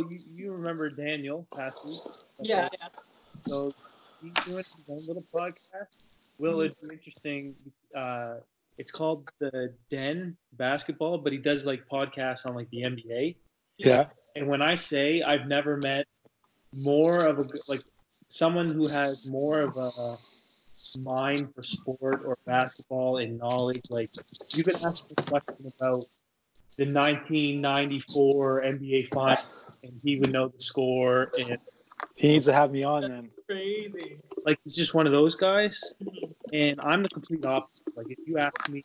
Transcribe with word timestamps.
So 0.00 0.08
you 0.08 0.18
you, 0.18 0.44
you 0.44 0.52
remember 0.52 0.88
Daniel 0.90 1.46
past 1.54 1.84
week. 1.84 2.00
Yeah, 2.40 2.68
yeah. 2.78 2.88
So 3.46 3.72
he's 4.22 4.32
doing 4.44 4.58
his 4.58 4.84
own 4.88 5.04
little 5.06 5.24
podcast. 5.34 5.88
Will 6.38 6.60
it's 6.60 6.88
interesting. 6.90 7.54
Uh, 7.94 8.36
it's 8.78 8.90
called 8.90 9.30
the 9.40 9.74
Den 9.90 10.36
Basketball, 10.54 11.18
but 11.18 11.32
he 11.32 11.38
does 11.38 11.66
like 11.66 11.86
podcasts 11.86 12.46
on 12.46 12.54
like 12.54 12.70
the 12.70 12.82
NBA. 12.82 13.36
Yeah. 13.78 14.06
And 14.36 14.46
when 14.46 14.62
I 14.62 14.74
say 14.74 15.22
I've 15.22 15.46
never 15.46 15.76
met 15.76 16.06
more 16.74 17.24
of 17.24 17.38
a 17.40 17.48
like 17.68 17.82
someone 18.28 18.70
who 18.70 18.86
has 18.88 19.26
more 19.26 19.60
of 19.60 19.76
a 19.76 20.16
mind 20.98 21.54
for 21.54 21.62
sport 21.62 22.22
or 22.24 22.38
basketball 22.46 23.18
and 23.18 23.38
knowledge, 23.38 23.82
like 23.90 24.10
you 24.54 24.62
can 24.62 24.74
ask 24.86 25.04
a 25.10 25.22
question 25.22 25.72
about 25.78 26.06
the 26.76 26.86
1994 26.86 28.62
NBA 28.62 29.08
Finals, 29.08 29.38
and 29.82 30.00
he 30.02 30.18
would 30.18 30.32
know 30.32 30.48
the 30.48 30.62
score. 30.62 31.30
And 31.38 31.58
He 32.16 32.28
needs 32.28 32.46
to 32.46 32.52
have 32.52 32.70
me 32.70 32.82
on 32.82 33.02
then. 33.08 33.30
Crazy. 33.48 34.18
like 34.44 34.58
he's 34.64 34.76
just 34.76 34.94
one 34.94 35.06
of 35.06 35.12
those 35.12 35.34
guys. 35.34 35.94
And 36.52 36.80
I'm 36.80 37.02
the 37.02 37.08
complete 37.08 37.44
opposite. 37.44 37.82
Like 37.96 38.06
if 38.10 38.18
you 38.26 38.38
ask 38.38 38.68
me 38.68 38.82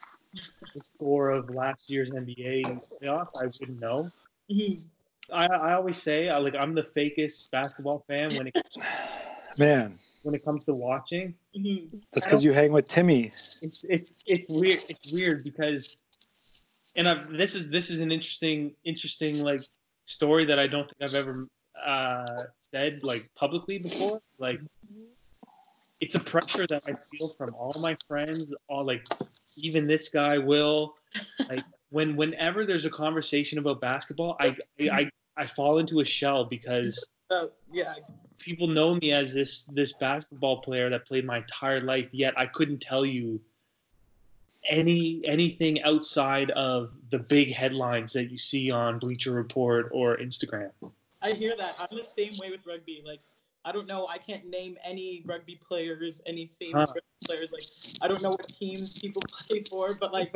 the 0.73 0.81
score 0.95 1.29
of 1.29 1.49
last 1.49 1.89
year's 1.89 2.11
NBA 2.11 2.79
playoff, 3.01 3.27
I 3.39 3.45
wouldn't 3.45 3.79
know. 3.79 4.11
Mhm. 4.51 4.81
I, 5.31 5.45
I 5.47 5.73
always 5.73 5.97
say 6.01 6.29
I 6.29 6.37
like 6.37 6.55
I'm 6.55 6.75
the 6.75 6.83
fakest 6.83 7.49
basketball 7.51 8.03
fan 8.07 8.35
when 8.35 8.47
it 8.47 8.55
Man, 9.57 9.97
when 10.23 10.35
it 10.35 10.43
comes 10.43 10.65
to 10.65 10.73
watching. 10.73 11.33
Mhm. 11.57 11.89
that's 12.11 12.25
because 12.25 12.43
you 12.43 12.51
hang 12.51 12.71
with 12.73 12.87
Timmy. 12.87 13.31
It's 13.61 13.85
it's 13.87 14.13
it's 14.25 14.49
weird. 14.49 14.79
It's 14.89 15.13
weird 15.13 15.43
because, 15.43 15.97
and 16.95 17.07
I've, 17.07 17.31
this 17.31 17.55
is 17.55 17.69
this 17.69 17.89
is 17.89 18.01
an 18.01 18.11
interesting 18.11 18.73
interesting 18.83 19.41
like 19.43 19.61
story 20.05 20.45
that 20.45 20.59
I 20.59 20.67
don't 20.67 20.83
think 20.89 21.01
I've 21.01 21.15
ever 21.15 21.47
uh, 21.83 22.43
said 22.71 23.03
like 23.03 23.29
publicly 23.35 23.77
before. 23.79 24.21
Like 24.37 24.59
it's 25.99 26.15
a 26.15 26.19
pressure 26.19 26.65
that 26.67 26.83
I 26.87 26.93
feel 27.11 27.29
from 27.37 27.53
all 27.55 27.73
my 27.79 27.97
friends, 28.07 28.53
all 28.67 28.85
like 28.85 29.03
even 29.55 29.87
this 29.87 30.09
guy 30.09 30.37
will 30.37 30.95
like 31.49 31.63
when 31.89 32.15
whenever 32.15 32.65
there's 32.65 32.85
a 32.85 32.89
conversation 32.89 33.59
about 33.59 33.81
basketball, 33.81 34.35
I 34.39 34.55
I 34.79 35.09
I 35.37 35.45
fall 35.45 35.79
into 35.79 35.99
a 35.99 36.05
shell 36.05 36.45
because 36.45 37.07
Uh, 37.31 37.47
yeah. 37.71 37.95
people 38.37 38.67
know 38.67 38.95
me 38.95 39.11
as 39.11 39.33
this 39.33 39.63
this 39.73 39.93
basketball 39.93 40.61
player 40.61 40.89
that 40.89 41.05
played 41.07 41.25
my 41.25 41.37
entire 41.37 41.81
life 41.81 42.07
yet 42.11 42.37
i 42.37 42.45
couldn't 42.45 42.79
tell 42.79 43.03
you 43.03 43.41
any 44.69 45.21
anything 45.25 45.81
outside 45.83 46.51
of 46.51 46.91
the 47.11 47.19
big 47.19 47.51
headlines 47.53 48.13
that 48.13 48.31
you 48.31 48.37
see 48.37 48.71
on 48.71 48.99
bleacher 48.99 49.31
report 49.31 49.89
or 49.93 50.17
instagram 50.17 50.71
I 51.21 51.31
hear 51.31 51.55
that. 51.57 51.75
I'm 51.79 51.97
the 51.97 52.05
same 52.05 52.33
way 52.39 52.51
with 52.51 52.59
rugby. 52.67 53.01
Like, 53.03 53.19
I 53.63 53.71
don't 53.71 53.87
know. 53.87 54.05
I 54.07 54.19
can't 54.19 54.45
name 54.47 54.77
any 54.83 55.23
rugby 55.25 55.55
players, 55.67 56.21
any 56.27 56.51
famous 56.59 56.89
Huh. 56.89 56.95
rugby 56.99 57.25
players. 57.25 57.51
Like, 57.51 57.63
I 58.03 58.07
don't 58.07 58.21
know 58.21 58.29
what 58.31 58.47
teams 58.59 58.99
people 58.99 59.23
play 59.47 59.63
for. 59.67 59.95
But 59.99 60.13
like, 60.13 60.31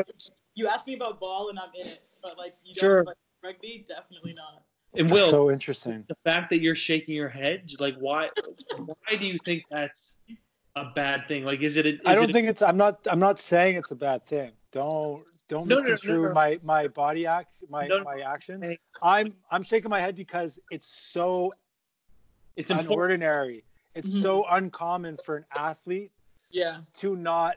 you 0.56 0.68
ask 0.68 0.88
me 0.88 0.96
about 0.96 1.20
ball 1.20 1.50
and 1.50 1.60
I'm 1.60 1.70
in 1.76 1.86
it. 1.86 2.02
But 2.24 2.40
like, 2.40 2.56
you 2.64 2.74
don't 2.74 2.82
Sure. 2.90 3.04
like 3.04 3.18
rugby, 3.44 3.86
definitely 3.88 4.34
not. 4.34 4.64
and 4.96 5.08
That's 5.08 5.22
will 5.22 5.30
so 5.30 5.52
interesting. 5.52 6.06
the 6.08 6.16
fact 6.24 6.50
that 6.50 6.60
you're 6.62 6.74
shaking 6.76 7.14
your 7.14 7.30
head 7.30 7.70
like 7.80 7.96
why 8.00 8.30
why 8.78 9.16
do 9.20 9.28
you 9.28 9.38
think 9.46 9.66
that's 9.70 10.18
a 10.76 10.86
bad 10.96 11.28
thing 11.28 11.44
like 11.46 11.62
is 11.62 11.78
it 11.78 11.86
a, 11.86 11.90
is 11.96 12.00
I 12.06 12.16
don't 12.16 12.26
it 12.26 12.30
a- 12.30 12.34
think 12.34 12.48
it's. 12.48 12.62
I'm 12.62 12.78
not. 12.78 13.00
I'm 13.10 13.20
not 13.20 13.40
saying 13.40 13.76
it's 13.78 13.92
a 13.92 13.96
bad 13.96 14.26
thing. 14.26 14.52
Don't 14.72 15.24
don't 15.48 15.68
No, 15.68 15.76
no, 15.78 15.82
no, 15.82 15.90
misconstrue 15.90 16.24
no. 16.28 16.34
my 16.34 16.60
my 16.64 16.88
body 16.88 17.26
act 17.26 17.50
my 17.70 17.88
No, 17.88 17.98
no. 18.00 18.04
my 18.04 18.20
actions. 18.22 18.66
I'm 19.02 19.34
I'm 19.52 19.64
shaking 19.64 19.90
my 19.90 20.00
head 20.00 20.16
because 20.16 20.60
it's 20.72 20.88
so 20.88 21.54
it's 22.56 22.72
unordinary. 22.72 23.64
It's 23.96 24.16
Mhm. 24.16 24.22
so 24.22 24.46
uncommon 24.50 25.18
for 25.26 25.38
an 25.38 25.46
athlete 25.58 26.12
Yeah. 26.52 26.82
to 26.98 27.16
not 27.16 27.56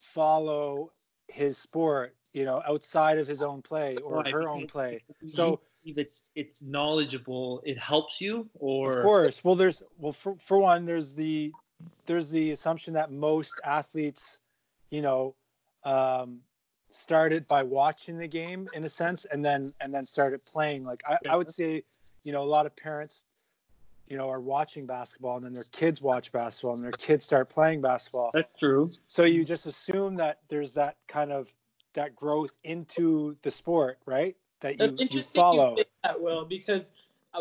follow 0.00 0.90
his 1.28 1.56
sport. 1.58 2.14
You 2.32 2.44
know, 2.44 2.60
outside 2.66 3.18
of 3.18 3.28
his 3.28 3.42
own 3.42 3.62
play 3.62 3.94
or 4.02 4.16
Why? 4.16 4.30
her 4.32 4.48
own 4.48 4.66
play. 4.66 5.04
So 5.24 5.60
it's 5.86 6.30
it's 6.34 6.62
knowledgeable 6.62 7.62
it 7.64 7.78
helps 7.78 8.20
you 8.20 8.50
or 8.54 8.98
Of 8.98 9.04
course. 9.04 9.44
Well, 9.44 9.54
there's 9.54 9.84
well 9.98 10.12
for, 10.12 10.34
for 10.40 10.58
one, 10.58 10.84
there's 10.84 11.14
the 11.14 11.52
there's 12.06 12.30
the 12.30 12.50
assumption 12.50 12.94
that 12.94 13.10
most 13.10 13.54
athletes, 13.64 14.38
you 14.90 15.02
know, 15.02 15.34
um, 15.84 16.40
started 16.90 17.46
by 17.48 17.62
watching 17.62 18.18
the 18.18 18.28
game 18.28 18.68
in 18.74 18.84
a 18.84 18.88
sense, 18.88 19.24
and 19.24 19.44
then 19.44 19.72
and 19.80 19.92
then 19.92 20.04
started 20.04 20.44
playing. 20.44 20.84
Like 20.84 21.02
I, 21.06 21.18
I 21.28 21.36
would 21.36 21.50
say, 21.50 21.82
you 22.22 22.32
know, 22.32 22.42
a 22.42 22.44
lot 22.44 22.66
of 22.66 22.76
parents, 22.76 23.24
you 24.08 24.16
know, 24.16 24.28
are 24.30 24.40
watching 24.40 24.86
basketball, 24.86 25.36
and 25.36 25.44
then 25.44 25.54
their 25.54 25.64
kids 25.72 26.00
watch 26.00 26.32
basketball, 26.32 26.74
and 26.74 26.84
their 26.84 26.92
kids 26.92 27.24
start 27.24 27.48
playing 27.48 27.80
basketball. 27.80 28.30
that's 28.32 28.54
true 28.58 28.90
So 29.06 29.24
you 29.24 29.44
just 29.44 29.66
assume 29.66 30.16
that 30.16 30.40
there's 30.48 30.74
that 30.74 30.96
kind 31.08 31.32
of 31.32 31.52
that 31.94 32.14
growth 32.14 32.52
into 32.64 33.36
the 33.42 33.50
sport, 33.50 33.98
right? 34.06 34.36
That 34.60 34.78
That's 34.78 35.00
you, 35.00 35.06
you 35.10 35.22
follow. 35.22 35.76
you 35.78 35.84
that, 36.02 36.20
Will, 36.20 36.44
because 36.44 36.90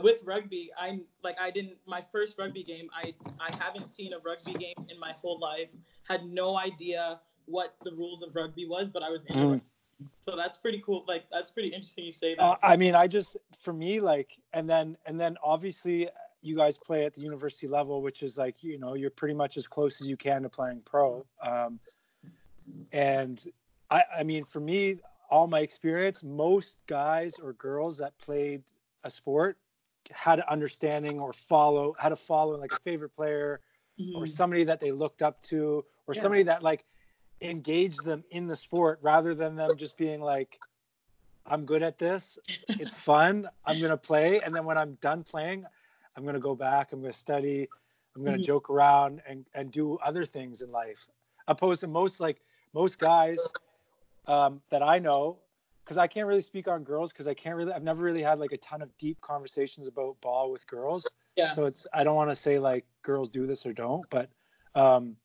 with 0.02 0.22
rugby, 0.24 0.72
I'm 0.80 1.02
like 1.24 1.36
I 1.40 1.52
didn't 1.52 1.78
my 1.86 2.04
first 2.12 2.38
rugby 2.38 2.64
game. 2.64 2.90
I 2.96 3.14
I 3.40 3.54
haven't 3.64 3.92
seen 3.92 4.14
a 4.14 4.20
rugby 4.20 4.54
game 4.54 4.88
in 4.90 5.00
my 5.00 5.14
whole 5.14 5.40
life. 5.40 5.72
Had 6.08 6.26
no 6.26 6.58
idea 6.58 7.20
what 7.46 7.76
the 7.84 7.92
rules 7.92 8.24
of 8.24 8.36
rugby 8.36 8.68
was, 8.68 8.88
but 8.92 9.04
I 9.04 9.10
was 9.10 9.22
in. 9.28 9.36
team. 9.36 9.62
So 10.22 10.36
that's 10.36 10.58
pretty 10.58 10.82
cool. 10.86 11.06
Like 11.08 11.26
that's 11.32 11.52
pretty 11.52 11.70
interesting. 11.70 12.06
You 12.06 12.12
say 12.12 12.36
that. 12.36 12.42
Uh, 12.42 12.56
I 12.64 12.76
mean, 12.76 12.96
I 12.96 13.08
just 13.08 13.38
for 13.60 13.74
me 13.74 14.00
like, 14.00 14.38
and 14.54 14.70
then 14.70 14.98
and 15.06 15.20
then 15.20 15.38
obviously 15.44 16.10
you 16.42 16.56
guys 16.56 16.78
play 16.78 17.06
at 17.06 17.14
the 17.14 17.22
university 17.22 17.68
level, 17.68 18.02
which 18.02 18.24
is 18.24 18.38
like 18.38 18.64
you 18.64 18.78
know 18.78 18.96
you're 18.96 19.10
pretty 19.10 19.34
much 19.34 19.58
as 19.58 19.68
close 19.68 20.02
as 20.02 20.08
you 20.08 20.18
can 20.18 20.44
to 20.44 20.50
playing 20.50 20.82
pro. 20.86 21.26
Um, 21.42 21.80
and 22.92 23.44
I, 23.90 24.04
I 24.20 24.24
mean, 24.24 24.46
for 24.46 24.60
me, 24.60 24.98
all 25.30 25.48
my 25.48 25.60
experience, 25.60 26.24
most 26.24 26.78
guys 26.88 27.36
or 27.42 27.54
girls 27.54 27.98
that 27.98 28.18
played 28.18 28.64
a 29.04 29.10
sport 29.10 29.58
had 30.12 30.40
an 30.40 30.46
understanding 30.50 31.20
or 31.20 31.34
follow 31.34 31.96
had 32.00 32.12
a 32.12 32.16
follow 32.16 32.58
like 32.58 32.74
a 32.74 32.78
favorite 32.78 33.14
player 33.16 33.62
or 34.14 34.26
Mhm. 34.26 34.28
somebody 34.28 34.64
that 34.64 34.80
they 34.80 34.92
looked 34.92 35.22
up 35.22 35.42
to 35.44 35.84
or 36.08 36.14
Yeah. 36.14 36.14
somebody 36.14 36.44
that 36.44 36.64
like 36.64 36.86
engaged 37.42 38.06
them 38.06 38.24
in 38.32 38.48
the 38.48 38.56
sport 38.56 39.00
rather 39.02 39.34
than 39.36 39.56
them 39.56 39.78
just 39.78 39.98
being 39.98 40.22
like 40.22 40.62
i'm 41.46 41.66
good 41.66 41.82
at 41.84 41.98
this 42.00 42.38
it's 42.78 42.96
fun 42.96 43.48
i'm 43.66 43.80
going 43.80 43.90
to 43.92 43.98
play 43.98 44.42
and 44.42 44.56
then 44.56 44.66
when 44.66 44.78
i'm 44.78 44.96
done 45.02 45.24
playing 45.24 45.66
i'm 46.16 46.24
going 46.24 46.36
to 46.36 46.40
go 46.40 46.56
back 46.56 46.92
i'm 46.94 47.02
going 47.02 47.12
to 47.12 47.18
study 47.18 47.70
i'm 48.16 48.24
going 48.24 48.34
to 48.34 48.40
Mhm. 48.40 48.44
joke 48.44 48.70
around 48.70 49.22
and 49.28 49.46
and 49.54 49.72
do 49.72 49.98
other 49.98 50.26
things 50.26 50.62
in 50.62 50.72
life 50.72 51.08
opposed 51.48 51.82
to 51.82 51.88
most 51.88 52.20
like 52.20 52.42
most 52.74 53.00
guys 53.00 53.56
um, 54.28 54.62
that 54.70 54.84
i 54.84 55.00
know 55.00 55.43
because 55.84 55.98
i 55.98 56.08
can't 56.08 56.28
really 56.28 56.42
speak 56.42 56.68
on 56.68 56.84
girls 56.84 57.12
because 57.12 57.28
i 57.28 57.34
can't 57.34 57.56
really 57.56 57.72
i've 57.74 57.84
never 57.84 58.04
really 58.04 58.24
had 58.24 58.40
like 58.40 58.52
a 58.52 58.58
ton 58.58 58.82
of 58.82 58.96
deep 58.98 59.20
conversations 59.22 59.88
about 59.88 60.20
ball 60.22 60.52
with 60.52 60.66
girls. 60.68 61.10
Yeah. 61.36 61.50
so 61.50 61.66
it's 61.66 61.88
i 61.94 62.04
don't 62.04 62.16
want 62.16 62.30
to 62.30 62.36
say 62.36 62.60
like 62.60 62.86
girls 63.02 63.30
do 63.30 63.46
this 63.48 63.66
or 63.66 63.74
don't 63.74 64.08
but 64.10 64.30
um 64.76 65.16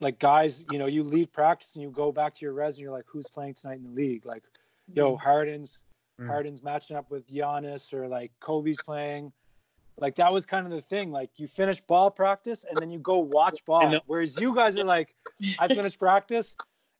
like 0.00 0.18
guys 0.18 0.64
you 0.72 0.78
know 0.78 0.86
you 0.86 1.02
leave 1.02 1.32
practice 1.32 1.74
and 1.74 1.82
you 1.82 1.90
go 1.90 2.10
back 2.12 2.34
to 2.34 2.44
your 2.44 2.54
res 2.54 2.76
and 2.76 2.82
you're 2.82 2.92
like 2.92 3.04
who's 3.06 3.28
playing 3.28 3.54
tonight 3.54 3.78
in 3.78 3.84
the 3.84 3.90
league? 3.90 4.24
Like 4.26 4.42
yo 4.94 5.16
harden's 5.16 5.82
Mm. 6.18 6.28
harden's 6.28 6.62
matching 6.62 6.96
up 6.96 7.10
with 7.10 7.26
Giannis 7.26 7.92
or 7.92 8.08
like 8.08 8.32
kobe's 8.40 8.78
playing. 8.80 9.30
Like 9.98 10.14
that 10.16 10.32
was 10.32 10.46
kind 10.46 10.64
of 10.64 10.72
the 10.72 10.80
thing. 10.80 11.10
Like 11.12 11.28
you 11.36 11.46
finish 11.46 11.78
ball 11.82 12.10
practice 12.10 12.64
and 12.70 12.80
then 12.80 12.90
you 12.90 12.98
go 13.00 13.18
watch 13.18 13.62
ball. 13.66 13.82
whereas 14.06 14.40
you 14.40 14.54
guys 14.54 14.78
are 14.78 14.84
like 14.84 15.14
i 15.58 15.68
finished 15.78 15.98
practice 15.98 16.56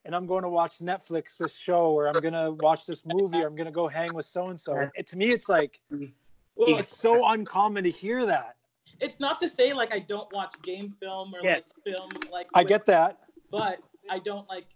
and 0.06 0.14
i'm 0.16 0.24
going 0.26 0.42
to 0.42 0.48
watch 0.48 0.78
netflix 0.78 1.36
this 1.36 1.54
show 1.54 1.90
or 1.90 2.06
i'm 2.08 2.20
going 2.20 2.32
to 2.32 2.52
watch 2.60 2.86
this 2.86 3.04
movie 3.04 3.42
or 3.42 3.46
i'm 3.48 3.54
going 3.56 3.66
to 3.66 3.72
go 3.72 3.86
hang 3.88 4.12
with 4.14 4.24
so 4.26 4.48
and 4.48 4.58
so 4.58 4.88
to 5.04 5.16
me 5.16 5.26
it's 5.30 5.48
like 5.48 5.80
Well, 5.90 6.78
it's 6.78 6.96
so 6.96 7.26
uncommon 7.28 7.84
to 7.84 7.90
hear 7.90 8.24
that 8.26 8.56
it's 9.00 9.20
not 9.20 9.38
to 9.40 9.48
say 9.48 9.74
like 9.74 9.92
I 9.92 9.98
don't 9.98 10.32
watch 10.32 10.54
game 10.62 10.88
film 11.00 11.34
or 11.34 11.40
Yeah. 11.42 11.54
like 11.56 11.66
film 11.84 12.08
like. 12.32 12.46
i 12.54 12.60
with- 12.62 12.68
get 12.68 12.86
that 12.86 13.18
but 13.50 13.78
I 14.08 14.18
don't 14.20 14.48
like 14.48 14.66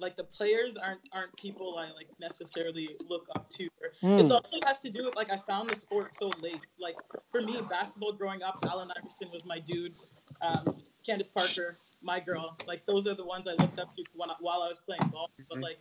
like 0.00 0.16
the 0.16 0.24
players 0.24 0.76
aren't 0.76 1.00
aren't 1.12 1.34
people 1.36 1.76
I 1.78 1.90
like 1.92 2.08
necessarily 2.18 2.88
look 3.08 3.26
up 3.36 3.50
to. 3.50 3.68
Or, 3.82 3.90
Hmm. 4.00 4.18
It's 4.20 4.30
also 4.30 4.48
has 4.66 4.80
to 4.80 4.90
do 4.90 5.04
with 5.04 5.14
like 5.16 5.30
I 5.30 5.38
found 5.46 5.68
the 5.70 5.76
sport 5.76 6.14
so 6.16 6.30
late. 6.40 6.60
Like 6.80 6.96
for 7.30 7.42
me, 7.42 7.60
basketball 7.68 8.12
growing 8.12 8.42
up, 8.42 8.58
Allen 8.66 8.90
Iverson 8.96 9.28
was 9.32 9.44
my 9.44 9.58
dude. 9.58 9.94
Um, 10.40 10.76
Candace 11.06 11.28
Parker, 11.28 11.78
my 12.02 12.20
girl. 12.20 12.56
Like 12.66 12.84
those 12.86 13.06
are 13.06 13.14
the 13.14 13.24
ones 13.24 13.46
I 13.48 13.52
looked 13.62 13.78
up 13.78 13.94
to 13.96 14.04
when, 14.14 14.30
I- 14.30 14.36
while 14.40 14.62
I 14.62 14.68
was 14.68 14.80
playing 14.80 15.08
ball. 15.10 15.30
But 15.48 15.58
Mhm. 15.58 15.62
like 15.62 15.78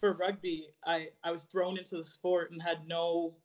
for 0.00 0.12
rugby, 0.14 0.68
I 0.84 1.08
I 1.22 1.30
was 1.30 1.44
thrown 1.44 1.78
into 1.78 1.96
the 1.96 2.04
sport 2.04 2.50
and 2.50 2.60
had 2.62 2.86
no 2.86 3.36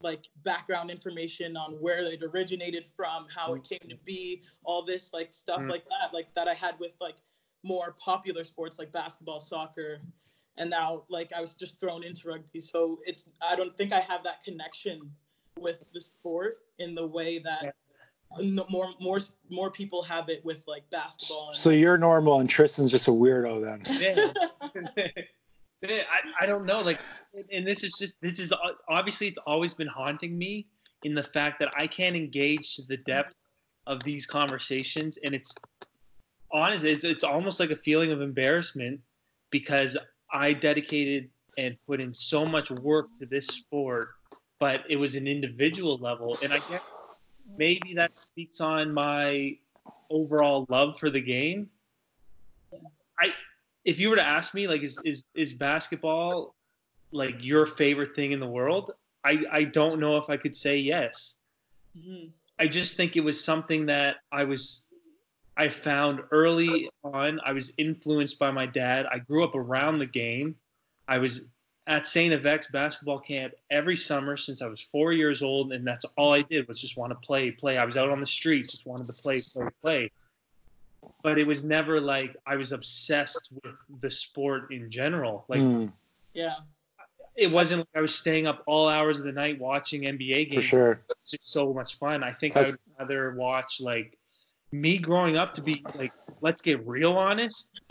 like 0.00 0.26
background 0.42 0.90
information 0.90 1.56
on 1.56 1.74
where 1.80 2.02
it 2.04 2.22
originated 2.24 2.88
from, 2.96 3.28
how 3.28 3.54
it 3.54 3.62
came 3.62 3.88
to 3.88 3.96
be, 4.04 4.42
all 4.64 4.82
this 4.84 5.12
like 5.12 5.32
stuff 5.32 5.60
Mm. 5.60 5.70
like 5.70 5.84
that, 5.88 6.12
like 6.12 6.34
that 6.34 6.48
I 6.48 6.54
had 6.54 6.78
with 6.80 6.92
like 7.00 7.16
more 7.62 7.92
popular 7.92 8.42
sports 8.44 8.78
like 8.80 8.90
basketball, 8.90 9.40
soccer, 9.40 10.00
and 10.56 10.68
now 10.68 11.04
like 11.08 11.32
I 11.32 11.40
was 11.40 11.54
just 11.54 11.78
thrown 11.80 12.02
into 12.02 12.28
rugby. 12.28 12.60
So 12.60 13.00
it's 13.06 13.28
I 13.40 13.54
don't 13.54 13.76
think 13.76 13.92
I 13.92 14.00
have 14.00 14.22
that 14.24 14.42
connection 14.42 15.14
with 15.58 15.78
the 15.92 16.00
sport 16.00 16.66
in 16.78 16.94
the 16.94 17.06
way 17.06 17.38
that 17.38 17.76
more 18.40 18.90
more 19.00 19.20
more 19.50 19.70
people 19.70 20.02
have 20.02 20.28
it 20.28 20.44
with 20.44 20.62
like 20.66 20.88
basketball. 20.90 21.48
And, 21.48 21.56
So 21.56 21.70
you're 21.70 21.98
normal 21.98 22.40
and 22.40 22.48
Tristan's 22.48 22.90
just 22.90 23.08
a 23.08 23.10
weirdo 23.10 23.62
then. 23.62 23.82
Yeah. 24.00 25.02
Yeah, 25.84 26.02
I, 26.12 26.44
I 26.44 26.46
don't 26.46 26.64
know 26.64 26.80
like 26.80 27.00
and 27.52 27.66
this 27.66 27.82
is 27.82 27.94
just 27.98 28.14
this 28.20 28.38
is 28.38 28.52
obviously 28.88 29.26
it's 29.26 29.38
always 29.38 29.74
been 29.74 29.88
haunting 29.88 30.38
me 30.38 30.68
in 31.02 31.12
the 31.12 31.24
fact 31.24 31.58
that 31.58 31.72
i 31.76 31.88
can't 31.88 32.14
engage 32.14 32.76
to 32.76 32.82
the 32.82 32.98
depth 32.98 33.34
of 33.88 34.00
these 34.04 34.24
conversations 34.24 35.18
and 35.24 35.34
it's 35.34 35.52
honest 36.52 36.84
it's, 36.84 37.04
it's 37.04 37.24
almost 37.24 37.58
like 37.58 37.70
a 37.70 37.76
feeling 37.76 38.12
of 38.12 38.22
embarrassment 38.22 39.00
because 39.50 39.96
i 40.32 40.52
dedicated 40.52 41.28
and 41.58 41.76
put 41.88 42.00
in 42.00 42.14
so 42.14 42.46
much 42.46 42.70
work 42.70 43.08
to 43.18 43.26
this 43.26 43.48
sport 43.48 44.10
but 44.60 44.82
it 44.88 44.96
was 44.96 45.16
an 45.16 45.26
individual 45.26 45.98
level 45.98 46.38
and 46.44 46.52
i 46.52 46.60
guess 46.70 46.80
maybe 47.58 47.94
that 47.94 48.18
speaks 48.18 48.60
on 48.60 48.92
my 48.92 49.56
overall 50.10 50.66
love 50.68 50.98
for 50.98 51.10
the 51.10 51.20
game. 51.20 51.70
I 53.18 53.32
if 53.84 53.98
you 54.00 54.10
were 54.10 54.16
to 54.16 54.26
ask 54.26 54.54
me 54.54 54.66
like 54.68 54.82
is 54.82 55.00
is 55.04 55.24
is 55.34 55.52
basketball 55.52 56.54
like 57.12 57.36
your 57.40 57.66
favorite 57.66 58.14
thing 58.14 58.32
in 58.32 58.40
the 58.40 58.46
world? 58.46 58.92
I 59.24 59.44
i 59.50 59.64
don't 59.64 60.00
know 60.00 60.16
if 60.16 60.28
i 60.28 60.36
could 60.36 60.56
say 60.56 60.76
yes. 60.78 61.36
Mhm. 61.96 62.30
i 62.58 62.66
just 62.66 62.96
think 62.96 63.16
it 63.16 63.20
was 63.20 63.42
something 63.42 63.86
that 63.86 64.16
i 64.32 64.44
was 64.44 64.86
i 65.56 65.68
found 65.68 66.20
early 66.30 66.88
on. 67.04 67.40
I 67.44 67.52
was 67.52 67.72
influenced 67.76 68.38
by 68.38 68.50
my 68.50 68.66
dad. 68.66 69.06
I 69.06 69.18
grew 69.18 69.44
up 69.44 69.54
around 69.54 69.98
the 69.98 70.06
game. 70.06 70.56
I 71.08 71.18
was 71.18 71.48
at 71.86 72.06
St. 72.06 72.32
Yvette's 72.32 72.68
basketball 72.68 73.18
camp 73.18 73.54
every 73.70 73.96
summer 73.96 74.36
since 74.36 74.62
I 74.62 74.66
was 74.66 74.80
four 74.80 75.12
years 75.12 75.42
old, 75.42 75.72
and 75.72 75.86
that's 75.86 76.04
all 76.16 76.32
I 76.32 76.42
did 76.42 76.68
was 76.68 76.80
just 76.80 76.96
want 76.96 77.10
to 77.10 77.16
play, 77.26 77.50
play. 77.50 77.76
I 77.76 77.84
was 77.84 77.96
out 77.96 78.08
on 78.08 78.20
the 78.20 78.26
streets, 78.26 78.70
just 78.70 78.86
wanted 78.86 79.06
to 79.08 79.12
play, 79.14 79.40
play, 79.52 79.68
play. 79.82 80.10
But 81.24 81.38
it 81.38 81.46
was 81.46 81.64
never 81.64 81.98
like 82.00 82.36
I 82.46 82.54
was 82.56 82.70
obsessed 82.70 83.48
with 83.64 83.74
the 84.00 84.10
sport 84.10 84.70
in 84.72 84.90
general. 84.90 85.44
Like 85.48 85.60
Hmm, 85.60 85.86
Yeah. 86.34 86.54
it 87.34 87.50
wasn't 87.50 87.80
like 87.80 87.88
I 87.96 88.00
was 88.00 88.14
staying 88.14 88.46
up 88.46 88.62
all 88.66 88.88
hours 88.88 89.18
of 89.18 89.24
the 89.24 89.32
night 89.32 89.58
watching 89.58 90.02
NBA 90.02 90.50
games. 90.50 90.54
for 90.54 90.68
sure. 90.68 91.02
It's 91.22 91.32
just 91.32 91.48
so 91.52 91.72
much 91.74 91.98
fun. 91.98 92.22
I 92.22 92.32
think 92.32 92.56
I 92.56 92.60
would 92.62 92.76
rather 93.00 93.34
watch 93.34 93.80
like 93.80 94.16
me 94.70 94.98
growing 94.98 95.36
up 95.36 95.54
to 95.54 95.62
be 95.62 95.84
like, 95.96 96.12
let's 96.40 96.62
get 96.62 96.86
real 96.86 97.14
honest. 97.14 97.80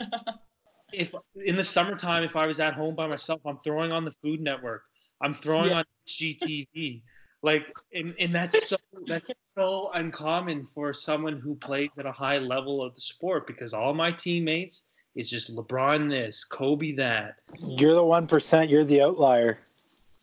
if 0.92 1.10
in 1.44 1.56
the 1.56 1.64
summertime, 1.64 2.22
if 2.22 2.36
I 2.36 2.46
was 2.46 2.60
at 2.60 2.74
home 2.74 2.94
by 2.94 3.06
myself, 3.06 3.40
I'm 3.44 3.58
throwing 3.64 3.92
on 3.92 4.04
the 4.04 4.12
Food 4.22 4.40
Network. 4.40 4.82
I'm 5.20 5.34
throwing 5.34 5.70
Yeah. 5.70 5.78
on 5.78 5.84
HGTV. 6.08 7.02
Like, 7.42 7.64
and, 7.92 8.14
and 8.20 8.34
that's 8.34 8.68
so 8.68 8.76
that's 9.06 9.32
so 9.54 9.90
uncommon 9.94 10.68
for 10.74 10.92
someone 10.92 11.40
who 11.40 11.56
plays 11.56 11.90
at 11.98 12.06
a 12.06 12.12
high 12.12 12.38
level 12.38 12.82
of 12.82 12.94
the 12.94 13.00
sport 13.00 13.46
because 13.48 13.74
all 13.74 13.94
my 13.94 14.12
teammates 14.12 14.82
is 15.16 15.28
just 15.28 15.54
LeBron 15.54 16.08
this, 16.08 16.44
Kobe 16.44 16.92
that. 16.92 17.36
You're 17.60 17.94
the 17.94 18.04
one 18.04 18.26
percent. 18.28 18.70
You're 18.70 18.84
the 18.84 19.02
outlier 19.02 19.58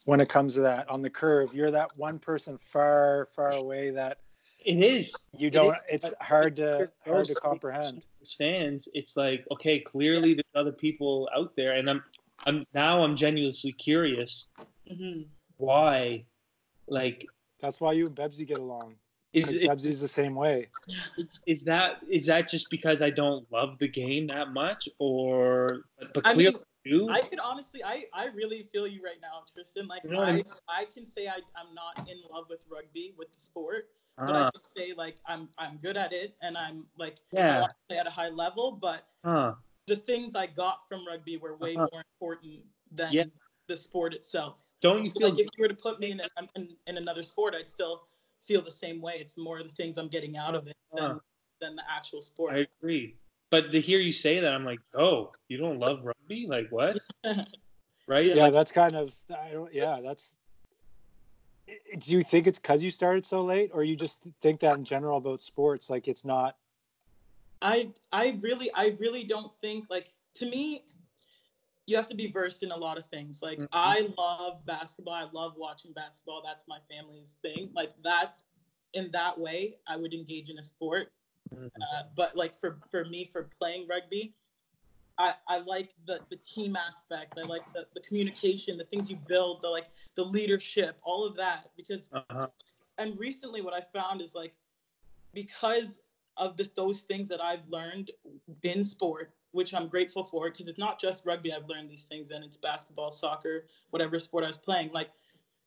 when 0.06 0.22
it 0.22 0.30
comes 0.30 0.54
to 0.54 0.62
that 0.62 0.90
on 0.90 1.02
the 1.02 1.10
curve. 1.10 1.54
You're 1.54 1.72
that 1.72 1.92
one 1.98 2.20
person 2.20 2.58
far, 2.72 3.28
far 3.36 3.52
away 3.52 3.92
that 3.92 4.20
It 4.66 4.84
is. 4.84 5.22
you 5.38 5.50
don't. 5.50 5.76
is, 5.76 5.82
It's 5.90 6.14
hard 6.22 6.56
to 6.58 6.62
There's 6.62 6.90
hard 7.06 7.26
to 7.28 7.34
those 7.34 7.40
comprehend. 7.40 8.06
stands, 8.24 8.88
it's 8.94 9.16
like 9.16 9.46
okay, 9.52 9.80
clearly 9.80 10.34
there's 10.34 10.44
other 10.56 10.72
people 10.72 11.30
out 11.36 11.56
there, 11.56 11.74
and 11.74 11.90
I'm, 11.90 12.04
I'm 12.46 12.66
now 12.74 13.04
I'm 13.04 13.16
genuinely 13.16 13.72
curious 13.74 14.48
hmm 14.88 15.22
why, 15.58 16.24
like, 16.88 17.30
That's 17.60 17.82
why 17.82 17.92
you 17.92 18.06
and 18.08 18.16
Bebsy 18.16 18.48
get 18.48 18.60
along. 18.60 18.96
is 19.34 19.48
'Cause 19.48 19.56
it, 19.56 19.64
Bebsy's 19.70 20.00
the 20.02 20.08
same 20.08 20.36
way. 20.36 20.70
is 21.46 21.64
that 21.64 21.98
is 22.10 22.26
that 22.28 22.48
just 22.48 22.70
because 22.70 23.02
I 23.02 23.10
don't 23.10 23.50
love 23.52 23.78
the 23.80 23.88
game 23.88 24.28
that 24.28 24.54
much, 24.54 24.88
or 25.00 25.82
but 26.14 26.26
I 26.26 26.34
clearly 26.34 26.54
mean, 26.54 26.64
I? 26.92 27.18
I 27.18 27.22
could 27.22 27.40
honestly, 27.40 27.84
I, 27.84 28.04
I 28.14 28.26
really 28.28 28.68
feel 28.72 28.88
you 28.88 29.02
right 29.04 29.20
now, 29.22 29.44
Tristan. 29.54 29.88
Like, 29.88 30.04
You 30.04 30.12
know 30.12 30.22
I 30.24 30.30
I, 30.30 30.32
mean? 30.38 30.46
I 30.68 30.84
can 30.86 31.06
say 31.08 31.28
I, 31.28 31.38
I'm 31.56 31.74
not 31.76 32.08
in 32.10 32.18
love 32.32 32.46
with 32.50 32.66
rugby, 32.72 33.14
with 33.18 33.34
the 33.34 33.40
sport, 33.40 33.90
but 34.18 34.36
Uh, 34.36 34.40
I 34.40 34.52
can 34.52 34.62
say 34.76 34.94
like 34.96 35.18
I'm, 35.26 35.50
I'm 35.58 35.78
good 35.78 35.98
at 35.98 36.14
it, 36.14 36.36
and 36.42 36.58
I'm 36.58 36.88
like, 36.98 37.18
I 37.34 37.38
yeah, 37.40 37.62
to 37.62 37.70
play 37.88 37.98
at 37.98 38.08
a 38.08 38.10
high 38.10 38.30
level. 38.30 38.72
But 38.72 39.06
huh, 39.24 39.54
the 39.88 39.96
things 39.96 40.36
I 40.36 40.48
got 40.48 40.88
from 40.88 41.06
rugby 41.08 41.38
were 41.38 41.56
way 41.56 41.76
Uh-huh. 41.76 41.88
more 41.92 42.04
important 42.14 42.66
than 42.92 43.14
Yeah. 43.14 43.24
the 43.68 43.78
sport 43.78 44.14
itself. 44.14 44.58
don't 44.82 45.04
you 45.04 45.12
feel? 45.12 45.30
Like, 45.30 45.40
if 45.40 45.50
you 45.58 45.62
were 45.64 45.68
to 45.68 45.76
put 45.76 46.00
me 46.00 46.12
in, 46.12 46.22
in, 46.56 46.76
in 46.88 46.98
another 46.98 47.24
sport, 47.24 47.54
I'd 47.56 47.68
still 47.68 48.08
feel 48.48 48.62
the 48.62 48.72
same 48.72 49.02
way. 49.02 49.18
It's 49.20 49.38
more 49.38 49.62
the 49.64 49.70
things 49.70 49.98
I'm 49.98 50.08
getting 50.08 50.38
out 50.38 50.56
of 50.56 50.68
it 50.68 50.76
than, 50.96 51.06
Uh-huh. 51.06 51.20
than 51.62 51.76
the 51.76 51.84
actual 51.90 52.22
sport. 52.22 52.54
I 52.54 52.66
agree, 52.80 53.18
but 53.52 53.72
to 53.72 53.82
hear 53.82 54.00
you 54.00 54.12
say 54.12 54.40
that, 54.40 54.54
I'm 54.54 54.66
like, 54.66 54.80
oh, 54.98 55.32
you 55.48 55.58
don't 55.58 55.80
love 55.80 56.00
rugby? 56.04 56.48
Like 56.48 56.68
what? 56.70 56.98
Right? 58.08 58.26
Yeah, 58.26 58.46
Like, 58.46 58.54
that's 58.54 58.72
kind 58.72 58.96
of. 58.96 59.14
I 59.30 59.52
don't. 59.52 59.72
Yeah, 59.72 60.00
that's. 60.02 60.36
Do 61.68 62.12
you 62.12 62.24
think 62.24 62.48
it's 62.48 62.58
because 62.58 62.82
you 62.82 62.90
started 62.90 63.24
so 63.24 63.44
late, 63.44 63.70
or 63.72 63.84
you 63.84 63.96
just 63.96 64.22
think 64.42 64.62
that 64.62 64.78
in 64.78 64.84
general 64.84 65.20
about 65.20 65.44
sports? 65.44 65.92
Like 65.92 66.08
it's 66.08 66.26
not. 66.26 66.56
I 67.62 67.92
I 68.12 68.40
really 68.42 68.74
I 68.74 68.96
really 69.00 69.26
don't 69.26 69.52
think 69.62 69.86
like 69.92 70.08
to 70.36 70.48
me 70.48 70.86
you 71.86 71.96
have 71.96 72.08
to 72.08 72.16
be 72.16 72.32
versed 72.32 72.64
in 72.64 72.72
a 72.72 72.78
lot 72.78 72.98
of 72.98 73.06
things. 73.08 73.42
Like 73.44 73.60
Mhm. 73.60 73.68
I 73.74 74.10
love 74.18 74.66
basketball. 74.66 75.14
I 75.14 75.28
love 75.32 75.54
watching 75.56 75.92
basketball. 75.94 76.42
That's 76.44 76.64
my 76.68 76.80
family's 76.90 77.36
thing. 77.44 77.70
Like 77.74 77.94
that's 78.04 78.44
in 78.94 79.12
that 79.12 79.38
way 79.38 79.78
I 79.88 79.98
would 79.98 80.14
engage 80.14 80.50
in 80.50 80.58
a 80.58 80.64
sport. 80.64 81.12
Mhm. 81.54 81.70
Uh, 81.82 82.04
but 82.16 82.36
like 82.36 82.60
for 82.60 82.80
for 82.92 83.06
me 83.06 83.30
for 83.32 83.50
playing 83.60 83.88
rugby, 83.88 84.34
I, 85.18 85.34
I 85.48 85.58
like 85.60 85.90
the, 86.06 86.20
the 86.30 86.38
team 86.38 86.76
aspect. 86.76 87.38
I 87.38 87.42
like 87.48 87.64
the, 87.74 87.86
the 87.94 88.02
communication, 88.02 88.78
the 88.78 88.86
things 88.86 89.10
you 89.10 89.18
build, 89.28 89.62
the 89.62 89.68
like 89.68 89.88
the 90.16 90.24
leadership, 90.24 91.00
all 91.04 91.26
of 91.26 91.36
that. 91.38 91.72
Because 91.78 92.10
uh-huh. 92.14 92.48
and 92.98 93.18
recently 93.20 93.62
what 93.62 93.74
i 93.74 93.82
found 93.98 94.22
is 94.22 94.36
like 94.36 94.54
because 95.34 96.02
of 96.38 96.56
the, 96.58 96.70
those 96.76 97.02
things 97.02 97.30
that 97.30 97.42
i've 97.42 97.68
learned 97.70 98.12
in 98.64 98.84
sport 98.84 99.32
which 99.52 99.74
i'm 99.74 99.88
grateful 99.88 100.26
for 100.26 100.50
because 100.50 100.68
it's 100.68 100.78
not 100.80 101.00
just 101.00 101.26
rugby 101.26 101.52
i've 101.54 101.68
learned 101.68 101.90
these 101.90 102.04
things 102.04 102.32
and 102.32 102.44
it's 102.44 102.58
basketball 102.58 103.12
soccer 103.12 103.66
whatever 103.90 104.20
sport 104.20 104.44
i 104.44 104.48
was 104.48 104.58
playing 104.58 104.92
like 104.94 105.10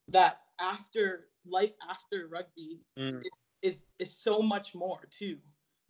that 0.09 0.41
after 0.61 1.29
life 1.47 1.73
after 1.91 2.29
rugby 2.29 2.81
Mm. 2.99 3.23
is 3.63 3.85
is 3.99 4.13
so 4.15 4.43
much 4.43 4.75
more 4.75 5.01
too 5.11 5.39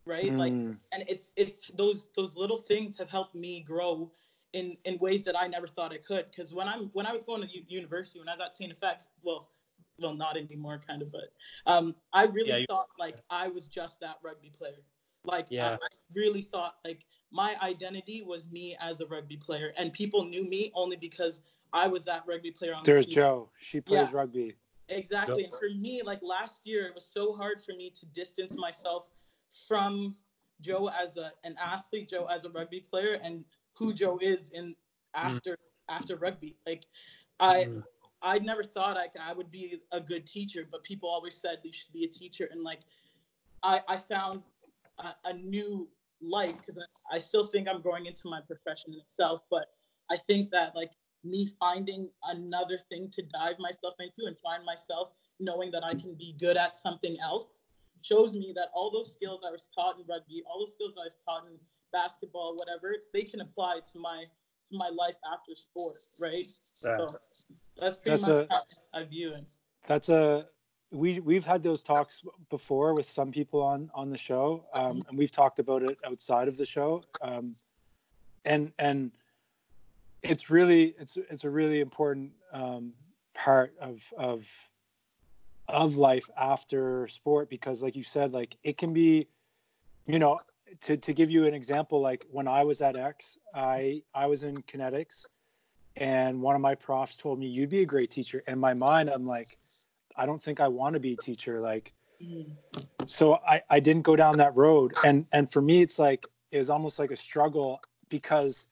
right 0.05 0.37
like 0.37 0.53
Mm, 0.53 0.77
and 0.93 1.05
it's 1.09 1.33
it's 1.37 1.69
those 1.77 2.11
those 2.17 2.37
little 2.37 2.59
things 2.59 2.99
have 2.99 3.11
helped 3.11 3.35
me 3.35 3.61
grow 3.61 4.11
in 4.53 4.77
in 4.85 4.99
ways 4.99 5.25
that 5.25 5.39
I 5.39 5.47
never 5.47 5.67
thought 5.67 5.93
I 5.93 5.99
could. 5.99 6.27
Because 6.31 6.53
when 6.55 6.69
I'm 6.69 6.91
when 6.93 7.07
I 7.07 7.13
was 7.13 7.25
going 7.25 7.41
to 7.43 7.49
u- 7.49 7.65
university, 7.69 8.19
when 8.19 8.29
I 8.29 8.37
got 8.37 8.61
at 8.61 8.71
effects 8.71 9.09
well, 9.23 9.49
well, 9.99 10.15
not 10.15 10.37
anymore, 10.37 10.81
kind 10.87 11.03
of, 11.03 11.13
but 11.13 11.33
um, 11.67 11.95
I 12.13 12.25
really 12.25 12.51
Yeah, 12.51 12.57
you- 12.59 12.67
thought 12.67 12.89
like 12.99 13.17
I 13.31 13.49
was 13.49 13.67
just 13.67 14.01
that 14.01 14.17
rugby 14.23 14.51
player. 14.51 14.83
Like 15.25 15.47
I- 15.53 15.55
Yeah. 15.55 15.77
I, 15.81 15.87
really 16.15 16.43
thought 16.43 16.77
like 16.85 17.07
my 17.31 17.57
identity 17.63 18.21
was 18.23 18.51
me 18.51 18.77
as 18.81 19.01
a 19.01 19.07
rugby 19.07 19.37
player, 19.39 19.73
and 19.79 19.93
people 19.93 20.25
knew 20.25 20.45
me 20.45 20.71
only 20.75 20.97
because 20.97 21.41
I 21.73 21.87
was 21.87 22.05
that 22.05 22.25
rugby 22.27 22.51
player 22.51 22.75
on 22.75 22.83
There's 22.85 23.07
the 23.07 23.13
team. 23.13 23.23
Joe. 23.23 23.51
She 23.59 23.81
plays 23.81 24.11
Yeah. 24.11 24.17
rugby. 24.17 24.57
Exactly. 24.89 25.45
And 25.45 25.57
for 25.57 25.71
me, 25.71 26.03
like 26.03 26.21
last 26.23 26.67
year, 26.67 26.87
it 26.87 26.95
was 26.95 27.07
so 27.07 27.33
hard 27.35 27.63
for 27.65 27.73
me 27.73 27.89
to 27.91 28.05
distance 28.07 28.59
myself 28.59 29.09
from 29.69 30.17
Joe 30.61 30.89
as 30.89 31.17
a 31.17 31.33
an 31.45 31.57
athlete, 31.61 32.09
Joe 32.09 32.27
as 32.27 32.45
a 32.45 32.51
rugby 32.51 32.81
player, 32.81 33.15
and 33.23 33.45
who 33.77 33.93
Joe 33.93 34.19
is 34.19 34.51
in 34.51 34.75
after 35.15 35.59
after 35.89 36.17
rugby. 36.17 36.57
Like 36.67 36.87
I 37.41 37.65
Mhm. 37.65 37.85
I 38.25 38.39
never 38.39 38.63
thought 38.63 38.97
I, 38.97 39.09
I 39.21 39.33
would 39.33 39.51
be 39.51 39.83
a 39.91 40.01
good 40.01 40.27
teacher, 40.27 40.65
but 40.71 40.85
people 40.85 41.09
always 41.09 41.37
said 41.37 41.59
you 41.65 41.73
should 41.73 41.93
be 41.93 42.05
a 42.05 42.09
teacher, 42.09 42.49
and 42.53 42.63
like 42.63 42.81
I 43.63 43.83
I 43.89 43.97
found 43.99 44.43
a, 44.99 45.15
a 45.25 45.33
new 45.33 45.89
light 46.21 46.57
because 46.59 46.79
I, 47.11 47.17
I 47.17 47.21
still 47.21 47.47
think 47.47 47.69
I'm 47.69 47.81
growing 47.81 48.07
into 48.07 48.29
my 48.29 48.41
profession 48.41 48.95
itself, 48.95 49.43
but 49.51 49.75
I 50.11 50.17
think 50.29 50.51
that 50.51 50.75
like 50.77 50.93
me 51.25 51.51
finding 51.59 52.11
another 52.25 52.79
thing 52.89 53.11
to 53.13 53.23
dive 53.23 53.59
myself 53.59 53.95
into 53.99 54.27
and 54.27 54.37
find 54.39 54.65
myself 54.65 55.13
knowing 55.41 55.71
that 55.73 55.85
I 55.85 55.95
can 55.95 56.15
be 56.15 56.35
good 56.39 56.57
at 56.57 56.79
something 56.79 57.15
else 57.21 57.49
shows 58.03 58.33
me 58.35 58.53
that 58.55 58.69
all 58.75 58.91
those 58.91 59.13
skills 59.13 59.41
I 59.47 59.51
was 59.51 59.69
taught 59.75 59.99
in 59.99 60.05
rugby, 60.09 60.43
all 60.47 60.61
those 60.61 60.73
skills 60.73 60.95
I 61.01 61.05
was 61.05 61.17
taught 61.25 61.47
in 61.47 61.57
basketball, 61.93 62.57
whatever, 62.57 62.97
they 63.13 63.23
can 63.23 63.41
apply 63.41 63.81
to 63.93 63.99
my 63.99 64.25
to 64.71 64.77
my 64.77 64.89
life 64.89 65.17
after 65.33 65.53
sport, 65.57 65.97
right? 66.21 66.47
So 66.75 67.09
that's 67.79 67.99
pretty 67.99 68.23
That's 68.23 68.23
much 68.23 68.49
a- 68.51 68.55
how 68.55 68.63
I 69.01 69.05
view 69.05 69.33
it. 69.33 69.45
That's 69.87 70.09
a 70.09 70.47
we 70.91 71.21
we've 71.21 71.45
had 71.45 71.63
those 71.63 71.83
talks 71.83 72.23
before 72.51 72.95
with 72.95 73.09
some 73.09 73.31
people 73.33 73.63
on 73.63 73.91
on 73.95 74.11
the 74.11 74.19
show, 74.19 74.65
um, 74.75 75.03
and 75.09 75.17
we've 75.19 75.33
talked 75.33 75.59
about 75.59 75.83
it 75.83 76.01
outside 76.07 76.49
of 76.49 76.57
the 76.57 76.67
show. 76.67 77.03
Um, 77.21 77.57
and 78.45 78.73
and 78.79 79.11
it's 80.23 80.51
really 80.51 80.95
it's 80.99 81.17
it's 81.17 81.45
a 81.45 81.51
really 81.51 81.81
important 81.81 82.33
um, 82.53 82.93
part 83.35 83.73
of 83.81 84.03
of 84.17 84.47
of 85.73 85.97
life 85.97 86.29
after 86.37 87.09
sport 87.09 87.49
because 87.49 87.83
like 87.83 87.97
you 87.97 88.05
said 88.05 88.33
like 88.33 88.57
it 88.63 88.79
can 88.79 88.93
be 88.93 89.27
you 90.07 90.19
know 90.19 90.39
to, 90.81 90.97
to 90.97 91.13
give 91.13 91.31
you 91.31 91.47
an 91.47 91.55
example 91.55 92.01
like 92.01 92.27
when 92.31 92.47
i 92.47 92.63
was 92.63 92.81
at 92.83 92.99
x 92.99 93.39
i 93.55 94.03
i 94.15 94.27
was 94.27 94.43
in 94.43 94.57
kinetics 94.63 95.27
and 95.97 96.41
one 96.41 96.55
of 96.55 96.61
my 96.61 96.75
profs 96.75 97.17
told 97.17 97.39
me 97.39 97.47
you'd 97.47 97.69
be 97.69 97.83
a 97.83 97.87
great 97.87 98.11
teacher. 98.11 98.43
In 98.47 98.59
my 98.59 98.75
mind 98.75 99.09
i'm 99.11 99.25
like 99.25 99.59
i 100.17 100.27
don't 100.27 100.43
think 100.43 100.61
i 100.61 100.69
want 100.69 100.95
to 100.95 101.01
be 101.01 101.15
a 101.15 101.17
teacher 101.17 101.61
like 101.61 101.93
so 103.07 103.35
I, 103.47 103.63
I 103.69 103.81
didn't 103.81 104.03
go 104.03 104.17
down 104.17 104.39
that 104.39 104.57
road. 104.57 104.95
And 105.05 105.27
and 105.33 105.51
for 105.51 105.61
me 105.61 105.83
it's 105.83 105.99
like 105.99 106.27
it 106.51 106.59
was 106.59 106.71
almost 106.71 106.99
like 106.99 107.11
a 107.11 107.17
struggle 107.17 107.81
because 108.09 108.67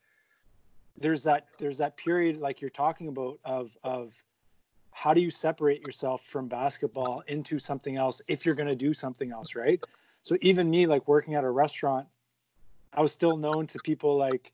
there's 0.98 1.22
that 1.24 1.46
there's 1.58 1.78
that 1.78 1.96
period 1.96 2.38
like 2.38 2.60
you're 2.60 2.70
talking 2.70 3.08
about 3.08 3.38
of 3.44 3.76
of 3.82 4.22
how 5.00 5.14
do 5.14 5.22
you 5.22 5.30
separate 5.30 5.80
yourself 5.80 6.22
from 6.26 6.46
basketball 6.46 7.22
into 7.26 7.58
something 7.58 7.96
else 7.96 8.20
if 8.28 8.44
you're 8.44 8.54
going 8.54 8.68
to 8.68 8.76
do 8.76 8.92
something 8.92 9.32
else 9.32 9.54
right? 9.54 9.80
So 10.20 10.36
even 10.42 10.68
me 10.68 10.86
like 10.86 11.08
working 11.08 11.36
at 11.36 11.44
a 11.44 11.50
restaurant 11.50 12.06
i 12.92 13.00
was 13.00 13.10
still 13.10 13.36
known 13.38 13.66
to 13.68 13.78
people 13.80 14.18
like 14.18 14.52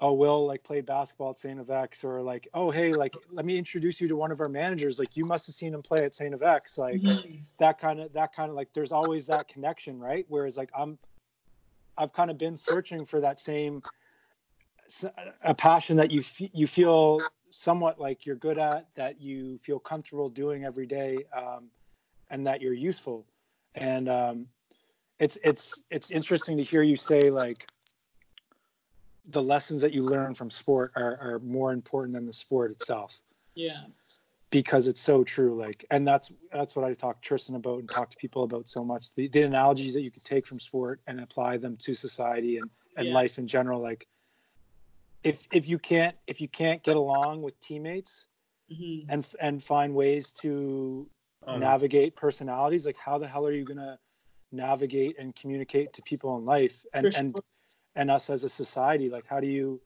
oh 0.00 0.12
will 0.12 0.46
like 0.46 0.62
played 0.62 0.84
basketball 0.84 1.30
at 1.30 1.38
saint 1.38 1.66
FX 1.66 2.04
or 2.04 2.20
like 2.20 2.48
oh 2.52 2.70
hey 2.70 2.92
like 2.94 3.14
let 3.30 3.46
me 3.46 3.56
introduce 3.56 3.98
you 4.00 4.08
to 4.08 4.16
one 4.16 4.30
of 4.30 4.40
our 4.40 4.48
managers. 4.48 4.98
Like 4.98 5.16
you 5.16 5.24
must 5.24 5.46
have 5.46 5.54
seen 5.54 5.72
him 5.72 5.82
play 5.82 6.04
at 6.04 6.14
saint 6.14 6.34
FX 6.34 6.76
like 6.76 7.00
Mm-hmm. 7.02 7.36
that 7.60 7.78
kind 7.78 8.00
of 8.00 8.12
that 8.12 8.34
kind 8.34 8.50
of 8.50 8.56
like 8.56 8.68
there's 8.74 8.92
always 8.92 9.26
that 9.26 9.48
connection 9.48 9.98
right? 9.98 10.26
Whereas 10.28 10.56
like 10.58 10.70
i'm 10.76 10.98
i've 11.96 12.12
kind 12.12 12.30
of 12.30 12.36
been 12.36 12.56
searching 12.58 13.06
for 13.06 13.20
that 13.22 13.40
same 13.40 13.82
a 15.42 15.54
passion 15.54 15.96
that 15.96 16.10
you 16.10 16.20
f- 16.20 16.50
you 16.52 16.66
feel 16.66 17.30
somewhat 17.50 18.00
like 18.00 18.26
you're 18.26 18.36
good 18.36 18.58
at 18.58 18.88
that 18.94 19.20
you 19.20 19.58
feel 19.58 19.78
comfortable 19.78 20.28
doing 20.28 20.64
every 20.64 20.86
day 20.86 21.24
um, 21.36 21.68
and 22.30 22.46
that 22.46 22.60
you're 22.60 22.72
useful 22.72 23.26
and 23.74 24.08
um, 24.08 24.46
it's 25.18 25.38
it's 25.44 25.80
it's 25.90 26.10
interesting 26.10 26.56
to 26.56 26.62
hear 26.64 26.82
you 26.82 26.96
say 26.96 27.30
like 27.30 27.66
the 29.26 29.42
lessons 29.42 29.82
that 29.82 29.92
you 29.92 30.02
learn 30.02 30.34
from 30.34 30.50
sport 30.50 30.92
are, 30.96 31.18
are 31.20 31.38
more 31.40 31.72
important 31.72 32.14
than 32.14 32.26
the 32.26 32.32
sport 32.32 32.70
itself 32.70 33.20
Yeah. 33.54 33.76
because 34.50 34.88
it's 34.88 35.00
so 35.00 35.22
true 35.22 35.54
like 35.60 35.84
and 35.90 36.06
that's 36.08 36.32
that's 36.52 36.74
what 36.74 36.84
i 36.84 36.94
talk 36.94 37.20
tristan 37.20 37.54
about 37.56 37.80
and 37.80 37.88
talk 37.88 38.10
to 38.10 38.16
people 38.16 38.44
about 38.44 38.66
so 38.66 38.82
much 38.84 39.14
the, 39.14 39.28
the 39.28 39.42
analogies 39.42 39.94
that 39.94 40.02
you 40.02 40.10
could 40.10 40.24
take 40.24 40.46
from 40.46 40.58
sport 40.58 41.00
and 41.06 41.20
apply 41.20 41.56
them 41.58 41.76
to 41.76 41.94
society 41.94 42.56
and, 42.56 42.70
and 42.96 43.08
Yeah. 43.08 43.14
life 43.14 43.38
in 43.38 43.46
general 43.46 43.80
like 43.80 44.06
if 45.22 45.46
if 45.52 45.68
you 45.68 45.78
can't 45.78 46.16
if 46.26 46.40
you 46.40 46.48
can't 46.48 46.82
get 46.82 46.96
along 46.96 47.42
with 47.42 47.58
teammates 47.60 48.26
hmm 48.68 49.00
and 49.08 49.26
and 49.40 49.62
find 49.62 49.94
ways 49.94 50.32
to 50.32 51.08
Um, 51.46 51.60
navigate 51.60 52.16
personalities 52.16 52.86
like 52.86 52.96
how 52.96 53.18
the 53.18 53.26
hell 53.26 53.46
are 53.46 53.52
you 53.52 53.64
going 53.64 53.76
to 53.78 53.98
navigate 54.52 55.18
and 55.18 55.34
communicate 55.34 55.92
to 55.92 56.02
people 56.02 56.36
in 56.38 56.44
life 56.44 56.84
and 56.92 57.06
For 57.06 57.12
and 57.12 57.32
sure. 57.32 57.42
and 57.96 58.10
us 58.10 58.30
as 58.30 58.44
a 58.44 58.48
society 58.48 59.08
like 59.08 59.26
how 59.26 59.40
do 59.40 59.46
you 59.46 59.80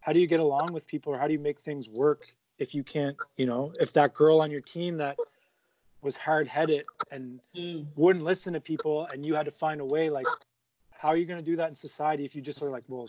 how 0.00 0.12
do 0.12 0.20
you 0.20 0.26
get 0.26 0.40
along 0.40 0.72
with 0.72 0.86
people 0.86 1.12
or 1.12 1.18
how 1.18 1.26
do 1.26 1.32
you 1.32 1.38
make 1.38 1.60
things 1.60 1.88
work 1.88 2.26
if 2.58 2.74
you 2.74 2.82
can't 2.84 3.16
you 3.36 3.46
know 3.46 3.72
if 3.80 3.92
that 3.92 4.14
girl 4.14 4.40
on 4.40 4.50
your 4.50 4.60
team 4.60 4.96
that 4.98 5.16
was 6.02 6.16
hard-headed 6.16 6.86
and 7.10 7.40
Mm. 7.56 7.86
wouldn't 7.96 8.24
listen 8.24 8.54
to 8.54 8.60
people 8.60 9.06
and 9.06 9.26
you 9.26 9.34
had 9.34 9.46
to 9.46 9.50
find 9.50 9.80
a 9.80 9.84
way 9.84 10.10
like 10.10 10.28
how 10.90 11.08
are 11.08 11.16
you 11.16 11.26
going 11.26 11.38
to 11.42 11.50
do 11.50 11.56
that 11.56 11.68
in 11.68 11.74
society 11.74 12.24
if 12.24 12.34
you 12.34 12.42
just 12.42 12.62
are 12.62 12.70
like 12.70 12.84
well 12.88 13.08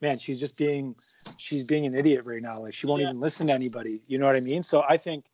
man 0.00 0.18
she's 0.18 0.38
just 0.40 0.56
being 0.56 0.94
she's 1.36 1.64
being 1.64 1.86
an 1.86 1.94
idiot 1.94 2.24
right 2.24 2.42
now. 2.42 2.60
Like 2.60 2.74
she 2.74 2.86
won't 2.86 3.00
Yeah. 3.02 3.08
even 3.08 3.20
listen 3.20 3.46
to 3.48 3.52
anybody. 3.52 4.00
You 4.06 4.18
know 4.18 4.26
what 4.26 4.36
i 4.36 4.40
mean? 4.40 4.62
So 4.62 4.82
i 4.88 4.96
think 4.96 5.24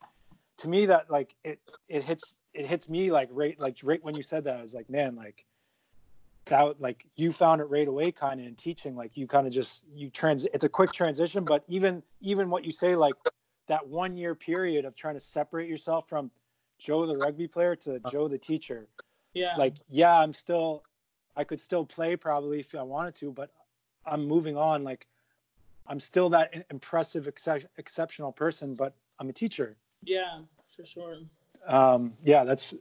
to 0.58 0.68
me 0.68 0.86
that 0.86 1.10
like 1.10 1.34
it 1.44 1.58
it 1.88 2.02
hits 2.04 2.36
it 2.54 2.66
hits 2.66 2.88
me 2.88 3.10
like 3.10 3.28
right 3.32 3.58
like 3.58 3.78
right 3.82 4.02
when 4.04 4.14
you 4.16 4.22
said 4.22 4.44
that 4.44 4.56
i 4.58 4.62
was 4.62 4.72
like 4.74 4.88
man 4.88 5.16
like 5.16 5.44
that 6.46 6.80
like 6.80 7.04
you 7.16 7.32
found 7.32 7.60
it 7.60 7.64
right 7.64 7.88
away 7.88 8.12
kind 8.12 8.38
of 8.40 8.46
in 8.46 8.54
teaching. 8.54 8.94
Like 8.94 9.16
you 9.16 9.26
kind 9.26 9.46
of 9.46 9.52
just 9.52 9.82
you 9.94 10.10
trans 10.10 10.44
it's 10.44 10.64
a 10.64 10.68
quick 10.68 10.92
transition 10.92 11.44
but 11.44 11.64
even 11.68 12.02
even 12.20 12.50
what 12.50 12.64
you 12.64 12.72
say 12.72 12.94
like 12.96 13.14
that 13.66 13.86
one 13.86 14.16
year 14.16 14.34
period 14.34 14.84
of 14.84 14.94
trying 14.94 15.14
to 15.14 15.20
separate 15.20 15.68
yourself 15.68 16.08
from 16.08 16.30
joe 16.78 17.06
the 17.06 17.16
rugby 17.16 17.48
player 17.48 17.74
to 17.76 17.98
joe 18.10 18.28
the 18.28 18.38
teacher. 18.38 18.86
Yeah. 19.32 19.56
like 19.56 19.74
yeah 19.88 20.18
i'm 20.18 20.32
still 20.32 20.84
i 21.34 21.44
could 21.44 21.60
still 21.60 21.84
play 21.84 22.14
probably 22.14 22.60
if 22.60 22.74
i 22.74 22.82
wanted 22.82 23.14
to 23.16 23.32
but 23.32 23.50
i'm 24.06 24.26
moving 24.26 24.56
on 24.56 24.84
like 24.84 25.06
i'm 25.86 26.00
still 26.00 26.30
that 26.30 26.66
impressive 26.70 27.26
excep- 27.26 27.70
exceptional 27.78 28.32
person 28.32 28.74
but 28.74 28.94
i'm 29.18 29.28
a 29.28 29.32
teacher 29.32 29.76
yeah, 30.02 30.40
for 30.76 30.84
sure. 30.84 31.16
um 31.66 32.12
yeah 32.22 32.44
that's 32.44 32.74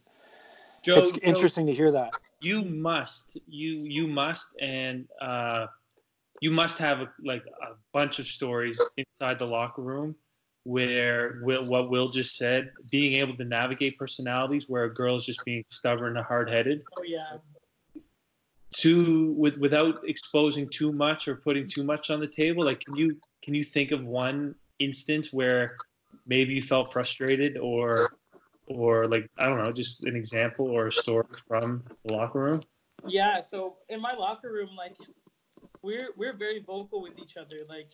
Joe, 0.83 0.97
it's 0.97 1.11
Joe, 1.11 1.19
interesting 1.23 1.67
to 1.67 1.73
hear 1.73 1.91
that 1.91 2.15
you 2.41 2.61
must 2.63 3.37
you 3.47 3.85
you 3.85 4.07
must 4.07 4.47
and 4.59 5.07
uh 5.21 5.67
you 6.41 6.51
must 6.51 6.77
have 6.77 6.99
a, 6.99 7.09
like 7.23 7.43
a 7.45 7.75
bunch 7.93 8.19
of 8.19 8.27
stories 8.27 8.91
inside 8.97 9.39
the 9.39 9.45
locker 9.45 9.81
room 9.81 10.13
where 10.65 11.39
will, 11.41 11.65
what 11.65 11.89
will 11.89 12.09
just 12.09 12.35
said 12.35 12.71
being 12.91 13.13
able 13.13 13.35
to 13.37 13.45
navigate 13.45 13.97
personalities 13.97 14.65
where 14.67 14.83
a 14.83 14.93
girl 14.93 15.15
is 15.15 15.25
just 15.25 15.43
being 15.45 15.63
stubborn 15.69 16.17
and 16.17 16.25
hard-headed 16.25 16.81
Oh 16.97 17.03
yeah. 17.03 17.37
To 18.73 19.33
with 19.37 19.57
without 19.57 19.99
exposing 20.07 20.67
too 20.69 20.91
much 20.91 21.27
or 21.27 21.35
putting 21.35 21.67
too 21.67 21.83
much 21.83 22.09
on 22.09 22.19
the 22.19 22.27
table 22.27 22.63
like 22.63 22.79
can 22.79 22.95
you 22.95 23.17
can 23.43 23.53
you 23.53 23.63
think 23.63 23.91
of 23.91 24.03
one 24.03 24.55
instance 24.79 25.31
where 25.31 25.77
maybe 26.25 26.53
you 26.53 26.61
felt 26.61 26.91
frustrated 26.91 27.57
or 27.57 28.15
or 28.67 29.05
like 29.05 29.27
i 29.37 29.45
don't 29.45 29.63
know 29.63 29.71
just 29.71 30.03
an 30.05 30.15
example 30.15 30.67
or 30.67 30.87
a 30.87 30.91
story 30.91 31.25
from 31.47 31.83
the 32.05 32.13
locker 32.13 32.39
room 32.39 32.61
Yeah, 33.07 33.41
so 33.41 33.77
in 33.89 34.01
my 34.01 34.13
locker 34.13 34.51
room, 34.51 34.69
like 34.77 34.95
we're 35.81 36.09
we're 36.15 36.33
very 36.33 36.63
vocal 36.63 37.01
with 37.01 37.19
each 37.19 37.37
other. 37.37 37.57
Like 37.67 37.91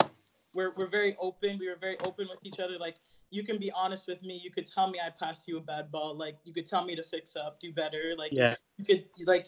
we're 0.53 0.73
we're 0.75 0.89
very 0.89 1.15
open. 1.19 1.57
We 1.59 1.67
were 1.67 1.77
very 1.79 1.97
open 2.05 2.27
with 2.29 2.39
each 2.43 2.59
other. 2.59 2.77
Like 2.77 2.97
you 3.31 3.43
can 3.43 3.57
be 3.57 3.71
honest 3.71 4.07
with 4.07 4.21
me. 4.23 4.39
You 4.43 4.51
could 4.51 4.67
tell 4.67 4.89
me 4.89 4.99
I 4.99 5.09
passed 5.09 5.47
you 5.47 5.57
a 5.57 5.61
bad 5.61 5.91
ball. 5.91 6.15
Like 6.15 6.37
you 6.43 6.53
could 6.53 6.67
tell 6.67 6.85
me 6.85 6.95
to 6.95 7.03
fix 7.03 7.35
up, 7.35 7.59
do 7.59 7.73
better. 7.73 8.13
Like 8.17 8.31
yeah 8.31 8.55
you 8.77 8.85
could 8.85 9.05
like 9.25 9.47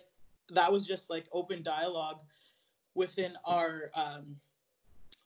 that 0.51 0.71
was 0.71 0.85
just 0.85 1.09
like 1.09 1.27
open 1.31 1.63
dialogue 1.63 2.21
within 2.95 3.33
our 3.45 3.89
um 3.95 4.35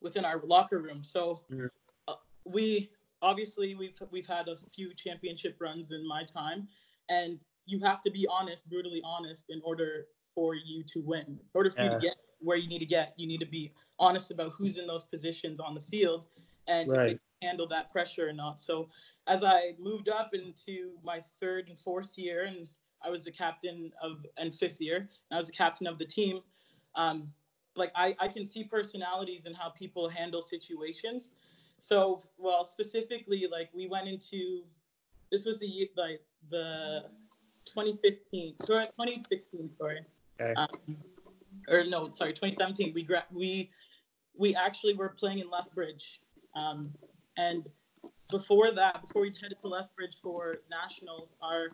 within 0.02 0.26
our 0.26 0.42
locker 0.46 0.80
room. 0.80 1.04
So 1.04 1.42
Mhm. 1.52 1.70
uh, 2.08 2.16
we 2.46 2.92
obviously 3.22 3.76
we've 3.76 4.00
we've 4.12 4.28
had 4.28 4.48
a 4.48 4.56
few 4.74 4.94
championship 4.94 5.58
runs 5.60 5.92
in 5.92 6.08
my 6.08 6.24
time, 6.24 6.68
and 7.10 7.40
you 7.66 7.80
have 7.80 8.04
to 8.04 8.12
be 8.12 8.28
honest, 8.28 8.70
brutally 8.70 9.02
honest, 9.04 9.46
in 9.50 9.62
order 9.64 10.08
for 10.36 10.54
you 10.54 10.84
to 10.84 11.02
win. 11.02 11.26
In 11.28 11.40
order 11.54 11.72
for 11.72 11.84
you 11.84 11.90
to 11.90 12.00
get 12.00 12.18
where 12.40 12.58
you 12.58 12.68
need 12.68 12.80
to 12.80 12.86
get, 12.86 13.14
you 13.18 13.28
need 13.28 13.40
to 13.40 13.46
be 13.46 13.74
honest 13.98 14.30
about 14.32 14.52
who's 14.52 14.78
in 14.78 14.86
those 14.86 15.06
positions 15.06 15.60
on 15.60 15.74
the 15.74 15.82
field 15.82 16.26
and 16.68 16.90
Right. 16.90 17.20
handle 17.42 17.68
that 17.68 17.92
pressure 17.92 18.28
or 18.28 18.34
not. 18.34 18.62
So 18.62 18.90
as 19.28 19.44
I 19.44 19.76
moved 19.80 20.10
up 20.10 20.34
into 20.34 21.00
my 21.04 21.22
third 21.40 21.70
and 21.70 21.80
fourth 21.80 22.18
year, 22.18 22.44
and 22.44 22.68
I 23.06 23.10
was 23.10 23.24
the 23.24 23.32
captain 23.32 23.92
of 24.02 24.26
and 24.38 24.56
fifth 24.56 24.82
year, 24.82 24.98
and 24.98 25.34
I 25.34 25.38
was 25.38 25.48
the 25.48 25.54
captain 25.54 25.88
of 25.88 25.98
the 25.98 26.06
team. 26.06 26.42
Um, 26.96 27.32
like 27.76 27.92
I, 27.96 28.16
I 28.20 28.28
can 28.28 28.46
see 28.46 28.64
personalities 28.64 29.46
and 29.46 29.56
how 29.56 29.70
people 29.70 30.10
handle 30.10 30.42
situations. 30.42 31.32
So 31.80 32.22
well, 32.38 32.66
specifically, 32.66 33.48
like 33.52 33.70
we 33.74 33.88
went 33.88 34.08
into 34.08 34.64
this 35.32 35.46
was 35.46 35.60
the 35.60 35.68
year 35.68 35.88
like 35.98 36.22
the 36.50 37.04
2015 37.74 38.56
sorry 38.62 38.86
2016 38.86 39.70
sorry 39.78 40.00
Okay. 40.40 40.54
um, 40.56 40.98
or 41.70 41.84
no 41.84 42.10
sorry 42.12 42.32
2017 42.32 42.94
we 42.94 43.04
gra- 43.04 43.26
we 43.34 43.70
we 44.38 44.56
actually 44.56 44.94
were 44.94 45.10
playing 45.10 45.40
in 45.40 45.50
Lethbridge 45.50 46.22
um, 46.56 46.92
and 47.38 47.68
before 48.30 48.72
that 48.72 49.02
before 49.02 49.24
we 49.24 49.34
headed 49.42 49.58
to 49.62 49.68
Lethbridge 49.68 50.18
for 50.22 50.58
nationals 50.70 51.30
our 51.42 51.70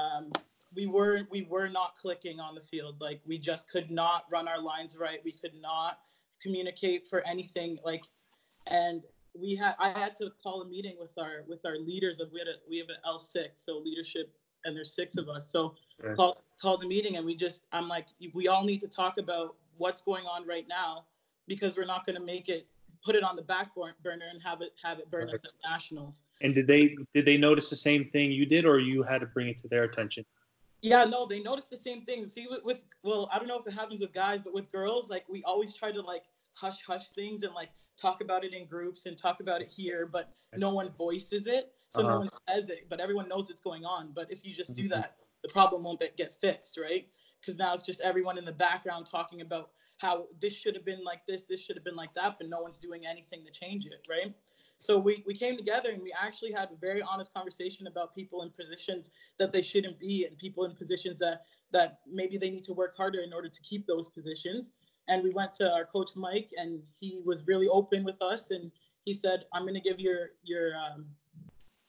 um, 0.00 0.32
we 0.74 0.86
were 0.86 1.22
we 1.30 1.42
were 1.42 1.68
not 1.68 1.94
clicking 1.96 2.40
on 2.40 2.54
the 2.54 2.60
field. 2.60 3.00
Like 3.00 3.20
we 3.26 3.38
just 3.38 3.70
could 3.70 3.90
not 3.90 4.24
run 4.30 4.48
our 4.48 4.60
lines 4.60 4.96
right. 4.98 5.20
We 5.24 5.32
could 5.32 5.54
not 5.60 6.00
communicate 6.42 7.08
for 7.08 7.26
anything. 7.26 7.78
Like 7.84 8.02
and 8.66 9.02
we 9.38 9.56
had 9.56 9.74
I 9.78 9.90
had 9.98 10.16
to 10.18 10.30
call 10.42 10.62
a 10.62 10.66
meeting 10.66 10.96
with 10.98 11.16
our 11.18 11.44
with 11.46 11.64
our 11.64 11.78
leaders 11.78 12.20
we 12.32 12.38
had 12.38 12.48
a, 12.48 12.54
we 12.68 12.78
have 12.78 12.88
an 12.88 12.96
L6 13.06 13.48
so 13.56 13.78
leadership 13.78 14.32
and 14.64 14.76
there's 14.76 14.94
six 14.94 15.16
of 15.16 15.28
us. 15.28 15.50
So 15.50 15.74
Right. 16.02 16.16
called 16.16 16.42
called 16.60 16.82
the 16.82 16.88
meeting 16.88 17.16
and 17.16 17.24
we 17.24 17.36
just 17.36 17.64
I'm 17.72 17.88
like 17.88 18.06
we 18.32 18.48
all 18.48 18.64
need 18.64 18.80
to 18.80 18.88
talk 18.88 19.18
about 19.18 19.56
what's 19.76 20.02
going 20.02 20.26
on 20.26 20.46
right 20.46 20.66
now 20.68 21.06
because 21.46 21.76
we're 21.76 21.84
not 21.84 22.06
going 22.06 22.16
to 22.16 22.24
make 22.24 22.48
it 22.48 22.66
put 23.04 23.14
it 23.14 23.22
on 23.22 23.36
the 23.36 23.42
back 23.42 23.74
burner 23.74 24.24
and 24.32 24.42
have 24.42 24.60
it 24.62 24.72
have 24.82 24.98
it 24.98 25.10
burn 25.10 25.28
us 25.30 25.40
at 25.44 25.52
nationals. 25.62 26.22
And 26.40 26.54
did 26.54 26.66
they 26.66 26.96
did 27.12 27.24
they 27.26 27.36
notice 27.36 27.70
the 27.70 27.76
same 27.76 28.08
thing 28.10 28.32
you 28.32 28.46
did, 28.46 28.64
or 28.64 28.78
you 28.78 29.02
had 29.02 29.20
to 29.20 29.26
bring 29.26 29.48
it 29.48 29.58
to 29.58 29.68
their 29.68 29.84
attention? 29.84 30.24
Yeah, 30.84 31.04
no, 31.04 31.26
they 31.26 31.40
notice 31.40 31.70
the 31.70 31.78
same 31.78 32.02
thing. 32.02 32.28
See, 32.28 32.46
with, 32.46 32.62
with 32.62 32.84
well, 33.02 33.30
I 33.32 33.38
don't 33.38 33.48
know 33.48 33.58
if 33.58 33.66
it 33.66 33.72
happens 33.72 34.02
with 34.02 34.12
guys, 34.12 34.42
but 34.42 34.52
with 34.52 34.70
girls, 34.70 35.08
like 35.08 35.24
we 35.30 35.42
always 35.44 35.74
try 35.74 35.90
to 35.90 36.02
like 36.02 36.24
hush 36.52 36.82
hush 36.86 37.08
things 37.12 37.42
and 37.42 37.54
like 37.54 37.70
talk 37.96 38.20
about 38.20 38.44
it 38.44 38.52
in 38.52 38.66
groups 38.66 39.06
and 39.06 39.16
talk 39.16 39.40
about 39.40 39.62
it 39.62 39.68
here, 39.68 40.04
but 40.04 40.28
no 40.54 40.74
one 40.74 40.90
voices 40.98 41.46
it, 41.46 41.72
so 41.88 42.02
Uh-huh. 42.02 42.12
no 42.12 42.18
one 42.18 42.28
says 42.50 42.68
it, 42.68 42.86
but 42.90 43.00
everyone 43.00 43.28
knows 43.30 43.48
it's 43.48 43.62
going 43.62 43.86
on. 43.86 44.12
But 44.14 44.30
if 44.30 44.44
you 44.44 44.52
just 44.52 44.76
do 44.76 44.82
Mhm. 44.84 44.90
that, 44.90 45.16
the 45.42 45.48
problem 45.48 45.84
won't 45.84 46.02
get 46.18 46.32
fixed, 46.34 46.76
right? 46.76 47.08
Because 47.40 47.56
now 47.56 47.72
it's 47.72 47.82
just 47.82 48.02
everyone 48.02 48.36
in 48.36 48.44
the 48.44 48.52
background 48.52 49.06
talking 49.06 49.40
about 49.40 49.70
how 49.96 50.26
this 50.38 50.54
should 50.54 50.74
have 50.74 50.84
been 50.84 51.02
like 51.02 51.24
this, 51.24 51.44
this 51.44 51.60
should 51.60 51.76
have 51.76 51.84
been 51.84 51.96
like 51.96 52.12
that, 52.12 52.36
but 52.38 52.48
no 52.50 52.60
one's 52.60 52.78
doing 52.78 53.06
anything 53.06 53.42
to 53.46 53.50
change 53.50 53.86
it, 53.86 54.06
right? 54.10 54.34
So 54.78 54.98
we, 54.98 55.22
we 55.26 55.34
came 55.34 55.56
together 55.56 55.90
and 55.90 56.02
we 56.02 56.12
actually 56.20 56.52
had 56.52 56.70
a 56.70 56.76
very 56.80 57.00
honest 57.02 57.32
conversation 57.32 57.86
about 57.86 58.14
people 58.14 58.42
in 58.42 58.50
positions 58.50 59.10
that 59.38 59.52
they 59.52 59.62
shouldn't 59.62 59.98
be 59.98 60.26
and 60.26 60.36
people 60.38 60.64
in 60.64 60.74
positions 60.74 61.18
that 61.20 61.42
that 61.72 61.98
maybe 62.06 62.38
they 62.38 62.50
need 62.50 62.64
to 62.64 62.72
work 62.72 62.96
harder 62.96 63.20
in 63.20 63.32
order 63.32 63.48
to 63.48 63.60
keep 63.62 63.86
those 63.86 64.08
positions. 64.08 64.70
And 65.08 65.22
we 65.22 65.30
went 65.30 65.54
to 65.54 65.70
our 65.70 65.84
coach 65.84 66.10
Mike 66.14 66.50
and 66.56 66.80
he 67.00 67.20
was 67.24 67.46
really 67.46 67.68
open 67.68 68.04
with 68.04 68.20
us 68.22 68.50
and 68.50 68.70
he 69.04 69.14
said, 69.14 69.44
I'm 69.52 69.66
gonna 69.66 69.80
give 69.80 70.00
your 70.00 70.30
your 70.42 70.72
um, 70.76 71.06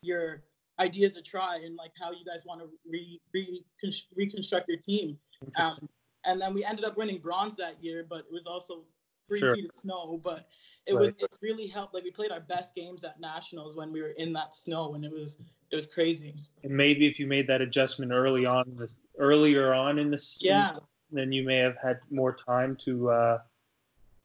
your 0.01 0.43
ideas 0.79 1.15
a 1.15 1.21
try 1.21 1.57
and 1.57 1.75
like 1.75 1.91
how 1.99 2.11
you 2.11 2.25
guys 2.25 2.41
want 2.45 2.61
to 2.61 2.67
re, 2.89 3.19
re, 3.33 3.65
reconstruct 4.15 4.67
your 4.67 4.79
team. 4.79 5.17
Um, 5.57 5.89
and 6.25 6.41
then 6.41 6.53
we 6.53 6.65
ended 6.65 6.85
up 6.85 6.97
winning 6.97 7.19
bronze 7.19 7.55
that 7.57 7.81
year, 7.81 8.05
but 8.07 8.19
it 8.19 8.31
was 8.31 8.45
also 8.45 8.83
three 9.27 9.39
Sure. 9.39 9.55
feet 9.55 9.65
of 9.65 9.71
snow. 9.75 10.19
But 10.23 10.47
it 10.85 10.93
Right. 10.93 11.05
was 11.05 11.13
it 11.19 11.29
really 11.41 11.67
helped. 11.67 11.93
Like 11.93 12.03
we 12.03 12.11
played 12.11 12.31
our 12.31 12.41
best 12.41 12.75
games 12.75 13.03
at 13.03 13.19
nationals 13.19 13.75
when 13.75 13.91
we 13.91 14.01
were 14.01 14.11
in 14.11 14.33
that 14.33 14.53
snow, 14.55 14.95
and 14.95 15.03
it 15.05 15.11
was 15.11 15.37
it 15.71 15.75
was 15.75 15.87
crazy. 15.87 16.35
and 16.63 16.71
maybe 16.71 17.07
if 17.07 17.19
you 17.19 17.27
made 17.27 17.47
that 17.47 17.61
adjustment 17.61 18.11
early 18.11 18.45
on, 18.45 18.69
this 18.77 18.95
earlier 19.17 19.73
on 19.73 19.99
in 19.99 20.11
the 20.11 20.17
season, 20.17 20.55
Yeah, 20.55 20.79
then 21.11 21.31
you 21.31 21.43
may 21.43 21.57
have 21.57 21.77
had 21.77 21.99
more 22.09 22.33
time 22.35 22.75
to 22.77 23.09
uh, 23.09 23.41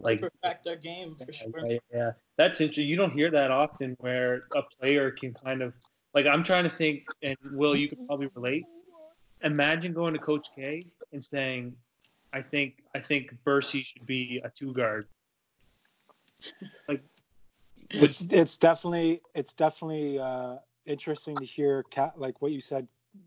like 0.00 0.20
perfect 0.20 0.66
our 0.66 0.76
game 0.76 1.14
for 1.14 1.32
sure. 1.32 1.52
Yeah, 1.66 1.78
yeah, 1.92 2.12
that's 2.36 2.60
interesting. 2.60 2.88
You 2.88 2.96
don't 2.96 3.10
hear 3.12 3.30
that 3.30 3.50
often 3.50 3.96
where 4.00 4.42
a 4.54 4.62
player 4.62 5.10
can 5.10 5.34
kind 5.34 5.62
of 5.62 5.74
like 6.14 6.26
I'm 6.26 6.42
trying 6.42 6.64
to 6.64 6.70
think, 6.70 7.04
and 7.22 7.36
Will, 7.52 7.76
you 7.76 7.88
could 7.88 8.04
probably 8.06 8.28
relate. 8.34 8.66
Imagine 9.42 9.94
going 9.94 10.12
to 10.12 10.18
Coach 10.20 10.48
K 10.54 10.82
and 11.12 11.24
saying, 11.24 11.74
"I 12.32 12.42
think 12.42 12.82
I 12.94 13.00
think 13.00 13.32
Bursey 13.44 13.82
should 13.82 14.06
be 14.06 14.40
a 14.44 14.50
two 14.50 14.72
guard." 14.72 15.08
Like, 16.88 17.02
it's 17.90 18.20
it's 18.22 18.56
definitely 18.56 19.20
it's 19.34 19.52
definitely 19.52 20.18
uh, 20.18 20.56
interesting 20.86 21.38
to 21.40 21.44
hear 21.44 21.84
Ca- 21.92 22.12
like 22.16 22.40
what 22.42 22.52
you 22.52 22.60
said, 22.60 22.86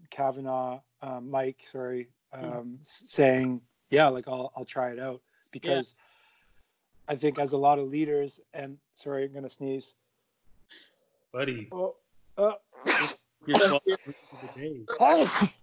Kavanaugh, 0.09 0.81
uh, 1.01 1.19
Mike, 1.19 1.63
sorry, 1.71 2.09
um, 2.31 2.77
s- 2.81 3.03
saying 3.07 3.61
yeah, 3.89 4.07
like 4.07 4.27
I'll 4.27 4.51
I'll 4.55 4.65
try 4.65 4.91
it 4.91 4.99
out 4.99 5.21
because 5.51 5.95
I 7.07 7.15
think 7.15 7.37
as 7.39 7.51
a 7.53 7.57
lot 7.57 7.79
of 7.79 7.89
leaders 7.89 8.39
and 8.53 8.77
sorry, 8.95 9.25
I'm 9.25 9.33
gonna 9.33 9.49
sneeze. 9.49 9.93
buddy, 11.31 11.67
Oh, 11.71 11.95
uh, 12.37 12.53
you're 13.45 13.57
Bless 13.57 13.67
12 13.67 13.81
you. 13.85 13.95
of 14.31 14.41
the 14.41 14.47
day. 14.47 14.85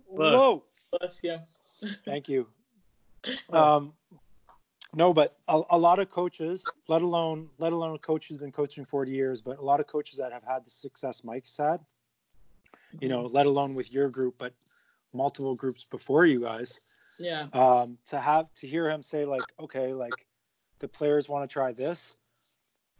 whoa! 0.06 0.64
Bless 0.92 1.20
you. 1.22 1.38
Thank 2.04 2.28
you. 2.28 2.46
Um, 3.52 3.92
no, 4.94 5.12
but 5.14 5.36
a, 5.46 5.62
a 5.70 5.78
lot 5.78 5.98
of 5.98 6.10
coaches, 6.10 6.72
let 6.88 7.02
alone 7.02 7.48
let 7.58 7.72
alone 7.72 7.94
a 7.94 7.98
coach 7.98 8.28
who's 8.28 8.38
been 8.38 8.52
coaching 8.52 8.84
40 8.84 9.12
years, 9.12 9.40
but 9.40 9.58
a 9.58 9.62
lot 9.62 9.80
of 9.80 9.86
coaches 9.86 10.18
that 10.18 10.32
have 10.32 10.42
had 10.42 10.64
the 10.64 10.70
success 10.70 11.22
Mike's 11.22 11.56
had, 11.56 11.80
you 13.00 13.08
know, 13.08 13.26
let 13.26 13.46
alone 13.46 13.74
with 13.74 13.92
your 13.92 14.08
group, 14.08 14.34
but 14.38 14.52
multiple 15.12 15.54
groups 15.54 15.84
before 15.84 16.26
you 16.26 16.40
guys, 16.40 16.80
Yeah. 17.18 17.46
um, 17.52 17.98
to 18.06 18.18
have 18.18 18.52
to 18.54 18.66
hear 18.66 18.88
him 18.90 19.02
say 19.02 19.24
like, 19.24 19.52
okay, 19.60 19.92
like 19.94 20.26
the 20.80 20.88
players 20.88 21.28
want 21.28 21.48
to 21.48 21.52
try 21.52 21.72
this, 21.72 22.16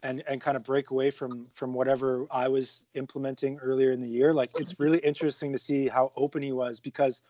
and 0.03 0.23
and 0.29 0.40
kind 0.40 0.57
of 0.57 0.64
break 0.64 0.90
away 0.90 1.11
from 1.11 1.47
from 1.55 1.75
whatever 1.75 2.27
I 2.31 2.49
was 2.49 2.85
implementing 2.95 3.59
earlier 3.59 3.90
in 3.90 4.01
the 4.01 4.09
year. 4.09 4.33
Like 4.33 4.51
it's 4.61 4.79
really 4.79 4.99
interesting 4.99 5.53
to 5.53 5.59
see 5.59 5.88
how 5.88 6.12
open 6.16 6.42
he 6.42 6.53
was 6.53 6.79
because 6.81 7.23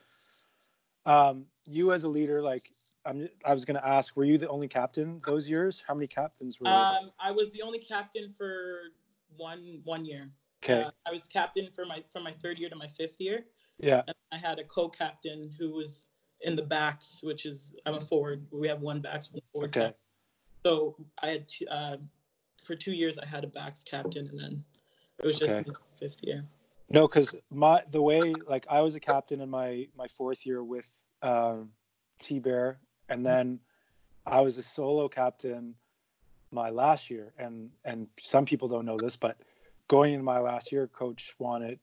um, 1.07 1.47
you 1.67 1.93
as 1.93 2.05
a 2.05 2.09
leader, 2.09 2.43
like 2.43 2.71
I'm, 3.05 3.29
I 3.45 3.55
was 3.55 3.65
going 3.65 3.77
to 3.81 3.87
ask, 3.87 4.17
were 4.17 4.25
you 4.25 4.39
the 4.39 4.49
only 4.49 4.69
captain 4.69 5.21
those 5.25 5.49
years? 5.49 5.83
How 5.87 5.95
many 5.95 6.07
captains 6.07 6.61
were? 6.61 6.69
Um, 6.69 7.11
I 7.19 7.31
was 7.31 7.53
the 7.53 7.63
only 7.63 7.79
captain 7.79 8.35
for 8.37 8.81
one 9.37 9.81
one 9.85 10.05
year. 10.05 10.31
okay, 10.63 10.83
Uh, 10.83 10.91
I 11.07 11.13
was 11.13 11.27
captain 11.27 11.69
for 11.75 11.87
my 11.87 12.05
from 12.13 12.25
my 12.25 12.35
third 12.43 12.59
year 12.59 12.69
to 12.69 12.77
my 12.77 12.89
fifth 12.89 13.21
year. 13.21 13.47
yeah, 13.79 14.03
And 14.07 14.17
I 14.33 14.39
had 14.39 14.59
a 14.59 14.65
co-captain 14.65 15.55
who 15.59 15.73
was 15.73 16.05
in 16.43 16.57
the 16.57 16.63
backs, 16.63 17.21
which 17.23 17.47
is 17.47 17.75
I'm 17.87 17.95
a 17.95 18.01
forward. 18.01 18.47
We 18.51 18.69
have 18.69 18.81
one 18.81 19.01
backs, 19.01 19.31
one 19.33 19.43
forward. 19.53 19.71
okay, 19.71 19.81
captain. 19.81 19.97
So 20.67 20.97
I 21.23 21.29
had 21.29 21.49
two, 21.49 21.67
uh, 21.69 21.97
for 22.65 22.75
two 22.75 22.93
years 22.93 23.19
I 23.19 23.27
had 23.27 23.45
a 23.45 23.47
backs 23.47 23.83
captain, 23.83 24.29
and 24.29 24.39
then 24.39 24.65
it 25.19 25.27
was 25.27 25.39
just 25.39 25.59
Okay. 25.59 25.71
fifth 25.99 26.19
year. 26.23 26.45
no, 26.91 27.09
because 27.09 27.35
my 27.51 27.83
the 27.91 28.03
way 28.03 28.43
like 28.47 28.67
I 28.69 28.83
was 28.83 28.95
a 28.95 29.01
captain 29.01 29.41
in 29.41 29.49
my 29.49 29.89
my 29.97 30.09
fourth 30.09 30.45
year 30.45 30.63
with 30.63 30.89
um, 31.23 31.71
T 32.21 32.39
Bear, 32.39 32.79
and 33.11 33.27
then 33.27 33.61
I 34.27 34.41
was 34.41 34.57
a 34.59 34.63
solo 34.63 35.09
captain 35.09 35.75
my 36.51 36.71
last 36.71 37.11
year, 37.11 37.33
and 37.39 37.71
and 37.85 38.09
some 38.21 38.47
people 38.47 38.69
don't 38.69 38.87
know 38.87 38.97
this, 38.97 39.17
but 39.17 39.37
going 39.89 40.15
into 40.15 40.25
my 40.25 40.39
last 40.39 40.73
year, 40.73 40.87
coach 40.87 41.35
wanted 41.39 41.79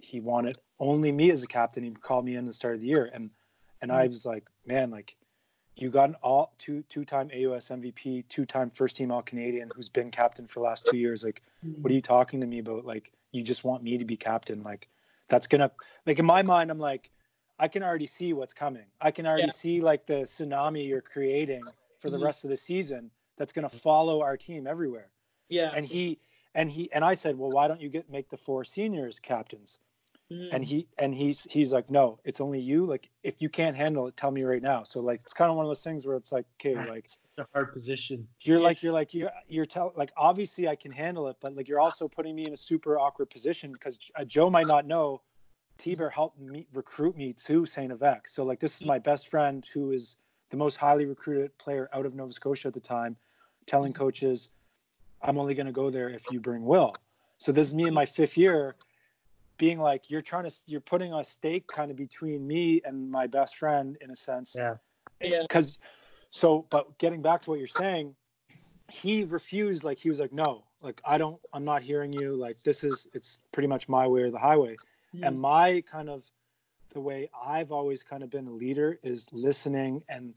he 0.00 0.20
wanted 0.20 0.58
only 0.78 1.10
me 1.10 1.30
as 1.30 1.42
a 1.42 1.46
captain. 1.46 1.82
He 1.82 1.90
called 1.90 2.24
me 2.24 2.36
in 2.36 2.40
at 2.40 2.46
the 2.46 2.52
start 2.52 2.74
of 2.74 2.80
the 2.80 2.86
year, 2.86 3.10
and 3.12 3.30
and 3.80 3.90
I 3.90 4.04
hmm. 4.04 4.10
was 4.10 4.24
like, 4.24 4.44
man, 4.66 4.90
like 4.90 5.16
you 5.76 5.90
got 5.90 6.10
an 6.10 6.16
all 6.22 6.54
two 6.58 6.84
two 6.88 7.04
time 7.04 7.30
AUS 7.34 7.68
MVP, 7.68 8.24
two 8.28 8.46
time 8.46 8.70
first 8.70 8.96
team 8.96 9.10
All 9.10 9.22
Canadian, 9.22 9.70
who's 9.74 9.88
been 9.88 10.10
captain 10.10 10.46
for 10.46 10.60
the 10.60 10.64
last 10.64 10.86
two 10.90 10.96
years. 10.96 11.24
Like, 11.24 11.42
what 11.62 11.90
are 11.90 11.94
you 11.94 12.02
talking 12.02 12.40
to 12.40 12.46
me 12.46 12.60
about? 12.60 12.84
Like, 12.84 13.12
you 13.32 13.42
just 13.42 13.64
want 13.64 13.82
me 13.82 13.98
to 13.98 14.04
be 14.04 14.16
captain? 14.16 14.62
Like, 14.62 14.88
that's 15.28 15.46
gonna 15.46 15.70
like 16.06 16.18
in 16.18 16.26
my 16.26 16.42
mind, 16.42 16.70
I'm 16.70 16.78
like, 16.78 17.10
I 17.58 17.68
can 17.68 17.82
already 17.82 18.06
see 18.06 18.32
what's 18.32 18.54
coming. 18.54 18.86
I 19.00 19.10
can 19.10 19.26
already 19.26 19.46
Yeah. 19.46 19.52
see 19.52 19.80
like 19.80 20.06
the 20.06 20.22
tsunami 20.24 20.86
you're 20.88 21.00
creating 21.00 21.64
for 21.98 22.10
the 22.10 22.18
Mhm. 22.18 22.22
rest 22.24 22.44
of 22.44 22.50
the 22.50 22.56
season. 22.56 23.10
That's 23.36 23.52
gonna 23.52 23.68
follow 23.68 24.22
our 24.22 24.36
team 24.36 24.66
everywhere 24.66 25.10
Yeah. 25.48 25.70
and 25.74 25.86
he 25.86 26.20
and 26.54 26.70
he 26.70 26.90
and 26.92 27.04
I 27.04 27.14
said, 27.14 27.36
well, 27.38 27.50
why 27.50 27.68
don't 27.68 27.80
you 27.80 27.88
get 27.88 28.10
make 28.10 28.28
the 28.28 28.36
four 28.36 28.64
seniors 28.64 29.18
captains? 29.20 29.80
Mhm. 30.30 30.50
And 30.52 30.64
he 30.64 30.88
and 30.98 31.14
he's 31.14 31.44
he's 31.44 31.72
like, 31.72 31.90
no, 31.90 32.18
it's 32.24 32.40
only 32.40 32.60
you. 32.60 32.86
Like, 32.86 33.10
if 33.22 33.40
you 33.42 33.48
can't 33.48 33.76
handle 33.76 34.06
it, 34.08 34.16
tell 34.16 34.30
me 34.30 34.44
right 34.44 34.62
now. 34.62 34.84
So 34.84 35.00
like, 35.00 35.20
it's 35.22 35.32
kind 35.34 35.50
of 35.50 35.56
one 35.56 35.66
of 35.66 35.70
those 35.70 35.82
things 35.84 36.06
where 36.06 36.16
it's 36.16 36.32
like, 36.32 36.46
okay, 36.60 36.76
like 36.76 37.04
It's 37.06 37.18
a 37.38 37.46
hard 37.52 37.72
position. 37.72 38.28
you're 38.42 38.60
like 38.60 38.82
you're 38.82 38.92
like 38.92 39.14
you're 39.14 39.32
you're 39.48 39.66
tell 39.66 39.92
like 39.96 40.12
obviously 40.16 40.68
I 40.68 40.76
can 40.76 40.92
handle 40.92 41.28
it, 41.28 41.36
but 41.40 41.54
like 41.56 41.68
you're 41.68 41.80
also 41.80 42.08
putting 42.08 42.34
me 42.36 42.46
in 42.46 42.52
a 42.52 42.56
super 42.56 42.98
awkward 42.98 43.30
position 43.30 43.72
because 43.72 43.98
uh, 44.16 44.24
Joe 44.24 44.50
might 44.50 44.66
not 44.66 44.86
know. 44.86 45.22
T 45.78 45.94
Bear 45.94 46.10
helped 46.10 46.38
me 46.38 46.66
recruit 46.72 47.16
me 47.16 47.32
to 47.44 47.66
Saint 47.66 47.92
FX. 47.92 48.28
So 48.28 48.44
like 48.44 48.60
this 48.60 48.76
is 48.76 48.82
mm. 48.82 48.88
my 48.88 48.98
best 48.98 49.28
friend 49.28 49.66
who 49.72 49.92
is 49.92 50.16
the 50.50 50.56
most 50.56 50.76
highly 50.76 51.06
recruited 51.06 51.56
player 51.58 51.88
out 51.92 52.06
of 52.06 52.14
Nova 52.14 52.32
Scotia 52.32 52.68
at 52.68 52.74
the 52.74 52.80
time, 52.80 53.16
telling 53.66 53.92
mm. 53.92 53.96
coaches, 53.96 54.50
I'm 55.22 55.38
only 55.38 55.54
going 55.54 55.66
to 55.66 55.72
go 55.72 55.90
there 55.90 56.08
if 56.10 56.30
you 56.30 56.38
bring 56.38 56.64
Will. 56.64 56.94
So 57.38 57.50
this 57.50 57.68
is 57.68 57.74
me 57.74 57.88
in 57.88 57.94
my 57.94 58.06
fifth 58.06 58.36
year 58.36 58.76
being 59.56 59.78
like, 59.78 60.10
you're 60.10 60.22
trying 60.22 60.44
to, 60.44 60.52
you're 60.66 60.80
putting 60.80 61.12
a 61.12 61.24
stake 61.24 61.66
kind 61.68 61.90
of 61.90 61.96
between 61.96 62.46
me 62.46 62.80
and 62.84 63.10
my 63.10 63.26
best 63.26 63.56
friend 63.56 63.96
in 64.00 64.10
a 64.10 64.16
sense. 64.16 64.54
Yeah. 64.56 64.74
Yeah. 65.20 65.42
Because, 65.42 65.78
so, 66.30 66.66
but 66.70 66.98
getting 66.98 67.22
back 67.22 67.42
to 67.42 67.50
what 67.50 67.58
you're 67.58 67.68
saying, 67.68 68.14
he 68.90 69.24
refused, 69.24 69.84
like, 69.84 69.98
he 69.98 70.08
was 70.08 70.20
like, 70.20 70.32
no, 70.32 70.64
like, 70.82 71.00
I 71.04 71.18
don't, 71.18 71.40
I'm 71.52 71.64
not 71.64 71.82
hearing 71.82 72.12
you. 72.12 72.34
Like, 72.34 72.60
this 72.62 72.84
is, 72.84 73.08
it's 73.14 73.38
pretty 73.52 73.68
much 73.68 73.88
my 73.88 74.06
way 74.06 74.22
or 74.22 74.30
the 74.30 74.38
highway. 74.38 74.76
Mhm. 75.14 75.26
And 75.26 75.40
my 75.40 75.80
kind 75.82 76.08
of 76.10 76.24
the 76.90 77.00
way 77.00 77.28
I've 77.44 77.72
always 77.72 78.02
kind 78.02 78.22
of 78.22 78.30
been 78.30 78.46
a 78.46 78.52
leader 78.52 78.98
is 79.02 79.32
listening 79.32 80.02
and 80.08 80.34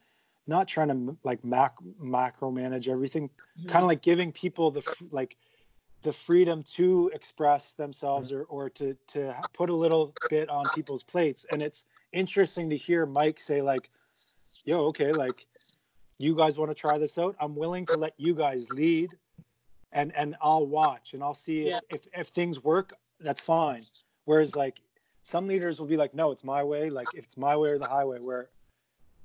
not 0.47 0.67
trying 0.67 0.87
to 0.89 1.17
like 1.23 1.43
mac 1.43 1.75
macro 1.99 2.51
manage 2.51 2.89
everything. 2.89 3.29
Mhm. 3.59 3.67
Kind 3.69 3.83
of 3.83 3.87
like 3.87 4.01
giving 4.01 4.31
people 4.31 4.71
the 4.71 4.79
f- 4.79 5.03
like 5.11 5.37
the 6.03 6.13
freedom 6.13 6.63
to 6.63 7.09
express 7.13 7.73
themselves 7.73 8.31
or 8.31 8.43
or 8.45 8.69
to 8.71 8.93
to 9.07 9.35
put 9.53 9.69
a 9.69 9.75
little 9.75 10.15
bit 10.29 10.49
on 10.49 10.69
people's 10.69 11.03
plates. 11.03 11.45
And 11.51 11.61
it's 11.61 11.85
interesting 12.11 12.69
to 12.69 12.77
hear 12.77 13.05
Mike 13.05 13.39
say 13.39 13.61
like, 13.61 13.89
"Yo, 14.63 14.85
okay, 14.87 15.11
like 15.11 15.47
you 16.17 16.35
guys 16.35 16.57
want 16.57 16.71
to 16.71 16.75
try 16.75 16.97
this 16.97 17.17
out? 17.17 17.35
I'm 17.39 17.55
willing 17.55 17.85
to 17.87 17.95
let 17.95 18.13
you 18.17 18.33
guys 18.35 18.69
lead." 18.69 19.17
And, 19.93 20.13
and 20.15 20.35
I'll 20.41 20.67
watch 20.67 21.13
and 21.13 21.23
I'll 21.23 21.33
see 21.33 21.61
if, 21.61 21.67
Yeah. 21.67 21.79
if, 21.89 22.07
if 22.13 22.27
things 22.27 22.61
work, 22.61 22.93
that's 23.21 23.41
fine. 23.41 23.85
Whereas 24.27 24.57
like 24.57 24.81
some 25.23 25.47
leaders 25.47 25.79
will 25.79 25.87
be 25.87 25.95
like, 25.95 26.13
no, 26.13 26.31
it's 26.31 26.43
my 26.43 26.61
way. 26.61 26.89
Like 26.89 27.13
if 27.13 27.23
it's 27.23 27.37
my 27.37 27.55
way 27.55 27.69
or 27.69 27.77
the 27.77 27.87
highway. 27.87 28.19
Where 28.19 28.49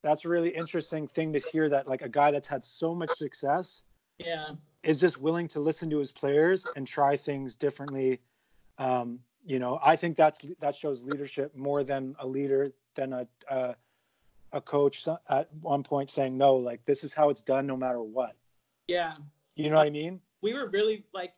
that's 0.01 0.25
a 0.25 0.29
really 0.29 0.51
interesting 0.51 1.09
thing 1.09 1.33
to 1.33 1.41
hear 1.41 1.69
that 1.69 1.89
like 1.89 2.03
a 2.03 2.09
guy 2.09 2.31
that's 2.31 2.47
had 2.47 2.65
so 2.65 2.95
much 2.95 3.19
success 3.19 3.83
Yeah. 4.19 4.51
is 4.85 5.01
just 5.01 5.21
willing 5.21 5.49
to 5.49 5.59
listen 5.61 5.91
to 5.91 5.99
his 5.99 6.13
players 6.13 6.69
and 6.77 6.87
try 6.87 7.17
things 7.17 7.57
differently. 7.57 8.21
Um, 8.79 9.19
you 9.45 9.59
know, 9.59 9.81
I 9.83 9.97
think 9.97 10.17
that's 10.17 10.41
that 10.61 10.77
shows 10.77 11.03
leadership 11.03 11.57
more 11.57 11.83
than 11.83 12.15
a 12.21 12.27
leader 12.27 12.71
than 12.95 13.13
a 13.13 13.27
a, 13.51 13.75
a 14.53 14.61
coach 14.61 15.09
at 15.29 15.49
one 15.61 15.83
point 15.83 16.13
saying 16.13 16.39
no, 16.39 16.55
like 16.55 16.85
this 16.85 17.03
is 17.03 17.13
how 17.13 17.29
it's 17.31 17.43
done 17.43 17.67
no 17.67 17.77
matter 17.77 18.01
what. 18.01 18.37
Yeah. 18.87 19.15
You 19.57 19.69
know 19.69 19.79
what 19.79 19.87
I 19.89 19.91
mean? 19.91 20.21
We 20.43 20.55
were 20.55 20.69
really 20.69 21.05
like, 21.13 21.35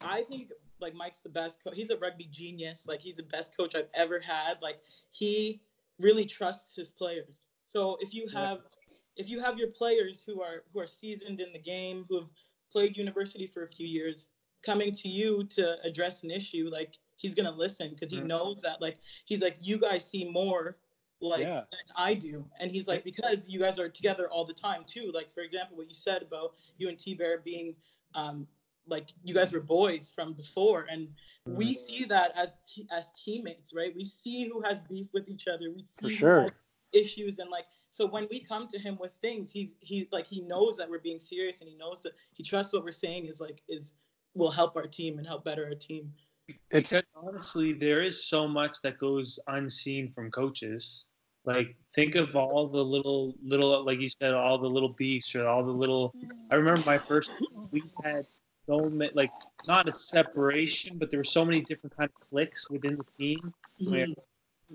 I 0.00 0.22
think 0.22 0.50
like 0.82 0.94
Mike's 0.94 1.20
the 1.20 1.28
best 1.28 1.62
coach. 1.62 1.74
He's 1.76 1.90
a 1.90 1.96
rugby 1.96 2.28
genius. 2.30 2.86
Like 2.86 3.00
he's 3.00 3.16
the 3.16 3.22
best 3.22 3.56
coach 3.56 3.74
I've 3.74 3.88
ever 3.94 4.18
had. 4.20 4.54
Like 4.60 4.80
he 5.10 5.60
really 5.98 6.26
trusts 6.26 6.76
his 6.76 6.90
players. 6.90 7.48
So 7.66 7.96
if 8.00 8.12
you 8.12 8.28
have 8.28 8.58
if 9.16 9.28
you 9.28 9.40
have 9.40 9.58
your 9.58 9.68
players 9.68 10.22
who 10.26 10.42
are 10.42 10.64
who 10.72 10.80
are 10.80 10.86
seasoned 10.86 11.40
in 11.40 11.52
the 11.52 11.58
game, 11.58 12.04
who 12.08 12.18
have 12.20 12.28
played 12.70 12.96
university 12.96 13.46
for 13.46 13.64
a 13.64 13.68
few 13.68 13.86
years, 13.86 14.28
coming 14.64 14.92
to 14.92 15.08
you 15.08 15.44
to 15.44 15.80
address 15.82 16.22
an 16.24 16.30
issue, 16.30 16.68
like 16.70 16.98
he's 17.16 17.34
gonna 17.34 17.50
listen 17.50 17.90
because 17.90 18.10
he 18.10 18.18
Mhm. 18.18 18.26
knows 18.26 18.60
that 18.62 18.80
like 18.80 18.98
he's 19.24 19.40
like 19.40 19.56
you 19.62 19.78
guys 19.78 20.04
see 20.06 20.24
more 20.28 20.76
like 21.20 21.42
Yeah. 21.42 21.64
than 21.70 21.80
I 21.94 22.14
do, 22.14 22.44
and 22.58 22.70
he's 22.70 22.88
like 22.88 23.04
because 23.04 23.48
you 23.48 23.60
guys 23.60 23.78
are 23.78 23.88
together 23.88 24.28
all 24.28 24.44
the 24.44 24.54
time 24.54 24.84
too. 24.84 25.12
Like 25.12 25.30
for 25.30 25.42
example, 25.42 25.76
what 25.76 25.88
you 25.88 25.94
said 25.94 26.22
about 26.22 26.54
you 26.78 26.88
and 26.88 26.98
T 26.98 27.14
Bear 27.14 27.38
being 27.38 27.76
um 28.14 28.46
like 28.86 29.08
you 29.22 29.34
guys 29.34 29.52
were 29.52 29.60
boys 29.60 30.12
from 30.14 30.32
before, 30.32 30.86
and 30.90 31.08
we 31.46 31.66
mm-hmm. 31.66 31.72
see 31.74 32.04
that 32.04 32.32
as 32.36 32.50
t- 32.66 32.88
as 32.96 33.10
teammates, 33.24 33.72
right? 33.74 33.94
We 33.94 34.06
see 34.06 34.48
who 34.48 34.62
has 34.62 34.78
beef 34.88 35.06
with 35.12 35.28
each 35.28 35.46
other. 35.48 35.70
We 35.74 35.84
see 35.88 36.08
For 36.08 36.10
sure. 36.10 36.46
issues 36.92 37.38
and 37.38 37.50
like 37.50 37.64
so 37.90 38.06
when 38.06 38.26
we 38.30 38.40
come 38.40 38.68
to 38.68 38.78
him 38.78 38.98
with 39.00 39.12
things 39.22 39.50
he's 39.50 39.70
he 39.80 40.08
like 40.12 40.26
he 40.26 40.42
knows 40.42 40.76
that 40.76 40.90
we're 40.90 40.98
being 40.98 41.18
serious 41.18 41.60
and 41.60 41.70
he 41.70 41.76
knows 41.76 42.02
that 42.02 42.12
he 42.34 42.42
trusts 42.42 42.72
what 42.74 42.84
we're 42.84 42.92
saying 42.92 43.24
is 43.24 43.40
like 43.40 43.62
is 43.66 43.94
will 44.34 44.50
help 44.50 44.76
our 44.76 44.86
team 44.86 45.16
and 45.16 45.26
help 45.26 45.42
better 45.42 45.64
our 45.64 45.74
team 45.74 46.12
It's 46.70 46.90
because 46.90 47.04
honestly, 47.14 47.72
there 47.72 48.02
is 48.02 48.28
so 48.28 48.48
much 48.48 48.80
that 48.82 48.98
goes 48.98 49.38
unseen 49.46 50.12
from 50.14 50.30
coaches. 50.30 51.04
Like 51.44 51.76
think 51.94 52.14
of 52.14 52.36
all 52.36 52.68
the 52.68 52.82
little 52.82 53.34
little 53.42 53.84
like 53.84 54.00
you 54.00 54.08
said, 54.08 54.32
all 54.32 54.58
the 54.58 54.68
little 54.68 54.90
beefs 54.90 55.34
or 55.34 55.46
all 55.46 55.64
the 55.64 55.72
little. 55.72 56.14
I 56.50 56.54
remember 56.54 56.82
my 56.86 56.98
first. 56.98 57.30
We 57.70 57.82
had 58.04 58.26
so 58.66 58.80
many 58.90 59.10
like 59.14 59.30
not 59.66 59.88
a 59.88 59.92
separation, 59.92 60.98
but 60.98 61.10
there 61.10 61.18
were 61.20 61.24
so 61.24 61.44
many 61.44 61.60
different 61.62 61.96
kind 61.96 62.08
of 62.08 62.28
cliques 62.28 62.70
within 62.70 62.96
the 62.96 63.04
team 63.18 63.52
where 63.88 64.06
mm-hmm. 64.06 64.20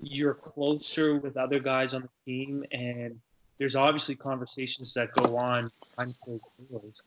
you're 0.00 0.34
closer 0.34 1.18
with 1.18 1.36
other 1.36 1.58
guys 1.58 1.94
on 1.94 2.02
the 2.02 2.08
team, 2.24 2.64
and 2.72 3.18
there's 3.58 3.76
obviously 3.76 4.14
conversations 4.14 4.94
that 4.94 5.12
go 5.14 5.36
on 5.36 5.70
behind 5.96 6.18
closed 6.24 6.44
doors 6.70 7.02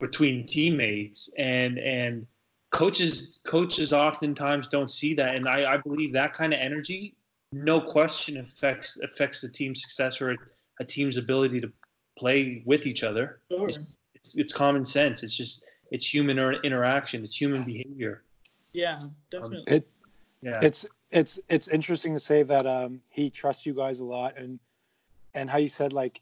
between 0.00 0.46
teammates 0.46 1.30
and 1.38 1.78
and 1.78 2.26
coaches 2.70 3.38
coaches 3.44 3.92
oftentimes 3.92 4.68
don't 4.68 4.90
see 4.90 5.14
that 5.14 5.36
and 5.36 5.46
I, 5.46 5.74
I 5.74 5.76
believe 5.78 6.12
that 6.12 6.34
kind 6.34 6.52
of 6.52 6.60
energy 6.60 7.14
no 7.52 7.80
question 7.80 8.36
affects 8.36 8.98
affects 9.02 9.40
the 9.40 9.48
team's 9.48 9.80
success 9.80 10.20
or 10.20 10.36
a 10.80 10.84
team's 10.84 11.16
ability 11.16 11.60
to 11.60 11.72
play 12.18 12.62
with 12.64 12.86
each 12.86 13.02
other. 13.02 13.40
Sure. 13.50 13.68
it's, 13.68 14.34
it's 14.34 14.52
common 14.52 14.84
sense. 14.84 15.22
It's 15.22 15.36
just 15.36 15.62
it's 15.90 16.12
human 16.12 16.38
interaction. 16.38 17.24
It's 17.24 17.40
human 17.40 17.64
behavior. 17.64 18.22
Yeah 18.72 19.00
definitely. 19.30 19.64
It 19.66 19.88
yeah. 20.42 20.58
it's 20.62 20.86
it's 21.10 21.38
it's 21.48 21.68
interesting 21.68 22.14
to 22.14 22.20
say 22.20 22.42
that 22.42 22.66
um 22.66 23.00
he 23.08 23.30
trusts 23.30 23.64
you 23.66 23.74
guys 23.74 24.00
a 24.00 24.04
lot 24.04 24.36
and 24.36 24.58
and 25.34 25.48
how 25.48 25.58
you 25.58 25.68
said 25.68 25.92
like 25.92 26.20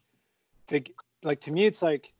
the 0.67 0.83
like 1.23 1.41
to 1.41 1.51
me 1.51 1.65
it's 1.65 1.81
like 1.81 2.13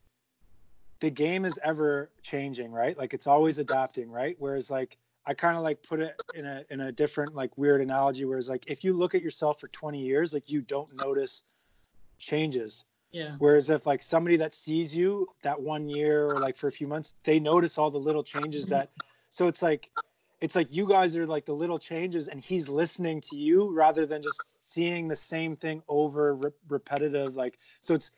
the 1.00 1.10
game 1.10 1.46
is 1.46 1.60
ever 1.64 2.10
changing 2.22 2.72
right? 2.72 2.98
Like 2.98 3.14
it's 3.14 3.28
always 3.28 3.60
adapting 3.60 4.12
right? 4.12 4.36
Whereas 4.40 4.70
like 4.70 4.98
i 5.28 5.34
kind 5.34 5.58
of 5.58 5.64
like 5.64 5.82
put 5.82 6.00
it 6.00 6.22
in 6.36 6.46
a 6.46 6.64
in 6.70 6.82
a 6.82 6.92
different 6.92 7.34
like 7.34 7.58
weird 7.58 7.82
analogy 7.82 8.26
whereas 8.26 8.48
like 8.48 8.64
if 8.68 8.84
you 8.84 8.94
look 8.94 9.16
at 9.16 9.22
yourself 9.22 9.60
for 9.60 9.68
20 9.70 10.00
years 10.00 10.34
like 10.34 10.50
you 10.50 10.62
don't 10.62 10.94
notice 11.04 11.42
changes 12.20 12.86
yeah 13.16 13.36
Whereas 13.40 13.70
if 13.70 13.86
like 13.86 14.04
somebody 14.04 14.38
that 14.38 14.54
sees 14.54 14.96
you 14.96 15.30
that 15.44 15.62
one 15.62 15.88
year 15.90 16.26
or 16.32 16.40
like 16.40 16.56
for 16.58 16.68
a 16.68 16.72
few 16.72 16.88
months, 16.88 17.14
they 17.24 17.40
notice 17.40 17.78
all 17.78 17.92
the 17.92 17.98
little 18.00 18.24
changes 18.24 18.68
that. 18.70 18.92
So 19.30 19.48
it's 19.48 19.62
like, 19.62 19.92
it's 20.40 20.56
like 20.56 20.72
you 20.72 20.88
guys 20.88 21.18
are 21.18 21.26
like 21.28 21.46
the 21.46 21.56
little 21.56 21.78
changes, 21.78 22.30
and 22.30 22.40
he's 22.42 22.70
listening 22.70 23.20
to 23.22 23.36
you 23.36 23.74
rather 23.74 24.06
than 24.06 24.22
just 24.22 24.44
seeing 24.64 25.08
the 25.10 25.16
same 25.16 25.56
thing 25.58 25.82
over 25.90 26.36
re- 26.36 26.52
repetitive. 26.70 27.36
Like 27.36 27.58
so, 27.82 27.96
it's 27.96 28.12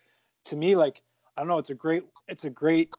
to 0.46 0.56
me 0.56 0.76
like 0.76 1.02
I 1.36 1.42
don't 1.42 1.48
know. 1.48 1.58
It's 1.58 1.72
a 1.72 1.76
great. 1.76 2.04
It's 2.28 2.46
a 2.46 2.50
great. 2.52 2.92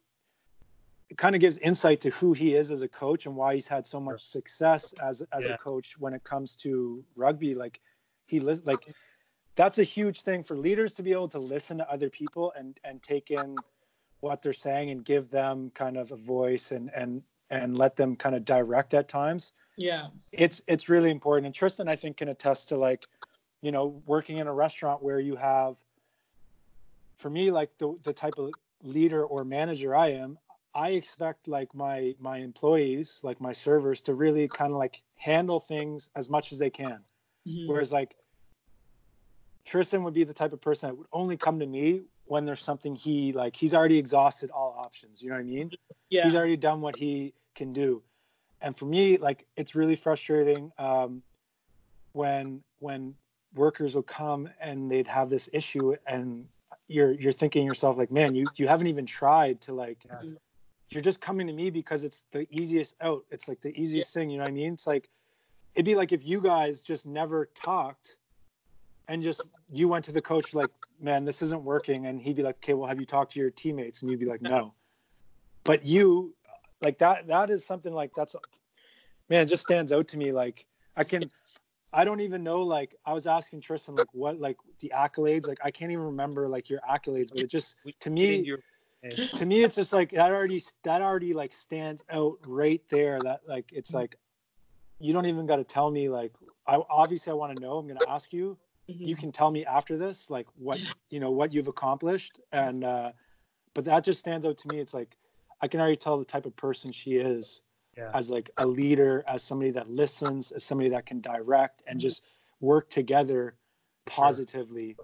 It 1.11 1.17
kind 1.17 1.35
of 1.35 1.41
gives 1.41 1.59
insight 1.59 2.01
to 2.03 2.11
who 2.11 2.33
he 2.33 2.55
is 2.55 2.71
as 2.71 2.83
a 2.83 2.89
coach 2.89 3.27
and 3.27 3.37
why 3.37 3.55
he's 3.55 3.69
had 3.69 3.87
so 3.87 4.01
much 4.01 4.23
success 4.25 4.95
as 5.01 5.23
as 5.33 5.47
Yeah. 5.47 5.55
a 5.55 5.59
coach 5.59 5.97
when 5.99 6.13
it 6.13 6.25
comes 6.25 6.57
to 6.59 7.05
rugby. 7.17 7.55
Like 7.55 7.81
he 8.27 8.41
lis- 8.41 8.67
like 8.67 8.87
that's 9.59 9.81
a 9.81 9.85
huge 9.85 10.23
thing 10.23 10.45
for 10.45 10.57
leaders 10.57 10.95
to 10.95 11.03
be 11.03 11.11
able 11.11 11.29
to 11.29 11.41
listen 11.41 11.79
to 11.79 11.91
other 11.91 12.09
people 12.09 12.53
and 12.57 12.79
and 12.85 13.03
take 13.03 13.33
in 13.33 13.65
what 14.21 14.41
they're 14.41 14.53
saying 14.53 14.91
and 14.91 15.05
give 15.05 15.31
them 15.31 15.71
kind 15.75 15.97
of 15.97 16.13
a 16.13 16.17
voice 16.17 16.71
and 16.71 16.91
and 16.95 17.23
and 17.51 17.77
let 17.77 17.97
them 17.97 18.15
kind 18.15 18.37
of 18.37 18.45
direct 18.45 18.95
at 18.95 19.09
times. 19.09 19.53
Yeah. 19.77 20.09
It's 20.31 20.63
it's 20.69 20.89
really 20.89 21.11
important. 21.11 21.47
And 21.47 21.55
tristan 21.55 21.89
i 21.89 21.97
think 21.97 22.19
can 22.19 22.29
attest 22.29 22.69
to 22.69 22.77
like 22.77 23.07
you 23.61 23.73
know 23.73 24.01
working 24.07 24.39
in 24.39 24.47
a 24.47 24.55
restaurant 24.55 25.03
where 25.03 25.19
you 25.19 25.35
have 25.35 25.77
for 27.17 27.29
me 27.29 27.51
like 27.51 27.77
the 27.79 27.99
the 28.05 28.13
type 28.13 28.39
of 28.39 28.55
leader 28.85 29.25
or 29.25 29.45
manager 29.45 29.97
i 29.97 30.09
am 30.11 30.39
i 30.73 30.91
expect 30.91 31.49
like 31.49 31.75
my 31.75 32.15
my 32.21 32.39
employees 32.39 33.21
like 33.25 33.41
my 33.41 33.53
servers 33.53 34.03
to 34.03 34.15
really 34.15 34.47
kind 34.47 34.71
of 34.71 34.79
like 34.79 35.03
handle 35.17 35.59
things 35.59 36.11
as 36.15 36.31
much 36.31 36.53
as 36.53 36.59
they 36.59 36.71
can. 36.71 37.01
Mhm. 37.45 37.67
Whereas 37.67 37.91
like 37.91 38.15
Tristan 39.69 40.03
would 40.05 40.15
be 40.15 40.25
the 40.25 40.33
type 40.33 40.55
of 40.55 40.63
person 40.63 40.89
that 40.89 40.97
would 40.97 41.07
only 41.13 41.37
come 41.37 41.61
to 41.61 41.67
me 41.67 42.01
when 42.25 42.47
there's 42.47 42.63
something 42.63 42.95
he 42.97 43.33
like 43.33 43.55
he's 43.55 43.75
already 43.75 43.99
exhausted 43.99 44.51
all 44.51 44.75
options. 44.79 45.23
You 45.23 45.29
know 45.29 45.35
what 45.35 45.41
I 45.41 45.45
mean? 45.45 45.71
yeah 46.09 46.25
He's 46.25 46.35
already 46.35 46.57
done 46.57 46.81
what 46.81 46.97
he 46.97 47.35
can 47.55 47.75
do. 47.75 48.03
And 48.63 48.75
for 48.75 48.87
me, 48.87 49.19
like 49.19 49.45
it's 49.57 49.75
really 49.75 49.95
frustrating 49.95 50.73
um, 50.79 51.23
when 52.13 52.63
when 52.79 53.15
workers 53.55 53.95
will 53.95 54.03
come 54.03 54.49
and 54.59 54.91
they'd 54.91 55.07
have 55.07 55.29
this 55.29 55.51
issue 55.53 55.95
and 56.07 56.47
you're 56.87 57.13
you're 57.13 57.33
thinking 57.33 57.67
yourself 57.67 57.99
like, 57.99 58.11
man, 58.11 58.35
you 58.35 58.47
you 58.57 58.67
haven't 58.69 58.87
even 58.87 59.05
tried 59.05 59.61
to 59.63 59.75
like 59.75 59.99
Yeah. 60.09 60.31
you're 60.89 61.03
just 61.03 61.21
coming 61.21 61.47
to 61.47 61.53
me 61.53 61.69
because 61.69 62.05
it's 62.05 62.25
the 62.33 62.49
easiest 62.51 62.95
out. 63.03 63.27
It's 63.31 63.49
like 63.49 63.61
the 63.61 63.79
easiest 63.79 64.15
thing, 64.15 64.31
you 64.31 64.39
know 64.39 64.45
what 64.45 64.51
I 64.51 64.55
mean? 64.55 64.73
It's 64.73 64.87
like 64.87 65.11
it'd 65.75 65.85
be 65.85 65.95
like 65.95 66.13
if 66.13 66.27
you 66.27 66.41
guys 66.41 66.81
just 66.81 67.05
never 67.05 67.51
talked 67.55 68.17
and 69.09 69.23
just 69.23 69.43
you 69.73 69.89
went 69.89 70.05
to 70.05 70.13
the 70.13 70.21
coach 70.21 70.55
like, 70.55 70.71
man, 71.01 71.25
this 71.25 71.43
isn't 71.43 71.65
working, 71.65 72.07
and 72.07 72.21
he'd 72.21 72.37
be 72.37 72.43
like, 72.43 72.57
okay, 72.57 72.75
well, 72.75 72.89
have 72.89 73.01
you 73.01 73.07
talked 73.07 73.33
to 73.33 73.41
your 73.41 73.51
teammates? 73.51 74.03
And 74.03 74.11
you'd 74.11 74.21
be 74.21 74.27
like, 74.27 74.43
no. 74.43 74.75
But 75.65 75.87
you, 75.87 76.35
like 76.81 76.99
that, 76.99 77.27
that 77.29 77.51
is 77.51 77.65
something 77.65 77.93
like 77.93 78.13
that's, 78.15 78.37
man, 79.29 79.43
it 79.43 79.47
just 79.47 79.63
stands 79.63 79.93
out 79.93 80.09
to 80.09 80.19
me. 80.19 80.33
Like 80.33 80.67
I 80.97 81.05
can, 81.05 81.31
I 81.93 82.05
don't 82.05 82.21
even 82.21 82.43
know. 82.43 82.63
Like 82.63 82.95
I 83.05 83.15
was 83.15 83.27
asking 83.27 83.63
Tristan, 83.63 83.97
like 83.97 84.13
what, 84.13 84.39
like 84.39 84.59
the 84.81 84.93
accolades. 84.95 85.49
Like 85.49 85.59
I 85.63 85.71
can't 85.71 85.91
even 85.91 86.05
remember 86.05 86.49
like 86.49 86.71
your 86.71 86.81
accolades, 86.89 87.31
but 87.31 87.41
it 87.41 87.51
just 87.51 87.75
to 88.01 88.11
me, 88.11 88.45
to 89.37 89.47
me 89.47 89.63
it's 89.63 89.77
just 89.77 89.93
like 89.93 90.11
that 90.11 90.33
already 90.33 90.63
that 90.83 91.03
already 91.03 91.33
like 91.33 91.53
stands 91.53 92.03
out 92.11 92.39
right 92.47 92.83
there 92.89 93.19
that 93.21 93.41
like 93.47 93.71
it's 93.73 93.95
like 93.95 94.17
you 94.99 95.13
don't 95.13 95.27
even 95.27 95.47
got 95.47 95.57
to 95.57 95.65
tell 95.65 95.89
me 95.91 96.09
like 96.09 96.33
i 96.67 96.81
obviously 96.91 97.31
i 97.31 97.35
want 97.35 97.57
to 97.57 97.63
know 97.63 97.79
i'm 97.79 97.87
going 97.87 97.99
to 97.99 98.11
ask 98.11 98.33
you 98.33 98.59
You 98.89 99.17
can 99.17 99.33
tell 99.33 99.51
me 99.51 99.67
after 99.67 99.99
this 99.99 100.31
like 100.31 100.47
what 100.57 100.81
you 101.11 101.21
know 101.21 101.31
what 101.31 101.53
you've 101.53 101.69
accomplished. 101.69 102.41
And 102.53 102.83
uh 102.85 103.13
but 103.75 103.85
that 103.85 104.03
just 104.03 104.19
stands 104.19 104.47
out 104.47 104.59
to 104.59 104.69
me. 104.69 104.81
It's 104.81 104.95
like 104.95 105.17
i 105.61 105.69
can 105.69 105.81
already 105.81 105.97
tell 105.97 106.17
the 106.19 106.25
type 106.25 106.47
of 106.47 106.57
person 106.57 106.91
she 106.93 107.17
is 107.17 107.61
Yeah. 107.97 108.11
as 108.15 108.31
like 108.31 108.51
a 108.57 108.67
leader 108.67 109.25
as 109.27 109.43
somebody 109.43 109.73
that 109.73 109.91
listens 109.91 110.53
as 110.53 110.65
somebody 110.65 110.91
that 110.91 111.05
can 111.07 111.21
direct 111.21 111.83
and 111.87 112.01
just 112.01 112.23
work 112.61 112.89
together 112.91 113.57
positively. 114.07 114.97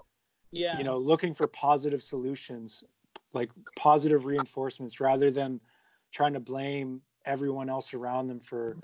Yeah. 0.51 0.79
You 0.79 0.85
know 0.85 0.99
looking 0.99 1.35
for 1.35 1.47
positive 1.47 2.03
solutions 2.03 2.85
like 3.33 3.51
positive 3.77 4.25
reinforcements 4.25 5.01
rather 5.01 5.31
than 5.31 5.61
trying 6.13 6.35
to 6.35 6.41
blame 6.41 7.03
everyone 7.27 7.69
else 7.69 7.93
around 7.93 8.29
them 8.29 8.41
for 8.41 8.79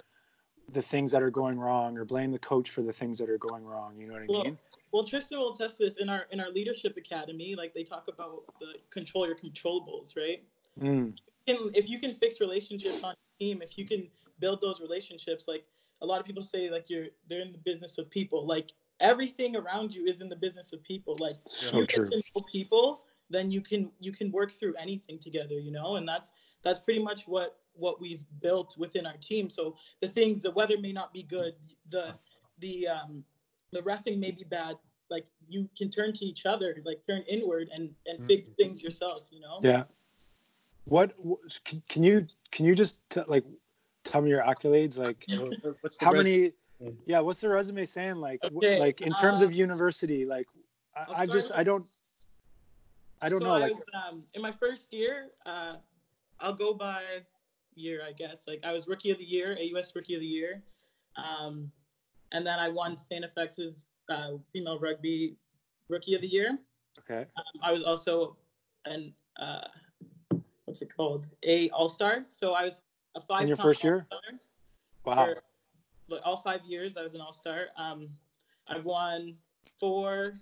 the 0.73 0.83
things 0.83 1.13
that 1.13 1.23
are 1.23 1.31
going 1.31 1.59
wrong 1.59 1.97
or 1.99 2.05
blame 2.05 2.31
the 2.31 2.39
coach 2.39 2.71
for 2.71 2.83
the 2.83 2.93
things 2.93 3.19
that 3.19 3.29
are 3.29 3.39
going 3.39 3.65
wrong 3.65 3.95
you 3.99 4.07
know 4.07 4.13
what 4.15 4.23
i 4.23 4.27
Well, 4.27 4.45
mean? 4.45 4.59
well 4.93 5.05
tristan 5.05 5.39
will 5.39 5.55
test 5.55 5.79
this. 5.79 5.97
In 5.99 6.09
our 6.09 6.27
in 6.31 6.41
our 6.41 6.51
leadership 6.51 6.97
academy 6.97 7.55
like 7.57 7.75
they 7.75 7.83
talk 7.85 8.09
about 8.09 8.45
the 8.61 8.75
control 8.91 9.27
your 9.27 9.37
controllables 9.37 10.17
right? 10.17 10.43
Mm, 10.81 11.13
can 11.47 11.71
if 11.75 11.89
you 11.89 11.99
can 11.99 12.15
fix 12.15 12.41
relationships 12.41 13.03
on 13.05 13.15
your 13.41 13.49
team, 13.49 13.63
if 13.63 13.77
you 13.79 13.87
can 13.87 14.09
build 14.39 14.61
those 14.61 14.81
relationships, 14.81 15.47
like 15.49 15.65
a 16.03 16.07
lot 16.07 16.21
of 16.21 16.27
people 16.27 16.43
say, 16.43 16.71
like 16.71 16.89
you're 16.89 17.07
they're 17.29 17.41
in 17.41 17.53
the 17.53 17.59
business 17.59 17.99
of 17.99 18.11
people. 18.11 18.47
Like 18.47 18.73
everything 19.01 19.57
around 19.57 19.95
you 19.95 20.07
is 20.07 20.21
in 20.21 20.29
the 20.29 20.37
business 20.37 20.73
of 20.73 20.83
people. 20.83 21.17
Like 21.19 21.37
so 21.45 21.79
you 21.79 21.87
true. 21.87 22.05
get 22.05 22.13
to 22.13 22.23
know 22.35 22.43
people, 22.53 23.03
then 23.29 23.51
you 23.51 23.61
can 23.61 23.91
you 24.01 24.13
can 24.13 24.31
work 24.31 24.53
through 24.53 24.75
anything 24.77 25.19
together, 25.19 25.59
you 25.59 25.73
know, 25.73 25.97
and 25.97 26.09
that's 26.09 26.33
that's 26.63 26.81
pretty 26.81 27.03
much 27.03 27.27
what 27.27 27.60
what 27.75 28.01
we've 28.01 28.25
built 28.41 28.77
within 28.79 29.07
our 29.07 29.17
team. 29.21 29.49
So 29.51 29.77
the 30.01 30.09
things, 30.09 30.43
the 30.43 30.51
weather 30.51 30.79
may 30.79 30.93
not 30.93 31.13
be 31.13 31.23
good, 31.23 31.55
the 31.91 32.15
the 32.61 32.89
um 32.89 33.25
the 33.73 33.81
refing 33.83 34.19
may 34.19 34.31
be 34.31 34.45
bad. 34.45 34.77
Like 35.09 35.27
you 35.49 35.69
can 35.77 35.91
turn 35.91 36.13
to 36.15 36.25
each 36.25 36.47
other, 36.47 36.77
like 36.85 37.01
turn 37.07 37.23
inward 37.29 37.69
and 37.75 37.91
and 38.07 38.25
fix 38.27 38.49
things 38.57 38.83
yourself, 38.83 39.25
you 39.31 39.41
know. 39.41 39.59
yeah 39.63 39.85
what 40.85 41.15
can, 41.65 41.83
can 41.89 42.03
you 42.03 42.27
can 42.51 42.65
you 42.67 42.75
just 42.75 42.97
t- 43.11 43.23
like 43.29 43.45
tell 44.05 44.23
me 44.23 44.31
your 44.31 44.43
accolades 44.43 44.99
like 44.99 45.27
What's 45.81 45.99
how 45.99 46.13
res- 46.13 46.23
many 46.23 46.53
yeah 47.07 47.21
what's 47.21 47.41
the 47.41 47.49
resume 47.49 47.85
saying 47.85 48.17
like 48.17 48.41
wh- 48.43 48.57
Okay, 48.59 48.79
like 48.79 49.01
in 49.01 49.15
terms 49.15 49.43
uh, 49.43 49.47
of 49.47 49.53
university 49.53 50.25
like 50.25 50.47
I'll 50.97 51.15
I, 51.15 51.23
I 51.23 51.27
just 51.27 51.51
with- 51.51 51.59
i 51.59 51.63
don't 51.63 51.87
i 53.21 53.29
don't 53.29 53.41
so 53.41 53.47
know 53.47 53.55
I 53.55 53.61
like 53.61 53.73
was, 53.73 53.83
um, 53.95 54.27
in 54.35 54.43
my 54.43 54.51
first 54.53 54.93
year, 54.93 55.27
uh, 55.45 55.75
I'll 56.41 56.55
go 56.55 56.73
by 56.73 57.03
year, 57.81 58.01
I 58.07 58.13
guess. 58.13 58.47
Like 58.47 58.61
I 58.65 58.73
was 58.73 58.87
rookie 58.89 59.11
of 59.11 59.19
the 59.19 59.25
year, 59.25 59.57
AUS 59.59 59.93
rookie 59.95 60.15
of 60.15 60.21
the 60.21 60.27
year, 60.27 60.63
um, 61.17 61.71
and 62.33 62.47
then 62.47 62.59
I 62.59 62.69
won 62.69 62.99
St. 62.99 63.25
FX's 63.37 63.87
uh, 64.09 64.33
female 64.53 64.79
rugby 64.79 65.37
rookie 65.89 66.15
of 66.15 66.21
the 66.21 66.29
year. 66.29 66.59
okay 67.01 67.27
Um, 67.37 67.61
I 67.63 67.73
was 67.73 67.83
also 67.85 68.37
an 68.85 69.15
uh, 69.39 69.67
what's 70.71 70.83
it 70.83 70.91
called? 70.97 71.27
A 71.45 71.69
All 71.71 71.89
Star. 71.89 72.25
So 72.31 72.53
I 72.53 72.65
was 72.65 72.81
a 73.17 73.21
five. 73.21 73.43
In 73.43 73.49
your 73.49 73.57
first 73.57 73.83
year? 73.83 74.07
wow 75.05 75.27
For 75.27 75.43
like, 76.09 76.23
all 76.25 76.37
five 76.37 76.61
years, 76.65 76.97
I 76.97 77.03
was 77.03 77.15
an 77.15 77.21
All 77.21 77.33
Star. 77.33 77.67
Um, 77.77 78.09
I've 78.69 78.85
won 78.85 79.37
four 79.81 80.35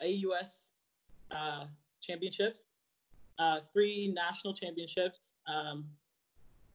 AUS 0.00 0.68
uh, 1.30 1.64
championships, 2.00 2.60
uh, 3.40 3.60
three 3.72 4.12
national 4.14 4.54
championships. 4.54 5.34
Um, 5.48 5.86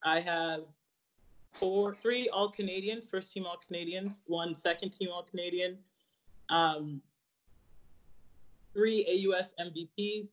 I 0.04 0.20
have 0.20 0.62
four, 1.54 1.94
three 1.96 2.30
All 2.30 2.50
Canadians, 2.50 3.10
first 3.10 3.34
team 3.34 3.46
All 3.46 3.60
Canadians, 3.66 4.22
one 4.28 4.58
second 4.58 4.92
team 4.92 5.10
All 5.12 5.24
Canadian, 5.24 5.78
um, 6.50 7.02
three 8.74 9.28
AUS 9.28 9.54
MVPs, 9.60 10.28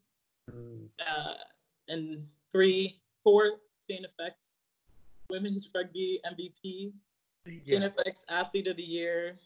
uh, 0.48 1.34
and 1.88 2.26
three, 2.50 3.00
four 3.24 3.58
St. 3.80 4.06
FX 4.20 4.32
women's 5.30 5.68
rugby 5.74 6.20
MVPs, 6.26 6.92
yeah. 7.64 7.80
St. 7.80 7.96
FX 7.96 8.24
Athlete 8.28 8.66
of 8.68 8.76
the 8.76 8.82
Year. 8.82 9.38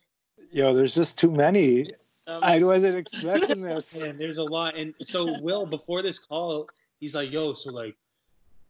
yo 0.51 0.73
there's 0.73 0.95
just 0.95 1.19
too 1.19 1.31
many 1.31 1.93
Um, 2.27 2.41
i 2.43 2.63
wasn't 2.63 2.97
expecting 2.97 3.63
this 3.63 3.97
Man, 4.01 4.17
there's 4.17 4.39
a 4.39 4.45
lot. 4.45 4.77
And 4.77 4.95
so 5.03 5.41
Will, 5.41 5.67
before 5.67 6.03
this 6.03 6.19
call, 6.19 6.69
he's 7.01 7.15
like, 7.15 7.33
"Yo, 7.33 7.53
so 7.53 7.73
like, 7.73 7.97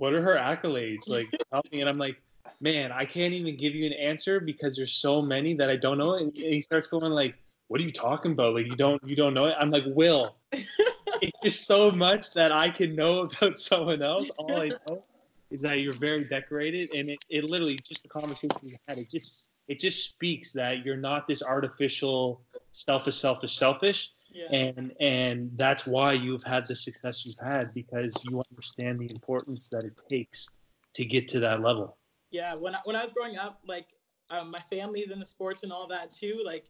what 0.02 0.14
are 0.14 0.20
her 0.20 0.34
accolades? 0.34 1.08
Like, 1.08 1.28
help 1.52 1.70
me." 1.70 1.80
And 1.80 1.88
I'm 1.88 1.96
like, 1.96 2.20
"Man, 2.60 2.90
I 2.90 3.04
can't 3.04 3.32
even 3.32 3.56
give 3.56 3.72
you 3.72 3.86
an 3.86 3.92
answer 3.92 4.40
because 4.40 4.74
there's 4.74 4.94
so 4.94 5.22
many 5.22 5.54
that 5.54 5.70
I 5.70 5.76
don't 5.76 5.96
know." 5.96 6.14
And 6.14 6.34
he 6.34 6.60
starts 6.60 6.88
going 6.88 7.12
like, 7.12 7.36
"What 7.68 7.80
are 7.80 7.84
you 7.84 7.92
talking 7.92 8.32
about? 8.32 8.54
Like, 8.54 8.66
you 8.66 8.74
don't 8.74 9.00
you 9.06 9.14
don't 9.14 9.32
know 9.32 9.44
it?" 9.44 9.54
I'm 9.60 9.70
like, 9.70 9.84
"Will, 9.86 10.36
it's 10.50 11.38
just 11.44 11.66
so 11.66 11.92
much 11.92 12.32
that 12.32 12.50
I 12.50 12.68
can 12.68 12.96
know 12.96 13.20
about 13.20 13.60
someone 13.60 14.02
else. 14.02 14.28
All 14.38 14.60
I 14.60 14.70
know 14.88 15.04
is 15.52 15.62
that 15.62 15.78
you're 15.82 15.94
very 15.94 16.24
decorated, 16.24 16.92
and 16.92 17.08
it, 17.08 17.24
it 17.30 17.44
literally 17.44 17.78
just 17.88 18.02
the 18.02 18.08
conversation 18.08 18.58
we 18.60 18.76
had. 18.88 18.98
It 18.98 19.08
just 19.08 19.44
it 19.68 19.78
just 19.78 20.04
speaks 20.04 20.52
that 20.54 20.84
you're 20.84 20.96
not 20.96 21.28
this 21.28 21.44
artificial 21.44 22.42
selfish, 22.72 23.18
selfish, 23.20 23.56
selfish 23.56 24.10
yeah. 24.32 24.50
and 24.50 24.92
and 25.00 25.50
that's 25.56 25.86
why 25.86 26.12
you've 26.12 26.42
had 26.42 26.66
the 26.66 26.74
success 26.74 27.24
you've 27.24 27.38
had 27.38 27.72
because 27.74 28.14
you 28.28 28.42
understand 28.50 28.98
the 28.98 29.10
importance 29.10 29.68
that 29.68 29.84
it 29.84 30.00
takes 30.08 30.48
to 30.94 31.04
get 31.04 31.28
to 31.28 31.40
that 31.40 31.60
level. 31.60 31.96
Yeah 32.30 32.54
when 32.54 32.74
I, 32.74 32.78
when 32.84 32.96
I 32.96 33.04
was 33.04 33.12
growing 33.12 33.36
up 33.36 33.60
like 33.66 33.88
um, 34.30 34.50
my 34.50 34.60
family's 34.60 35.10
into 35.10 35.26
sports 35.26 35.62
and 35.62 35.72
all 35.72 35.86
that 35.88 36.12
too 36.12 36.40
like 36.44 36.64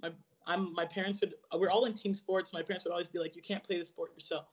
my 0.00 0.10
I'm 0.46 0.72
my 0.74 0.86
parents 0.86 1.20
would 1.20 1.34
we're 1.54 1.70
all 1.70 1.84
in 1.84 1.94
team 1.94 2.14
sports 2.14 2.52
my 2.52 2.62
parents 2.62 2.84
would 2.84 2.92
always 2.92 3.08
be 3.08 3.18
like 3.18 3.36
you 3.36 3.42
can't 3.42 3.62
play 3.62 3.78
the 3.78 3.84
sport 3.84 4.12
yourself. 4.14 4.46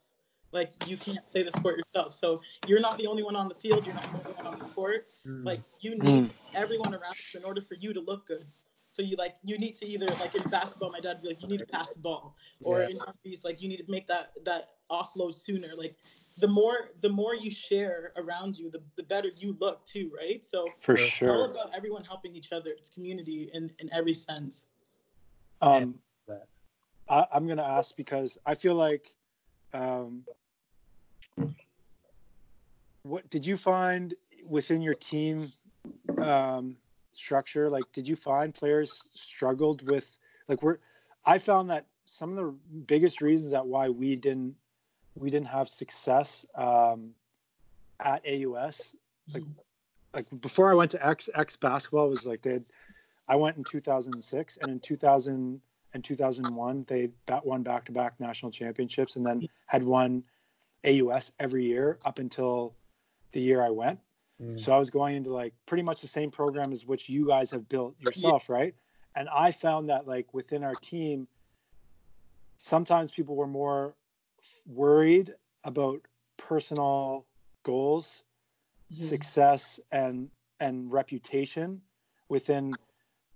Like 0.51 0.71
you 0.88 0.95
can't 0.95 1.19
play 1.32 1.43
the 1.43 1.51
sport 1.51 1.78
yourself. 1.78 2.13
So 2.13 2.41
you're 2.65 2.80
not 2.80 2.97
the 2.97 3.08
only 3.08 3.23
one 3.23 3.36
on 3.36 3.49
the 3.49 3.56
field 3.56 3.86
you're 3.86 3.95
not 3.95 4.12
the 4.12 4.30
only 4.30 4.34
one 4.34 4.47
on 4.47 4.60
the 4.60 4.65
court. 4.65 5.08
Like 5.25 5.62
you 5.80 5.97
need 5.97 6.32
everyone 6.54 6.93
around 6.93 7.15
you 7.34 7.39
in 7.39 7.45
order 7.45 7.62
for 7.62 7.75
you 7.75 7.93
to 7.93 7.99
look 7.99 8.28
good 8.28 8.45
so 8.95 9.01
you 9.01 9.17
like 9.17 9.36
you 9.43 9.58
need 9.58 9.73
to 9.73 9.86
either 9.86 10.08
like 10.21 10.34
in 10.36 10.43
basketball 10.43 10.89
my 10.89 11.01
dad 11.01 11.17
would 11.17 11.23
be 11.23 11.27
like 11.27 11.41
you 11.41 11.49
need 11.49 11.58
to 11.58 11.65
pass 11.65 11.93
the 11.93 11.99
ball 11.99 12.36
or 12.63 12.81
Yeah. 12.81 12.89
in 12.89 12.97
rugby 12.99 13.31
it's 13.31 13.43
like 13.43 13.62
you 13.62 13.67
need 13.67 13.77
to 13.86 13.91
make 13.91 14.08
that 14.08 14.31
that 14.45 14.69
offload 14.89 15.36
sooner 15.36 15.71
like 15.75 15.97
the 16.38 16.47
more 16.47 16.89
the 17.01 17.10
more 17.10 17.36
you 17.36 17.51
share 17.51 18.13
around 18.15 18.58
you 18.58 18.71
the, 18.71 18.81
the 18.95 19.03
better 19.03 19.29
you 19.36 19.58
look 19.60 19.86
too 19.86 20.10
right 20.17 20.47
so 20.47 20.69
for 20.79 20.95
Yeah. 20.95 21.03
it's 21.03 21.21
all 21.21 21.27
sure 21.27 21.45
about 21.51 21.75
everyone 21.75 22.05
helping 22.05 22.34
each 22.36 22.53
other 22.53 22.69
it's 22.69 22.89
community 22.89 23.49
in 23.53 23.69
in 23.79 23.91
every 23.93 24.13
sense 24.13 24.67
um. 25.62 25.95
I, 27.08 27.27
i'm 27.34 27.47
gonna 27.47 27.62
ask 27.63 27.95
because 27.95 28.38
i 28.47 28.55
feel 28.55 28.73
like 28.75 29.13
um 29.73 30.23
what 33.03 33.29
did 33.29 33.45
you 33.45 33.58
find 33.58 34.15
within 34.47 34.81
your 34.81 34.95
team 34.95 35.51
um 36.19 36.77
structure? 37.17 37.69
Like 37.69 37.91
did 37.91 38.08
you 38.08 38.15
find 38.15 38.54
players 38.54 39.10
struggled 39.13 39.89
with 39.89 40.17
like 40.47 40.62
we're 40.62 40.78
i 41.25 41.38
found 41.38 41.69
that 41.69 41.86
some 42.06 42.30
of 42.30 42.36
the 42.36 42.54
biggest 42.88 43.21
reasons 43.21 43.51
that 43.51 43.65
why 43.65 43.89
we 43.89 44.15
didn't 44.15 44.56
we 45.15 45.30
didn't 45.30 45.47
have 45.47 45.67
success 45.67 46.45
um 46.56 47.12
at 47.99 48.23
aus 48.28 48.95
like 49.34 49.43
like 50.13 50.25
before 50.41 50.71
i 50.71 50.75
went 50.75 50.91
to 50.91 51.06
x 51.06 51.30
x 51.34 51.56
basketball 51.56 52.10
was 52.10 52.25
like 52.25 52.41
they 52.41 52.54
had 52.54 52.65
i 53.28 53.36
went 53.36 53.58
in 53.58 53.63
2006 53.63 54.58
and 54.58 54.69
in 54.69 54.80
2000 54.80 55.62
and 55.93 56.04
2001 56.04 56.86
they 56.88 57.10
bat 57.25 57.45
won 57.45 57.63
back-to-back 57.63 58.19
national 58.19 58.51
championships 58.51 59.15
and 59.15 59.25
then 59.25 59.47
had 59.65 59.84
won 59.84 60.23
aus 60.86 61.32
every 61.39 61.65
year 61.65 61.97
up 62.06 62.19
until 62.19 62.73
the 63.32 63.39
year 63.39 63.63
i 63.63 63.69
went 63.69 63.99
Mm. 64.41 64.60
so 64.60 64.74
I 64.74 64.78
was 64.78 64.89
going 64.89 65.15
into 65.15 65.34
like 65.34 65.54
pretty 65.65 65.84
much 65.84 66.02
the 66.02 66.08
same 66.08 66.30
program 66.32 66.71
as 66.71 66.86
which 66.86 67.08
you 67.10 67.26
guys 67.28 67.52
have 67.52 67.69
built 67.69 67.95
yourself, 68.00 68.50
right? 68.50 68.76
And 69.15 69.30
I 69.30 69.52
found 69.52 69.89
that 69.89 70.08
like 70.08 70.34
within 70.34 70.63
our 70.63 70.76
team, 70.76 71.28
sometimes 72.58 73.12
people 73.12 73.36
were 73.36 73.48
more 73.48 73.95
worried 74.65 75.34
about 75.63 76.02
personal 76.38 77.26
goals, 77.63 78.24
success, 78.93 79.80
and 79.91 80.30
and 80.60 80.91
reputation 80.91 81.82
within 82.30 82.78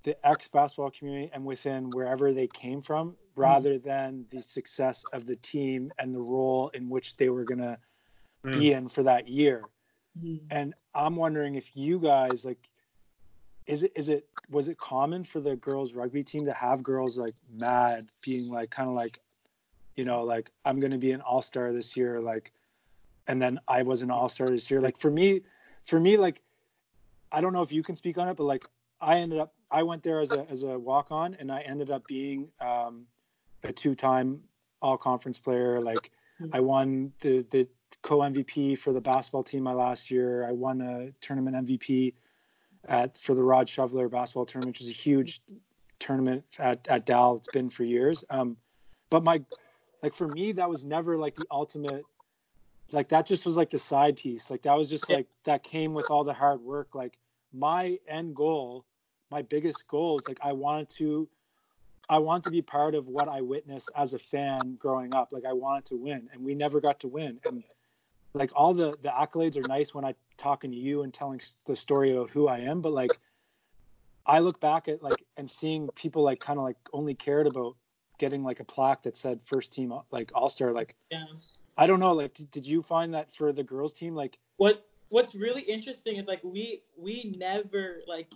the 0.03 0.15
ex 0.27 0.47
basketball 0.47 0.91
community 0.91 1.29
and 1.33 1.45
within 1.45 1.91
wherever 1.91 2.33
they 2.33 2.47
came 2.47 2.81
from, 2.81 3.15
rather 3.35 3.77
than 3.77 4.25
the 4.31 4.41
success 4.41 5.05
of 5.13 5.25
the 5.25 5.35
team 5.37 5.91
and 5.99 6.13
the 6.13 6.19
role 6.19 6.69
in 6.69 6.89
which 6.89 7.15
they 7.17 7.29
were 7.29 7.45
gonna 7.45 7.77
Mm. 8.45 8.53
be 8.53 8.71
in 8.71 8.87
for 8.87 9.03
that 9.03 9.27
year 9.27 9.67
Mhm. 10.17 10.39
and 10.49 10.73
i'm 11.05 11.15
wondering 11.15 11.55
if 11.55 11.75
you 11.75 11.99
guys 11.99 12.45
like 12.45 12.69
is 13.65 13.83
it 13.83 13.91
is 13.95 14.09
it 14.09 14.27
was 14.49 14.67
it 14.67 14.77
common 14.77 15.23
for 15.23 15.39
the 15.39 15.55
girls 15.55 15.93
rugby 15.93 16.23
team 16.23 16.45
to 16.45 16.53
have 16.53 16.83
girls 16.83 17.17
like 17.17 17.35
mad 17.51 18.07
being 18.23 18.49
like 18.49 18.69
kind 18.69 18.89
of 18.89 18.95
like 18.95 19.19
you 19.95 20.05
know 20.05 20.23
like 20.23 20.51
i'm 20.65 20.79
going 20.79 20.91
to 20.91 20.97
be 20.97 21.11
an 21.11 21.21
all-star 21.21 21.71
this 21.71 21.95
year 21.95 22.19
like 22.19 22.51
and 23.27 23.41
then 23.41 23.59
i 23.67 23.81
was 23.81 24.01
an 24.01 24.11
all-star 24.11 24.49
this 24.49 24.69
year? 24.71 24.81
Like 24.81 24.97
for 24.97 25.11
me 25.11 25.41
for 25.85 25.99
me 25.99 26.17
like 26.17 26.41
i 27.31 27.41
don't 27.41 27.53
know 27.53 27.61
if 27.61 27.71
you 27.71 27.83
can 27.83 27.95
speak 27.95 28.17
on 28.17 28.27
it 28.27 28.37
but 28.37 28.43
like 28.43 28.67
i 29.01 29.17
ended 29.17 29.39
up 29.39 29.53
i 29.71 29.83
went 29.83 30.03
there 30.03 30.19
as 30.19 30.33
a 30.33 30.45
as 30.49 30.63
a 30.63 30.77
walk-on 30.77 31.35
and 31.35 31.51
i 31.51 31.61
ended 31.61 31.89
up 31.89 32.05
being 32.07 32.49
um 32.59 33.05
a 33.63 33.71
two-time 33.71 34.41
all 34.81 34.97
conference 34.97 35.39
player. 35.39 35.81
Like 35.81 36.11
i 36.53 36.59
won 36.59 37.11
the 37.19 37.45
the 37.49 37.67
co-MVP 38.01 38.77
for 38.77 38.93
the 38.93 39.01
basketball 39.01 39.43
team 39.43 39.63
my 39.63 39.73
last 39.73 40.11
year. 40.11 40.47
I 40.47 40.51
won 40.51 40.81
a 40.81 41.11
tournament 41.21 41.55
MVP 41.67 42.13
at 42.87 43.17
for 43.17 43.35
the 43.35 43.43
Rod 43.43 43.67
Shoveler 43.67 44.09
basketball 44.09 44.45
tournament, 44.45 44.75
which 44.75 44.81
is 44.81 44.89
a 44.89 44.93
huge 44.93 45.41
tournament 45.99 46.43
at, 46.57 46.87
at 46.87 47.05
Dal. 47.05 47.37
It's 47.37 47.49
been 47.49 47.69
for 47.69 47.83
years. 47.83 48.23
Um, 48.29 48.57
but 49.09 49.23
my 49.23 49.43
like 50.01 50.13
for 50.13 50.27
me, 50.27 50.53
that 50.53 50.69
was 50.69 50.85
never 50.85 51.17
like 51.17 51.35
the 51.35 51.45
ultimate. 51.51 52.05
Like 52.91 53.09
that 53.09 53.27
just 53.27 53.45
was 53.45 53.57
like 53.57 53.69
the 53.69 53.79
side 53.79 54.15
piece. 54.15 54.49
Like 54.49 54.63
that 54.63 54.75
was 54.75 54.89
just 54.89 55.09
like 55.09 55.27
that 55.43 55.63
came 55.63 55.93
with 55.93 56.09
all 56.09 56.23
the 56.23 56.33
hard 56.33 56.61
work. 56.61 56.95
Like 56.95 57.17
my 57.53 57.99
end 58.07 58.35
goal, 58.35 58.85
my 59.29 59.41
biggest 59.41 59.87
goal 59.87 60.17
is 60.17 60.27
like 60.27 60.39
I 60.41 60.53
wanted 60.53 60.89
to 60.91 61.27
I 62.09 62.17
want 62.17 62.43
to 62.45 62.51
be 62.51 62.63
part 62.63 62.95
of 62.95 63.07
what 63.07 63.27
I 63.27 63.41
witnessed 63.41 63.91
as 63.95 64.15
a 64.15 64.19
fan 64.19 64.77
growing 64.79 65.13
up. 65.13 65.31
Like 65.31 65.45
I 65.45 65.53
wanted 65.53 65.85
to 65.85 65.95
win, 65.95 66.27
and 66.33 66.43
we 66.43 66.55
never 66.55 66.81
got 66.81 66.99
to 67.01 67.07
win. 67.07 67.39
And 67.45 67.63
like 68.33 68.51
all 68.55 68.73
the 68.73 68.97
the 69.01 69.09
accolades 69.09 69.57
are 69.57 69.67
nice 69.67 69.93
when 69.93 70.05
I 70.05 70.15
talking 70.37 70.71
to 70.71 70.77
you 70.77 71.03
and 71.03 71.13
telling 71.13 71.41
the 71.65 71.75
story 71.75 72.15
about 72.15 72.29
who 72.29 72.47
I 72.47 72.59
am, 72.59 72.81
but 72.81 72.91
like 72.91 73.17
I 74.25 74.39
look 74.39 74.59
back 74.59 74.87
at 74.87 75.01
like 75.01 75.25
and 75.37 75.49
seeing 75.49 75.89
people 75.95 76.23
like 76.23 76.39
kind 76.39 76.59
of 76.59 76.65
like 76.65 76.77
only 76.93 77.15
cared 77.15 77.47
about 77.47 77.75
getting 78.17 78.43
like 78.43 78.59
a 78.59 78.65
plaque 78.65 79.03
that 79.03 79.17
said 79.17 79.39
first 79.43 79.73
team 79.73 79.93
like 80.11 80.31
all 80.35 80.49
star. 80.49 80.71
Like 80.71 80.95
yeah 81.11 81.25
I 81.77 81.87
don't 81.87 81.99
know. 81.99 82.13
Like 82.13 82.33
did, 82.33 82.51
did 82.51 82.67
you 82.67 82.83
find 82.83 83.13
that 83.13 83.33
for 83.33 83.51
the 83.53 83.63
girls 83.63 83.93
team? 83.93 84.15
Like 84.15 84.37
what 84.57 84.85
what's 85.09 85.33
really 85.33 85.61
interesting 85.61 86.17
is 86.17 86.27
like 86.27 86.43
we 86.43 86.83
we 86.97 87.33
never 87.37 88.01
like 88.07 88.33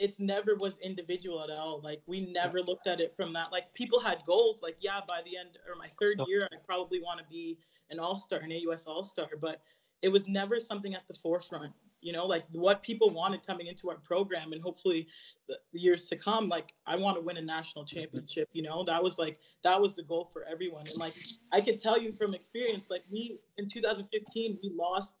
it's 0.00 0.18
never 0.18 0.56
was 0.58 0.78
individual 0.78 1.44
at 1.44 1.50
all. 1.50 1.80
Like 1.84 2.00
we 2.06 2.32
never 2.32 2.62
looked 2.62 2.86
at 2.86 3.00
it 3.00 3.14
from 3.14 3.34
that. 3.34 3.52
Like 3.52 3.72
people 3.74 4.00
had 4.00 4.24
goals. 4.26 4.62
Like 4.62 4.76
yeah 4.80 5.00
by 5.06 5.20
the 5.24 5.36
end 5.36 5.50
or 5.68 5.76
my 5.76 5.88
third 6.00 6.16
So- 6.16 6.26
year 6.26 6.48
i 6.52 6.56
probably 6.66 7.00
want 7.00 7.18
to 7.18 7.26
be 7.30 7.58
an 7.90 7.98
all-star 8.00 8.40
an 8.40 8.52
aus 8.52 8.86
all-star 8.86 9.28
but 9.40 9.60
it 10.02 10.08
was 10.08 10.26
never 10.28 10.58
something 10.60 10.94
at 10.94 11.06
the 11.08 11.14
forefront 11.14 11.72
you 12.02 12.12
know? 12.12 12.24
Like 12.24 12.44
what 12.52 12.82
people 12.82 13.10
wanted 13.10 13.46
coming 13.46 13.66
into 13.66 13.90
our 13.90 13.98
program 13.98 14.52
and 14.52 14.62
hopefully 14.62 15.06
the, 15.48 15.56
the 15.74 15.78
years 15.78 16.06
to 16.06 16.16
come 16.16 16.48
like 16.48 16.72
i 16.86 16.96
want 16.96 17.16
to 17.18 17.22
win 17.22 17.36
a 17.36 17.42
national 17.42 17.84
championship 17.84 18.48
you 18.52 18.62
know? 18.62 18.84
That 18.84 19.02
was 19.02 19.18
like 19.18 19.38
that 19.62 19.80
was 19.80 19.96
the 19.96 20.02
goal 20.02 20.30
for 20.32 20.44
everyone. 20.44 20.86
And 20.86 20.96
like 20.96 21.14
i 21.52 21.60
could 21.60 21.78
tell 21.78 22.00
you 22.00 22.12
from 22.12 22.34
experience 22.34 22.86
like 22.88 23.04
we 23.10 23.38
in 23.58 23.68
2015 23.68 24.58
we 24.62 24.70
lost 24.74 25.14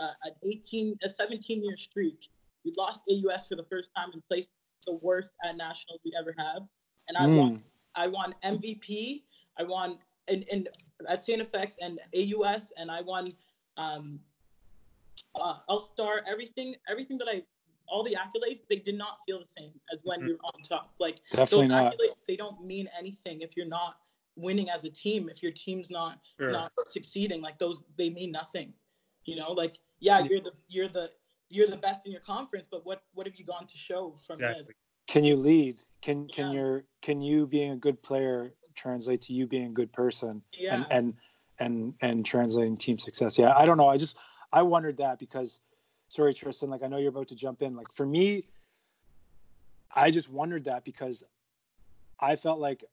uh, 0.00 0.12
an 0.24 0.32
18 0.44 0.98
a 1.02 1.12
17 1.12 1.64
year 1.64 1.76
streak 1.76 2.28
we 2.64 2.72
lost 2.76 3.00
aus 3.10 3.46
for 3.46 3.56
the 3.56 3.64
first 3.64 3.90
time 3.96 4.10
and 4.12 4.22
placed 4.28 4.50
the 4.86 4.94
worst 5.02 5.32
at 5.44 5.56
nationals 5.56 6.00
we 6.04 6.12
ever 6.18 6.34
have 6.38 6.62
and 7.08 7.16
i 7.16 7.26
Mm. 7.26 7.36
won 7.36 7.64
i 7.96 8.06
won 8.06 8.34
mvp 8.44 9.22
i 9.58 9.62
won 9.62 9.98
in, 10.28 10.42
in 10.44 10.68
at 11.08 11.24
St. 11.24 11.40
FX 11.40 11.76
and 11.80 11.98
AUS, 12.14 12.72
and 12.76 12.90
I 12.90 13.00
won 13.00 13.26
um, 13.78 14.20
uh, 15.34 15.56
All-Star, 15.68 16.22
everything, 16.26 16.76
everything 16.88 17.18
that 17.18 17.28
I, 17.28 17.42
all 17.88 18.04
the 18.04 18.14
accolades, 18.14 18.60
they 18.68 18.76
did 18.76 18.96
not 18.96 19.18
feel 19.26 19.40
the 19.40 19.46
same 19.46 19.72
as 19.92 20.00
when 20.04 20.20
Mhm. 20.20 20.28
you're 20.28 20.38
on 20.54 20.62
top. 20.62 20.94
Like 20.98 21.20
Definitely 21.30 21.68
those 21.68 21.70
not. 21.70 21.92
accolades, 21.94 22.16
they 22.28 22.36
don't 22.36 22.64
mean 22.64 22.88
anything 22.98 23.40
if 23.40 23.56
you're 23.56 23.66
not 23.66 23.96
winning 24.36 24.70
as 24.70 24.84
a 24.84 24.90
team. 24.90 25.28
If 25.28 25.42
your 25.42 25.52
team's 25.52 25.90
not 25.90 26.20
Sure. 26.36 26.52
not 26.52 26.72
succeeding, 26.88 27.40
like 27.42 27.58
those, 27.58 27.82
they 27.96 28.10
mean 28.10 28.30
nothing. 28.30 28.74
You 29.24 29.36
know, 29.36 29.52
like 29.52 29.78
yeah, 30.00 30.20
you're 30.20 30.40
the 30.40 30.52
you're 30.68 30.88
the 30.88 31.10
you're 31.50 31.66
the 31.66 31.76
best 31.76 32.06
in 32.06 32.12
your 32.12 32.20
conference, 32.20 32.66
but 32.70 32.86
what 32.86 33.02
what 33.14 33.26
have 33.26 33.36
you 33.36 33.44
gone 33.44 33.66
to 33.66 33.76
show 33.76 34.16
from 34.26 34.34
Exactly. 34.34 34.64
this? 34.64 34.72
Can 35.08 35.24
you 35.24 35.36
lead? 35.36 35.82
Can 36.00 36.28
can 36.28 36.46
Yeah. 36.52 36.60
your 36.60 36.84
can 37.02 37.20
you 37.20 37.46
being 37.46 37.72
a 37.72 37.76
good 37.76 38.02
player 38.02 38.54
translate 38.74 39.20
to 39.22 39.32
you 39.34 39.46
being 39.46 39.66
a 39.66 39.72
good 39.72 39.92
person 39.92 40.42
Yeah, 40.52 40.74
and 40.74 40.86
and 40.90 41.14
and 41.58 41.94
and 42.00 42.24
translating 42.24 42.76
team 42.76 42.98
success? 42.98 43.36
Yeah, 43.38 43.52
I 43.56 43.66
don't 43.66 43.76
know. 43.76 43.88
I 43.88 43.96
just 43.98 44.16
I 44.52 44.62
wondered 44.62 44.96
that 44.98 45.18
because 45.18 45.60
sorry 46.08 46.32
Tristan, 46.32 46.70
like 46.70 46.82
I 46.82 46.86
know 46.86 46.98
you're 46.98 47.10
about 47.10 47.28
to 47.28 47.34
jump 47.36 47.62
in. 47.62 47.74
Like 47.76 47.90
for 47.92 48.06
me, 48.06 48.44
I 49.94 50.10
just 50.10 50.30
wondered 50.30 50.64
that 50.64 50.84
because 50.84 51.24
I 52.20 52.36
felt 52.36 52.60
like 52.60 52.84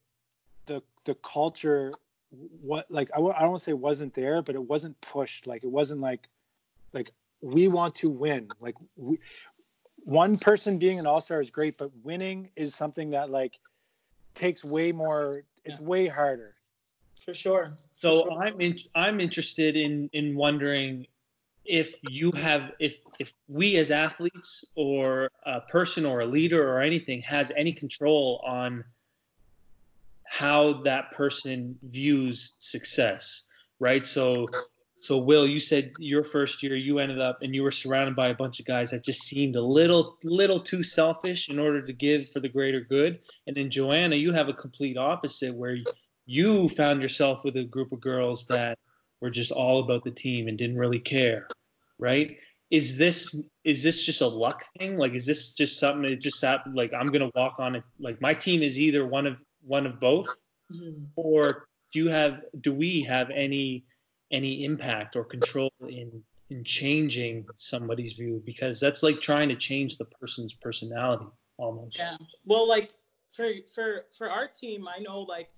the 0.65 0.81
the 1.05 1.15
culture 1.15 1.91
what 2.61 2.89
like 2.89 3.09
I, 3.15 3.19
wa- 3.19 3.33
I 3.35 3.41
don't 3.41 3.51
want 3.51 3.59
to 3.59 3.63
say 3.63 3.73
wasn't 3.73 4.13
there, 4.13 4.41
but 4.41 4.55
it 4.55 4.63
wasn't 4.63 4.99
pushed. 5.01 5.47
Like 5.47 5.63
it 5.63 5.69
wasn't 5.71 6.01
like 6.01 6.29
like 6.93 7.11
we 7.41 7.67
want 7.67 7.95
to 7.95 8.09
win. 8.09 8.53
Like 8.59 8.75
we, 8.95 9.19
one 9.97 10.37
person 10.37 10.79
being 10.79 10.99
an 10.99 11.07
all-star 11.07 11.41
is 11.41 11.51
great, 11.51 11.77
but 11.77 11.91
winning 12.03 12.49
is 12.55 12.73
something 12.75 13.11
that 13.11 13.29
like 13.29 13.59
takes 14.35 14.63
way 14.63 14.91
more 14.91 15.43
it's 15.65 15.79
way 15.79 16.07
harder. 16.07 16.55
for 17.25 17.33
sure. 17.33 17.73
So 17.95 18.23
For 18.23 18.31
sure. 18.31 18.43
I'm 18.43 18.61
in, 18.61 18.77
I'm 18.95 19.19
interested 19.19 19.75
in 19.75 20.09
in 20.13 20.35
wondering 20.35 21.07
if 21.65 21.93
you 22.01 22.31
have 22.31 22.71
if 22.79 22.95
if 23.19 23.33
we 23.47 23.75
as 23.77 23.91
athletes 23.91 24.63
or 24.75 25.29
a 25.45 25.61
person 25.61 26.05
or 26.05 26.21
a 26.21 26.25
leader 26.25 26.67
or 26.67 26.81
anything 26.81 27.21
has 27.21 27.51
any 27.55 27.73
control 27.73 28.41
on 28.45 28.83
how 30.25 30.73
that 30.83 31.11
person 31.11 31.77
views 31.83 32.53
success, 32.59 33.43
right? 33.79 34.05
So 34.05 34.45
so 34.99 35.17
Will, 35.17 35.47
you 35.47 35.59
said 35.59 35.91
your 35.99 36.23
first 36.23 36.63
year 36.63 36.75
you 36.75 36.99
ended 36.99 37.19
up 37.19 37.41
and 37.41 37.53
you 37.53 37.63
were 37.63 37.71
surrounded 37.71 38.15
by 38.15 38.29
a 38.29 38.35
bunch 38.35 38.59
of 38.59 38.65
guys 38.65 38.89
that 38.91 39.03
just 39.03 39.21
seemed 39.21 39.55
a 39.55 39.61
little 39.61 40.17
little 40.23 40.59
too 40.59 40.81
selfish 40.83 41.49
in 41.49 41.59
order 41.59 41.81
to 41.81 41.93
give 41.93 42.29
for 42.31 42.39
the 42.39 42.49
greater 42.49 42.81
good. 42.81 43.19
And 43.45 43.55
then 43.55 43.69
Joanna, 43.69 44.15
you 44.15 44.33
have 44.33 44.49
a 44.49 44.53
complete 44.53 44.97
opposite 44.97 45.53
where 45.53 45.77
you 46.25 46.67
found 46.69 47.01
yourself 47.01 47.43
with 47.43 47.55
a 47.57 47.63
group 47.63 47.91
of 47.91 48.01
girls 48.01 48.45
that 48.47 48.77
were 49.21 49.29
just 49.29 49.51
all 49.51 49.79
about 49.79 50.03
the 50.03 50.11
team 50.11 50.47
and 50.47 50.57
didn't 50.57 50.77
really 50.77 50.99
care, 50.99 51.47
right? 51.99 52.37
Is 52.69 52.97
this 52.97 53.33
is 53.63 53.83
this 53.83 54.03
just 54.03 54.21
a 54.21 54.27
luck 54.27 54.65
thing? 54.77 54.97
Like, 54.97 55.13
is 55.13 55.25
this 55.25 55.53
just 55.53 55.79
something 55.79 56.09
that 56.09 56.19
just 56.21 56.41
happened? 56.41 56.75
Like, 56.75 56.91
I'm 56.93 57.05
gonna 57.07 57.31
walk 57.35 57.59
on 57.59 57.75
it. 57.75 57.83
Like, 57.99 58.19
my 58.19 58.33
team 58.33 58.61
is 58.61 58.79
either 58.79 59.05
one 59.07 59.25
of 59.27 59.41
one 59.61 59.85
of 59.85 59.99
both, 59.99 60.27
Mhm. 60.73 61.07
or 61.15 61.67
do 61.93 61.99
you 61.99 62.09
have 62.09 62.41
do 62.61 62.73
we 62.73 63.01
have 63.03 63.29
any 63.29 63.85
any 64.31 64.63
impact 64.65 65.15
or 65.15 65.23
control 65.23 65.71
in 65.87 66.23
in 66.49 66.63
changing 66.63 67.45
somebody's 67.55 68.13
view? 68.13 68.41
Because 68.45 68.79
that's 68.79 69.03
like 69.03 69.21
trying 69.21 69.49
to 69.49 69.55
change 69.55 69.97
the 69.97 70.05
person's 70.05 70.53
personality 70.53 71.25
almost. 71.57 71.97
Yeah. 71.97 72.17
Well, 72.45 72.67
like 72.67 72.91
for 73.31 73.49
for 73.73 74.05
for 74.17 74.29
our 74.29 74.47
team, 74.47 74.87
I 74.87 74.99
know 74.99 75.21
like 75.21 75.49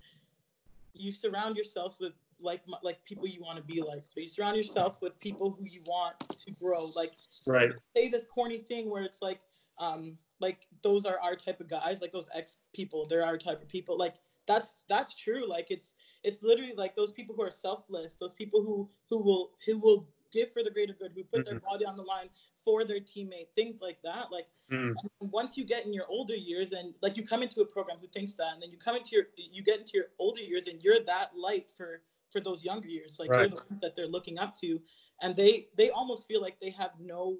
you 0.94 1.12
surround 1.12 1.56
yourself 1.58 1.98
with 2.00 2.14
like 2.42 2.62
like 2.84 3.04
people 3.06 3.28
you 3.28 3.42
want 3.42 3.58
to 3.58 3.64
be 3.64 3.82
like. 3.82 4.04
So 4.14 4.22
you 4.22 4.28
surround 4.28 4.58
yourself 4.58 4.98
with 5.02 5.18
people 5.20 5.52
who 5.52 5.66
you 5.66 5.82
want 5.86 6.16
to 6.38 6.52
grow. 6.52 6.86
Like 6.96 7.14
Right. 7.46 7.72
say 7.96 8.10
this 8.10 8.26
corny 8.34 8.60
thing 8.60 8.90
where 8.90 9.04
it's 9.04 9.22
like 9.22 9.40
um 9.78 10.18
like 10.40 10.68
those 10.84 11.06
are 11.06 11.20
our 11.20 11.36
type 11.36 11.60
of 11.60 11.70
guys, 11.70 12.02
like 12.02 12.12
those 12.12 12.30
ex 12.34 12.58
people, 12.74 13.06
they're 13.08 13.26
our 13.26 13.38
type 13.38 13.62
of 13.62 13.68
people. 13.68 13.98
Like 13.98 14.16
that's 14.50 14.84
that's 14.90 15.16
true. 15.16 15.48
Like 15.48 15.68
it's 15.72 15.96
it's 16.24 16.42
literally 16.44 16.74
like 16.76 16.96
those 16.96 17.14
people 17.14 17.36
who 17.36 17.44
are 17.44 17.52
selfless, 17.52 18.16
those 18.16 18.34
people 18.34 18.62
who 18.64 18.90
who 19.10 19.20
will 19.24 19.52
who 19.66 19.78
will 19.78 20.10
give 20.34 20.52
for 20.54 20.64
the 20.64 20.72
greater 20.72 20.94
good, 20.94 21.12
who 21.16 21.24
put 21.24 21.46
their 21.46 21.56
body 21.70 21.86
on 21.86 21.96
the 21.96 22.04
line 22.04 22.30
for 22.66 22.84
their 22.84 23.00
teammate, 23.00 23.48
things 23.56 23.82
like 23.82 24.00
that. 24.04 24.26
Like 24.32 24.48
Mm. 24.72 24.94
once 25.20 25.58
you 25.58 25.66
get 25.66 25.86
in 25.88 25.94
your 25.94 26.06
older 26.10 26.36
years 26.36 26.74
and 26.74 26.94
like 27.02 27.18
you 27.18 27.26
come 27.26 27.42
into 27.42 27.62
a 27.62 27.66
program 27.66 27.98
who 28.02 28.08
thinks 28.08 28.34
that 28.34 28.54
and 28.54 28.62
then 28.62 28.70
you 28.72 28.78
come 28.78 28.96
into 28.96 29.16
your 29.16 29.26
you 29.36 29.64
get 29.64 29.80
into 29.80 29.94
your 29.96 30.06
older 30.20 30.42
years 30.42 30.68
and 30.68 30.84
you're 30.84 31.04
that 31.06 31.32
light 31.36 31.72
for 31.76 32.02
for 32.32 32.40
those 32.40 32.64
younger 32.64 32.88
years 32.88 33.18
like 33.20 33.30
Right. 33.32 33.40
you're 33.40 33.50
the 33.50 33.56
ones 33.70 33.82
that 33.82 33.96
they're 33.96 34.14
looking 34.18 34.38
up 34.38 34.56
to 34.58 34.80
and 35.24 35.36
they 35.36 35.70
they 35.76 35.90
almost 35.90 36.28
feel 36.28 36.42
like 36.42 36.60
they 36.60 36.70
have 36.70 36.92
no 37.00 37.38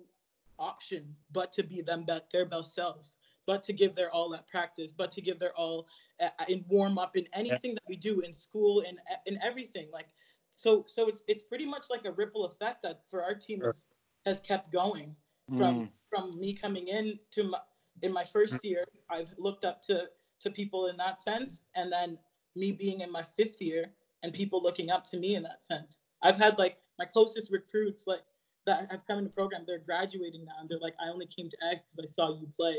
option 0.58 1.16
but 1.32 1.52
to 1.52 1.64
be 1.64 1.82
them 1.82 2.04
be- 2.06 2.20
their 2.32 2.46
best 2.46 2.74
selves 2.74 3.18
but 3.50 3.64
to 3.68 3.74
give 3.82 3.94
their 3.96 4.12
all 4.18 4.30
at 4.38 4.48
practice 4.56 4.92
but 5.02 5.10
to 5.16 5.22
give 5.28 5.40
their 5.40 5.56
all 5.64 5.88
uh, 6.24 6.30
in 6.54 6.64
warm 6.76 6.98
up 7.04 7.14
in 7.18 7.26
anything 7.34 7.74
that 7.78 7.88
we 7.90 7.96
do 8.10 8.20
in 8.22 8.34
school 8.34 8.84
and 8.88 8.98
in 9.26 9.36
everything 9.50 9.88
like 10.00 10.10
so 10.56 10.86
so 10.88 11.08
it's 11.12 11.24
it's 11.28 11.44
pretty 11.52 11.66
much 11.66 11.86
like 11.94 12.06
a 12.06 12.12
ripple 12.22 12.46
effect 12.46 12.84
that 12.84 12.98
for 13.10 13.24
our 13.24 13.36
team 13.46 13.62
has, 13.62 13.86
has 14.26 14.40
kept 14.52 14.72
going 14.72 15.16
Mm. 15.52 15.58
from 15.60 15.90
from 16.12 16.40
me 16.40 16.54
coming 16.54 16.88
in 16.88 17.20
to 17.32 17.44
my 17.44 17.60
in 18.04 18.12
my 18.14 18.24
first 18.24 18.64
year 18.64 18.84
i've 19.10 19.32
looked 19.38 19.66
up 19.66 19.82
to 19.90 19.96
to 20.40 20.50
people 20.52 20.82
in 20.92 20.96
that 20.98 21.22
sense 21.22 21.62
and 21.76 21.92
then 21.92 22.18
me 22.56 22.72
being 22.72 23.00
in 23.02 23.12
my 23.12 23.24
fifth 23.38 23.60
year 23.62 23.86
and 24.24 24.32
people 24.34 24.62
looking 24.62 24.90
up 24.92 25.04
to 25.06 25.18
me 25.18 25.36
in 25.36 25.44
that 25.44 25.64
sense. 25.66 26.00
I've 26.22 26.38
had 26.38 26.58
like 26.60 26.78
my 27.00 27.06
closest 27.06 27.52
recruits 27.52 28.04
like 28.06 28.24
that 28.66 28.88
have 28.92 29.02
come 29.08 29.18
in 29.20 29.24
the 29.24 29.30
program 29.40 29.64
they're 29.66 29.80
graduating 29.92 30.46
now 30.46 30.58
and 30.60 30.70
they're 30.70 30.80
like 30.88 30.96
i 31.04 31.10
only 31.10 31.28
came 31.36 31.50
to 31.50 31.58
x 31.72 31.84
because 31.96 32.10
i 32.10 32.14
saw 32.14 32.26
you 32.40 32.48
play 32.56 32.78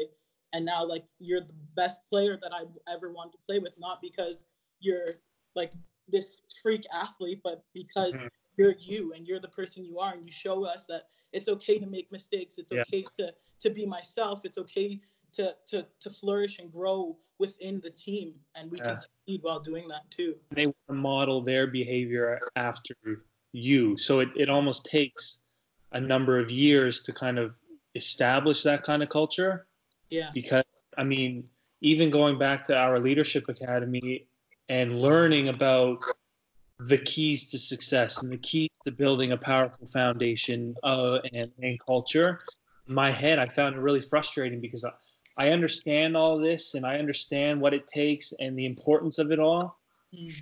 and 0.53 0.65
now 0.65 0.85
like 0.85 1.05
you're 1.19 1.41
the 1.41 1.55
best 1.77 2.01
player 2.11 2.39
that 2.41 2.53
i 2.53 2.63
ever 2.93 3.13
wanted 3.13 3.33
to 3.33 3.39
play 3.47 3.59
with 3.59 3.73
not 3.79 4.01
because 4.01 4.45
you're 4.81 5.09
like 5.55 5.73
this 6.09 6.43
freak 6.63 6.85
athlete 6.93 7.41
but 7.43 7.65
because 7.75 8.15
Mhm. 8.15 8.29
you're 8.57 8.75
you 8.79 9.13
and 9.13 9.27
you're 9.27 9.41
the 9.41 9.49
person 9.49 9.85
you 9.85 9.99
are 9.99 10.13
and 10.15 10.25
you 10.25 10.33
show 10.33 10.65
us 10.65 10.87
that 10.87 11.09
it's 11.33 11.49
okay 11.49 11.79
to 11.79 11.87
make 11.87 12.11
mistakes 12.11 12.59
it's 12.59 12.73
Yeah. 12.73 12.83
okay 12.83 13.05
to 13.19 13.33
to 13.61 13.71
be 13.71 13.87
myself 13.87 14.45
it's 14.45 14.59
okay 14.59 15.01
to 15.33 15.55
to 15.67 15.87
to 16.01 16.11
flourish 16.11 16.59
and 16.59 16.73
grow 16.73 17.17
within 17.39 17.81
the 17.81 17.91
team 17.91 18.35
and 18.57 18.71
we 18.71 18.79
Yeah. 18.79 18.89
can 18.89 18.97
succeed 18.97 19.43
while 19.43 19.61
doing 19.61 19.87
that 19.89 20.11
too 20.11 20.35
they 20.51 20.67
want 20.67 20.77
to 20.89 20.95
model 20.95 21.43
their 21.43 21.67
behavior 21.69 22.39
after 22.57 22.95
you. 23.53 23.97
So 23.97 24.21
it, 24.21 24.29
it 24.37 24.51
almost 24.51 24.87
takes 24.87 25.41
a 25.93 26.01
number 26.01 26.39
of 26.39 26.51
years 26.51 27.03
to 27.03 27.13
kind 27.13 27.39
of 27.39 27.55
establish 27.95 28.63
that 28.63 28.83
kind 28.83 29.03
of 29.03 29.09
culture. 29.09 29.67
Yeah 30.11 30.31
Because, 30.35 30.65
I 30.99 31.05
mean, 31.05 31.49
even 31.81 32.11
going 32.11 32.39
back 32.39 32.65
to 32.67 32.77
our 32.77 32.99
leadership 32.99 33.49
academy 33.49 34.27
and 34.69 35.01
learning 35.01 35.49
about 35.49 36.05
the 36.79 36.99
keys 36.99 37.51
to 37.51 37.59
success 37.59 38.23
and 38.23 38.33
the 38.33 38.39
keys 38.39 38.71
to 38.87 38.93
building 38.93 39.33
a 39.33 39.37
powerful 39.37 39.87
foundation 39.93 40.75
uh, 40.83 41.19
and, 41.35 41.51
and 41.63 41.79
culture, 41.85 42.41
in 42.89 42.95
my 42.95 43.11
head, 43.11 43.39
I 43.39 43.47
found 43.47 43.77
it 43.77 43.81
really 43.81 44.01
frustrating 44.01 44.61
because 44.61 44.85
I, 44.85 44.93
I 45.37 45.49
understand 45.51 46.17
all 46.17 46.39
this 46.39 46.75
and 46.75 46.87
I 46.87 46.97
understand 46.97 47.61
what 47.61 47.75
it 47.75 47.87
takes 47.87 48.33
and 48.41 48.59
the 48.59 48.67
importance 48.67 49.19
of 49.19 49.31
it 49.33 49.39
all 49.39 49.77
Mm. 50.15 50.33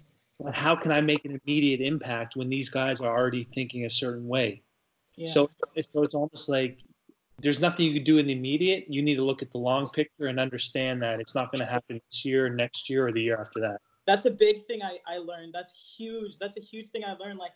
but 0.40 0.54
how 0.54 0.76
can 0.76 0.92
I 0.92 1.00
make 1.00 1.24
an 1.24 1.40
immediate 1.44 1.80
impact 1.80 2.36
when 2.36 2.48
these 2.48 2.70
guys 2.70 3.00
are 3.00 3.16
already 3.16 3.44
thinking 3.44 3.84
a 3.84 3.90
certain 3.90 4.26
way? 4.26 4.62
yeah 5.16 5.26
So, 5.26 5.50
so 5.92 6.02
it's 6.02 6.14
almost 6.14 6.48
like 6.48 6.78
there's 7.41 7.61
nothing 7.61 7.86
you 7.86 7.95
can 7.95 8.05
do 8.05 8.18
in 8.18 8.26
the 8.26 8.32
immediate. 8.32 8.84
You 8.89 9.03
need 9.03 9.16
to 9.16 9.24
look 9.24 9.43
at 9.43 9.51
the 9.51 9.59
long 9.59 9.89
picture 9.91 10.26
and 10.26 10.41
understand 10.41 11.03
that 11.03 11.20
it's 11.20 11.34
not 11.34 11.53
going 11.53 11.61
to 11.64 11.70
happen 11.70 12.01
this 12.11 12.24
year, 12.24 12.49
next 12.49 12.91
year, 12.91 13.07
or 13.07 13.12
the 13.12 13.22
year 13.22 13.41
after 13.41 13.61
that. 13.61 13.78
that's 14.07 14.26
a 14.26 14.30
big 14.30 14.64
thing 14.66 14.80
I, 14.82 14.99
I 15.07 15.18
learned 15.18 15.53
that's 15.55 15.95
huge 15.97 16.39
that's 16.39 16.57
a 16.57 16.61
huge 16.61 16.89
thing 16.89 17.05
i 17.05 17.12
learned 17.12 17.39
like 17.39 17.53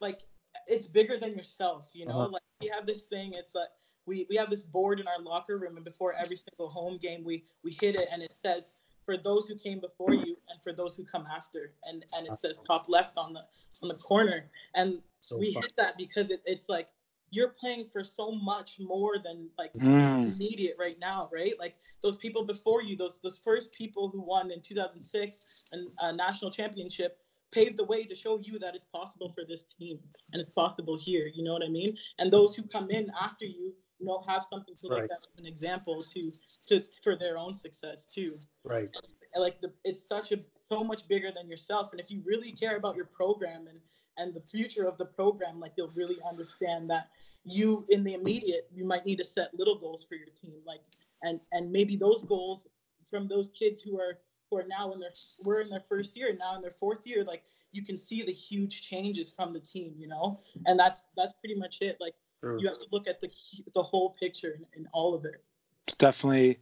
like 0.00 0.20
it's 0.66 0.86
bigger 0.86 1.16
than 1.18 1.32
yourself 1.34 1.88
you 1.94 2.04
know 2.06 2.12
Uh-huh. 2.20 2.28
like 2.36 2.42
we 2.60 2.68
have 2.68 2.84
this 2.86 3.04
thing 3.06 3.32
it's 3.34 3.54
like 3.54 3.68
we, 4.04 4.26
we 4.30 4.36
have 4.36 4.50
this 4.50 4.62
board 4.62 5.00
in 5.00 5.06
our 5.08 5.20
locker 5.20 5.56
room 5.58 5.76
and 5.76 5.84
before 5.84 6.12
every 6.22 6.36
single 6.36 6.68
home 6.68 6.96
game 6.98 7.24
we 7.24 7.44
we 7.64 7.70
hit 7.72 7.94
it 7.96 8.08
and 8.12 8.22
it 8.22 8.32
says 8.44 8.72
for 9.06 9.16
those 9.16 9.46
who 9.48 9.56
came 9.56 9.80
before 9.80 10.12
you 10.14 10.36
and 10.50 10.60
for 10.64 10.72
those 10.72 10.96
who 10.96 11.04
come 11.04 11.26
after, 11.34 11.72
and 11.84 12.04
and 12.16 12.26
it 12.26 12.40
says 12.40 12.54
top 12.66 12.88
left 12.88 13.16
on 13.16 13.32
the 13.32 13.42
on 13.82 13.88
the 13.88 13.94
corner, 13.94 14.50
and 14.74 15.00
So 15.20 15.38
we 15.38 15.54
fun. 15.54 15.62
hit 15.62 15.74
that 15.76 15.96
because 15.96 16.32
it, 16.32 16.42
it's 16.44 16.68
like 16.68 16.88
you're 17.36 17.54
playing 17.62 17.84
for 17.92 18.02
so 18.04 18.32
much 18.32 18.70
more 18.80 19.14
than 19.26 19.38
like 19.58 19.72
Mm. 19.76 20.32
immediate 20.34 20.76
right 20.78 20.98
now, 20.98 21.28
right? 21.32 21.54
Like 21.64 21.74
those 22.02 22.18
people 22.18 22.42
before 22.54 22.82
you, 22.82 22.96
those 22.96 23.16
those 23.22 23.38
first 23.48 23.72
people 23.72 24.04
who 24.12 24.20
won 24.22 24.50
in 24.50 24.60
2006 24.62 25.46
and 25.72 25.82
a 26.00 26.12
national 26.12 26.50
championship 26.50 27.12
paved 27.52 27.76
the 27.76 27.84
way 27.84 28.04
to 28.04 28.14
show 28.14 28.38
you 28.46 28.58
that 28.60 28.74
it's 28.74 28.86
possible 29.00 29.30
for 29.34 29.44
this 29.44 29.64
team 29.78 29.96
and 30.32 30.40
it's 30.42 30.50
possible 30.62 30.96
here. 31.08 31.26
You 31.34 31.44
know 31.44 31.52
what 31.56 31.62
I 31.64 31.68
mean? 31.68 31.92
And 32.18 32.32
those 32.32 32.54
who 32.56 32.64
come 32.76 32.90
in 32.90 33.10
after 33.26 33.46
you, 33.46 33.64
you 34.00 34.06
know, 34.06 34.20
have 34.28 34.42
something 34.52 34.76
to 34.82 34.86
look 34.88 34.92
Right. 35.00 35.10
at 35.10 35.18
as 35.18 35.38
an 35.38 35.46
example 35.46 35.96
to 36.14 36.32
to 36.68 36.80
for 37.04 37.14
their 37.16 37.36
own 37.38 37.54
success 37.54 38.06
too 38.06 38.32
Right. 38.64 38.90
and, 39.34 39.42
like 39.46 39.56
the 39.60 39.70
it's 39.84 40.04
such 40.08 40.32
a 40.32 40.38
so 40.72 40.82
much 40.84 41.02
bigger 41.08 41.30
than 41.36 41.46
yourself 41.48 41.88
and 41.92 42.00
if 42.00 42.10
you 42.10 42.20
really 42.32 42.52
care 42.52 42.76
about 42.76 42.96
your 42.96 43.08
program 43.20 43.66
and 43.70 43.80
and 44.18 44.34
the 44.34 44.40
future 44.40 44.86
of 44.86 44.98
the 44.98 45.04
program 45.04 45.60
like 45.60 45.72
you'll 45.76 45.92
really 45.94 46.18
understand 46.28 46.88
that 46.88 47.08
you 47.44 47.84
in 47.90 48.02
the 48.04 48.14
immediate 48.14 48.68
you 48.74 48.84
might 48.84 49.04
need 49.04 49.16
to 49.16 49.24
set 49.24 49.54
little 49.54 49.78
goals 49.78 50.04
for 50.08 50.14
your 50.14 50.28
team 50.40 50.54
like 50.66 50.80
and 51.22 51.40
and 51.52 51.70
maybe 51.70 51.96
those 51.96 52.22
goals 52.24 52.66
from 53.10 53.28
those 53.28 53.50
kids 53.58 53.82
who 53.82 53.98
are 53.98 54.18
who 54.50 54.58
are 54.58 54.66
now 54.68 54.92
in 54.92 55.00
their 55.00 55.12
we're 55.44 55.60
in 55.60 55.68
their 55.68 55.84
first 55.88 56.16
year 56.16 56.36
now 56.38 56.54
in 56.56 56.62
their 56.62 56.74
fourth 56.78 57.00
year 57.04 57.24
like 57.24 57.42
you 57.72 57.84
can 57.84 57.96
see 57.96 58.22
the 58.22 58.32
huge 58.32 58.82
changes 58.82 59.32
from 59.34 59.52
the 59.52 59.60
team 59.60 59.94
you 59.98 60.08
know 60.08 60.40
and 60.66 60.78
that's 60.78 61.02
that's 61.16 61.34
pretty 61.40 61.54
much 61.54 61.76
it 61.80 61.96
like 62.00 62.14
True. 62.40 62.58
you 62.60 62.66
have 62.68 62.78
to 62.78 62.86
look 62.92 63.06
at 63.06 63.20
the 63.20 63.30
the 63.74 63.82
whole 63.82 64.16
picture 64.20 64.54
and, 64.56 64.66
in 64.76 64.88
all 64.92 65.14
of 65.14 65.24
it 65.24 65.42
It's 65.86 65.96
definitely 65.96 66.58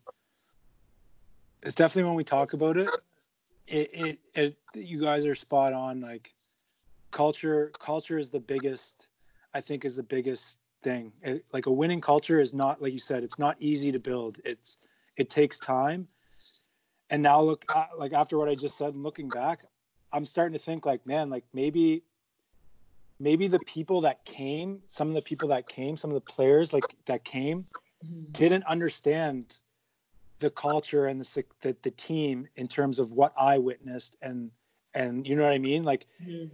it's 1.64 1.74
definitely 1.74 2.04
when 2.04 2.14
we 2.14 2.24
talk 2.24 2.52
about 2.52 2.76
it, 2.76 2.90
it, 3.66 3.90
it, 3.94 4.18
it 4.34 4.56
you 4.74 5.00
guys 5.00 5.24
are 5.24 5.34
spot 5.34 5.72
on. 5.72 6.00
Like 6.00 6.34
culture, 7.14 7.72
culture 7.78 8.18
is 8.18 8.28
the 8.28 8.40
biggest. 8.40 9.08
I 9.54 9.60
think 9.60 9.84
is 9.84 9.96
the 9.96 10.02
biggest 10.02 10.58
thing. 10.82 11.12
It, 11.22 11.44
like 11.52 11.66
a 11.66 11.70
winning 11.70 12.00
culture 12.00 12.40
is 12.40 12.52
not 12.52 12.82
like 12.82 12.92
you 12.92 12.98
said. 12.98 13.22
It's 13.22 13.38
not 13.38 13.56
easy 13.60 13.92
to 13.92 13.98
build. 13.98 14.40
It's 14.44 14.76
it 15.16 15.30
takes 15.30 15.58
time. 15.58 16.08
And 17.10 17.22
now 17.22 17.40
look, 17.40 17.64
uh, 17.74 17.86
like 17.96 18.12
after 18.12 18.36
what 18.36 18.48
I 18.48 18.56
just 18.56 18.76
said, 18.76 18.94
and 18.94 19.02
looking 19.02 19.28
back, 19.28 19.64
I'm 20.12 20.24
starting 20.24 20.54
to 20.54 20.58
think 20.58 20.84
like, 20.84 21.06
man, 21.06 21.30
like 21.30 21.44
maybe, 21.52 22.02
maybe 23.20 23.46
the 23.46 23.60
people 23.60 24.00
that 24.02 24.24
came, 24.24 24.80
some 24.88 25.08
of 25.08 25.14
the 25.14 25.22
people 25.22 25.48
that 25.48 25.68
came, 25.68 25.96
some 25.96 26.10
of 26.10 26.14
the 26.14 26.32
players 26.32 26.72
like 26.72 26.96
that 27.06 27.24
came, 27.24 27.66
didn't 28.32 28.64
understand 28.64 29.58
the 30.40 30.50
culture 30.50 31.06
and 31.06 31.20
the 31.20 31.44
the, 31.60 31.76
the 31.82 31.90
team 31.92 32.48
in 32.56 32.66
terms 32.66 32.98
of 32.98 33.12
what 33.12 33.32
I 33.38 33.58
witnessed 33.58 34.16
and 34.20 34.50
and 34.94 35.26
you 35.26 35.36
know 35.36 35.42
what 35.42 35.52
I 35.52 35.58
mean 35.58 35.84
like 35.84 36.06
Mhm. 36.22 36.50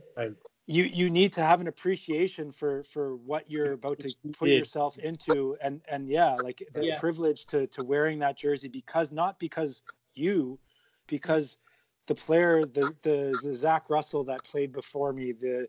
you 0.66 0.84
you 0.84 1.10
need 1.10 1.32
to 1.34 1.42
have 1.42 1.60
an 1.60 1.66
appreciation 1.68 2.52
for 2.52 2.82
for 2.84 3.16
what 3.16 3.50
you're 3.50 3.72
about 3.72 3.98
to 4.00 4.14
put 4.32 4.48
Yeah. 4.48 4.58
yourself 4.58 4.98
into 4.98 5.56
and 5.60 5.80
and 5.88 6.08
yeah 6.08 6.36
like 6.36 6.62
the 6.74 6.84
Yeah. 6.86 6.98
privilege 6.98 7.46
to 7.46 7.66
to 7.68 7.82
wearing 7.82 8.18
that 8.20 8.36
jersey 8.36 8.68
because 8.68 9.10
not 9.12 9.38
because 9.38 9.82
you 10.14 10.58
because 11.06 11.58
the 12.06 12.14
player 12.14 12.64
the 12.64 12.94
the, 13.02 13.38
the 13.42 13.54
Zach 13.54 13.90
Russell 13.90 14.24
that 14.24 14.44
played 14.44 14.72
before 14.72 15.12
me 15.12 15.32
the 15.32 15.68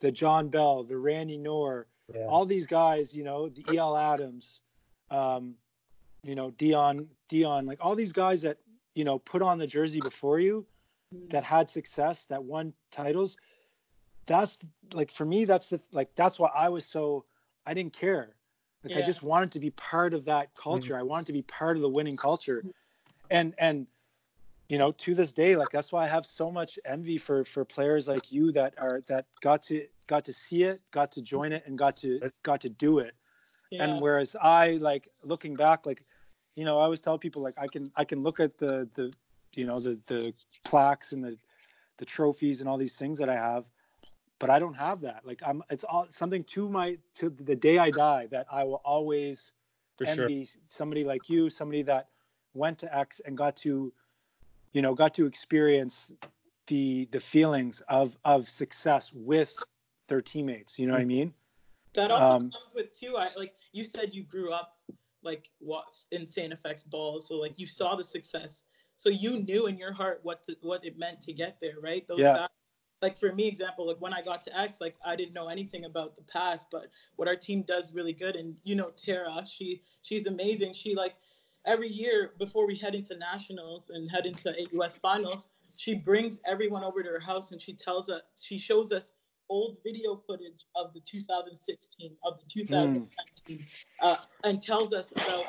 the 0.00 0.10
John 0.10 0.48
Bell 0.48 0.82
the 0.82 0.96
Randy 0.98 1.38
Nohr 1.38 1.86
Yeah. 2.14 2.26
all 2.26 2.44
these 2.44 2.66
guys, 2.66 3.14
you 3.14 3.22
know, 3.24 3.48
the 3.48 3.76
EL 3.76 3.96
Adams, 3.96 4.62
um, 5.10 5.54
you 6.24 6.34
know, 6.34 6.50
Dion, 6.50 7.08
Dion, 7.28 7.66
like 7.66 7.78
all 7.80 7.94
these 7.94 8.12
guys 8.12 8.42
that, 8.42 8.58
you 8.94 9.04
know, 9.04 9.18
put 9.18 9.42
on 9.42 9.58
the 9.58 9.66
jersey 9.66 10.00
before 10.00 10.40
you 10.40 10.66
Mm-hmm. 11.14 11.28
that 11.30 11.42
had 11.42 11.68
success, 11.68 12.26
that 12.26 12.44
won 12.44 12.72
titles. 12.92 13.36
That's 14.26 14.58
like 14.92 15.10
for 15.10 15.24
me, 15.24 15.44
that's 15.44 15.70
the 15.70 15.80
like 15.90 16.14
that's 16.14 16.38
why 16.38 16.50
I 16.54 16.68
was 16.68 16.86
so 16.86 17.24
I 17.66 17.74
didn't 17.74 17.94
care. 17.94 18.36
Like 18.84 18.96
I 18.96 19.02
just 19.02 19.22
wanted 19.22 19.52
to 19.52 19.60
be 19.60 19.70
part 19.70 20.14
of 20.14 20.24
that 20.26 20.54
culture. 20.54 20.96
I 20.96 21.02
wanted 21.02 21.26
to 21.26 21.32
be 21.32 21.42
part 21.42 21.76
of 21.76 21.82
the 21.82 21.88
winning 21.88 22.16
culture. 22.16 22.64
And 23.28 23.54
and 23.58 23.88
you 24.68 24.78
know, 24.78 24.92
to 24.92 25.14
this 25.14 25.32
day, 25.32 25.56
like 25.56 25.70
that's 25.70 25.90
why 25.90 26.04
I 26.04 26.06
have 26.06 26.24
so 26.24 26.50
much 26.50 26.78
envy 26.84 27.18
for 27.18 27.44
for 27.44 27.64
players 27.64 28.06
like 28.06 28.30
you 28.30 28.52
that 28.52 28.74
are 28.78 29.02
that 29.08 29.26
got 29.40 29.64
to 29.64 29.86
got 30.06 30.24
to 30.26 30.32
see 30.32 30.62
it, 30.62 30.80
got 30.92 31.10
to 31.12 31.22
join 31.22 31.52
it, 31.52 31.64
and 31.66 31.76
got 31.76 31.96
to 31.98 32.20
got 32.44 32.60
to 32.60 32.68
do 32.68 33.00
it. 33.00 33.14
yeah. 33.70 33.84
And 33.84 34.00
whereas 34.00 34.36
I 34.40 34.72
like 34.80 35.08
looking 35.24 35.56
back, 35.56 35.86
like, 35.86 36.04
you 36.54 36.64
know, 36.64 36.78
I 36.78 36.84
always 36.84 37.00
tell 37.00 37.18
people 37.18 37.42
like 37.42 37.54
I 37.58 37.66
can 37.66 37.90
I 37.96 38.04
can 38.04 38.22
look 38.22 38.38
at 38.38 38.58
the 38.58 38.88
the 38.94 39.12
you 39.54 39.66
know 39.66 39.80
the 39.80 39.98
the 40.06 40.32
plaques 40.64 41.12
and 41.12 41.24
the 41.24 41.36
the 41.98 42.04
trophies 42.04 42.60
and 42.60 42.68
all 42.68 42.78
these 42.78 42.96
things 42.96 43.18
that 43.18 43.28
I 43.28 43.34
have, 43.34 43.70
but 44.38 44.48
I 44.50 44.58
don't 44.58 44.74
have 44.74 45.02
that. 45.02 45.26
Like 45.26 45.40
I'm 45.44 45.62
it's 45.70 45.84
all 45.84 46.06
something 46.10 46.44
to 46.44 46.68
my 46.68 46.98
to 47.16 47.30
the 47.30 47.56
day 47.56 47.78
I 47.78 47.90
die 47.90 48.26
that 48.30 48.46
I 48.50 48.64
will 48.64 48.80
always 48.84 49.52
For 49.98 50.06
sure. 50.06 50.24
envy 50.24 50.48
somebody 50.68 51.04
like 51.04 51.28
you, 51.28 51.50
somebody 51.50 51.82
that 51.82 52.08
went 52.54 52.78
to 52.78 52.96
X 52.96 53.20
and 53.20 53.36
got 53.36 53.56
to, 53.58 53.92
you 54.72 54.82
know, 54.82 54.94
got 54.94 55.14
to 55.14 55.26
experience 55.26 56.10
the 56.68 57.06
the 57.10 57.20
feelings 57.20 57.82
of 57.88 58.16
of 58.24 58.48
success 58.48 59.12
with 59.14 59.54
their 60.08 60.22
teammates. 60.22 60.78
You 60.78 60.86
know 60.86 60.94
what 60.94 61.02
I 61.02 61.04
mean? 61.04 61.34
That 61.94 62.10
also 62.10 62.34
Um, 62.34 62.50
comes 62.52 62.74
with 62.74 62.92
too. 62.92 63.16
I 63.16 63.28
like 63.36 63.54
you 63.72 63.84
said 63.84 64.14
you 64.14 64.22
grew 64.22 64.52
up 64.52 64.78
like 65.22 65.50
what 65.58 65.84
in 66.12 66.26
Saint 66.26 66.52
FX 66.54 66.88
balls, 66.88 67.28
so 67.28 67.36
like 67.36 67.58
you 67.58 67.66
saw 67.66 67.94
the 67.96 68.04
success, 68.04 68.64
so 69.00 69.08
you 69.08 69.40
knew 69.40 69.66
in 69.66 69.78
your 69.78 69.94
heart 69.94 70.20
what 70.24 70.44
the, 70.46 70.56
what 70.60 70.84
it 70.84 70.98
meant 70.98 71.22
to 71.22 71.32
get 71.32 71.58
there, 71.58 71.80
right? 71.82 72.06
Those 72.06 72.20
Yeah. 72.20 72.34
guys, 72.34 72.48
like 73.00 73.16
for 73.18 73.32
me, 73.32 73.48
example, 73.48 73.86
like 73.86 73.98
when 73.98 74.12
I 74.12 74.20
got 74.20 74.42
to 74.42 74.56
X, 74.60 74.78
like 74.78 74.94
I 75.02 75.16
didn't 75.16 75.32
know 75.32 75.48
anything 75.48 75.86
about 75.86 76.14
the 76.14 76.22
past, 76.24 76.68
but 76.70 76.88
what 77.16 77.26
our 77.26 77.34
team 77.34 77.62
does 77.62 77.94
really 77.94 78.12
good, 78.12 78.36
and 78.36 78.54
you 78.62 78.74
know 78.74 78.90
Tara, 78.90 79.42
she 79.46 79.80
she's 80.02 80.26
amazing. 80.26 80.74
She 80.74 80.94
like 80.94 81.14
every 81.64 81.88
year 81.88 82.32
before 82.38 82.66
we 82.66 82.76
head 82.76 82.94
into 82.94 83.16
nationals 83.16 83.88
and 83.88 84.10
head 84.10 84.26
into 84.26 84.50
AUS 84.50 84.98
finals, 84.98 85.48
she 85.76 85.94
brings 85.94 86.38
everyone 86.46 86.84
over 86.84 87.02
to 87.02 87.08
her 87.08 87.18
house 87.20 87.52
and 87.52 87.60
she 87.60 87.72
tells 87.72 88.10
us, 88.10 88.20
she 88.38 88.58
shows 88.58 88.92
us 88.92 89.14
old 89.50 89.76
video 89.84 90.22
footage 90.26 90.64
of 90.76 90.94
the 90.94 91.00
2016, 91.00 92.12
of 92.24 92.38
the 92.38 92.44
2019, 92.48 93.66
uh, 94.00 94.16
and 94.44 94.62
tells 94.62 94.94
us 94.94 95.12
about 95.12 95.44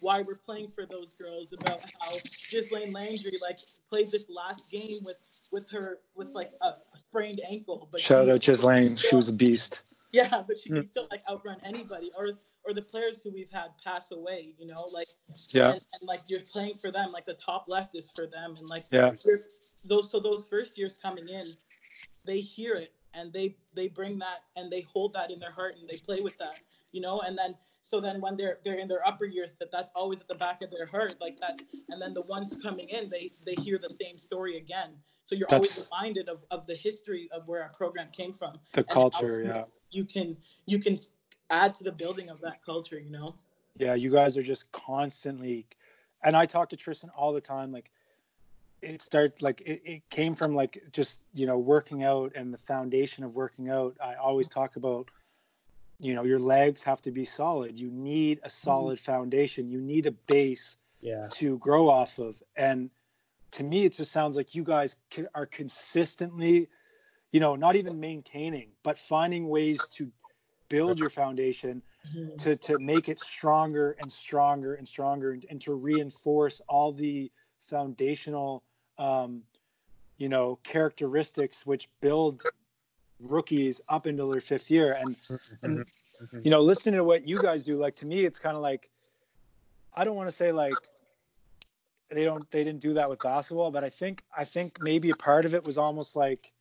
why 0.00 0.22
we're 0.22 0.36
playing 0.36 0.70
for 0.74 0.86
those 0.86 1.14
girls, 1.14 1.52
about 1.52 1.82
how 2.00 2.12
Ghislaine 2.50 2.92
Landry 2.92 3.32
like 3.42 3.58
played 3.90 4.06
this 4.10 4.30
last 4.30 4.70
game 4.70 5.00
with 5.04 5.16
with 5.52 5.68
her 5.70 5.98
with 6.14 6.28
like 6.28 6.52
a, 6.62 6.68
a 6.68 6.98
sprained 6.98 7.40
ankle, 7.50 7.88
but 7.90 8.00
Shout 8.00 8.30
out 8.30 8.40
Ghislaine, 8.40 8.96
she 8.96 9.16
was 9.16 9.28
a 9.28 9.32
beast. 9.32 9.80
yeah, 10.12 10.42
but 10.46 10.58
she 10.58 10.70
can 10.70 10.88
still 10.88 11.08
like 11.10 11.22
outrun 11.28 11.58
anybody, 11.64 12.10
or 12.16 12.30
or 12.64 12.72
the 12.72 12.82
players 12.82 13.20
who 13.20 13.32
we've 13.32 13.50
had 13.50 13.68
pass 13.82 14.12
away, 14.12 14.54
you 14.58 14.66
know, 14.66 14.86
like 14.94 15.08
Yeah, 15.50 15.72
and, 15.72 15.74
and 15.74 16.06
like 16.06 16.20
you're 16.28 16.40
playing 16.52 16.74
for 16.80 16.92
them, 16.92 17.10
like 17.10 17.24
the 17.24 17.36
top 17.44 17.64
left 17.68 17.96
is 17.96 18.12
for 18.14 18.26
them, 18.26 18.54
and 18.56 18.68
like 18.68 18.84
yeah, 18.92 19.12
those 19.84 20.10
so 20.10 20.20
those 20.20 20.46
first 20.48 20.78
years 20.78 20.98
coming 21.02 21.28
in, 21.28 21.42
they 22.24 22.38
hear 22.38 22.74
it 22.74 22.92
and 23.14 23.32
they 23.32 23.56
they 23.74 23.88
bring 23.88 24.18
that 24.18 24.44
and 24.56 24.70
they 24.70 24.82
hold 24.82 25.12
that 25.14 25.30
in 25.30 25.38
their 25.38 25.52
heart 25.52 25.74
and 25.80 25.88
they 25.88 25.98
play 25.98 26.20
with 26.22 26.36
that, 26.38 26.60
you 26.92 27.00
know, 27.00 27.20
and 27.20 27.36
then 27.36 27.54
so 27.82 28.00
then 28.00 28.20
when 28.20 28.36
they're 28.36 28.58
they're 28.64 28.78
in 28.78 28.88
their 28.88 29.06
upper 29.06 29.24
years, 29.24 29.54
that 29.58 29.70
that's 29.72 29.90
always 29.94 30.20
at 30.20 30.28
the 30.28 30.34
back 30.34 30.62
of 30.62 30.70
their 30.70 30.86
heart, 30.86 31.14
like 31.20 31.40
that, 31.40 31.60
and 31.88 32.00
then 32.00 32.14
the 32.14 32.22
ones 32.22 32.54
coming 32.62 32.88
in, 32.88 33.08
they 33.10 33.30
they 33.44 33.54
hear 33.62 33.78
the 33.78 33.94
same 34.00 34.18
story 34.18 34.56
again. 34.56 34.90
So 35.26 35.36
you're 35.36 35.48
always 35.50 35.86
reminded 35.90 36.28
of, 36.28 36.40
of 36.50 36.66
the 36.66 36.74
history 36.74 37.30
of 37.32 37.46
where 37.46 37.62
our 37.62 37.68
program 37.70 38.08
came 38.10 38.32
from. 38.32 38.58
the 38.72 38.82
culture, 38.82 39.42
yeah. 39.42 39.64
You 39.90 40.04
can 40.04 40.36
you 40.66 40.78
can 40.78 40.98
add 41.50 41.74
to 41.74 41.84
the 41.84 41.92
building 41.92 42.28
of 42.28 42.40
that 42.40 42.64
culture, 42.64 42.98
you 42.98 43.10
know. 43.10 43.34
yeah 43.76 43.94
you 43.94 44.10
guys 44.10 44.36
are 44.36 44.42
just 44.42 44.70
constantly 44.72 45.66
and 46.24 46.36
i 46.36 46.44
talk 46.44 46.68
to 46.68 46.76
tristan 46.76 47.10
all 47.16 47.32
the 47.32 47.40
time 47.40 47.72
like 47.72 47.90
it 48.82 49.02
starts 49.02 49.42
like 49.42 49.60
it, 49.62 49.82
it 49.84 50.10
came 50.10 50.34
from 50.34 50.54
like 50.54 50.82
just 50.92 51.20
you 51.32 51.46
know 51.46 51.58
working 51.58 52.04
out 52.04 52.32
and 52.34 52.52
the 52.52 52.58
foundation 52.58 53.24
of 53.24 53.36
working 53.36 53.68
out. 53.68 53.96
I 54.02 54.14
always 54.14 54.48
mm-hmm. 54.48 54.60
talk 54.60 54.76
about 54.76 55.10
you 55.98 56.14
know 56.14 56.24
your 56.24 56.38
legs 56.38 56.82
have 56.84 57.02
to 57.02 57.10
be 57.10 57.24
solid. 57.24 57.78
You 57.78 57.90
need 57.90 58.38
a 58.38 58.40
mm-hmm. 58.42 58.50
solid 58.50 58.98
foundation. 58.98 59.68
You 59.68 59.80
need 59.80 60.06
a 60.06 60.12
base 60.12 60.76
Yeah. 61.00 61.28
to 61.32 61.58
grow 61.58 61.88
off 61.88 62.18
of. 62.18 62.42
And 62.56 62.90
to 63.52 63.62
me 63.62 63.84
it 63.84 63.92
just 63.92 64.12
sounds 64.12 64.36
like 64.36 64.54
you 64.54 64.64
guys 64.64 64.96
are 65.34 65.46
consistently 65.46 66.68
you 67.32 67.40
know 67.40 67.56
not 67.56 67.76
even 67.76 68.00
maintaining 68.00 68.70
but 68.82 68.98
finding 68.98 69.48
ways 69.48 69.80
to 69.90 70.10
build 70.68 70.98
your 70.98 71.10
foundation 71.10 71.82
mm-hmm. 72.14 72.36
to 72.36 72.56
to 72.56 72.78
make 72.78 73.08
it 73.08 73.20
stronger 73.20 73.96
and 74.00 74.10
stronger 74.10 74.74
and 74.74 74.86
stronger 74.86 75.32
and, 75.32 75.46
and 75.50 75.60
to 75.60 75.74
reinforce 75.74 76.60
all 76.68 76.92
the 76.92 77.30
foundational 77.60 78.62
um, 79.00 79.42
you 80.18 80.28
know 80.28 80.58
characteristics 80.62 81.66
which 81.66 81.88
build 82.00 82.42
rookies 83.18 83.80
up 83.88 84.06
into 84.06 84.30
their 84.30 84.40
fifth 84.40 84.70
year. 84.70 84.92
And 84.92 85.16
and 85.62 85.84
you 86.44 86.50
know 86.50 86.60
listening 86.60 86.96
to 86.96 87.04
what 87.04 87.26
you 87.26 87.36
guys 87.36 87.64
do 87.64 87.78
like 87.78 87.96
to 87.96 88.06
me 88.06 88.26
it's 88.26 88.38
kind 88.38 88.54
of 88.54 88.60
like 88.62 88.90
i 89.94 90.04
don't 90.04 90.16
want 90.16 90.28
to 90.28 90.32
say 90.32 90.52
like 90.52 90.74
they 92.10 92.24
don't 92.24 92.50
they 92.50 92.64
didn't 92.64 92.80
do 92.80 92.94
that 92.94 93.08
with 93.08 93.20
basketball, 93.22 93.70
but 93.70 93.84
I 93.84 93.88
think 93.88 94.22
I 94.36 94.44
think 94.44 94.82
maybe 94.82 95.10
a 95.10 95.14
part 95.14 95.44
of 95.44 95.54
it 95.54 95.64
was 95.64 95.78
almost 95.78 96.16
like, 96.16 96.52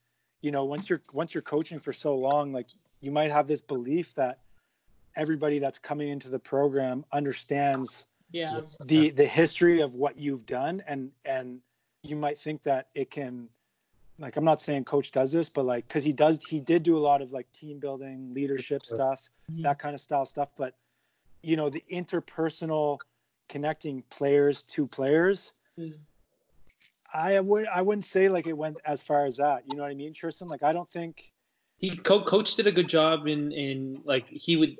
you 0.41 0.51
know, 0.51 0.65
once 0.65 0.89
you're 0.89 1.01
once 1.13 1.33
you're 1.33 1.41
coaching 1.41 1.79
for 1.79 1.91
so 1.91 2.15
long, 2.15 2.53
like 2.53 2.67
you 3.01 3.11
might 3.11 3.31
have 3.31 3.47
this 3.47 3.61
belief 3.61 4.13
that 4.15 4.39
everybody 5.15 5.59
that's 5.59 5.79
coming 5.79 6.09
into 6.09 6.29
the 6.29 6.39
program 6.39 7.03
understands 7.11 8.05
Yeah. 8.31 8.61
the 8.79 9.09
the 9.09 9.25
history 9.25 9.81
of 9.81 9.95
what 9.95 10.17
you've 10.17 10.45
done 10.45 10.83
and 10.87 11.11
and 11.25 11.61
you 12.03 12.15
might 12.15 12.37
think 12.37 12.63
that 12.63 12.87
it 12.95 13.11
can 13.11 13.47
like 14.17 14.37
i'm 14.37 14.43
not 14.43 14.61
saying 14.61 14.83
coach 14.85 15.11
does 15.11 15.31
this 15.31 15.49
but 15.49 15.65
like 15.65 15.87
because 15.87 16.03
he 16.03 16.13
does 16.13 16.41
he 16.43 16.59
did 16.59 16.83
do 16.83 16.97
a 16.97 16.99
lot 16.99 17.21
of 17.21 17.31
like 17.31 17.51
team 17.51 17.79
building 17.79 18.33
leadership 18.33 18.83
Sure. 18.85 18.97
stuff 18.97 19.29
that 19.63 19.79
kind 19.79 19.95
of 19.95 20.01
style 20.01 20.25
stuff 20.25 20.49
but 20.57 20.75
you 21.41 21.57
know 21.57 21.69
the 21.69 21.83
interpersonal 21.91 22.99
connecting 23.47 24.03
players 24.09 24.63
to 24.63 24.87
players 24.87 25.53
Mm. 25.77 25.93
i 27.13 27.39
would 27.39 27.67
i 27.67 27.81
wouldn't 27.81 28.05
say 28.05 28.27
like 28.27 28.47
it 28.47 28.57
went 28.57 28.77
as 28.85 29.01
far 29.01 29.25
as 29.25 29.37
that 29.37 29.63
you 29.67 29.77
know 29.77 29.83
what 29.83 29.91
i 29.91 29.95
mean 29.95 30.13
tristan 30.13 30.47
like 30.47 30.63
i 30.63 30.73
don't 30.73 30.89
think 30.89 31.31
he 31.77 31.95
co- 31.95 32.23
coach 32.23 32.55
did 32.55 32.67
a 32.67 32.71
good 32.71 32.89
job 32.89 33.27
in 33.27 33.51
in 33.53 34.01
like 34.03 34.27
he 34.27 34.57
would 34.57 34.77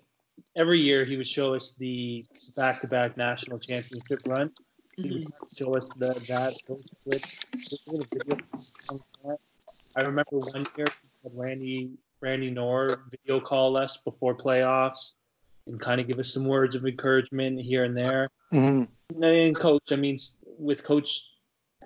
every 0.56 0.80
year 0.80 1.06
he 1.06 1.16
would 1.16 1.28
show 1.28 1.54
us 1.54 1.76
the 1.80 2.26
back 2.56 2.82
to 2.82 2.88
back 2.88 3.16
national 3.18 3.60
championship 3.60 4.22
run. 4.26 4.52
He 5.02 5.10
Mhm. 5.10 5.32
show 5.56 5.76
us 5.76 5.90
the 5.92 6.14
that 6.28 6.54
those 6.68 6.84
clips. 7.04 7.38
A 7.88 8.04
video 8.14 8.38
on 8.90 9.00
that. 9.24 9.40
I 9.96 10.02
remember 10.02 10.40
one 10.40 10.66
year 10.76 10.88
had 11.24 11.32
Randy 11.34 11.98
Randy 12.22 12.52
Nohr 12.52 13.04
video 13.10 13.40
call 13.40 13.78
us 13.78 13.98
before 13.98 14.36
playoffs 14.36 15.16
and 15.68 15.80
kind 15.80 16.02
of 16.02 16.08
give 16.08 16.20
us 16.20 16.34
some 16.34 16.46
words 16.46 16.76
of 16.76 16.86
encouragement 16.86 17.62
here 17.62 17.86
and 17.86 17.96
there. 17.96 18.30
And 18.52 19.58
coach, 19.58 19.84
I 19.92 19.96
mean, 19.96 20.18
with 20.58 20.84
coach 20.84 21.24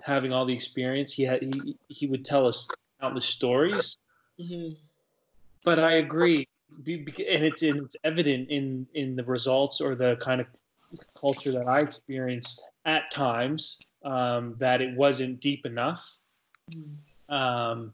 having 0.02 0.32
all 0.32 0.44
the 0.44 0.54
experience, 0.54 1.12
he 1.12 1.22
had 1.22 1.42
he, 1.42 1.76
he 1.88 2.06
would 2.06 2.24
tell 2.24 2.46
us 2.46 2.74
countless 3.00 3.26
stories 3.26 3.96
Mhm. 4.40 4.76
but 5.62 5.78
I 5.78 5.92
agree, 5.92 6.48
and 6.86 7.08
it's, 7.44 7.62
and 7.62 7.86
it's 7.86 7.96
evident 8.02 8.50
in 8.50 8.88
in 8.94 9.14
the 9.14 9.24
results 9.24 9.80
or 9.80 9.94
the 9.94 10.16
kind 10.16 10.40
of 10.40 10.48
culture 11.18 11.52
that 11.52 11.66
I 11.66 11.80
experienced 11.80 12.62
at 12.84 13.10
times 13.10 13.78
um, 14.04 14.56
that 14.58 14.80
it 14.80 14.96
wasn't 14.96 15.40
deep 15.40 15.66
enough. 15.66 16.04
Um, 17.28 17.92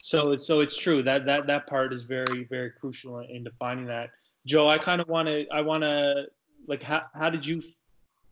so 0.00 0.32
it's 0.32 0.46
so 0.46 0.60
it's 0.60 0.76
true 0.76 1.02
that 1.04 1.26
that 1.26 1.46
that 1.46 1.66
part 1.66 1.92
is 1.92 2.02
very 2.02 2.44
very 2.44 2.70
crucial 2.70 3.20
in, 3.20 3.30
in 3.30 3.44
defining 3.44 3.86
that. 3.86 4.10
Joe, 4.46 4.68
I 4.68 4.78
kind 4.78 5.00
of 5.00 5.08
want 5.08 5.28
to 5.28 5.46
I 5.52 5.60
want 5.60 5.82
to 5.82 6.26
like 6.66 6.82
how 6.82 7.02
how 7.14 7.30
did 7.30 7.46
you 7.46 7.62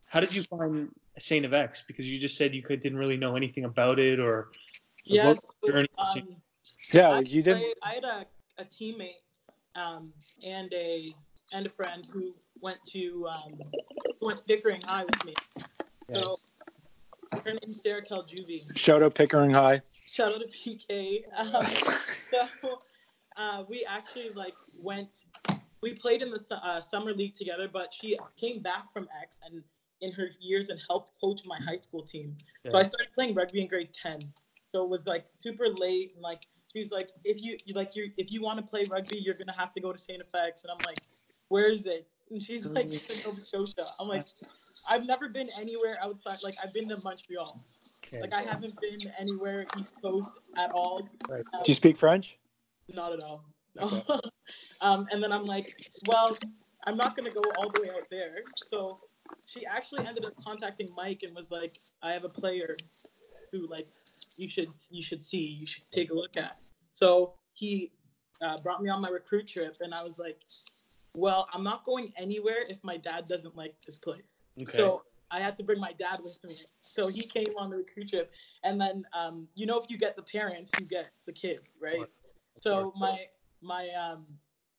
how 0.06 0.20
did 0.20 0.34
you 0.34 0.42
find 0.42 0.88
Saint 1.18 1.46
FX 1.46 1.78
because 1.86 2.10
you 2.10 2.18
just 2.18 2.36
said 2.36 2.54
you 2.54 2.62
could 2.62 2.80
didn't 2.80 2.98
really 2.98 3.16
know 3.16 3.36
anything 3.36 3.64
about 3.64 3.98
it 3.98 4.18
or 4.18 4.50
Yeah. 5.04 5.34
so, 5.34 5.70
journey 5.70 5.88
to 5.98 6.06
Saint- 6.06 6.30
um, 6.30 6.36
yeah 6.92 7.10
I, 7.10 7.20
you 7.20 7.42
didn't 7.42 7.74
I 7.82 7.94
had 7.94 8.04
a, 8.04 8.26
a 8.58 8.64
teammate 8.64 9.22
um, 9.76 10.12
and 10.44 10.72
a 10.72 11.14
and 11.52 11.66
a 11.66 11.70
friend 11.70 12.06
who 12.12 12.34
went 12.60 12.78
to 12.86 13.26
um, 13.28 13.58
went 14.20 14.38
to 14.38 14.44
Pickering 14.44 14.82
High 14.82 15.04
with 15.04 15.24
me. 15.24 15.34
So 16.14 16.36
her 17.44 17.52
name's 17.62 17.82
Sarah 17.82 18.04
Caljuvi. 18.04 18.76
shout 18.76 19.02
out 19.02 19.14
pickering 19.14 19.50
high 19.50 19.80
Shout 20.06 20.32
out 20.32 20.40
to 20.40 20.48
PK. 20.48 21.22
Um, 21.36 21.64
so 22.30 22.78
uh, 23.36 23.64
we 23.68 23.84
actually 23.84 24.30
like 24.30 24.54
went. 24.82 25.24
We 25.82 25.94
played 25.94 26.20
in 26.20 26.30
the 26.30 26.40
su- 26.40 26.56
uh, 26.56 26.80
summer 26.80 27.14
league 27.14 27.36
together, 27.36 27.68
but 27.72 27.94
she 27.94 28.18
came 28.38 28.60
back 28.60 28.92
from 28.92 29.04
X 29.22 29.32
and 29.44 29.62
in 30.00 30.12
her 30.12 30.30
years 30.40 30.68
and 30.68 30.80
helped 30.88 31.12
coach 31.20 31.42
my 31.46 31.58
high 31.64 31.78
school 31.78 32.02
team. 32.02 32.36
So 32.70 32.76
I 32.76 32.82
started 32.82 33.08
playing 33.14 33.34
rugby 33.34 33.60
in 33.60 33.68
grade 33.68 33.90
ten. 33.94 34.18
So 34.72 34.82
it 34.82 34.88
was 34.88 35.00
like 35.06 35.26
super 35.40 35.68
late 35.68 36.12
and 36.14 36.22
like 36.22 36.42
she's 36.72 36.90
like, 36.90 37.10
if 37.24 37.40
you 37.40 37.56
you 37.64 37.74
like 37.74 37.94
you 37.94 38.10
if 38.16 38.32
you 38.32 38.42
want 38.42 38.58
to 38.58 38.68
play 38.68 38.84
rugby, 38.90 39.18
you're 39.18 39.36
gonna 39.36 39.56
have 39.56 39.72
to 39.74 39.80
go 39.80 39.92
to 39.92 39.98
Saint 39.98 40.22
FX. 40.34 40.64
And 40.64 40.72
I'm 40.72 40.84
like, 40.84 40.98
where 41.50 41.70
is 41.70 41.86
it? 41.86 42.06
And 42.30 42.42
she's 42.42 42.66
like, 42.66 42.86
it's 42.86 43.24
in 43.24 43.30
Nova 43.30 43.44
Scotia. 43.44 43.84
I'm 44.00 44.08
like, 44.08 44.24
I've 44.88 45.06
never 45.06 45.28
been 45.28 45.48
anywhere 45.58 45.98
outside. 46.02 46.38
Like 46.42 46.54
I've 46.62 46.72
been 46.72 46.88
to 46.88 46.98
Montreal. 47.02 47.62
Okay. 48.06 48.20
Like 48.22 48.32
I 48.32 48.42
haven't 48.42 48.80
been 48.80 48.98
anywhere 49.18 49.66
East 49.78 49.94
Coast 50.02 50.32
at 50.56 50.70
all. 50.70 51.08
Right. 51.28 51.44
Um, 51.52 51.60
do 51.64 51.70
you 51.70 51.74
speak 51.74 51.96
french 51.96 52.38
not 52.94 53.12
at 53.12 53.20
all. 53.20 53.44
No. 53.76 54.02
um, 54.80 55.06
and 55.10 55.22
then 55.22 55.32
I'm 55.32 55.44
like, 55.44 55.90
well, 56.06 56.36
I'm 56.86 56.96
not 56.96 57.16
gonna 57.16 57.30
go 57.30 57.42
all 57.58 57.70
the 57.74 57.82
way 57.82 57.90
out 57.90 58.08
there. 58.10 58.42
So 58.66 59.00
she 59.46 59.66
actually 59.66 60.06
ended 60.06 60.24
up 60.24 60.32
contacting 60.42 60.88
Mike 60.96 61.22
and 61.22 61.34
was 61.34 61.50
like, 61.50 61.78
I 62.02 62.12
have 62.12 62.24
a 62.24 62.28
player 62.28 62.76
who 63.52 63.68
like 63.68 63.88
you 64.36 64.48
should 64.48 64.70
you 64.90 65.02
should 65.02 65.24
see, 65.24 65.58
you 65.60 65.66
should 65.66 65.88
take 65.90 66.10
a 66.10 66.14
look 66.14 66.36
at. 66.36 66.56
So 66.92 67.34
he 67.52 67.92
uh, 68.42 68.58
brought 68.58 68.82
me 68.82 68.88
on 68.88 69.00
my 69.00 69.08
recruit 69.08 69.46
trip, 69.48 69.76
and 69.80 69.94
I 69.94 70.02
was 70.02 70.18
like, 70.18 70.38
well, 71.14 71.48
I'm 71.52 71.64
not 71.64 71.84
going 71.84 72.12
anywhere 72.16 72.62
if 72.68 72.82
my 72.84 72.96
dad 72.96 73.28
doesn't 73.28 73.56
like 73.56 73.74
this 73.86 73.98
place. 73.98 74.44
Okay. 74.60 74.76
So 74.76 75.02
I 75.30 75.40
had 75.40 75.56
to 75.56 75.62
bring 75.62 75.80
my 75.80 75.92
dad 75.92 76.18
with 76.22 76.38
me. 76.44 76.54
So 76.82 77.08
he 77.08 77.22
came 77.22 77.54
on 77.56 77.70
the 77.70 77.76
recruit 77.76 78.08
trip, 78.08 78.32
and 78.64 78.80
then 78.80 79.04
um, 79.12 79.48
you 79.54 79.66
know 79.66 79.78
if 79.78 79.90
you 79.90 79.98
get 79.98 80.16
the 80.16 80.22
parents, 80.22 80.78
you 80.78 80.84
get 80.84 81.10
the 81.26 81.32
kid, 81.32 81.60
right? 81.80 82.06
So 82.60 82.92
my 82.96 83.26
my 83.62 83.88
um 83.90 84.26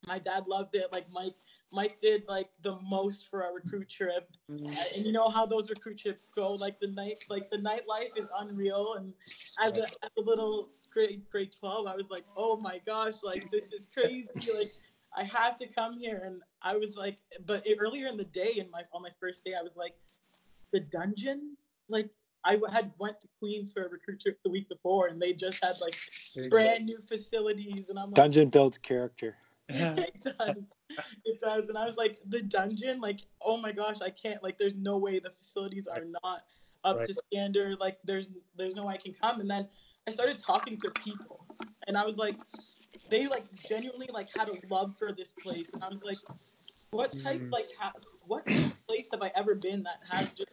my 0.06 0.18
dad 0.18 0.46
loved 0.46 0.74
it. 0.74 0.90
Like 0.92 1.06
Mike 1.10 1.34
Mike 1.70 1.98
did 2.02 2.24
like 2.28 2.50
the 2.62 2.76
most 2.82 3.28
for 3.30 3.44
our 3.44 3.54
recruit 3.54 3.88
trip, 3.88 4.28
Mm, 4.50 4.68
Uh, 4.68 4.84
and 4.96 5.06
you 5.06 5.12
know 5.12 5.28
how 5.30 5.46
those 5.46 5.70
recruit 5.70 5.98
trips 5.98 6.26
go. 6.34 6.52
Like 6.52 6.78
the 6.80 6.88
night 6.88 7.24
like 7.30 7.50
the 7.50 7.56
nightlife 7.58 8.16
is 8.16 8.28
unreal. 8.38 8.94
And 8.94 9.14
as 9.60 9.72
a, 9.78 9.84
as 10.04 10.10
a 10.18 10.20
little 10.20 10.70
grade 10.92 11.22
grade 11.30 11.54
twelve, 11.58 11.86
I 11.86 11.96
was 11.96 12.10
like, 12.10 12.24
oh 12.36 12.56
my 12.56 12.78
gosh, 12.84 13.22
like 13.22 13.50
this 13.50 13.72
is 13.72 13.88
crazy. 13.94 14.28
Like 14.34 14.68
I 15.16 15.24
have 15.24 15.56
to 15.58 15.66
come 15.66 15.98
here, 15.98 16.22
and 16.24 16.40
I 16.62 16.76
was 16.76 16.96
like, 16.96 17.18
but 17.46 17.66
it, 17.66 17.78
earlier 17.80 18.06
in 18.06 18.16
the 18.16 18.24
day, 18.24 18.54
in 18.56 18.70
my 18.70 18.82
on 18.92 19.02
my 19.02 19.10
first 19.20 19.44
day, 19.44 19.54
I 19.58 19.62
was 19.62 19.76
like, 19.76 19.94
the 20.72 20.80
dungeon, 20.80 21.56
like. 21.88 22.10
I 22.44 22.58
had 22.72 22.90
went 22.98 23.20
to 23.20 23.28
Queens 23.38 23.72
for 23.72 23.84
a 23.86 23.88
recruit 23.88 24.20
trip 24.20 24.36
the 24.42 24.50
week 24.50 24.68
before, 24.68 25.06
and 25.06 25.22
they 25.22 25.32
just 25.32 25.64
had 25.64 25.76
like 25.80 25.94
brand 26.50 26.86
new 26.86 26.98
facilities, 27.08 27.84
and 27.88 27.96
I'm 27.96 28.06
like, 28.06 28.16
dungeon 28.16 28.48
builds 28.48 28.78
character 28.78 29.36
it 29.72 30.20
does. 30.20 30.56
It 31.24 31.40
does. 31.40 31.68
And 31.68 31.78
I 31.78 31.84
was 31.84 31.96
like, 31.96 32.18
the 32.28 32.42
dungeon, 32.42 33.00
like, 33.00 33.20
oh 33.40 33.56
my 33.56 33.72
gosh, 33.72 34.02
I 34.02 34.10
can't 34.10 34.42
like 34.42 34.58
there's 34.58 34.76
no 34.76 34.98
way 34.98 35.18
the 35.18 35.30
facilities 35.30 35.86
are 35.86 36.04
not 36.22 36.42
up 36.84 36.98
Right. 36.98 37.06
to 37.06 37.14
standard. 37.14 37.78
Like 37.78 37.98
there's 38.04 38.32
there's 38.56 38.74
no 38.74 38.86
way 38.86 38.94
I 38.94 38.96
can 38.98 39.14
come. 39.14 39.40
And 39.40 39.48
then 39.48 39.68
I 40.06 40.10
started 40.10 40.38
talking 40.38 40.78
to 40.80 40.90
people 40.90 41.46
and 41.86 41.96
I 41.96 42.04
was 42.04 42.16
like, 42.16 42.36
they 43.10 43.26
like 43.26 43.44
genuinely 43.54 44.08
like 44.12 44.28
had 44.36 44.48
a 44.48 44.54
love 44.68 44.96
for 44.98 45.12
this 45.12 45.32
place. 45.42 45.68
And 45.72 45.82
I 45.82 45.88
was 45.88 46.02
like, 46.02 46.18
what 46.90 47.12
type 47.22 47.40
Mm. 47.40 47.52
like 47.52 47.68
ha- 47.78 47.92
what 48.26 48.46
place 48.86 49.08
have 49.12 49.22
I 49.22 49.30
ever 49.34 49.54
been 49.54 49.82
that 49.84 50.00
has 50.10 50.30
just 50.32 50.50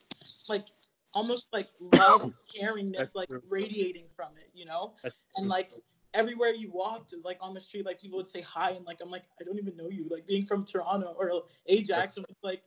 like 0.47 0.65
almost 1.13 1.47
like 1.51 1.67
love 1.79 2.33
caringness 2.55 2.97
That's 2.97 3.15
like 3.15 3.29
true. 3.29 3.41
radiating 3.49 4.05
from 4.15 4.29
it, 4.37 4.49
you 4.53 4.65
know? 4.65 4.93
That's 5.03 5.15
And 5.35 5.45
true. 5.45 5.49
like 5.49 5.71
everywhere 6.13 6.53
you 6.53 6.71
walked, 6.71 7.13
like 7.23 7.37
on 7.41 7.53
the 7.53 7.59
street, 7.59 7.85
like 7.85 7.99
people 8.01 8.17
would 8.17 8.27
say 8.27 8.41
hi, 8.41 8.71
and 8.71 8.85
like 8.85 8.99
I'm 9.01 9.11
like 9.11 9.23
I 9.39 9.43
don't 9.43 9.57
even 9.57 9.75
know 9.75 9.89
you. 9.89 10.07
Like 10.09 10.25
being 10.25 10.45
from 10.45 10.65
Toronto 10.65 11.13
or 11.17 11.43
Ajax, 11.67 12.17
and 12.17 12.25
it's 12.29 12.43
like 12.43 12.63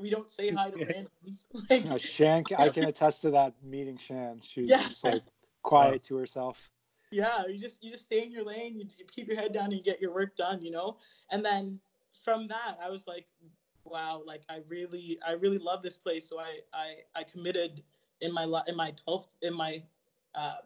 we 0.00 0.10
don't 0.10 0.30
say 0.30 0.50
hi 0.50 0.70
to 0.70 0.78
Yeah. 0.80 0.86
randoms. 0.86 1.44
Like 1.70 1.86
Uh, 1.90 1.98
Shan, 1.98 2.44
I 2.56 2.68
can 2.68 2.84
attest 2.92 3.22
to 3.22 3.30
that 3.32 3.54
meeting 3.62 3.96
Shan. 3.96 4.40
She 4.40 4.62
was 4.62 4.70
Yeah. 4.70 4.82
just 4.82 5.04
like 5.04 5.22
quiet 5.62 6.02
to 6.04 6.16
herself. 6.16 6.70
Yeah, 7.14 7.46
you 7.46 7.58
just 7.58 7.82
you 7.82 7.90
just 7.90 8.04
stay 8.04 8.22
in 8.22 8.32
your 8.32 8.44
lane, 8.44 8.78
you, 8.78 8.86
you 8.98 9.04
keep 9.06 9.28
your 9.28 9.36
head 9.36 9.52
down, 9.52 9.66
and 9.66 9.74
you 9.74 9.82
get 9.82 10.00
your 10.00 10.12
work 10.12 10.36
done, 10.36 10.60
you 10.62 10.72
know. 10.72 10.96
And 11.30 11.44
then 11.44 11.80
from 12.24 12.48
that, 12.48 12.78
I 12.82 12.90
was 12.90 13.06
like, 13.06 13.26
wow, 13.84 14.22
like 14.26 14.42
I 14.50 14.58
really 14.68 15.18
I 15.26 15.32
really 15.32 15.58
love 15.58 15.82
this 15.82 15.96
place. 15.96 16.28
So 16.28 16.40
I 16.40 16.58
I 16.74 17.20
I 17.20 17.24
committed 17.24 17.82
in 18.20 18.32
my 18.32 18.44
in 18.66 18.76
my 18.76 18.92
12th 19.06 19.26
in 19.42 19.54
my 19.54 19.82
uh, 20.34 20.56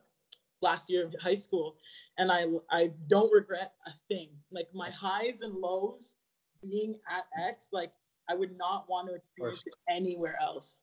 last 0.63 0.89
year 0.89 1.05
of 1.05 1.15
high 1.21 1.35
school, 1.35 1.77
and 2.17 2.33
I 2.33 2.47
I 2.71 2.91
don't 3.09 3.33
regret 3.33 3.75
a 3.87 3.91
thing. 4.09 4.31
Like 4.51 4.69
my 4.75 4.91
highs 4.91 5.43
and 5.43 5.55
lows 5.55 6.17
being 6.63 6.97
at 7.11 7.27
X, 7.47 7.69
like 7.73 7.93
I 8.31 8.35
would 8.35 8.57
not 8.57 8.89
want 8.89 9.09
to 9.09 9.15
experience 9.15 9.67
it 9.67 9.77
anywhere 9.89 10.39
else. 10.41 10.79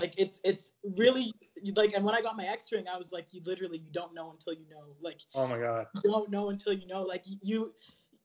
Like 0.00 0.14
it's 0.18 0.40
it's 0.44 0.72
really 0.96 1.32
like, 1.76 1.92
and 1.94 2.04
when 2.04 2.14
I 2.14 2.22
got 2.22 2.36
my 2.36 2.44
X 2.46 2.72
ring, 2.72 2.86
I 2.92 2.96
was 2.96 3.12
like, 3.12 3.26
you 3.32 3.40
literally 3.44 3.78
you 3.78 3.90
don't 3.92 4.14
know 4.14 4.30
until 4.30 4.52
you 4.54 4.66
know. 4.70 4.94
Like 5.00 5.20
Oh 5.34 5.46
my 5.46 5.58
god. 5.58 5.86
you 6.04 6.10
don't 6.10 6.30
know 6.30 6.50
until 6.50 6.72
you 6.72 6.86
know. 6.86 7.02
Like 7.02 7.24
you, 7.42 7.74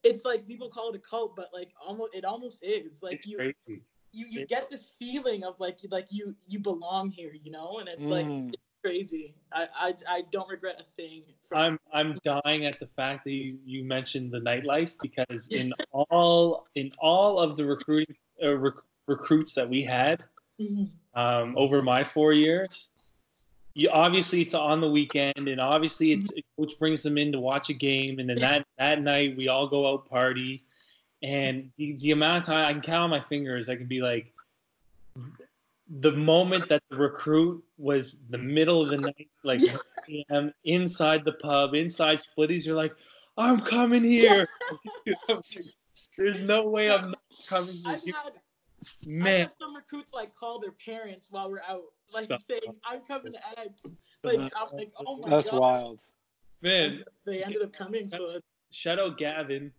it's 0.03 0.23
like 0.26 0.47
people 0.47 0.69
call 0.69 0.89
it 0.91 0.95
a 0.95 0.99
cult, 0.99 1.36
but 1.36 1.49
like 1.53 1.69
almost 1.86 2.15
it 2.15 2.26
almost 2.26 2.63
is. 2.63 3.01
Like 3.03 3.15
It's 3.15 3.28
you 3.28 3.38
crazy. 3.38 3.82
you 4.13 4.26
you 4.30 4.45
get 4.45 4.69
this 4.69 4.91
feeling 4.99 5.43
of 5.43 5.59
like 5.59 5.84
you 5.84 5.89
like 5.91 6.07
you 6.11 6.36
you 6.47 6.59
belong 6.59 7.09
here, 7.11 7.34
you 7.43 7.51
know, 7.51 7.80
and 7.80 7.89
it's 7.89 8.05
like 8.07 8.26
Mm. 8.26 8.53
crazy. 8.84 9.36
I, 9.51 9.67
I 9.76 9.93
I 10.07 10.21
don't 10.32 10.47
regret 10.49 10.80
a 10.80 11.01
thing. 11.01 11.23
from- 11.49 11.57
I'm 11.57 11.80
I'm 11.93 12.19
dying 12.23 12.65
at 12.65 12.80
the 12.80 12.88
fact 12.95 13.23
that 13.26 13.32
you, 13.32 13.59
you 13.65 13.84
mentioned 13.84 14.32
the 14.32 14.39
nightlife 14.39 14.93
because 15.01 15.47
in 15.51 15.73
all 15.91 16.67
in 16.76 16.91
all 16.99 17.39
of 17.39 17.55
the 17.57 17.65
recruiting 17.65 18.15
uh, 18.43 18.55
rec- 18.57 18.84
recruits 19.07 19.53
that 19.55 19.67
we 19.69 19.84
had, 19.84 20.23
Mhm. 20.59 20.89
um, 21.13 21.57
over 21.57 21.81
my 21.81 22.03
four 22.03 22.33
years. 22.33 22.91
You, 23.73 23.89
obviously, 23.89 24.41
it's 24.41 24.53
on 24.53 24.79
the 24.79 24.89
weekend, 24.89 25.49
and 25.49 25.59
obviously, 25.59 26.13
it's 26.13 26.31
coach 26.57 26.79
brings 26.79 27.03
them 27.03 27.17
in 27.17 27.33
to 27.33 27.39
watch 27.39 27.69
a 27.69 27.73
game, 27.73 28.19
and 28.19 28.29
then 28.29 28.39
that 28.39 28.65
that 28.77 29.01
night 29.01 29.35
we 29.35 29.49
all 29.49 29.67
go 29.67 29.91
out 29.91 30.05
party, 30.05 30.63
and 31.21 31.71
the, 31.77 31.97
the 31.99 32.11
amount 32.11 32.43
of 32.43 32.45
time 32.45 32.65
I 32.65 32.71
can 32.71 32.81
count 32.81 33.03
on 33.03 33.09
my 33.09 33.19
fingers, 33.21 33.67
I 33.67 33.75
can 33.75 33.87
be 33.87 34.01
like, 34.01 34.31
the 35.99 36.11
moment 36.11 36.69
that 36.69 36.81
the 36.89 36.97
recruit 36.97 37.63
was 37.77 38.17
the 38.29 38.37
middle 38.37 38.81
of 38.81 38.89
the 38.89 38.97
night, 38.97 39.29
like 39.43 39.59
1 39.65 39.79
p.m. 40.07 40.53
inside 40.63 41.23
the 41.25 41.33
pub, 41.33 41.73
inside 41.73 42.19
Splitties, 42.19 42.65
you're 42.65 42.75
like, 42.75 42.95
I'm 43.37 43.59
coming 43.59 44.03
here. 44.03 44.47
There's 46.17 46.41
no 46.41 46.69
way 46.69 46.89
I'm 46.89 47.09
not 47.09 47.19
coming 47.47 47.81
I've 47.85 48.01
here. 48.03 48.15
had, 48.23 48.33
I've 49.03 49.07
Man, 49.07 49.49
some 49.59 49.75
recruits 49.75 50.13
like 50.13 50.33
call 50.36 50.59
their 50.59 50.71
parents 50.71 51.29
while 51.31 51.49
we're 51.49 51.59
out, 51.67 51.83
like 52.13 52.25
Stop. 52.25 52.41
saying, 52.49 52.61
"I'm 52.86 53.01
coming 53.01 53.33
to 53.33 53.59
Eds." 53.59 53.81
Like. 54.23 54.39
I'm 54.39 54.77
like, 54.77 54.91
"Oh 55.05 55.17
my 55.17 55.29
That's 55.29 55.49
god!" 55.49 55.59
wild. 55.59 55.99
man, 56.61 57.03
They 57.25 57.43
ended 57.43 57.61
up 57.61 57.73
coming, 57.73 58.09
so 58.09 58.29
it- 58.31 58.43
shout 58.71 58.99
out 58.99 59.17
Gavin, 59.17 59.71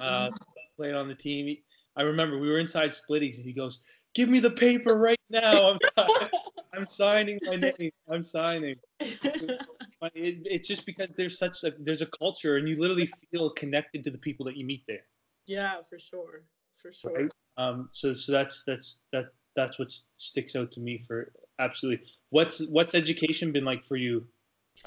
uh, 0.00 0.30
played 0.76 0.94
on 0.94 1.08
the 1.08 1.14
team. 1.14 1.46
He- 1.46 1.62
I 1.96 2.02
remember 2.02 2.38
we 2.38 2.48
were 2.48 2.58
inside 2.58 2.90
Splitties 2.90 3.36
and 3.36 3.44
he 3.44 3.52
goes, 3.52 3.80
"Give 4.14 4.28
me 4.28 4.40
the 4.40 4.50
paper 4.50 4.96
right 4.96 5.20
now. 5.28 5.70
I'm, 5.70 5.78
I'm 6.72 6.86
signing 6.88 7.38
my 7.46 7.56
name. 7.56 7.90
I'm 8.08 8.22
signing." 8.24 8.76
It, 9.00 10.42
it's 10.46 10.66
just 10.66 10.86
because 10.86 11.10
there's 11.16 11.36
such 11.38 11.62
a 11.64 11.72
there's 11.78 12.00
a 12.02 12.06
culture 12.06 12.56
and 12.56 12.68
you 12.68 12.80
literally 12.80 13.06
feel 13.30 13.50
connected 13.50 14.02
to 14.04 14.10
the 14.10 14.18
people 14.18 14.46
that 14.46 14.56
you 14.56 14.64
meet 14.64 14.82
there. 14.88 15.04
yeah, 15.46 15.76
for 15.90 15.98
sure, 15.98 16.42
for 16.78 16.90
sure. 16.92 17.12
Right. 17.12 17.30
Um, 17.60 17.90
so 17.92 18.14
so 18.14 18.32
that's 18.32 18.62
that's 18.66 19.00
that 19.12 19.26
that's 19.54 19.78
what 19.78 19.88
sticks 20.16 20.56
out 20.56 20.72
to 20.72 20.80
me 20.80 21.04
for 21.06 21.30
absolutely. 21.58 22.06
What's 22.30 22.66
what's 22.68 22.94
education 22.94 23.52
been 23.52 23.66
like 23.66 23.84
for 23.84 23.96
you? 23.96 24.26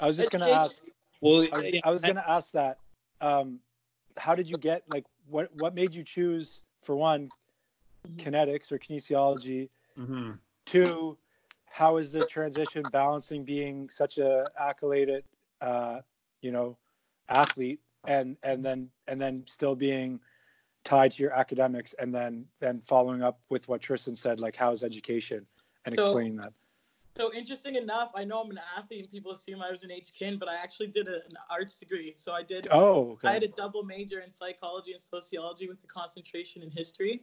I 0.00 0.08
was 0.08 0.16
just 0.16 0.32
gonna 0.32 0.50
ask. 0.50 0.82
Well, 1.20 1.46
I 1.52 1.56
was, 1.56 1.66
I 1.84 1.90
was 1.92 2.02
gonna 2.02 2.24
ask 2.26 2.52
that. 2.52 2.78
Um, 3.20 3.60
how 4.16 4.34
did 4.34 4.50
you 4.50 4.58
get 4.58 4.82
like 4.88 5.04
what 5.28 5.54
what 5.54 5.74
made 5.74 5.94
you 5.94 6.02
choose 6.02 6.62
for 6.82 6.96
one 6.96 7.30
kinetics 8.16 8.72
or 8.72 8.78
kinesiology? 8.78 9.68
hmm 9.96 10.32
Two, 10.66 11.16
how 11.66 11.98
is 11.98 12.10
the 12.10 12.24
transition 12.24 12.88
balancing 12.88 13.44
being 13.44 13.88
such 13.88 14.18
a 14.18 14.50
accoladed, 14.60 15.22
uh, 15.60 16.00
you 16.40 16.50
know, 16.50 16.76
athlete, 17.28 17.78
and 18.08 18.36
and 18.42 18.64
then 18.64 18.90
and 19.06 19.20
then 19.20 19.44
still 19.46 19.76
being 19.76 20.18
tied 20.84 21.12
to 21.12 21.22
your 21.22 21.32
academics, 21.32 21.94
and 21.94 22.14
then 22.14 22.46
then 22.60 22.80
following 22.80 23.22
up 23.22 23.40
with 23.48 23.66
what 23.68 23.80
Tristan 23.80 24.16
said, 24.16 24.40
like 24.40 24.54
how's 24.56 24.82
education, 24.82 25.46
and 25.86 25.94
So- 25.94 26.06
explaining 26.06 26.36
that. 26.36 26.52
So 27.16 27.32
interesting 27.32 27.76
enough, 27.76 28.10
I 28.16 28.24
know 28.24 28.40
I'm 28.40 28.50
an 28.50 28.58
athlete 28.76 29.02
and 29.02 29.10
people 29.10 29.30
assume 29.30 29.62
I 29.62 29.70
was 29.70 29.84
an 29.84 29.90
HKIN, 29.90 30.36
but 30.36 30.48
I 30.48 30.56
actually 30.56 30.88
did 30.88 31.06
a, 31.06 31.14
an 31.14 31.36
arts 31.48 31.78
degree. 31.78 32.12
So 32.16 32.32
I 32.32 32.42
did. 32.42 32.66
Oh, 32.72 33.16
I 33.22 33.32
had 33.32 33.44
a 33.44 33.48
double 33.48 33.84
major 33.84 34.18
in 34.18 34.32
psychology 34.32 34.94
and 34.94 35.00
sociology 35.00 35.68
with 35.68 35.78
a 35.84 35.86
concentration 35.86 36.60
in 36.62 36.70
history. 36.72 37.22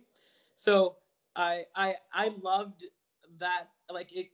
So 0.55 0.95
I 1.35 1.65
I 1.75 1.95
I 2.13 2.29
loved 2.41 2.85
that. 3.39 3.65
Like 3.91 4.15
it, 4.15 4.31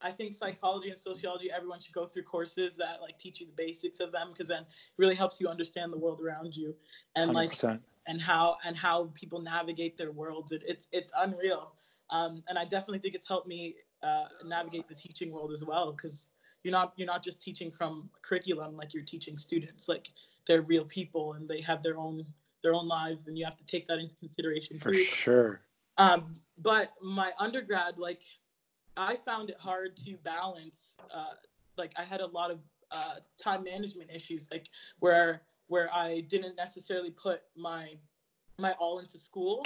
I 0.00 0.12
think 0.12 0.32
psychology 0.34 0.90
and 0.90 0.98
sociology, 0.98 1.50
everyone 1.50 1.80
should 1.80 1.94
go 1.94 2.06
through 2.06 2.24
courses 2.24 2.76
that 2.76 3.00
like 3.00 3.18
teach 3.18 3.40
you 3.40 3.46
the 3.46 3.52
basics 3.52 3.98
of 3.98 4.12
them 4.12 4.28
because 4.30 4.46
then 4.46 4.62
it 4.62 4.68
really 4.96 5.16
helps 5.16 5.40
you 5.40 5.48
understand 5.48 5.92
the 5.92 5.98
world 5.98 6.20
around 6.20 6.54
you 6.56 6.72
and 7.16 7.30
Hundred 7.30 7.34
like 7.34 7.50
percent. 7.50 7.82
And 8.06 8.20
how 8.20 8.56
and 8.64 8.76
how 8.76 9.10
people 9.14 9.40
navigate 9.40 9.96
their 9.96 10.12
worlds. 10.12 10.52
It, 10.52 10.62
it's 10.66 10.88
it's 10.92 11.12
unreal, 11.16 11.74
um, 12.10 12.42
and 12.48 12.58
I 12.58 12.64
definitely 12.64 12.98
think 12.98 13.14
it's 13.14 13.28
helped 13.28 13.46
me 13.46 13.74
uh, 14.02 14.24
navigate 14.44 14.88
the 14.88 14.94
teaching 14.94 15.32
world 15.32 15.52
as 15.52 15.64
well 15.64 15.92
because 15.92 16.28
you're 16.62 16.72
not 16.72 16.92
you're 16.96 17.06
not 17.06 17.22
just 17.22 17.42
teaching 17.42 17.70
from 17.70 18.10
curriculum 18.22 18.76
like 18.76 18.94
you're 18.94 19.04
teaching 19.04 19.36
students 19.38 19.88
like 19.88 20.08
they're 20.46 20.62
real 20.62 20.84
people 20.84 21.34
and 21.34 21.48
they 21.48 21.60
have 21.60 21.82
their 21.82 21.96
own 21.96 22.24
their 22.64 22.74
own 22.74 22.88
lives 22.88 23.28
and 23.28 23.38
you 23.38 23.44
have 23.44 23.56
to 23.56 23.64
take 23.66 23.86
that 23.86 23.98
into 23.98 24.16
consideration 24.16 24.78
For 24.78 24.92
too. 24.92 25.04
sure. 25.04 25.60
Um, 25.98 26.34
but 26.58 26.92
my 27.00 27.30
undergrad, 27.38 27.98
like, 27.98 28.22
I 28.96 29.16
found 29.16 29.50
it 29.50 29.56
hard 29.60 29.96
to 29.98 30.16
balance. 30.24 30.96
Uh, 31.14 31.34
like, 31.76 31.92
I 31.96 32.02
had 32.02 32.20
a 32.20 32.26
lot 32.26 32.50
of 32.50 32.58
uh, 32.90 33.16
time 33.40 33.62
management 33.64 34.10
issues, 34.10 34.48
like 34.50 34.66
where 34.98 35.42
where 35.68 35.88
I 35.92 36.20
didn't 36.20 36.56
necessarily 36.56 37.10
put 37.10 37.42
my 37.56 37.88
my 38.58 38.72
all 38.74 38.98
into 38.98 39.18
school 39.18 39.64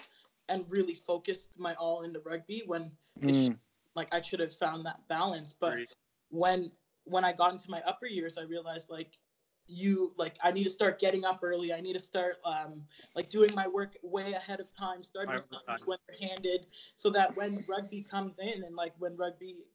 and 0.48 0.64
really 0.70 0.94
focused 0.94 1.50
my 1.58 1.74
all 1.74 2.02
into 2.02 2.20
rugby 2.20 2.62
when 2.66 2.96
It's- 3.26 3.50
Mm, 3.50 3.58
like 3.94 4.08
I 4.12 4.20
should 4.22 4.40
have 4.40 4.54
found 4.54 4.86
that 4.86 5.06
balance. 5.08 5.54
But 5.54 5.72
Agreed. 5.72 5.88
when 6.30 6.72
when 7.04 7.24
I 7.24 7.32
got 7.32 7.52
into 7.52 7.70
my 7.70 7.82
upper 7.82 8.06
years, 8.06 8.38
I 8.38 8.42
realized 8.42 8.90
like 8.90 9.18
you 9.66 10.12
like 10.16 10.38
I 10.42 10.50
need 10.52 10.64
to 10.64 10.70
start 10.70 10.98
getting 10.98 11.24
up 11.24 11.40
early. 11.42 11.72
I 11.72 11.80
need 11.80 11.94
to 11.94 12.00
start 12.00 12.38
um 12.44 12.86
like 13.14 13.28
doing 13.30 13.54
my 13.54 13.66
work 13.68 13.96
way 14.02 14.32
ahead 14.32 14.60
of 14.60 14.66
time, 14.76 15.02
starting 15.02 15.34
Right, 15.34 15.38
assignments 15.38 15.86
when 15.86 15.98
they're 16.06 16.28
handed, 16.28 16.66
so 16.96 17.10
that 17.10 17.36
when 17.36 17.64
rugby 17.68 18.02
comes 18.02 18.38
in 18.38 18.62
and 18.64 18.74
like 18.76 18.94
when 18.98 19.16
rugby 19.16 19.52
w- 19.52 19.66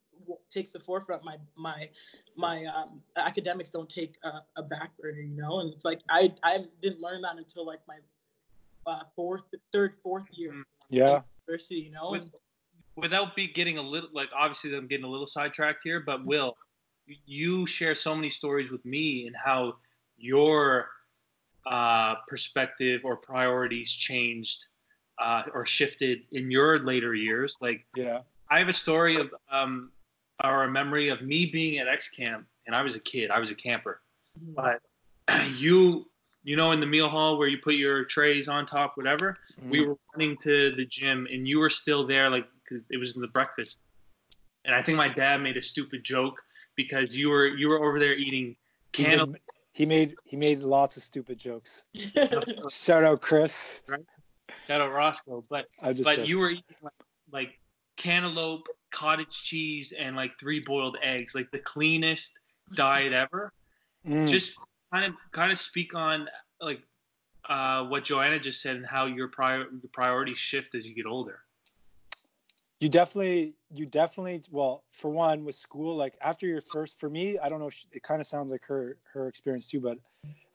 takes 0.50 0.72
the 0.72 0.80
forefront, 0.80 1.24
my 1.24 1.38
my 1.56 1.90
my 2.36 2.66
um, 2.66 3.02
academics 3.18 3.70
don't 3.70 3.90
take 3.90 4.16
a, 4.24 4.42
a 4.58 4.64
back 4.64 4.92
burner, 5.00 5.20
you 5.22 5.36
know. 5.36 5.60
And 5.60 5.74
it's 5.74 5.86
like 5.86 6.00
I 6.10 6.34
I 6.44 6.66
didn't 6.82 7.00
learn 7.00 7.22
that 7.22 7.38
until 7.38 7.66
like 7.66 7.80
my 7.88 7.98
uh, 8.86 9.04
fourth, 9.16 9.44
third, 9.72 9.94
fourth 10.04 10.26
year 10.32 10.52
Mhm. 10.52 10.64
yeah. 10.90 11.06
of 11.18 11.24
university, 11.48 11.76
you 11.80 11.92
know. 11.92 12.12
With- 12.12 12.22
And 12.24 12.32
without 12.96 13.36
be 13.36 13.48
getting 13.48 13.78
a 13.78 13.82
little 13.82 14.10
like 14.14 14.30
obviously 14.36 14.76
I'm 14.76 14.88
getting 14.88 15.06
a 15.06 15.10
little 15.10 15.28
sidetracked 15.28 15.82
here, 15.84 16.00
but 16.00 16.24
Will, 16.26 16.56
you 17.26 17.66
share 17.68 17.96
so 17.96 18.16
many 18.16 18.30
stories 18.30 18.72
with 18.72 18.84
me 18.86 19.28
and 19.28 19.36
how 19.36 19.78
your 20.18 20.90
uh, 21.66 22.16
perspective 22.28 23.02
or 23.04 23.16
priorities 23.18 23.92
changed 23.92 24.66
uh, 25.18 25.44
or 25.54 25.66
shifted 25.66 26.20
in 26.32 26.52
your 26.52 26.80
later 26.84 27.14
years. 27.16 27.56
Like 27.62 27.86
Yeah. 27.96 28.22
I 28.50 28.60
have 28.60 28.68
a 28.68 28.74
story 28.74 29.16
of 29.18 29.34
um, 29.50 29.92
or 30.44 30.64
a 30.64 30.70
memory 30.72 31.10
of 31.10 31.22
me 31.22 31.46
being 31.52 31.80
at 31.80 31.88
X 31.88 32.10
camp 32.10 32.46
and 32.68 32.76
I 32.76 32.82
was 32.82 32.96
a 32.96 33.00
kid, 33.00 33.32
I 33.32 33.40
was 33.40 33.50
a 33.50 33.56
camper, 33.56 34.02
but 34.56 34.80
you 35.58 36.06
you 36.44 36.56
know 36.58 36.72
in 36.72 36.80
the 36.80 36.86
meal 36.86 37.08
hall 37.10 37.38
where 37.38 37.48
you 37.48 37.58
put 37.64 37.76
your 37.76 38.04
trays 38.04 38.48
on 38.48 38.66
top, 38.66 38.98
whatever 38.98 39.36
we 39.70 39.80
Mm. 39.80 39.88
were 39.88 39.98
running 40.14 40.38
to 40.44 40.72
the 40.76 40.86
gym 40.86 41.28
and 41.32 41.48
you 41.48 41.60
were 41.60 41.70
still 41.70 42.06
there 42.06 42.30
like 42.30 42.46
because 42.64 42.84
it 42.90 42.98
was 42.98 43.16
in 43.16 43.22
the 43.22 43.28
breakfast 43.28 43.80
and 44.66 44.74
i 44.76 44.82
think 44.82 44.98
my 44.98 45.08
dad 45.08 45.38
made 45.42 45.56
a 45.58 45.62
stupid 45.62 46.04
joke 46.04 46.42
because 46.76 47.16
you 47.16 47.30
were 47.30 47.48
you 47.48 47.68
were 47.70 47.80
over 47.86 48.00
there 48.00 48.14
eating 48.14 48.56
He 48.94 49.06
he 49.74 49.86
made 49.86 50.16
he 50.26 50.36
made 50.36 50.60
lots 50.64 50.98
of 50.98 51.04
stupid 51.04 51.38
jokes. 51.40 51.84
Shout 52.72 53.04
out 53.04 53.22
Chris. 53.22 53.82
shout 54.68 54.82
out 54.82 54.92
roscoe 54.92 55.44
but 55.50 55.68
but 55.82 56.20
said- 56.20 56.28
you 56.28 56.40
were 56.40 56.52
eating 56.52 56.76
like, 56.82 56.94
like 57.32 57.60
cantaloupe 57.98 58.68
cottage 58.94 59.44
cheese 59.44 59.92
and 59.98 60.16
like 60.16 60.32
three 60.40 60.62
boiled 60.62 60.98
eggs 61.02 61.36
like 61.36 61.50
the 61.52 61.60
cleanest 61.60 62.40
diet 62.76 63.12
ever 63.12 63.52
Mm. 64.06 64.28
just 64.28 64.58
kind 64.92 65.06
of 65.06 65.14
kind 65.32 65.52
of 65.52 65.60
speak 65.60 65.96
on 65.96 66.28
like 66.60 66.82
uh, 67.48 67.86
what 67.86 68.04
joanna 68.04 68.40
just 68.40 68.62
said 68.62 68.76
and 68.76 68.86
how 68.86 69.06
your 69.06 69.30
prior 69.30 69.60
your 69.60 69.90
priorities 69.94 70.38
shift 70.38 70.76
as 70.76 70.86
you 70.86 70.94
get 70.94 71.06
older 71.06 71.40
you 72.80 72.90
definitely 72.90 73.54
you 73.74 73.86
definitely 73.86 74.44
well 74.52 74.84
for 74.92 75.10
one 75.10 75.46
with 75.46 75.56
school 75.56 75.96
like 75.96 76.16
after 76.22 76.46
your 76.46 76.62
first 76.62 77.00
for 77.00 77.10
me 77.10 77.40
i 77.40 77.48
don't 77.48 77.60
know 77.60 77.68
if 77.68 77.74
she, 77.74 77.88
it 77.94 78.04
kind 78.04 78.20
of 78.20 78.28
sounds 78.28 78.52
like 78.52 78.66
her 78.66 78.98
her 79.14 79.28
experience 79.28 79.68
too 79.68 79.80
but 79.80 79.98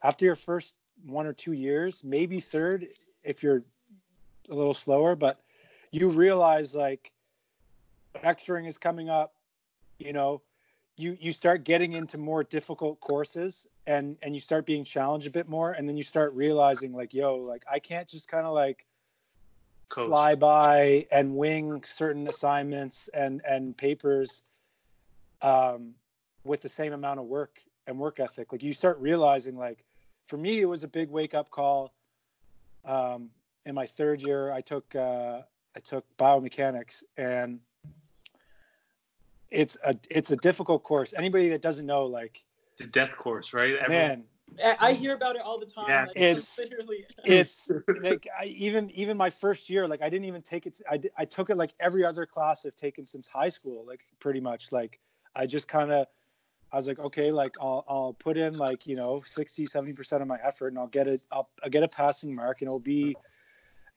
after 0.02 0.26
your 0.26 0.36
first 0.36 0.74
one 1.06 1.26
or 1.26 1.32
two 1.32 1.52
years 1.52 2.02
maybe 2.04 2.38
third 2.38 2.86
if 3.22 3.42
you're 3.42 3.62
a 4.50 4.54
little 4.54 4.74
slower 4.74 5.16
but 5.16 5.40
you 5.90 6.10
realize 6.10 6.74
like 6.74 7.12
x 8.22 8.48
ring 8.48 8.64
is 8.64 8.78
coming 8.78 9.08
up 9.08 9.34
you 9.98 10.12
know 10.12 10.40
you 10.96 11.16
you 11.20 11.32
start 11.32 11.64
getting 11.64 11.92
into 11.92 12.18
more 12.18 12.42
difficult 12.42 13.00
courses 13.00 13.66
and 13.86 14.16
and 14.22 14.34
you 14.34 14.40
start 14.40 14.66
being 14.66 14.84
challenged 14.84 15.26
a 15.26 15.30
bit 15.30 15.48
more 15.48 15.72
and 15.72 15.88
then 15.88 15.96
you 15.96 16.02
start 16.02 16.32
realizing 16.34 16.92
like 16.92 17.14
yo 17.14 17.36
like 17.36 17.64
i 17.70 17.78
can't 17.78 18.08
just 18.08 18.28
kind 18.28 18.46
of 18.46 18.52
like 18.52 18.86
Coast. 19.88 20.08
fly 20.08 20.34
by 20.34 21.06
and 21.10 21.34
wing 21.34 21.82
certain 21.86 22.26
assignments 22.26 23.08
and 23.14 23.40
and 23.46 23.76
papers 23.76 24.42
um, 25.42 25.94
with 26.44 26.60
the 26.60 26.68
same 26.68 26.92
amount 26.92 27.20
of 27.20 27.26
work 27.26 27.60
and 27.86 27.98
work 27.98 28.20
ethic. 28.20 28.52
Like 28.52 28.62
you 28.62 28.72
start 28.72 28.98
realizing, 29.00 29.56
like 29.56 29.84
for 30.26 30.36
me, 30.36 30.60
it 30.60 30.66
was 30.66 30.84
a 30.84 30.88
big 30.88 31.10
wake 31.10 31.34
up 31.34 31.50
call. 31.50 31.92
Um, 32.84 33.30
in 33.66 33.74
my 33.74 33.86
third 33.86 34.22
year, 34.22 34.52
I 34.52 34.60
took 34.60 34.94
uh, 34.94 35.42
I 35.76 35.80
took 35.80 36.04
biomechanics, 36.18 37.02
and 37.16 37.60
it's 39.50 39.76
a 39.84 39.96
it's 40.10 40.30
a 40.30 40.36
difficult 40.36 40.82
course. 40.82 41.14
Anybody 41.16 41.48
that 41.50 41.62
doesn't 41.62 41.86
know, 41.86 42.06
like 42.06 42.44
the 42.78 42.86
death 42.86 43.16
course 43.16 43.52
right 43.52 43.74
Everyone- 43.76 43.88
man, 43.88 44.24
I, 44.64 44.76
I 44.88 44.92
hear 44.92 45.14
about 45.14 45.36
it 45.36 45.42
all 45.42 45.58
the 45.58 45.66
time. 45.66 45.86
Yeah. 45.88 46.06
like, 46.06 46.16
It's- 46.16 46.58
literally. 46.58 47.04
it's 47.24 47.70
like 48.02 48.26
I, 48.40 48.44
even 48.46 48.90
even 48.92 49.16
my 49.16 49.28
first 49.30 49.68
year 49.68 49.86
like 49.86 50.00
i 50.00 50.08
didn't 50.08 50.24
even 50.26 50.40
take 50.42 50.66
it 50.66 50.80
I, 50.90 51.00
I 51.18 51.24
took 51.24 51.50
it 51.50 51.56
like 51.56 51.74
every 51.80 52.04
other 52.04 52.24
class 52.24 52.64
i've 52.64 52.76
taken 52.76 53.04
since 53.04 53.26
high 53.26 53.48
school 53.50 53.84
like 53.86 54.00
pretty 54.20 54.40
much 54.40 54.70
like 54.72 55.00
i 55.36 55.44
just 55.44 55.68
kind 55.68 55.90
of 55.92 56.06
i 56.72 56.76
was 56.76 56.86
like 56.86 56.98
okay 57.00 57.30
like 57.32 57.56
I'll, 57.60 57.84
I'll 57.88 58.14
put 58.14 58.36
in 58.38 58.54
like 58.54 58.86
you 58.86 58.96
know 58.96 59.22
60 59.26 59.66
70% 59.66 60.22
of 60.22 60.28
my 60.28 60.38
effort 60.42 60.68
and 60.68 60.78
i'll 60.78 60.86
get 60.86 61.08
it 61.08 61.24
I'll, 61.32 61.50
I'll 61.62 61.70
get 61.70 61.82
a 61.82 61.88
passing 61.88 62.34
mark 62.34 62.62
and 62.62 62.68
it'll 62.68 62.78
be 62.78 63.16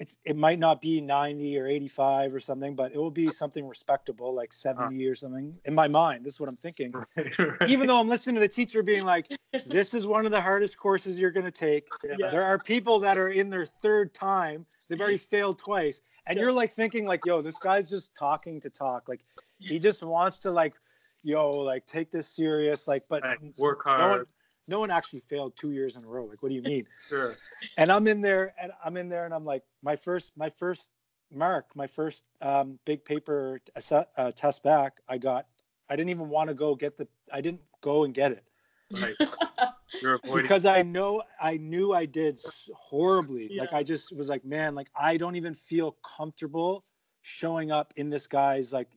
it's, 0.02 0.18
it 0.26 0.36
might 0.36 0.58
not 0.58 0.82
be 0.82 1.00
90 1.00 1.60
or 1.60 1.68
85 1.68 2.34
or 2.34 2.40
something 2.40 2.76
but 2.76 2.92
it 2.92 2.98
will 2.98 3.12
be 3.12 3.28
something 3.28 3.68
respectable 3.68 4.34
like 4.34 4.50
uh-huh. 4.66 4.88
70 4.88 5.06
or 5.06 5.14
something 5.16 5.56
in 5.64 5.76
my 5.76 5.88
mind 5.88 6.26
this 6.26 6.34
is 6.34 6.40
what 6.40 6.50
i'm 6.50 6.58
thinking. 6.58 6.92
Even 7.68 7.88
though 7.88 8.00
i'm 8.00 8.10
listening 8.10 8.36
to 8.36 8.42
the 8.42 8.48
teacher 8.48 8.82
being 8.82 9.06
like 9.06 9.28
this 9.68 9.94
is 9.94 10.08
one 10.08 10.26
of 10.26 10.32
the 10.32 10.42
hardest 10.42 10.78
courses 10.78 11.20
you're 11.20 11.32
going 11.32 11.46
to 11.46 11.52
take. 11.52 11.88
Yeah. 12.04 12.32
there 12.32 12.44
are 12.44 12.58
people 12.58 13.00
that 13.02 13.18
are 13.18 13.30
in 13.30 13.50
their 13.50 13.66
third 13.66 14.14
time 14.14 14.66
they've 14.90 15.00
already 15.00 15.18
failed 15.18 15.60
twice. 15.60 16.02
And 16.26 16.36
Yeah. 16.36 16.44
you're 16.44 16.54
like 16.54 16.74
thinking 16.74 17.06
like 17.06 17.24
yo 17.26 17.42
this 17.42 17.60
guy's 17.60 17.90
just 17.90 18.16
talking 18.16 18.60
to 18.62 18.70
talk. 18.72 19.08
Like 19.08 19.22
he 19.60 19.78
just 19.78 20.02
wants 20.02 20.40
to 20.40 20.52
like 20.52 20.74
yo 21.22 21.52
like 21.52 21.86
take 21.86 22.12
this 22.12 22.28
serious 22.28 22.88
like 22.88 23.04
but 23.08 23.22
Right, 23.24 23.38
work 23.60 23.86
no 23.86 23.92
one 23.92 24.02
hard. 24.02 24.32
No 24.68 24.80
one 24.80 24.92
actually 24.92 25.20
failed 25.20 25.56
two 25.56 25.72
years 25.72 25.96
in 25.96 26.04
a 26.04 26.08
row 26.08 26.26
like 26.26 26.42
what 26.42 26.50
do 26.50 26.56
you 26.56 26.62
mean 26.62 26.86
Sure. 27.10 27.36
and 27.78 27.92
i'm 27.92 28.08
in 28.08 28.22
there 28.22 28.54
and 28.62 28.72
i'm 28.84 28.98
in 28.98 29.10
there 29.10 29.26
and 29.26 29.34
i'm 29.34 29.46
like 29.46 29.64
my 29.84 29.96
first 29.96 30.32
my 30.36 30.50
first 30.50 30.92
mark 31.32 31.66
my 31.76 31.88
first 31.88 32.26
um, 32.42 32.78
big 32.86 33.04
paper 33.06 33.60
asset, 33.76 34.10
uh, 34.18 34.32
test 34.32 34.64
back 34.64 35.00
i 35.08 35.18
got 35.18 35.48
i 35.90 35.96
didn't 35.96 36.10
even 36.10 36.30
want 36.30 36.48
to 36.50 36.54
go 36.54 36.76
get 36.76 36.98
the 36.98 37.08
i 37.32 37.42
didn't 37.42 37.62
go 37.82 38.04
and 38.04 38.14
get 38.14 38.32
it 38.32 38.44
Right. 38.92 39.16
You're 40.02 40.16
avoiding. 40.16 40.42
because 40.44 40.66
I 40.66 40.82
know 40.82 41.22
I 41.40 41.58
knew 41.58 41.94
I 41.94 42.06
did 42.06 42.36
s- 42.36 42.70
horribly. 42.76 43.52
Like 43.56 43.72
I 43.72 43.84
just 43.84 44.16
was 44.16 44.30
like, 44.30 44.44
man, 44.44 44.76
like 44.76 44.90
I 45.00 45.16
don't 45.18 45.36
even 45.36 45.54
feel 45.54 45.96
comfortable 46.04 46.84
showing 47.22 47.72
up 47.72 47.94
in 47.96 48.10
this 48.10 48.28
guy's 48.28 48.74
like 48.74 48.90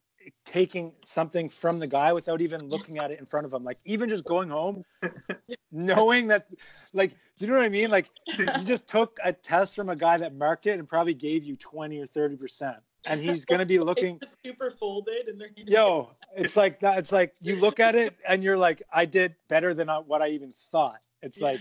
taking 0.44 0.92
something 1.04 1.48
from 1.48 1.78
the 1.78 1.86
guy 1.86 2.12
without 2.12 2.40
even 2.40 2.68
looking 2.68 2.98
at 2.98 3.10
it 3.10 3.18
in 3.18 3.26
front 3.26 3.46
of 3.46 3.52
him. 3.52 3.64
Like 3.64 3.78
even 3.84 4.08
just 4.08 4.24
going 4.24 4.48
home, 4.48 4.82
knowing 5.72 6.28
that, 6.28 6.46
like, 6.92 7.10
do 7.38 7.44
you 7.44 7.50
know 7.50 7.56
what 7.56 7.64
I 7.64 7.68
mean? 7.68 7.90
Like 7.90 8.10
you 8.38 8.64
just 8.64 8.88
took 8.88 9.18
a 9.22 9.32
test 9.32 9.74
from 9.76 9.88
a 9.88 9.96
guy 9.96 10.18
that 10.18 10.34
marked 10.34 10.66
it 10.66 10.78
and 10.78 10.88
probably 10.88 11.14
gave 11.14 11.44
you 11.44 11.56
20 11.56 12.00
or 12.00 12.06
30 12.06 12.36
percent, 12.36 12.76
and 13.06 13.20
he's 13.20 13.44
gonna 13.44 13.66
be 13.66 13.78
looking. 13.80 14.18
It's 14.20 14.36
super 14.44 14.70
folded 14.70 15.28
and 15.28 15.40
they're 15.40 15.50
Yo, 15.66 16.10
it's 16.36 16.56
like 16.56 16.80
that. 16.80 16.98
It's 16.98 17.12
like 17.12 17.34
you 17.40 17.56
look 17.56 17.80
at 17.80 17.94
it 17.94 18.16
and 18.26 18.42
you're 18.42 18.56
like, 18.56 18.82
I 18.92 19.04
did 19.04 19.34
better 19.48 19.74
than 19.74 19.88
what 19.88 20.22
I 20.22 20.28
even 20.28 20.50
thought. 20.50 21.00
It's 21.22 21.40
Yeah. 21.40 21.44
like, 21.44 21.60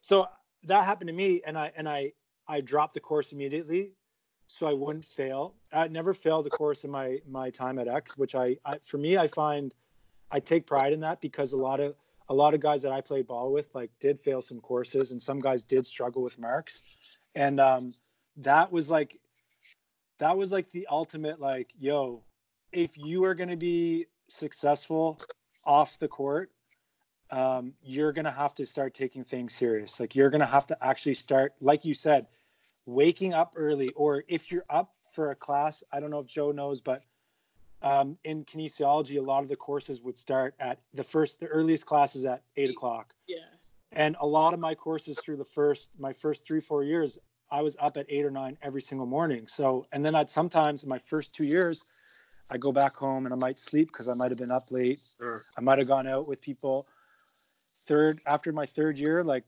so 0.00 0.28
that 0.64 0.84
happened 0.84 1.08
to 1.08 1.14
me, 1.14 1.42
and 1.46 1.56
I 1.58 1.72
and 1.76 1.88
I 1.88 2.12
I 2.46 2.60
dropped 2.60 2.94
the 2.94 3.00
course 3.00 3.32
immediately, 3.32 3.92
so 4.54 4.68
I 4.68 4.72
wouldn't 4.72 5.04
fail. 5.04 5.52
I 5.72 5.88
never 5.88 6.14
failed 6.14 6.46
a 6.46 6.50
course 6.50 6.84
in 6.84 6.90
my 6.90 7.20
my 7.28 7.50
time 7.50 7.76
at 7.80 7.88
X, 7.88 8.16
which 8.16 8.36
I, 8.36 8.56
I 8.64 8.78
for 8.84 8.98
me 8.98 9.16
I 9.16 9.26
find 9.26 9.74
I 10.30 10.38
take 10.38 10.64
pride 10.64 10.92
in 10.92 11.00
that 11.00 11.20
because 11.20 11.54
a 11.54 11.56
lot 11.56 11.80
of 11.80 11.96
a 12.28 12.34
lot 12.34 12.54
of 12.54 12.60
guys 12.60 12.82
that 12.82 12.92
I 12.92 13.00
played 13.00 13.26
ball 13.26 13.52
with 13.52 13.74
like 13.74 13.90
did 13.98 14.20
fail 14.20 14.40
some 14.40 14.60
courses, 14.60 15.10
and 15.10 15.20
some 15.20 15.40
guys 15.40 15.64
did 15.64 15.88
struggle 15.88 16.22
with 16.22 16.38
marks, 16.38 16.82
and 17.34 17.58
um, 17.58 17.94
that 18.36 18.70
was 18.70 18.88
like 18.88 19.18
that 20.18 20.36
was 20.36 20.52
like 20.52 20.70
the 20.70 20.86
ultimate 20.88 21.40
like 21.40 21.72
yo 21.76 22.22
if 22.70 22.96
you 22.96 23.24
are 23.24 23.34
to 23.48 23.56
be 23.56 24.06
successful 24.28 25.20
off 25.64 25.98
the 25.98 26.08
court 26.08 26.52
um, 27.30 27.72
you're 27.82 28.12
to 28.24 28.30
have 28.30 28.54
to 28.54 28.66
start 28.66 28.94
taking 28.94 29.24
things 29.24 29.52
serious 29.52 29.98
like 29.98 30.14
you're 30.14 30.30
to 30.40 30.46
have 30.46 30.66
to 30.66 30.84
actually 30.84 31.14
start 31.14 31.54
like 31.60 31.84
you 31.84 31.94
said 31.94 32.26
waking 32.86 33.32
up 33.34 33.54
early 33.56 33.90
or 33.90 34.24
if 34.28 34.50
you're 34.50 34.64
up 34.68 34.92
for 35.12 35.30
a 35.30 35.34
class 35.34 35.82
i 35.92 36.00
don't 36.00 36.10
know 36.10 36.18
if 36.18 36.26
joe 36.26 36.52
knows 36.52 36.80
but 36.80 37.04
um, 37.82 38.16
in 38.24 38.44
kinesiology 38.46 39.18
a 39.18 39.20
lot 39.22 39.42
of 39.42 39.48
the 39.48 39.56
courses 39.56 40.00
would 40.00 40.16
start 40.16 40.54
at 40.58 40.78
the 40.94 41.04
first 41.04 41.38
the 41.40 41.46
earliest 41.46 41.84
classes 41.84 42.24
at 42.24 42.42
eight 42.56 42.70
o'clock 42.70 43.14
yeah. 43.28 43.36
and 43.92 44.16
a 44.20 44.26
lot 44.26 44.54
of 44.54 44.60
my 44.60 44.74
courses 44.74 45.18
through 45.20 45.36
the 45.36 45.44
first 45.44 45.90
my 45.98 46.12
first 46.12 46.46
three 46.46 46.60
four 46.60 46.82
years 46.82 47.18
i 47.50 47.60
was 47.60 47.76
up 47.80 47.96
at 47.96 48.06
eight 48.08 48.24
or 48.24 48.30
nine 48.30 48.56
every 48.62 48.80
single 48.80 49.06
morning 49.06 49.46
so 49.46 49.86
and 49.92 50.04
then 50.04 50.14
i'd 50.14 50.30
sometimes 50.30 50.82
in 50.82 50.88
my 50.88 50.98
first 50.98 51.34
two 51.34 51.44
years 51.44 51.84
i 52.50 52.56
go 52.56 52.72
back 52.72 52.96
home 52.96 53.26
and 53.26 53.34
i 53.34 53.36
might 53.36 53.58
sleep 53.58 53.88
because 53.88 54.08
i 54.08 54.14
might 54.14 54.30
have 54.30 54.38
been 54.38 54.50
up 54.50 54.70
late 54.70 55.00
Sure. 55.18 55.42
i 55.58 55.60
might 55.60 55.78
have 55.78 55.88
gone 55.88 56.06
out 56.06 56.26
with 56.26 56.40
people 56.40 56.86
third 57.86 58.20
after 58.26 58.50
my 58.50 58.64
third 58.64 58.98
year 58.98 59.22
like 59.22 59.44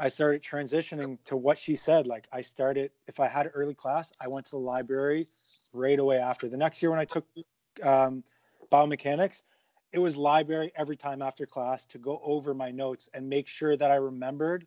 i 0.00 0.08
started 0.08 0.42
transitioning 0.42 1.18
to 1.24 1.36
what 1.36 1.58
she 1.58 1.76
said 1.76 2.06
like 2.06 2.26
i 2.32 2.40
started 2.40 2.90
if 3.06 3.20
i 3.20 3.26
had 3.26 3.46
an 3.46 3.52
early 3.54 3.74
class 3.74 4.12
i 4.20 4.28
went 4.28 4.44
to 4.44 4.52
the 4.52 4.58
library 4.58 5.26
right 5.72 5.98
away 5.98 6.18
after 6.18 6.48
the 6.48 6.56
next 6.56 6.82
year 6.82 6.90
when 6.90 7.00
i 7.00 7.04
took 7.04 7.24
um, 7.82 8.24
biomechanics 8.72 9.42
it 9.92 9.98
was 9.98 10.16
library 10.16 10.72
every 10.76 10.96
time 10.96 11.22
after 11.22 11.46
class 11.46 11.86
to 11.86 11.98
go 11.98 12.20
over 12.22 12.54
my 12.54 12.70
notes 12.70 13.08
and 13.14 13.28
make 13.28 13.48
sure 13.48 13.76
that 13.76 13.90
I 13.90 13.96
remembered 13.96 14.66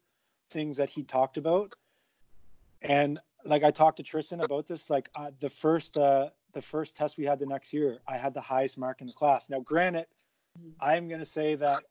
things 0.49 0.77
that 0.77 0.89
he 0.89 1.03
talked 1.03 1.38
about. 1.38 1.75
And 2.82 3.19
like 3.45 3.63
I 3.63 3.71
talked 3.71 3.97
to 3.97 4.03
Tristan 4.03 4.41
about 4.41 4.67
this, 4.67 4.89
like 4.89 5.09
uh, 5.15 5.32
the 5.39 5.49
first 5.49 5.97
uh, 5.97 6.29
the 6.53 6.61
first 6.61 6.95
test 6.95 7.17
we 7.17 7.25
had 7.25 7.39
the 7.39 7.45
next 7.45 7.71
year, 7.71 7.99
I 8.07 8.17
had 8.17 8.34
the 8.34 8.41
highest 8.41 8.77
mark 8.77 9.01
in 9.01 9.07
the 9.07 9.13
class. 9.13 9.49
Now, 9.49 9.59
granted, 9.59 10.07
I'm 10.82 11.07
going 11.07 11.19
to 11.19 11.25
say 11.25 11.55
that 11.55 11.84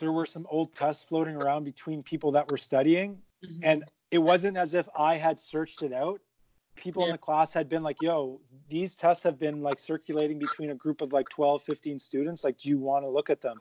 there 0.00 0.12
were 0.12 0.26
some 0.26 0.46
old 0.50 0.74
tests 0.74 1.04
floating 1.04 1.36
around 1.36 1.64
between 1.64 2.02
people 2.02 2.32
that 2.32 2.48
were 2.48 2.56
studying, 2.56 3.22
Mhm. 3.42 3.60
and 3.62 3.84
it 4.10 4.18
wasn't 4.18 4.56
as 4.56 4.74
if 4.74 4.88
I 4.96 5.16
had 5.16 5.38
searched 5.38 5.82
it 5.82 5.92
out. 5.92 6.20
People 6.76 7.04
in 7.04 7.10
the 7.12 7.18
class 7.18 7.52
had 7.52 7.68
been 7.68 7.82
like, 7.82 8.00
yo, 8.00 8.40
these 8.68 8.96
tests 8.96 9.22
have 9.24 9.38
been 9.38 9.62
like 9.62 9.78
circulating 9.78 10.38
between 10.38 10.70
a 10.70 10.74
group 10.74 11.00
of 11.02 11.12
like 11.12 11.28
12, 11.28 11.62
15 11.62 11.98
students. 11.98 12.42
Like, 12.42 12.58
do 12.58 12.68
you 12.68 12.78
want 12.78 13.04
to 13.04 13.10
look 13.10 13.30
at 13.30 13.40
them? 13.40 13.60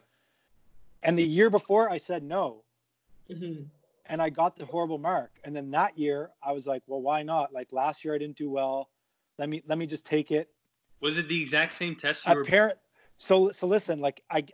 And 1.03 1.17
the 1.17 1.23
year 1.23 1.49
before, 1.49 1.89
I 1.89 1.97
said 1.97 2.23
no. 2.23 2.63
Mhm. 3.29 3.69
And 4.05 4.21
I 4.21 4.29
got 4.29 4.55
the 4.55 4.65
horrible 4.65 4.97
mark. 4.97 5.39
And 5.43 5.55
then 5.55 5.71
that 5.71 5.97
year, 5.97 6.31
I 6.41 6.51
was 6.51 6.65
like, 6.65 6.81
well, 6.87 7.01
why 7.01 7.21
not? 7.23 7.53
Like 7.53 7.71
last 7.71 8.03
year, 8.03 8.15
I 8.15 8.17
didn't 8.17 8.37
do 8.37 8.49
well. 8.49 8.89
Let 9.37 9.49
me 9.49 9.61
let 9.67 9.77
me 9.77 9.85
just 9.85 10.05
take 10.05 10.31
it. 10.31 10.49
Was 10.99 11.17
it 11.17 11.27
the 11.27 11.41
exact 11.41 11.73
same 11.73 11.95
test 11.95 12.25
you 12.25 12.35
were? 12.35 12.43
So 13.17 13.51
so 13.51 13.67
listen, 13.67 13.99
like 13.99 14.23
I, 14.29 14.45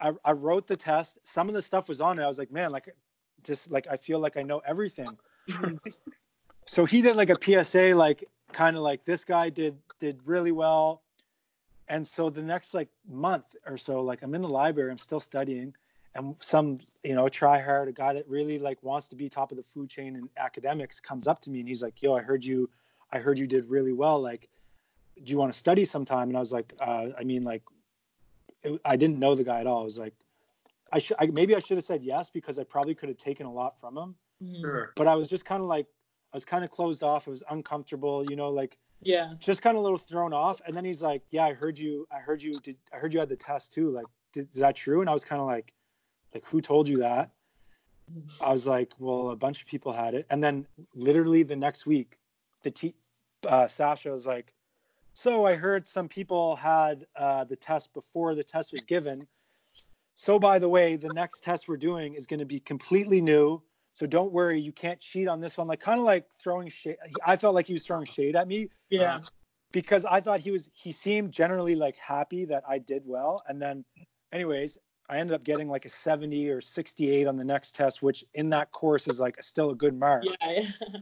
I 0.00 0.12
I 0.24 0.32
wrote 0.32 0.66
the 0.66 0.76
test. 0.76 1.18
Some 1.24 1.48
of 1.48 1.54
the 1.54 1.62
stuff 1.62 1.88
was 1.88 2.00
on 2.00 2.18
it. 2.18 2.22
I 2.22 2.28
was 2.28 2.38
like, 2.38 2.52
man, 2.52 2.72
like 2.72 2.94
just 3.42 3.70
like 3.70 3.86
I 3.90 3.96
feel 3.96 4.18
like 4.18 4.36
I 4.36 4.42
know 4.42 4.60
everything. 4.66 5.08
So 6.66 6.84
he 6.84 7.00
did 7.00 7.16
like 7.16 7.30
a 7.30 7.64
PSA, 7.64 7.94
like 7.94 8.28
kind 8.52 8.76
of 8.76 8.82
like 8.82 9.04
this 9.04 9.24
guy 9.24 9.48
did 9.50 9.78
did 9.98 10.18
really 10.24 10.52
well. 10.52 11.02
And 11.88 12.06
so 12.06 12.28
the 12.28 12.42
next 12.42 12.74
like 12.74 12.88
month 13.08 13.54
or 13.64 13.78
so, 13.78 14.02
like 14.02 14.22
I'm 14.22 14.34
in 14.34 14.42
the 14.42 14.48
library, 14.48 14.90
I'm 14.90 14.98
still 14.98 15.20
studying, 15.20 15.74
and 16.16 16.34
some 16.40 16.80
you 17.04 17.14
know 17.14 17.28
try 17.28 17.60
hard, 17.60 17.88
a 17.88 17.92
guy 17.92 18.12
that 18.14 18.28
really 18.28 18.58
like 18.58 18.82
wants 18.82 19.08
to 19.08 19.16
be 19.16 19.28
top 19.28 19.52
of 19.52 19.56
the 19.56 19.62
food 19.62 19.88
chain 19.88 20.16
in 20.16 20.28
academics 20.36 20.98
comes 20.98 21.28
up 21.28 21.40
to 21.42 21.50
me 21.50 21.60
and 21.60 21.68
he's 21.68 21.82
like, 21.82 22.02
"Yo, 22.02 22.14
I 22.14 22.20
heard 22.20 22.44
you, 22.44 22.68
I 23.12 23.20
heard 23.20 23.38
you 23.38 23.46
did 23.46 23.66
really 23.66 23.92
well. 23.92 24.20
Like, 24.20 24.48
do 25.22 25.30
you 25.30 25.38
want 25.38 25.52
to 25.52 25.58
study 25.58 25.84
sometime?" 25.84 26.28
And 26.28 26.36
I 26.36 26.40
was 26.40 26.52
like, 26.52 26.74
uh, 26.80 27.08
"I 27.16 27.22
mean, 27.22 27.44
like, 27.44 27.62
it, 28.66 28.80
I 28.84 28.96
didn't 28.96 29.18
know 29.18 29.34
the 29.34 29.44
guy 29.44 29.60
at 29.60 29.66
all. 29.66 29.80
I 29.80 29.84
was 29.84 29.98
like, 29.98 30.14
I 30.92 30.98
should 30.98 31.16
I, 31.18 31.26
maybe 31.26 31.54
I 31.54 31.58
should 31.60 31.76
have 31.78 31.84
said 31.84 32.02
yes 32.02 32.30
because 32.30 32.58
I 32.58 32.64
probably 32.64 32.94
could 32.94 33.08
have 33.08 33.18
taken 33.18 33.46
a 33.46 33.52
lot 33.52 33.78
from 33.80 33.96
him, 33.96 34.14
Mhm. 34.42 34.60
Sure. 34.60 34.92
but 34.96 35.06
I 35.08 35.14
was 35.14 35.28
just 35.28 35.44
kind 35.44 35.60
of 35.62 35.68
like, 35.68 35.86
I 36.32 36.36
was 36.36 36.44
kind 36.44 36.64
of 36.64 36.70
closed 36.70 37.02
off. 37.02 37.26
It 37.26 37.30
was 37.30 37.42
uncomfortable, 37.50 38.24
you 38.24 38.36
know, 38.36 38.50
like." 38.50 38.78
Yeah. 39.02 39.34
just 39.38 39.60
kind 39.60 39.76
of 39.76 39.80
a 39.80 39.82
little 39.82 39.98
thrown 39.98 40.32
off 40.32 40.62
and 40.66 40.74
then 40.74 40.82
he's 40.84 41.02
like 41.02 41.22
yeah 41.30 41.44
i 41.44 41.52
heard 41.52 41.78
you 41.78 42.08
i 42.10 42.18
heard 42.18 42.42
you 42.42 42.58
did 42.60 42.78
i 42.94 42.96
heard 42.96 43.12
you 43.12 43.20
had 43.20 43.28
the 43.28 43.36
test 43.36 43.70
too 43.70 43.90
like 43.90 44.06
did, 44.32 44.48
is 44.54 44.60
that 44.60 44.74
true 44.74 45.02
and 45.02 45.10
i 45.10 45.12
was 45.12 45.22
kind 45.22 45.38
of 45.40 45.46
like 45.46 45.74
like 46.32 46.42
who 46.46 46.62
told 46.62 46.88
you 46.88 46.96
that 46.96 47.30
i 48.40 48.50
was 48.50 48.66
like 48.66 48.94
well 48.98 49.30
a 49.30 49.36
bunch 49.36 49.60
of 49.60 49.68
people 49.68 49.92
had 49.92 50.14
it 50.14 50.26
and 50.30 50.42
then 50.42 50.66
literally 50.94 51.42
the 51.42 51.54
next 51.54 51.84
week 51.86 52.18
the 52.62 52.70
t 52.70 52.94
uh, 53.46 53.68
sasha 53.68 54.10
was 54.10 54.24
like 54.24 54.54
so 55.18 55.46
i 55.46 55.54
heard 55.54 55.86
some 55.88 56.08
people 56.08 56.54
had 56.56 57.06
uh, 57.16 57.42
the 57.44 57.56
test 57.56 57.92
before 57.94 58.34
the 58.34 58.44
test 58.44 58.72
was 58.72 58.84
given 58.84 59.26
so 60.14 60.38
by 60.38 60.58
the 60.58 60.68
way 60.68 60.96
the 60.96 61.08
next 61.14 61.42
test 61.42 61.68
we're 61.68 61.76
doing 61.90 62.14
is 62.14 62.26
going 62.26 62.40
to 62.40 62.44
be 62.46 62.60
completely 62.60 63.20
new 63.20 63.62
so 63.92 64.06
don't 64.06 64.30
worry 64.32 64.60
you 64.60 64.72
can't 64.72 65.00
cheat 65.00 65.26
on 65.26 65.40
this 65.40 65.56
one 65.56 65.66
like 65.66 65.80
kind 65.80 65.98
of 65.98 66.04
like 66.04 66.26
throwing 66.38 66.68
shade 66.68 66.96
i 67.24 67.34
felt 67.36 67.54
like 67.54 67.66
he 67.66 67.72
was 67.72 67.84
throwing 67.86 68.04
shade 68.04 68.36
at 68.36 68.46
me 68.46 68.68
Yeah. 68.90 69.20
because 69.72 70.04
I 70.04 70.20
thought 70.20 70.40
he 70.40 70.50
was 70.50 70.70
he 70.74 70.92
seemed 70.92 71.32
generally 71.32 71.74
like 71.74 71.96
happy 71.96 72.44
that 72.46 72.62
I 72.68 72.78
did 72.78 73.02
well 73.06 73.42
and 73.48 73.60
then 73.60 73.84
anyways 74.32 74.78
I 75.08 75.18
ended 75.18 75.34
up 75.34 75.44
getting 75.44 75.68
like 75.68 75.84
a 75.84 75.88
70 75.88 76.48
or 76.50 76.60
68 76.60 77.26
on 77.26 77.36
the 77.36 77.44
next 77.44 77.74
test 77.74 78.02
which 78.02 78.24
in 78.34 78.50
that 78.50 78.70
course 78.72 79.06
is 79.08 79.18
like 79.20 79.42
still 79.42 79.70
a 79.70 79.74
good 79.74 79.98
mark. 79.98 80.24
Yeah. 80.24 80.62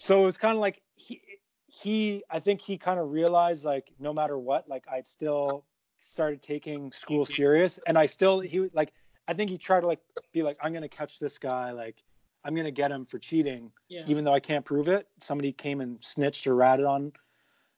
So 0.00 0.22
it 0.22 0.26
was 0.26 0.38
kind 0.38 0.54
of 0.54 0.60
like 0.60 0.80
he 0.94 1.20
he 1.68 2.24
I 2.30 2.40
think 2.40 2.60
he 2.60 2.78
kind 2.78 2.98
of 2.98 3.10
realized 3.10 3.64
like 3.64 3.92
no 4.00 4.12
matter 4.12 4.38
what 4.38 4.68
like 4.68 4.84
I'd 4.90 5.06
still 5.06 5.64
started 6.00 6.42
taking 6.42 6.90
school 6.92 7.24
serious 7.24 7.78
and 7.86 7.98
I 7.98 8.06
still 8.06 8.40
he 8.40 8.70
like 8.72 8.92
I 9.28 9.34
think 9.34 9.50
he 9.50 9.58
tried 9.58 9.80
to 9.80 9.86
like 9.86 10.00
be 10.32 10.42
like, 10.42 10.56
I'm 10.62 10.72
gonna 10.72 10.88
catch 10.88 11.18
this 11.18 11.38
guy, 11.38 11.70
like 11.72 12.02
I'm 12.44 12.54
gonna 12.54 12.70
get 12.70 12.90
him 12.90 13.04
for 13.04 13.18
cheating, 13.18 13.70
Yeah. 13.88 14.04
even 14.06 14.24
though 14.24 14.32
I 14.32 14.40
can't 14.40 14.64
prove 14.64 14.88
it. 14.88 15.06
Somebody 15.20 15.52
came 15.52 15.82
and 15.82 16.02
snitched 16.02 16.46
or 16.46 16.54
ratted 16.54 16.86
on, 16.86 17.12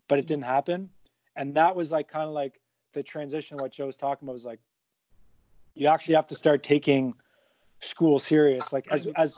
but 0.06 0.18
it 0.18 0.22
mm-hmm. 0.22 0.28
didn't 0.28 0.44
happen. 0.44 0.90
And 1.34 1.54
that 1.56 1.74
was 1.74 1.90
like 1.90 2.08
kind 2.08 2.26
of 2.28 2.32
like 2.32 2.60
the 2.92 3.02
transition. 3.02 3.56
What 3.58 3.72
Joe 3.72 3.86
was 3.86 3.96
talking 3.96 4.26
about 4.26 4.34
was 4.34 4.44
like, 4.44 4.60
you 5.74 5.88
actually 5.88 6.14
have 6.14 6.28
to 6.28 6.36
start 6.36 6.62
taking 6.62 7.14
school 7.80 8.20
serious, 8.20 8.72
like 8.72 8.86
as 8.88 9.08
as 9.16 9.36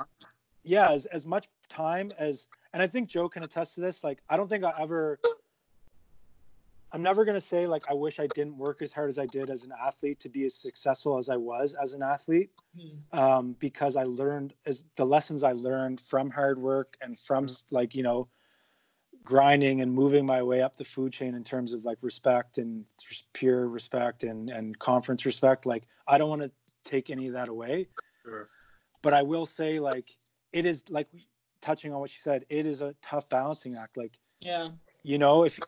yeah, 0.64 0.90
as 0.90 1.06
as 1.06 1.24
much 1.24 1.48
time 1.70 2.12
as, 2.18 2.46
and 2.72 2.82
I 2.82 2.86
think 2.86 3.08
Joe 3.08 3.28
can 3.28 3.42
attest 3.42 3.74
to 3.76 3.80
this. 3.80 4.02
Like, 4.02 4.20
I 4.28 4.36
don't 4.36 4.48
think 4.48 4.64
I 4.64 4.72
ever. 4.78 5.18
I'm 6.94 7.02
never 7.02 7.24
gonna 7.24 7.40
say 7.40 7.66
like 7.66 7.84
I 7.88 7.94
wish 7.94 8.20
I 8.20 8.26
didn't 8.26 8.58
work 8.58 8.82
as 8.82 8.92
hard 8.92 9.08
as 9.08 9.18
I 9.18 9.24
did 9.26 9.48
as 9.48 9.64
an 9.64 9.72
athlete 9.82 10.20
to 10.20 10.28
be 10.28 10.44
as 10.44 10.54
successful 10.54 11.16
as 11.16 11.30
I 11.30 11.36
was 11.36 11.74
as 11.74 11.94
an 11.94 12.02
athlete 12.02 12.50
Hmm. 12.78 13.18
um, 13.18 13.56
because 13.58 13.96
I 13.96 14.04
learned 14.04 14.54
as 14.66 14.84
the 14.96 15.04
lessons 15.06 15.42
I 15.42 15.52
learned 15.52 16.00
from 16.02 16.30
hard 16.30 16.58
work 16.60 16.96
and 17.00 17.18
from 17.18 17.46
like 17.70 17.94
you 17.94 18.02
know 18.02 18.28
grinding 19.24 19.80
and 19.80 19.92
moving 19.92 20.26
my 20.26 20.42
way 20.42 20.60
up 20.62 20.76
the 20.76 20.84
food 20.84 21.12
chain 21.12 21.34
in 21.34 21.44
terms 21.44 21.72
of 21.72 21.84
like 21.84 21.98
respect 22.02 22.58
and 22.58 22.84
pure 23.32 23.68
respect 23.68 24.24
and 24.24 24.50
and 24.50 24.78
conference 24.78 25.24
respect. 25.24 25.64
Like 25.64 25.84
I 26.06 26.18
don't 26.18 26.28
want 26.28 26.42
to 26.42 26.50
take 26.84 27.08
any 27.08 27.26
of 27.26 27.32
that 27.32 27.48
away, 27.48 27.88
Sure. 28.22 28.46
but 29.02 29.14
I 29.14 29.22
will 29.22 29.46
say 29.46 29.78
like 29.78 30.10
it 30.52 30.66
is 30.66 30.84
like 30.90 31.08
touching 31.62 31.94
on 31.94 32.00
what 32.00 32.10
she 32.10 32.20
said. 32.20 32.44
It 32.50 32.66
is 32.66 32.82
a 32.82 32.94
tough 33.00 33.30
balancing 33.30 33.76
act. 33.76 33.96
Like 33.96 34.18
Yeah. 34.40 34.70
you 35.04 35.16
know 35.18 35.44
if 35.44 35.58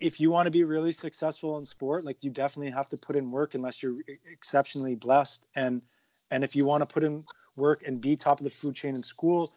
if 0.00 0.20
you 0.20 0.30
want 0.30 0.46
to 0.46 0.50
be 0.50 0.64
really 0.64 0.92
successful 0.92 1.58
in 1.58 1.64
sport 1.64 2.04
like 2.04 2.22
you 2.24 2.30
definitely 2.30 2.70
have 2.70 2.88
to 2.88 2.96
put 2.96 3.16
in 3.16 3.30
work 3.30 3.54
unless 3.54 3.82
you're 3.82 3.98
exceptionally 4.30 4.94
blessed 4.94 5.44
and 5.56 5.82
and 6.30 6.42
if 6.44 6.54
you 6.56 6.64
want 6.64 6.80
to 6.80 6.86
put 6.86 7.02
in 7.04 7.24
work 7.56 7.82
and 7.86 8.00
be 8.00 8.16
top 8.16 8.38
of 8.40 8.44
the 8.44 8.50
food 8.50 8.74
chain 8.74 8.94
in 8.94 9.02
school 9.02 9.50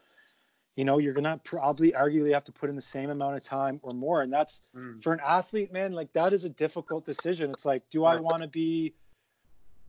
you 0.75 0.83
know 0.83 0.97
you're 0.99 1.13
gonna 1.13 1.39
probably 1.45 1.91
arguably 1.93 2.33
have 2.33 2.43
to 2.43 2.51
put 2.51 2.69
in 2.69 2.75
the 2.75 2.81
same 2.81 3.09
amount 3.09 3.35
of 3.37 3.43
time 3.43 3.79
or 3.83 3.93
more 3.93 4.21
and 4.21 4.31
that's 4.33 4.59
Mm. 4.75 5.01
for 5.03 5.13
an 5.13 5.21
athlete 5.23 5.71
man 5.71 5.93
like 5.93 6.11
that 6.13 6.33
is 6.33 6.43
a 6.43 6.49
difficult 6.49 7.05
decision 7.05 7.49
it's 7.51 7.65
like 7.65 7.83
do 7.89 8.03
i 8.03 8.15
want 8.19 8.41
to 8.41 8.49
be 8.49 8.93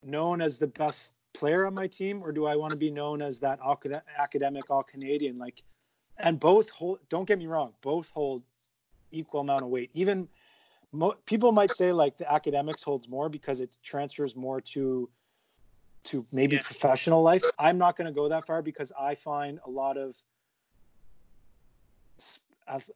known 0.05 0.41
as 0.41 0.59
the 0.59 0.69
best 0.69 1.13
player 1.35 1.67
on 1.67 1.75
my 1.75 1.87
team 1.89 2.23
or 2.23 2.31
do 2.33 2.47
i 2.47 2.55
want 2.57 2.73
to 2.73 2.79
be 2.79 2.91
known 2.91 3.21
as 3.23 3.41
that 3.41 3.59
acad- 3.65 4.03
academic 4.19 4.71
all 4.71 4.83
canadian 4.85 5.37
like 5.39 5.63
and 6.19 6.39
both 6.41 6.71
hold 6.71 6.99
don't 7.09 7.27
get 7.27 7.39
me 7.39 7.47
wrong 7.47 7.75
both 7.83 8.11
hold 8.11 8.43
equal 9.11 9.41
amount 9.41 9.63
of 9.63 9.69
weight 9.69 9.91
even 9.95 10.29
mo- 10.93 11.15
people 11.27 11.53
might 11.53 11.71
say 11.71 11.93
like 11.93 12.17
the 12.17 12.31
academics 12.31 12.83
holds 12.83 13.09
more 13.09 13.29
because 13.29 13.61
it 13.61 13.77
transfers 13.83 14.35
more 14.35 14.61
to 14.61 15.09
to 16.05 16.25
maybe 16.33 16.57
Yeah. 16.57 16.63
professional 16.63 17.23
life 17.23 17.45
i'm 17.59 17.79
not 17.79 17.97
going 17.97 18.07
to 18.07 18.13
go 18.13 18.29
that 18.29 18.47
far 18.47 18.63
because 18.63 18.93
i 18.99 19.15
find 19.15 19.61
a 19.67 19.71
lot 19.71 19.97
of 19.97 20.17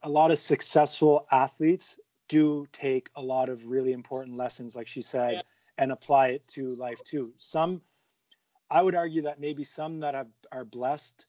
a, 0.03 0.09
lot 0.09 0.31
of 0.33 0.39
successful 0.39 1.27
athletes 1.31 1.97
do 2.29 2.67
take 2.73 3.09
a 3.17 3.23
lot 3.23 3.49
of 3.49 3.67
really 3.67 3.93
important 3.93 4.37
lessons 4.37 4.75
like 4.75 4.89
she 4.89 5.03
said 5.03 5.35
Yeah. 5.35 5.43
and 5.79 5.93
apply 5.93 6.29
it 6.29 6.47
to 6.49 6.75
life 6.75 7.03
too 7.05 7.33
some 7.37 7.81
i 8.71 8.83
would 8.83 8.95
argue 8.95 9.23
that 9.23 9.41
maybe 9.41 9.63
some 9.65 10.01
that 10.01 10.15
have, 10.15 10.29
are 10.51 10.65
blessed 10.65 11.25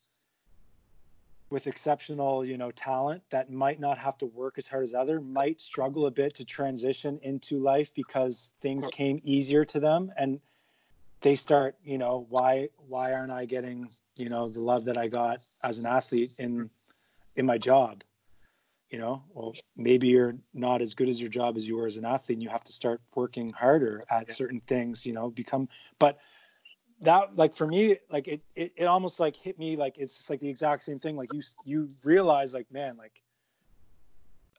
with 1.51 1.67
exceptional 1.67 2.43
you 2.43 2.57
know 2.57 2.71
talent 2.71 3.21
that 3.29 3.51
might 3.51 3.79
not 3.79 3.97
have 3.97 4.17
to 4.17 4.25
work 4.25 4.57
as 4.57 4.67
hard 4.67 4.83
as 4.83 4.93
other 4.93 5.19
might 5.19 5.61
struggle 5.61 6.07
a 6.07 6.11
bit 6.11 6.33
to 6.33 6.45
transition 6.45 7.19
into 7.21 7.59
life 7.59 7.93
because 7.93 8.49
things 8.61 8.87
came 8.87 9.21
easier 9.23 9.63
to 9.65 9.79
them 9.79 10.11
and 10.17 10.39
they 11.21 11.35
start 11.35 11.75
you 11.83 11.97
know 11.97 12.25
why 12.29 12.69
why 12.87 13.13
aren't 13.13 13.31
i 13.31 13.45
getting 13.45 13.87
you 14.15 14.29
know 14.29 14.49
the 14.49 14.61
love 14.61 14.85
that 14.85 14.97
i 14.97 15.07
got 15.07 15.45
as 15.61 15.77
an 15.77 15.85
athlete 15.85 16.31
in 16.39 16.69
in 17.35 17.45
my 17.45 17.57
job 17.57 18.01
you 18.89 18.97
know 18.97 19.21
well 19.33 19.53
maybe 19.75 20.07
you're 20.07 20.35
not 20.53 20.81
as 20.81 20.93
good 20.93 21.09
as 21.09 21.19
your 21.19 21.29
job 21.29 21.57
as 21.57 21.67
you 21.67 21.75
were 21.75 21.87
as 21.87 21.97
an 21.97 22.05
athlete 22.05 22.37
and 22.37 22.43
you 22.43 22.49
have 22.49 22.63
to 22.63 22.73
start 22.73 23.01
working 23.13 23.51
harder 23.51 24.01
at 24.09 24.29
Yeah. 24.29 24.33
certain 24.33 24.61
things 24.67 25.05
you 25.05 25.13
know 25.13 25.29
become 25.29 25.67
but 25.99 26.17
that 27.01 27.35
like 27.35 27.53
for 27.55 27.67
me 27.67 27.97
like 28.09 28.27
it, 28.27 28.41
it 28.55 28.73
it 28.75 28.85
almost 28.85 29.19
like 29.19 29.35
hit 29.35 29.57
me 29.57 29.75
like 29.75 29.97
it's 29.97 30.15
just 30.15 30.29
like 30.29 30.39
the 30.39 30.49
exact 30.49 30.83
same 30.83 30.99
thing. 30.99 31.15
Like 31.15 31.33
you 31.33 31.41
you 31.65 31.89
realize 32.03 32.53
like 32.53 32.71
man 32.71 32.97
like 32.97 33.21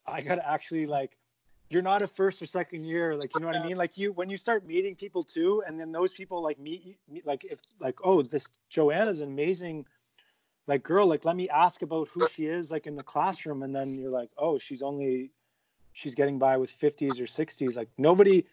i 0.06 0.20
gotta 0.20 0.46
actually 0.48 0.86
like 0.86 1.16
you're 1.70 1.82
not 1.82 2.02
a 2.02 2.08
first 2.08 2.42
or 2.42 2.46
second 2.46 2.84
year 2.84 3.14
like 3.14 3.34
you 3.34 3.40
know 3.40 3.46
what 3.46 3.56
i 3.56 3.64
mean? 3.66 3.76
Like 3.76 3.96
you 3.96 4.12
when 4.12 4.28
you 4.28 4.36
start 4.36 4.66
meeting 4.66 4.94
people 4.94 5.22
too 5.22 5.62
and 5.66 5.78
then 5.80 5.92
those 5.92 6.12
people 6.12 6.42
like 6.42 6.58
meet, 6.58 6.98
meet 7.08 7.24
like 7.26 7.44
if 7.44 7.60
like 7.80 7.96
oh 8.04 8.22
this 8.22 8.48
joanna's 8.68 9.20
an 9.20 9.28
amazing 9.28 9.86
like 10.66 10.82
girl 10.82 11.06
like 11.06 11.24
let 11.24 11.36
me 11.36 11.48
ask 11.48 11.82
about 11.82 12.08
who 12.08 12.26
she 12.26 12.46
is 12.46 12.70
like 12.70 12.86
in 12.86 12.96
the 12.96 13.02
classroom 13.02 13.62
and 13.62 13.74
then 13.74 13.94
you're 13.94 14.10
like 14.10 14.30
oh 14.36 14.58
she's 14.58 14.82
only 14.82 15.30
she's 15.92 16.14
getting 16.14 16.38
by 16.38 16.56
with 16.56 16.70
50s 16.70 17.20
or 17.20 17.24
60s 17.24 17.76
like 17.76 17.88
nobody 17.96 18.44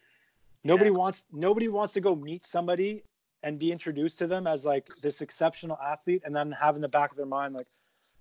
nobody 0.63 0.91
Yeah. 0.91 0.97
wants 0.97 1.25
nobody 1.31 1.67
wants 1.67 1.93
to 1.93 2.01
go 2.01 2.15
meet 2.15 2.45
somebody 2.45 3.03
and 3.43 3.57
be 3.57 3.71
introduced 3.71 4.19
to 4.19 4.27
them 4.27 4.47
as 4.47 4.65
like 4.65 4.87
this 5.01 5.21
exceptional 5.21 5.77
athlete 5.77 6.21
and 6.25 6.35
then 6.35 6.51
have 6.51 6.75
in 6.75 6.81
the 6.81 6.89
back 6.89 7.11
of 7.11 7.17
their 7.17 7.25
mind 7.25 7.53
like 7.53 7.67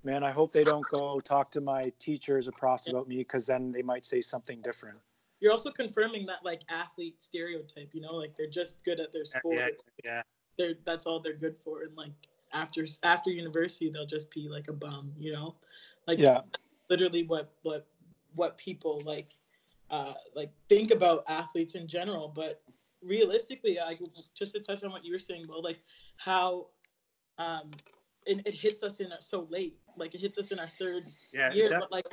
man 0.04 0.22
i 0.22 0.30
hope 0.30 0.52
they 0.52 0.64
don't 0.64 0.86
go 0.90 1.18
talk 1.20 1.50
to 1.50 1.60
my 1.60 1.82
teachers 1.98 2.46
or 2.46 2.52
profs 2.52 2.88
about 2.88 3.08
me 3.08 3.18
because 3.18 3.46
then 3.46 3.72
they 3.72 3.82
might 3.82 4.06
say 4.06 4.22
something 4.22 4.60
different 4.62 4.98
You're 5.40 5.52
also 5.52 5.70
confirming 5.70 6.26
that 6.26 6.44
like 6.44 6.62
athlete 6.68 7.16
stereotype, 7.20 7.90
you 7.92 8.00
know, 8.00 8.14
like 8.14 8.36
they're 8.36 8.50
just 8.50 8.82
good 8.84 8.98
at 8.98 9.12
their 9.12 9.24
sport. 9.24 9.54
Yeah, 9.54 9.68
yeah. 10.04 10.22
They're 10.56 10.74
that's 10.84 11.06
all 11.06 11.20
they're 11.20 11.34
good 11.46 11.54
for, 11.64 11.82
and 11.82 11.96
like 11.96 12.10
after 12.52 12.84
after 13.04 13.30
university 13.30 13.88
they'll 13.90 14.06
just 14.06 14.30
be 14.32 14.48
like 14.48 14.66
a 14.68 14.72
bum, 14.72 15.12
you 15.16 15.32
know, 15.32 15.54
like 16.08 16.18
yeah 16.18 16.40
literally 16.90 17.22
what 17.24 17.52
what 17.62 17.86
what 18.34 18.56
people 18.56 19.00
like 19.04 19.28
uh 19.90 20.14
like 20.34 20.50
think 20.68 20.90
about 20.90 21.24
athletes 21.28 21.74
in 21.74 21.86
general 21.86 22.32
but 22.34 22.62
realistically 23.02 23.78
like 23.84 24.00
just 24.36 24.52
to 24.54 24.60
touch 24.60 24.82
on 24.82 24.90
what 24.90 25.04
you 25.04 25.12
were 25.12 25.18
saying 25.18 25.46
well 25.48 25.62
like 25.62 25.78
how 26.16 26.66
um 27.38 27.78
it, 28.26 28.46
it 28.46 28.54
hits 28.54 28.82
us 28.82 29.00
in 29.00 29.12
our, 29.12 29.20
so 29.20 29.46
late 29.50 29.78
like 29.96 30.14
it 30.14 30.20
hits 30.20 30.38
us 30.38 30.52
in 30.52 30.58
our 30.58 30.66
third 30.78 31.04
Yeah, 31.32 31.50
year 31.50 31.68
def- 31.68 31.78
but 31.78 31.90
like 31.92 32.04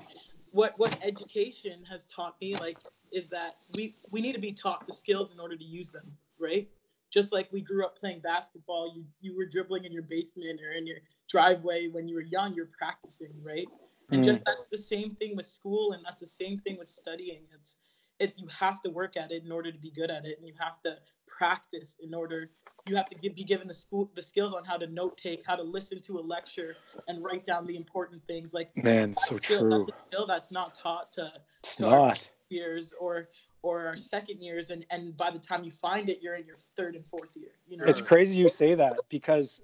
what 0.51 0.73
what 0.77 0.95
education 1.01 1.83
has 1.89 2.05
taught 2.05 2.36
me 2.41 2.55
like 2.55 2.79
is 3.11 3.29
that 3.29 3.55
we 3.73 3.95
we 4.11 4.21
need 4.21 4.33
to 4.33 4.39
be 4.41 4.53
taught 4.53 4.86
the 4.88 4.93
skills 4.93 5.31
in 5.31 5.39
order 5.39 5.57
to 5.57 5.63
use 5.65 5.89
them 5.91 6.11
right? 6.39 6.67
Just 7.11 7.31
like 7.31 7.51
we 7.51 7.61
grew 7.61 7.86
up 7.86 7.97
playing 7.97 8.19
basketball 8.21 8.93
you 8.95 9.05
you 9.21 9.36
were 9.36 9.45
dribbling 9.45 9.86
in 9.86 9.91
your 9.91 10.03
basement 10.03 10.59
or 10.61 10.73
in 10.73 10.86
your 10.86 10.97
driveway 11.29 11.88
when 11.88 12.07
you 12.07 12.15
were 12.15 12.21
young 12.21 12.53
you're 12.53 12.69
practicing 12.77 13.33
right? 13.43 13.67
And 14.11 14.23
Mm. 14.23 14.25
just 14.25 14.39
that's 14.45 14.65
the 14.71 14.77
same 14.77 15.11
thing 15.11 15.36
with 15.36 15.45
school 15.45 15.93
and 15.93 16.03
that's 16.05 16.21
the 16.21 16.27
same 16.27 16.59
thing 16.59 16.77
with 16.77 16.89
studying. 16.89 17.41
It's 17.59 17.77
it 18.20 18.34
you 18.38 18.47
have 18.47 18.82
to 18.82 18.89
work 18.89 19.18
at 19.18 19.32
it 19.32 19.43
in 19.43 19.51
order 19.51 19.72
to 19.72 19.78
be 19.78 19.91
good 19.91 20.09
at 20.09 20.26
it 20.26 20.38
and 20.38 20.47
you 20.47 20.53
have 20.59 20.82
to 20.84 20.97
practice 21.28 21.97
in 22.01 22.13
order 22.13 22.49
you 22.86 22.95
have 22.95 23.09
to 23.09 23.16
give, 23.16 23.36
be 23.36 23.43
given 23.43 23.68
the 23.68 23.74
school 23.74 24.09
the 24.16 24.24
skills 24.24 24.53
on 24.53 24.63
how 24.63 24.78
to 24.78 24.88
note 24.88 25.18
take 25.18 25.43
how 25.45 25.55
to 25.55 25.63
listen 25.63 26.01
to 26.01 26.20
a 26.20 26.22
lecture 26.22 26.76
and 27.07 27.24
write 27.24 27.45
down 27.45 27.66
the 27.66 27.76
important 27.76 28.22
things. 28.28 28.53
Like 28.53 28.72
man 28.76 29.16
so 29.16 29.38
skill, 29.38 29.59
true 29.59 29.70
that's 29.88 29.99
a 29.99 30.07
skill 30.07 30.28
that's 30.28 30.51
not 30.51 30.76
taught 30.76 31.11
to 31.13 31.32
it's 31.59 31.76
to 31.78 31.84
not. 31.84 32.30
years 32.49 32.93
or 32.99 33.30
or 33.63 33.88
our 33.88 33.97
second 33.97 34.39
years 34.39 34.70
and 34.70 34.86
and 34.91 35.18
by 35.18 35.32
the 35.32 35.39
time 35.39 35.63
you 35.63 35.72
find 35.72 36.09
it 36.09 36.22
you're 36.22 36.36
in 36.36 36.45
your 36.45 36.57
third 36.78 36.95
and 36.95 37.05
fourth 37.07 37.32
year 37.36 37.51
you 37.68 37.78
know? 37.78 37.86
It's 37.86 38.01
crazy 38.01 38.38
you 38.38 38.49
say 38.49 38.76
that 38.76 38.99
because 39.09 39.61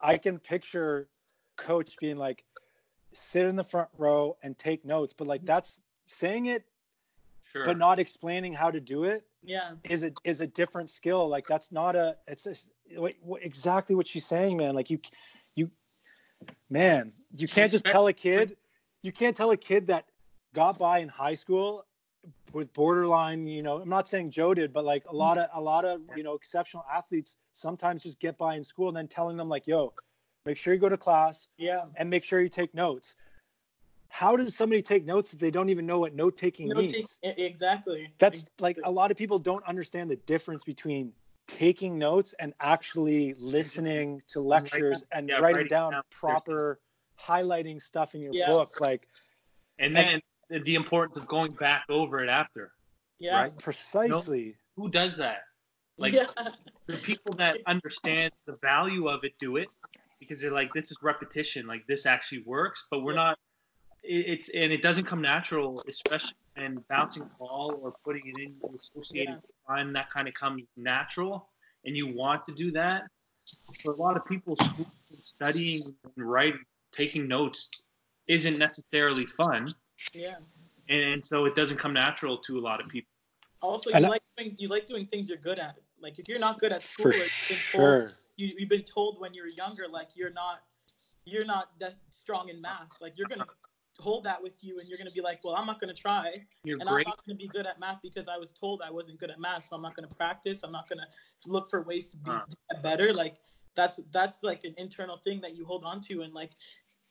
I 0.00 0.18
can 0.18 0.38
picture 0.38 1.08
coach 1.56 1.96
being 1.98 2.16
like, 2.16 2.44
sit 3.14 3.46
in 3.46 3.56
the 3.56 3.64
front 3.64 3.88
row 3.98 4.36
and 4.42 4.58
take 4.58 4.84
notes, 4.84 5.14
but 5.16 5.26
like 5.26 5.44
that's 5.44 5.80
saying 6.06 6.46
it 6.46 6.64
sure. 7.52 7.64
but 7.64 7.78
not 7.78 7.98
explaining 7.98 8.52
how 8.52 8.70
to 8.70 8.80
do 8.80 9.04
it 9.04 9.24
yeah 9.44 9.72
is 9.84 10.04
a 10.04 10.12
is 10.24 10.40
a 10.40 10.46
different 10.46 10.90
skill. 10.90 11.28
Like 11.28 11.46
that's 11.46 11.72
not 11.72 11.96
a 11.96 12.16
it's 12.26 12.46
a, 12.46 12.54
what, 12.96 13.14
what, 13.22 13.42
exactly 13.42 13.94
what 13.94 14.06
she's 14.06 14.26
saying, 14.26 14.56
man. 14.56 14.74
Like 14.74 14.90
you 14.90 14.98
you 15.54 15.70
man, 16.70 17.10
you 17.36 17.48
can't 17.48 17.70
just 17.70 17.84
tell 17.84 18.06
a 18.06 18.12
kid 18.12 18.56
you 19.02 19.12
can't 19.12 19.36
tell 19.36 19.50
a 19.50 19.56
kid 19.56 19.88
that 19.88 20.06
got 20.54 20.78
by 20.78 20.98
in 20.98 21.08
high 21.08 21.34
school 21.34 21.84
with 22.52 22.72
borderline, 22.72 23.46
you 23.48 23.62
know, 23.62 23.80
I'm 23.80 23.88
not 23.88 24.08
saying 24.08 24.30
Joe 24.30 24.54
did, 24.54 24.72
but 24.72 24.84
like 24.84 25.04
a 25.08 25.14
lot 25.14 25.38
of 25.38 25.48
a 25.54 25.60
lot 25.60 25.84
of, 25.84 26.02
you 26.16 26.22
know, 26.22 26.34
exceptional 26.34 26.84
athletes 26.92 27.36
sometimes 27.52 28.04
just 28.04 28.20
get 28.20 28.38
by 28.38 28.56
in 28.56 28.62
school 28.62 28.88
and 28.88 28.96
then 28.96 29.08
telling 29.08 29.36
them 29.36 29.48
like, 29.48 29.66
yo, 29.66 29.92
make 30.46 30.56
sure 30.56 30.72
you 30.72 30.80
go 30.80 30.88
to 30.88 30.96
class 30.96 31.48
yeah 31.58 31.84
and 31.96 32.08
make 32.08 32.24
sure 32.24 32.40
you 32.40 32.48
take 32.48 32.74
notes. 32.74 33.16
How 34.14 34.36
does 34.36 34.54
somebody 34.54 34.82
take 34.82 35.06
notes 35.06 35.32
if 35.32 35.38
they 35.40 35.50
don't 35.50 35.70
even 35.70 35.86
know 35.86 35.98
what 35.98 36.14
note 36.14 36.36
taking 36.36 36.68
No, 36.68 36.74
means? 36.82 37.18
take- 37.22 37.38
exactly 37.38 38.12
That's 38.18 38.44
like 38.60 38.78
a 38.84 38.90
lot 38.90 39.10
of 39.10 39.16
people 39.16 39.38
don't 39.38 39.64
understand 39.64 40.10
the 40.10 40.16
difference 40.16 40.64
between 40.64 41.14
taking 41.46 41.98
notes 41.98 42.34
and 42.38 42.52
actually 42.60 43.32
listening 43.38 44.20
to 44.28 44.42
lectures 44.42 45.02
and 45.12 45.30
yeah, 45.30 45.36
writing 45.36 45.54
writing 45.56 45.68
down 45.68 45.92
down 45.92 46.02
proper 46.10 46.78
highlighting 47.18 47.80
stuff 47.80 48.14
in 48.14 48.20
your 48.20 48.34
Yeah. 48.34 48.48
book 48.48 48.82
like 48.82 49.08
and 49.78 49.96
then 49.96 50.20
the- 50.50 50.58
the 50.58 50.74
importance 50.74 51.16
of 51.16 51.26
going 51.26 51.52
back 51.52 51.86
over 51.88 52.22
it 52.22 52.28
after. 52.28 52.74
yeah 53.18 53.40
Right. 53.44 53.58
precisely 53.58 54.56
Who 54.76 54.90
does 54.90 55.16
that? 55.16 55.44
Like 55.96 56.12
yeah. 56.12 56.26
the 56.86 56.98
people 56.98 57.32
that 57.36 57.60
understand 57.66 58.30
the 58.44 58.58
value 58.58 59.08
of 59.08 59.24
it 59.24 59.32
do 59.38 59.56
it 59.56 59.70
because 60.20 60.38
they're 60.38 60.50
like, 60.50 60.72
this 60.74 60.90
is 60.90 60.98
repetition. 61.02 61.66
Like 61.66 61.86
this 61.86 62.04
actually 62.04 62.42
works, 62.42 62.84
but 62.90 63.00
we're 63.00 63.12
Yeah. 63.12 63.32
not. 63.32 63.38
It- 64.02 64.26
It's 64.28 64.48
and 64.50 64.72
it 64.72 64.82
doesn't 64.82 65.04
come 65.04 65.20
natural, 65.22 65.82
especially 65.88 66.34
and 66.56 66.86
bouncing 66.88 67.22
a 67.22 67.30
ball 67.38 67.78
or 67.82 67.92
putting 68.04 68.26
it 68.26 68.36
in 68.38 68.58
the 68.60 68.76
associated 68.76 69.40
time. 69.66 69.92
That 69.92 70.10
kind 70.10 70.28
of 70.28 70.34
comes 70.34 70.68
natural, 70.76 71.48
and 71.84 71.96
you 71.96 72.06
want 72.14 72.44
to 72.46 72.52
do 72.54 72.70
that. 72.72 73.08
For 73.82 73.92
a 73.92 73.96
lot 73.96 74.16
of 74.16 74.24
people, 74.26 74.56
studying 75.24 75.80
and 76.16 76.30
writing, 76.30 76.64
taking 76.92 77.26
notes, 77.26 77.70
isn't 78.28 78.58
necessarily 78.58 79.26
fun, 79.26 79.68
yeah. 80.12 80.36
and 80.88 81.24
so 81.24 81.44
it 81.46 81.54
doesn't 81.56 81.78
come 81.78 81.92
natural 81.92 82.38
to 82.38 82.58
a 82.58 82.60
lot 82.60 82.80
of 82.80 82.88
people. 82.88 83.08
Also, 83.60 83.90
you 83.90 83.96
I- 83.96 84.00
like 84.00 84.22
doing, 84.36 84.54
you 84.58 84.68
like 84.68 84.86
doing 84.86 85.06
things 85.06 85.28
you're 85.28 85.38
good 85.38 85.58
at. 85.58 85.76
Like 86.00 86.18
if 86.18 86.28
you're 86.28 86.38
not 86.38 86.58
good 86.58 86.72
at 86.72 86.82
school, 86.82 87.12
For 87.12 87.18
you've 87.18 87.48
been 87.48 87.56
sure. 87.56 87.98
told, 88.08 88.16
you, 88.36 88.54
you've 88.58 88.68
been 88.68 88.82
told 88.82 89.20
when 89.20 89.32
you're 89.34 89.48
younger, 89.48 89.86
like 89.88 90.08
you're 90.16 90.30
not, 90.32 90.62
you're 91.24 91.44
not 91.44 91.78
that 91.78 91.94
strong 92.10 92.48
in 92.48 92.60
math. 92.60 92.90
Like 93.00 93.16
you're 93.16 93.28
gonna 93.28 93.46
hold 93.98 94.24
that 94.24 94.42
with 94.42 94.62
you, 94.62 94.78
and 94.78 94.88
you're 94.88 94.98
gonna 94.98 95.10
be 95.10 95.20
like, 95.20 95.40
well, 95.44 95.54
I'm 95.54 95.66
not 95.66 95.80
gonna 95.80 95.94
try, 95.94 96.32
You're 96.64 96.78
and 96.78 96.88
great. 96.88 97.06
I'm 97.06 97.10
not 97.10 97.18
gonna 97.26 97.36
be 97.36 97.48
good 97.48 97.66
at 97.66 97.78
math 97.78 97.98
because 98.02 98.28
I 98.28 98.38
was 98.38 98.52
told 98.52 98.82
I 98.82 98.90
wasn't 98.90 99.18
good 99.18 99.30
at 99.30 99.40
math, 99.40 99.64
so 99.64 99.76
I'm 99.76 99.82
not 99.82 99.94
gonna 99.96 100.08
practice. 100.08 100.62
I'm 100.62 100.72
not 100.72 100.88
gonna 100.88 101.06
look 101.46 101.70
for 101.70 101.82
ways 101.82 102.08
to 102.08 102.16
be 102.18 102.32
better. 102.82 103.12
Like 103.12 103.36
that's 103.74 104.00
that's 104.12 104.42
like 104.42 104.64
an 104.64 104.74
internal 104.76 105.18
thing 105.18 105.40
that 105.42 105.56
you 105.56 105.64
hold 105.64 105.84
on 105.84 106.00
to, 106.02 106.22
and 106.22 106.32
like. 106.32 106.50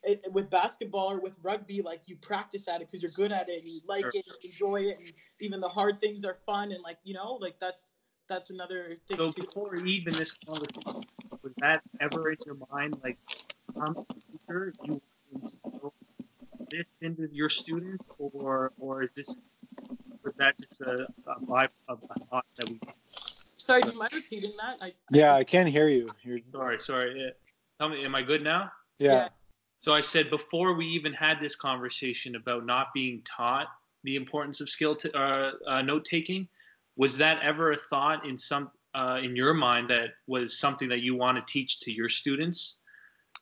It, 0.04 0.24
with 0.32 0.50
basketball 0.50 1.12
or 1.12 1.20
with 1.22 1.34
rugby, 1.44 1.84
like 1.84 2.02
you 2.06 2.16
practice 2.16 2.68
at 2.68 2.82
it 2.82 2.88
because 2.88 3.04
you're 3.04 3.12
good 3.12 3.32
at 3.32 3.50
it 3.50 3.62
and 3.62 3.70
you 3.70 3.82
like 3.88 4.02
Sure. 4.02 4.12
it, 4.16 4.26
you 4.26 4.50
enjoy 4.50 4.82
it, 4.90 4.98
and 4.98 5.14
even 5.40 5.62
the 5.62 5.70
hard 5.70 6.02
things 6.02 6.26
are 6.26 6.40
fun 6.44 6.72
and 6.72 6.82
like 6.82 6.98
you 7.04 7.14
know, 7.14 7.38
like 7.40 7.60
that's 7.60 7.92
that's 8.28 8.50
another 8.50 8.98
thing 9.08 9.18
So 9.18 9.30
too. 9.30 9.42
before 9.42 9.76
even 9.76 10.14
this 10.16 10.32
conversation, 10.32 11.06
was 11.44 11.54
that 11.58 11.82
ever 12.00 12.32
in 12.32 12.38
your 12.46 12.58
mind, 12.72 12.98
like, 13.04 13.20
I'm 13.80 13.96
a 13.96 14.06
teacher, 14.32 14.74
you 14.86 15.02
this 16.70 16.86
into 17.01 17.28
your 17.32 17.49
students, 17.49 18.03
or 18.18 18.72
or 18.80 19.03
is 19.03 19.09
this, 19.16 19.36
was 20.24 20.34
that 20.38 20.55
just 20.59 20.82
a, 20.82 21.07
a 21.28 21.39
vibe 21.45 21.70
of 21.88 21.99
a 22.09 22.20
thought 22.26 22.45
that 22.57 22.70
we? 22.70 22.80
Sorry, 23.57 23.82
do 23.82 23.91
you 23.91 23.99
mind 23.99 24.14
repeating 24.14 24.53
that? 24.59 24.78
I, 24.82 24.93
Yeah, 25.12 25.36
I 25.36 25.43
can't 25.43 25.70
hear 25.70 25.88
you. 25.88 26.07
You're 26.24 26.39
Sorry, 26.51 26.80
sorry. 26.80 27.22
yeah. 27.22 27.30
Tell 27.80 27.89
me, 27.89 28.03
am 28.05 28.16
I 28.16 28.22
good 28.22 28.43
now? 28.43 28.72
yeah. 28.99 29.30
So 29.84 29.93
I 29.93 30.01
said 30.01 30.30
before 30.30 30.74
we 30.76 30.86
even 30.86 31.12
had 31.12 31.39
this 31.39 31.55
conversation 31.55 32.36
about 32.36 32.68
not 32.68 32.88
being 32.93 33.24
taught 33.24 33.66
the 34.03 34.16
importance 34.16 34.62
of 34.62 34.70
skill 34.70 34.95
t- 34.95 35.09
uh, 35.16 35.51
uh, 35.68 35.82
note 35.82 36.05
taking, 36.05 36.47
was 36.97 37.18
that 37.18 37.41
ever 37.41 37.72
a 37.72 37.78
thought 37.89 38.24
in 38.28 38.38
some 38.38 38.70
uh, 38.93 39.20
in 39.24 39.36
your 39.36 39.53
mind 39.55 39.89
that 39.89 40.09
was 40.28 40.59
something 40.59 40.88
that 40.89 41.01
you 41.01 41.16
want 41.16 41.36
to 41.38 41.51
teach 41.51 41.80
to 41.80 41.91
your 41.91 42.09
students? 42.09 42.81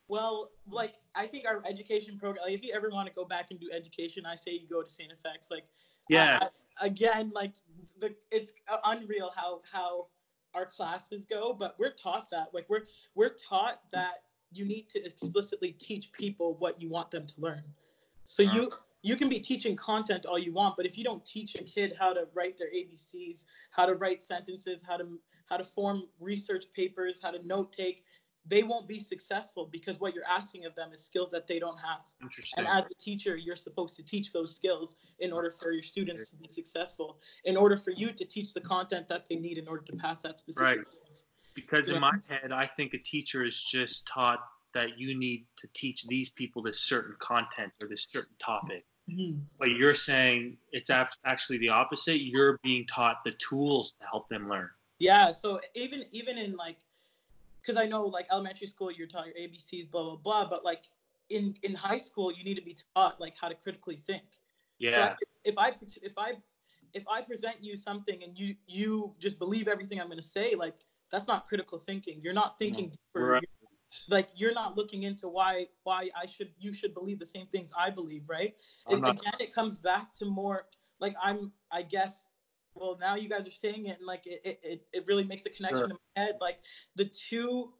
Well, 0.10 0.52
like 0.70 0.96
I 1.16 1.28
think 1.28 1.46
our 1.48 1.62
education 1.66 2.18
program. 2.20 2.44
Like, 2.44 2.54
if 2.54 2.64
you 2.64 2.74
ever 2.74 2.90
want 2.90 3.08
to 3.08 3.14
go 3.14 3.24
back 3.24 3.52
and 3.52 3.60
do 3.60 3.70
education, 3.72 4.26
I 4.26 4.36
say 4.36 4.52
you 4.52 4.68
go 4.68 4.82
to 4.82 4.90
St. 4.90 5.12
FX. 5.12 5.50
Like, 5.50 5.64
Yeah. 6.10 6.40
I- 6.42 6.50
again, 6.82 7.32
like 7.34 7.54
the 8.00 8.16
it's 8.32 8.54
uh, 8.68 8.78
unreal 8.86 9.32
how 9.36 9.62
how 9.72 10.08
our 10.54 10.66
classes 10.66 11.26
go, 11.26 11.54
but 11.54 11.76
we're 11.78 11.94
taught 11.94 12.30
that. 12.32 12.48
Like 12.54 12.66
we're 12.70 12.86
we're 13.16 13.36
taught 13.36 13.82
that 13.92 14.24
you 14.52 14.66
need 14.66 14.90
to 14.90 15.06
explicitly 15.06 15.74
teach 15.74 16.12
people 16.12 16.56
what 16.56 16.82
you 16.82 16.90
want 16.90 17.12
them 17.12 17.28
to 17.28 17.42
learn. 17.42 17.64
So 18.26 18.44
you 18.44 18.64
mm. 18.64 18.84
you 19.02 19.16
can 19.16 19.30
be 19.30 19.40
teaching 19.40 19.76
content 19.76 20.26
all 20.26 20.40
you 20.40 20.54
want, 20.54 20.76
but 20.76 20.86
if 20.86 20.98
you 20.98 21.04
don't 21.04 21.24
teach 21.26 21.56
a 21.56 21.64
kid 21.64 21.94
how 22.00 22.14
to 22.14 22.28
write 22.34 22.58
their 22.58 22.70
ABCs, 22.70 23.46
how 23.72 23.86
to 23.86 23.96
write 23.96 24.24
sentences, 24.24 24.84
how 24.88 24.98
to 24.98 25.20
how 25.50 25.58
to 25.58 25.64
form 25.64 26.04
research 26.20 26.66
papers, 26.76 27.20
how 27.22 27.32
to 27.32 27.46
note 27.46 27.74
take, 27.74 28.04
they 28.46 28.64
won't 28.64 28.88
be 28.88 29.00
successful 29.00 29.68
because 29.72 30.00
what 30.00 30.14
you're 30.14 30.28
asking 30.28 30.66
of 30.66 30.74
them 30.76 30.92
is 30.94 31.04
skills 31.04 31.30
that 31.30 31.46
they 31.48 31.60
don't 31.60 31.78
have. 31.78 32.00
Interesting. 32.22 32.66
And 32.66 32.68
as 32.68 32.90
a 32.90 32.96
teacher, 32.96 33.36
you're 33.36 33.56
supposed 33.56 33.96
to 33.98 34.04
teach 34.04 34.32
those 34.34 34.56
skills 34.56 34.96
in 35.20 35.32
order 35.32 35.52
for 35.52 35.72
your 35.72 35.84
students 35.84 36.30
to 36.32 36.36
be 36.38 36.48
successful, 36.48 37.20
in 37.46 37.58
order 37.58 37.78
for 37.78 37.92
you 37.92 38.12
to 38.12 38.26
teach 38.26 38.54
the 38.54 38.62
content 38.62 39.08
that 39.08 39.28
they 39.30 39.36
need 39.36 39.58
in 39.58 39.68
order 39.68 39.84
to 39.86 39.96
pass 39.98 40.22
that 40.22 40.40
specific 40.40 40.78
Right. 40.78 40.86
class. 41.06 41.26
Because 41.54 41.90
Yeah. 41.90 41.96
in 41.96 42.02
my 42.02 42.14
head, 42.28 42.52
I 42.54 42.68
think 42.68 42.94
a 42.94 43.00
teacher 43.00 43.44
is 43.44 43.62
just 43.62 44.08
taught 44.08 44.40
that 44.74 44.98
you 45.00 45.16
need 45.18 45.46
to 45.58 45.68
teach 45.74 46.06
these 46.08 46.30
people 46.30 46.62
this 46.62 46.80
certain 46.80 47.16
content 47.20 47.74
or 47.82 47.88
this 47.88 48.08
certain 48.10 48.36
topic. 48.40 48.86
Mm-hmm. 49.10 49.40
But 49.58 49.72
you're 49.72 49.96
saying 49.96 50.58
it's 50.72 50.92
actually 50.92 51.58
the 51.58 51.70
opposite. 51.70 52.22
You're 52.22 52.60
being 52.64 52.86
taught 52.88 53.24
the 53.24 53.32
tools 53.34 53.94
to 54.00 54.06
help 54.06 54.30
them 54.30 54.48
learn. 54.48 54.70
Yeah. 55.00 55.32
So 55.32 55.60
even 55.74 56.06
even 56.12 56.38
in 56.38 56.56
like, 56.56 56.78
because 57.70 57.80
I 57.82 57.86
know 57.86 58.06
like 58.06 58.26
elementary 58.32 58.66
school, 58.66 58.92
you're 58.92 59.08
taught 59.08 59.28
your 59.28 59.36
ABCs, 59.36 59.92
blah 59.92 60.04
blah 60.04 60.16
blah, 60.16 60.50
but 60.50 60.66
like 60.66 60.86
in 61.30 61.54
in 61.62 61.76
high 61.76 62.00
school, 62.00 62.32
you 62.32 62.44
need 62.44 62.56
to 62.56 62.64
be 62.64 62.76
taught 62.96 63.22
like 63.22 63.36
how 63.40 63.48
to 63.48 63.54
critically 63.54 63.98
think. 63.98 64.24
So 64.34 64.40
Yeah. 64.90 65.16
if 65.44 65.56
I 65.58 65.74
if 66.02 66.18
I 66.18 66.32
if 66.96 67.04
I 67.08 67.22
present 67.22 67.58
you 67.64 67.78
something 67.78 68.24
and 68.24 68.38
you 68.40 68.56
you 68.66 69.14
just 69.20 69.38
believe 69.38 69.68
everything 69.68 70.02
I'm 70.02 70.08
going 70.08 70.18
to 70.18 70.28
say, 70.28 70.56
like 70.56 70.74
that's 71.12 71.28
not 71.28 71.46
critical 71.46 71.78
thinking. 71.78 72.22
You're 72.24 72.34
not 72.34 72.58
thinking 72.58 72.86
mm, 72.90 72.92
deeper. 72.94 73.26
Right. 73.26 73.42
You're- 73.44 73.46
like 74.08 74.30
you're 74.36 74.54
not 74.54 74.78
looking 74.78 75.04
into 75.04 75.28
why 75.28 75.68
why 75.84 76.10
I 76.16 76.26
should 76.28 76.52
you 76.60 76.72
should 76.72 76.94
believe 76.94 77.20
the 77.20 77.26
same 77.26 77.48
things 77.48 77.72
I 77.78 77.90
believe, 77.90 78.24
right? 78.30 78.54
I'm 78.88 78.98
It, 78.98 79.02
not- 79.02 79.20
again, 79.20 79.34
it 79.40 79.54
comes 79.54 79.78
back 79.80 80.14
to 80.16 80.26
more 80.26 80.68
like 81.00 81.16
I'm 81.22 81.52
I 81.72 81.82
guess. 81.84 82.26
Well, 82.76 82.98
now 83.00 83.16
you 83.16 83.30
guys 83.30 83.48
are 83.48 83.52
saying 83.52 83.88
it, 83.88 83.98
and 83.98 84.08
like 84.08 84.26
it, 84.26 84.42
it, 84.64 84.88
it, 84.94 85.06
really 85.08 85.24
makes 85.24 85.46
a 85.46 85.50
connection 85.50 85.78
Sure. 85.78 85.90
in 85.90 85.98
my 86.16 86.24
head. 86.24 86.36
Like 86.40 86.60
the 86.96 87.06
two, 87.06 87.74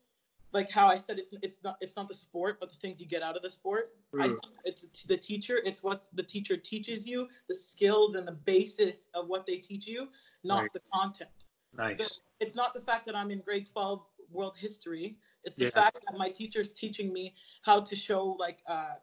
like 0.52 0.70
how 0.70 0.88
I 0.88 0.98
said 0.98 1.20
it's 1.20 1.34
it's 1.42 1.60
not 1.64 1.78
it's 1.80 1.96
not 1.96 2.08
the 2.08 2.16
sport, 2.16 2.60
but 2.60 2.72
the 2.72 2.78
things 2.78 3.00
you 3.00 3.08
get 3.08 3.22
out 3.22 3.36
of 3.36 3.42
the 3.42 3.50
sport. 3.50 3.96
I 4.20 4.28
think 4.30 4.42
it's 4.66 5.04
the 5.04 5.18
teacher. 5.18 5.60
It's 5.64 5.84
what 5.84 6.04
the 6.14 6.24
teacher 6.24 6.58
teaches 6.58 7.08
you, 7.08 7.28
the 7.48 7.56
skills 7.56 8.16
and 8.16 8.28
the 8.28 8.34
basis 8.34 9.08
of 9.14 9.28
what 9.28 9.46
they 9.46 9.58
teach 9.58 9.88
you, 9.88 10.10
not 10.44 10.64
Right. 10.64 10.74
the 10.74 10.82
content. 10.92 11.30
Nice. 11.78 12.22
It's 12.40 12.56
not 12.56 12.74
the 12.74 12.82
fact 12.82 13.06
that 13.06 13.16
I'm 13.16 13.32
in 13.32 13.42
grade 13.42 13.68
12 13.68 14.04
world 14.32 14.58
history. 14.58 15.18
It's 15.44 15.58
the 15.58 15.66
Yeah. 15.66 15.70
fact 15.70 16.04
that 16.06 16.18
my 16.18 16.30
teacher's 16.30 16.74
teaching 16.74 17.14
me 17.14 17.36
how 17.62 17.82
to 17.82 17.96
show 17.96 18.36
like 18.40 18.62
uh 18.66 18.96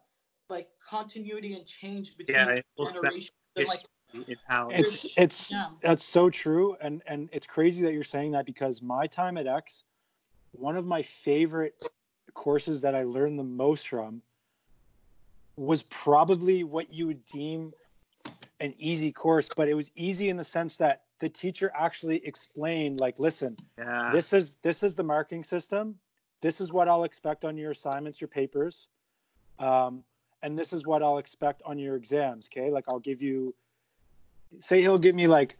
like 0.49 0.69
continuity 0.79 1.53
and 1.53 1.65
change 1.65 2.17
between 2.17 2.37
Yeah, 2.37 2.49
it 2.49 2.65
goes 2.77 2.87
back 2.87 2.93
generations. 2.93 3.31
And, 3.55 3.67
like 3.67 3.83
In 4.13 4.37
how 4.47 4.69
It's 4.69 5.05
it's 5.17 5.51
Yeah. 5.51 5.69
that's 5.81 6.03
so 6.03 6.29
true, 6.29 6.75
and 6.79 7.01
and 7.05 7.29
it's 7.31 7.47
crazy 7.47 7.83
that 7.83 7.93
you're 7.93 8.03
saying 8.03 8.31
that 8.31 8.45
because 8.45 8.81
my 8.81 9.07
time 9.07 9.37
at 9.37 9.47
X, 9.47 9.83
one 10.51 10.75
of 10.75 10.85
my 10.85 11.03
favorite 11.03 11.75
courses 12.33 12.81
that 12.81 12.95
I 12.95 13.03
learned 13.03 13.37
the 13.37 13.43
most 13.43 13.87
from 13.87 14.21
was 15.55 15.83
probably 15.83 16.63
what 16.63 16.93
you 16.93 17.07
would 17.07 17.25
deem 17.25 17.73
an 18.59 18.73
easy 18.77 19.11
course, 19.11 19.49
but 19.55 19.67
it 19.67 19.73
was 19.73 19.91
easy 19.95 20.29
in 20.29 20.37
the 20.37 20.43
sense 20.43 20.77
that 20.77 21.03
the 21.19 21.29
teacher 21.29 21.71
actually 21.75 22.25
explained, 22.25 22.99
like, 22.99 23.19
listen, 23.19 23.57
yeah. 23.77 24.09
this 24.11 24.33
is 24.33 24.55
this 24.61 24.83
is 24.83 24.95
the 24.95 25.03
marking 25.03 25.43
system. 25.43 25.95
This 26.41 26.61
is 26.61 26.71
what 26.71 26.87
I'll 26.87 27.03
expect 27.03 27.45
on 27.45 27.57
your 27.57 27.71
assignments, 27.71 28.21
your 28.21 28.27
papers, 28.27 28.87
um, 29.57 30.03
and 30.43 30.57
this 30.57 30.73
is 30.73 30.85
what 30.85 31.01
I'll 31.01 31.17
expect 31.17 31.63
on 31.65 31.79
your 31.79 31.95
exams. 31.95 32.47
Okay, 32.51 32.69
like 32.69 32.85
I'll 32.87 32.99
give 32.99 33.21
you, 33.21 33.55
say 34.59 34.81
he'll 34.81 34.97
give 34.97 35.15
me 35.15 35.27
like 35.27 35.57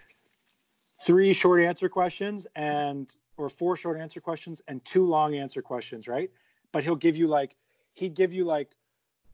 three 1.06 1.34
short 1.34 1.62
answer 1.62 1.90
questions 1.90 2.48
and 2.56 3.14
or 3.38 3.50
four 3.50 3.78
short 3.78 4.00
answer 4.00 4.20
questions 4.20 4.62
and 4.68 4.84
two 4.84 5.06
long 5.06 5.36
answer 5.36 5.62
questions, 5.62 6.08
right? 6.08 6.32
But 6.72 6.84
he'll 6.84 6.96
give 6.96 7.16
you 7.18 7.28
like 7.28 7.56
he'd 7.94 8.16
give 8.16 8.34
you 8.34 8.46
like 8.46 8.70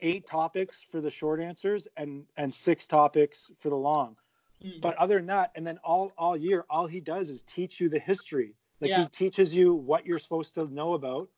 eight 0.01 0.25
topics 0.25 0.81
for 0.81 0.99
the 1.01 1.09
short 1.09 1.39
answers 1.39 1.87
and 1.97 2.25
and 2.37 2.53
six 2.53 2.87
topics 2.87 3.49
for 3.59 3.69
the 3.69 3.77
long. 3.77 4.17
hmm. 4.61 4.79
But 4.81 4.97
other 4.97 5.15
than 5.17 5.27
that, 5.27 5.51
and 5.55 5.65
then 5.65 5.79
all 5.83 6.11
all 6.17 6.35
year, 6.35 6.65
all 6.69 6.87
he 6.87 6.99
does 6.99 7.29
is 7.29 7.43
teach 7.43 7.79
you 7.79 7.89
the 7.89 7.99
history. 7.99 8.55
Like 8.81 8.89
Yeah. 8.91 9.03
he 9.03 9.09
teaches 9.09 9.55
you 9.55 9.73
what 9.73 10.05
you're 10.05 10.19
supposed 10.19 10.55
to 10.55 10.65
know 10.65 10.93
about, 10.93 11.29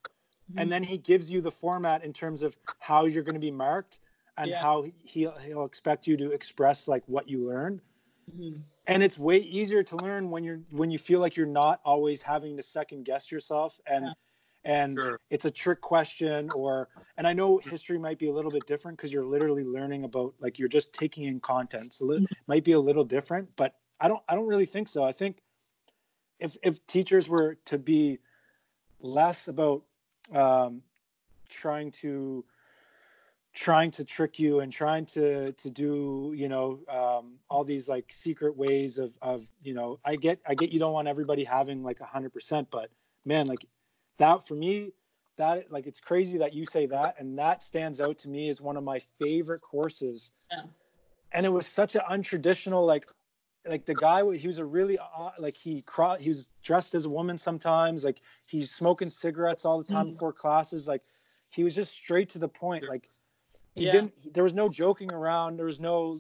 and 0.58 0.72
then 0.72 0.84
he 0.84 0.98
gives 0.98 1.30
you 1.30 1.42
the 1.42 1.52
format 1.52 2.04
in 2.04 2.14
terms 2.14 2.42
of 2.42 2.56
how 2.80 3.06
you're 3.06 3.24
going 3.24 3.36
to 3.36 3.40
be 3.40 3.52
marked 3.52 4.00
and 4.38 4.50
Yeah. 4.50 4.62
how 4.62 4.86
he'll 5.04 5.38
he'll 5.38 5.66
expect 5.66 6.08
you 6.08 6.18
to 6.18 6.32
express 6.32 6.88
like 6.88 7.04
what 7.08 7.30
you 7.30 7.46
learned. 7.48 7.82
Mhm. 8.34 8.64
And 8.88 9.04
it's 9.04 9.18
way 9.18 9.38
easier 9.38 9.84
to 9.84 9.98
learn 9.98 10.30
when 10.30 10.44
you're 10.44 10.62
when 10.70 10.92
you 10.92 11.00
feel 11.00 11.20
like 11.20 11.36
you're 11.36 11.48
not 11.48 11.82
always 11.84 12.22
having 12.22 12.58
to 12.58 12.64
second 12.64 13.04
guess 13.04 13.32
yourself 13.32 13.80
and 13.88 14.06
Yeah. 14.06 14.14
and 14.64 14.96
Sure. 14.96 15.20
it's 15.30 15.46
a 15.46 15.52
trick 15.52 15.82
question 15.82 16.50
or 16.52 16.90
and 17.18 17.28
I 17.28 17.34
know 17.34 17.58
history 17.58 17.98
might 17.98 18.20
be 18.20 18.28
a 18.30 18.34
little 18.34 18.52
bit 18.52 18.68
different 18.68 18.98
because 18.98 19.12
you're 19.12 19.26
literally 19.26 19.64
learning 19.64 20.04
about 20.04 20.36
like 20.40 20.60
you're 20.60 20.68
just 20.70 20.94
taking 20.94 21.24
in 21.26 21.40
content. 21.40 21.94
So 21.96 22.12
it 22.12 22.24
might 22.48 22.64
be 22.64 22.74
a 22.74 22.80
little 22.80 23.06
different, 23.06 23.56
but 23.56 23.76
I 24.00 24.08
don't 24.08 24.22
I 24.28 24.36
don't 24.36 24.48
really 24.48 24.66
think 24.66 24.88
so. 24.88 25.04
I 25.04 25.14
think 25.14 25.42
if 26.40 26.58
if 26.64 26.86
teachers 26.86 27.30
were 27.30 27.56
to 27.66 27.78
be 27.78 28.20
less 29.00 29.48
about 29.48 29.84
um, 30.34 30.82
trying 31.50 31.92
to 31.92 32.46
trying 33.56 33.90
to 33.90 34.04
trick 34.04 34.38
you 34.38 34.60
and 34.60 34.72
trying 34.72 35.06
to 35.06 35.52
to 35.54 35.70
do 35.70 36.34
you 36.36 36.50
know 36.50 36.80
um, 36.90 37.36
all 37.50 37.64
these 37.64 37.88
like 37.88 38.06
secret 38.12 38.56
ways 38.56 38.98
of 39.00 39.18
of 39.22 39.48
you 39.64 39.74
know 39.74 39.98
I 40.06 40.18
get 40.18 40.40
I 40.46 40.54
get 40.56 40.72
you 40.72 40.80
don't 40.80 40.94
want 40.94 41.08
everybody 41.08 41.44
having 41.46 41.82
like 41.82 42.02
a 42.02 42.06
hundred 42.06 42.34
percent 42.34 42.70
but 42.70 42.90
man 43.24 43.48
like 43.48 43.66
that 44.18 44.46
for 44.46 44.56
me 44.56 44.92
that 45.38 45.72
like 45.72 45.88
it's 45.88 46.02
crazy 46.02 46.38
that 46.40 46.54
you 46.54 46.66
say 46.66 46.86
that 46.88 47.16
and 47.18 47.40
that 47.40 47.64
stands 47.64 48.02
out 48.02 48.18
to 48.20 48.30
me 48.30 48.50
as 48.50 48.60
one 48.62 48.76
of 48.78 48.84
my 48.84 49.00
favorite 49.20 49.62
courses 49.62 50.32
Yeah. 50.52 50.64
and 51.32 51.46
it 51.46 51.50
was 51.50 51.66
such 51.66 51.96
an 51.96 52.02
untraditional 52.12 52.86
like 52.86 53.08
like 53.66 53.86
the 53.86 53.96
guy 53.96 54.20
he 54.36 54.48
was 54.48 54.60
a 54.60 54.66
really 54.66 54.98
uh, 55.00 55.32
like 55.40 55.56
he 55.56 55.82
cro- 55.82 56.16
he 56.16 56.28
was 56.30 56.50
dressed 56.62 56.94
as 56.94 57.06
a 57.06 57.10
woman 57.10 57.38
sometimes 57.38 58.04
like 58.04 58.20
he's 58.50 58.70
smoking 58.70 59.10
cigarettes 59.10 59.64
all 59.66 59.78
the 59.82 59.86
time 59.92 60.08
Mhm. 60.08 60.12
before 60.12 60.34
classes 60.34 60.88
like 60.90 61.02
he 61.52 61.64
was 61.64 61.74
just 61.74 61.94
straight 61.94 62.28
to 62.32 62.38
the 62.40 62.50
point 62.50 62.84
like 62.90 63.08
he 63.76 63.86
Yeah. 63.86 63.92
didn't 63.92 64.34
there 64.34 64.44
was 64.44 64.54
no 64.54 64.70
joking 64.70 65.12
around 65.12 65.58
there 65.58 65.66
was 65.66 65.80
no 65.80 66.20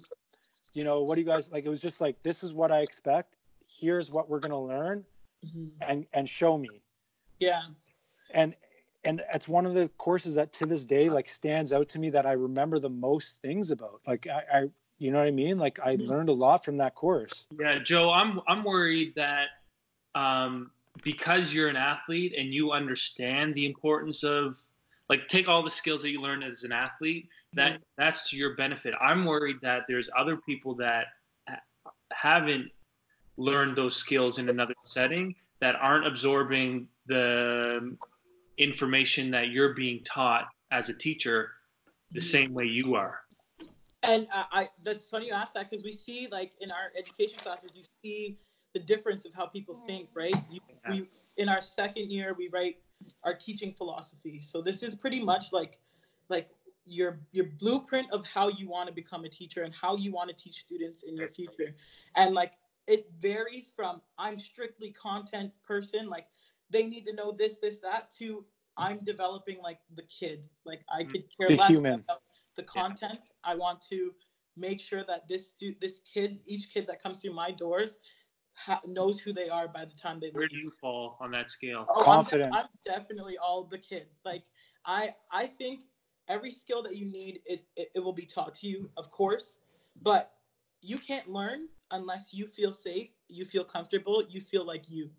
you 0.73 0.83
know 0.83 1.01
what 1.03 1.15
do 1.15 1.21
you 1.21 1.27
guys 1.27 1.49
like 1.51 1.65
it 1.65 1.69
was 1.69 1.81
just 1.81 2.01
like 2.01 2.21
this 2.23 2.43
is 2.43 2.53
what 2.53 2.71
i 2.71 2.79
expect 2.81 3.35
here's 3.79 4.11
what 4.11 4.29
we're 4.29 4.39
going 4.39 4.51
to 4.51 4.57
learn 4.57 5.03
Mhm. 5.43 5.69
and 5.81 6.05
and 6.13 6.27
show 6.29 6.57
me 6.57 6.81
Yeah. 7.39 7.63
and 8.31 8.55
and 9.03 9.21
it's 9.33 9.47
one 9.47 9.65
of 9.65 9.73
the 9.73 9.87
courses 9.97 10.35
that 10.35 10.51
to 10.53 10.65
this 10.65 10.83
day 10.85 11.09
like 11.09 11.29
stands 11.29 11.71
out 11.73 11.89
to 11.89 11.99
me 11.99 12.09
that 12.09 12.25
i 12.25 12.33
remember 12.33 12.79
the 12.79 12.89
most 12.89 13.39
things 13.41 13.71
about 13.71 14.01
like 14.05 14.27
i, 14.27 14.43
I 14.59 14.69
you 14.97 15.11
know 15.11 15.19
what 15.19 15.27
i 15.27 15.31
mean 15.31 15.57
like 15.57 15.79
i 15.79 15.95
Mhm. 15.95 16.07
learned 16.07 16.29
a 16.29 16.33
lot 16.33 16.65
from 16.65 16.77
that 16.77 16.95
course 16.95 17.45
Yeah, 17.57 17.79
Joe, 17.79 18.09
I'm 18.09 18.41
I'm 18.47 18.63
worried 18.63 19.13
that 19.15 19.47
um, 20.15 20.71
because 21.03 21.53
you're 21.53 21.67
an 21.67 21.75
athlete 21.75 22.33
and 22.37 22.53
you 22.53 22.71
understand 22.71 23.53
the 23.53 23.65
importance 23.65 24.23
of 24.23 24.57
like 25.09 25.27
take 25.27 25.47
all 25.47 25.63
the 25.63 25.71
skills 25.71 26.01
that 26.01 26.09
you 26.09 26.21
learn 26.21 26.43
as 26.43 26.63
an 26.63 26.71
athlete 26.71 27.27
that 27.53 27.73
mm-hmm. 27.73 27.81
that's 27.97 28.29
to 28.29 28.37
your 28.37 28.55
benefit. 28.55 28.93
I'm 28.99 29.25
worried 29.25 29.57
that 29.61 29.83
there's 29.87 30.09
other 30.17 30.37
people 30.37 30.75
that 30.75 31.07
haven't 32.11 32.71
learned 33.37 33.75
those 33.75 33.95
skills 33.95 34.39
in 34.39 34.49
another 34.49 34.73
setting 34.85 35.35
that 35.61 35.75
aren't 35.75 36.07
absorbing 36.07 36.87
the 37.07 37.95
information 38.57 39.31
that 39.31 39.49
you're 39.49 39.73
being 39.73 40.03
taught 40.03 40.47
as 40.71 40.89
a 40.89 40.93
teacher 40.93 41.51
the 42.11 42.19
mm-hmm. 42.19 42.25
same 42.25 42.53
way 42.53 42.65
you 42.65 42.95
are. 42.95 43.19
And 44.03 44.27
I, 44.33 44.45
I 44.51 44.69
that's 44.83 45.09
funny 45.09 45.27
you 45.27 45.33
ask 45.33 45.53
that 45.53 45.69
because 45.69 45.83
we 45.83 45.91
see 45.91 46.27
like 46.31 46.51
in 46.61 46.71
our 46.71 46.91
education 46.97 47.39
classes, 47.39 47.71
you 47.75 47.83
see 48.01 48.37
the 48.73 48.79
difference 48.79 49.25
of 49.25 49.33
how 49.33 49.47
people 49.47 49.81
think, 49.87 50.09
right? 50.13 50.35
You, 50.49 50.59
we 50.89 51.07
in 51.37 51.49
our 51.49 51.61
second 51.61 52.11
year 52.11 52.35
we 52.37 52.49
write 52.49 52.77
our 53.23 53.33
teaching 53.33 53.73
philosophy. 53.73 54.39
So 54.41 54.61
this 54.61 54.83
is 54.83 54.95
pretty 54.95 55.23
much 55.23 55.51
like 55.51 55.79
like 56.29 56.49
your 56.85 57.19
your 57.31 57.45
blueprint 57.59 58.11
of 58.11 58.25
how 58.25 58.49
you 58.49 58.69
want 58.69 58.87
to 58.87 58.93
become 58.93 59.25
a 59.25 59.29
teacher 59.29 59.63
and 59.63 59.73
how 59.73 59.95
you 59.95 60.11
want 60.11 60.29
to 60.29 60.35
teach 60.35 60.55
students 60.55 61.03
in 61.03 61.15
your 61.15 61.29
future. 61.29 61.75
And 62.15 62.35
like 62.35 62.53
it 62.87 63.07
varies 63.19 63.71
from 63.75 64.01
I'm 64.17 64.37
strictly 64.37 64.91
content 64.91 65.51
person, 65.67 66.07
like 66.07 66.25
they 66.69 66.83
need 66.87 67.05
to 67.05 67.13
know 67.13 67.31
this, 67.31 67.57
this, 67.57 67.79
that, 67.79 68.11
to 68.19 68.45
I'm 68.77 69.03
developing 69.03 69.59
like 69.61 69.79
the 69.95 70.03
kid. 70.03 70.47
Like 70.65 70.81
I 70.89 71.03
mm. 71.03 71.11
could 71.11 71.23
care 71.37 71.47
The 71.47 71.55
less 71.55 71.69
human. 71.69 72.01
about 72.01 72.21
the 72.55 72.63
content. 72.63 73.31
I 73.43 73.55
want 73.55 73.81
to 73.89 74.11
make 74.57 74.79
sure 74.79 75.03
that 75.07 75.27
this 75.27 75.49
stu- 75.49 75.75
this 75.81 76.01
kid, 76.01 76.39
each 76.45 76.69
kid 76.73 76.87
that 76.87 77.01
comes 77.01 77.21
through 77.21 77.33
my 77.33 77.51
doors, 77.51 77.97
ha- 78.55 78.81
knows 78.85 79.19
who 79.19 79.33
they 79.33 79.49
are 79.49 79.67
by 79.67 79.85
the 79.85 79.95
time 79.95 80.19
they 80.19 80.31
Where 80.31 80.47
leave. 80.47 80.51
do 80.51 80.57
you 80.57 80.69
fall 80.81 81.17
on 81.19 81.31
that 81.31 81.49
scale? 81.49 81.85
Oh, 81.89 82.01
I'm 82.01 82.23
de- 82.23 82.31
Confident. 82.31 82.53
I'm, 82.53 82.65
definitely 82.85 83.37
all 83.37 83.63
the 83.65 83.77
kid. 83.77 84.07
Like 84.25 84.43
I 84.85 85.15
I 85.31 85.47
think 85.47 85.81
every 86.27 86.51
skill 86.51 86.83
that 86.83 86.95
you 86.95 87.05
need, 87.05 87.41
it, 87.45 87.65
it 87.75 87.89
it 87.95 87.99
will 87.99 88.13
be 88.13 88.25
taught 88.25 88.55
to 88.55 88.67
you, 88.67 88.89
of 88.97 89.09
course, 89.11 89.59
but 90.01 90.31
you 90.81 90.97
can't 90.97 91.29
learn 91.29 91.67
unless 91.91 92.33
you 92.33 92.47
feel 92.47 92.73
safe, 92.73 93.11
you 93.27 93.45
feel 93.45 93.63
comfortable, 93.63 94.23
you 94.29 94.41
feel 94.41 94.65
like 94.65 94.89
you. 94.89 95.09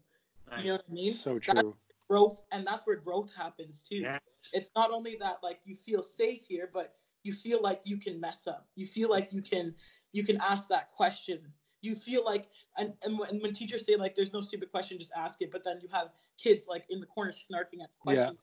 Nice. 0.51 0.59
You 0.65 0.71
know 0.71 0.77
what 0.77 0.85
I 0.91 0.93
mean? 0.93 1.15
so 1.15 1.39
That's 1.47 1.61
true 1.61 1.77
growth, 2.09 2.45
and 2.53 2.67
that's 2.67 2.87
where 2.87 2.97
growth 2.97 3.33
happens 3.35 3.83
too 3.83 4.03
Yes. 4.03 4.21
it's 4.53 4.71
not 4.77 4.91
only 4.91 5.17
that 5.21 5.39
like 5.43 5.61
you 5.65 5.75
feel 5.75 6.03
safe 6.03 6.45
here 6.45 6.71
but 6.73 6.95
you 7.23 7.33
feel 7.33 7.61
like 7.63 7.81
you 7.85 7.99
can 7.99 8.21
mess 8.21 8.47
up 8.47 8.69
you 8.77 8.87
feel 8.87 9.09
like 9.11 9.33
you 9.33 9.43
can 9.43 9.75
you 10.13 10.25
can 10.25 10.37
ask 10.41 10.69
that 10.69 10.89
question 10.93 11.53
you 11.83 11.95
feel 11.95 12.25
like 12.25 12.47
and, 12.79 12.93
and 13.05 13.19
when, 13.19 13.41
when 13.41 13.53
teachers 13.53 13.85
say 13.87 13.97
like 13.97 14.15
there's 14.15 14.33
no 14.33 14.41
stupid 14.41 14.71
question 14.71 14.99
just 14.99 15.13
ask 15.17 15.41
it 15.43 15.51
but 15.53 15.63
then 15.65 15.79
you 15.81 15.89
have 15.93 16.09
kids 16.39 16.67
like 16.69 16.85
in 16.91 17.01
the 17.01 17.07
corner 17.07 17.33
snarking 17.33 17.81
at 17.83 17.91
the 17.91 18.01
question 18.01 18.37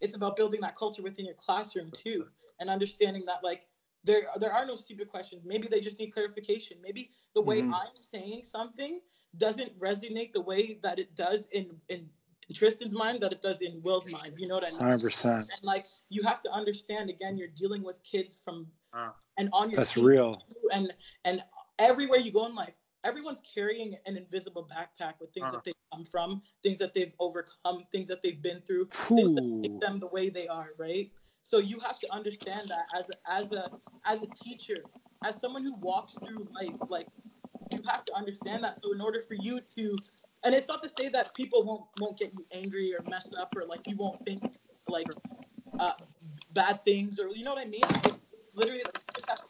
it's 0.00 0.14
about 0.14 0.36
building 0.36 0.60
that 0.60 0.76
culture 0.76 1.02
within 1.02 1.24
your 1.26 1.34
classroom 1.34 1.90
too 1.92 2.26
and 2.60 2.70
understanding 2.70 3.24
that 3.26 3.42
like 3.42 3.66
there 4.04 4.22
there 4.38 4.52
are 4.52 4.64
no 4.64 4.76
stupid 4.76 5.08
questions 5.08 5.42
maybe 5.44 5.68
they 5.68 5.80
just 5.80 5.98
need 5.98 6.12
clarification 6.12 6.76
maybe 6.82 7.10
the 7.34 7.40
way 7.40 7.60
Mhm. 7.62 7.72
i'm 7.74 7.96
saying 7.96 8.44
something 8.44 9.00
doesn't 9.36 9.78
resonate 9.78 10.32
the 10.32 10.40
way 10.40 10.78
that 10.82 10.98
it 10.98 11.14
does 11.14 11.46
in 11.52 11.80
in 11.88 12.08
Tristan's 12.52 12.94
mind 12.94 13.22
that 13.22 13.32
it 13.32 13.42
does 13.42 13.60
in 13.60 13.80
Will's 13.82 14.10
mind. 14.10 14.34
You 14.36 14.48
know 14.48 14.56
what 14.56 14.64
I 14.64 14.70
mean? 14.70 14.80
100% 14.80 15.24
And 15.36 15.62
like 15.62 15.86
you 16.08 16.20
have 16.24 16.42
to 16.42 16.50
understand 16.50 17.08
again, 17.08 17.36
you're 17.36 17.46
dealing 17.54 17.84
with 17.84 18.02
kids 18.02 18.40
from 18.44 18.66
Ah. 18.92 19.14
and 19.38 19.48
on 19.52 19.70
your 19.70 19.76
that's 19.76 19.92
team 19.92 20.04
real 20.04 20.42
and 20.72 20.92
and 21.24 21.44
everywhere 21.80 22.20
you 22.20 22.32
go 22.32 22.46
in 22.46 22.54
life, 22.54 22.76
everyone's 23.04 23.40
carrying 23.54 23.96
an 24.06 24.16
invisible 24.16 24.68
backpack 24.70 25.14
with 25.20 25.32
things 25.32 25.46
Ah. 25.48 25.52
that 25.52 25.64
they 25.64 25.72
come 25.92 26.04
from, 26.04 26.42
things 26.62 26.78
that 26.78 26.92
they've 26.94 27.12
overcome, 27.18 27.84
things 27.90 28.06
that 28.08 28.22
they've 28.22 28.40
been 28.42 28.60
through, 28.66 28.86
things 29.08 29.34
that 29.34 29.44
make 29.62 29.80
them 29.80 29.98
the 29.98 30.06
way 30.08 30.28
they 30.28 30.46
are, 30.46 30.70
right? 30.78 31.10
So 31.42 31.58
you 31.58 31.80
have 31.80 31.98
to 32.00 32.12
understand 32.12 32.68
that 32.68 32.84
as 32.94 33.06
a, 33.08 33.30
as 33.30 33.52
a 33.52 33.70
as 34.04 34.22
a 34.22 34.26
teacher, 34.44 34.84
as 35.24 35.40
someone 35.40 35.64
who 35.64 35.74
walks 35.76 36.16
through 36.18 36.46
life, 36.54 36.76
like 36.88 37.08
you 37.72 37.80
have 37.88 38.04
to 38.04 38.14
understand 38.14 38.62
that. 38.64 38.78
So 38.84 38.92
in 38.92 39.00
order 39.00 39.24
for 39.26 39.34
you 39.34 39.60
to, 39.76 39.96
and 40.44 40.54
it's 40.54 40.68
not 40.68 40.82
to 40.82 40.88
say 40.88 41.08
that 41.08 41.34
people 41.34 41.64
won't 41.64 41.84
won't 41.98 42.18
get 42.18 42.32
you 42.34 42.44
angry 42.52 42.94
or 42.94 43.02
mess 43.08 43.32
up 43.38 43.54
or 43.56 43.64
like 43.64 43.80
you 43.88 43.96
won't 43.96 44.22
think 44.24 44.42
like 44.88 45.06
uh, 45.78 45.92
bad 46.52 46.84
things 46.84 47.18
or 47.18 47.28
you 47.28 47.42
know 47.44 47.54
what 47.54 47.62
I 47.66 47.68
mean. 47.68 47.80
It's, 48.04 48.18
it's 48.38 48.54
literally 48.54 48.82
like 48.84 48.98
you 48.98 49.14
just 49.14 49.28
have 49.30 49.38
to 49.38 49.46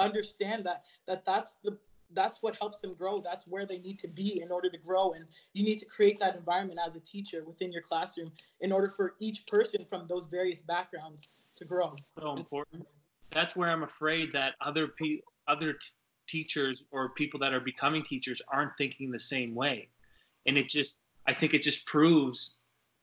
understand 0.00 0.64
that 0.66 0.82
that 1.06 1.24
that's 1.24 1.56
the 1.64 1.78
that's 2.14 2.42
what 2.42 2.56
helps 2.56 2.80
them 2.80 2.94
grow. 2.94 3.20
That's 3.20 3.46
where 3.46 3.66
they 3.66 3.78
need 3.78 3.98
to 4.00 4.08
be 4.08 4.42
in 4.42 4.50
order 4.50 4.68
to 4.70 4.78
grow. 4.78 5.12
And 5.12 5.26
you 5.52 5.64
need 5.64 5.78
to 5.78 5.86
create 5.86 6.18
that 6.20 6.36
environment 6.36 6.80
as 6.84 6.96
a 6.96 7.00
teacher 7.00 7.44
within 7.44 7.72
your 7.72 7.82
classroom 7.82 8.32
in 8.60 8.72
order 8.72 8.88
for 8.88 9.14
each 9.20 9.46
person 9.46 9.86
from 9.88 10.06
those 10.08 10.26
various 10.26 10.62
backgrounds 10.62 11.28
to 11.56 11.64
grow. 11.64 11.94
so 12.20 12.36
important. 12.36 12.86
That's 13.32 13.54
where 13.54 13.70
I'm 13.70 13.84
afraid 13.84 14.32
that 14.32 14.54
other 14.60 14.88
pe- 14.88 15.20
other 15.46 15.74
t- 15.74 15.78
teachers 16.28 16.82
or 16.90 17.10
people 17.10 17.38
that 17.40 17.52
are 17.52 17.60
becoming 17.60 18.02
teachers 18.02 18.42
aren't 18.52 18.76
thinking 18.76 19.10
the 19.10 19.18
same 19.18 19.54
way, 19.54 19.88
and 20.46 20.56
it 20.56 20.68
just 20.68 20.96
I 21.26 21.34
think 21.34 21.54
it 21.54 21.62
just 21.62 21.86
proves 21.86 22.58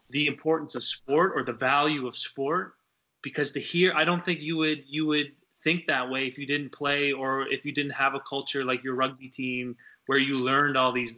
the 0.10 0.28
importance 0.28 0.76
of 0.76 0.84
sport 0.84 1.34
or 1.36 1.44
the 1.44 1.54
value 1.54 2.08
of 2.08 2.18
sport 2.18 2.74
because 3.22 3.52
to 3.52 3.60
hear 3.60 3.94
I 3.94 4.04
don't 4.04 4.24
think 4.26 4.42
you 4.42 4.58
would 4.58 4.84
you 4.88 5.06
would 5.06 5.32
think 5.64 5.88
that 5.88 6.10
way 6.10 6.28
if 6.28 6.38
you 6.38 6.46
didn't 6.46 6.72
play 6.72 7.12
or 7.12 7.48
if 7.48 7.66
you 7.66 7.72
didn't 7.72 7.92
have 7.92 8.14
a 8.14 8.20
culture 8.20 8.64
like 8.64 8.84
your 8.84 8.96
rugby 8.96 9.28
team 9.28 9.76
where 10.06 10.20
you 10.20 10.36
learned 10.36 10.78
all 10.78 10.92
these 10.92 11.14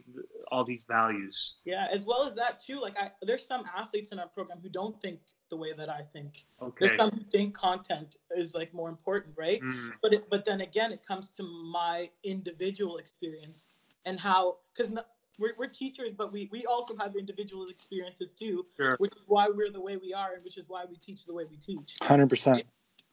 all 0.50 0.64
these 0.64 0.84
values. 0.86 1.54
Yeah, 1.64 1.86
as 1.92 2.06
well 2.06 2.26
as 2.26 2.34
that 2.36 2.58
too. 2.58 2.80
Like 2.80 2.98
I, 2.98 3.10
there's 3.22 3.46
some 3.46 3.64
athletes 3.76 4.12
in 4.12 4.18
our 4.18 4.28
program 4.28 4.58
who 4.62 4.68
don't 4.68 5.00
think 5.00 5.20
the 5.50 5.56
way 5.56 5.70
that 5.76 5.88
I 5.88 6.02
think. 6.12 6.44
Okay. 6.60 6.86
There's 6.86 6.96
some 6.96 7.10
who 7.10 7.22
think 7.30 7.54
content 7.54 8.16
is 8.36 8.54
like 8.54 8.72
more 8.74 8.88
important, 8.88 9.34
right? 9.36 9.60
Mm, 9.62 9.92
But 10.02 10.14
it, 10.14 10.30
but 10.30 10.44
then 10.44 10.60
again, 10.62 10.92
it 10.92 11.04
comes 11.06 11.30
to 11.30 11.42
my 11.42 12.10
individual 12.24 12.98
experience 12.98 13.80
and 14.06 14.18
how 14.18 14.56
because 14.74 14.92
we're, 15.38 15.52
we're 15.58 15.66
teachers, 15.66 16.10
but 16.16 16.32
we 16.32 16.48
we 16.50 16.66
also 16.66 16.96
have 16.96 17.14
individual 17.16 17.66
experiences 17.66 18.32
too, 18.32 18.66
sure. 18.76 18.96
which 18.98 19.12
is 19.12 19.22
why 19.26 19.48
we're 19.48 19.70
the 19.70 19.80
way 19.80 19.96
we 19.96 20.12
are 20.12 20.34
and 20.34 20.44
which 20.44 20.58
is 20.58 20.68
why 20.68 20.84
we 20.88 20.96
teach 20.96 21.26
the 21.26 21.34
way 21.34 21.44
we 21.48 21.56
teach. 21.58 21.96
100% 22.02 22.62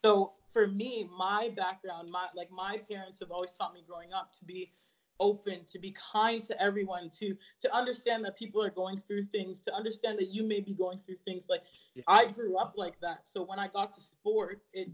So 0.08 0.32
for 0.54 0.68
me, 0.68 1.06
my 1.18 1.52
background, 1.58 2.10
my 2.10 2.28
like 2.34 2.50
my 2.50 2.78
parents 2.90 3.20
have 3.20 3.30
always 3.30 3.52
taught 3.52 3.74
me 3.74 3.84
growing 3.86 4.14
up 4.14 4.32
to 4.40 4.46
be 4.46 4.72
open, 5.20 5.66
to 5.70 5.80
be 5.80 5.94
kind 6.14 6.42
to 6.46 6.62
everyone, 6.62 7.10
to 7.20 7.36
to 7.62 7.76
understand 7.76 8.24
that 8.24 8.38
people 8.38 8.64
are 8.64 8.70
going 8.70 9.02
through 9.06 9.26
things, 9.26 9.60
to 9.62 9.74
understand 9.74 10.18
that 10.20 10.30
you 10.30 10.44
may 10.44 10.62
be 10.62 10.74
going 10.74 11.00
through 11.06 11.18
things. 11.26 11.48
Like 11.50 11.64
Yeah. 11.94 12.04
I 12.08 12.26
grew 12.28 12.58
up 12.58 12.74
like 12.78 12.98
that. 13.02 13.20
So 13.28 13.44
when 13.44 13.60
I 13.60 13.68
got 13.68 13.94
to 13.96 14.02
sport, 14.02 14.62
it 14.72 14.88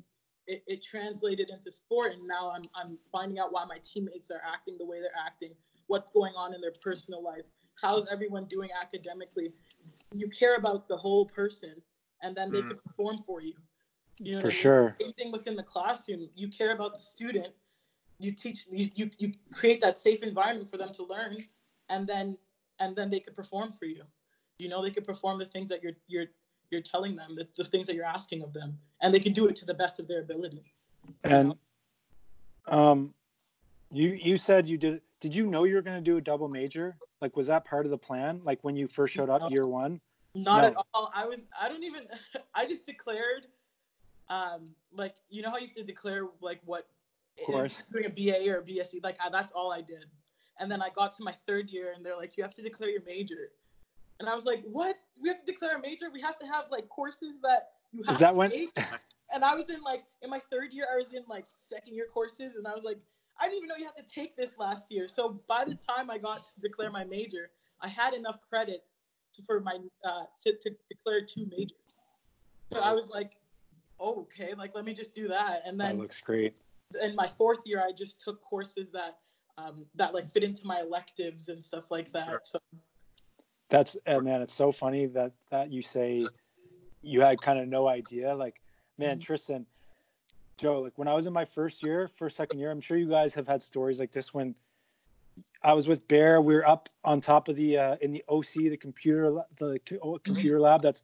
it, 0.47 0.63
it 0.65 0.83
translated 0.83 1.51
into 1.51 1.71
sport, 1.71 2.13
and 2.13 2.23
now 2.27 2.49
I'm 2.49 2.63
I'm 2.73 2.97
finding 3.11 3.37
out 3.37 3.51
why 3.53 3.65
my 3.65 3.77
teammates 3.83 4.31
are 4.31 4.41
acting 4.51 4.79
the 4.79 4.85
way 4.85 4.99
they're 4.99 5.19
acting, 5.27 5.53
what's 5.85 6.09
going 6.11 6.33
on 6.35 6.55
in 6.55 6.59
their 6.59 6.73
personal 6.83 7.21
life, 7.21 7.45
how's 7.79 8.09
everyone 8.09 8.45
doing 8.45 8.69
academically. 8.81 9.53
You 10.11 10.27
care 10.29 10.55
about 10.55 10.87
the 10.87 10.97
whole 10.97 11.27
person, 11.27 11.75
and 12.23 12.35
then 12.35 12.51
they 12.51 12.63
Mm. 12.63 12.69
can 12.69 12.77
perform 12.87 13.19
for 13.27 13.41
you. 13.41 13.53
You 14.19 14.33
know 14.33 14.39
for 14.39 14.47
I 14.47 14.49
mean? 14.49 14.51
sure 14.51 14.97
same 15.01 15.13
thing 15.13 15.31
within 15.31 15.55
the 15.55 15.63
classroom. 15.63 16.29
You 16.35 16.47
care 16.49 16.73
about 16.73 16.93
the 16.93 16.99
student. 16.99 17.53
You 18.19 18.31
teach. 18.31 18.65
You, 18.69 18.89
you 18.95 19.09
you 19.17 19.33
create 19.51 19.81
that 19.81 19.97
safe 19.97 20.23
environment 20.23 20.69
for 20.69 20.77
them 20.77 20.91
to 20.93 21.03
learn, 21.03 21.37
and 21.89 22.07
then 22.07 22.37
and 22.79 22.95
then 22.95 23.09
they 23.09 23.19
could 23.19 23.35
perform 23.35 23.73
for 23.73 23.85
you. 23.85 24.03
You 24.59 24.69
know, 24.69 24.81
they 24.83 24.91
could 24.91 25.03
perform 25.03 25.39
the 25.39 25.45
things 25.45 25.69
that 25.69 25.83
you're 25.83 25.93
you're 26.07 26.27
you're 26.69 26.81
telling 26.81 27.15
them 27.15 27.35
the, 27.35 27.47
the 27.55 27.63
things 27.63 27.87
that 27.87 27.95
you're 27.95 28.05
asking 28.05 28.43
of 28.43 28.53
them, 28.53 28.77
and 29.01 29.13
they 29.13 29.19
can 29.19 29.33
do 29.33 29.47
it 29.47 29.55
to 29.57 29.65
the 29.65 29.73
best 29.73 29.99
of 29.99 30.07
their 30.07 30.21
ability. 30.21 30.63
And 31.23 31.55
um, 32.67 33.13
you 33.91 34.17
you 34.21 34.37
said 34.37 34.69
you 34.69 34.77
did. 34.77 35.01
Did 35.19 35.35
you 35.35 35.47
know 35.47 35.63
you 35.63 35.75
were 35.75 35.81
going 35.81 35.97
to 35.97 36.01
do 36.03 36.17
a 36.17 36.21
double 36.21 36.49
major? 36.49 36.97
Like, 37.21 37.37
was 37.37 37.47
that 37.47 37.63
part 37.63 37.85
of 37.85 37.91
the 37.91 37.97
plan? 37.97 38.41
Like 38.43 38.59
when 38.61 38.75
you 38.75 38.87
first 38.87 39.13
showed 39.13 39.29
up 39.29 39.41
No. 39.43 39.49
year 39.49 39.65
one? 39.65 40.01
Not 40.35 40.63
No. 40.63 40.67
at 40.67 40.75
all. 40.93 41.11
I 41.15 41.25
was. 41.25 41.47
I 41.59 41.69
don't 41.69 41.83
even. 41.83 42.07
I 42.55 42.65
just 42.65 42.85
declared. 42.85 43.47
Um, 44.33 44.75
like 44.91 45.15
you 45.29 45.41
know 45.41 45.49
how 45.49 45.57
you 45.57 45.67
have 45.67 45.75
to 45.75 45.83
declare 45.83 46.25
like 46.41 46.59
what. 46.65 46.87
Of 47.39 47.45
course. 47.45 47.81
Doing 47.91 48.05
a 48.05 48.09
BA 48.09 48.51
or 48.51 48.59
a 48.59 48.61
BSc, 48.61 49.03
like 49.03 49.17
I, 49.23 49.29
that's 49.29 49.51
all 49.53 49.71
I 49.71 49.81
did. 49.81 50.05
And 50.59 50.71
then 50.71 50.83
I 50.83 50.89
got 50.89 51.11
to 51.13 51.23
my 51.23 51.35
third 51.47 51.69
year, 51.69 51.93
and 51.95 52.05
they're 52.05 52.15
like, 52.15 52.37
you 52.37 52.43
have 52.43 52.53
to 52.53 52.61
declare 52.61 52.89
your 52.89 53.01
major. 53.07 53.49
And 54.19 54.29
I 54.29 54.35
was 54.35 54.45
like, 54.45 54.63
what? 54.65 54.95
We 55.21 55.29
have 55.29 55.39
to 55.39 55.45
declare 55.45 55.77
a 55.77 55.81
major? 55.81 56.05
We 56.13 56.21
have 56.21 56.37
to 56.39 56.45
have 56.45 56.65
like 56.69 56.87
courses 56.89 57.35
that 57.41 57.71
you 57.91 58.03
have 58.03 58.15
Is 58.15 58.19
that 58.19 58.31
to 58.31 58.35
when? 58.35 58.51
take? 58.51 58.77
And 59.33 59.43
I 59.43 59.55
was 59.55 59.71
in 59.71 59.81
like 59.81 60.03
in 60.21 60.29
my 60.29 60.39
third 60.51 60.73
year, 60.73 60.85
I 60.93 60.97
was 60.97 61.13
in 61.13 61.23
like 61.27 61.45
second 61.47 61.95
year 61.95 62.05
courses, 62.13 62.55
and 62.55 62.67
I 62.67 62.75
was 62.75 62.83
like, 62.83 62.99
I 63.39 63.45
didn't 63.45 63.57
even 63.57 63.69
know 63.69 63.75
you 63.77 63.85
have 63.85 63.95
to 63.95 64.03
take 64.03 64.37
this 64.37 64.59
last 64.59 64.85
year. 64.89 65.07
So 65.07 65.41
by 65.47 65.65
the 65.65 65.75
time 65.75 66.11
I 66.11 66.19
got 66.19 66.45
to 66.45 66.51
declare 66.61 66.91
my 66.91 67.03
major, 67.03 67.49
I 67.81 67.87
had 67.87 68.13
enough 68.13 68.37
credits 68.47 68.97
to, 69.33 69.41
for 69.47 69.59
my 69.59 69.79
uh, 70.05 70.25
to, 70.43 70.53
to 70.61 70.71
declare 70.89 71.25
two 71.25 71.47
majors. 71.49 71.77
So 72.71 72.79
I 72.79 72.91
was 72.91 73.09
like, 73.09 73.37
okay, 74.03 74.53
like 74.55 74.75
let 74.75 74.85
me 74.85 74.93
just 74.93 75.13
do 75.15 75.27
that. 75.29 75.61
And 75.65 75.79
then 75.79 75.95
That 75.97 76.01
looks 76.01 76.19
great. 76.21 76.59
in 77.01 77.15
my 77.15 77.27
fourth 77.27 77.59
year, 77.65 77.81
I 77.81 77.91
just 77.91 78.21
took 78.21 78.41
courses 78.41 78.87
that 78.93 79.17
um, 79.57 79.85
that 79.95 80.13
like 80.13 80.27
fit 80.27 80.43
into 80.43 80.65
my 80.65 80.79
electives 80.79 81.47
and 81.49 81.63
stuff 81.63 81.91
like 81.91 82.11
that. 82.11 82.27
Sure. 82.27 82.41
So 82.43 82.59
That's 83.69 83.95
uh, 84.07 84.19
man, 84.19 84.41
it's 84.41 84.53
so 84.53 84.71
funny 84.71 85.05
that 85.07 85.31
that 85.51 85.71
you 85.71 85.81
say 85.81 86.25
you 87.01 87.21
had 87.21 87.41
kind 87.41 87.59
of 87.59 87.67
no 87.67 87.87
idea. 87.87 88.33
Like, 88.35 88.61
man, 88.97 89.17
Mhm. 89.17 89.21
Tristan, 89.21 89.65
Joe, 90.57 90.81
like 90.81 90.97
when 90.97 91.07
I 91.07 91.13
was 91.13 91.27
in 91.27 91.33
my 91.33 91.45
first 91.45 91.83
year, 91.83 92.07
first 92.07 92.35
second 92.37 92.59
year, 92.59 92.71
I'm 92.71 92.81
sure 92.81 92.97
you 92.97 93.09
guys 93.09 93.33
have 93.35 93.47
had 93.47 93.61
stories 93.61 93.99
like 93.99 94.11
this 94.11 94.33
when 94.33 94.55
I 95.63 95.73
was 95.73 95.87
with 95.87 96.07
Bear. 96.07 96.41
We 96.41 96.55
were 96.55 96.67
up 96.67 96.89
on 97.03 97.21
top 97.21 97.47
of 97.47 97.55
the 97.55 97.77
uh, 97.77 97.95
in 98.01 98.11
the 98.11 98.23
OC, 98.29 98.53
the 98.53 98.77
computer, 98.77 99.37
the 99.57 99.79
oh, 100.01 100.17
computer 100.19 100.59
lab. 100.59 100.81
That's 100.81 101.01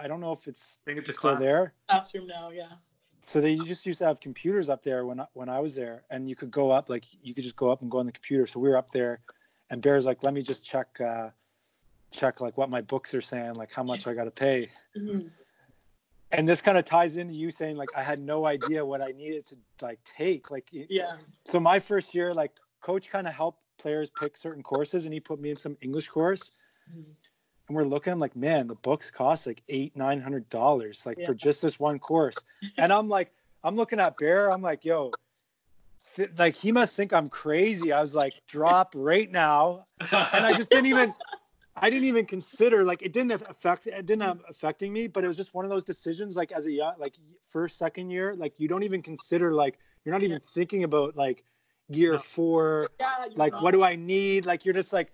I 0.00 0.08
don't 0.08 0.20
know 0.20 0.32
if 0.32 0.48
it's 0.48 0.78
I 0.86 0.90
think 0.94 1.06
it's 1.06 1.18
still 1.18 1.32
class. 1.32 1.40
there. 1.40 1.74
classroom 1.88 2.26
now, 2.26 2.50
yeah. 2.50 2.72
So 3.24 3.40
they 3.40 3.54
just 3.56 3.84
used 3.86 3.98
to 3.98 4.06
have 4.06 4.18
computers 4.18 4.68
up 4.68 4.82
there 4.82 5.04
when 5.04 5.20
I, 5.20 5.26
when 5.34 5.48
I 5.48 5.60
was 5.60 5.74
there, 5.74 6.02
and 6.10 6.28
you 6.28 6.34
could 6.34 6.50
go 6.50 6.70
up 6.70 6.88
like 6.88 7.04
you 7.22 7.34
could 7.34 7.44
just 7.44 7.56
go 7.56 7.70
up 7.70 7.82
and 7.82 7.90
go 7.90 7.98
on 7.98 8.06
the 8.06 8.12
computer. 8.12 8.46
So 8.46 8.58
we 8.58 8.68
were 8.68 8.76
up 8.76 8.90
there, 8.90 9.20
and 9.68 9.82
Bear's 9.82 10.06
like, 10.06 10.22
let 10.22 10.32
me 10.32 10.42
just 10.42 10.64
check 10.64 11.00
uh, 11.00 11.28
check 12.10 12.40
like 12.40 12.56
what 12.56 12.70
my 12.70 12.80
books 12.80 13.14
are 13.14 13.20
saying, 13.20 13.54
like 13.54 13.70
how 13.72 13.82
much 13.82 14.06
I 14.06 14.14
got 14.14 14.24
to 14.24 14.30
pay. 14.30 14.70
Mhm. 14.96 15.30
And 16.32 16.48
this 16.48 16.62
kind 16.62 16.78
of 16.78 16.84
ties 16.84 17.16
into 17.16 17.34
you 17.34 17.50
saying 17.50 17.76
like 17.76 17.90
I 17.96 18.02
had 18.02 18.20
no 18.20 18.46
idea 18.46 18.84
what 18.84 19.02
I 19.02 19.12
needed 19.12 19.44
to 19.46 19.56
like 19.82 20.02
take. 20.04 20.50
Like 20.50 20.68
Yeah. 20.72 21.18
so 21.44 21.60
my 21.60 21.78
first 21.78 22.14
year, 22.14 22.32
like 22.32 22.52
coach 22.80 23.10
kind 23.10 23.26
of 23.26 23.34
helped 23.34 23.60
players 23.78 24.10
pick 24.10 24.36
certain 24.36 24.62
courses, 24.62 25.04
and 25.04 25.12
he 25.14 25.20
put 25.20 25.40
me 25.40 25.50
in 25.50 25.56
some 25.56 25.76
English 25.82 26.08
course. 26.08 26.52
Mhm. 26.90 27.14
And 27.70 27.76
we're 27.76 27.84
looking, 27.84 28.12
I'm 28.12 28.18
like, 28.18 28.34
man, 28.34 28.66
the 28.66 28.74
books 28.74 29.12
cost 29.12 29.46
like 29.46 29.62
eight, 29.68 29.96
nine 29.96 30.20
hundred 30.20 30.48
dollars, 30.50 31.06
like 31.06 31.24
for 31.24 31.34
just 31.34 31.62
this 31.62 31.78
one 31.78 32.00
course. 32.00 32.42
And 32.76 32.92
I'm 32.92 33.08
like, 33.08 33.30
I'm 33.62 33.76
looking 33.76 34.00
at 34.00 34.18
Bear, 34.18 34.50
I'm 34.50 34.60
like, 34.60 34.84
yo, 34.84 35.12
th- 36.16 36.30
like 36.36 36.56
he 36.56 36.72
must 36.72 36.96
think 36.96 37.12
I'm 37.12 37.28
crazy. 37.28 37.92
I 37.92 38.00
was 38.00 38.12
like, 38.12 38.32
drop 38.48 38.92
right 38.96 39.30
now. 39.30 39.86
And 40.00 40.44
I 40.44 40.52
just 40.52 40.68
didn't 40.72 40.86
even 40.86 41.12
I 41.76 41.90
didn't 41.90 42.06
even 42.08 42.26
consider 42.26 42.84
like 42.84 43.02
it 43.02 43.12
didn't 43.12 43.40
affect 43.48 43.86
it 43.86 44.04
didn't 44.04 44.22
have 44.22 44.40
affecting 44.48 44.92
me, 44.92 45.06
but 45.06 45.22
it 45.22 45.28
was 45.28 45.36
just 45.36 45.54
one 45.54 45.64
of 45.64 45.70
those 45.70 45.84
decisions 45.84 46.36
like 46.36 46.50
as 46.50 46.66
a 46.66 46.72
young 46.72 46.94
like 46.98 47.14
first, 47.50 47.78
second 47.78 48.10
year, 48.10 48.34
like 48.34 48.52
you 48.58 48.66
don't 48.66 48.82
even 48.82 49.00
consider 49.00 49.54
like 49.54 49.78
you're 50.04 50.12
not 50.12 50.24
even 50.24 50.40
thinking 50.40 50.82
about 50.82 51.16
like 51.16 51.44
year 51.88 52.14
No. 52.14 52.18
four, 52.18 52.88
Yeah. 52.98 53.26
like 53.36 53.62
what 53.62 53.70
do 53.70 53.84
I 53.84 53.94
need? 53.94 54.44
Like 54.44 54.64
you're 54.64 54.74
just 54.74 54.92
like 54.92 55.12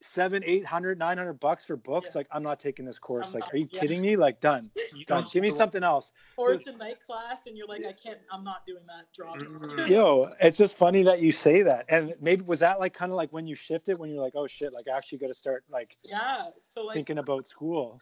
seven, 0.00 0.42
eight 0.46 0.64
hundred, 0.64 0.98
nine 0.98 1.18
hundred 1.18 1.34
bucks 1.34 1.64
for 1.64 1.76
books. 1.76 2.10
Yeah. 2.12 2.20
Like 2.20 2.28
I'm 2.32 2.42
not 2.42 2.60
taking 2.60 2.84
this 2.84 2.98
course. 2.98 3.28
I'm 3.28 3.34
like, 3.34 3.42
not- 3.44 3.54
are 3.54 3.56
you 3.58 3.68
yeah. 3.70 3.80
kidding 3.80 4.00
me? 4.00 4.16
Like 4.16 4.40
done, 4.40 4.68
You 4.94 5.04
done. 5.04 5.24
Give 5.30 5.42
me 5.42 5.50
something 5.50 5.82
else. 5.82 6.12
Or 6.36 6.52
it's 6.52 6.66
a 6.66 6.72
night 6.72 6.98
class, 7.04 7.46
and 7.46 7.56
you're 7.56 7.66
like, 7.66 7.84
I 7.84 7.92
can't. 7.92 8.18
I'm 8.32 8.44
not 8.44 8.66
doing 8.66 8.84
that. 8.86 9.12
Drop. 9.14 9.36
Mm. 9.38 9.88
Yo, 9.88 10.30
it's 10.40 10.58
just 10.58 10.76
funny 10.76 11.02
that 11.04 11.20
you 11.20 11.32
say 11.32 11.62
that. 11.62 11.86
And 11.88 12.14
maybe 12.20 12.42
was 12.42 12.60
that 12.60 12.80
like 12.80 12.94
kind 12.94 13.12
of 13.12 13.16
like 13.16 13.32
when 13.32 13.46
you 13.46 13.54
shifted 13.54 13.98
when 13.98 14.10
you're 14.10 14.22
like, 14.22 14.34
oh 14.36 14.46
shit, 14.46 14.72
like 14.72 14.86
I 14.92 14.96
actually 14.96 15.18
got 15.18 15.28
to 15.28 15.34
start 15.34 15.64
like 15.70 15.96
yeah. 16.02 16.46
So 16.68 16.82
like 16.82 16.94
thinking 16.94 17.18
about 17.18 17.46
school. 17.46 18.00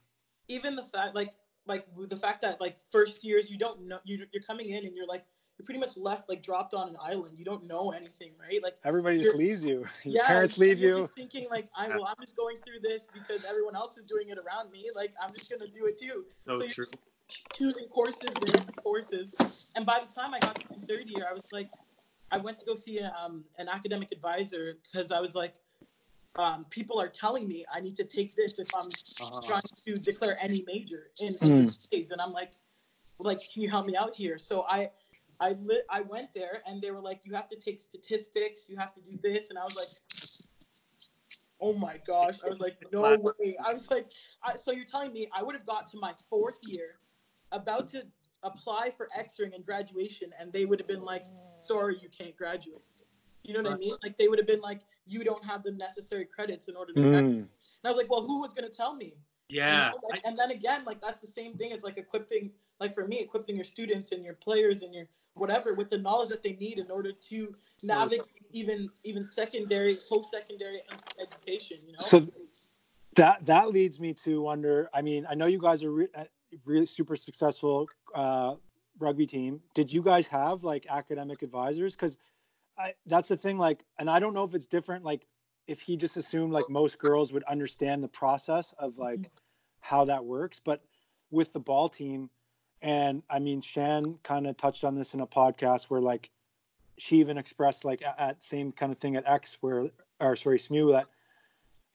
even 0.48 0.76
the 0.76 0.84
fact 0.84 1.14
like 1.14 1.32
like 1.66 1.84
the 1.96 2.16
fact 2.16 2.42
that 2.42 2.60
like 2.60 2.78
first 2.90 3.24
years 3.24 3.46
you 3.48 3.58
don't 3.58 3.86
know 3.86 3.98
you 4.04 4.24
you're 4.32 4.42
coming 4.42 4.70
in 4.70 4.84
and 4.84 4.94
you're 4.94 5.06
like 5.06 5.24
you're 5.58 5.64
pretty 5.64 5.80
much 5.80 5.96
left 5.96 6.28
like 6.28 6.42
dropped 6.42 6.74
on 6.74 6.88
an 6.90 6.96
island. 7.00 7.38
You 7.38 7.44
don't 7.44 7.64
know 7.64 7.90
anything, 7.90 8.32
right? 8.40 8.62
Like 8.62 8.76
Everybody 8.84 9.18
just 9.18 9.34
leaves 9.34 9.64
you. 9.64 9.84
Your 10.04 10.14
yeah, 10.14 10.26
parents 10.26 10.58
leave 10.58 10.78
you're 10.78 10.90
you. 10.90 11.02
Just 11.02 11.14
thinking 11.14 11.48
like 11.50 11.68
I 11.76 11.88
well 11.90 12.06
I'm 12.06 12.16
just 12.20 12.36
going 12.36 12.58
through 12.64 12.80
this 12.82 13.08
because 13.12 13.44
everyone 13.44 13.74
else 13.76 13.96
is 13.98 14.04
doing 14.04 14.28
it 14.28 14.38
around 14.38 14.70
me. 14.70 14.90
Like 14.94 15.14
I'm 15.20 15.32
just 15.32 15.50
gonna 15.50 15.66
do 15.70 15.86
it 15.86 15.98
too. 15.98 16.24
So 16.46 16.56
So 16.56 16.64
you're 16.64 16.74
true. 16.74 16.86
choosing 17.52 17.88
courses, 17.88 18.30
random 18.42 18.74
courses. 18.82 19.72
And 19.76 19.86
by 19.86 20.00
the 20.00 20.12
time 20.12 20.34
I 20.34 20.40
got 20.40 20.56
to 20.58 20.64
my 20.70 20.76
third 20.88 21.08
year, 21.08 21.26
I 21.28 21.32
was 21.32 21.42
like, 21.52 21.70
I 22.30 22.38
went 22.38 22.58
to 22.60 22.66
go 22.66 22.76
see 22.76 23.00
um, 23.00 23.44
an 23.58 23.68
academic 23.68 24.12
advisor 24.12 24.74
because 24.82 25.10
I 25.12 25.20
was 25.20 25.34
like, 25.34 25.54
um, 26.38 26.66
people 26.70 27.00
are 27.00 27.08
telling 27.08 27.48
me 27.48 27.64
I 27.72 27.80
need 27.80 27.96
to 27.96 28.04
take 28.04 28.34
this 28.34 28.58
if 28.58 28.68
I'm 28.74 28.88
Uh-huh. 29.20 29.40
trying 29.42 29.62
to 29.86 29.98
declare 29.98 30.36
any 30.40 30.62
major 30.66 31.10
in. 31.18 31.34
English 31.42 31.76
days. 31.90 32.10
And 32.10 32.20
I'm 32.20 32.32
like, 32.32 32.52
like, 33.18 33.38
can 33.52 33.62
you 33.62 33.70
help 33.70 33.86
me 33.86 33.96
out 33.96 34.14
here? 34.14 34.38
So 34.38 34.64
I, 34.68 34.90
I 35.40 35.56
lit, 35.62 35.86
I 35.90 36.00
went 36.02 36.32
there 36.32 36.62
and 36.66 36.80
they 36.80 36.90
were 36.90 37.00
like, 37.00 37.20
you 37.24 37.34
have 37.34 37.48
to 37.48 37.56
take 37.56 37.80
statistics, 37.80 38.68
you 38.68 38.76
have 38.76 38.94
to 38.94 39.00
do 39.00 39.18
this, 39.22 39.50
and 39.50 39.58
I 39.58 39.64
was 39.64 39.76
like, 39.76 39.88
oh 41.60 41.72
my 41.72 41.98
gosh, 42.06 42.38
I 42.44 42.50
was 42.50 42.60
like, 42.60 42.76
no 42.92 43.16
way. 43.16 43.56
I 43.64 43.72
was 43.72 43.90
like, 43.90 44.06
I, 44.42 44.56
so 44.56 44.72
you're 44.72 44.84
telling 44.84 45.12
me 45.12 45.28
I 45.36 45.42
would 45.42 45.54
have 45.54 45.66
got 45.66 45.86
to 45.88 45.98
my 45.98 46.12
fourth 46.28 46.58
year, 46.62 46.98
about 47.52 47.88
to 47.88 48.02
apply 48.42 48.92
for 48.96 49.08
X-ring 49.16 49.52
and 49.54 49.64
graduation, 49.64 50.30
and 50.38 50.52
they 50.52 50.64
would 50.64 50.78
have 50.78 50.88
been 50.88 51.02
like, 51.02 51.24
sorry, 51.60 51.98
you 52.00 52.08
can't 52.08 52.36
graduate. 52.36 52.82
You 53.42 53.54
know 53.54 53.62
what 53.62 53.74
I 53.74 53.76
mean? 53.76 53.96
Like 54.02 54.16
they 54.16 54.28
would 54.28 54.38
have 54.38 54.46
been 54.46 54.60
like, 54.60 54.80
you 55.06 55.22
don't 55.22 55.44
have 55.44 55.62
the 55.62 55.70
necessary 55.70 56.24
credits 56.24 56.68
in 56.68 56.76
order 56.76 56.92
to 56.92 57.00
graduate. 57.00 57.24
Mm. 57.24 57.38
And 57.38 57.84
I 57.84 57.88
was 57.88 57.96
like, 57.96 58.10
well, 58.10 58.22
who 58.22 58.40
was 58.40 58.52
gonna 58.52 58.68
tell 58.68 58.94
me? 58.94 59.14
You 59.48 59.56
Yeah. 59.56 59.90
know, 59.90 60.00
like, 60.10 60.22
and 60.24 60.36
then 60.36 60.50
again, 60.50 60.84
like 60.84 61.00
that's 61.00 61.20
the 61.20 61.28
same 61.28 61.56
thing 61.56 61.72
as 61.72 61.84
like 61.84 61.96
equipping, 61.96 62.50
like 62.80 62.92
for 62.92 63.06
me, 63.06 63.20
equipping 63.20 63.54
your 63.54 63.64
students 63.64 64.10
and 64.10 64.24
your 64.24 64.34
players 64.34 64.82
and 64.82 64.92
your 64.92 65.06
whatever 65.36 65.74
with 65.74 65.90
the 65.90 65.98
knowledge 65.98 66.30
that 66.30 66.42
they 66.42 66.54
need 66.54 66.78
in 66.78 66.90
order 66.90 67.12
to 67.12 67.54
navigate 67.82 68.22
even 68.52 68.90
even 69.04 69.30
secondary, 69.30 69.96
post-secondary 70.08 70.80
education. 71.20 71.78
You 71.86 71.92
know. 71.92 71.98
So 71.98 72.26
that 73.16 73.44
that 73.46 73.70
leads 73.70 74.00
me 74.00 74.14
to 74.14 74.40
wonder. 74.40 74.88
I 74.92 75.02
mean, 75.02 75.26
I 75.28 75.34
know 75.34 75.46
you 75.46 75.58
guys 75.58 75.82
are 75.84 75.92
re- 75.92 76.08
uh, 76.14 76.24
really 76.64 76.86
super 76.86 77.16
successful 77.16 77.88
uh, 78.14 78.54
rugby 78.98 79.26
team. 79.26 79.60
Did 79.74 79.92
you 79.92 80.02
guys 80.02 80.26
have 80.28 80.64
like 80.64 80.86
academic 80.88 81.42
advisors? 81.42 81.94
Because 81.94 82.16
that's 83.06 83.28
the 83.28 83.36
thing. 83.36 83.58
Like, 83.58 83.84
and 83.98 84.08
I 84.08 84.20
don't 84.20 84.34
know 84.34 84.44
if 84.44 84.54
it's 84.54 84.66
different. 84.66 85.04
Like, 85.04 85.26
if 85.66 85.80
he 85.80 85.96
just 85.96 86.16
assumed 86.16 86.52
like 86.52 86.68
most 86.68 86.98
girls 86.98 87.32
would 87.32 87.44
understand 87.44 88.02
the 88.02 88.08
process 88.08 88.74
of 88.78 88.98
like 88.98 89.30
how 89.80 90.04
that 90.04 90.24
works, 90.24 90.60
but 90.64 90.82
with 91.30 91.52
the 91.52 91.60
ball 91.60 91.88
team, 91.88 92.30
and 92.86 93.22
I 93.28 93.40
mean, 93.40 93.60
Shan 93.60 94.16
kind 94.22 94.46
of 94.46 94.56
touched 94.56 94.84
on 94.84 94.94
this 94.94 95.12
in 95.14 95.20
a 95.20 95.26
podcast 95.26 95.84
where 95.90 96.00
like 96.00 96.30
she 96.98 97.18
even 97.18 97.36
expressed 97.36 97.84
like 97.84 98.00
at, 98.02 98.14
at 98.18 98.44
same 98.44 98.70
kind 98.72 98.92
of 98.92 98.98
thing 98.98 99.16
at 99.16 99.26
X 99.26 99.58
where 99.60 99.90
or 100.20 100.36
sorry 100.36 100.58
SMU 100.58 100.92
that 100.92 101.08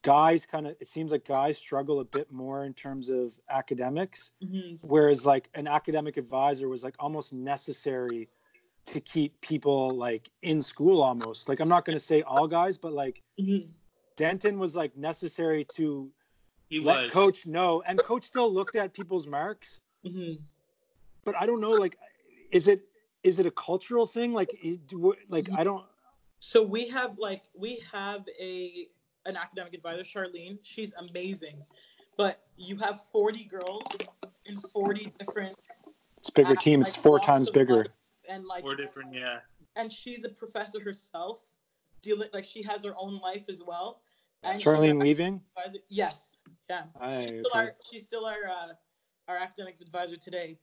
guys 0.04 0.46
kind 0.46 0.68
of 0.68 0.76
it 0.80 0.88
seems 0.88 1.12
like 1.12 1.26
guys 1.26 1.58
struggle 1.58 2.00
a 2.02 2.04
bit 2.04 2.32
more 2.32 2.66
in 2.66 2.74
terms 2.74 3.10
of 3.10 3.40
academics 3.50 4.32
Mhm. 4.44 4.80
whereas 4.82 5.26
like 5.26 5.48
an 5.54 5.68
academic 5.68 6.18
advisor 6.18 6.68
was 6.68 6.84
like 6.84 6.96
almost 7.00 7.34
necessary 7.34 8.28
to 8.88 9.00
keep 9.00 9.40
people 9.42 9.92
like 9.92 10.30
in 10.42 10.62
school 10.64 11.04
almost 11.04 11.48
like 11.48 11.60
i'm 11.60 11.70
not 11.70 11.86
going 11.86 11.96
to 11.96 12.04
say 12.04 12.24
all 12.24 12.48
guys 12.48 12.80
but 12.80 12.94
like 12.94 13.22
Mhm. 13.40 13.70
denton 14.18 14.58
was 14.58 14.76
like 14.76 14.98
necessary 14.98 15.66
to 15.76 16.12
He 16.68 16.80
let 16.80 17.04
was. 17.04 17.12
coach 17.12 17.46
know 17.46 17.84
and 17.86 18.00
coach 18.00 18.26
still 18.26 18.52
looked 18.52 18.76
at 18.76 18.94
people's 18.94 19.28
marks 19.28 19.80
Mhm. 20.04 20.42
But 21.26 21.36
i 21.40 21.46
don't 21.46 21.62
know 21.62 21.72
like 21.72 21.98
is 22.52 22.68
it 22.68 22.82
is 23.24 23.40
it 23.40 23.46
a 23.46 23.52
cultural 23.52 24.08
thing 24.08 24.34
like 24.34 24.50
do, 24.88 25.14
like 25.30 25.50
i 25.58 25.64
don't 25.64 25.84
So 26.40 26.64
we 26.64 26.88
have 26.90 27.18
like 27.20 27.44
we 27.54 27.82
have 27.92 28.22
a 28.40 28.88
an 29.30 29.38
academic 29.38 29.74
advisor, 29.76 30.02
Charlene. 30.02 30.58
She's 30.64 30.94
amazing, 30.98 31.62
but 32.18 32.42
you 32.58 32.76
have 32.78 33.00
40 33.12 33.44
girls 33.46 33.84
in 34.46 34.56
40 34.56 35.14
different. 35.20 35.56
it's 36.18 36.32
bigger 36.32 36.56
team 36.56 36.82
it's 36.82 36.98
like, 36.98 37.04
four 37.04 37.20
times 37.20 37.52
bigger 37.52 37.76
life 37.86 37.88
And 38.28 38.46
like, 38.46 38.64
Four 38.64 38.76
different, 38.76 39.14
yeah. 39.14 39.40
and 39.76 39.94
she's 39.94 40.26
a 40.26 40.30
professor 40.30 40.80
herself. 40.82 41.38
Dealing 42.02 42.30
like 42.34 42.46
she 42.46 42.64
has 42.64 42.84
her 42.84 42.96
own 42.98 43.20
life 43.20 43.46
as 43.48 43.62
well. 43.62 44.02
And 44.42 44.60
charlene 44.60 45.00
weaving 45.00 45.42
advisor- 45.56 45.84
Yes. 45.90 46.36
Yeah. 46.68 46.86
Aye, 47.00 47.20
She's 47.22 47.26
still 47.30 47.52
okay. 47.54 47.60
our 47.60 47.76
she's 47.88 48.04
still 48.10 48.26
our 48.26 48.44
uh, 48.50 48.74
our 49.28 49.38
academic 49.38 49.76
advisor 49.82 50.18
today, 50.18 50.58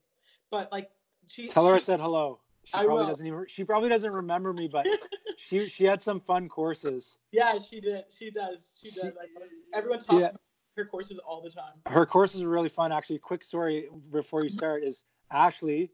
but 0.50 0.70
like 0.72 0.90
she 1.26 1.48
Tell 1.48 1.66
her 1.66 1.74
I 1.74 1.78
said 1.78 2.00
hello. 2.00 2.40
She 2.64 2.74
I 2.74 2.84
probably 2.84 3.02
will. 3.04 3.08
doesn't 3.10 3.26
even. 3.26 3.44
She 3.48 3.64
probably 3.64 3.88
doesn't 3.88 4.12
remember 4.14 4.52
me, 4.52 4.68
but 4.68 4.86
she 5.38 5.68
she 5.68 5.84
had 5.84 6.02
some 6.02 6.20
fun 6.20 6.48
courses. 6.48 7.18
yeah, 7.32 7.58
she 7.58 7.80
did. 7.80 8.04
She 8.10 8.30
does. 8.30 8.78
She 8.82 8.90
She- 8.90 8.96
does. 9.00 9.12
Like, 9.16 9.28
everyone 9.74 9.98
talks 10.00 10.20
Yeah. 10.20 10.28
about 10.28 10.40
her 10.76 10.84
courses 10.84 11.18
all 11.18 11.40
the 11.42 11.50
time. 11.50 11.72
Her 11.86 12.04
courses 12.06 12.42
are 12.42 12.48
really 12.48 12.68
fun. 12.68 12.92
Actually, 12.92 13.18
quick 13.18 13.42
story 13.42 13.88
before 14.12 14.42
you 14.42 14.48
start 14.50 14.84
is 14.84 15.04
Ashley, 15.30 15.90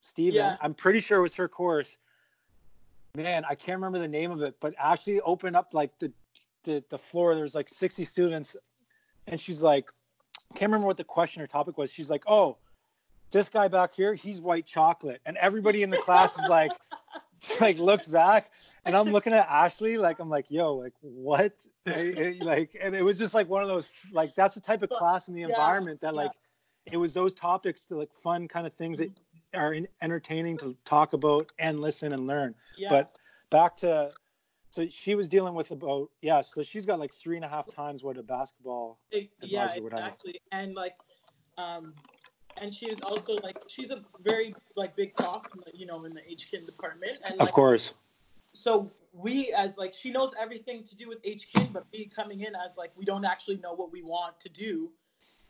Steven. 0.00 0.36
Yeah. 0.36 0.56
I'm 0.60 0.74
pretty 0.74 1.00
sure 1.00 1.18
it 1.18 1.22
was 1.22 1.34
her 1.36 1.48
course. 1.48 1.96
Man, 3.16 3.44
I 3.48 3.54
can't 3.54 3.78
remember 3.78 3.98
the 3.98 4.06
name 4.08 4.30
of 4.30 4.42
it, 4.42 4.56
but 4.60 4.74
Ashley 4.78 5.20
opened 5.22 5.56
up 5.56 5.72
like 5.74 5.98
the 5.98 6.12
the, 6.64 6.84
the 6.90 6.98
floor. 6.98 7.34
There's 7.34 7.54
like 7.54 7.68
60 7.68 8.04
students, 8.04 8.54
and 9.26 9.40
she's 9.40 9.62
like, 9.62 9.88
can't 10.54 10.70
remember 10.70 10.86
what 10.86 10.98
the 10.98 11.04
question 11.04 11.42
or 11.42 11.46
topic 11.46 11.78
was. 11.78 11.90
She's 11.90 12.10
like, 12.10 12.22
oh, 12.26 12.58
this 13.30 13.48
guy 13.48 13.68
back 13.68 13.94
here, 13.94 14.14
he's 14.14 14.40
white 14.40 14.66
chocolate, 14.66 15.20
and 15.26 15.36
everybody 15.36 15.82
in 15.82 15.90
the 15.90 15.98
class 15.98 16.38
is 16.38 16.48
like, 16.48 16.72
like 17.60 17.78
looks 17.78 18.08
back, 18.08 18.50
and 18.84 18.96
I'm 18.96 19.10
looking 19.10 19.32
at 19.32 19.46
Ashley 19.48 19.98
like 19.98 20.18
I'm 20.18 20.30
like, 20.30 20.50
yo, 20.50 20.74
like 20.74 20.94
what? 21.00 21.52
I- 21.86 21.90
I- 22.40 22.44
like, 22.44 22.76
and 22.80 22.94
it 22.94 23.04
was 23.04 23.18
just 23.18 23.34
like 23.34 23.48
one 23.48 23.62
of 23.62 23.68
those 23.68 23.88
like 24.12 24.34
that's 24.34 24.54
the 24.54 24.60
type 24.60 24.82
of 24.82 24.90
class 24.90 25.28
in 25.28 25.34
the 25.34 25.40
Yeah, 25.42 25.48
environment 25.48 26.00
that 26.02 26.14
yeah. 26.14 26.22
like 26.22 26.32
it 26.90 26.96
was 26.96 27.12
those 27.14 27.34
topics, 27.34 27.84
the 27.84 27.96
like 27.96 28.12
fun 28.14 28.48
kind 28.48 28.66
of 28.66 28.72
things 28.74 28.98
that 28.98 29.10
are 29.54 29.74
entertaining 30.02 30.56
to 30.58 30.76
talk 30.84 31.12
about 31.12 31.52
and 31.58 31.80
listen 31.80 32.12
and 32.12 32.26
learn. 32.26 32.54
Yeah. 32.76 32.88
But 32.90 33.16
back 33.50 33.76
to 33.78 34.12
so 34.70 34.86
she 34.90 35.14
was 35.14 35.28
dealing 35.28 35.54
with 35.54 35.70
about 35.70 36.10
yeah, 36.22 36.42
so 36.42 36.62
she's 36.62 36.84
got 36.86 36.98
like 37.00 37.12
three 37.14 37.36
and 37.36 37.44
a 37.44 37.48
half 37.48 37.66
times 37.74 38.02
what 38.02 38.16
a 38.18 38.22
basketball. 38.22 38.98
It- 39.10 39.30
yeah, 39.42 39.64
advisor 39.64 39.82
would 39.82 39.92
have. 39.92 40.00
exactly. 40.00 40.40
And 40.52 40.74
like, 40.74 40.94
um, 41.56 41.94
and 42.60 42.72
she 42.72 42.90
was 42.90 43.00
also 43.00 43.34
like, 43.42 43.58
she's 43.68 43.90
a 43.90 44.02
very 44.20 44.54
like 44.76 44.96
big 44.96 45.14
the, 45.16 45.36
you 45.74 45.86
know, 45.86 46.04
in 46.04 46.12
the 46.12 46.20
HKIN 46.22 46.66
department. 46.66 47.18
And 47.24 47.38
like, 47.38 47.48
Of 47.48 47.52
course. 47.52 47.92
so 48.52 48.90
we 49.12 49.52
as 49.52 49.76
like 49.76 49.94
she 49.94 50.10
knows 50.10 50.34
everything 50.40 50.84
to 50.84 50.96
do 50.96 51.08
with 51.08 51.22
HKIN, 51.22 51.72
but 51.72 51.84
me 51.92 52.08
coming 52.14 52.40
in 52.40 52.54
as 52.54 52.76
like 52.76 52.92
we 52.96 53.04
don't 53.04 53.24
actually 53.24 53.56
know 53.56 53.74
what 53.74 53.92
we 53.92 54.02
want 54.02 54.38
to 54.40 54.48
do 54.48 54.90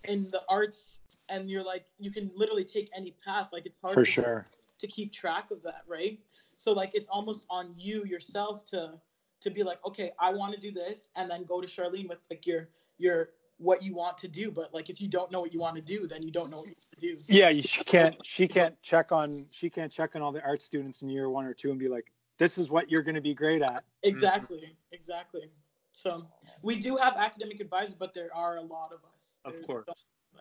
in 0.05 0.25
the 0.25 0.43
arts, 0.49 1.01
and 1.29 1.51
you're 1.51 1.65
like 1.65 1.85
you 1.99 2.11
can 2.11 2.31
literally 2.35 2.65
take 2.65 2.91
any 2.97 3.15
path. 3.25 3.49
Like 3.53 3.67
it's 3.67 3.79
hard 3.83 3.95
For 3.95 4.05
to, 4.05 4.11
sure. 4.11 4.47
to 4.79 4.87
keep 4.87 5.13
track 5.13 5.51
of 5.51 5.63
that, 5.63 5.83
right? 5.87 6.19
So 6.57 6.73
like 6.73 6.95
it's 6.95 7.09
almost 7.09 7.47
on 7.51 7.75
you 7.77 8.05
yourself 8.05 8.65
to 8.67 9.01
to 9.41 9.51
be 9.51 9.63
like, 9.63 9.85
okay, 9.87 10.13
I 10.19 10.33
want 10.33 10.55
to 10.55 10.61
do 10.61 10.73
this, 10.73 11.11
and 11.17 11.31
then 11.31 11.45
go 11.45 11.61
to 11.61 11.67
Charlene 11.67 12.09
with 12.09 12.19
like 12.31 12.47
your 12.47 12.69
your 12.99 13.31
what 13.59 13.83
you 13.83 13.95
want 13.95 14.19
to 14.19 14.29
do. 14.29 14.51
But 14.51 14.73
like 14.73 14.89
if 14.91 15.01
you 15.01 15.09
don't 15.09 15.31
know 15.31 15.41
what 15.41 15.53
you 15.53 15.61
want 15.61 15.77
to 15.77 15.83
do, 15.83 16.07
then 16.07 16.23
you 16.23 16.31
don't 16.31 16.51
know 16.51 16.57
what 16.59 16.67
you 16.67 16.75
want 16.75 17.01
to 17.01 17.27
do. 17.27 17.35
Yeah, 17.35 17.51
she 17.61 17.85
can't 17.85 18.17
she 18.25 18.49
can't 18.49 18.81
check 18.83 19.13
on 19.13 19.47
she 19.51 19.69
can't 19.71 19.93
check 19.93 20.17
on 20.17 20.23
all 20.23 20.33
the 20.33 20.43
art 20.43 20.63
students 20.63 21.03
in 21.03 21.09
year 21.09 21.29
one 21.29 21.45
or 21.45 21.55
two 21.55 21.71
and 21.71 21.79
be 21.79 21.89
like, 21.89 22.11
this 22.39 22.57
is 22.59 22.71
what 22.71 22.91
you're 22.91 23.03
gonna 23.03 23.21
be 23.21 23.35
great 23.35 23.63
at. 23.63 23.85
Exactly, 24.03 24.77
exactly. 24.93 25.51
So 25.93 26.27
we 26.63 26.79
do 26.79 26.97
have 26.97 27.17
academic 27.17 27.61
advisors, 27.61 27.95
but 27.95 28.15
there 28.15 28.29
are 28.35 28.57
a 28.57 28.63
lot 28.63 28.93
of 28.93 29.01
us. 29.17 29.39
Of 29.45 29.53
There's 29.55 29.67
course. 29.67 29.85
of 29.89 29.95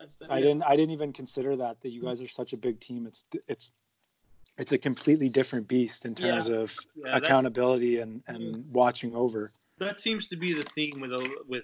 us 0.04 0.16
that- 0.18 0.32
I 0.32 0.40
didn't 0.40 0.64
I 0.64 0.76
didn't 0.76 0.92
even 0.92 1.12
consider 1.14 1.56
that 1.56 1.82
that 1.82 1.90
you 1.90 2.04
guys 2.04 2.22
are 2.22 2.28
such 2.28 2.54
a 2.54 2.58
big 2.58 2.80
team. 2.80 3.08
It's 3.08 3.26
it's 3.48 3.72
it's 4.60 4.72
a 4.72 4.78
completely 4.78 5.30
different 5.30 5.68
beast 5.68 6.06
in 6.06 6.16
terms 6.16 6.50
of 6.50 6.76
Yeah, 6.96 7.18
accountability 7.18 8.00
and 8.00 8.22
and 8.28 8.72
watching 8.72 9.16
over. 9.16 9.50
that 9.80 10.00
seems 10.00 10.28
to 10.28 10.36
be 10.36 10.54
the 10.54 10.64
theme 10.76 11.00
with 11.00 11.12
a- 11.14 11.44
with 11.48 11.64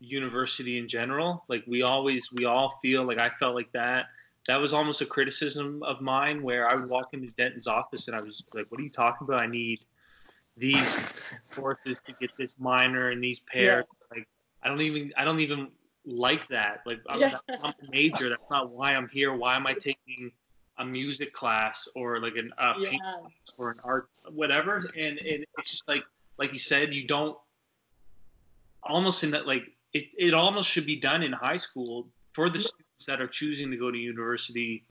university 0.00 0.78
in 0.78 0.88
general. 0.88 1.44
Like 1.48 1.64
we 1.66 1.82
always, 1.82 2.28
we 2.32 2.44
all 2.44 2.78
feel 2.82 3.04
like 3.04 3.18
I 3.18 3.30
felt 3.38 3.54
like 3.54 3.70
that. 3.72 4.06
That 4.48 4.56
was 4.56 4.72
almost 4.72 5.00
a 5.00 5.06
criticism 5.06 5.82
of 5.82 6.00
mine 6.00 6.42
where 6.42 6.68
I 6.68 6.74
would 6.74 6.88
walk 6.88 7.10
into 7.12 7.28
Denton's 7.32 7.66
office 7.66 8.08
and 8.08 8.16
I 8.16 8.22
was 8.22 8.42
like, 8.54 8.66
"What 8.70 8.80
are 8.80 8.84
you 8.84 8.90
talking 8.90 9.26
about? 9.26 9.42
I 9.42 9.46
need 9.46 9.80
these 10.56 10.98
courses 11.52 12.00
to 12.06 12.14
get 12.20 12.30
this 12.38 12.58
minor 12.58 13.10
and 13.10 13.22
these 13.22 13.40
pairs." 13.40 13.84
Like 14.10 14.26
I 14.62 14.68
don't 14.68 14.80
even, 14.80 15.12
I 15.16 15.24
don't 15.24 15.40
even 15.40 15.68
like 16.06 16.48
that. 16.48 16.80
Like 16.86 17.00
I'm, 17.08 17.20
Yeah. 17.20 17.38
I'm 17.62 17.74
a 17.86 17.90
major. 17.90 18.30
That's 18.30 18.50
not 18.50 18.70
why 18.70 18.94
I'm 18.94 19.08
here. 19.08 19.34
Why 19.34 19.56
am 19.56 19.66
I 19.66 19.74
taking 19.74 20.32
a 20.80 20.84
music 20.84 21.32
class 21.32 21.86
or 21.94 22.18
like 22.20 22.36
an 22.36 22.52
uh, 22.58 22.74
Yeah, 22.78 22.98
or 23.58 23.70
an 23.70 23.76
art 23.84 24.08
whatever 24.32 24.78
and, 24.96 25.18
and 25.18 25.44
it's 25.58 25.70
just 25.70 25.86
like 25.86 26.02
like 26.38 26.52
you 26.52 26.58
said 26.58 26.94
you 26.94 27.06
don't 27.06 27.36
almost 28.82 29.22
in 29.22 29.30
that 29.32 29.46
like 29.46 29.64
it, 29.92 30.04
it 30.18 30.34
almost 30.34 30.68
should 30.68 30.86
be 30.86 30.96
done 30.96 31.22
in 31.22 31.32
high 31.32 31.56
school 31.56 32.08
for 32.32 32.48
the 32.48 32.60
students 32.60 33.06
that 33.06 33.20
are 33.20 33.26
choosing 33.26 33.70
to 33.70 33.76
go 33.76 33.90
to 33.90 33.98
university 33.98 34.84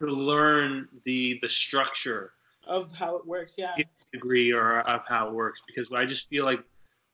to 0.00 0.06
learn 0.06 0.88
the 1.04 1.38
the 1.42 1.48
structure 1.48 2.32
of 2.66 2.90
how 2.92 3.16
it 3.16 3.26
works. 3.26 3.54
Yeah, 3.58 3.74
degree 4.12 4.52
or 4.52 4.80
of 4.80 5.02
how 5.06 5.28
it 5.28 5.34
works 5.34 5.60
because 5.66 5.88
i 5.92 6.04
just 6.04 6.28
feel 6.28 6.44
like 6.44 6.60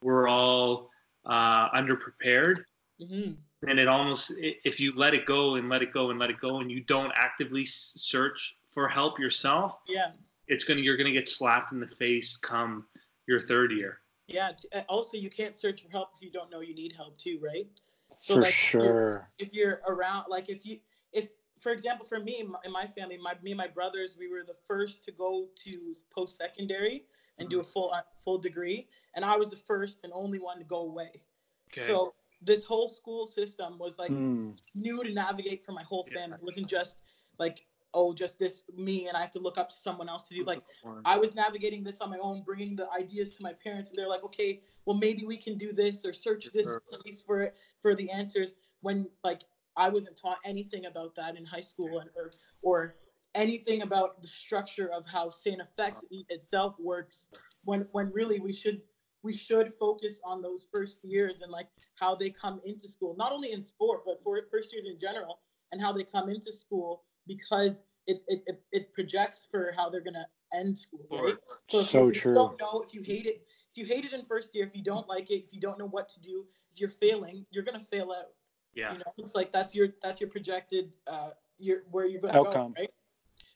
we're 0.03 0.29
all 0.29 0.91
uh, 1.25 1.71
underprepared 1.71 2.65
hmm 3.03 3.33
and 3.69 3.79
it 3.79 3.89
almost 3.89 4.33
if 4.39 4.81
you 4.81 4.91
let 4.93 5.13
it 5.13 5.27
go 5.27 5.57
and 5.57 5.69
let 5.69 5.83
it 5.83 5.93
go 5.93 6.11
and 6.11 6.19
let 6.19 6.31
it 6.31 6.41
go 6.41 6.61
and 6.61 6.71
you 6.71 6.81
don't 6.85 7.13
actively 7.15 7.65
search 7.67 8.57
for 8.73 8.89
help 8.89 9.19
yourself 9.19 9.77
yeah, 9.87 10.13
it's 10.49 10.65
gonna 10.65 10.81
you're 10.81 10.97
gonna 10.97 11.13
get 11.13 11.29
slapped 11.29 11.73
in 11.73 11.81
the 11.81 11.87
face 11.87 12.37
come 12.37 12.85
your 13.31 13.41
third 13.41 13.71
year. 13.71 14.01
Yeah. 14.31 14.53
T- 14.59 14.69
uh, 14.75 14.83
Also, 14.89 15.17
you 15.17 15.31
can't 15.31 15.57
search 15.57 15.83
for 15.83 15.91
help 15.91 16.11
if 16.17 16.23
you 16.23 16.31
don't 16.31 16.51
know 16.51 16.61
you 16.61 16.75
need 16.75 16.93
help 16.97 17.19
too, 17.19 17.39
right? 17.43 17.69
So, 18.17 18.35
For 18.35 18.41
like, 18.41 18.57
sure. 18.57 19.29
if 19.39 19.53
you're 19.55 19.81
around 19.87 20.27
like 20.29 20.49
if 20.49 20.65
you 20.67 20.79
if 21.13 21.29
for 21.61 21.73
example 21.73 22.07
for 22.07 22.21
me 22.21 22.43
my- 22.43 22.59
in 22.65 22.73
my 22.73 22.87
family 22.87 23.17
my 23.19 23.35
me 23.43 23.51
and 23.53 23.59
my 23.59 23.69
brothers 23.69 24.17
we 24.19 24.29
were 24.29 24.43
the 24.47 24.57
first 24.67 25.05
to 25.05 25.13
go 25.13 25.49
to 25.57 25.97
post 26.15 26.37
secondary 26.37 27.05
and 27.39 27.49
do 27.49 27.61
a 27.61 27.63
full 27.65 27.91
uh, 27.93 28.03
full 28.25 28.39
degree 28.39 28.89
and 29.15 29.25
i 29.25 29.37
was 29.37 29.51
the 29.51 29.57
first 29.57 30.01
and 30.05 30.13
only 30.15 30.39
one 30.39 30.59
to 30.59 30.65
go 30.65 30.81
away 30.81 31.23
Okay. 31.69 31.83
so 31.83 32.15
this 32.43 32.65
whole 32.65 32.89
school 32.89 33.27
system 33.27 33.79
was 33.79 33.99
like 33.99 34.15
Mm. 34.15 34.57
new 34.75 35.03
to 35.05 35.13
navigate 35.13 35.65
for 35.65 35.73
my 35.73 35.83
whole 35.83 36.05
Yeah. 36.07 36.15
family 36.15 36.37
it 36.37 36.43
wasn't 36.45 36.67
just 36.69 36.99
like 37.39 37.67
oh 37.95 38.13
just 38.13 38.39
this 38.39 38.65
me 38.77 39.09
and 39.09 39.17
i 39.17 39.21
have 39.21 39.31
to 39.31 39.39
look 39.39 39.59
up 39.59 39.69
to 39.69 39.77
someone 39.77 40.09
else 40.09 40.29
to 40.29 40.35
do 40.35 40.45
like 40.45 40.61
I 41.05 41.19
was 41.19 41.35
navigating 41.35 41.85
this 41.85 42.01
on 42.01 42.11
my 42.11 42.19
own, 42.19 42.43
bringing 42.43 42.77
the 42.77 42.91
ideas 42.91 43.35
to 43.37 43.43
my 43.43 43.53
parents, 43.53 43.91
and 43.91 43.99
they're 43.99 44.09
like, 44.09 44.25
okay, 44.25 44.61
well 44.87 44.97
maybe 44.97 45.25
we 45.25 45.37
can 45.37 45.59
do 45.59 45.73
this 45.73 46.05
or 46.05 46.13
search 46.13 46.49
this 46.53 46.79
place 46.93 47.23
for 47.23 47.43
it 47.43 47.55
for 47.83 47.95
the 47.95 48.11
answers. 48.11 48.57
When 48.81 49.09
like 49.25 49.43
I 49.77 49.89
wasn't 49.89 50.19
taught 50.21 50.39
anything 50.45 50.87
about 50.87 51.15
that 51.17 51.37
in 51.37 51.45
high 51.45 51.61
school, 51.61 52.01
and, 52.01 52.11
or 52.17 52.31
or 52.63 52.97
anything 53.35 53.83
about 53.83 54.23
the 54.23 54.29
structure 54.29 54.91
of 54.93 55.05
how 55.07 55.31
Saint 55.31 55.61
FX 55.79 56.05
itself 56.29 56.75
works. 56.79 57.29
When 57.65 57.87
when 57.93 58.13
really 58.13 58.41
we 58.41 58.53
should 58.53 58.81
we 59.23 59.35
should 59.35 59.73
focus 59.79 60.21
on 60.25 60.41
those 60.41 60.67
first 60.73 61.05
years 61.05 61.43
and 61.43 61.53
like 61.53 61.69
how 61.97 62.15
they 62.15 62.31
come 62.31 62.61
into 62.65 62.89
school, 62.89 63.15
not 63.19 63.33
only 63.33 63.53
in 63.53 63.65
sport 63.65 64.01
but 64.07 64.23
for 64.25 64.41
first 64.51 64.73
years 64.73 64.87
in 64.87 64.99
general, 64.99 65.41
and 65.73 65.81
how 65.81 65.93
they 65.93 66.05
come 66.05 66.29
into 66.31 66.53
school 66.53 67.03
because 67.27 67.83
it 68.07 68.23
it, 68.29 68.43
it, 68.47 68.63
it 68.73 68.93
projects 68.95 69.47
for 69.51 69.73
how 69.77 69.89
they're 69.91 70.01
gonna 70.01 70.27
end 70.53 70.77
school, 70.77 71.07
right? 71.11 71.37
So, 71.69 71.81
if 71.81 71.93
So 71.93 72.11
you 72.11 72.21
true. 72.21 72.35
don't 72.35 72.59
know 72.61 72.83
if 72.87 72.95
you 72.95 73.03
hate 73.03 73.27
it, 73.27 73.43
if 73.71 73.77
you 73.77 73.85
hate 73.85 74.05
it 74.05 74.13
in 74.13 74.23
first 74.23 74.55
year, 74.55 74.67
if 74.67 74.75
you 74.75 74.83
don't 74.83 75.09
like 75.09 75.31
it, 75.31 75.45
if 75.45 75.53
you 75.53 75.61
don't 75.61 75.79
know 75.79 75.89
what 75.89 76.09
to 76.11 76.21
do, 76.21 76.47
if 76.73 76.81
you're 76.81 76.91
failing, 76.91 77.47
you're 77.51 77.65
gonna 77.65 77.81
fail 77.81 78.11
out. 78.13 78.27
yeah 78.75 78.93
You 78.93 78.99
know, 78.99 79.05
it's 79.19 79.35
like 79.35 79.53
that's 79.53 79.75
your 79.75 79.89
that's 80.03 80.21
your 80.21 80.31
projected 80.31 80.93
uh 81.07 81.31
your 81.59 81.79
where 81.91 82.07
you're 82.07 82.21
gonna 82.21 82.37
Outcome. 82.37 82.75
go, 82.75 82.81
right? 82.81 82.91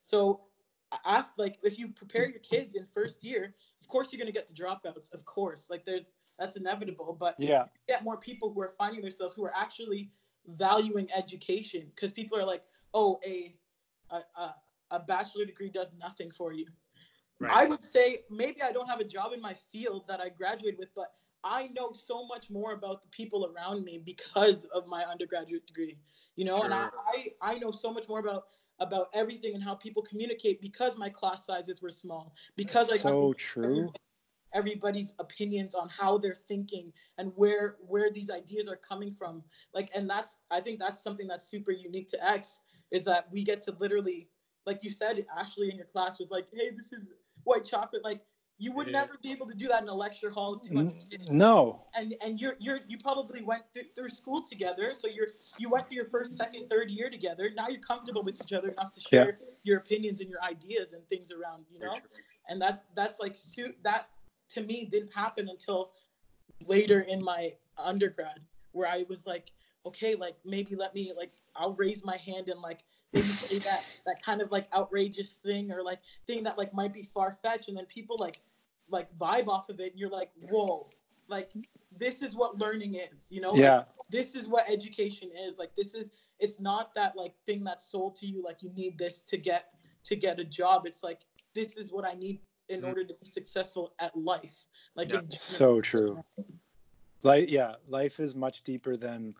So, 0.03 0.41
ask 1.05 1.33
like 1.37 1.59
if 1.63 1.79
you 1.79 1.89
prepare 1.89 2.29
your 2.29 2.41
kids 2.41 2.75
in 2.75 2.87
first 2.93 3.25
year, 3.25 3.55
of 3.81 3.89
course 3.89 4.13
you're 4.13 4.19
gonna 4.19 4.33
get 4.33 4.47
the 4.47 4.55
dropouts, 4.55 5.13
of 5.13 5.25
course. 5.25 5.69
Like 5.71 5.85
there's 5.85 6.13
that's 6.39 6.57
inevitable, 6.57 7.17
but 7.19 7.39
Yeah. 7.39 7.65
get 7.89 8.03
more 8.05 8.17
people 8.19 8.53
who 8.53 8.61
are 8.61 8.73
finding 8.79 9.03
themselves 9.03 9.35
who 9.35 9.45
are 9.45 9.53
actually 9.57 10.11
valuing 10.47 11.09
education 11.13 11.91
because 11.95 12.13
people 12.13 12.39
are 12.39 12.45
like, 12.45 12.63
oh, 12.95 13.19
a 13.27 13.55
a, 14.11 14.55
a 14.91 15.01
bachelor 15.01 15.45
degree 15.45 15.71
does 15.71 15.93
nothing 15.99 16.31
for 16.31 16.53
you. 16.53 16.67
Right. 17.41 17.53
I 17.53 17.65
would 17.67 17.85
say 17.85 18.19
maybe 18.31 18.63
I 18.63 18.73
don't 18.73 18.89
have 18.89 19.01
a 19.01 19.05
job 19.05 19.33
in 19.33 19.41
my 19.41 19.55
field 19.73 20.05
that 20.09 20.21
I 20.21 20.29
graduated 20.29 20.79
with, 20.79 20.91
but 20.95 21.13
I 21.43 21.69
know 21.77 21.93
so 21.93 22.27
much 22.27 22.49
more 22.49 22.73
about 22.73 23.03
the 23.03 23.09
people 23.11 23.53
around 23.53 23.85
me 23.85 24.03
because 24.05 24.65
of 24.75 24.87
my 24.87 25.05
undergraduate 25.05 25.67
degree. 25.67 25.99
You 26.37 26.47
know, 26.47 26.63
and 26.63 26.73
I, 26.73 26.89
I 27.09 27.27
I 27.43 27.59
know 27.59 27.71
so 27.71 27.93
much 27.93 28.09
more 28.09 28.21
about 28.21 28.45
about 28.81 29.09
everything 29.15 29.55
and 29.55 29.63
how 29.63 29.75
people 29.75 30.03
communicate 30.03 30.61
because 30.61 30.97
my 30.97 31.09
class 31.09 31.45
sizes 31.45 31.83
were 31.83 31.93
small 31.93 32.35
because 32.57 32.89
I 32.91 32.95
got 32.95 33.03
so 33.03 33.33
true. 33.35 33.93
everybody's 34.53 35.13
opinions 35.19 35.75
on 35.75 35.89
how 35.89 36.19
they're 36.19 36.39
thinking 36.49 36.93
and 37.19 37.33
where 37.37 37.77
where 37.87 38.11
these 38.11 38.31
ideas 38.31 38.67
are 38.67 38.77
coming 38.77 39.15
from 39.17 39.43
like 39.75 39.91
and 39.95 40.11
that's 40.11 40.39
i 40.51 40.61
think 40.61 40.79
that's 40.81 41.03
something 41.03 41.29
that's 41.29 41.49
super 41.49 41.71
unique 41.71 42.09
to 42.09 42.29
x 42.29 42.63
is 42.91 43.05
that 43.05 43.29
we 43.33 43.43
get 43.45 43.63
to 43.63 43.73
literally 43.79 44.29
like 44.67 44.81
you 44.83 44.91
said 44.91 45.25
ashley 45.39 45.71
in 45.71 45.77
your 45.77 45.87
class 45.87 46.19
was 46.19 46.31
like 46.31 46.47
hey 46.53 46.71
this 46.77 46.93
is 46.93 47.03
white 47.45 47.65
chocolate 47.65 48.03
like 48.05 48.21
You 48.57 48.71
would 48.77 48.87
Yeah. 48.87 49.01
never 49.01 49.15
be 49.21 49.33
able 49.33 49.49
to 49.49 49.57
do 49.63 49.67
that 49.67 49.83
in 49.83 49.89
a 49.89 49.95
lecture 50.07 50.31
hall 50.31 50.55
of 50.55 50.63
200 50.63 50.93
kids. 50.95 51.29
No. 51.29 51.83
And 51.99 52.15
and 52.25 52.41
you're 52.41 52.55
you're 52.61 52.81
you 52.87 52.99
probably 52.99 53.43
went 53.43 53.65
th- 53.75 53.91
through 53.97 54.11
school 54.21 54.41
together, 54.53 54.87
so 54.87 55.09
you're 55.17 55.27
you 55.59 55.69
went 55.75 55.89
through 55.89 55.97
your 56.03 56.09
first, 56.17 56.31
second, 56.35 56.69
third 56.71 56.89
year 56.89 57.11
together. 57.11 57.51
Now 57.61 57.67
you're 57.67 57.83
comfortable 57.93 58.23
with 58.23 58.37
each 58.41 58.53
other 58.59 58.69
enough 58.69 58.93
to 58.95 59.01
Yeah. 59.01 59.09
share 59.25 59.39
your 59.65 59.79
opinions 59.79 60.21
and 60.23 60.31
your 60.31 60.41
ideas 60.55 60.93
and 60.93 61.03
things 61.09 61.33
around, 61.33 61.67
you 61.73 61.81
know. 61.81 61.97
And 62.49 62.63
that's 62.63 62.85
that's 62.95 63.19
like 63.25 63.35
su- 63.37 63.75
that 63.83 64.03
to 64.55 64.61
me 64.63 64.77
didn't 64.95 65.13
happen 65.13 65.49
until 65.49 65.81
later 66.75 67.01
in 67.01 67.21
my 67.25 67.43
undergrad, 67.77 68.39
where 68.71 68.89
I 68.89 69.05
was 69.09 69.27
like, 69.27 69.47
okay, 69.87 70.15
like 70.15 70.37
maybe 70.45 70.75
let 70.77 70.95
me 70.95 71.13
like 71.17 71.33
I'll 71.57 71.75
raise 71.75 72.05
my 72.05 72.17
hand 72.17 72.49
and 72.49 72.61
like 72.61 72.85
maybe 73.13 73.27
say 73.29 73.59
that 73.59 73.85
that 74.07 74.23
kind 74.25 74.41
of 74.41 74.51
like 74.51 74.67
outrageous 74.75 75.35
thing 75.35 75.71
or 75.73 75.83
like 75.83 76.01
thing 76.27 76.43
that 76.45 76.59
like 76.59 76.73
might 76.75 76.93
be 76.93 77.09
far 77.15 77.33
fetched, 77.43 77.69
and 77.69 77.77
then 77.77 77.87
people 77.87 78.17
like 78.19 78.41
like 78.89 79.09
vibe 79.19 79.49
off 79.49 79.69
of 79.69 79.81
it, 79.81 79.93
and 79.93 79.99
you're 80.01 80.11
like, 80.11 80.31
whoa, 80.51 80.89
like 81.29 81.51
this 81.99 82.23
is 82.23 82.35
what 82.35 82.59
learning 82.59 82.97
is, 82.97 83.27
you 83.31 83.41
know? 83.41 83.53
Like, 83.53 83.61
Yeah. 83.61 83.85
this 84.11 84.35
is 84.35 84.49
what 84.49 84.69
education 84.69 85.31
is. 85.49 85.59
Like 85.59 85.75
this 85.77 85.95
is 85.95 86.11
it's 86.41 86.61
not 86.61 86.93
that 86.95 87.17
like 87.17 87.35
thing 87.47 87.63
that's 87.65 87.85
sold 87.87 88.17
to 88.17 88.27
you 88.27 88.43
like 88.43 88.63
you 88.63 88.71
need 88.75 88.99
this 88.99 89.21
to 89.21 89.37
get 89.37 89.69
to 90.05 90.17
get 90.17 90.39
a 90.41 90.45
job. 90.45 90.87
It's 90.87 91.03
like 91.03 91.21
this 91.55 91.77
is 91.77 91.93
what 91.93 92.05
I 92.05 92.15
need 92.15 92.41
in 92.69 92.81
Mhm. 92.83 92.89
order 92.89 93.05
to 93.05 93.15
be 93.15 93.27
successful 93.27 93.95
at 94.01 94.17
life. 94.17 94.67
Like 94.97 95.11
Yeah. 95.11 95.21
So 95.31 95.81
true. 95.81 96.23
Like 97.23 97.51
yeah, 97.51 97.77
life 97.89 98.21
is 98.21 98.35
much 98.35 98.63
deeper 98.65 98.97
than 98.97 99.35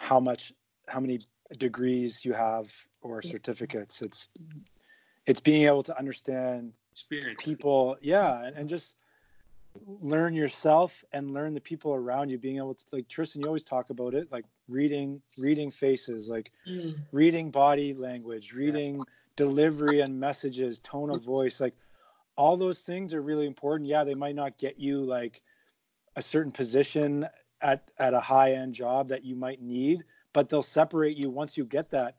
how 0.00 0.20
much 0.20 0.52
how 0.88 1.00
many 1.00 1.20
degrees 1.58 2.24
you 2.24 2.32
have 2.32 2.72
or 3.00 3.22
certificates. 3.22 4.02
It's 4.02 4.28
it's 5.26 5.40
being 5.40 5.64
able 5.66 5.82
to 5.84 5.98
understand 5.98 6.72
Experience. 6.92 7.42
people, 7.42 7.96
yeah, 8.00 8.42
and, 8.44 8.56
and 8.56 8.68
just 8.68 8.94
learn 10.00 10.34
yourself 10.34 11.04
and 11.12 11.32
learn 11.32 11.54
the 11.54 11.60
people 11.60 11.94
around 11.94 12.30
you. 12.30 12.38
Being 12.38 12.56
able 12.56 12.74
to 12.74 12.84
like 12.92 13.08
Tristan, 13.08 13.42
you 13.42 13.48
always 13.48 13.62
talk 13.62 13.90
about 13.90 14.14
it, 14.14 14.30
like 14.30 14.44
reading 14.68 15.20
reading 15.38 15.70
faces, 15.70 16.28
like 16.28 16.52
Mm. 16.68 16.96
reading 17.12 17.50
body 17.50 17.94
language, 17.94 18.52
reading 18.52 19.04
delivery 19.36 20.00
and 20.00 20.18
messages, 20.18 20.80
tone 20.80 21.10
of 21.10 21.22
voice, 21.22 21.60
like 21.60 21.74
all 22.36 22.56
those 22.56 22.80
things 22.82 23.14
are 23.14 23.22
really 23.22 23.46
important. 23.46 23.88
Yeah, 23.88 24.04
they 24.04 24.14
might 24.14 24.34
not 24.34 24.58
get 24.58 24.78
you 24.80 25.04
like 25.04 25.42
a 26.16 26.22
certain 26.22 26.52
position 26.52 27.26
at 27.60 27.90
at 27.98 28.14
a 28.14 28.20
high 28.20 28.52
end 28.52 28.74
job 28.74 29.08
that 29.08 29.24
you 29.24 29.36
might 29.36 29.62
need, 29.62 30.04
but 30.32 30.48
they'll 30.48 30.62
separate 30.62 31.16
you 31.16 31.30
once 31.30 31.56
you 31.56 31.64
get 31.64 31.90
that 31.90 32.16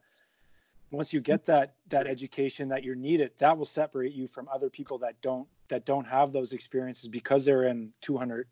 once 0.90 1.12
you 1.12 1.20
get 1.20 1.44
that 1.44 1.74
that 1.88 2.06
education 2.06 2.68
that 2.68 2.82
you're 2.82 2.94
needed, 2.94 3.32
that 3.38 3.56
will 3.56 3.66
separate 3.66 4.12
you 4.12 4.26
from 4.26 4.48
other 4.52 4.70
people 4.70 4.98
that 4.98 5.20
don't 5.20 5.46
that 5.68 5.84
don't 5.84 6.06
have 6.06 6.32
those 6.32 6.52
experiences 6.52 7.08
because 7.08 7.44
they're 7.44 7.64
in 7.64 7.92
200 8.00 8.48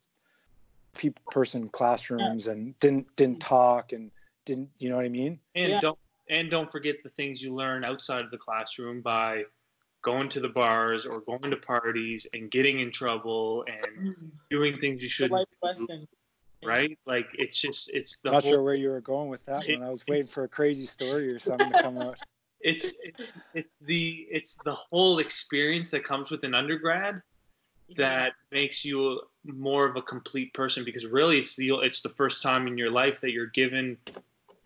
pe- 0.95 1.11
person 1.31 1.69
classrooms 1.71 2.47
and 2.47 2.79
didn't 2.79 3.07
didn't 3.17 3.41
talk 3.41 3.93
and 3.93 4.11
didn't 4.45 4.69
you 4.79 4.91
know 4.91 4.97
what 4.97 5.05
I 5.05 5.11
mean? 5.11 5.41
And 5.55 5.73
Yeah. 5.73 5.81
don't 5.81 5.99
and 6.29 6.51
don't 6.51 6.71
forget 6.71 6.97
the 7.03 7.11
things 7.11 7.41
you 7.41 7.55
learn 7.55 7.85
outside 7.85 8.25
of 8.25 8.31
the 8.31 8.39
classroom 8.39 9.01
by 9.01 9.45
going 10.03 10.29
to 10.29 10.41
the 10.41 10.49
bars 10.49 11.07
or 11.07 11.21
going 11.23 11.51
to 11.51 11.57
parties 11.57 12.27
and 12.33 12.51
getting 12.51 12.81
in 12.81 12.93
trouble 12.93 13.65
and 13.67 13.99
Mm. 13.99 14.31
doing 14.51 14.79
things 14.79 15.03
you 15.03 15.09
shouldn't 15.09 15.33
life 15.33 15.47
do, 15.51 15.69
lesson. 15.69 16.09
Right? 16.65 16.99
Like 17.07 17.27
it's 17.35 17.61
just 17.61 17.91
it's 17.91 18.19
the 18.23 18.31
Not 18.31 18.43
whole 18.43 18.53
sure 18.53 18.63
where 18.63 18.75
you 18.75 18.89
were 18.91 19.01
going 19.01 19.29
with 19.29 19.45
that 19.47 19.67
one. 19.69 19.83
I 19.83 19.91
was 19.91 20.07
waiting 20.07 20.27
for 20.27 20.45
a 20.45 20.49
crazy 20.49 20.87
story 20.87 21.31
or 21.33 21.39
something 21.49 21.71
to 21.73 21.83
come 21.83 21.99
out. 21.99 22.17
it's 22.61 22.87
it's 23.03 23.39
it's 23.55 23.71
the 23.83 24.27
it's 24.31 24.57
the 24.65 24.75
whole 24.75 25.19
experience 25.19 25.91
that 25.91 26.05
comes 26.05 26.31
with 26.31 26.43
an 26.45 26.55
undergrad 26.55 27.23
that 27.97 28.33
makes 28.51 28.85
you 28.85 29.21
more 29.45 29.85
of 29.85 29.95
a 29.97 30.03
complete 30.03 30.53
person 30.55 30.85
because 30.85 31.07
really 31.07 31.39
it's 31.39 31.55
the 31.55 31.71
it's 31.83 32.01
the 32.01 32.09
first 32.09 32.43
time 32.43 32.67
in 32.67 32.77
your 32.77 32.91
life 32.91 33.21
that 33.21 33.31
you're 33.31 33.47
given 33.47 33.97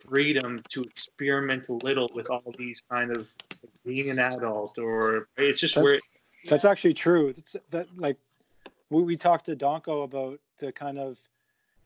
freedom 0.08 0.62
to 0.70 0.82
experiment 0.82 1.68
a 1.68 1.74
little 1.74 2.08
with 2.14 2.30
all 2.30 2.54
these 2.56 2.82
kind 2.90 3.14
of 3.14 3.28
being 3.84 4.08
an 4.08 4.18
adult 4.18 4.78
or 4.78 5.28
it's 5.36 5.60
just 5.60 5.74
That's- 5.74 5.84
where 5.84 6.00
That's 6.48 6.64
actually 6.64 6.94
true. 6.94 7.28
It's, 7.28 7.54
that 7.68 7.86
like 7.98 8.16
we, 8.88 9.02
we 9.02 9.16
talked 9.16 9.44
to 9.46 9.56
Donko 9.56 10.04
about 10.04 10.40
the 10.58 10.72
kind 10.72 10.98
of 10.98 11.18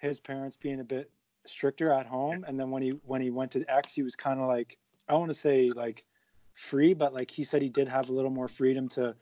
his 0.04 0.20
parents 0.20 0.56
being 0.56 0.80
a 0.80 0.84
bit 0.84 1.10
stricter 1.46 1.90
at 1.92 2.06
home, 2.06 2.44
and 2.46 2.58
then 2.58 2.70
when 2.70 2.82
he 2.82 2.90
when 3.04 3.20
he 3.20 3.30
went 3.30 3.50
to 3.52 3.64
X, 3.68 3.94
he 3.94 4.02
was 4.02 4.16
kind 4.16 4.40
of 4.40 4.46
like 4.46 4.78
I 5.08 5.14
want 5.14 5.30
to 5.30 5.34
say 5.34 5.70
like 5.70 6.04
free, 6.54 6.94
but 6.94 7.12
like 7.12 7.30
he 7.30 7.44
said 7.44 7.62
he 7.62 7.68
did 7.68 7.88
have 7.88 8.08
a 8.08 8.12
little 8.12 8.30
more 8.30 8.48
freedom 8.48 8.88
to 8.90 9.14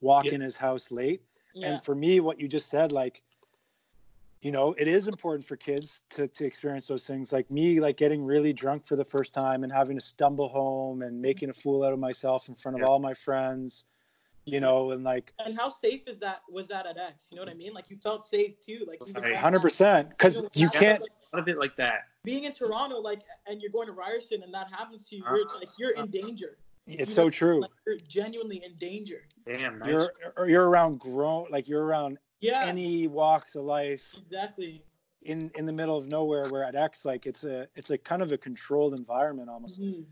walk 0.00 0.24
Yeah. 0.26 0.34
in 0.34 0.40
his 0.40 0.56
house 0.56 0.90
late. 0.90 1.22
Yeah. 1.54 1.68
And 1.74 1.84
for 1.84 1.94
me, 1.94 2.20
what 2.20 2.40
you 2.40 2.48
just 2.48 2.70
said, 2.70 2.90
like, 2.92 3.22
you 4.40 4.50
know, 4.50 4.74
it 4.78 4.88
is 4.88 5.08
important 5.08 5.44
for 5.46 5.56
kids 5.56 6.00
to, 6.10 6.26
to 6.28 6.46
experience 6.46 6.86
those 6.86 7.06
things. 7.06 7.32
Like 7.32 7.50
me, 7.50 7.80
like 7.80 7.96
getting 7.98 8.24
really 8.24 8.52
drunk 8.52 8.86
for 8.86 8.96
the 8.96 9.04
first 9.04 9.34
time 9.34 9.62
and 9.62 9.72
having 9.72 9.98
to 9.98 10.04
stumble 10.04 10.48
home 10.48 11.02
and 11.02 11.12
mm-hmm. 11.12 11.22
making 11.22 11.50
a 11.50 11.52
fool 11.52 11.84
out 11.84 11.92
of 11.92 11.98
myself 11.98 12.48
in 12.48 12.54
front 12.54 12.76
of 12.76 12.80
Yeah. 12.80 12.86
all 12.86 12.98
my 12.98 13.14
friends, 13.14 13.84
you 14.50 14.60
know, 14.60 14.90
and 14.90 15.04
like 15.04 15.32
and 15.38 15.56
how 15.58 15.68
safe 15.68 16.08
is 16.08 16.18
that 16.20 16.42
was 16.50 16.68
that 16.68 16.86
at 16.86 16.96
X? 16.98 17.28
You 17.30 17.36
know 17.36 17.42
what 17.42 17.50
I 17.50 17.54
mean? 17.54 17.72
Like 17.72 17.90
you 17.90 17.96
felt 17.96 18.26
safe 18.26 18.60
too. 18.60 18.86
Like 18.86 19.00
hundred 19.36 19.60
percent, 19.60 20.10
because 20.10 20.44
you 20.54 20.68
can't. 20.70 21.00
like, 21.02 21.10
a 21.32 21.36
lot 21.36 21.42
of 21.42 21.48
it 21.48 21.58
like 21.58 21.76
that 21.76 22.08
being 22.24 22.44
in 22.44 22.52
Toronto, 22.52 22.98
like, 22.98 23.22
and 23.46 23.62
you're 23.62 23.70
going 23.70 23.86
to 23.86 23.92
Ryerson, 23.92 24.42
and 24.42 24.52
that 24.52 24.70
happens 24.70 25.08
to 25.08 25.16
you, 25.16 25.24
Uh, 25.24 25.34
you're 25.36 25.46
like 25.60 25.68
you're 25.78 25.90
in 25.92 26.10
danger. 26.10 26.58
It's 26.86 27.08
You 27.08 27.14
so 27.14 27.22
know, 27.24 27.30
true. 27.30 27.60
Like 27.62 27.70
you're 27.86 27.96
genuinely 27.96 28.62
in 28.64 28.74
danger. 28.76 29.22
damn 29.46 29.78
nice 29.78 29.88
You're 29.88 30.10
or 30.36 30.48
you're 30.48 30.68
around 30.68 30.98
grown, 31.00 31.46
like 31.50 31.68
you're 31.68 31.84
around 31.84 32.18
Yeah. 32.40 32.64
any 32.66 33.06
walks 33.06 33.54
of 33.54 33.64
life 33.64 34.14
exactly. 34.18 34.82
in 35.22 35.50
in 35.54 35.66
the 35.66 35.72
middle 35.72 35.96
of 35.96 36.06
nowhere. 36.08 36.48
Where 36.48 36.64
at 36.64 36.74
X, 36.74 37.04
like 37.04 37.26
it's 37.26 37.44
a 37.44 37.68
it's 37.76 37.90
a 37.90 37.98
kind 37.98 38.22
of 38.22 38.32
a 38.32 38.38
controlled 38.38 38.98
environment 38.98 39.48
almost. 39.48 39.80
Mhm. 39.80 40.04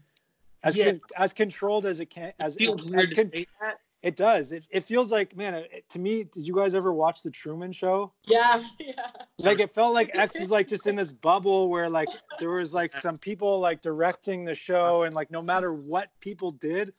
As 0.63 0.77
Yeah. 0.77 0.85
con- 0.93 1.01
as 1.17 1.33
controlled 1.33 1.85
as 1.87 2.01
it 2.01 2.07
can 2.11 2.33
as 2.39 2.57
it 2.57 2.61
feels 2.61 2.81
as 2.83 2.87
weird 2.91 3.09
to 3.09 3.15
con- 3.15 3.31
say 3.33 3.47
that 3.61 3.81
It 4.03 4.17
does. 4.17 4.53
It, 4.53 4.65
it 4.71 4.85
feels 4.85 5.11
like, 5.11 5.37
man, 5.37 5.55
it, 5.55 5.85
to 5.91 5.99
me, 5.99 6.25
did 6.25 6.47
you 6.47 6.55
guys 6.55 6.77
ever 6.77 6.93
watch 6.93 7.23
The 7.23 7.31
Truman 7.31 7.73
Show? 7.73 8.13
Yeah. 8.25 8.63
Yeah. 8.79 9.11
Like, 9.39 9.61
it 9.61 9.75
felt 9.75 9.95
like 9.95 10.11
X 10.15 10.37
is 10.37 10.51
like 10.51 10.67
just 10.67 10.87
in 10.87 10.97
this 10.97 11.13
bubble 11.13 11.69
where, 11.69 11.89
like, 11.89 12.09
there 12.41 12.51
was 12.51 12.75
like 12.75 12.97
some 12.97 13.19
people 13.19 13.61
like 13.61 13.81
directing 13.83 14.45
the 14.45 14.55
show, 14.55 15.03
and 15.03 15.15
like, 15.15 15.31
no 15.31 15.43
matter 15.43 15.73
what 15.73 16.11
people 16.21 16.53
did, 16.53 16.93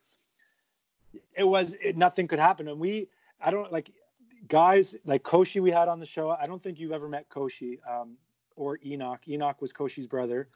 it 1.35 1.43
was 1.43 1.75
it, 1.81 1.97
nothing 1.97 2.27
could 2.27 2.39
happen. 2.39 2.67
And 2.67 2.79
we, 2.79 3.09
I 3.41 3.51
don't 3.51 3.71
like 3.71 3.91
guys 4.47 4.95
like 5.05 5.23
Koshi 5.23 5.61
we 5.61 5.71
had 5.71 5.87
on 5.87 5.99
the 5.99 6.05
show. 6.05 6.29
I 6.29 6.45
don't 6.45 6.61
think 6.61 6.79
you've 6.79 6.91
ever 6.91 7.09
met 7.09 7.27
Koshi 7.29 7.79
um, 7.89 8.17
or 8.55 8.79
Enoch. 8.85 9.27
Enoch 9.27 9.61
was 9.61 9.73
Koshi's 9.73 10.07
brother. 10.07 10.47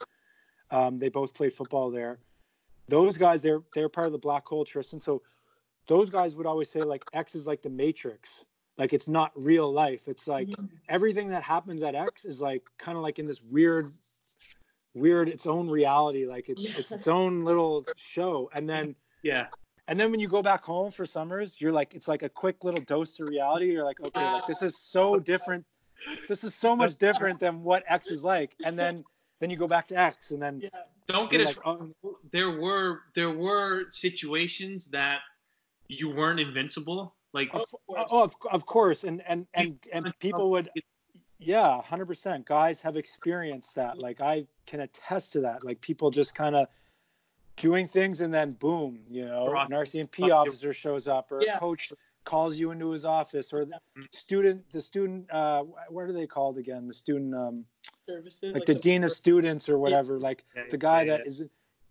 Um, 0.71 0.97
they 0.97 1.09
both 1.09 1.33
played 1.33 1.53
football 1.53 1.91
there. 1.91 2.19
Those 2.87 3.17
guys, 3.17 3.41
they're 3.41 3.61
they're 3.73 3.89
part 3.89 4.07
of 4.07 4.13
the 4.13 4.19
black 4.19 4.47
hole, 4.47 4.65
Tristan. 4.65 4.99
So 4.99 5.21
those 5.87 6.09
guys 6.09 6.35
would 6.35 6.45
always 6.45 6.69
say 6.69 6.83
like 6.83 7.05
X 7.13 7.35
is 7.35 7.45
like 7.45 7.61
the 7.61 7.69
Matrix. 7.69 8.45
Like 8.77 8.93
it's 8.93 9.07
not 9.07 9.31
real 9.35 9.71
life. 9.71 10.07
It's 10.07 10.27
like 10.27 10.47
Mhm. 10.47 10.69
everything 10.89 11.27
that 11.29 11.43
happens 11.43 11.83
at 11.83 11.95
X 11.95 12.25
is 12.25 12.41
like 12.41 12.63
kind 12.77 12.97
of 12.97 13.03
like 13.03 13.19
in 13.19 13.25
this 13.25 13.41
weird, 13.41 13.87
weird 14.93 15.29
its 15.29 15.45
own 15.45 15.69
reality. 15.69 16.25
Like 16.25 16.49
it's 16.49 16.63
Yeah. 16.63 16.77
it's 16.77 16.91
its 16.91 17.07
own 17.07 17.41
little 17.41 17.87
show. 17.95 18.49
And 18.53 18.69
then 18.69 18.95
yeah 19.21 19.47
and 19.89 19.99
then 19.99 20.11
when 20.11 20.19
you 20.21 20.29
go 20.29 20.41
back 20.41 20.63
home 20.63 20.91
for 20.91 21.05
summers, 21.05 21.59
you're 21.59 21.73
like 21.73 21.93
it's 21.93 22.07
like 22.07 22.23
a 22.23 22.29
quick 22.29 22.63
little 22.63 22.81
dose 22.85 23.19
of 23.19 23.27
reality. 23.27 23.71
You're 23.71 23.83
like, 23.83 23.99
okay, 23.99 24.31
like 24.31 24.47
this 24.47 24.61
is 24.61 24.77
so 24.77 25.19
different. 25.19 25.65
This 26.27 26.43
is 26.43 26.55
so 26.55 26.75
much 26.75 26.95
different 26.97 27.39
than 27.39 27.63
what 27.63 27.83
X 27.87 28.09
is 28.09 28.23
like. 28.23 28.55
And 28.63 28.79
then 28.79 29.03
then 29.39 29.49
you 29.49 29.57
go 29.57 29.67
back 29.67 29.87
to 29.89 29.97
X, 29.97 30.31
and 30.31 30.41
then 30.41 30.61
Yeah. 30.61 30.69
don't 31.07 31.29
get 31.29 31.41
us 31.41 31.47
like, 31.47 31.67
oh, 31.67 31.93
there 32.31 32.51
were 32.51 33.01
there 33.13 33.31
were 33.31 33.91
situations 33.91 34.85
that 34.91 35.21
you 35.87 36.09
weren't 36.09 36.39
invincible 36.39 37.15
like 37.33 37.49
of, 37.53 37.65
course. 37.87 38.07
oh, 38.11 38.23
of, 38.23 38.35
of 38.51 38.65
course, 38.65 39.03
and 39.03 39.21
and 39.27 39.47
and 39.53 39.77
and 39.91 40.13
people 40.19 40.51
would 40.51 40.69
Yeah, 41.39 41.81
hundred 41.81 42.05
percent. 42.05 42.45
Guys 42.45 42.81
have 42.81 42.95
experienced 42.95 43.75
that. 43.75 43.97
Like 43.97 44.21
I 44.21 44.45
can 44.65 44.81
attest 44.81 45.33
to 45.33 45.41
that. 45.41 45.63
Like 45.63 45.81
people 45.81 46.09
just 46.11 46.35
kind 46.35 46.55
of 46.55 46.67
doing 47.57 47.87
things 47.87 48.21
and 48.21 48.33
then 48.33 48.53
boom, 48.53 48.99
you 49.09 49.25
know, 49.25 49.47
an 49.47 49.69
RCMP 49.71 50.31
officer 50.33 50.73
shows 50.73 51.07
up 51.07 51.31
or 51.31 51.41
Yeah. 51.41 51.57
a 51.57 51.59
coach 51.59 51.91
calls 52.23 52.57
you 52.57 52.71
into 52.71 52.89
his 52.89 53.05
office 53.05 53.51
or 53.53 53.65
the 53.65 53.79
student, 54.11 54.69
the 54.71 54.81
student, 54.81 55.29
uh, 55.31 55.63
what 55.89 56.03
are 56.03 56.13
they 56.13 56.25
called 56.25 56.57
again? 56.57 56.87
The 56.87 56.93
student, 56.93 57.35
um, 57.35 57.65
Services. 58.07 58.53
like 58.53 58.65
the 58.65 58.75
dean 58.75 59.03
of 59.03 59.11
students 59.11 59.69
or 59.69 59.77
whatever. 59.77 60.19
Like 60.19 60.45
Yeah, 60.55 60.63
the 60.71 60.77
guy 60.77 61.03
yeah, 61.03 61.17
that 61.17 61.27
is 61.27 61.43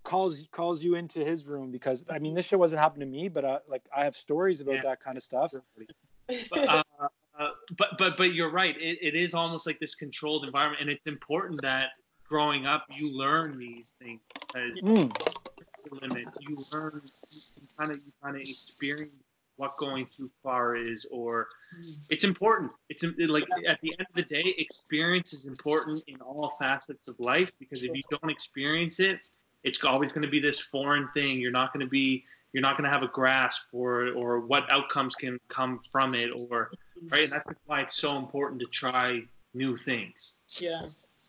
calls 0.04 0.42
calls 0.52 0.82
you 0.82 0.94
into 0.94 1.24
his 1.24 1.46
room 1.46 1.70
because 1.70 2.04
I 2.10 2.18
mean 2.18 2.34
this 2.34 2.46
shit 2.46 2.58
wasn't 2.58 2.82
happening 2.82 3.08
to 3.08 3.12
me, 3.12 3.28
but 3.28 3.44
uh, 3.44 3.58
like 3.68 3.82
I 3.94 4.04
have 4.04 4.16
stories 4.16 4.60
about 4.60 4.76
Yeah. 4.76 4.82
that 4.82 5.00
kind 5.00 5.16
of 5.16 5.22
stuff. 5.22 5.54
but, 6.50 6.68
uh, 6.68 6.82
uh, 7.38 7.48
but 7.78 7.98
but 7.98 8.16
but 8.16 8.34
you're 8.34 8.50
right. 8.50 8.76
It, 8.76 8.98
it 9.00 9.14
is 9.14 9.34
almost 9.34 9.66
like 9.66 9.78
this 9.80 9.94
controlled 9.94 10.44
environment, 10.44 10.80
and 10.80 10.90
it's 10.90 11.06
important 11.06 11.60
that 11.62 11.90
growing 12.28 12.66
up 12.66 12.86
you 12.90 13.16
learn 13.16 13.58
these 13.58 13.94
things 14.00 14.20
because 14.52 14.80
Mm. 14.82 15.14
the 15.90 15.98
limit. 16.00 16.24
You 16.38 16.56
learn, 16.72 17.02
you 17.04 17.68
kind 17.78 17.90
of 17.92 17.98
you 17.98 18.12
kind 18.22 18.36
of 18.36 18.42
experience 18.42 19.12
what 19.56 19.76
going 19.78 20.08
too 20.16 20.30
far 20.42 20.76
is, 20.76 21.06
or 21.10 21.48
it's 22.08 22.24
important. 22.24 22.72
It's 22.88 23.02
like 23.30 23.44
at 23.66 23.80
the 23.82 23.92
end 23.98 24.06
of 24.08 24.14
the 24.14 24.22
day, 24.22 24.54
experience 24.58 25.32
is 25.32 25.46
important 25.46 26.02
in 26.06 26.20
all 26.20 26.56
facets 26.58 27.08
of 27.08 27.18
life 27.20 27.52
because 27.58 27.84
if 27.84 27.94
you 27.94 28.02
don't 28.10 28.30
experience 28.30 28.98
it, 29.00 29.24
it's 29.64 29.82
always 29.84 30.12
going 30.12 30.22
to 30.22 30.30
be 30.30 30.40
this 30.40 30.60
foreign 30.60 31.08
thing. 31.14 31.38
You're 31.40 31.52
not 31.52 31.72
going 31.72 31.84
to 31.84 31.90
be 31.90 32.24
you're 32.52 32.62
not 32.62 32.76
going 32.76 32.84
to 32.84 32.90
have 32.90 33.02
a 33.02 33.08
grasp 33.08 33.62
or 33.72 34.08
or 34.12 34.40
what 34.40 34.70
outcomes 34.70 35.14
can 35.14 35.38
come 35.48 35.80
from 35.90 36.14
it 36.14 36.30
or 36.34 36.70
right. 37.10 37.24
And 37.24 37.32
that's 37.32 37.48
why 37.66 37.82
it's 37.82 37.96
so 37.96 38.16
important 38.16 38.60
to 38.60 38.66
try 38.66 39.22
new 39.54 39.76
things. 39.76 40.36
Yeah. 40.58 40.82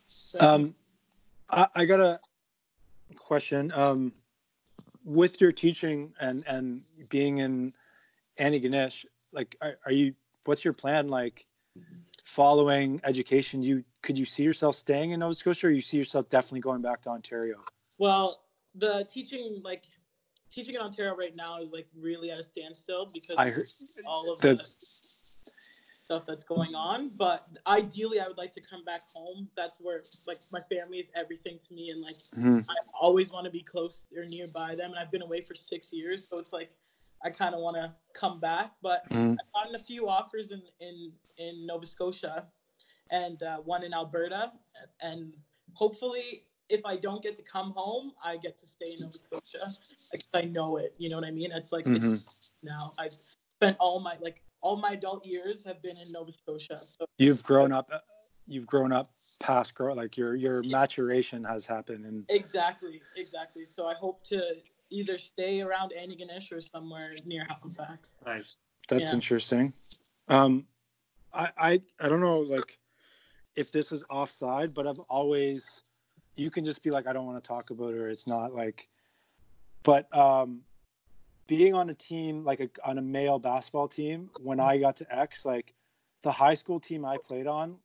So, 0.08 0.40
Um, 0.40 0.76
I, 1.50 1.68
I 1.76 1.86
got 1.86 2.00
a 2.00 2.20
question. 3.16 3.72
Um, 3.74 4.14
with 5.06 5.42
your 5.42 5.52
teaching 5.52 6.14
and 6.20 6.44
and 6.48 6.82
being 7.10 7.40
in 7.40 7.74
Antigonish, 8.40 9.06
like, 9.32 9.56
are, 9.62 9.78
are 9.86 9.92
you? 9.92 10.14
What's 10.46 10.64
your 10.64 10.74
plan? 10.74 11.08
Like, 11.08 11.46
following 12.24 13.02
education, 13.04 13.64
you 13.64 13.84
could 14.02 14.18
you 14.18 14.26
see 14.26 14.44
yourself 14.44 14.76
staying 14.76 15.12
in 15.12 15.20
Nova 15.20 15.36
Scotia, 15.36 15.68
or 15.68 15.72
you 15.72 15.82
see 15.82 15.98
yourself 15.98 16.30
definitely 16.30 16.62
going 16.62 16.82
back 16.82 17.02
to 17.02 17.10
Ontario? 17.10 17.62
Well, 17.99 18.44
the 18.76 19.06
teaching 19.10 19.61
like 19.64 19.84
teaching 20.52 20.76
in 20.76 20.82
Ontario 20.82 21.15
right 21.15 21.36
now 21.36 21.61
is 21.61 21.72
like 21.72 21.88
really 21.95 22.32
at 22.32 22.40
a 22.40 22.44
standstill 22.44 23.10
because 23.14 23.38
I 23.38 23.49
heard 23.49 23.68
all 24.06 24.32
of 24.34 24.40
the- 24.40 24.57
stuff 26.06 26.26
that's 26.26 26.45
going 26.45 26.76
on. 26.76 27.10
But 27.15 27.48
ideally, 27.65 28.20
I 28.20 28.28
would 28.28 28.38
like 28.38 28.53
to 28.53 28.61
come 28.61 28.84
back 28.84 29.02
home. 29.14 29.49
That's 29.56 29.80
where 29.80 30.03
like 30.28 30.40
my 30.52 30.60
family 30.61 30.99
is 30.99 31.07
everything 31.15 31.60
to 31.68 31.74
me, 31.74 31.91
and 31.91 32.02
like 32.02 32.15
Mhm. 32.36 32.70
I 32.70 32.76
always 32.99 33.32
want 33.32 33.45
to 33.45 33.52
be 33.52 33.61
close 33.64 34.06
or 34.15 34.26
nearby 34.26 34.76
them. 34.76 34.91
And 34.91 34.99
I've 34.99 35.11
been 35.11 35.22
away 35.22 35.41
for 35.41 35.56
six 35.56 35.94
years, 35.94 36.28
so 36.28 36.38
it's 36.38 36.53
like 36.53 36.70
I 37.26 37.30
kind 37.30 37.56
of 37.56 37.61
want 37.61 37.78
to 37.78 37.95
come 38.14 38.40
back. 38.41 38.76
But 38.82 39.07
Mhm. 39.10 39.38
I've 39.40 39.52
gotten 39.53 39.76
a 39.76 39.80
few 39.80 40.10
offers 40.10 40.52
in 40.52 40.61
in 40.80 41.18
in 41.38 41.65
Nova 41.65 41.86
Scotia, 41.88 42.52
and 43.10 43.41
uh, 43.44 43.60
one 43.60 43.84
in 43.84 43.94
Alberta, 43.94 44.52
and 44.99 45.34
hopefully. 45.74 46.45
If 46.74 46.86
I 46.88 46.98
don't 46.98 47.22
get 47.22 47.36
to 47.36 47.44
come 47.44 47.72
home, 47.72 48.14
I 48.26 48.38
get 48.38 48.58
to 48.58 48.66
stay 48.68 48.94
in 48.94 49.02
Nova 49.02 49.14
Scotia. 49.14 49.68
Like 50.12 50.26
I 50.34 50.48
know 50.48 50.78
it, 50.78 50.95
you 50.98 51.08
know 51.08 51.18
what 51.18 51.26
I 51.26 51.30
mean? 51.32 51.52
It's 51.52 51.72
like 51.72 51.86
it's 51.86 52.04
Mhm. 52.06 52.26
now. 52.64 52.94
I've 52.98 53.16
spent 53.52 53.78
all 53.80 54.00
my 54.00 54.18
like 54.20 54.41
all 54.62 54.76
my 54.78 54.94
adult 54.94 55.24
years 55.24 55.64
have 55.66 55.82
been 55.84 55.95
in 55.98 56.12
Nova 56.12 56.34
Scotia. 56.34 56.78
So 56.78 57.06
You've 57.20 57.44
grown 57.44 57.72
up. 57.72 57.91
You've 58.48 58.66
grown 58.66 58.91
up 58.91 59.14
past 59.40 59.76
grow 59.76 59.94
like 59.94 60.18
your 60.18 60.34
your 60.36 60.64
maturation 60.64 61.44
has 61.44 61.68
happened 61.68 62.06
and 62.06 62.26
exactly, 62.30 63.02
exactly. 63.16 63.66
So 63.68 63.88
I 63.88 63.94
hope 63.94 64.24
to 64.26 64.41
either 64.90 65.20
stay 65.20 65.62
around 65.62 65.94
Antigonish 65.98 66.52
or 66.52 66.60
somewhere 66.60 67.12
near 67.28 67.45
Halifax. 67.45 68.14
Nice. 68.26 68.58
That's 68.88 69.04
Yeah. 69.12 69.14
interesting. 69.14 69.74
Um, 70.28 70.66
I, 71.34 71.52
I 71.58 71.82
I 72.00 72.10
don't 72.10 72.22
know 72.22 72.40
like 72.40 72.80
if 73.56 73.72
this 73.72 73.91
is 73.91 74.04
offside, 74.10 74.74
but 74.74 74.88
I've 74.88 75.00
always 75.08 75.82
you 76.36 76.50
can 76.50 76.66
just 76.66 76.82
be 76.84 76.90
like 76.92 77.08
I 77.08 77.14
don't 77.14 77.26
want 77.26 77.44
to 77.44 77.48
talk 77.48 77.70
about 77.70 77.94
it 77.94 77.98
or 77.98 78.10
it's 78.10 78.28
not 78.28 78.54
like, 78.54 78.88
but 79.84 80.16
um, 80.16 80.62
being 81.48 81.74
on 81.74 81.90
a 81.90 81.94
team 81.94 82.44
like 82.44 82.60
a, 82.60 82.70
on 82.84 82.98
a 82.98 83.02
male 83.02 83.40
basketball 83.40 83.88
team 83.88 84.30
when 84.42 84.60
I 84.60 84.78
got 84.78 84.96
to 84.98 85.16
X 85.16 85.46
like 85.46 85.74
the 86.24 86.32
high 86.32 86.54
school 86.56 86.80
team 86.80 87.06
I 87.06 87.18
played 87.18 87.48
on 87.48 87.76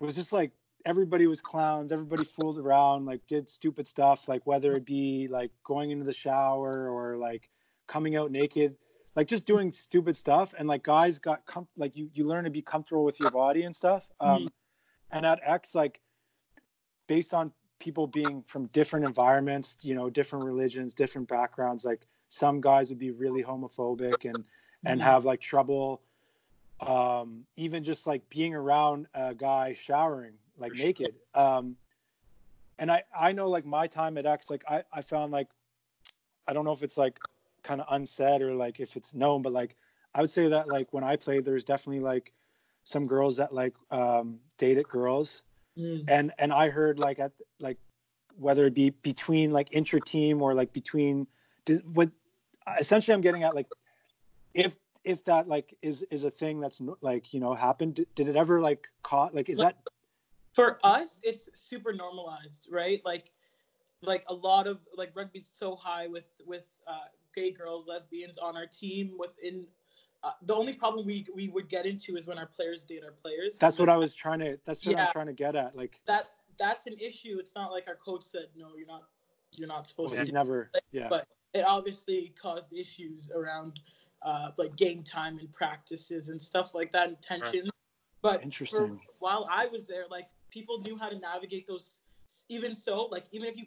was 0.00 0.14
just 0.14 0.32
like 0.32 0.50
everybody 0.84 1.26
was 1.26 1.40
clowns 1.40 1.92
everybody 1.92 2.24
fooled 2.24 2.58
around 2.58 3.06
like 3.06 3.20
did 3.26 3.48
stupid 3.48 3.86
stuff 3.86 4.28
like 4.28 4.46
whether 4.46 4.72
it 4.74 4.84
be 4.84 5.26
like 5.28 5.50
going 5.64 5.90
into 5.90 6.04
the 6.04 6.12
shower 6.12 6.90
or 6.90 7.16
like 7.16 7.48
coming 7.86 8.16
out 8.16 8.30
naked 8.30 8.76
like 9.16 9.26
just 9.26 9.46
doing 9.46 9.72
stupid 9.72 10.16
stuff 10.16 10.54
and 10.58 10.68
like 10.68 10.82
guys 10.82 11.18
got 11.18 11.44
com- 11.46 11.68
like 11.76 11.96
you 11.96 12.10
you 12.14 12.24
learn 12.24 12.44
to 12.44 12.50
be 12.50 12.62
comfortable 12.62 13.04
with 13.04 13.18
your 13.20 13.30
body 13.30 13.62
and 13.62 13.74
stuff 13.74 14.08
um 14.20 14.42
Mhm. 14.44 14.48
and 15.12 15.26
at 15.26 15.40
x 15.44 15.74
like 15.74 16.00
based 17.06 17.34
on 17.34 17.52
people 17.78 18.06
being 18.06 18.42
from 18.42 18.66
different 18.68 19.04
environments 19.04 19.76
you 19.82 19.94
know 19.94 20.08
different 20.10 20.44
religions 20.44 20.94
different 20.94 21.28
backgrounds 21.28 21.84
like 21.84 22.06
some 22.28 22.60
guys 22.60 22.88
would 22.90 22.98
be 22.98 23.10
really 23.10 23.42
homophobic 23.42 24.28
and 24.28 24.44
and 24.84 25.00
Mhm. 25.00 25.02
have 25.02 25.24
like 25.24 25.40
trouble 25.40 26.02
um 26.80 27.44
even 27.56 27.82
just 27.84 28.06
like 28.06 28.28
being 28.28 28.54
around 28.54 29.06
a 29.14 29.34
guy 29.34 29.72
showering 29.72 30.34
like 30.58 30.74
sure. 30.74 30.86
naked 30.86 31.14
um 31.34 31.76
and 32.78 32.90
i 32.90 33.02
i 33.18 33.32
know 33.32 33.48
like 33.48 33.64
my 33.64 33.86
time 33.86 34.16
at 34.18 34.26
x 34.26 34.50
like 34.50 34.64
i 34.68 34.82
i 34.92 35.00
found 35.00 35.32
like 35.32 35.48
i 36.46 36.52
don't 36.52 36.64
know 36.64 36.72
if 36.72 36.82
it's 36.82 36.96
like 36.98 37.20
kind 37.62 37.80
of 37.80 37.86
unsaid 37.90 38.42
or 38.42 38.54
like 38.54 38.80
if 38.80 38.96
it's 38.96 39.14
known 39.14 39.42
but 39.42 39.52
like 39.52 39.76
i 40.14 40.20
would 40.20 40.30
say 40.30 40.48
that 40.48 40.68
like 40.68 40.92
when 40.92 41.04
i 41.04 41.16
played 41.16 41.44
there's 41.44 41.64
definitely 41.64 42.00
like 42.00 42.32
some 42.84 43.06
girls 43.06 43.36
that 43.36 43.52
like 43.52 43.74
um 43.90 44.38
dated 44.58 44.88
girls 44.88 45.42
Mm. 45.78 46.04
and 46.08 46.32
and 46.38 46.52
i 46.52 46.70
heard 46.70 46.98
like 46.98 47.18
at 47.18 47.32
like 47.60 47.76
whether 48.38 48.64
it 48.66 48.74
be 48.74 48.90
between 48.90 49.50
like 49.50 49.68
intra 49.72 50.00
team 50.00 50.40
or 50.40 50.54
like 50.54 50.72
between 50.72 51.26
what 51.92 52.10
essentially 52.80 53.14
i'm 53.14 53.20
getting 53.20 53.42
at 53.42 53.54
like 53.54 53.66
if 54.54 54.76
if 55.04 55.24
that 55.24 55.48
like 55.48 55.76
is 55.82 56.02
is 56.10 56.24
a 56.24 56.30
thing 56.30 56.60
that's 56.60 56.80
like 57.00 57.32
you 57.32 57.40
know 57.40 57.54
happened 57.54 58.06
did, 58.14 58.28
it 58.28 58.36
ever 58.36 58.60
like 58.60 58.88
caught 59.02 59.34
like 59.34 59.48
is 59.48 59.58
that 59.58 59.76
For 60.54 60.78
us, 60.82 61.20
it's 61.22 61.50
super 61.54 61.92
normalized, 61.92 62.68
right? 62.72 63.02
Like, 63.04 63.30
like 64.00 64.24
a 64.28 64.34
lot 64.34 64.66
of 64.66 64.78
like 64.96 65.14
rugby's 65.14 65.50
so 65.52 65.76
high 65.76 66.06
with 66.06 66.30
with 66.46 66.66
uh, 66.88 67.08
gay 67.34 67.50
girls, 67.50 67.86
lesbians 67.86 68.38
on 68.38 68.56
our 68.56 68.66
team. 68.66 69.16
Within 69.18 69.68
uh, 70.22 70.32
the 70.42 70.54
only 70.54 70.72
problem 70.72 71.06
we 71.06 71.24
we 71.34 71.48
would 71.48 71.68
get 71.68 71.86
into 71.86 72.16
is 72.16 72.26
when 72.26 72.38
our 72.38 72.46
players 72.46 72.82
date 72.82 73.02
our 73.04 73.12
players. 73.12 73.58
that's 73.58 73.78
what 73.78 73.88
i 73.88 73.96
was 73.96 74.14
trying 74.14 74.38
to 74.38 74.58
that's 74.64 74.84
what 74.84 74.98
i'm 74.98 75.08
trying 75.12 75.26
to 75.26 75.32
get 75.32 75.54
at 75.54 75.76
like 75.76 76.00
that 76.06 76.26
that's 76.58 76.86
an 76.86 76.96
issue. 76.98 77.36
It's 77.38 77.54
not 77.54 77.70
like 77.70 77.84
our 77.88 77.96
coach 77.96 78.22
said 78.24 78.46
no, 78.56 78.68
you're 78.76 78.86
not 78.86 79.02
you're 79.52 79.68
not 79.68 79.86
supposed 79.86 80.14
to. 80.14 80.20
he's 80.20 80.28
do 80.28 80.34
never 80.34 80.70
yeah 80.92 81.08
But 81.08 81.26
it 81.54 81.64
obviously 81.66 82.32
caused 82.40 82.72
issues 82.72 83.30
around 83.34 83.80
uh, 84.22 84.50
like 84.56 84.76
game 84.76 85.02
time 85.02 85.38
and 85.38 85.50
practices 85.52 86.28
and 86.28 86.40
stuff 86.40 86.74
like 86.74 86.90
that 86.92 87.08
and 87.08 87.20
tension. 87.22 87.68
But 88.22 88.40
for, 88.40 88.44
Interesting. 88.44 89.00
while 89.18 89.46
I 89.50 89.66
was 89.66 89.86
there, 89.86 90.04
like 90.10 90.28
people 90.50 90.80
knew 90.80 90.96
how 90.98 91.08
to 91.08 91.18
navigate 91.18 91.66
those. 91.66 92.00
Even 92.48 92.74
so, 92.74 93.04
like 93.04 93.24
even 93.30 93.48
if 93.48 93.56
you 93.56 93.66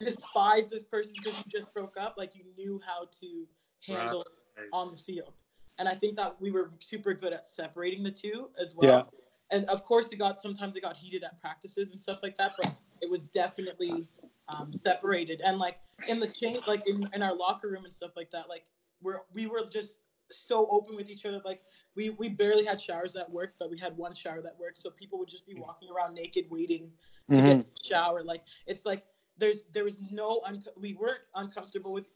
despise 0.00 0.68
this 0.68 0.84
person 0.84 1.14
because 1.16 1.38
you 1.38 1.44
just 1.48 1.72
broke 1.72 1.96
up, 1.96 2.16
like 2.18 2.34
you 2.34 2.44
knew 2.56 2.80
how 2.84 3.06
to 3.20 3.46
handle 3.86 4.24
Right. 4.56 4.68
on 4.72 4.90
the 4.90 4.96
field. 4.96 5.32
And 5.78 5.88
I 5.88 5.94
think 5.94 6.16
that 6.16 6.40
we 6.40 6.50
were 6.50 6.70
super 6.78 7.14
good 7.14 7.32
at 7.32 7.48
separating 7.48 8.02
the 8.02 8.10
two 8.10 8.50
as 8.60 8.76
well. 8.76 9.10
Yeah. 9.50 9.56
And 9.56 9.66
of 9.66 9.84
course, 9.84 10.12
it 10.12 10.16
got 10.16 10.40
sometimes 10.40 10.76
it 10.76 10.80
got 10.82 10.96
heated 10.96 11.24
at 11.24 11.40
practices 11.40 11.90
and 11.92 12.00
stuff 12.00 12.20
like 12.22 12.36
that, 12.36 12.52
but 12.60 12.74
it 13.00 13.10
was 13.10 13.20
definitely 13.32 14.06
um, 14.48 14.72
separated. 14.84 15.40
And 15.44 15.58
like 15.58 15.78
in 16.08 16.20
the 16.20 16.28
change, 16.28 16.66
like 16.66 16.86
in, 16.86 17.08
in 17.12 17.22
our 17.22 17.34
locker 17.34 17.68
room 17.68 17.84
and 17.84 17.94
stuff 17.94 18.12
like 18.16 18.30
that, 18.30 18.48
like 18.48 18.64
we're 19.02 19.20
we 19.32 19.46
were 19.46 19.64
just 19.68 19.98
so 20.30 20.66
open 20.70 20.96
with 20.96 21.10
each 21.10 21.26
other. 21.26 21.40
Like 21.44 21.60
we 21.94 22.10
we 22.10 22.28
barely 22.28 22.64
had 22.64 22.80
showers 22.80 23.16
at 23.16 23.30
work, 23.30 23.54
but 23.58 23.70
we 23.70 23.78
had 23.78 23.96
one 23.96 24.14
shower 24.14 24.40
that 24.42 24.58
worked. 24.58 24.80
So 24.80 24.90
people 24.90 25.18
would 25.18 25.28
just 25.28 25.46
be 25.46 25.54
walking 25.54 25.88
around 25.90 26.14
naked, 26.14 26.46
waiting 26.50 26.90
to 27.32 27.40
Mhm. 27.40 27.44
get 27.58 27.66
shower. 27.84 28.22
Like 28.22 28.42
it's 28.66 28.86
like 28.86 29.04
there's 29.36 29.64
there 29.72 29.84
was 29.84 30.00
no 30.10 30.40
un- 30.46 30.64
we 30.76 30.94
weren't 30.94 31.22
uncomfortable 31.34 31.92
with. 31.92 32.08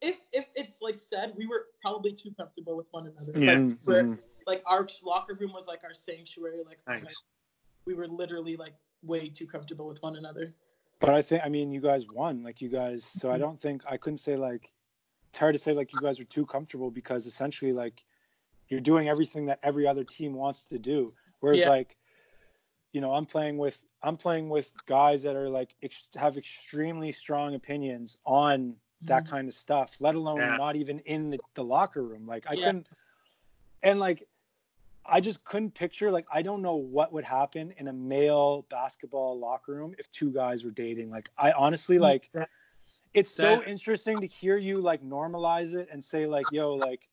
If 0.00 0.16
if 0.32 0.46
it's 0.54 0.80
like 0.80 0.98
said, 0.98 1.34
we 1.36 1.46
were 1.46 1.66
probably 1.82 2.12
too 2.12 2.32
comfortable 2.36 2.76
with 2.76 2.86
one 2.90 3.06
another. 3.06 3.32
Like, 3.32 3.44
Mhm, 3.44 3.86
we're- 3.86 4.02
mhm. 4.04 4.18
like 4.46 4.62
our 4.66 4.86
locker 5.02 5.34
room 5.34 5.52
was 5.52 5.66
like 5.66 5.84
our 5.84 5.94
sanctuary. 5.94 6.62
Like, 6.64 6.78
like, 6.86 7.16
we 7.84 7.94
were 7.94 8.08
literally 8.08 8.56
like 8.56 8.74
way 9.02 9.28
too 9.28 9.46
comfortable 9.46 9.86
with 9.86 10.02
one 10.02 10.16
another. 10.16 10.54
But 11.00 11.10
I 11.10 11.22
think 11.22 11.42
I 11.44 11.48
mean 11.48 11.70
you 11.72 11.80
guys 11.80 12.06
won, 12.08 12.42
like 12.42 12.60
you 12.60 12.68
guys. 12.68 13.04
So 13.04 13.28
I 13.30 13.32
Mm-hmm. 13.34 13.40
don't 13.42 13.60
think 13.60 13.82
I 13.86 13.96
couldn't 13.96 14.18
say 14.18 14.36
like 14.36 14.72
it's 15.30 15.38
hard 15.38 15.54
to 15.54 15.58
say 15.58 15.72
like 15.72 15.92
you 15.94 16.00
guys 16.00 16.18
are 16.18 16.24
too 16.24 16.46
comfortable 16.46 16.90
because 16.90 17.26
essentially 17.26 17.72
like 17.72 18.04
you're 18.68 18.80
doing 18.80 19.08
everything 19.08 19.46
that 19.46 19.58
every 19.62 19.86
other 19.86 20.04
team 20.04 20.32
wants 20.34 20.64
to 20.66 20.78
do. 20.78 21.14
Whereas 21.40 21.60
Yeah. 21.60 21.70
like 21.70 21.96
you 22.92 23.00
know 23.00 23.12
I'm 23.12 23.26
playing 23.26 23.58
with 23.58 23.80
I'm 24.02 24.16
playing 24.16 24.48
with 24.48 24.72
guys 24.86 25.22
that 25.24 25.36
are 25.36 25.48
like 25.48 25.74
ex- 25.82 26.08
have 26.16 26.36
extremely 26.38 27.12
strong 27.12 27.54
opinions 27.54 28.16
on 28.24 28.76
that 29.02 29.24
Mhm. 29.24 29.28
kind 29.28 29.48
of 29.48 29.54
stuff, 29.54 29.96
let 30.00 30.14
alone 30.14 30.38
Yeah. 30.38 30.56
not 30.56 30.76
even 30.76 30.98
in 31.00 31.30
the, 31.30 31.40
the 31.54 31.64
locker 31.64 32.02
room. 32.02 32.26
Like 32.26 32.44
I 32.48 32.54
Yeah. 32.54 32.66
couldn't 32.66 32.88
and 33.82 33.98
like 33.98 34.28
I 35.06 35.20
just 35.20 35.42
couldn't 35.44 35.72
picture 35.72 36.10
like 36.10 36.26
I 36.32 36.42
don't 36.42 36.60
know 36.62 36.76
what 36.76 37.12
would 37.12 37.24
happen 37.24 37.72
in 37.78 37.88
a 37.88 37.92
male 37.92 38.62
basketball 38.68 39.38
locker 39.38 39.72
room 39.74 39.94
if 39.98 40.10
two 40.10 40.30
guys 40.30 40.64
were 40.64 40.70
dating. 40.70 41.10
Like 41.10 41.30
I 41.38 41.52
honestly 41.52 41.98
like 41.98 42.30
it's 43.14 43.30
so 43.32 43.42
that- 43.56 43.68
interesting 43.68 44.20
to 44.20 44.26
hear 44.26 44.56
you 44.56 44.80
like 44.80 45.02
normalize 45.02 45.74
it 45.74 45.88
and 45.90 46.04
say 46.04 46.26
like 46.26 46.52
yo 46.52 46.74
like 46.74 47.08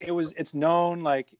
it 0.00 0.12
was 0.12 0.32
it's 0.36 0.54
known 0.54 1.02
like 1.02 1.34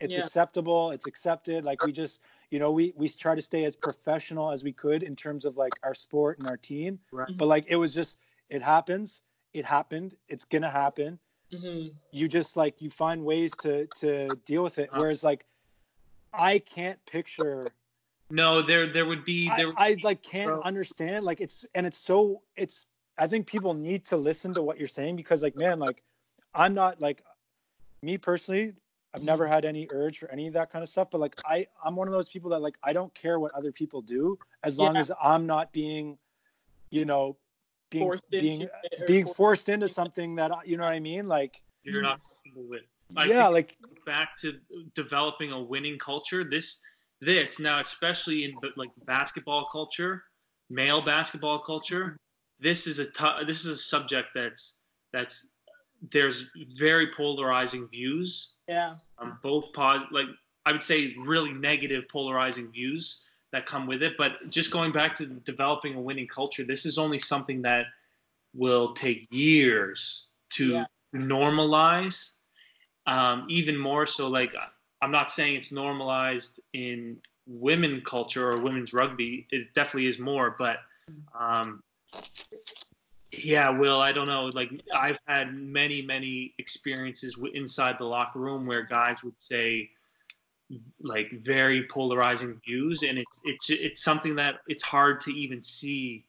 it's 0.00 0.14
Yeah. 0.16 0.22
acceptable 0.22 0.90
it's 0.90 1.06
accepted 1.06 1.64
like 1.64 1.82
we 1.82 1.92
just 1.92 2.20
you 2.50 2.58
know 2.58 2.70
we 2.70 2.92
we 2.96 3.08
try 3.08 3.34
to 3.34 3.42
stay 3.42 3.64
as 3.64 3.74
professional 3.74 4.50
as 4.50 4.62
we 4.62 4.72
could 4.72 5.02
in 5.02 5.16
terms 5.16 5.44
of 5.44 5.56
like 5.56 5.72
our 5.82 5.94
sport 5.94 6.38
and 6.38 6.46
our 6.48 6.56
team 6.56 7.00
Right. 7.10 7.34
but 7.36 7.46
like 7.46 7.64
it 7.68 7.76
was 7.76 7.94
just 7.94 8.18
it 8.54 8.62
happens 8.62 9.22
it 9.52 9.64
happened 9.64 10.16
it's 10.28 10.44
gonna 10.44 10.70
happen 10.70 11.18
hmm 11.52 11.88
you 12.12 12.28
just 12.28 12.56
like 12.56 12.80
you 12.82 12.90
find 12.90 13.24
ways 13.24 13.56
to 13.56 13.86
to 13.88 14.36
deal 14.46 14.62
with 14.62 14.78
it 14.78 14.90
Uh. 14.92 14.98
whereas 14.98 15.24
like 15.24 15.44
i 16.32 16.58
can't 16.58 17.04
picture 17.06 17.74
No, 18.30 18.62
there 18.62 18.92
there 18.92 19.06
would 19.06 19.24
be 19.24 19.48
I, 19.48 19.56
there. 19.56 19.72
I 19.76 19.96
like 20.02 20.22
can't 20.22 20.46
Bro. 20.46 20.62
understand 20.62 21.24
like 21.24 21.40
it's 21.40 21.64
and 21.74 21.86
it's 21.86 21.98
so 21.98 22.42
it's 22.56 22.86
i 23.18 23.26
think 23.26 23.46
people 23.46 23.74
need 23.74 24.04
to 24.06 24.16
listen 24.16 24.54
to 24.54 24.62
what 24.62 24.78
you're 24.78 24.88
saying 24.88 25.16
because 25.16 25.42
like 25.42 25.56
man 25.56 25.78
like 25.78 26.02
i'm 26.54 26.74
not 26.74 27.00
like 27.00 27.22
me 28.02 28.18
personally 28.18 28.74
i've 29.14 29.22
Mm-hmm. 29.22 29.26
never 29.26 29.46
had 29.46 29.64
any 29.64 29.88
urge 29.90 30.18
for 30.18 30.30
any 30.30 30.46
of 30.48 30.54
that 30.54 30.70
kind 30.70 30.82
of 30.82 30.88
stuff 30.88 31.08
but 31.10 31.20
like 31.20 31.36
i 31.44 31.66
i'm 31.84 31.96
one 31.96 32.08
of 32.08 32.12
those 32.12 32.28
people 32.28 32.50
that 32.50 32.60
like 32.60 32.78
i 32.84 32.92
don't 32.92 33.14
care 33.14 33.38
what 33.38 33.52
other 33.54 33.72
people 33.72 34.02
do 34.02 34.38
as 34.64 34.78
long 34.78 34.96
Yeah. 34.96 35.00
as 35.00 35.10
i'm 35.22 35.46
not 35.46 35.72
being 35.72 36.18
you 36.90 37.04
know 37.04 37.36
being 37.94 38.04
Forced 38.04 38.30
being 38.30 38.60
into 38.62 39.06
being 39.06 39.24
forced- 39.24 39.36
forced 39.36 39.68
into 39.68 39.88
something 39.88 40.34
that 40.36 40.50
you 40.66 40.76
know 40.76 40.84
what 40.84 40.92
i 40.92 41.00
mean 41.00 41.28
like 41.28 41.62
you're 41.84 42.02
not 42.02 42.20
comfortable 42.26 42.68
with. 42.68 42.86
I 43.16 43.26
yeah 43.26 43.46
like 43.48 43.76
back 44.06 44.30
to 44.40 44.54
developing 44.94 45.52
a 45.52 45.60
winning 45.62 45.98
culture. 45.98 46.42
This 46.48 46.78
this 47.20 47.58
now, 47.58 47.80
especially 47.80 48.44
in 48.44 48.54
like 48.76 48.90
basketball 49.06 49.68
culture, 49.70 50.24
male 50.70 51.02
basketball 51.04 51.58
culture. 51.60 52.16
This 52.58 52.86
is 52.86 52.98
a 52.98 53.06
this 53.46 53.64
is 53.64 53.70
a 53.72 53.78
subject 53.78 54.28
that's 54.34 54.78
that's 55.12 55.46
there's 56.10 56.46
very 56.78 57.08
polarizing 57.16 57.86
views 57.88 58.54
Yeah. 58.68 58.96
um, 59.18 59.38
both 59.42 59.72
pos- 59.72 60.08
like 60.10 60.26
I 60.66 60.72
would 60.72 60.82
say 60.82 61.14
really 61.24 61.52
negative 61.52 62.04
polarizing 62.10 62.70
views 62.72 63.22
that 63.54 63.66
come 63.66 63.86
with 63.86 64.02
it. 64.02 64.12
But 64.18 64.32
just 64.50 64.70
going 64.70 64.92
back 64.92 65.16
to 65.18 65.26
developing 65.26 65.94
a 65.94 66.00
winning 66.00 66.26
culture, 66.28 66.64
this 66.64 66.84
is 66.84 66.98
only 66.98 67.18
something 67.18 67.62
that 67.62 67.86
will 68.54 68.92
take 68.94 69.26
years 69.30 70.28
to 70.50 70.68
Yeah. 70.68 70.86
normalize. 71.14 72.32
Um, 73.06 73.46
even 73.48 73.76
more 73.76 74.06
so, 74.06 74.28
like 74.28 74.54
I'm 75.02 75.10
not 75.10 75.30
saying 75.30 75.56
it's 75.56 75.72
normalized 75.72 76.60
in 76.72 77.20
women 77.46 78.02
culture 78.06 78.44
or 78.50 78.58
women's 78.58 78.92
rugby. 78.92 79.46
It 79.50 79.74
definitely 79.74 80.06
is 80.06 80.18
more, 80.18 80.56
but 80.58 80.78
um, 81.38 81.82
yeah, 83.30 83.68
Will, 83.68 84.00
I 84.00 84.12
don't 84.12 84.26
know. 84.26 84.46
Like 84.46 84.70
I've 84.94 85.18
had 85.26 85.54
many, 85.54 86.00
many 86.02 86.54
experiences 86.58 87.34
w- 87.34 87.52
inside 87.54 87.96
the 87.98 88.04
locker 88.04 88.38
room 88.38 88.64
where 88.66 88.82
guys 88.82 89.18
would 89.22 89.34
say 89.38 89.90
like 91.00 91.30
very 91.42 91.86
polarizing 91.88 92.60
views, 92.64 93.02
and 93.02 93.18
it's 93.18 93.40
it's 93.44 93.70
it's 93.70 94.02
something 94.02 94.34
that 94.36 94.56
it's 94.66 94.84
hard 94.84 95.20
to 95.22 95.30
even 95.30 95.62
see 95.62 96.24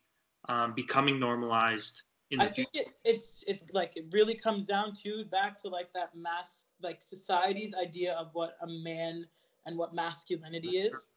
um, 0.50 0.74
becoming 0.76 1.20
normalized 1.20 2.02
in 2.32 2.40
the 2.40 2.46
I 2.46 2.50
think 2.50 2.70
it, 2.74 2.92
it's 3.04 3.44
it's 3.48 3.64
like 3.72 3.96
it 3.96 4.06
really 4.12 4.36
comes 4.36 4.66
down 4.66 4.94
to 5.04 5.26
back 5.26 5.58
to 5.62 5.70
like 5.70 5.90
that 5.94 6.16
mass 6.16 6.66
like 6.82 7.02
society's 7.02 7.74
idea 7.76 8.14
of 8.14 8.30
what 8.34 8.56
a 8.62 8.68
man 8.68 9.26
and 9.66 9.78
what 9.78 9.94
masculinity 9.94 10.78
is, 10.78 11.08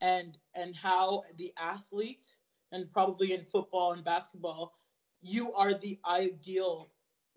and 0.00 0.38
and 0.54 0.74
how 0.76 1.24
the 1.36 1.52
athlete 1.58 2.26
and 2.72 2.90
probably 2.92 3.34
in 3.34 3.44
football 3.52 3.92
and 3.92 4.02
basketball, 4.04 4.72
you 5.20 5.52
are 5.52 5.74
the 5.74 5.98
ideal 6.06 6.90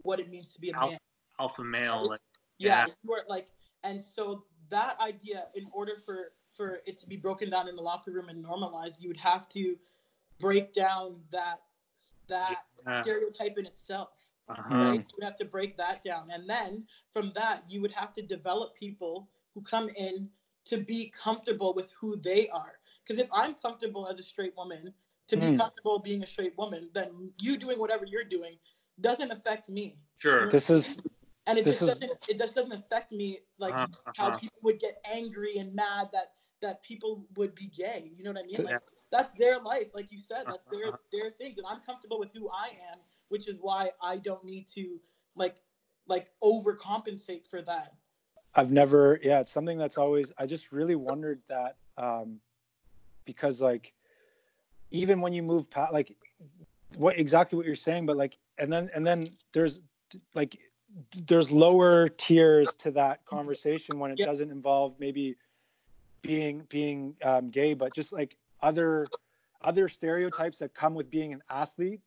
what 0.03 0.19
it 0.19 0.29
means 0.29 0.53
to 0.53 0.61
be 0.61 0.69
a 0.69 0.75
Al- 0.75 0.89
man. 0.91 0.97
alpha 1.39 1.63
male. 1.63 2.07
Like, 2.07 2.21
Yeah, 2.57 2.85
Yeah. 2.87 2.93
you 3.03 3.13
are 3.13 3.25
like, 3.27 3.47
and 3.83 4.01
so 4.01 4.45
that 4.69 4.99
idea, 4.99 5.47
in 5.55 5.67
order 5.71 5.93
for 6.05 6.31
for 6.53 6.79
it 6.85 6.97
to 6.99 7.07
be 7.07 7.17
broken 7.17 7.49
down 7.49 7.67
in 7.67 7.75
the 7.75 7.81
locker 7.81 8.11
room 8.11 8.29
and 8.29 8.41
normalized, 8.41 9.01
you 9.01 9.09
would 9.09 9.17
have 9.17 9.49
to 9.49 9.77
break 10.39 10.73
down 10.73 11.21
that 11.31 11.61
that 12.27 12.63
Yeah. 12.85 13.01
stereotype 13.01 13.57
in 13.57 13.65
itself. 13.65 14.09
uh-huh. 14.47 14.73
Mm. 14.73 14.85
Right? 14.85 14.99
You 14.99 15.05
would 15.17 15.23
have 15.23 15.37
to 15.37 15.45
break 15.45 15.75
that 15.77 16.03
down, 16.03 16.29
and 16.31 16.47
then 16.49 16.87
from 17.13 17.31
that, 17.33 17.63
you 17.69 17.81
would 17.81 17.91
have 17.91 18.13
to 18.13 18.21
develop 18.21 18.75
people 18.75 19.27
who 19.53 19.61
come 19.61 19.89
in 19.89 20.29
to 20.65 20.77
be 20.77 21.09
comfortable 21.09 21.73
with 21.73 21.89
who 21.99 22.15
they 22.17 22.47
are. 22.49 22.79
Because 23.03 23.21
if 23.21 23.29
I'm 23.31 23.53
comfortable 23.55 24.07
as 24.07 24.19
a 24.19 24.23
straight 24.23 24.55
woman 24.57 24.93
to 25.27 25.37
be 25.37 25.47
Mm. 25.47 25.57
comfortable 25.57 25.99
being 25.99 26.23
a 26.23 26.27
straight 26.27 26.57
woman, 26.57 26.89
then 26.93 27.31
you 27.39 27.57
doing 27.57 27.79
whatever 27.79 28.05
you're 28.05 28.23
doing 28.23 28.57
doesn't 29.01 29.31
affect 29.31 29.69
me 29.69 29.97
Sure. 30.17 30.49
this 30.49 30.69
is 30.69 31.01
and 31.47 31.57
it 31.57 31.63
This 31.63 31.79
just 31.79 31.89
is- 31.89 31.99
doesn't 31.99 32.19
it 32.29 32.37
just 32.37 32.55
doesn't 32.55 32.71
affect 32.73 33.11
me 33.11 33.39
like 33.57 33.73
Uh-huh, 33.73 34.13
how 34.15 34.31
people 34.31 34.59
would 34.63 34.79
get 34.79 34.99
angry 35.11 35.57
and 35.57 35.73
mad 35.73 36.09
that 36.13 36.33
that 36.61 36.81
people 36.81 37.25
would 37.37 37.53
be 37.55 37.67
gay 37.67 38.11
you 38.15 38.23
know 38.23 38.31
what 38.31 38.39
i 38.39 38.45
mean 38.45 38.67
Yeah. 38.67 38.77
that's 39.11 39.31
their 39.37 39.59
life 39.59 39.87
like 39.93 40.11
you 40.11 40.19
said 40.19 40.43
that's 40.47 40.65
their 40.67 40.87
Uh-huh. 40.87 40.97
their 41.11 41.31
things 41.31 41.57
and 41.57 41.67
i'm 41.67 41.81
comfortable 41.81 42.19
with 42.19 42.31
who 42.33 42.49
i 42.49 42.67
am 42.91 42.99
which 43.29 43.47
is 43.47 43.57
why 43.61 43.91
i 44.01 44.17
don't 44.17 44.43
need 44.45 44.67
to 44.69 44.99
like 45.35 45.57
like 46.07 46.31
overcompensate 46.43 47.47
for 47.49 47.61
that 47.61 47.93
I've 48.57 48.71
never, 48.71 49.19
yeah, 49.21 49.41
it's 49.41 49.51
something 49.51 49.77
that's 49.77 49.97
always, 49.97 50.31
I 50.37 50.45
just 50.45 50.71
really 50.71 50.95
wondered 50.95 51.41
that 51.49 51.75
um, 51.97 52.39
because, 53.25 53.61
like, 53.61 53.93
even 54.91 55.19
when 55.19 55.33
you 55.33 55.43
move 55.43 55.69
past, 55.69 55.91
like, 55.91 56.15
what 56.95 57.19
exactly 57.19 57.57
what 57.57 57.65
you're 57.65 57.75
saying, 57.75 58.05
but 58.05 58.15
like, 58.15 58.37
and 58.57 58.71
then, 58.71 58.89
and 58.95 59.05
then 59.05 59.27
there's 59.51 59.81
like, 60.35 60.57
there's 61.27 61.51
lower 61.51 62.07
tiers 62.09 62.73
to 62.75 62.91
that 62.91 63.25
conversation 63.25 63.99
when 63.99 64.11
it 64.11 64.19
Yeah. 64.19 64.25
doesn't 64.25 64.51
involve 64.51 64.99
maybe 64.99 65.35
being, 66.21 66.61
being 66.69 67.15
um, 67.23 67.49
gay, 67.49 67.73
but 67.73 67.93
just 67.93 68.13
like 68.13 68.37
other, 68.61 69.07
other 69.61 69.89
stereotypes 69.89 70.59
that 70.59 70.73
come 70.73 70.93
with 70.95 71.09
being 71.09 71.33
an 71.33 71.43
athlete 71.49 72.01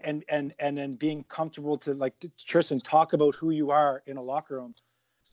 and, 0.00 0.24
and, 0.28 0.54
and 0.58 0.76
then 0.76 0.94
being 0.94 1.24
comfortable 1.24 1.76
to 1.78 1.94
like, 1.94 2.18
to, 2.20 2.30
Tristan, 2.38 2.80
talk 2.80 3.12
about 3.12 3.34
who 3.34 3.50
you 3.50 3.70
are 3.70 4.02
in 4.06 4.16
a 4.16 4.22
locker 4.22 4.56
room. 4.56 4.74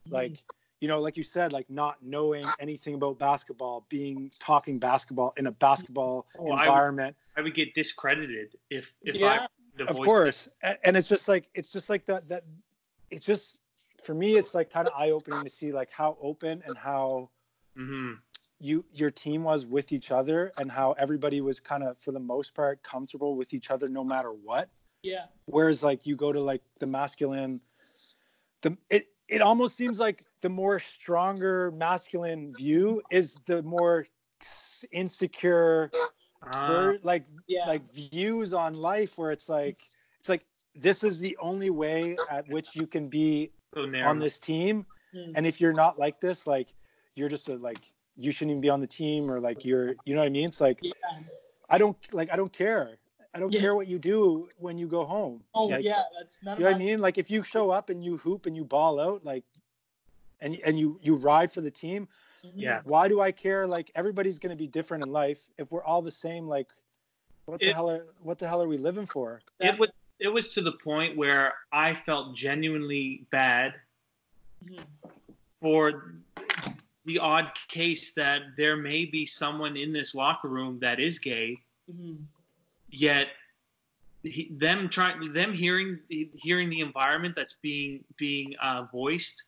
Like 0.10 0.44
you 0.80 0.88
know 0.88 1.02
like 1.02 1.18
you 1.18 1.24
said 1.24 1.52
like 1.52 1.70
not 1.70 1.98
knowing 2.02 2.46
anything 2.58 2.96
about 2.96 3.20
basketball 3.20 3.86
being 3.90 4.32
talking 4.40 4.80
basketball 4.80 5.34
in 5.38 5.48
a 5.48 5.52
basketball 5.52 6.26
Oh, 6.38 6.52
I- 6.52 6.64
environment. 6.64 7.16
I 7.36 7.42
would 7.42 7.54
get 7.54 7.74
discredited 7.74 8.58
if 8.70 8.92
if 9.04 9.16
yeah. 9.16 9.48
I 9.80 9.84
of 9.84 9.98
course. 9.98 10.48
A- 10.64 10.86
and 10.88 10.98
it's 10.98 11.10
just 11.10 11.28
like 11.28 11.50
it's 11.54 11.72
just 11.72 11.90
like 11.90 12.06
that 12.06 12.30
that 12.30 12.44
it's 13.12 13.26
just 13.26 13.60
for 14.04 14.14
me 14.14 14.38
it's 14.38 14.56
like 14.56 14.72
kind 14.72 14.88
of 14.88 14.94
eye-opening 14.98 15.44
to 15.44 15.50
see 15.50 15.72
like 15.72 15.90
how 15.92 16.18
open 16.22 16.62
and 16.66 16.78
how 16.78 17.30
hmm 17.76 18.14
you 18.62 18.84
your 18.94 19.10
team 19.10 19.44
was 19.44 19.66
with 19.66 19.94
each 19.94 20.12
other 20.12 20.52
and 20.58 20.70
how 20.70 20.92
everybody 20.94 21.40
was 21.40 21.60
kind 21.62 21.82
of 21.82 21.98
for 22.00 22.12
the 22.12 22.20
most 22.20 22.54
part 22.54 22.84
comfortable 22.84 23.36
with 23.38 23.54
each 23.54 23.72
other 23.72 23.88
no 23.88 24.04
matter 24.04 24.34
what. 24.34 24.70
Yeah. 25.02 25.26
Whereas 25.46 25.82
like 25.82 26.06
you 26.06 26.18
go 26.18 26.34
to 26.34 26.42
like 26.42 26.62
the 26.80 26.86
masculine 26.86 27.62
the 28.62 28.78
it 28.90 29.08
it 29.30 29.42
almost 29.42 29.78
seems 29.78 30.00
like 30.00 30.26
the 30.42 30.50
more 30.50 30.80
stronger 30.80 31.72
masculine 31.72 32.54
view 32.54 33.02
is 33.10 33.40
the 33.46 33.64
more 33.64 34.06
insecure 34.92 35.90
Uh, 36.42 36.66
ver- 36.68 37.00
like 37.04 37.26
yeah. 37.48 37.66
like 37.68 37.94
views 37.94 38.54
on 38.54 38.74
life 38.74 39.18
where 39.18 39.32
it's 39.32 39.48
like 39.50 39.78
it's 40.20 40.30
like 40.30 40.46
this 40.82 41.04
is 41.04 41.20
the 41.20 41.36
only 41.40 41.70
way 41.70 42.16
at 42.30 42.48
which 42.50 42.76
you 42.76 42.88
can 42.88 43.08
be 43.10 43.52
so 43.74 43.82
on 44.10 44.20
this 44.20 44.40
team 44.40 44.86
Mm. 45.12 45.32
and 45.36 45.48
if 45.48 45.60
you're 45.60 45.74
not 45.74 45.98
like 45.98 46.22
this 46.22 46.46
like 46.46 46.68
you're 47.16 47.30
just 47.30 47.50
a, 47.50 47.56
like 47.56 47.80
you 48.16 48.32
shouldn't 48.32 48.52
even 48.52 48.62
be 48.62 48.70
on 48.70 48.80
the 48.80 48.86
team 48.86 49.30
or 49.32 49.40
like 49.40 49.66
you're 49.66 49.96
you 50.06 50.14
know 50.14 50.22
what 50.22 50.28
i 50.28 50.30
mean 50.30 50.48
it's 50.48 50.62
like 50.62 50.78
yeah 50.84 50.92
i 51.68 51.80
don't 51.80 51.98
like 52.12 52.32
i 52.32 52.36
don't 52.36 52.54
care 52.54 52.92
i 53.34 53.40
don't 53.40 53.52
Yeah. 53.52 53.60
care 53.62 53.74
what 53.76 53.88
you 53.88 53.98
do 53.98 54.48
when 54.60 54.78
you 54.78 54.88
go 54.88 55.04
home 55.06 55.42
oh 55.56 55.66
Like, 55.66 55.84
yeah 55.84 56.04
that's 56.20 56.38
none 56.44 56.58
you 56.58 56.64
know 56.66 56.68
of 56.68 56.74
what 56.74 56.76
I 56.76 56.80
my 56.86 56.86
mean? 56.86 57.02
Like 57.02 57.18
if 57.18 57.32
you 57.32 57.42
show 57.42 57.72
up 57.72 57.90
and 57.90 58.06
you 58.06 58.18
hoop 58.18 58.46
and 58.46 58.56
you 58.56 58.64
ball 58.64 59.00
out, 59.00 59.26
like, 59.26 59.44
and 60.42 60.60
and 60.64 60.80
you 60.80 61.00
you 61.02 61.16
ride 61.16 61.52
for 61.52 61.62
the 61.62 61.72
team. 61.72 62.08
Mhm. 62.46 62.52
Yeah. 62.56 62.82
Why 62.86 63.08
do 63.08 63.20
I 63.20 63.32
care? 63.32 63.68
Like 63.68 63.92
everybody's 63.96 64.38
gonna 64.40 64.56
be 64.56 64.68
different 64.68 65.04
in 65.06 65.12
life. 65.12 65.42
If 65.58 65.72
we're 65.72 65.84
all 65.84 66.02
the 66.04 66.12
same, 66.12 66.48
like, 66.48 66.68
what 67.46 67.60
the 67.60 67.70
It- 67.70 67.76
hell 67.76 67.90
are 67.90 68.06
what 68.22 68.38
the 68.40 68.48
hell 68.48 68.62
are 68.62 68.68
we 68.68 68.78
living 68.78 69.08
for? 69.08 69.42
it 69.60 69.78
was 69.80 69.90
it 70.20 70.28
was 70.28 70.50
to 70.50 70.62
the 70.62 70.74
point 70.74 71.16
where 71.18 71.54
I 71.72 71.96
felt 71.96 72.36
genuinely 72.36 73.26
bad 73.32 73.74
Mhm. 74.64 74.86
for 75.62 76.16
the 77.06 77.20
odd 77.20 77.52
case 77.70 78.14
that 78.14 78.56
there 78.58 78.76
may 78.76 79.06
be 79.06 79.26
someone 79.26 79.78
in 79.78 79.94
this 79.94 80.14
locker 80.14 80.50
room 80.50 80.80
that 80.80 81.00
is 81.00 81.18
gay, 81.20 81.58
Mhm. 81.90 82.26
yet 82.90 83.30
he, 84.24 84.50
them 84.52 84.90
trying 84.90 85.32
them 85.32 85.54
hearing 85.54 86.00
hearing 86.34 86.70
the 86.70 86.82
environment 86.82 87.36
that's 87.36 87.54
being 87.62 88.04
being 88.18 88.56
uh, 88.58 88.84
voiced, 88.92 89.44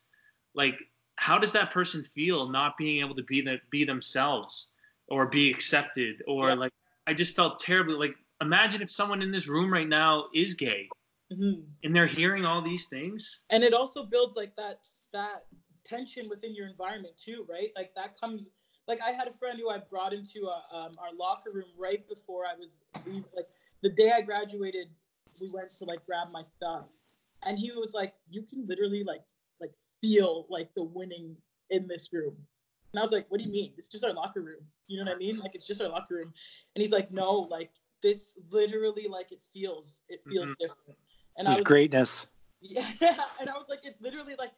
like 0.53 0.79
how 1.17 1.37
does 1.37 1.51
that 1.51 1.71
person 1.71 2.03
feel 2.15 2.47
not 2.47 2.77
being 2.77 3.01
able 3.01 3.13
to 3.15 3.23
be 3.23 3.41
the, 3.41 3.59
be 3.69 3.83
themselves 3.83 4.71
or 5.07 5.27
be 5.27 5.51
accepted 5.51 6.23
or 6.25 6.47
Yeah. 6.49 6.53
like 6.55 6.73
I 7.05 7.13
just 7.13 7.35
felt 7.35 7.59
terribly 7.59 7.95
like 7.95 8.17
imagine 8.41 8.81
if 8.81 8.91
someone 8.91 9.21
in 9.21 9.31
this 9.31 9.47
room 9.47 9.71
right 9.71 9.87
now 9.87 10.25
is 10.33 10.53
gay 10.53 10.89
Mhm. 11.31 11.65
and 11.83 11.95
they're 11.95 12.07
hearing 12.07 12.45
all 12.45 12.61
these 12.61 12.87
things. 12.87 13.45
and 13.49 13.63
it 13.63 13.73
also 13.73 14.03
builds 14.05 14.35
like 14.35 14.55
that 14.55 14.85
that 15.13 15.45
tension 15.83 16.27
within 16.29 16.53
your 16.53 16.67
environment 16.67 17.17
too 17.17 17.45
right 17.49 17.71
like 17.75 17.93
that 17.95 18.15
comes 18.19 18.51
like 18.87 18.99
i 19.01 19.11
had 19.11 19.27
a 19.27 19.31
friend 19.31 19.57
who 19.59 19.69
i 19.69 19.77
brought 19.77 20.13
into 20.13 20.47
uh 20.47 20.61
um, 20.77 20.91
our 20.99 21.11
locker 21.17 21.51
room 21.51 21.69
right 21.77 22.07
before 22.07 22.45
i 22.45 22.53
was 22.55 22.83
like 23.35 23.47
the 23.81 23.89
day 23.89 24.11
i 24.11 24.21
graduated 24.21 24.87
we 25.41 25.49
went 25.53 25.69
to 25.69 25.85
like 25.85 26.05
grab 26.05 26.31
my 26.31 26.43
stuff 26.43 26.85
and 27.43 27.57
he 27.57 27.71
was 27.71 27.91
like, 27.93 28.13
you 28.29 28.43
can 28.43 28.67
literally 28.67 29.03
like 29.03 29.23
like 29.59 29.71
feel 29.99 30.45
like 30.49 30.73
the 30.75 30.83
winning 30.83 31.35
in 31.69 31.87
this 31.87 32.11
room. 32.13 32.35
And 32.93 32.99
I 32.99 33.03
was 33.03 33.11
like, 33.11 33.25
what 33.29 33.39
do 33.39 33.45
you 33.45 33.51
mean? 33.51 33.73
It's 33.77 33.87
just 33.87 34.03
our 34.03 34.13
locker 34.13 34.41
room. 34.41 34.59
You 34.87 34.97
know 34.99 35.05
what 35.09 35.15
I 35.15 35.17
mean? 35.17 35.39
Like 35.39 35.55
it's 35.55 35.65
just 35.65 35.81
our 35.81 35.87
locker 35.89 36.15
room. 36.15 36.33
And 36.75 36.81
he's 36.81 36.91
like, 36.91 37.11
no, 37.11 37.31
like 37.31 37.71
this 38.01 38.37
literally 38.49 39.07
like 39.07 39.31
it 39.31 39.41
feels 39.53 40.01
it 40.09 40.21
feels 40.29 40.47
Mhm. 40.47 40.55
different. 40.59 40.97
And 41.37 41.47
There's 41.47 41.57
I 41.57 41.59
was 41.59 41.67
greatness. 41.67 42.27
yeah, 42.61 42.85
and 43.39 43.49
I 43.49 43.53
was 43.53 43.67
like, 43.69 43.81
it's 43.83 44.01
literally 44.01 44.35
like 44.37 44.51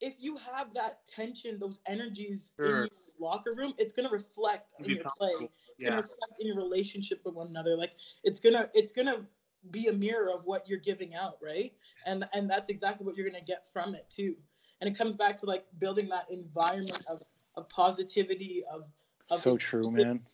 if 0.00 0.14
you 0.18 0.36
have 0.36 0.72
that 0.74 1.06
tension, 1.06 1.58
those 1.58 1.80
energies 1.86 2.54
in 2.64 2.76
your 2.76 2.88
locker 3.20 3.54
room, 3.54 3.74
it's 3.78 3.92
gonna 3.92 4.10
reflect 4.10 4.74
in 4.84 4.94
your 4.94 5.04
play. 5.16 5.30
comfortable. 5.30 5.52
It's 5.74 5.84
gonna 5.84 5.96
reflect 5.96 6.40
in 6.40 6.46
your 6.46 6.56
relationship 6.56 7.20
with 7.24 7.34
one 7.34 7.48
another. 7.48 7.76
Like 7.76 7.92
it's 8.24 8.40
gonna 8.40 8.68
it's 8.74 8.92
gonna 8.92 9.26
be 9.70 9.86
a 9.88 9.92
mirror 9.92 10.30
of 10.30 10.44
what 10.44 10.68
you're 10.68 10.78
giving 10.78 11.14
out, 11.14 11.34
right? 11.42 11.72
And 12.06 12.24
and 12.32 12.48
that's 12.48 12.68
exactly 12.68 13.04
what 13.06 13.16
you're 13.16 13.28
gonna 13.28 13.44
get 13.44 13.64
from 13.72 13.94
it 13.94 14.08
too. 14.10 14.36
And 14.80 14.88
it 14.88 14.96
comes 14.96 15.16
back 15.16 15.36
to 15.38 15.46
like 15.46 15.64
building 15.78 16.08
that 16.08 16.26
environment 16.30 17.04
of 17.10 17.22
of 17.56 17.68
positivity, 17.68 18.64
of 18.72 18.84
of 19.30 19.38
So 19.40 19.56
true, 19.56 19.90
man. 19.90 20.24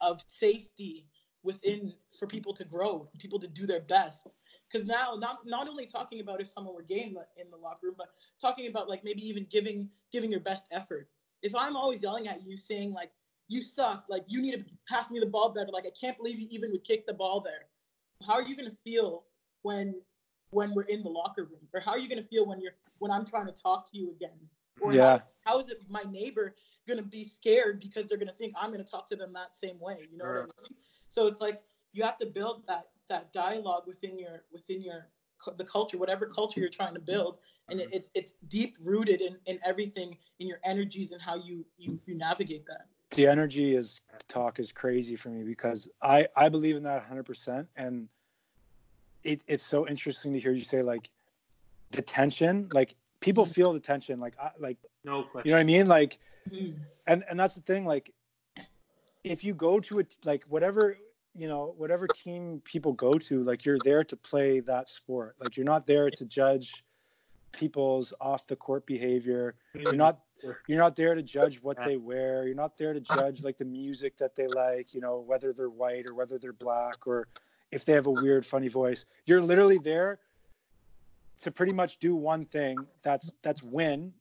of 0.00 0.20
safety 0.26 1.06
within 1.42 1.92
for 2.18 2.26
people 2.26 2.54
to 2.54 2.64
grow, 2.64 3.08
people 3.18 3.38
to 3.40 3.48
do 3.48 3.66
their 3.66 3.80
best. 3.80 4.28
Because 4.70 4.86
now, 4.86 5.14
not 5.18 5.46
not 5.46 5.68
only 5.68 5.86
talking 5.86 6.20
about 6.20 6.40
if 6.40 6.48
someone 6.48 6.74
were 6.74 6.82
gay 6.82 7.02
in 7.04 7.14
the, 7.14 7.26
in 7.40 7.50
the 7.50 7.56
locker 7.56 7.86
room, 7.86 7.94
but 7.98 8.08
talking 8.40 8.68
about 8.68 8.88
like 8.88 9.04
maybe 9.04 9.26
even 9.26 9.46
giving 9.50 9.88
giving 10.12 10.30
your 10.30 10.40
best 10.40 10.66
effort. 10.70 11.08
If 11.42 11.54
I'm 11.54 11.76
always 11.76 12.02
yelling 12.02 12.28
at 12.28 12.42
you, 12.42 12.56
saying 12.56 12.92
like 12.92 13.10
you 13.48 13.60
suck, 13.62 14.04
like 14.08 14.24
you 14.26 14.40
need 14.40 14.52
to 14.52 14.64
pass 14.88 15.10
me 15.10 15.20
the 15.20 15.26
ball 15.26 15.50
better, 15.52 15.70
like 15.70 15.84
I 15.86 15.92
can't 15.98 16.16
believe 16.16 16.38
you 16.38 16.48
even 16.50 16.70
would 16.72 16.84
kick 16.84 17.06
the 17.06 17.12
ball 17.12 17.40
there. 17.40 17.66
How 18.26 18.34
are 18.34 18.42
you 18.42 18.56
gonna 18.56 18.76
feel 18.84 19.24
when 19.62 19.94
when 20.50 20.74
we're 20.74 20.82
in 20.82 21.02
the 21.02 21.08
locker 21.08 21.44
room, 21.44 21.66
or 21.74 21.80
how 21.80 21.92
are 21.92 21.98
you 21.98 22.08
gonna 22.08 22.26
feel 22.30 22.46
when 22.46 22.60
you're 22.60 22.72
when 22.98 23.10
I'm 23.10 23.26
trying 23.26 23.46
to 23.46 23.52
talk 23.52 23.90
to 23.90 23.98
you 23.98 24.10
again? 24.12 24.38
Or 24.80 24.92
Yeah. 24.92 25.18
how, 25.44 25.52
how 25.54 25.58
is 25.58 25.70
it 25.70 25.78
my 25.88 26.02
neighbor 26.10 26.54
gonna 26.88 27.02
be 27.02 27.24
scared 27.24 27.80
because 27.80 28.06
they're 28.06 28.18
gonna 28.18 28.32
think 28.32 28.54
I'm 28.56 28.70
gonna 28.70 28.84
talk 28.84 29.08
to 29.08 29.16
them 29.16 29.32
that 29.34 29.54
same 29.54 29.78
way? 29.80 30.08
You 30.10 30.18
know 30.18 30.24
what 30.24 30.34
I 30.34 30.40
mean? 30.40 30.52
So 31.12 31.26
it's 31.26 31.42
like 31.42 31.58
you 31.92 32.02
have 32.04 32.16
to 32.18 32.26
build 32.26 32.66
that 32.68 32.88
that 33.08 33.32
dialogue 33.34 33.82
within 33.86 34.18
your 34.18 34.44
within 34.50 34.80
your 34.82 35.08
the 35.58 35.64
culture, 35.64 35.98
whatever 35.98 36.26
culture 36.26 36.60
you're 36.60 36.70
trying 36.70 36.94
to 36.94 37.00
build, 37.00 37.36
and 37.68 37.80
it, 37.80 37.88
it's 37.92 38.10
it's 38.14 38.32
deep 38.48 38.78
rooted 38.80 39.20
in, 39.20 39.36
in 39.46 39.58
everything 39.62 40.16
in 40.40 40.46
your 40.48 40.58
energies 40.64 41.12
and 41.12 41.20
how 41.20 41.34
you 41.36 41.66
you, 41.76 42.00
you 42.06 42.16
navigate 42.16 42.64
that. 42.66 42.86
the 43.10 43.26
energy 43.26 43.76
is 43.76 44.00
talk 44.28 44.58
is 44.58 44.72
crazy 44.72 45.14
for 45.16 45.28
me 45.28 45.42
because 45.44 45.86
I 46.00 46.26
I 46.34 46.48
believe 46.48 46.76
in 46.76 46.82
that 46.84 47.06
100% 47.06 47.66
and 47.76 48.08
it 49.22 49.42
it's 49.46 49.64
so 49.64 49.86
interesting 49.86 50.32
to 50.32 50.40
hear 50.40 50.52
you 50.52 50.62
say 50.62 50.82
like 50.82 51.10
the 51.90 52.00
tension 52.02 52.68
like 52.72 52.94
people 53.20 53.44
feel 53.44 53.72
the 53.74 53.80
tension 53.80 54.18
like 54.18 54.34
I, 54.40 54.50
like 54.58 54.78
No 55.04 55.24
question. 55.24 55.42
you 55.48 55.50
know 55.52 55.56
what 55.58 55.60
I 55.60 55.64
mean 55.64 55.88
like 55.88 56.18
Mm. 56.50 56.74
and 57.06 57.22
and 57.30 57.38
that's 57.38 57.54
the 57.54 57.60
thing 57.60 57.84
like 57.86 58.12
if 59.24 59.44
you 59.44 59.54
go 59.54 59.80
to 59.80 60.00
a 60.00 60.04
like 60.24 60.44
whatever 60.48 60.96
you 61.34 61.48
know 61.48 61.74
whatever 61.76 62.06
team 62.08 62.60
people 62.64 62.92
go 62.92 63.18
to 63.18 63.42
like 63.44 63.64
you're 63.64 63.78
there 63.80 64.04
to 64.04 64.16
play 64.16 64.60
that 64.60 64.88
sport. 64.88 65.36
Like 65.40 65.56
you're 65.56 65.64
not 65.64 65.86
there 65.86 66.10
to 66.10 66.24
judge 66.24 66.84
people's 67.52 68.12
off 68.20 68.46
the 68.46 68.56
court 68.56 68.86
behavior. 68.86 69.54
You're 69.74 69.96
not 69.96 70.20
you're 70.66 70.78
not 70.78 70.96
there 70.96 71.14
to 71.14 71.22
judge 71.22 71.62
what 71.62 71.82
they 71.84 71.96
wear. 71.96 72.46
You're 72.46 72.56
not 72.56 72.76
there 72.76 72.92
to 72.92 73.00
judge 73.00 73.42
like 73.42 73.58
the 73.58 73.64
music 73.64 74.18
that 74.18 74.34
they 74.34 74.48
like 74.48 74.92
you 74.92 75.00
know 75.00 75.20
whether 75.20 75.52
they're 75.52 75.70
white 75.70 76.06
or 76.08 76.14
whether 76.14 76.38
they're 76.38 76.52
black 76.52 77.06
or 77.06 77.28
if 77.70 77.84
they 77.84 77.92
have 77.92 78.06
a 78.06 78.10
weird 78.10 78.44
funny 78.44 78.68
voice. 78.68 79.04
You're 79.24 79.42
literally 79.42 79.78
there 79.78 80.18
to 81.40 81.50
pretty 81.50 81.72
much 81.72 81.98
do 81.98 82.14
one 82.14 82.44
thing 82.44 82.86
that's 83.02 83.30
that's 83.42 83.62
win 83.62 84.12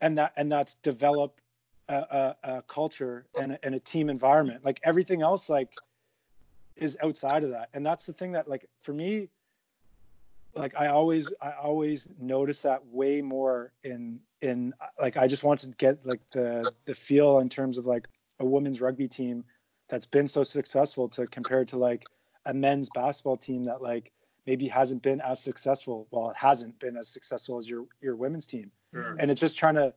and 0.00 0.18
that 0.18 0.32
and 0.36 0.50
that's 0.50 0.74
develop 0.76 1.40
a, 1.88 1.94
a, 1.94 2.36
a 2.42 2.62
culture 2.62 3.26
and 3.38 3.52
a, 3.52 3.64
and 3.64 3.74
a 3.74 3.80
team 3.80 4.08
environment. 4.10 4.64
Like 4.64 4.80
everything 4.84 5.22
else 5.22 5.48
like 5.48 5.70
is 6.76 6.96
outside 7.02 7.44
of 7.44 7.50
that. 7.50 7.68
And 7.74 7.84
that's 7.84 8.06
the 8.06 8.12
thing 8.12 8.32
that 8.32 8.48
like 8.48 8.68
for 8.82 8.92
me 8.92 9.28
like 10.56 10.72
i 10.78 10.86
always 10.86 11.32
i 11.42 11.50
always 11.50 12.08
notice 12.20 12.62
that 12.62 12.86
way 12.86 13.20
more 13.20 13.72
in 13.82 14.20
in 14.40 14.72
like 15.00 15.16
i 15.16 15.26
just 15.26 15.42
want 15.42 15.58
to 15.58 15.66
get 15.78 15.98
like 16.06 16.20
the 16.30 16.72
the 16.84 16.94
feel 16.94 17.40
in 17.40 17.48
terms 17.48 17.76
of 17.76 17.86
like 17.86 18.06
a 18.38 18.44
women's 18.44 18.80
rugby 18.80 19.08
team 19.08 19.44
that's 19.88 20.06
been 20.06 20.28
so 20.28 20.42
successful 20.42 21.08
to 21.08 21.26
compare 21.26 21.64
to 21.64 21.76
like 21.76 22.06
a 22.46 22.54
men's 22.54 22.90
basketball 22.90 23.36
team 23.36 23.64
that 23.64 23.82
like 23.82 24.12
maybe 24.46 24.68
hasn't 24.68 25.02
been 25.02 25.20
as 25.20 25.40
successful. 25.42 26.06
Well 26.10 26.30
it 26.30 26.36
hasn't 26.36 26.78
been 26.78 26.96
as 26.96 27.08
successful 27.08 27.58
as 27.58 27.68
your 27.68 27.86
your 28.00 28.16
women's 28.16 28.46
team. 28.46 28.70
Sure. 28.92 29.16
and 29.18 29.30
it's 29.30 29.40
just 29.40 29.58
trying 29.58 29.74
to 29.74 29.92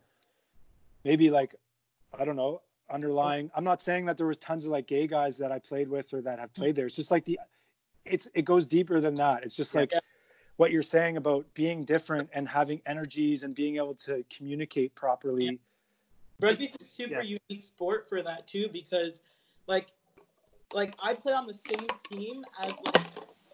maybe 1.04 1.30
like 1.30 1.56
i 2.18 2.26
don't 2.26 2.36
know 2.36 2.62
underlying 2.90 3.52
i'm 3.56 3.64
not 3.64 3.82
saying 3.82 4.06
that 4.06 4.18
there 4.18 4.28
was 4.28 4.38
tons 4.38 4.66
of 4.66 4.72
like 4.72 4.88
gay 4.88 5.08
guys 5.08 5.38
that 5.38 5.52
i 5.52 5.60
played 5.60 5.88
with 5.88 6.14
or 6.14 6.22
that 6.22 6.40
have 6.40 6.54
played 6.54 6.76
there 6.76 6.86
it's 6.86 6.96
just 6.96 7.12
like 7.12 7.26
the 7.26 7.40
it's 8.06 8.30
it 8.34 8.44
goes 8.44 8.66
deeper 8.66 9.00
than 9.00 9.16
that 9.16 9.44
it's 9.44 9.56
just 9.56 9.76
like 9.76 9.92
Yeah. 9.92 10.00
what 10.56 10.72
you're 10.72 10.84
saying 10.84 11.18
about 11.18 11.54
being 11.54 11.84
different 11.84 12.30
and 12.34 12.48
having 12.48 12.82
energies 12.86 13.44
and 13.44 13.54
being 13.54 13.76
able 13.78 13.96
to 13.96 14.24
communicate 14.30 14.96
properly 14.96 15.60
Rugby's 16.40 16.76
a 16.80 16.84
super 16.84 17.22
Yeah. 17.22 17.38
unique 17.50 17.64
sport 17.64 18.08
for 18.08 18.22
that 18.22 18.48
too 18.48 18.70
because 18.72 19.24
like 19.68 19.92
like 20.74 20.96
I 21.02 21.14
play 21.14 21.34
on 21.34 21.48
the 21.48 21.54
same 21.54 21.88
team 22.10 22.46
as 22.60 22.74
like 22.86 23.06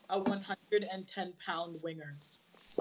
a 0.10 0.20
110 0.20 1.34
pound 1.46 1.82
winger. 1.82 2.18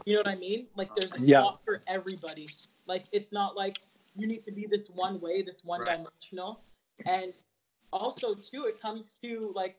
You 0.06 0.14
know 0.14 0.20
what 0.20 0.28
I 0.28 0.36
mean? 0.36 0.66
Like 0.74 0.94
there's 0.94 1.12
a 1.12 1.18
spot 1.18 1.26
Yeah. 1.26 1.50
for 1.64 1.80
everybody. 1.86 2.46
Like 2.86 3.04
it's 3.12 3.30
not 3.32 3.56
like 3.56 3.82
you 4.14 4.26
need 4.26 4.44
to 4.47 4.52
be 4.52 4.66
this 4.66 4.89
one 4.89 5.20
way, 5.20 5.43
this 5.43 5.60
one 5.64 5.80
Right. 5.80 5.98
dimensional. 5.98 6.64
And 7.06 7.32
also 7.93 8.34
too, 8.34 8.64
it 8.64 8.80
comes 8.80 9.18
to 9.22 9.52
like 9.55 9.76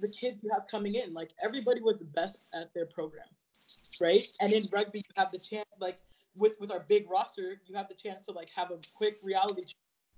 the 0.00 0.08
kids 0.08 0.42
you 0.42 0.50
have 0.52 0.64
coming 0.70 0.94
in. 0.94 1.14
Like 1.14 1.32
everybody 1.42 1.80
was 1.80 1.98
the 1.98 2.04
best 2.04 2.42
at 2.52 2.72
their 2.74 2.86
program, 2.86 3.26
right? 4.00 4.24
And 4.40 4.52
in 4.52 4.62
rugby, 4.72 4.98
you 4.98 5.04
have 5.16 5.30
the 5.32 5.38
chance 5.38 5.68
like 5.80 5.98
with 6.36 6.58
with 6.60 6.70
our 6.70 6.80
big 6.88 7.08
roster, 7.08 7.60
you 7.66 7.74
have 7.76 7.88
the 7.88 7.94
chance 7.94 8.26
to 8.26 8.32
like 8.32 8.50
have 8.54 8.70
a 8.70 8.78
quick 8.94 9.18
reality 9.22 9.62
check 9.64 9.76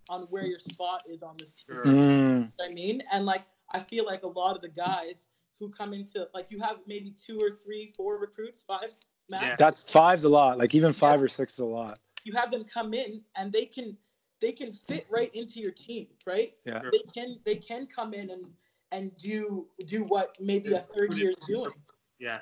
on 0.08 0.22
where 0.30 0.44
your 0.46 0.60
spot 0.60 1.02
is 1.08 1.22
on 1.22 1.36
this 1.38 1.52
team. 1.52 1.74
Sure. 1.74 1.84
Mm, 1.84 1.92
You 1.92 1.94
know 2.40 2.50
what 2.56 2.70
I 2.70 2.74
mean? 2.74 3.02
And 3.12 3.26
like 3.26 3.42
I 3.72 3.80
feel 3.80 4.04
like 4.06 4.22
a 4.22 4.28
lot 4.28 4.56
of 4.56 4.62
the 4.62 4.68
guys 4.68 5.28
who 5.58 5.68
come 5.70 5.92
into 5.92 6.28
like 6.34 6.50
you 6.50 6.60
have 6.60 6.78
maybe 6.86 7.10
two 7.12 7.38
or 7.40 7.50
three, 7.50 7.92
four 7.96 8.18
recruits, 8.18 8.62
five 8.66 8.90
max. 9.28 9.44
Yeah. 9.44 9.56
that's 9.58 9.82
five's 9.82 10.24
a 10.24 10.28
lot 10.28 10.58
like 10.58 10.74
even 10.74 10.92
five 10.92 11.20
or 11.20 11.28
six 11.28 11.54
is 11.54 11.58
a 11.60 11.64
lot 11.64 11.98
You 12.26 12.32
have 12.32 12.50
them 12.50 12.64
come 12.64 12.92
in 12.92 13.22
and 13.36 13.52
they 13.52 13.66
can 13.66 13.96
they 14.40 14.50
can 14.50 14.72
fit 14.72 15.06
right 15.10 15.32
into 15.32 15.60
your 15.60 15.70
team, 15.70 16.08
right? 16.26 16.54
Yeah. 16.64 16.82
They 16.90 17.02
can 17.14 17.38
they 17.44 17.54
can 17.54 17.86
come 17.86 18.14
in 18.14 18.30
and 18.30 18.50
and 18.90 19.16
do 19.16 19.68
do 19.86 20.02
what 20.02 20.36
maybe 20.40 20.72
a 20.72 20.80
third 20.80 21.14
year 21.14 21.30
is 21.30 21.46
doing. 21.46 21.70
Yeah. 22.18 22.38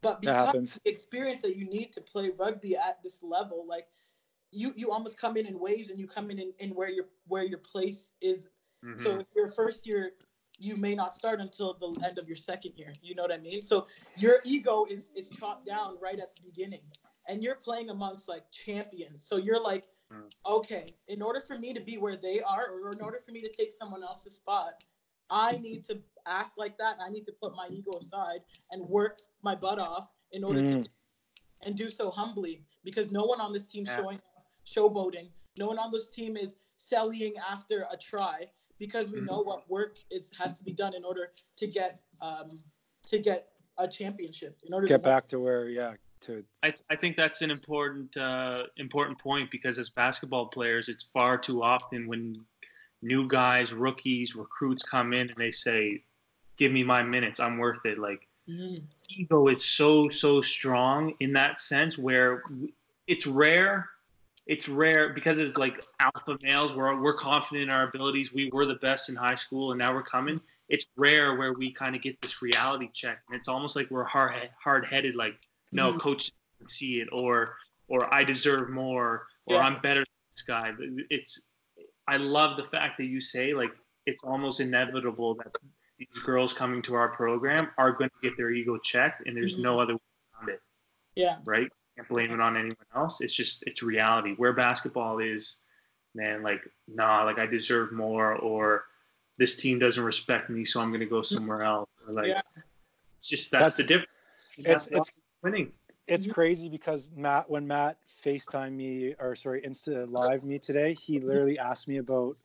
But 0.00 0.20
because 0.20 0.46
happens 0.46 0.74
the 0.74 0.88
experience 0.88 1.42
that 1.42 1.56
you 1.56 1.68
need 1.68 1.90
to 1.94 2.00
play 2.00 2.30
rugby 2.38 2.76
at 2.76 3.02
this 3.02 3.24
level, 3.24 3.66
like 3.68 3.88
you 4.52 4.72
you 4.76 4.92
almost 4.92 5.18
come 5.20 5.36
in 5.36 5.46
in 5.46 5.58
waves 5.58 5.90
and 5.90 5.98
you 5.98 6.06
come 6.06 6.30
in 6.30 6.38
in, 6.38 6.52
in 6.60 6.70
where 6.70 6.88
your 6.88 7.06
where 7.26 7.42
your 7.42 7.58
place 7.58 8.12
is. 8.20 8.48
Mhm. 8.84 9.02
So 9.02 9.18
if 9.18 9.26
your 9.34 9.50
first 9.50 9.88
year, 9.88 10.12
you 10.56 10.76
may 10.76 10.94
not 10.94 11.16
start 11.16 11.40
until 11.40 11.74
the 11.74 11.88
end 12.06 12.18
of 12.18 12.28
your 12.28 12.36
second 12.36 12.74
year. 12.76 12.92
You 13.02 13.16
know 13.16 13.22
what 13.22 13.32
I 13.32 13.38
mean? 13.38 13.60
So 13.60 13.88
your 14.18 14.36
ego 14.44 14.86
is 14.88 15.10
is 15.16 15.30
chopped 15.30 15.66
down 15.66 15.98
right 16.00 16.20
at 16.20 16.30
the 16.36 16.42
beginning, 16.42 16.82
and 17.28 17.42
you're 17.42 17.56
playing 17.56 17.90
amongst 17.90 18.28
like 18.28 18.50
champions. 18.52 19.26
So 19.26 19.36
you're 19.36 19.60
like, 19.60 19.84
Mm. 20.12 20.30
okay, 20.46 20.86
in 21.08 21.20
order 21.20 21.40
for 21.40 21.58
me 21.58 21.74
to 21.74 21.80
be 21.80 21.98
where 21.98 22.16
they 22.16 22.40
are, 22.40 22.68
or 22.70 22.92
in 22.92 23.00
order 23.00 23.20
for 23.26 23.32
me 23.32 23.40
to 23.40 23.48
take 23.50 23.72
someone 23.72 24.04
else's 24.04 24.36
spot, 24.36 24.84
I 25.30 25.58
need 25.58 25.84
to 25.86 26.00
act 26.26 26.56
like 26.56 26.78
that. 26.78 26.98
I 27.00 27.08
need 27.10 27.24
to 27.24 27.32
put 27.32 27.56
my 27.56 27.66
ego 27.68 27.98
aside 27.98 28.42
and 28.70 28.88
work 28.88 29.18
my 29.42 29.56
butt 29.56 29.80
off 29.80 30.08
in 30.30 30.44
order 30.44 30.60
Mm. 30.60 30.84
to 30.84 30.90
and 31.62 31.76
do 31.76 31.90
so 31.90 32.10
humbly 32.10 32.64
because 32.84 33.10
no 33.10 33.24
one 33.24 33.40
on 33.40 33.52
this 33.52 33.66
team 33.66 33.84
Yeah. 33.84 33.96
showing 33.96 34.20
showboating. 34.64 35.32
No 35.58 35.66
one 35.68 35.78
on 35.78 35.90
this 35.90 36.08
team 36.08 36.36
is 36.36 36.56
selling 36.76 37.36
after 37.38 37.86
a 37.90 37.96
try 37.96 38.50
because 38.78 39.10
we 39.10 39.20
Mhm. 39.20 39.26
know 39.26 39.40
what 39.40 39.68
work 39.68 39.98
is 40.10 40.30
has 40.38 40.56
to 40.58 40.64
be 40.64 40.72
done 40.72 40.94
in 40.94 41.04
order 41.04 41.32
to 41.56 41.66
get 41.66 42.00
um, 42.20 42.50
to 43.04 43.18
get 43.18 43.52
a 43.78 43.86
championship. 43.88 44.58
In 44.64 44.72
order 44.72 44.86
to 44.86 44.94
get 44.94 44.98
to 45.00 45.04
back 45.04 45.26
to 45.28 45.40
where 45.40 45.68
yeah 45.68 45.94
to 46.26 46.44
I, 46.62 46.74
I 46.90 46.96
think 46.96 47.16
that's 47.16 47.42
an 47.42 47.50
important 47.50 48.16
uh, 48.16 48.64
important 48.76 49.18
point 49.18 49.50
because 49.50 49.78
as 49.78 49.90
basketball 49.90 50.46
players, 50.46 50.88
it's 50.88 51.04
far 51.12 51.38
too 51.38 51.62
often 51.62 52.06
when 52.06 52.44
new 53.02 53.28
guys, 53.28 53.72
rookies, 53.72 54.34
recruits 54.34 54.82
come 54.82 55.12
in 55.12 55.28
and 55.30 55.36
they 55.36 55.52
say, 55.52 56.02
"Give 56.56 56.72
me 56.72 56.82
my 56.82 57.02
minutes, 57.02 57.40
I'm 57.40 57.58
worth 57.58 57.84
it." 57.84 57.98
Like 57.98 58.26
Mhm. 58.48 58.82
ego 59.08 59.48
is 59.48 59.64
so 59.64 60.08
so 60.08 60.40
strong 60.40 61.14
in 61.20 61.32
that 61.32 61.60
sense 61.60 61.98
where 61.98 62.42
it's 63.06 63.26
rare. 63.26 63.90
It's 64.46 64.68
rare 64.68 65.12
because 65.12 65.40
it's 65.40 65.58
like 65.58 65.84
alpha 65.98 66.38
males. 66.40 66.72
We're 66.72 67.00
we're 67.00 67.16
confident 67.16 67.64
in 67.64 67.70
our 67.70 67.88
abilities. 67.88 68.32
We 68.32 68.48
were 68.52 68.64
the 68.64 68.76
best 68.76 69.08
in 69.08 69.16
high 69.16 69.34
school, 69.34 69.72
and 69.72 69.78
now 69.78 69.92
we're 69.92 70.04
coming. 70.04 70.40
It's 70.68 70.86
rare 70.96 71.34
where 71.34 71.52
we 71.52 71.72
kind 71.72 71.96
of 71.96 72.02
get 72.02 72.20
this 72.22 72.42
reality 72.42 72.88
check, 72.92 73.18
and 73.28 73.36
it's 73.36 73.48
almost 73.48 73.74
like 73.74 73.90
we're 73.90 74.04
hard 74.04 74.50
hard 74.58 74.86
headed. 74.86 75.16
Like 75.16 75.36
no, 75.72 75.92
Mhm. 75.92 76.00
coach 76.00 76.30
see 76.68 77.00
it, 77.00 77.08
or 77.12 77.56
or 77.88 78.12
I 78.12 78.24
deserve 78.24 78.68
more, 78.70 79.28
or 79.46 79.56
Yeah. 79.56 79.62
I'm 79.62 79.74
better 79.76 80.00
than 80.00 80.14
this 80.34 80.42
guy. 80.42 80.72
But 80.72 80.86
It's 81.10 81.40
I 82.08 82.16
love 82.16 82.56
the 82.56 82.64
fact 82.64 82.96
that 82.98 83.04
you 83.06 83.20
say 83.20 83.54
like 83.54 83.72
it's 84.06 84.22
almost 84.24 84.60
inevitable 84.60 85.34
that 85.36 85.56
these 85.98 86.08
girls 86.24 86.52
coming 86.52 86.82
to 86.82 86.94
our 86.94 87.08
program 87.08 87.70
are 87.78 87.90
going 87.92 88.10
to 88.10 88.16
get 88.22 88.36
their 88.36 88.50
ego 88.50 88.76
checked, 88.78 89.26
and 89.26 89.36
there's 89.36 89.54
Mhm. 89.56 89.60
no 89.60 89.80
other 89.80 89.94
way 89.94 90.00
around 90.34 90.48
it, 90.50 90.62
Yeah. 91.14 91.40
right? 91.44 91.72
Can't 91.96 92.08
blame 92.08 92.32
it 92.32 92.40
on 92.40 92.56
anyone 92.56 92.76
else. 92.94 93.20
It's 93.20 93.34
just 93.34 93.62
it's 93.66 93.82
reality. 93.82 94.34
Where 94.34 94.52
basketball 94.52 95.18
is, 95.20 95.62
man, 96.14 96.42
like 96.42 96.62
nah, 96.88 97.22
like 97.24 97.38
I 97.38 97.46
deserve 97.46 97.92
more, 97.92 98.34
or 98.36 98.86
this 99.38 99.56
team 99.56 99.78
doesn't 99.78 100.02
respect 100.02 100.48
me, 100.50 100.64
so 100.64 100.80
I'm 100.80 100.88
going 100.90 101.00
to 101.00 101.06
go 101.06 101.22
somewhere 101.22 101.62
else. 101.62 101.88
Or 102.06 102.12
like 102.12 102.28
Yeah. 102.28 102.42
it's 103.18 103.28
just 103.28 103.50
that's, 103.50 103.74
the 103.74 103.84
difference. 103.84 104.12
it's- 104.58 104.86
That's 104.86 105.10
why 105.10 105.14
winning. 105.46 105.72
it's 106.08 106.26
crazy 106.26 106.68
because 106.68 107.08
Matt, 107.16 107.48
when 107.48 107.66
Matt 107.66 107.98
FaceTime 108.24 108.72
me 108.72 109.14
or 109.18 109.36
sorry, 109.36 109.62
Insta 109.62 110.10
Live 110.10 110.42
me 110.42 110.58
today, 110.58 110.94
he 110.94 111.20
literally 111.20 111.58
asked 111.58 111.88
me 111.88 111.98
about 111.98 112.36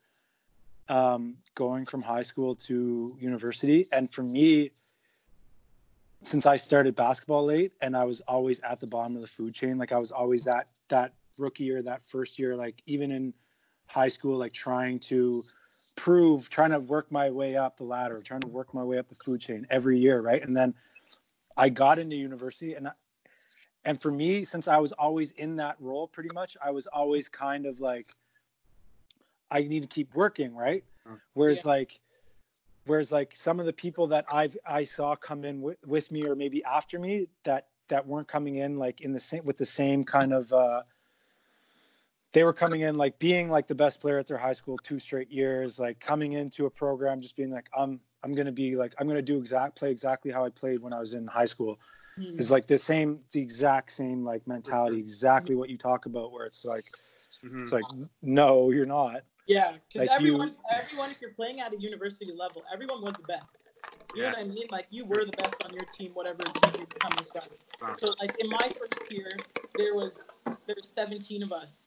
um, 0.88 1.38
going 1.56 1.86
from 1.86 2.02
high 2.02 2.22
school 2.22 2.56
to 2.56 3.16
university. 3.20 3.88
And 3.92 4.14
for 4.14 4.24
me, 4.24 4.72
since 6.24 6.46
I 6.46 6.58
started 6.58 6.96
basketball 6.96 7.46
late 7.46 7.74
and 7.82 7.98
I 7.98 8.04
was 8.04 8.22
always 8.22 8.60
at 8.60 8.80
the 8.80 8.88
bottom 8.88 9.16
of 9.16 9.24
the 9.24 9.28
food 9.28 9.56
chain, 9.56 9.78
like 9.80 9.92
I 9.92 9.98
was 9.98 10.12
always 10.12 10.44
that 10.44 10.68
that 10.90 11.14
rookie 11.40 11.72
or 11.72 11.82
that 11.82 12.08
first 12.08 12.38
year, 12.38 12.56
like 12.56 12.84
even 12.86 13.12
in 13.12 13.34
high 13.88 14.10
school, 14.10 14.38
like 14.38 14.54
trying 14.54 15.00
to 15.00 15.44
prove, 15.96 16.50
trying 16.50 16.72
to 16.72 16.80
work 16.80 17.12
my 17.12 17.32
way 17.32 17.58
up 17.58 17.78
the 17.78 17.84
ladder, 17.84 18.22
trying 18.24 18.42
to 18.42 18.48
work 18.48 18.74
my 18.76 18.84
way 18.84 19.00
up 19.00 19.10
the 19.10 19.16
food 19.16 19.42
chain 19.42 19.66
every 19.72 19.98
year, 19.98 20.22
right? 20.22 20.44
And 20.44 20.56
then 20.56 20.76
I 21.58 21.70
got 21.70 22.00
into 22.00 22.16
university 22.16 22.74
and 22.76 22.90
and 23.84 24.02
for 24.02 24.12
me 24.12 24.44
since 24.44 24.68
i 24.68 24.78
was 24.78 24.92
always 24.92 25.32
in 25.32 25.56
that 25.56 25.76
role 25.80 26.08
pretty 26.08 26.30
much 26.34 26.58
i 26.64 26.72
was 26.72 26.88
always 26.88 27.30
kind 27.30 27.66
of 27.66 27.80
like 27.80 28.06
i 29.50 29.62
need 29.62 29.82
to 29.82 29.88
keep 29.88 30.14
working 30.16 30.56
right 30.56 30.84
Mm. 31.08 31.20
whereas 31.34 31.66
Yeah. 31.66 31.72
like 31.72 32.00
whereas 32.86 33.12
like 33.12 33.36
some 33.36 33.60
of 33.60 33.66
the 33.66 33.74
people 33.74 34.06
that 34.08 34.26
i've 34.32 34.56
i 34.68 34.84
saw 34.84 35.16
come 35.16 35.44
in 35.46 35.62
with, 35.62 35.78
with 35.86 36.12
me 36.12 36.28
or 36.28 36.36
maybe 36.36 36.64
after 36.64 37.00
me 37.00 37.28
that 37.44 37.70
that 37.90 38.06
weren't 38.06 38.28
coming 38.28 38.58
in 38.58 38.78
like 38.78 39.02
in 39.02 39.12
the 39.12 39.20
same 39.20 39.44
with 39.44 39.58
the 39.58 39.66
same 39.66 40.04
kind 40.04 40.32
of 40.32 40.54
uh 40.54 40.84
they 42.34 42.44
were 42.44 42.54
coming 42.54 42.82
in 42.82 42.98
like 42.98 43.20
being 43.20 43.50
like 43.50 43.68
the 43.68 43.76
best 43.76 44.00
player 44.02 44.18
at 44.18 44.28
their 44.28 44.38
high 44.38 44.54
school 44.54 44.78
two 44.78 45.00
straight 45.00 45.30
years 45.32 45.80
like 45.80 46.00
coming 46.00 46.34
into 46.34 46.66
a 46.66 46.70
program 46.70 47.22
just 47.22 47.36
being 47.36 47.52
like 47.52 47.70
i'm 47.76 48.00
i'm 48.24 48.34
going 48.34 48.46
to 48.46 48.52
be 48.52 48.76
like 48.76 48.94
i'm 49.00 49.08
going 49.08 49.18
to 49.18 49.22
do 49.22 49.38
exact 49.40 49.76
play 49.76 49.92
exactly 49.92 50.32
how 50.32 50.44
i 50.46 50.50
played 50.50 50.82
when 50.82 50.94
i 50.94 51.00
was 51.00 51.14
in 51.14 51.28
high 51.28 51.46
school 51.46 51.80
Mhm. 52.18 52.40
is 52.40 52.52
like 52.52 52.68
the 52.68 52.78
same 52.78 53.22
the 53.32 53.42
exact 53.42 53.92
same 53.92 54.24
like 54.24 54.46
mentality 54.48 55.00
exactly 55.00 55.56
what 55.56 55.70
you 55.70 55.78
talk 55.78 56.06
about 56.06 56.32
where 56.32 56.46
it's 56.46 56.66
like 56.66 56.86
Mhm. 57.44 57.62
it's 57.62 57.72
like 57.72 57.86
no 58.22 58.72
you're 58.72 58.86
not 58.86 59.24
Yeah, 59.48 59.74
because 59.74 60.08
Like 60.10 60.22
you- 60.22 60.38
everyone, 60.38 60.56
everyone, 60.70 61.12
if 61.12 61.20
you're 61.22 61.34
playing 61.34 61.60
at 61.60 61.74
a 61.74 61.78
university 61.78 62.32
level, 62.32 62.64
everyone 62.72 63.02
was 63.02 63.18
the 63.18 63.24
best. 63.24 63.48
You 64.14 64.22
know 64.24 64.30
what 64.30 64.40
I 64.40 64.44
mean? 64.44 64.68
Like 64.70 64.88
you 64.92 65.04
were 65.06 65.26
the 65.26 65.34
best 65.34 65.62
on 65.62 65.74
your 65.74 65.86
team, 65.86 66.14
whatever 66.14 66.44
team 66.50 66.72
you're 66.78 66.88
coming 67.02 67.26
from. 67.32 67.44
Wow. 67.82 67.96
So 68.00 68.14
like 68.22 68.36
in 68.40 68.50
my 68.50 68.70
first 68.80 69.10
year, 69.10 69.44
there 69.76 69.94
was 69.96 70.12
there 70.68 70.76
were 70.78 70.84
17 70.84 71.44
of 71.44 71.52
us. 71.52 71.81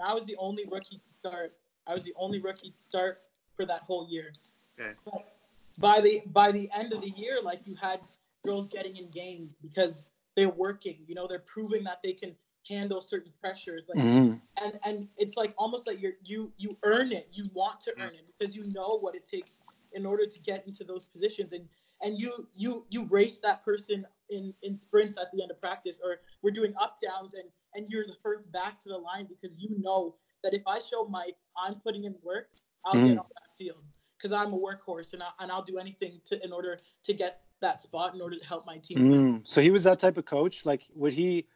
I 0.00 0.14
was 0.14 0.24
the 0.24 0.36
only 0.38 0.64
rookie 0.70 0.98
to 0.98 1.18
start. 1.18 1.52
I 1.86 1.94
was 1.94 2.04
the 2.04 2.14
only 2.16 2.40
rookie 2.40 2.70
to 2.70 2.88
start 2.88 3.22
for 3.56 3.66
that 3.66 3.82
whole 3.82 4.06
year. 4.08 4.32
Okay. 4.78 4.92
But 5.04 5.36
by 5.78 6.00
the 6.00 6.22
by 6.26 6.52
the 6.52 6.68
end 6.76 6.92
of 6.92 7.00
the 7.00 7.10
year, 7.10 7.40
like 7.42 7.60
you 7.66 7.74
had 7.76 8.00
girls 8.44 8.68
getting 8.68 8.96
in 8.96 9.10
games 9.10 9.54
because 9.62 10.04
they're 10.36 10.48
working. 10.48 10.98
You 11.06 11.14
know, 11.14 11.26
they're 11.26 11.40
proving 11.40 11.84
that 11.84 12.00
they 12.02 12.12
can 12.12 12.36
handle 12.68 13.00
certain 13.02 13.32
pressures. 13.40 13.84
Like 13.88 13.98
Mhm. 13.98 14.40
and 14.60 14.78
and 14.84 15.08
it's 15.16 15.36
like 15.36 15.54
almost 15.56 15.86
like 15.86 16.00
you're 16.00 16.14
you 16.24 16.52
you 16.58 16.76
earn 16.82 17.12
it 17.12 17.28
you 17.32 17.48
want 17.54 17.80
to 17.82 17.92
earn 17.98 18.14
it 18.14 18.26
because 18.26 18.54
you 18.54 18.64
know 18.72 18.98
what 19.00 19.14
it 19.14 19.26
takes 19.28 19.62
in 19.92 20.04
order 20.04 20.26
to 20.26 20.38
get 20.40 20.66
into 20.66 20.84
those 20.84 21.06
positions 21.06 21.52
and 21.52 21.68
and 22.02 22.18
you 22.18 22.48
you 22.56 22.84
you 22.90 23.04
race 23.04 23.38
that 23.40 23.64
person 23.64 24.06
in 24.30 24.54
in 24.62 24.78
sprints 24.80 25.18
at 25.18 25.30
the 25.32 25.42
end 25.42 25.50
of 25.50 25.60
practice 25.60 25.96
or 26.04 26.20
we're 26.42 26.50
doing 26.50 26.74
up 26.80 26.98
downs 27.00 27.34
and 27.34 27.44
and 27.74 27.86
you're 27.88 28.06
the 28.06 28.16
first 28.22 28.50
back 28.52 28.80
to 28.82 28.88
the 28.88 28.96
line 28.96 29.26
because 29.28 29.56
you 29.58 29.70
know 29.80 30.14
that 30.42 30.54
if 30.54 30.62
i 30.66 30.78
show 30.78 31.04
mike 31.06 31.36
i'm 31.56 31.74
putting 31.76 32.04
in 32.04 32.14
work 32.22 32.48
i'll 32.86 32.94
Mhm. 32.94 33.06
get 33.08 33.18
on 33.18 33.26
that 33.34 33.54
field 33.56 33.82
because 34.16 34.32
i'm 34.32 34.52
a 34.52 34.58
workhorse 34.58 35.12
and, 35.12 35.22
I, 35.22 35.28
and 35.40 35.50
i'll 35.52 35.62
do 35.64 35.78
anything 35.78 36.20
to 36.26 36.42
in 36.44 36.52
order 36.52 36.78
to 37.04 37.14
get 37.14 37.42
that 37.60 37.82
spot 37.82 38.14
in 38.14 38.20
order 38.20 38.38
to 38.38 38.46
help 38.46 38.64
my 38.66 38.78
team. 38.78 38.98
Mm. 38.98 39.46
so 39.46 39.60
he 39.60 39.70
was 39.70 39.82
that 39.84 39.98
type 39.98 40.16
of 40.16 40.24
coach 40.24 40.64
like 40.64 40.86
would 40.94 41.12
he 41.12 41.46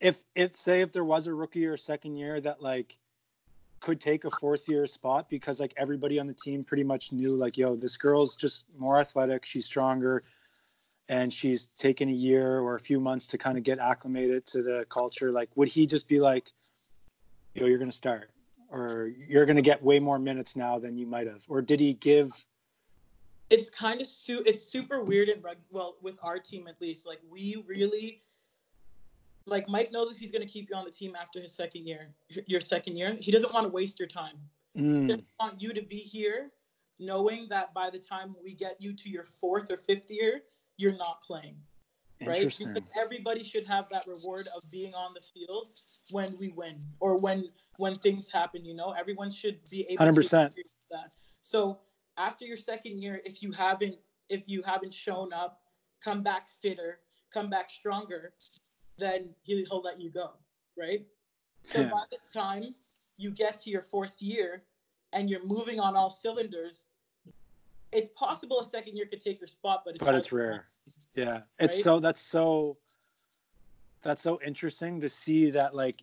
if 0.00 0.22
if 0.34 0.54
say 0.54 0.80
if 0.82 0.92
there 0.92 1.04
was 1.04 1.26
a 1.26 1.34
rookie 1.34 1.64
or 1.66 1.76
second 1.76 2.16
year 2.16 2.40
that 2.40 2.60
like 2.62 2.98
could 3.80 4.00
take 4.00 4.24
a 4.24 4.30
fourth 4.30 4.68
year 4.68 4.86
spot 4.86 5.28
because 5.28 5.60
like 5.60 5.72
everybody 5.76 6.18
on 6.18 6.26
the 6.26 6.34
team 6.34 6.64
pretty 6.64 6.84
much 6.84 7.12
knew 7.12 7.36
like 7.36 7.56
yo 7.56 7.74
this 7.76 7.96
girl's 7.96 8.34
just 8.36 8.64
more 8.78 8.98
athletic 8.98 9.44
she's 9.44 9.66
stronger 9.66 10.22
and 11.08 11.32
she's 11.32 11.66
taken 11.66 12.08
a 12.08 12.12
year 12.12 12.60
or 12.60 12.76
a 12.76 12.80
few 12.80 12.98
months 12.98 13.26
to 13.28 13.38
kind 13.38 13.58
of 13.58 13.64
get 13.64 13.78
acclimated 13.78 14.46
to 14.46 14.62
the 14.62 14.86
culture 14.88 15.30
like 15.30 15.50
would 15.54 15.68
he 15.68 15.86
just 15.86 16.08
be 16.08 16.20
like 16.20 16.50
yo 17.54 17.66
you're 17.66 17.78
going 17.78 17.90
to 17.90 17.96
start 17.96 18.30
or 18.70 19.10
you're 19.28 19.46
going 19.46 19.56
to 19.56 19.62
get 19.62 19.82
way 19.82 20.00
more 20.00 20.18
minutes 20.18 20.56
now 20.56 20.78
than 20.78 20.96
you 20.96 21.06
might 21.06 21.26
have 21.26 21.44
or 21.48 21.60
did 21.60 21.80
he 21.80 21.94
give 21.94 22.46
it's 23.50 23.70
kind 23.70 24.00
of 24.00 24.06
su- 24.06 24.42
it's 24.46 24.62
super 24.62 25.02
weird 25.02 25.28
in 25.28 25.40
rugby. 25.40 25.62
Well, 25.70 25.96
with 26.02 26.18
our 26.22 26.38
team 26.38 26.66
at 26.66 26.80
least, 26.80 27.06
like 27.06 27.20
we 27.30 27.62
really, 27.66 28.22
like 29.46 29.68
Mike 29.68 29.92
knows 29.92 30.12
if 30.12 30.18
he's 30.18 30.32
gonna 30.32 30.46
keep 30.46 30.70
you 30.70 30.76
on 30.76 30.84
the 30.84 30.90
team 30.90 31.14
after 31.20 31.40
his 31.40 31.52
second 31.52 31.86
year, 31.86 32.08
your 32.46 32.60
second 32.60 32.96
year. 32.96 33.16
He 33.18 33.30
doesn't 33.30 33.52
want 33.52 33.64
to 33.64 33.72
waste 33.72 33.98
your 33.98 34.08
time. 34.08 34.36
He 34.74 34.82
mm, 34.82 35.06
doesn't 35.06 35.26
want 35.38 35.60
you 35.60 35.72
to 35.72 35.82
be 35.82 35.98
here, 35.98 36.50
knowing 36.98 37.48
that 37.48 37.74
by 37.74 37.90
the 37.90 37.98
time 37.98 38.34
we 38.42 38.54
get 38.54 38.80
you 38.80 38.92
to 38.94 39.08
your 39.10 39.24
fourth 39.24 39.70
or 39.70 39.76
fifth 39.76 40.10
year, 40.10 40.42
you're 40.76 40.96
not 40.96 41.20
playing. 41.26 41.56
Right? 42.24 42.48
Because 42.48 42.66
everybody 42.98 43.42
should 43.42 43.66
have 43.66 43.86
that 43.90 44.06
reward 44.06 44.48
of 44.56 44.62
being 44.70 44.94
on 44.94 45.14
the 45.14 45.20
field 45.34 45.68
when 46.10 46.36
we 46.38 46.48
win 46.48 46.80
or 47.00 47.18
when 47.18 47.48
when 47.76 47.96
things 47.96 48.30
happen. 48.30 48.64
You 48.64 48.74
know, 48.74 48.92
everyone 48.92 49.30
should 49.30 49.58
be 49.70 49.84
able 49.90 50.04
100%. 50.06 50.54
to 50.54 50.62
that. 50.92 51.12
So 51.42 51.80
after 52.16 52.44
your 52.44 52.56
second 52.56 53.02
year, 53.02 53.20
if 53.24 53.42
you 53.42 53.52
haven't 53.52 53.96
if 54.30 54.42
you 54.46 54.62
haven't 54.62 54.94
shown 54.94 55.32
up, 55.32 55.60
come 56.02 56.22
back 56.22 56.46
fitter, 56.62 57.00
come 57.32 57.50
back 57.50 57.68
stronger, 57.68 58.32
then 58.96 59.34
he'll, 59.42 59.64
he'll 59.66 59.82
let 59.82 60.00
you 60.00 60.10
go, 60.10 60.30
right? 60.78 61.04
So 61.66 61.80
Yeah. 61.80 61.90
by 61.90 62.04
the 62.10 62.18
time 62.32 62.74
you 63.16 63.30
get 63.30 63.58
to 63.58 63.70
your 63.70 63.82
fourth 63.82 64.20
year 64.20 64.62
and 65.12 65.28
you're 65.28 65.44
moving 65.44 65.78
on 65.80 65.96
all 65.96 66.10
cylinders, 66.10 66.86
it's 67.94 68.10
possible 68.16 68.60
a 68.60 68.64
second 68.64 68.96
year 68.96 69.06
could 69.06 69.20
take 69.20 69.40
your 69.40 69.48
spot, 69.48 69.82
but 69.84 69.94
it's, 69.94 70.04
but 70.04 70.14
it's 70.14 70.32
rare. 70.32 70.64
Yeah, 71.14 71.42
it's 71.58 71.82
so 71.82 72.00
that's 72.00 72.20
so 72.20 72.76
that's 74.02 74.22
so 74.22 74.40
interesting 74.44 75.00
to 75.00 75.08
see 75.08 75.50
that 75.50 75.74
like 75.74 75.96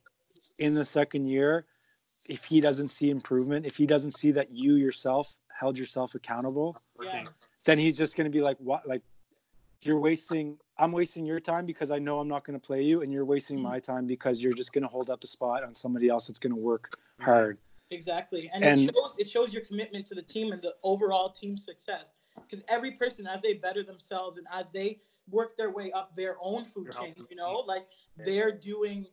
in 0.57 0.73
the 0.73 0.85
second 0.85 1.27
year, 1.27 1.65
if 2.25 2.45
he 2.45 2.61
doesn't 2.61 2.87
see 2.87 3.09
improvement, 3.09 3.65
if 3.65 3.75
he 3.75 3.85
doesn't 3.85 4.11
see 4.11 4.31
that 4.31 4.51
you 4.51 4.75
yourself 4.75 5.35
held 5.51 5.77
yourself 5.77 6.15
accountable, 6.15 6.81
Yeah. 7.03 7.25
then 7.65 7.77
he's 7.77 7.97
just 7.97 8.15
going 8.15 8.25
to 8.25 8.31
be 8.35 8.41
like, 8.41 8.57
what? 8.57 8.87
Like 8.87 9.01
you're 9.83 9.99
wasting. 9.99 10.57
I'm 10.77 10.91
wasting 10.91 11.25
your 11.25 11.39
time 11.39 11.65
because 11.65 11.91
I 11.91 11.99
know 11.99 12.19
I'm 12.19 12.27
not 12.27 12.43
going 12.43 12.59
to 12.59 12.65
play 12.65 12.81
you, 12.83 13.01
and 13.01 13.11
you're 13.11 13.25
wasting 13.25 13.57
Mhm. 13.59 13.63
my 13.63 13.79
time 13.79 14.07
because 14.07 14.41
you're 14.41 14.53
just 14.53 14.73
going 14.73 14.83
to 14.83 14.87
hold 14.87 15.09
up 15.09 15.23
a 15.23 15.27
spot 15.27 15.63
on 15.63 15.75
somebody 15.75 16.07
else 16.09 16.27
that's 16.27 16.39
going 16.39 16.53
to 16.53 16.59
work 16.59 16.97
hard. 17.19 17.59
Exactly, 17.91 18.49
and, 18.53 18.63
And- 18.63 18.79
it 18.79 18.93
shows 18.93 19.15
it 19.19 19.27
shows 19.29 19.53
your 19.53 19.63
commitment 19.63 20.05
to 20.07 20.15
the 20.15 20.21
team 20.21 20.51
and 20.51 20.61
the 20.61 20.75
overall 20.83 21.29
team 21.29 21.57
success. 21.57 22.13
Because 22.35 22.63
every 22.69 22.91
person, 22.93 23.27
as 23.27 23.41
they 23.41 23.53
better 23.53 23.83
themselves 23.83 24.37
and 24.37 24.47
as 24.51 24.71
they 24.71 25.01
work 25.29 25.57
their 25.57 25.69
way 25.69 25.91
up 25.91 26.15
their 26.15 26.37
own 26.41 26.63
food 26.63 26.85
You're 26.85 26.93
chain, 26.93 27.15
you 27.29 27.35
know, 27.35 27.63
like 27.67 27.87
they're 28.17 28.51
doing 28.51 29.05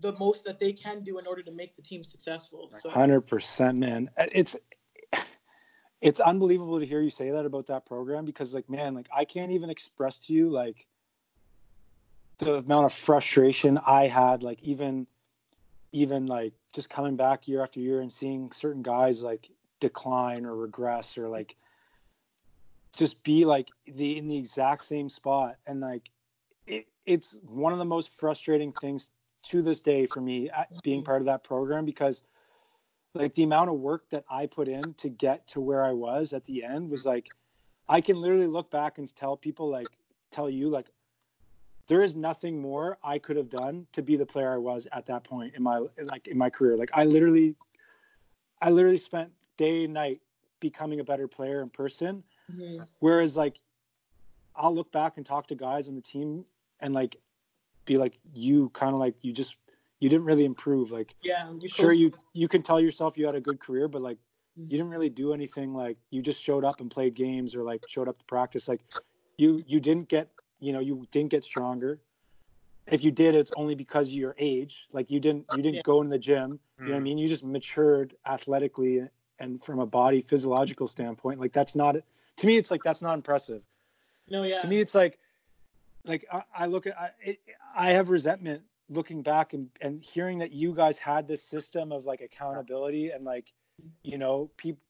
the 0.00 0.12
most 0.12 0.44
that 0.44 0.58
they 0.58 0.72
can 0.72 1.04
do 1.04 1.18
in 1.18 1.26
order 1.26 1.42
to 1.42 1.50
make 1.50 1.76
the 1.76 1.82
team 1.82 2.02
successful. 2.02 2.70
So 2.72 2.88
Hundred 2.88 3.22
percent, 3.22 3.78
man. 3.78 4.10
It's 4.32 4.56
it's 6.00 6.20
unbelievable 6.20 6.80
to 6.80 6.86
hear 6.86 7.00
you 7.00 7.10
say 7.10 7.30
that 7.30 7.46
about 7.46 7.66
that 7.66 7.86
program 7.86 8.24
because, 8.24 8.54
like, 8.54 8.68
man, 8.68 8.94
like 8.94 9.08
I 9.14 9.24
can't 9.24 9.52
even 9.52 9.70
express 9.70 10.18
to 10.20 10.32
you 10.32 10.50
like 10.50 10.86
the 12.38 12.54
amount 12.54 12.86
of 12.86 12.92
frustration 12.92 13.78
I 13.78 14.08
had, 14.08 14.42
like 14.42 14.62
even 14.62 15.06
even 15.92 16.26
like 16.26 16.54
just 16.74 16.90
coming 16.90 17.16
back 17.16 17.48
year 17.48 17.62
after 17.62 17.80
year 17.80 18.00
and 18.00 18.12
seeing 18.12 18.50
certain 18.50 18.82
guys 18.82 19.22
like 19.22 19.50
decline 19.80 20.44
or 20.44 20.54
regress 20.54 21.16
or 21.16 21.28
like 21.28 21.56
just 22.96 23.22
be 23.22 23.44
like 23.44 23.70
the 23.86 24.18
in 24.18 24.28
the 24.28 24.36
exact 24.36 24.84
same 24.84 25.08
spot. 25.08 25.56
And 25.66 25.80
like 25.80 26.10
it, 26.66 26.86
it's 27.06 27.36
one 27.46 27.72
of 27.72 27.78
the 27.78 27.84
most 27.84 28.10
frustrating 28.10 28.72
things 28.72 29.10
to 29.44 29.62
this 29.62 29.80
day 29.80 30.06
for 30.06 30.20
me 30.20 30.50
being 30.82 31.04
part 31.04 31.22
of 31.22 31.26
that 31.26 31.44
program 31.44 31.84
because 31.84 32.22
like 33.14 33.34
the 33.34 33.44
amount 33.44 33.70
of 33.70 33.76
work 33.76 34.08
that 34.10 34.24
I 34.28 34.46
put 34.46 34.68
in 34.68 34.94
to 34.94 35.08
get 35.08 35.46
to 35.48 35.60
where 35.60 35.84
I 35.84 35.92
was 35.92 36.32
at 36.32 36.44
the 36.46 36.64
end 36.64 36.90
was 36.90 37.06
like 37.06 37.30
I 37.88 38.00
can 38.00 38.20
literally 38.20 38.46
look 38.46 38.70
back 38.70 38.98
and 38.98 39.14
tell 39.14 39.36
people 39.36 39.68
like 39.68 39.88
tell 40.30 40.50
you 40.50 40.70
like 40.70 40.86
there 41.86 42.02
is 42.02 42.16
nothing 42.16 42.60
more 42.60 42.98
I 43.02 43.18
could 43.18 43.36
have 43.36 43.48
done 43.48 43.86
to 43.92 44.02
be 44.02 44.16
the 44.16 44.26
player 44.26 44.52
I 44.52 44.56
was 44.56 44.86
at 44.92 45.06
that 45.06 45.24
point 45.24 45.54
in 45.54 45.62
my 45.62 45.84
like 46.02 46.28
in 46.28 46.38
my 46.38 46.50
career. 46.50 46.76
Like 46.76 46.90
I 46.94 47.04
literally, 47.04 47.56
I 48.60 48.70
literally 48.70 48.98
spent 48.98 49.30
day 49.56 49.84
and 49.84 49.94
night 49.94 50.20
becoming 50.60 51.00
a 51.00 51.04
better 51.04 51.28
player 51.28 51.62
in 51.62 51.68
person. 51.68 52.24
Mhm. 52.52 52.86
Whereas 53.00 53.36
like, 53.36 53.58
I'll 54.56 54.74
look 54.74 54.90
back 54.92 55.16
and 55.16 55.26
talk 55.26 55.48
to 55.48 55.54
guys 55.54 55.88
on 55.88 55.94
the 55.94 56.00
team 56.00 56.44
and 56.80 56.94
like, 56.94 57.16
be 57.84 57.98
like, 57.98 58.18
you 58.32 58.70
kind 58.70 58.94
of 58.94 58.98
like 58.98 59.16
you 59.22 59.32
just 59.32 59.56
you 60.00 60.08
didn't 60.08 60.24
really 60.24 60.44
improve. 60.44 60.90
Like, 60.90 61.14
Yeah. 61.22 61.52
Sure 61.66 61.92
you 61.92 62.12
you 62.32 62.48
can 62.48 62.62
tell 62.62 62.80
yourself 62.80 63.18
you 63.18 63.26
had 63.26 63.34
a 63.34 63.40
good 63.40 63.60
career, 63.60 63.88
but 63.88 64.00
like 64.00 64.18
Mhm. 64.58 64.70
you 64.70 64.78
didn't 64.78 64.90
really 64.90 65.10
do 65.10 65.34
anything. 65.34 65.74
Like 65.74 65.98
you 66.10 66.22
just 66.22 66.42
showed 66.42 66.64
up 66.64 66.80
and 66.80 66.90
played 66.90 67.14
games 67.14 67.54
or 67.54 67.62
like 67.62 67.84
showed 67.88 68.08
up 68.08 68.18
to 68.18 68.24
practice. 68.24 68.68
Like 68.68 68.82
you 69.36 69.62
you 69.66 69.80
didn't 69.80 70.08
get 70.08 70.30
you 70.60 70.72
know 70.72 70.80
you 70.80 71.06
didn't 71.10 71.30
get 71.30 71.44
stronger. 71.44 72.00
If 72.86 73.02
you 73.02 73.10
did, 73.10 73.34
it's 73.34 73.52
only 73.56 73.74
because 73.74 74.08
of 74.08 74.14
your 74.14 74.34
age. 74.38 74.88
Like 74.92 75.10
you 75.10 75.20
didn't 75.20 75.46
you 75.50 75.62
didn't 75.62 75.76
Yeah. 75.76 75.82
go 75.82 76.00
in 76.02 76.08
the 76.08 76.18
gym. 76.18 76.58
You 76.78 76.86
know 76.86 76.92
what 76.92 76.96
I 76.98 77.00
Mm. 77.00 77.02
mean? 77.04 77.18
You 77.18 77.28
just 77.28 77.44
matured 77.44 78.14
athletically 78.26 79.08
and 79.38 79.62
from 79.64 79.78
a 79.80 79.86
body 79.86 80.20
physiological 80.20 80.86
standpoint. 80.86 81.40
Like 81.40 81.52
that's 81.52 81.74
not 81.74 81.96
to 82.36 82.46
me. 82.46 82.56
It's 82.56 82.70
like 82.70 82.82
that's 82.82 83.02
not 83.02 83.14
impressive 83.14 83.62
No, 84.28 84.42
yeah. 84.44 84.58
to 84.58 84.66
me 84.68 84.80
it's 84.80 84.94
like 84.94 85.18
like 86.04 86.24
i, 86.32 86.42
I 86.54 86.66
look 86.66 86.86
at 86.86 86.98
I, 86.98 87.10
it, 87.22 87.38
I 87.76 87.90
have 87.92 88.10
resentment 88.10 88.62
looking 88.90 89.22
back 89.22 89.54
and, 89.54 89.70
and 89.80 90.02
hearing 90.04 90.38
that 90.38 90.52
you 90.52 90.74
guys 90.74 90.98
had 90.98 91.26
this 91.26 91.42
system 91.42 91.90
of 91.92 92.04
like 92.04 92.20
accountability 92.20 93.10
and 93.10 93.24
like 93.24 93.52
you 94.02 94.18
know 94.18 94.50
people 94.56 94.82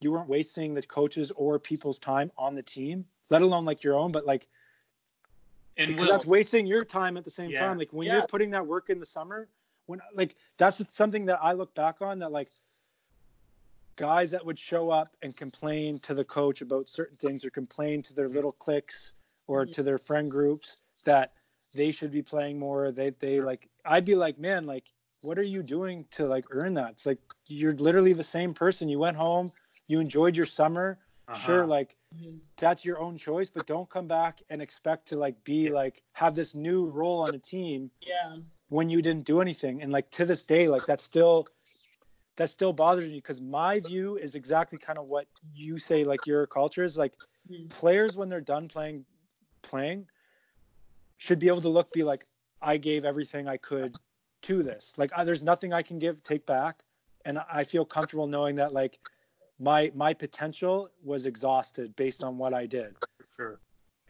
you 0.00 0.12
weren't 0.12 0.28
wasting 0.28 0.74
the 0.74 0.82
coaches 0.82 1.30
or 1.36 1.58
people's 1.58 1.98
time 1.98 2.30
on 2.38 2.54
the 2.54 2.62
team 2.62 3.04
let 3.30 3.42
alone 3.42 3.64
like 3.64 3.82
your 3.84 3.96
own 3.96 4.12
but 4.12 4.24
like 4.26 4.48
And 5.76 5.88
because 5.88 6.08
that's 6.08 6.26
wasting 6.26 6.66
your 6.66 6.84
time 6.84 7.16
at 7.16 7.24
the 7.24 7.30
same 7.30 7.50
Yeah. 7.50 7.60
time 7.60 7.78
like 7.78 7.92
when 7.92 8.06
Yeah. 8.06 8.14
you're 8.14 8.26
putting 8.26 8.50
that 8.50 8.66
work 8.66 8.90
in 8.90 8.98
the 8.98 9.06
summer 9.06 9.48
when 9.86 10.00
like 10.14 10.36
that's 10.56 10.82
something 10.92 11.26
that 11.26 11.38
i 11.42 11.52
look 11.52 11.74
back 11.74 12.00
on 12.00 12.18
that 12.20 12.32
like 12.32 12.48
guys 13.96 14.30
that 14.32 14.44
would 14.44 14.58
show 14.58 14.90
up 14.90 15.16
and 15.22 15.36
complain 15.36 16.00
to 16.00 16.14
the 16.14 16.24
coach 16.24 16.62
about 16.62 16.88
certain 16.88 17.16
things 17.16 17.44
or 17.44 17.50
complain 17.50 18.02
to 18.02 18.14
their 18.14 18.28
little 18.28 18.52
cliques 18.52 19.12
or 19.46 19.66
Mhm. 19.66 19.72
to 19.72 19.82
their 19.82 19.98
friend 19.98 20.30
groups 20.30 20.78
that 21.04 21.32
they 21.74 21.90
should 21.90 22.10
be 22.10 22.22
playing 22.22 22.58
more 22.58 22.90
they 22.92 23.10
they 23.10 23.40
like 23.40 23.68
i'd 23.86 24.04
be 24.04 24.14
like 24.14 24.38
man 24.38 24.66
like 24.66 24.84
what 25.22 25.38
are 25.38 25.42
you 25.42 25.62
doing 25.62 26.04
to 26.10 26.26
like 26.26 26.44
earn 26.50 26.74
that 26.74 26.90
it's 26.90 27.06
like 27.06 27.18
you're 27.46 27.74
literally 27.74 28.12
the 28.12 28.24
same 28.24 28.54
person 28.54 28.88
you 28.88 28.98
went 28.98 29.16
home 29.16 29.52
you 29.86 30.00
enjoyed 30.00 30.36
your 30.36 30.46
summer 30.46 30.98
uh-huh. 31.28 31.38
sure 31.38 31.66
like. 31.66 31.96
That's 32.56 32.84
your 32.84 32.98
own 33.00 33.16
choice 33.18 33.50
but 33.50 33.66
don't 33.66 33.88
come 33.90 34.06
back 34.06 34.40
and 34.50 34.62
expect 34.62 35.08
to 35.08 35.18
like 35.18 35.42
be 35.44 35.70
like 35.70 36.02
have 36.12 36.34
this 36.34 36.54
new 36.54 36.86
role 36.86 37.20
on 37.20 37.34
a 37.34 37.38
team 37.38 37.90
Yeah. 38.00 38.36
when 38.68 38.88
you 38.88 39.02
didn't 39.02 39.24
do 39.24 39.40
anything 39.40 39.82
and 39.82 39.90
like 39.92 40.10
to 40.12 40.24
this 40.24 40.44
day 40.44 40.68
like 40.68 40.86
that 40.86 41.00
still 41.00 41.46
that 42.36 42.50
still 42.50 42.72
bothers 42.72 43.08
me 43.08 43.14
because 43.16 43.40
my 43.40 43.80
view 43.80 44.16
is 44.16 44.34
exactly 44.34 44.78
kind 44.78 44.98
of 44.98 45.06
what 45.06 45.26
you 45.54 45.78
say 45.78 46.04
like 46.04 46.26
your 46.26 46.46
culture 46.46 46.84
is 46.84 46.96
like 46.96 47.14
Mhm. 47.50 47.68
players 47.70 48.16
when 48.16 48.28
they're 48.28 48.40
done 48.40 48.68
playing 48.68 49.04
playing 49.62 50.06
should 51.18 51.38
be 51.38 51.48
able 51.48 51.60
to 51.60 51.68
look 51.68 51.92
be 51.92 52.02
like 52.02 52.26
i 52.62 52.76
gave 52.76 53.04
everything 53.04 53.48
i 53.48 53.56
could 53.56 53.98
to 54.42 54.62
this 54.62 54.94
like 54.96 55.10
I, 55.16 55.24
there's 55.24 55.42
nothing 55.42 55.72
i 55.72 55.82
can 55.82 55.98
give 55.98 56.22
take 56.22 56.46
back 56.46 56.82
and 57.24 57.38
i 57.50 57.64
feel 57.64 57.84
comfortable 57.84 58.26
knowing 58.26 58.56
that 58.56 58.72
like 58.72 58.98
my 59.58 59.90
my 59.94 60.12
potential 60.14 60.90
was 61.02 61.26
exhausted 61.26 61.94
based 61.96 62.22
on 62.22 62.38
what 62.38 62.52
i 62.52 62.66
did. 62.66 62.94
Sure. 63.36 63.58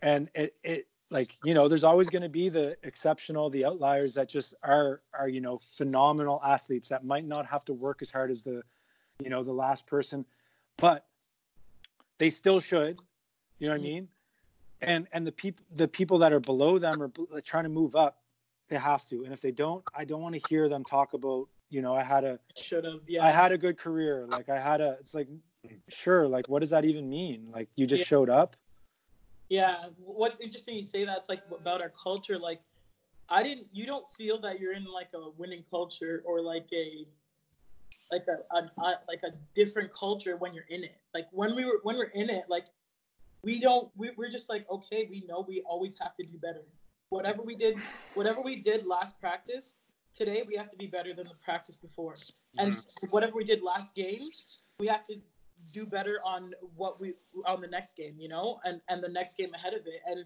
and 0.02 0.30
it, 0.34 0.54
it 0.62 0.86
like 1.10 1.36
you 1.44 1.54
know 1.54 1.68
there's 1.68 1.84
always 1.84 2.10
going 2.10 2.22
to 2.22 2.28
be 2.28 2.48
the 2.48 2.76
exceptional 2.82 3.50
the 3.50 3.64
outliers 3.64 4.14
that 4.14 4.28
just 4.28 4.54
are 4.62 5.02
are 5.18 5.28
you 5.28 5.40
know 5.40 5.58
phenomenal 5.58 6.40
athletes 6.44 6.88
that 6.88 7.04
might 7.04 7.26
not 7.26 7.46
have 7.46 7.64
to 7.64 7.72
work 7.72 8.02
as 8.02 8.10
hard 8.10 8.30
as 8.30 8.42
the 8.42 8.62
you 9.22 9.30
know 9.30 9.42
the 9.42 9.52
last 9.52 9.86
person 9.86 10.24
but 10.76 11.06
they 12.18 12.30
still 12.30 12.60
should 12.60 13.00
you 13.58 13.68
know 13.68 13.74
what 13.74 13.80
i 13.80 13.84
mm-hmm. 13.84 13.94
mean? 13.94 14.08
And 14.80 15.06
and 15.12 15.26
the 15.26 15.32
people 15.32 15.64
the 15.70 15.88
people 15.88 16.18
that 16.18 16.32
are 16.32 16.40
below 16.40 16.78
them 16.78 17.00
are 17.00 17.40
trying 17.40 17.64
to 17.64 17.70
move 17.70 17.94
up 17.96 18.18
they 18.68 18.76
have 18.76 19.06
to 19.06 19.24
and 19.24 19.32
if 19.32 19.40
they 19.40 19.52
don't 19.52 19.84
i 19.94 20.04
don't 20.04 20.20
want 20.20 20.34
to 20.34 20.42
hear 20.48 20.68
them 20.68 20.84
talk 20.84 21.12
about 21.14 21.48
you 21.74 21.82
know 21.82 21.94
i 21.94 22.02
had 22.02 22.24
a 22.24 22.38
Should 22.56 22.84
have. 22.84 23.00
Yeah. 23.08 23.24
I 23.24 23.30
had 23.30 23.52
a 23.52 23.58
good 23.58 23.76
career 23.76 24.26
like 24.28 24.48
i 24.48 24.58
had 24.58 24.80
a 24.80 24.96
it's 25.00 25.14
like 25.14 25.28
sure 25.88 26.26
like 26.28 26.48
what 26.48 26.60
does 26.60 26.70
that 26.70 26.84
even 26.84 27.08
mean 27.08 27.48
like 27.52 27.68
you 27.76 27.86
just 27.86 28.02
Yeah. 28.02 28.06
showed 28.06 28.30
up 28.30 28.56
Yeah, 29.48 29.76
what's 29.98 30.40
interesting 30.40 30.76
you 30.76 30.82
say 30.82 31.04
that's 31.04 31.28
like 31.28 31.42
about 31.60 31.80
our 31.82 31.92
culture. 32.02 32.38
Like, 32.38 32.60
I 33.28 33.42
didn't. 33.42 33.66
You 33.72 33.86
don't 33.86 34.06
feel 34.16 34.40
that 34.40 34.60
you're 34.60 34.72
in 34.74 34.84
like 34.84 35.08
a 35.14 35.30
winning 35.36 35.64
culture 35.70 36.22
or 36.26 36.40
like 36.40 36.66
a 36.72 37.06
like 38.10 38.26
a, 38.28 38.56
a, 38.56 38.70
a 38.82 38.94
like 39.08 39.22
a 39.24 39.32
different 39.54 39.92
culture 39.94 40.36
when 40.36 40.54
you're 40.54 40.68
in 40.70 40.84
it. 40.84 40.96
Like 41.14 41.26
when 41.32 41.54
we 41.54 41.64
were 41.64 41.80
when 41.82 41.96
we're 41.96 42.14
in 42.14 42.30
it, 42.30 42.44
like 42.48 42.66
we 43.44 43.60
don't. 43.60 43.90
We, 43.96 44.10
we're 44.16 44.30
just 44.30 44.48
like 44.48 44.66
okay, 44.70 45.06
we 45.10 45.24
know 45.28 45.44
we 45.46 45.62
always 45.66 45.96
have 46.00 46.16
to 46.16 46.26
do 46.26 46.38
better. 46.38 46.62
Whatever 47.10 47.42
we 47.42 47.54
did, 47.56 47.82
whatever 48.14 48.40
we 48.42 48.56
did 48.62 48.86
last 48.86 49.20
practice, 49.20 49.74
today 50.14 50.44
we 50.46 50.56
have 50.56 50.70
to 50.70 50.76
be 50.76 50.86
better 50.86 51.12
than 51.14 51.26
the 51.26 51.34
practice 51.44 51.76
before. 51.76 52.14
And 52.58 52.72
mm-hmm. 52.72 53.06
whatever 53.10 53.34
we 53.34 53.44
did 53.44 53.62
last 53.62 53.94
game, 53.94 54.18
we 54.78 54.86
have 54.86 55.04
to 55.06 55.16
do 55.72 55.86
better 55.86 56.20
on 56.24 56.52
what 56.76 57.00
we 57.00 57.14
on 57.46 57.60
the 57.60 57.66
next 57.66 57.96
game, 57.96 58.14
you 58.18 58.28
know, 58.28 58.60
and 58.64 58.80
and 58.88 59.02
the 59.02 59.08
next 59.08 59.36
game 59.36 59.52
ahead 59.54 59.74
of 59.74 59.86
it. 59.86 60.00
And 60.06 60.24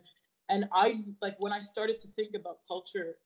and 0.49 0.69
I 0.73 1.05
like 1.21 1.37
when 1.39 1.53
I 1.53 1.63
started 1.63 2.01
to 2.03 2.09
think 2.17 2.35
about 2.35 2.59
culture 2.67 3.17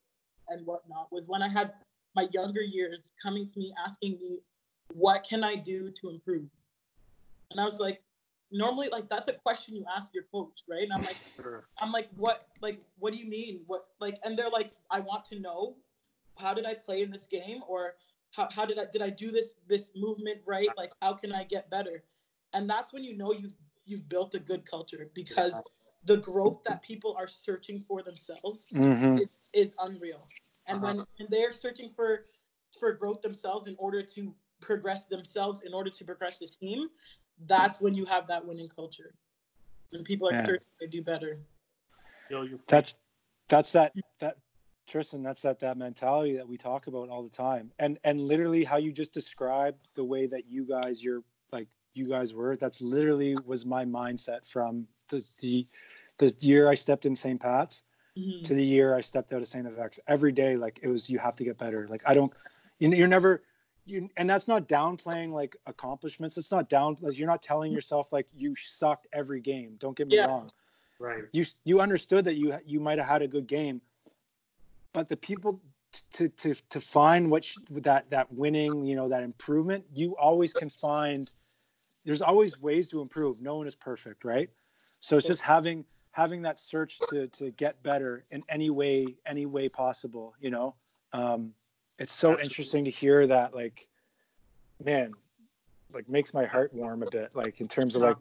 and 0.48 0.66
whatnot 0.66 1.12
was 1.12 1.28
when 1.28 1.42
I 1.42 1.48
had 1.48 1.72
my 2.14 2.28
younger 2.32 2.62
years 2.62 3.12
coming 3.22 3.48
to 3.48 3.58
me 3.58 3.74
asking 3.86 4.18
me, 4.20 4.40
what 4.94 5.24
can 5.28 5.42
I 5.42 5.56
do 5.56 5.90
to 6.00 6.10
improve? 6.10 6.48
And 7.50 7.60
I 7.60 7.64
was 7.64 7.80
like, 7.80 8.02
normally 8.50 8.88
like 8.88 9.08
that's 9.08 9.28
a 9.28 9.32
question 9.32 9.74
you 9.74 9.84
ask 9.96 10.14
your 10.14 10.24
coach, 10.32 10.62
right? 10.68 10.82
And 10.82 10.92
I'm 10.92 11.02
like. 11.02 11.16
I'm 11.80 11.90
like, 11.90 12.08
what 12.16 12.44
like 12.60 12.80
what 12.98 13.12
do 13.12 13.18
you 13.18 13.28
mean? 13.28 13.64
What 13.66 13.86
like 14.00 14.18
and 14.24 14.36
they're 14.36 14.50
like, 14.50 14.72
I 14.90 15.00
want 15.00 15.24
to 15.26 15.40
know 15.40 15.76
how 16.38 16.54
did 16.54 16.66
I 16.66 16.74
play 16.74 17.02
in 17.02 17.10
this 17.10 17.26
game 17.26 17.62
or 17.68 17.94
how, 18.30 18.48
how 18.50 18.64
did 18.64 18.78
I 18.78 18.86
did 18.92 19.02
I 19.02 19.10
do 19.10 19.30
this 19.30 19.54
this 19.68 19.92
movement 19.96 20.40
right? 20.46 20.68
Like 20.76 20.92
how 21.00 21.14
can 21.14 21.32
I 21.32 21.44
get 21.44 21.70
better? 21.70 22.04
And 22.52 22.68
that's 22.68 22.92
when 22.92 23.04
you 23.04 23.16
know 23.16 23.32
you've 23.32 23.54
you've 23.84 24.08
built 24.08 24.34
a 24.34 24.38
good 24.38 24.64
culture 24.68 25.10
because 25.14 25.60
the 26.04 26.16
growth 26.18 26.62
that 26.64 26.82
people 26.82 27.14
are 27.18 27.26
searching 27.28 27.84
for 27.86 28.02
themselves 28.02 28.66
mm-hmm. 28.74 29.18
is, 29.18 29.38
is 29.52 29.74
unreal. 29.80 30.26
And 30.66 30.82
Uh-huh. 30.82 30.94
when, 30.94 31.06
when 31.18 31.28
they're 31.30 31.52
searching 31.52 31.90
for 31.94 32.26
for 32.78 32.92
growth 32.92 33.20
themselves 33.22 33.66
in 33.66 33.76
order 33.78 34.02
to 34.02 34.34
progress 34.60 35.04
themselves, 35.06 35.62
in 35.62 35.74
order 35.74 35.90
to 35.90 36.04
progress 36.04 36.38
the 36.38 36.46
team, 36.46 36.88
that's 37.46 37.80
when 37.80 37.94
you 37.94 38.04
have 38.06 38.26
that 38.28 38.44
winning 38.46 38.68
culture. 38.68 39.14
And 39.92 40.04
people 40.04 40.28
are 40.28 40.32
Yeah. 40.32 40.46
searching 40.46 40.68
to 40.80 40.86
do 40.86 41.02
better. 41.02 41.38
Yo, 42.30 42.46
that's 42.66 42.94
that's 43.48 43.72
that 43.72 43.92
that 44.20 44.38
Tristan, 44.92 45.22
that's 45.22 45.42
that 45.42 45.58
that 45.60 45.78
mentality 45.78 46.36
that 46.36 46.46
we 46.46 46.58
talk 46.58 46.86
about 46.86 47.08
all 47.08 47.22
the 47.22 47.30
time. 47.30 47.72
And 47.78 47.98
and 48.04 48.20
literally 48.20 48.62
how 48.62 48.76
you 48.76 48.92
just 48.92 49.14
described 49.14 49.88
the 49.94 50.04
way 50.04 50.26
that 50.26 50.46
you 50.46 50.64
guys 50.64 51.02
you're 51.02 51.22
like 51.50 51.66
you 51.94 52.06
guys 52.06 52.34
were, 52.34 52.56
that's 52.56 52.80
literally 52.80 53.34
was 53.46 53.64
my 53.64 53.84
mindset 53.86 54.46
from 54.46 54.86
the 55.08 55.26
the 55.40 55.66
the 56.18 56.34
year 56.40 56.68
I 56.68 56.74
stepped 56.74 57.06
in 57.06 57.16
St. 57.16 57.40
Pat's 57.40 57.82
Mhm. 58.18 58.44
to 58.44 58.54
the 58.54 58.64
year 58.64 58.94
I 58.94 59.00
stepped 59.00 59.32
out 59.32 59.40
of 59.40 59.48
St. 59.48 59.66
FX. 59.66 59.98
Every 60.06 60.32
day, 60.32 60.56
like 60.56 60.78
it 60.82 60.88
was, 60.88 61.08
you 61.08 61.18
have 61.18 61.36
to 61.36 61.44
get 61.44 61.56
better. 61.56 61.86
Like 61.88 62.02
I 62.06 62.12
don't, 62.14 62.32
you, 62.78 62.90
you're 62.90 63.08
never, 63.08 63.42
you, 63.86 64.10
and 64.18 64.28
that's 64.28 64.46
not 64.46 64.68
downplaying 64.68 65.32
like 65.32 65.56
accomplishments. 65.66 66.36
It's 66.36 66.50
not 66.52 66.68
down, 66.68 66.98
like 67.00 67.18
you're 67.18 67.28
not 67.28 67.42
telling 67.42 67.72
yourself 67.72 68.12
like 68.12 68.26
you 68.34 68.54
sucked 68.56 69.08
every 69.12 69.40
game. 69.40 69.76
Don't 69.78 69.96
get 69.96 70.08
me 70.08 70.16
Yeah. 70.16 70.26
wrong. 70.26 70.52
right. 70.98 71.24
You 71.32 71.46
you 71.64 71.80
understood 71.80 72.26
that 72.26 72.36
you 72.36 72.52
you 72.66 72.78
might 72.78 72.98
have 72.98 73.08
had 73.08 73.22
a 73.22 73.28
good 73.28 73.46
game, 73.46 73.80
but 74.92 75.08
the 75.08 75.16
people 75.16 75.60
to 76.14 76.28
to 76.28 76.54
to 76.70 76.80
find 76.80 77.30
what 77.30 77.44
sh- 77.44 77.56
that 77.70 78.10
that 78.10 78.32
winning, 78.32 78.84
you 78.84 78.96
know, 78.96 79.08
that 79.08 79.22
improvement, 79.22 79.84
you 79.94 80.16
always 80.16 80.52
can 80.52 80.70
find. 80.70 81.30
There's 82.04 82.22
always 82.22 82.60
ways 82.60 82.88
to 82.88 83.00
improve. 83.00 83.40
No 83.40 83.56
one 83.56 83.66
is 83.66 83.76
perfect, 83.76 84.24
right? 84.24 84.50
So 85.00 85.16
it's 85.16 85.26
just 85.26 85.42
having 85.42 85.84
having 86.12 86.42
that 86.42 86.58
search 86.58 86.98
to 87.08 87.26
to 87.28 87.50
get 87.52 87.82
better 87.82 88.24
in 88.30 88.42
any 88.48 88.70
way 88.70 89.16
any 89.26 89.46
way 89.46 89.68
possible 89.68 90.34
you 90.40 90.50
know 90.50 90.74
um 91.14 91.52
it's 91.98 92.12
so 92.12 92.32
Absolutely. 92.32 92.44
interesting 92.44 92.84
to 92.84 92.90
hear 92.90 93.26
that 93.26 93.54
like 93.54 93.88
man 94.84 95.12
like 95.92 96.08
makes 96.08 96.32
my 96.32 96.44
heart 96.44 96.72
warm 96.72 97.02
a 97.02 97.10
bit 97.10 97.34
like 97.34 97.60
in 97.60 97.68
terms 97.68 97.96
of 97.96 98.02
like. 98.02 98.16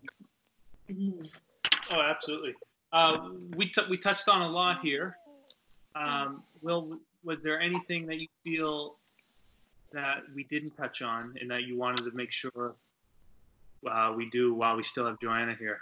Oh, 1.90 2.02
absolutely. 2.02 2.54
Uh, 2.92 3.30
we 3.56 3.68
t- 3.68 3.82
we 3.90 3.98
touched 3.98 4.28
on 4.28 4.42
a 4.42 4.50
lot 4.50 4.82
here. 4.82 5.16
Um, 5.96 6.44
Will, 6.62 7.00
was 7.24 7.40
there 7.44 7.60
anything 7.60 8.06
that 8.08 8.20
you 8.20 8.28
feel 8.44 8.98
that 9.94 10.20
we 10.34 10.46
didn't 10.46 10.72
touch 10.76 11.02
on 11.02 11.36
and 11.40 11.52
that 11.52 11.64
you 11.64 11.78
wanted 11.78 12.06
to 12.06 12.12
make 12.14 12.32
sure 12.32 12.76
uh, 13.90 14.14
we 14.16 14.30
do 14.30 14.54
while 14.54 14.76
we 14.76 14.84
still 14.84 15.06
have 15.06 15.20
Joanna 15.22 15.56
here? 15.58 15.80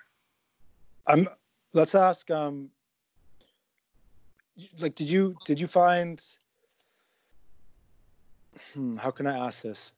i'm 1.08 1.28
let's 1.74 1.96
ask 1.96 2.30
um 2.30 2.70
like 4.80 4.94
did 4.96 5.10
you 5.10 5.36
did 5.46 5.60
you 5.60 5.66
find 5.66 6.22
hmm, 8.74 8.96
how 8.96 9.12
can 9.12 9.28
I 9.28 9.38
ask 9.48 9.64
this? 9.64 9.92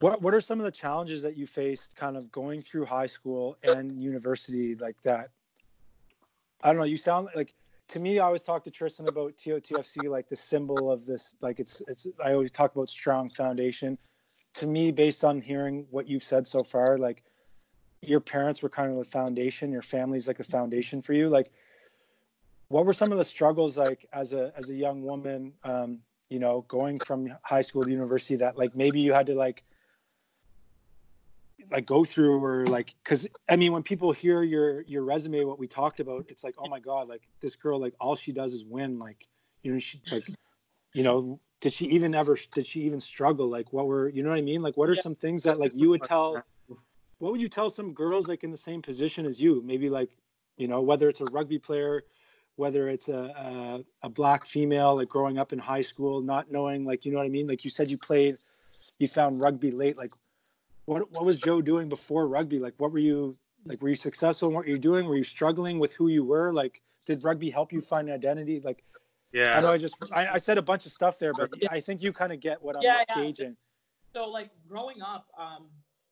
What 0.00 0.22
what 0.22 0.34
are 0.34 0.40
some 0.40 0.60
of 0.60 0.64
the 0.64 0.70
challenges 0.70 1.22
that 1.22 1.36
you 1.36 1.46
faced 1.46 1.96
kind 1.96 2.16
of 2.16 2.30
going 2.30 2.62
through 2.62 2.84
high 2.84 3.06
school 3.06 3.56
and 3.74 3.90
university 4.00 4.76
like 4.76 4.96
that? 5.04 5.30
I 6.62 6.68
don't 6.68 6.78
know, 6.78 6.84
you 6.84 6.96
sound 6.96 7.28
like 7.34 7.54
to 7.88 7.98
me 7.98 8.18
I 8.18 8.26
always 8.26 8.42
talk 8.42 8.64
to 8.64 8.70
Tristan 8.70 9.06
about 9.06 9.36
TOTFC 9.38 10.08
like 10.10 10.28
the 10.28 10.36
symbol 10.36 10.90
of 10.90 11.06
this 11.06 11.34
like 11.40 11.60
it's 11.60 11.82
it's 11.88 12.06
I 12.24 12.32
always 12.32 12.50
talk 12.50 12.74
about 12.74 12.90
strong 12.90 13.30
foundation. 13.30 13.98
To 14.54 14.66
me 14.66 14.90
based 14.92 15.24
on 15.24 15.40
hearing 15.40 15.86
what 15.90 16.08
you've 16.08 16.22
said 16.22 16.46
so 16.46 16.62
far 16.62 16.98
like 16.98 17.22
your 18.00 18.20
parents 18.20 18.62
were 18.62 18.68
kind 18.68 18.90
of 18.90 18.98
the 18.98 19.04
foundation, 19.04 19.72
your 19.72 19.82
family's 19.82 20.28
like 20.28 20.38
the 20.38 20.44
foundation 20.44 21.02
for 21.02 21.12
you 21.12 21.28
like 21.28 21.50
what 22.68 22.84
were 22.84 22.92
some 22.92 23.12
of 23.12 23.18
the 23.18 23.24
struggles 23.24 23.76
like 23.76 24.06
as 24.12 24.32
a 24.32 24.52
as 24.56 24.70
a 24.70 24.74
young 24.74 25.02
woman 25.02 25.52
um, 25.64 25.98
you 26.28 26.38
know 26.38 26.64
going 26.68 26.98
from 26.98 27.28
high 27.42 27.62
school 27.62 27.84
to 27.84 27.90
university 27.90 28.36
that 28.36 28.56
like 28.58 28.76
maybe 28.76 29.00
you 29.00 29.12
had 29.12 29.26
to 29.26 29.34
like 29.34 29.64
like 31.70 31.86
go 31.86 32.04
through 32.04 32.42
or 32.42 32.66
like 32.66 32.94
because 33.02 33.26
i 33.48 33.56
mean 33.56 33.72
when 33.72 33.82
people 33.82 34.10
hear 34.12 34.42
your 34.42 34.82
your 34.82 35.04
resume 35.04 35.44
what 35.44 35.58
we 35.58 35.66
talked 35.66 36.00
about 36.00 36.24
it's 36.30 36.42
like 36.42 36.54
oh 36.58 36.68
my 36.68 36.80
god 36.80 37.08
like 37.08 37.22
this 37.40 37.56
girl 37.56 37.80
like 37.80 37.94
all 38.00 38.16
she 38.16 38.32
does 38.32 38.52
is 38.52 38.64
win 38.64 38.98
like 38.98 39.26
you 39.62 39.72
know 39.72 39.78
she 39.78 40.00
like 40.10 40.24
you 40.94 41.02
know 41.02 41.38
did 41.60 41.72
she 41.72 41.86
even 41.86 42.14
ever 42.14 42.36
did 42.52 42.66
she 42.66 42.82
even 42.82 43.00
struggle? 43.00 43.48
Like 43.48 43.72
what 43.72 43.86
were 43.86 44.08
you 44.08 44.22
know 44.22 44.30
what 44.30 44.38
i 44.38 44.42
mean? 44.42 44.62
Like 44.62 44.76
what 44.76 44.88
are 44.88 44.96
some 44.96 45.14
things 45.14 45.42
that 45.44 45.58
like 45.58 45.72
you 45.74 45.88
would 45.90 46.02
tell 46.02 46.42
what 47.18 47.32
would 47.32 47.40
you 47.40 47.48
tell 47.48 47.68
some 47.68 47.92
girls 47.94 48.28
like 48.28 48.44
in 48.44 48.50
the 48.50 48.56
same 48.56 48.80
position 48.80 49.26
as 49.26 49.40
you? 49.40 49.62
Maybe 49.64 49.88
like 49.88 50.10
you 50.56 50.68
know 50.68 50.80
whether 50.80 51.08
it's 51.08 51.20
a 51.20 51.26
rugby 51.26 51.58
player 51.58 52.02
whether 52.56 52.88
it's 52.88 53.08
a, 53.08 53.84
a, 54.02 54.06
a 54.06 54.08
black 54.08 54.44
female 54.44 54.96
like 54.96 55.08
growing 55.08 55.38
up 55.38 55.52
in 55.52 55.60
high 55.60 55.82
school 55.82 56.20
not 56.20 56.50
knowing 56.50 56.84
like 56.84 57.04
you 57.04 57.12
know 57.12 57.18
what 57.18 57.26
i 57.26 57.30
mean? 57.30 57.46
Like 57.46 57.64
you 57.64 57.70
said 57.70 57.90
you 57.90 57.98
played 57.98 58.36
you 58.98 59.08
found 59.08 59.40
rugby 59.40 59.70
late 59.70 59.96
like 59.96 60.12
what 60.88 61.10
what 61.12 61.24
was 61.24 61.36
joe 61.36 61.60
doing 61.60 61.88
before 61.88 62.26
rugby 62.28 62.58
like 62.58 62.74
what 62.78 62.90
were 62.92 62.98
you 62.98 63.34
like 63.66 63.80
were 63.82 63.90
you 63.90 63.94
successful 63.94 64.48
in 64.48 64.54
what 64.54 64.66
you're 64.66 64.78
doing 64.78 65.06
were 65.06 65.16
you 65.16 65.24
struggling 65.24 65.78
with 65.78 65.92
who 65.94 66.08
you 66.08 66.24
were 66.24 66.52
like 66.52 66.80
did 67.06 67.22
rugby 67.22 67.50
help 67.50 67.72
you 67.72 67.80
find 67.80 68.08
an 68.08 68.14
identity 68.14 68.60
like 68.64 68.82
Yeah. 69.32 69.56
i 69.56 69.60
know 69.60 69.72
i 69.72 69.78
just 69.78 69.96
I, 70.12 70.26
I 70.34 70.38
said 70.38 70.56
a 70.58 70.62
bunch 70.62 70.86
of 70.86 70.92
stuff 70.92 71.18
there 71.18 71.32
but 71.32 71.50
Yeah. 71.60 71.68
i 71.70 71.80
think 71.80 72.02
you 72.02 72.12
kind 72.12 72.32
of 72.32 72.40
get 72.40 72.62
what 72.62 72.76
i'm 72.76 72.82
Yeah, 72.82 73.04
yeah. 73.08 73.50
So 74.14 74.28
like 74.28 74.50
growing 74.68 75.02
up, 75.02 75.26
um, 75.38 75.66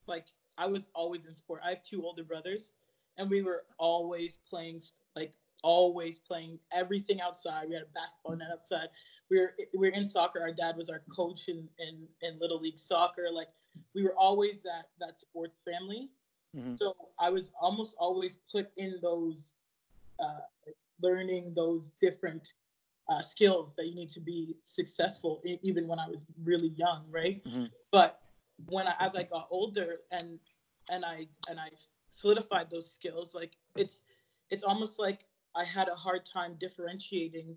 like 0.07 0.27
I 0.59 0.67
was 0.67 0.89
always 0.95 1.27
in 1.27 1.35
sport. 1.35 1.61
I 1.65 1.71
have 1.71 1.83
two 1.83 2.03
older 2.05 2.25
brothers, 2.25 2.73
and 3.17 3.29
we 3.29 3.43
were 3.43 3.65
always 3.79 4.39
playing, 4.49 4.83
like 5.15 5.33
always 5.63 6.19
playing 6.19 6.59
everything 6.73 7.21
outside. 7.21 7.69
We 7.69 7.75
had 7.75 7.85
a 7.85 7.93
basketball 7.95 8.37
net 8.37 8.49
outside. 8.53 8.89
We 9.31 9.41
were 9.41 9.55
we 9.73 9.89
were 9.89 9.95
in 9.95 10.09
soccer. 10.09 10.41
Our 10.41 10.53
dad 10.53 10.77
was 10.77 10.89
our 10.89 11.03
coach 11.15 11.49
in 11.49 11.69
in, 11.79 12.07
in 12.23 12.39
little 12.39 12.61
league 12.61 12.79
soccer. 12.79 13.29
Like 13.33 13.49
we 13.95 14.03
were 14.03 14.15
always 14.17 14.57
that 14.65 14.91
that 15.01 15.21
sports 15.21 15.61
family. 15.65 16.11
Mhm. 16.55 16.79
So 16.79 16.95
I 17.19 17.31
was 17.31 17.51
almost 17.61 17.97
always 17.99 18.37
put 18.51 18.71
in 18.77 18.99
those, 19.03 19.37
uh, 20.19 20.41
learning 21.01 21.55
those 21.55 21.91
different 22.01 22.53
uh, 23.09 23.23
skills 23.23 23.73
that 23.77 23.87
you 23.87 23.95
need 23.95 24.11
to 24.11 24.21
be 24.21 24.57
successful, 24.65 25.41
even 25.45 25.87
when 25.87 25.99
I 25.99 26.09
was 26.09 26.27
really 26.43 26.69
young, 26.71 27.09
right? 27.11 27.43
Mhm. 27.45 27.71
But 27.93 28.21
when 28.69 28.89
I, 28.89 28.95
as 28.99 29.15
I 29.15 29.23
got 29.23 29.47
older 29.51 30.01
and 30.11 30.41
and 30.89 31.05
I 31.05 31.29
and 31.49 31.61
I 31.61 31.71
solidified 32.11 32.71
those 32.71 32.91
skills, 32.91 33.35
like 33.35 33.57
it's 33.77 34.03
it's 34.51 34.65
almost 34.65 34.99
like 34.99 35.27
I 35.55 35.65
had 35.65 35.89
a 35.89 35.95
hard 35.95 36.23
time 36.33 36.57
differentiating 36.59 37.57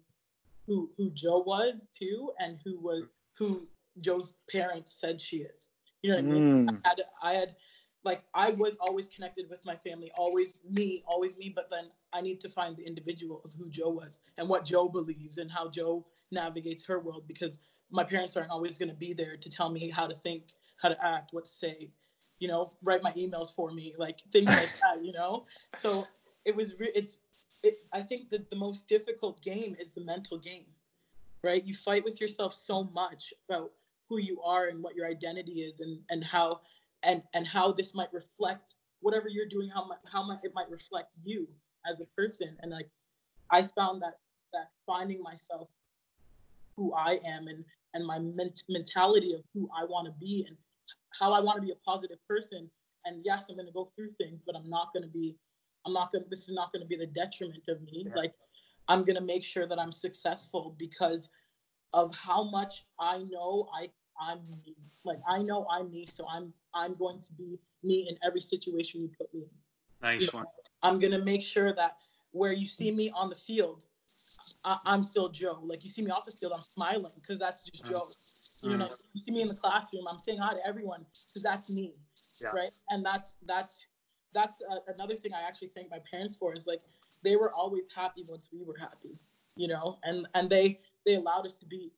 who 0.66 0.92
who 0.98 1.10
Joe 1.12 1.40
was 1.40 1.76
too 1.94 2.32
and 2.40 2.60
who 2.64 2.80
was 2.80 3.04
who 3.34 3.68
Joe's 4.02 4.34
parents 4.52 4.94
said 4.94 5.22
she 5.22 5.38
is. 5.38 5.70
You 6.02 6.12
know 6.12 6.16
what 6.18 6.26
I 6.26 6.28
mean? 6.28 6.68
Mm. 6.68 6.86
had 6.86 7.02
I 7.22 7.34
had 7.34 7.56
like 8.04 8.24
I 8.34 8.52
was 8.52 8.78
always 8.80 9.08
connected 9.10 9.50
with 9.50 9.66
my 9.66 9.76
family, 9.76 10.12
always 10.18 10.62
me, 10.70 11.04
always 11.06 11.36
me, 11.38 11.52
but 11.54 11.70
then 11.70 11.86
I 12.14 12.22
need 12.22 12.40
to 12.42 12.50
find 12.50 12.76
the 12.76 12.86
individual 12.86 13.42
of 13.44 13.54
who 13.54 13.70
Joe 13.70 13.90
was 13.90 14.20
and 14.38 14.48
what 14.48 14.66
Joe 14.66 14.88
believes 14.88 15.38
and 15.38 15.52
how 15.52 15.70
Joe 15.70 16.06
navigates 16.32 16.86
her 16.86 17.00
world 17.00 17.24
because 17.28 17.60
my 17.92 18.04
parents 18.04 18.38
aren't 18.38 18.52
always 18.52 18.78
going 18.78 18.90
to 18.90 18.96
be 18.96 19.14
there 19.14 19.36
to 19.36 19.50
tell 19.50 19.70
me 19.70 19.90
how 19.90 20.08
to 20.08 20.16
think, 20.16 20.44
how 20.82 20.90
to 20.90 21.06
act, 21.06 21.34
what 21.34 21.46
to 21.46 21.52
say, 21.52 21.90
you 22.40 22.48
know, 22.48 22.70
write 22.84 23.04
my 23.04 23.12
emails 23.14 23.54
for 23.54 23.72
me, 23.72 23.96
like 23.98 24.20
things 24.32 24.48
like 24.48 24.70
that, 24.82 25.04
you 25.04 25.12
know. 25.12 25.46
So 25.78 26.08
it 26.46 26.56
was 26.56 26.80
re- 26.80 26.92
it's 26.96 27.18
it, 27.64 27.80
I 27.92 28.02
think 28.02 28.30
that 28.30 28.50
the 28.50 28.56
most 28.56 28.88
difficult 28.88 29.42
game 29.42 29.76
is 29.80 29.92
the 29.92 30.02
mental 30.02 30.38
game, 30.38 30.68
right? 31.44 31.64
You 31.64 31.74
fight 31.74 32.06
with 32.06 32.22
yourself 32.22 32.54
so 32.54 32.86
much 32.86 33.34
about 33.50 33.72
who 34.10 34.18
you 34.18 34.42
are 34.42 34.68
and 34.68 34.82
what 34.82 34.96
your 34.96 35.08
identity 35.08 35.62
is 35.62 35.80
and 35.80 36.00
and 36.10 36.24
how 36.24 36.60
and 37.04 37.22
and 37.34 37.48
how 37.48 37.72
this 37.72 37.94
might 37.94 38.12
reflect 38.12 38.76
whatever 39.02 39.28
you're 39.30 39.48
doing 39.48 39.70
how 39.70 39.86
much 39.88 40.00
how 40.12 40.26
much 40.26 40.40
it 40.44 40.52
might 40.54 40.70
reflect 40.70 41.10
you 41.24 41.48
as 41.90 42.00
a 42.02 42.06
person. 42.18 42.58
And 42.62 42.72
like 42.72 42.90
i 43.52 43.62
found 43.76 44.02
that 44.02 44.20
that 44.54 44.70
finding 44.86 45.22
myself 45.22 45.70
who 46.76 46.94
i 46.94 47.20
am 47.26 47.48
and 47.48 47.64
and 47.94 48.06
my 48.06 48.20
ment- 48.20 48.64
mentality 48.70 49.34
of 49.34 49.42
who 49.54 49.70
i 49.80 49.84
want 49.84 50.08
to 50.08 50.14
be 50.20 50.46
and 50.48 50.58
how 51.20 51.34
i 51.34 51.40
want 51.40 51.58
to 51.58 51.62
be 51.62 51.72
a 51.72 51.86
positive 51.86 52.18
person. 52.28 52.70
And 53.06 53.22
yes 53.24 53.46
i'm 53.50 53.56
going 53.56 53.68
to 53.68 53.74
go 53.74 53.92
through 53.96 54.12
things 54.18 54.42
but 54.46 54.56
i'm 54.56 54.70
not 54.70 54.90
going 54.94 55.04
to 55.04 55.10
be 55.10 55.36
i'm 55.86 55.94
not 55.94 56.12
going 56.12 56.24
to 56.24 56.30
this 56.30 56.50
is 56.50 56.54
not 56.54 56.72
going 56.74 56.82
to 56.82 56.88
be 56.88 56.98
the 56.98 57.08
detriment 57.08 57.64
of 57.70 57.82
me. 57.82 58.06
Yeah. 58.08 58.16
like 58.16 58.34
i'm 58.88 59.04
going 59.04 59.16
to 59.16 59.22
make 59.22 59.44
sure 59.44 59.68
that 59.68 59.80
i'm 59.80 59.92
successful 59.92 60.76
because 60.78 61.30
of 61.94 62.14
how 62.14 62.44
much 62.44 62.86
i 63.00 63.20
know 63.20 63.70
i 63.74 63.88
i'm 64.20 64.40
me 64.66 64.76
like 65.06 65.20
i 65.28 65.40
know 65.40 65.66
i'm 65.72 65.90
me 65.92 66.06
so 66.10 66.26
i'm 66.28 66.54
i'm 66.74 66.96
going 66.96 67.20
to 67.22 67.34
be 67.34 67.60
me 67.84 68.08
in 68.10 68.18
every 68.24 68.42
situation 68.42 69.02
you 69.02 69.10
put 69.18 69.34
me 69.34 69.42
in 69.42 69.50
Nice 70.02 70.32
one. 70.34 70.46
I'm 70.82 71.00
gonna 71.00 71.20
make 71.24 71.42
sure 71.42 71.74
that 71.74 71.98
where 72.32 72.54
you 72.54 72.66
see 72.66 72.92
me 72.92 73.12
on 73.12 73.30
the 73.30 73.36
field, 73.36 73.86
I, 74.64 74.78
I'm 74.86 75.04
still 75.04 75.30
Joe. 75.30 75.60
Like 75.64 75.84
you 75.84 75.90
see 75.90 76.02
me 76.02 76.12
off 76.12 76.26
the 76.26 76.32
field, 76.32 76.54
I'm 76.54 76.62
smiling 76.62 77.12
because 77.16 77.40
that's 77.40 77.66
just 77.66 77.86
Mm. 77.86 77.90
Joe. 77.90 78.08
You 78.62 78.78
know, 78.78 78.90
you 79.14 79.22
see 79.22 79.32
me 79.32 79.42
in 79.42 79.48
the 79.48 79.56
classroom, 79.56 80.06
I'm 80.08 80.20
saying 80.20 80.40
hi 80.40 80.54
to 80.54 80.66
everyone 80.66 81.06
because 81.28 81.44
that's 81.44 81.70
me, 81.70 81.96
Yeah. 82.42 82.52
right? 82.54 82.72
And 82.90 83.06
that's 83.06 83.36
that's 83.46 83.86
that's 84.34 84.62
uh, 84.70 84.80
another 84.94 85.16
thing 85.16 85.34
I 85.34 85.42
actually 85.48 85.70
thank 85.76 85.90
my 85.90 86.00
parents 86.10 86.36
for 86.36 86.56
is 86.56 86.68
like 86.68 86.82
they 87.24 87.36
were 87.36 87.54
always 87.54 87.84
happy 87.96 88.24
once 88.28 88.50
we 88.52 88.64
were 88.64 88.78
happy, 88.78 89.18
you 89.56 89.68
know, 89.68 89.98
and 90.04 90.28
and 90.34 90.50
they 90.50 90.80
they 91.06 91.16
allowed 91.16 91.46
us 91.46 91.58
to 91.60 91.66
be 91.66 91.92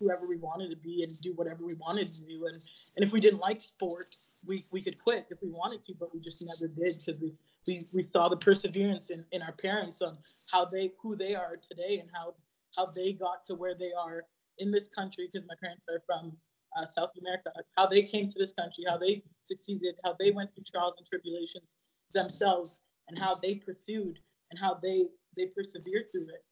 whoever 0.00 0.26
we 0.26 0.36
wanted 0.36 0.70
to 0.70 0.76
be 0.76 1.02
and 1.02 1.20
do 1.20 1.32
whatever 1.34 1.64
we 1.64 1.74
wanted 1.74 2.12
to 2.12 2.24
do, 2.24 2.46
and 2.46 2.62
and 2.96 3.04
if 3.06 3.12
we 3.12 3.20
didn't 3.20 3.40
like 3.40 3.62
sport, 3.62 4.16
we 4.46 4.64
we 4.70 4.82
could 4.82 5.02
quit 5.02 5.26
if 5.30 5.38
we 5.42 5.50
wanted 5.50 5.84
to, 5.84 5.94
but 5.98 6.14
we 6.14 6.20
just 6.20 6.44
never 6.44 6.72
did 6.72 6.98
because 6.98 7.20
we 7.20 7.34
we, 7.66 7.82
we 7.92 8.06
saw 8.06 8.28
the 8.28 8.36
perseverance 8.36 9.10
in, 9.10 9.24
in 9.32 9.42
our 9.42 9.52
parents 9.52 10.02
on 10.02 10.18
how 10.50 10.64
they 10.64 10.92
who 11.00 11.16
they 11.16 11.34
are 11.34 11.56
today 11.56 11.98
and 12.00 12.08
how 12.14 12.34
how 12.76 12.86
they 12.94 13.12
got 13.12 13.44
to 13.46 13.54
where 13.54 13.74
they 13.74 13.90
are 13.98 14.24
in 14.58 14.70
this 14.70 14.88
country 14.88 15.28
because 15.30 15.46
my 15.48 15.54
parents 15.60 15.84
are 15.88 16.02
from 16.06 16.36
uh, 16.76 16.86
South 16.86 17.10
America 17.20 17.50
how 17.76 17.86
they 17.86 18.02
came 18.02 18.28
to 18.28 18.38
this 18.38 18.52
country 18.52 18.84
how 18.88 18.96
they 18.98 19.22
succeeded 19.44 19.94
how 20.04 20.14
they 20.18 20.30
went 20.30 20.54
through 20.54 20.64
trials 20.70 20.94
and 20.98 21.06
tribulations 21.06 21.64
themselves 22.12 22.74
and 23.08 23.18
how 23.18 23.34
they 23.42 23.54
pursued 23.54 24.18
and 24.50 24.58
how 24.58 24.78
they 24.82 25.06
they 25.36 25.46
persevered 25.46 26.04
through 26.12 26.28
it 26.28 26.44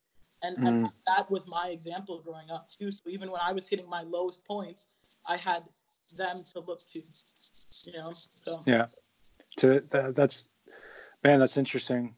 and, 0.43 0.57
and 0.67 0.89
that 1.07 1.29
was 1.31 1.47
my 1.47 1.69
example 1.69 2.21
growing 2.23 2.49
up 2.49 2.69
too 2.69 2.91
so 2.91 3.01
even 3.07 3.31
when 3.31 3.41
I 3.41 3.51
was 3.51 3.67
hitting 3.67 3.89
my 3.89 4.01
lowest 4.01 4.45
points 4.45 4.87
I 5.27 5.37
had 5.37 5.61
them 6.17 6.37
to 6.53 6.59
look 6.59 6.79
to 6.93 6.99
you 6.99 7.93
know 7.97 8.11
so 8.11 8.59
Yeah. 8.65 8.87
To 9.57 9.79
that, 9.91 10.15
that's 10.15 10.49
man, 11.23 11.39
that's 11.39 11.57
interesting. 11.57 12.13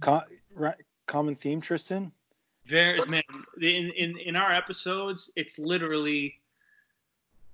Co- 0.00 0.22
right, 0.54 0.74
common 1.06 1.36
theme, 1.36 1.60
Tristan. 1.60 2.12
Very 2.66 2.98
man. 3.08 3.22
In, 3.60 3.90
in 3.90 4.18
in 4.18 4.36
our 4.36 4.52
episodes, 4.52 5.30
it's 5.36 5.58
literally 5.58 6.40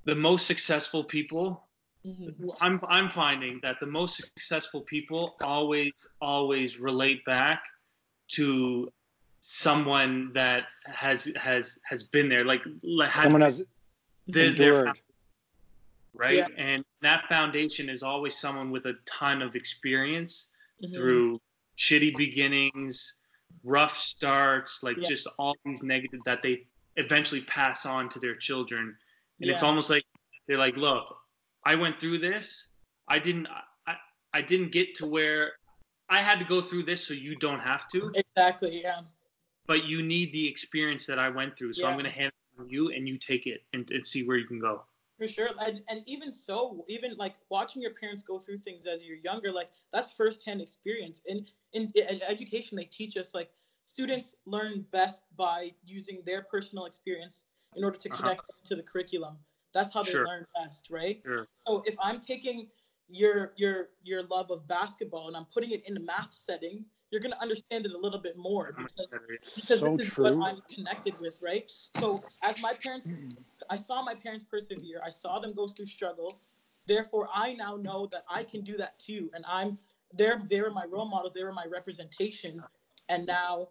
the 0.05 0.15
most 0.15 0.47
successful 0.47 1.05
people. 1.05 1.69
mhm. 2.05 2.35
I'm 2.61 2.81
I'm 2.89 3.11
finding 3.11 3.61
that 3.62 3.77
the 3.81 3.86
most 3.86 4.16
successful 4.16 4.81
people 4.82 5.36
always 5.44 5.93
always 6.20 6.78
relate 6.78 7.24
back 7.24 7.62
to 8.28 8.90
someone 9.48 10.32
that 10.32 10.64
has 10.86 11.31
has 11.36 11.78
has 11.85 12.02
been 12.02 12.28
there, 12.28 12.44
like 12.44 12.62
like, 12.82 13.10
has 13.10 13.23
Someone 13.23 13.43
has 13.43 13.62
their- 14.27 14.52
their 14.52 14.81
endured. 14.81 15.01
right? 16.14 16.39
Yeah. 16.39 16.47
And 16.56 16.85
that 17.02 17.28
foundation 17.28 17.89
is 17.89 18.02
always 18.02 18.36
someone 18.36 18.73
with 18.73 18.86
a 18.86 18.94
ton 19.05 19.43
of 19.43 19.55
experience 19.55 20.51
Mhm. 20.82 20.94
through 20.97 21.40
shitty 21.78 22.16
beginnings, 22.16 23.20
rough 23.62 23.97
starts, 23.97 24.82
like 24.82 24.97
Yeah. 24.97 25.09
just 25.09 25.28
all 25.39 25.55
these 25.64 25.82
negative 25.85 26.20
that 26.24 26.43
they 26.43 26.66
eventually 26.97 27.43
pass 27.43 27.86
on 27.86 28.09
to 28.10 28.18
their 28.18 28.35
children. 28.35 28.98
And 29.40 29.48
it's 29.51 29.62
almost 29.62 29.90
like 29.90 30.05
they're 30.48 30.59
like, 30.59 30.77
look, 30.77 31.16
I 31.64 31.77
went 31.77 32.01
through 32.01 32.18
this. 32.18 32.68
I 33.06 33.20
didn't 33.20 33.47
I, 33.86 33.97
I 34.35 34.43
didn't 34.43 34.73
get 34.73 34.97
to 34.97 35.06
where 35.06 35.52
I 36.09 36.20
had 36.20 36.40
to 36.40 36.44
go 36.44 36.60
through 36.60 36.82
this 36.85 37.06
so 37.06 37.14
you 37.14 37.36
don't 37.36 37.60
have 37.60 37.86
to. 37.90 38.10
Exactly. 38.16 38.82
Yeah. 38.82 39.02
But 39.66 39.84
you 39.84 40.02
need 40.02 40.32
the 40.32 40.47
experience 40.47 41.06
that 41.06 41.18
I 41.18 41.28
went 41.28 41.56
through. 41.59 41.72
So 41.74 41.86
I'm 41.86 41.94
going 41.94 42.05
to 42.05 42.10
hand 42.10 42.32
it 42.56 42.62
to 42.62 42.68
you, 42.68 42.90
and 42.93 43.09
you 43.09 43.18
take 43.18 43.47
it 43.47 43.62
and, 43.72 43.90
and 43.90 44.06
see 44.06 44.26
where 44.26 44.36
you 44.36 44.47
can 44.47 44.60
go. 44.60 44.82
For 45.18 45.26
sure, 45.26 45.48
and, 45.60 45.80
and 45.88 46.02
even 46.06 46.30
so, 46.30 46.84
even 46.88 47.16
like 47.16 47.36
watching 47.48 47.80
your 47.80 47.94
parents 47.94 48.22
go 48.22 48.38
through 48.38 48.59
things 48.59 48.86
as 48.86 49.02
you're 49.02 49.16
younger, 49.16 49.51
like 49.51 49.70
that's 49.93 50.12
firsthand 50.12 50.60
experience. 50.60 51.22
And 51.26 51.51
in, 51.72 51.90
in 51.94 52.22
education, 52.22 52.76
they 52.76 52.84
teach 52.84 53.16
us 53.16 53.32
like 53.34 53.51
students 53.86 54.36
learn 54.44 54.84
best 54.93 55.24
by 55.36 55.72
using 55.86 56.22
their 56.26 56.43
personal 56.43 56.84
experience 56.84 57.44
in 57.76 57.84
order 57.84 57.97
to 57.97 58.10
Uh-huh. 58.10 58.20
connect 58.22 58.43
to 58.64 58.76
the 58.76 58.82
curriculum. 58.82 59.38
That's 59.72 59.94
how 59.94 60.02
they 60.02 60.12
Sure. 60.12 60.26
learn 60.26 60.44
best, 60.55 60.88
right? 60.90 61.22
Sure. 61.24 61.47
So 61.66 61.82
if 61.86 61.97
I'm 62.02 62.20
taking 62.20 62.68
your 63.09 63.52
your 63.56 63.90
your 64.02 64.22
love 64.24 64.51
of 64.51 64.66
basketball 64.68 65.28
and 65.28 65.36
I'm 65.36 65.47
putting 65.47 65.70
it 65.70 65.88
in 65.88 65.97
a 65.97 66.01
math 66.01 66.32
setting, 66.34 66.84
you're 67.11 67.20
gonna 67.20 67.37
understand 67.41 67.87
it 67.87 67.93
a 67.93 67.99
little 67.99 68.19
bit 68.20 68.37
more 68.37 68.74
because 68.77 69.07
better 69.11 69.33
it 69.33 69.41
is. 69.47 69.55
because 69.55 69.81
So 69.81 69.97
this 69.97 70.09
is 70.09 70.12
true. 70.12 70.39
what 70.39 70.51
I'm 70.51 70.61
connected 70.74 71.19
with, 71.20 71.39
right? 71.43 71.70
So 71.70 72.23
as 72.43 72.61
my 72.61 72.74
parents, 72.74 73.11
I 73.70 73.77
saw 73.77 74.03
my 74.03 74.15
parents 74.15 74.45
persevere. 74.51 75.01
I 75.05 75.11
saw 75.11 75.39
them 75.39 75.55
go 75.55 75.69
through 75.69 75.87
struggle. 75.87 76.41
Therefore, 76.87 77.28
I 77.33 77.55
now 77.55 77.77
know 77.77 78.09
that 78.12 78.24
I 78.28 78.45
can 78.45 78.62
do 78.62 78.77
that 78.78 78.99
too, 78.99 79.31
and 79.35 79.45
I'm 79.49 79.78
they're 80.15 80.41
they 80.49 80.61
were 80.61 80.70
my 80.70 80.85
role 80.85 81.09
models. 81.09 81.35
They 81.35 81.45
were 81.45 81.53
my 81.53 81.66
representation, 81.66 82.62
and 83.09 83.27
now 83.27 83.69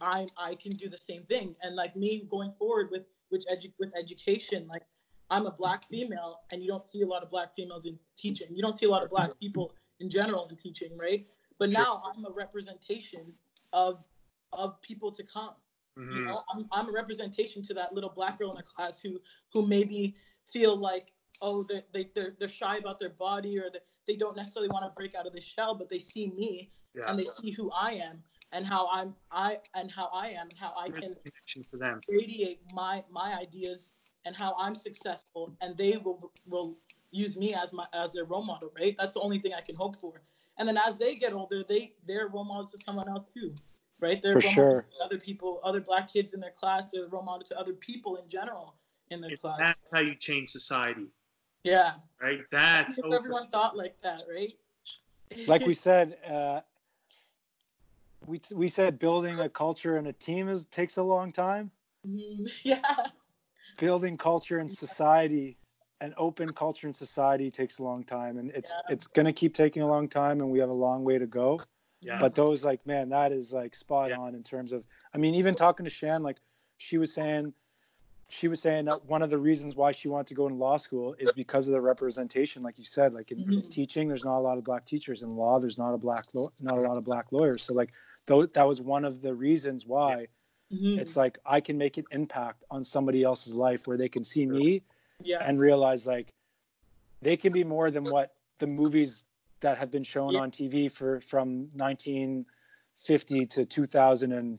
I 0.00 0.26
I 0.36 0.54
can 0.54 0.72
do 0.72 0.88
the 0.88 0.98
same 0.98 1.24
thing. 1.24 1.56
And 1.62 1.76
like 1.76 1.96
me 1.96 2.26
going 2.30 2.52
forward 2.58 2.88
with 2.90 3.04
with 3.30 3.46
edu- 3.48 3.72
with 3.78 3.92
education, 3.96 4.66
like 4.68 4.82
I'm 5.30 5.46
a 5.46 5.50
black 5.50 5.84
female, 5.88 6.40
and 6.52 6.62
you 6.62 6.68
don't 6.68 6.88
see 6.88 7.02
a 7.02 7.06
lot 7.06 7.22
of 7.22 7.30
black 7.30 7.54
females 7.54 7.86
in 7.86 7.98
teaching. 8.16 8.48
You 8.50 8.62
don't 8.62 8.78
see 8.78 8.86
a 8.86 8.90
lot 8.90 9.02
of 9.02 9.10
black 9.10 9.30
people 9.38 9.74
in 10.00 10.08
general 10.10 10.48
in 10.48 10.56
teaching, 10.56 10.96
right? 10.96 11.26
But 11.58 11.70
Sure. 11.70 11.82
now 11.82 12.02
I'm 12.04 12.24
a 12.24 12.30
representation 12.30 13.32
of 13.72 14.04
of 14.52 14.80
people 14.82 15.12
to 15.12 15.22
come. 15.24 15.54
You 15.96 16.22
Mhm. 16.22 16.26
know, 16.26 16.42
I'm, 16.52 16.66
I'm 16.72 16.88
a 16.88 16.92
representation 16.92 17.62
to 17.64 17.74
that 17.74 17.92
little 17.92 18.10
black 18.10 18.38
girl 18.38 18.52
in 18.52 18.58
a 18.58 18.62
class 18.62 19.00
who 19.00 19.20
who 19.52 19.66
maybe 19.66 20.16
feel 20.46 20.76
like 20.76 21.12
oh 21.42 21.62
they 21.64 21.82
they 21.92 22.10
they're, 22.14 22.34
they're 22.38 22.48
shy 22.48 22.76
about 22.78 22.98
their 22.98 23.10
body 23.10 23.58
or 23.58 23.70
that 23.70 23.84
they 24.06 24.16
don't 24.16 24.36
necessarily 24.36 24.70
want 24.70 24.84
to 24.84 24.90
break 24.96 25.14
out 25.14 25.26
of 25.26 25.32
the 25.34 25.40
shell, 25.40 25.74
but 25.74 25.88
they 25.88 25.98
see 25.98 26.28
me 26.28 26.70
Yeah. 26.94 27.10
and 27.10 27.18
they 27.18 27.26
see 27.26 27.50
who 27.50 27.70
I 27.72 27.92
am 27.92 28.22
and 28.52 28.64
how 28.64 28.88
I'm 28.90 29.14
I 29.30 29.58
and 29.74 29.90
how 29.90 30.06
I 30.12 30.28
am 30.28 30.48
and 30.48 30.58
how 30.58 30.72
I 30.76 30.88
can 30.88 31.14
connection 31.24 31.64
for 31.70 31.76
them. 31.76 32.00
radiate 32.08 32.60
my 32.72 33.04
my 33.10 33.34
ideas 33.36 33.92
and 34.24 34.34
how 34.34 34.54
I'm 34.58 34.74
successful, 34.74 35.54
and 35.60 35.76
they 35.76 35.96
will 35.98 36.32
will 36.46 36.78
use 37.10 37.36
me 37.36 37.54
as 37.54 37.72
my 37.72 37.86
as 37.92 38.12
their 38.14 38.24
role 38.24 38.44
model, 38.44 38.70
right? 38.78 38.94
That's 38.96 39.14
the 39.14 39.20
only 39.20 39.38
thing 39.40 39.52
I 39.54 39.60
can 39.60 39.76
hope 39.76 39.96
for. 39.96 40.22
And 40.58 40.68
then 40.68 40.76
as 40.76 40.98
they 40.98 41.14
get 41.14 41.32
older, 41.32 41.64
they 41.68 41.94
they're 42.06 42.28
role 42.28 42.44
models 42.44 42.72
to 42.72 42.78
someone 42.78 43.08
else 43.08 43.26
too, 43.32 43.54
right? 44.00 44.20
They're 44.22 44.32
For 44.32 44.40
role 44.40 44.52
models 44.52 44.80
sure. 44.80 44.86
to 44.98 45.04
other 45.04 45.18
people, 45.18 45.60
other 45.62 45.80
black 45.80 46.12
kids 46.12 46.34
in 46.34 46.40
their 46.40 46.50
class. 46.58 46.86
They're 46.92 47.06
role 47.06 47.22
models 47.22 47.48
to 47.50 47.58
other 47.58 47.74
people 47.74 48.16
in 48.16 48.28
general 48.28 48.74
in 49.10 49.20
their 49.20 49.30
And 49.30 49.38
class. 49.38 49.58
that's 49.60 49.80
how 49.92 50.00
you 50.00 50.14
change 50.16 50.50
society, 50.50 51.06
Yeah, 51.64 51.92
right? 52.20 52.40
That's 52.50 52.98
if 52.98 53.04
everyone 53.12 53.48
thought 53.50 53.76
like 53.76 54.00
that, 54.02 54.22
right? 54.28 54.52
like 55.46 55.64
we 55.64 55.74
said, 55.74 56.18
uh, 56.28 56.60
we 58.26 58.40
we 58.54 58.68
said 58.68 58.98
building 58.98 59.38
a 59.40 59.48
culture 59.48 59.96
and 59.96 60.06
a 60.08 60.12
team 60.12 60.48
is 60.48 60.66
takes 60.66 60.96
a 60.96 61.02
long 61.02 61.32
time. 61.32 61.70
Mhm. 62.06 62.48
yeah, 62.64 63.06
Building 63.78 64.16
culture 64.16 64.58
and 64.58 64.70
society, 64.70 65.56
an 66.00 66.14
open 66.16 66.52
culture 66.52 66.86
and 66.86 66.94
society 66.94 67.50
takes 67.50 67.78
a 67.78 67.82
long 67.82 68.04
time, 68.04 68.38
and 68.38 68.50
it's 68.52 68.72
Yeah. 68.72 68.92
it's 68.94 69.06
gonna 69.06 69.32
keep 69.32 69.54
taking 69.54 69.82
a 69.82 69.86
long 69.86 70.08
time, 70.08 70.40
and 70.40 70.50
we 70.50 70.58
have 70.60 70.70
a 70.70 70.74
long 70.74 71.04
way 71.04 71.18
to 71.18 71.26
go. 71.26 71.58
yeah. 72.00 72.18
But 72.20 72.34
those 72.34 72.64
like 72.64 72.84
man, 72.86 73.08
that 73.10 73.32
is 73.32 73.52
like 73.52 73.74
spot 73.74 74.10
Yeah. 74.10 74.18
on 74.18 74.34
in 74.34 74.42
terms 74.42 74.72
of. 74.72 74.84
I 75.14 75.18
mean, 75.18 75.34
even 75.34 75.54
talking 75.54 75.84
to 75.84 75.90
Shan, 75.90 76.22
like 76.22 76.38
she 76.78 76.98
was 76.98 77.12
saying. 77.12 77.52
She 78.30 78.46
was 78.46 78.60
saying 78.60 78.84
that 78.84 79.06
one 79.06 79.22
of 79.22 79.30
the 79.30 79.38
reasons 79.38 79.74
why 79.74 79.90
she 79.90 80.08
wanted 80.08 80.26
to 80.26 80.34
go 80.34 80.44
into 80.48 80.58
law 80.58 80.76
school 80.76 81.14
is 81.18 81.32
because 81.32 81.66
of 81.66 81.72
the 81.72 81.80
representation, 81.80 82.62
like 82.62 82.78
you 82.78 82.84
said, 82.84 83.14
like 83.14 83.32
in 83.32 83.38
Mhm. 83.38 83.70
teaching, 83.70 84.06
there's 84.06 84.22
not 84.26 84.36
a 84.38 84.40
lot 84.40 84.58
of 84.58 84.64
black 84.64 84.84
teachers 84.84 85.22
in 85.22 85.34
law. 85.34 85.58
There's 85.58 85.78
not 85.78 85.94
a 85.94 85.96
black, 85.96 86.26
law, 86.34 86.48
not 86.60 86.76
a 86.76 86.80
lot 86.82 86.98
of 86.98 87.04
black 87.04 87.32
lawyers. 87.32 87.62
So 87.62 87.72
like, 87.72 87.94
though 88.26 88.44
that 88.44 88.68
was 88.68 88.82
one 88.82 89.06
of 89.06 89.22
the 89.22 89.34
reasons 89.34 89.86
why 89.86 90.28
Mhm. 90.70 90.98
it's 90.98 91.16
like 91.16 91.38
I 91.46 91.62
can 91.62 91.78
make 91.78 91.96
an 91.96 92.04
impact 92.10 92.64
on 92.70 92.84
somebody 92.84 93.22
else's 93.22 93.54
life 93.54 93.86
where 93.86 93.96
they 93.96 94.10
can 94.10 94.24
see 94.24 94.44
me 94.44 94.82
yeah, 95.22 95.38
and 95.44 95.58
realize 95.58 96.06
like 96.06 96.32
they 97.22 97.36
can 97.36 97.52
be 97.52 97.64
more 97.64 97.90
than 97.90 98.04
what 98.04 98.32
the 98.58 98.66
movies 98.66 99.24
that 99.60 99.78
have 99.78 99.90
been 99.90 100.04
shown 100.04 100.34
Yeah. 100.34 100.40
on 100.40 100.50
TV 100.50 100.90
for 100.90 101.20
from 101.20 101.68
1950 101.74 103.46
to 103.46 103.64
2000 103.64 104.32
and 104.32 104.58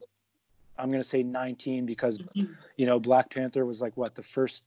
I'm 0.77 0.91
gonna 0.91 1.03
say 1.03 1.23
19 1.23 1.85
because 1.85 2.19
Mhm. 2.19 2.55
you 2.77 2.85
know 2.85 2.99
Black 2.99 3.29
Panther 3.29 3.65
was 3.65 3.81
like 3.81 3.95
what 3.97 4.15
the 4.15 4.23
first 4.23 4.65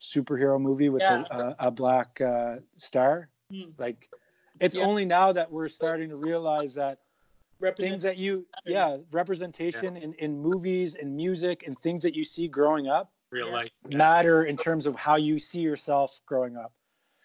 superhero 0.00 0.60
movie 0.60 0.88
with 0.90 1.02
Yeah. 1.02 1.24
a, 1.30 1.56
a, 1.58 1.70
black 1.70 2.20
uh, 2.20 2.56
star. 2.76 3.30
Mhm. 3.50 3.78
Like 3.78 4.10
it's 4.60 4.76
Yeah. 4.76 4.84
only 4.84 5.04
now 5.04 5.32
that 5.32 5.50
we're 5.50 5.68
starting 5.68 6.10
to 6.10 6.16
realize 6.16 6.74
that 6.74 7.00
things 7.78 8.02
that 8.02 8.18
you 8.18 8.46
yeah 8.66 8.98
representation 9.10 9.96
in, 9.96 10.12
in 10.14 10.38
movies 10.38 10.94
and 10.94 11.14
music 11.16 11.64
and 11.66 11.78
things 11.80 12.02
that 12.02 12.14
you 12.14 12.24
see 12.24 12.48
growing 12.48 12.88
up 12.88 13.12
real 13.36 13.48
Yeah. 13.48 13.52
life. 13.54 13.70
matter 13.88 14.44
in 14.44 14.56
terms 14.56 14.86
of 14.86 14.94
how 14.96 15.16
you 15.16 15.38
see 15.38 15.60
yourself 15.60 16.20
growing 16.26 16.56
up. 16.56 16.72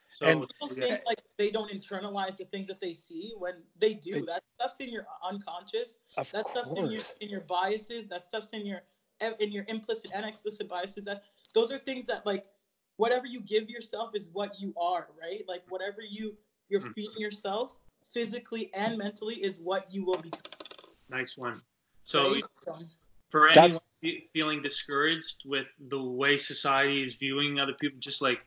So 0.10 0.26
and- 0.26 0.42
people 0.42 0.68
yeah, 0.76 0.84
think 0.84 1.06
like 1.06 1.22
they 1.38 1.50
don't 1.52 1.72
internalize 1.72 2.36
the 2.38 2.46
things 2.46 2.68
that 2.68 2.82
they 2.82 2.94
see 2.94 3.34
when 3.38 3.64
they 3.78 3.94
do. 3.94 4.12
They- 4.14 4.22
that 4.22 4.44
stuff's 4.56 4.80
in 4.82 4.90
your 4.90 5.08
unconscious. 5.24 6.00
Of 6.18 6.30
That 6.32 6.50
stuff's 6.50 6.76
in 6.76 6.92
your 6.92 7.02
in 7.22 7.30
your 7.30 7.42
biases. 7.42 8.08
That 8.10 8.26
stuff's 8.26 8.54
in 8.54 8.66
your 8.66 8.82
in 9.40 9.52
your 9.52 9.66
implicit 9.68 10.12
and 10.14 10.26
explicit 10.26 10.68
biases. 10.68 11.06
That 11.06 11.24
those 11.54 11.72
are 11.72 11.80
things 11.80 12.06
that 12.08 12.26
like 12.26 12.46
whatever 12.98 13.26
you 13.26 13.40
give 13.42 13.70
yourself 13.70 14.14
is 14.16 14.28
what 14.30 14.60
you 14.60 14.74
are, 14.78 15.08
right? 15.20 15.48
Like 15.48 15.64
whatever 15.70 16.02
you 16.02 16.38
you're 16.70 16.82
Mm. 16.82 16.94
feeding 16.94 17.18
yourself 17.18 17.76
physically 18.12 18.74
and 18.74 18.98
mentally 18.98 19.42
is 19.44 19.60
what 19.60 19.92
you 19.92 20.06
will 20.06 20.22
become. 20.22 20.46
nice 21.10 21.38
one. 21.38 21.62
So 22.04 22.34
right? 22.34 22.44
So, 22.54 22.80
for 23.32 23.48
anyone 23.50 23.72
That's- 24.02 24.22
feeling 24.34 24.62
discouraged 24.62 25.44
with 25.46 25.68
the 25.90 26.02
way 26.02 26.38
society 26.38 27.04
is 27.04 27.16
viewing 27.16 27.60
other 27.60 27.74
people, 27.74 28.00
just 28.00 28.22
like 28.22 28.40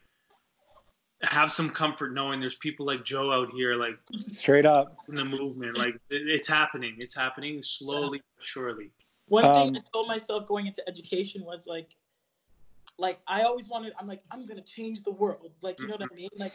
have 1.22 1.50
some 1.52 1.70
comfort 1.70 2.12
knowing 2.12 2.40
there's 2.40 2.56
people 2.56 2.84
like 2.84 3.04
Joe 3.04 3.30
out 3.32 3.48
here, 3.50 3.76
like 3.76 3.96
Straight 4.30 4.66
up. 4.66 4.96
in 5.08 5.14
the 5.14 5.24
movement. 5.24 5.78
Like 5.78 5.94
it's 6.10 6.48
happening. 6.48 6.96
It's 6.98 7.14
happening 7.14 7.62
slowly, 7.62 8.20
but 8.36 8.44
surely. 8.44 8.90
One 9.28 9.44
Um, 9.44 9.54
thing 9.74 9.76
I 9.78 9.80
told 9.92 10.06
myself 10.08 10.46
going 10.46 10.66
into 10.66 10.86
education 10.88 11.44
was 11.44 11.66
like, 11.66 11.94
like 12.98 13.20
I 13.26 13.42
always 13.42 13.68
wanted. 13.68 13.92
I'm 13.98 14.06
like, 14.06 14.22
I'm 14.30 14.46
gonna 14.46 14.60
change 14.60 15.02
the 15.02 15.12
world. 15.12 15.52
Like, 15.62 15.78
you 15.80 15.86
know 15.86 15.94
what 15.96 16.10
I 16.10 16.14
mean? 16.14 16.28
Like, 16.36 16.52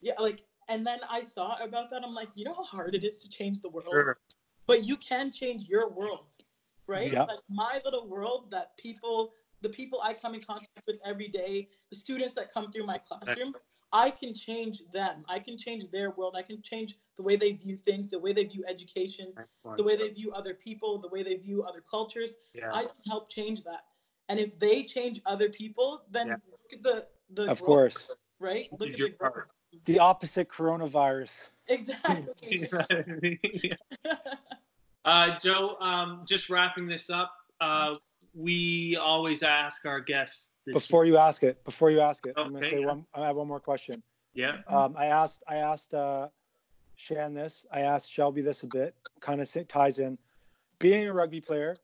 yeah, 0.00 0.14
like. 0.18 0.42
And 0.68 0.86
then 0.86 1.00
I 1.10 1.22
thought 1.22 1.58
about 1.64 1.90
that. 1.90 2.04
I'm 2.04 2.14
like, 2.14 2.28
you 2.36 2.44
know 2.44 2.54
how 2.54 2.62
hard 2.62 2.94
it 2.94 3.02
is 3.02 3.20
to 3.24 3.28
change 3.28 3.60
the 3.60 3.68
world, 3.68 3.88
Sure. 3.90 4.16
but 4.66 4.84
you 4.84 4.96
can 4.96 5.32
change 5.32 5.68
your 5.68 5.88
world, 5.90 6.28
right? 6.90 7.12
Yeah. 7.12 7.24
Like 7.24 7.38
my 7.48 7.80
little 7.84 8.06
world 8.08 8.50
that 8.50 8.76
people, 8.76 9.32
the 9.62 9.68
people 9.70 10.00
I 10.02 10.12
come 10.12 10.34
in 10.34 10.42
contact 10.42 10.82
with 10.86 11.00
every 11.04 11.28
day, 11.28 11.68
the 11.90 11.96
students 11.96 12.34
that 12.34 12.52
come 12.52 12.70
through 12.72 12.86
my 12.86 12.98
classroom. 12.98 13.54
I 13.92 14.08
can 14.12 14.32
change 14.32 14.82
them. 14.92 15.24
I 15.28 15.40
can 15.40 15.58
change 15.58 15.90
their 15.90 16.12
world. 16.12 16.34
I 16.36 16.42
can 16.42 16.62
change 16.62 16.96
the 17.16 17.24
way 17.24 17.34
they 17.34 17.52
view 17.52 17.74
things, 17.74 18.08
the 18.08 18.20
way 18.20 18.32
they 18.32 18.44
view 18.44 18.62
education, 18.68 19.32
Nice 19.36 19.76
the 19.76 19.82
way 19.82 19.96
they 19.96 20.10
view 20.10 20.30
other 20.32 20.54
people, 20.54 21.00
the 21.00 21.08
way 21.08 21.24
they 21.24 21.34
view 21.34 21.64
other 21.64 21.82
cultures. 21.90 22.36
Yeah. 22.54 22.72
I 22.72 22.82
can 22.82 23.02
help 23.08 23.28
change 23.30 23.64
that. 23.64 23.82
And 24.28 24.38
if 24.38 24.56
they 24.60 24.84
change 24.84 25.20
other 25.26 25.48
people, 25.48 26.02
then 26.08 26.28
Yeah. 26.28 26.36
look 26.52 26.72
at 26.72 26.82
the 26.84 26.96
the 27.34 27.50
Of 27.50 27.58
growth, 27.60 27.66
course. 27.66 28.16
right? 28.38 28.68
Look 28.78 28.90
did 28.90 28.92
at 28.92 28.98
the 28.98 29.08
growth. 29.18 29.34
part. 29.34 29.50
The 29.86 29.98
opposite 29.98 30.48
coronavirus. 30.48 31.48
Exactly. 31.78 32.68
uh, 35.04 35.38
Joe, 35.38 35.76
um, 35.80 36.24
just 36.26 36.50
wrapping 36.50 36.86
this 36.86 37.10
up. 37.10 37.32
Uh, 37.60 37.94
we 38.34 38.96
always 38.96 39.42
ask 39.42 39.84
our 39.84 40.00
guests 40.00 40.50
this 40.66 40.74
Before 40.74 41.04
you 41.04 41.16
ask 41.16 41.42
it, 41.42 41.62
before 41.64 41.90
you 41.90 42.00
ask 42.00 42.26
it, 42.26 42.34
I'm 42.36 42.52
gonna 42.52 42.68
say 42.68 42.80
yeah. 42.80 42.86
one. 42.86 43.06
I 43.14 43.26
have 43.26 43.36
one 43.36 43.48
more 43.48 43.60
question. 43.60 44.02
Yeah. 44.34 44.58
Um, 44.68 44.94
I 44.96 45.06
asked, 45.06 45.42
I 45.48 45.56
asked 45.56 45.94
uh, 45.94 46.28
Shan 46.96 47.34
this. 47.34 47.66
I 47.72 47.80
asked 47.80 48.10
Shelby 48.10 48.42
this 48.42 48.62
a 48.62 48.66
bit. 48.66 48.94
Kind 49.20 49.40
of 49.40 49.68
ties 49.68 49.98
in. 49.98 50.18
Being 50.78 51.08
a 51.08 51.12
rugby 51.12 51.40
player, 51.40 51.74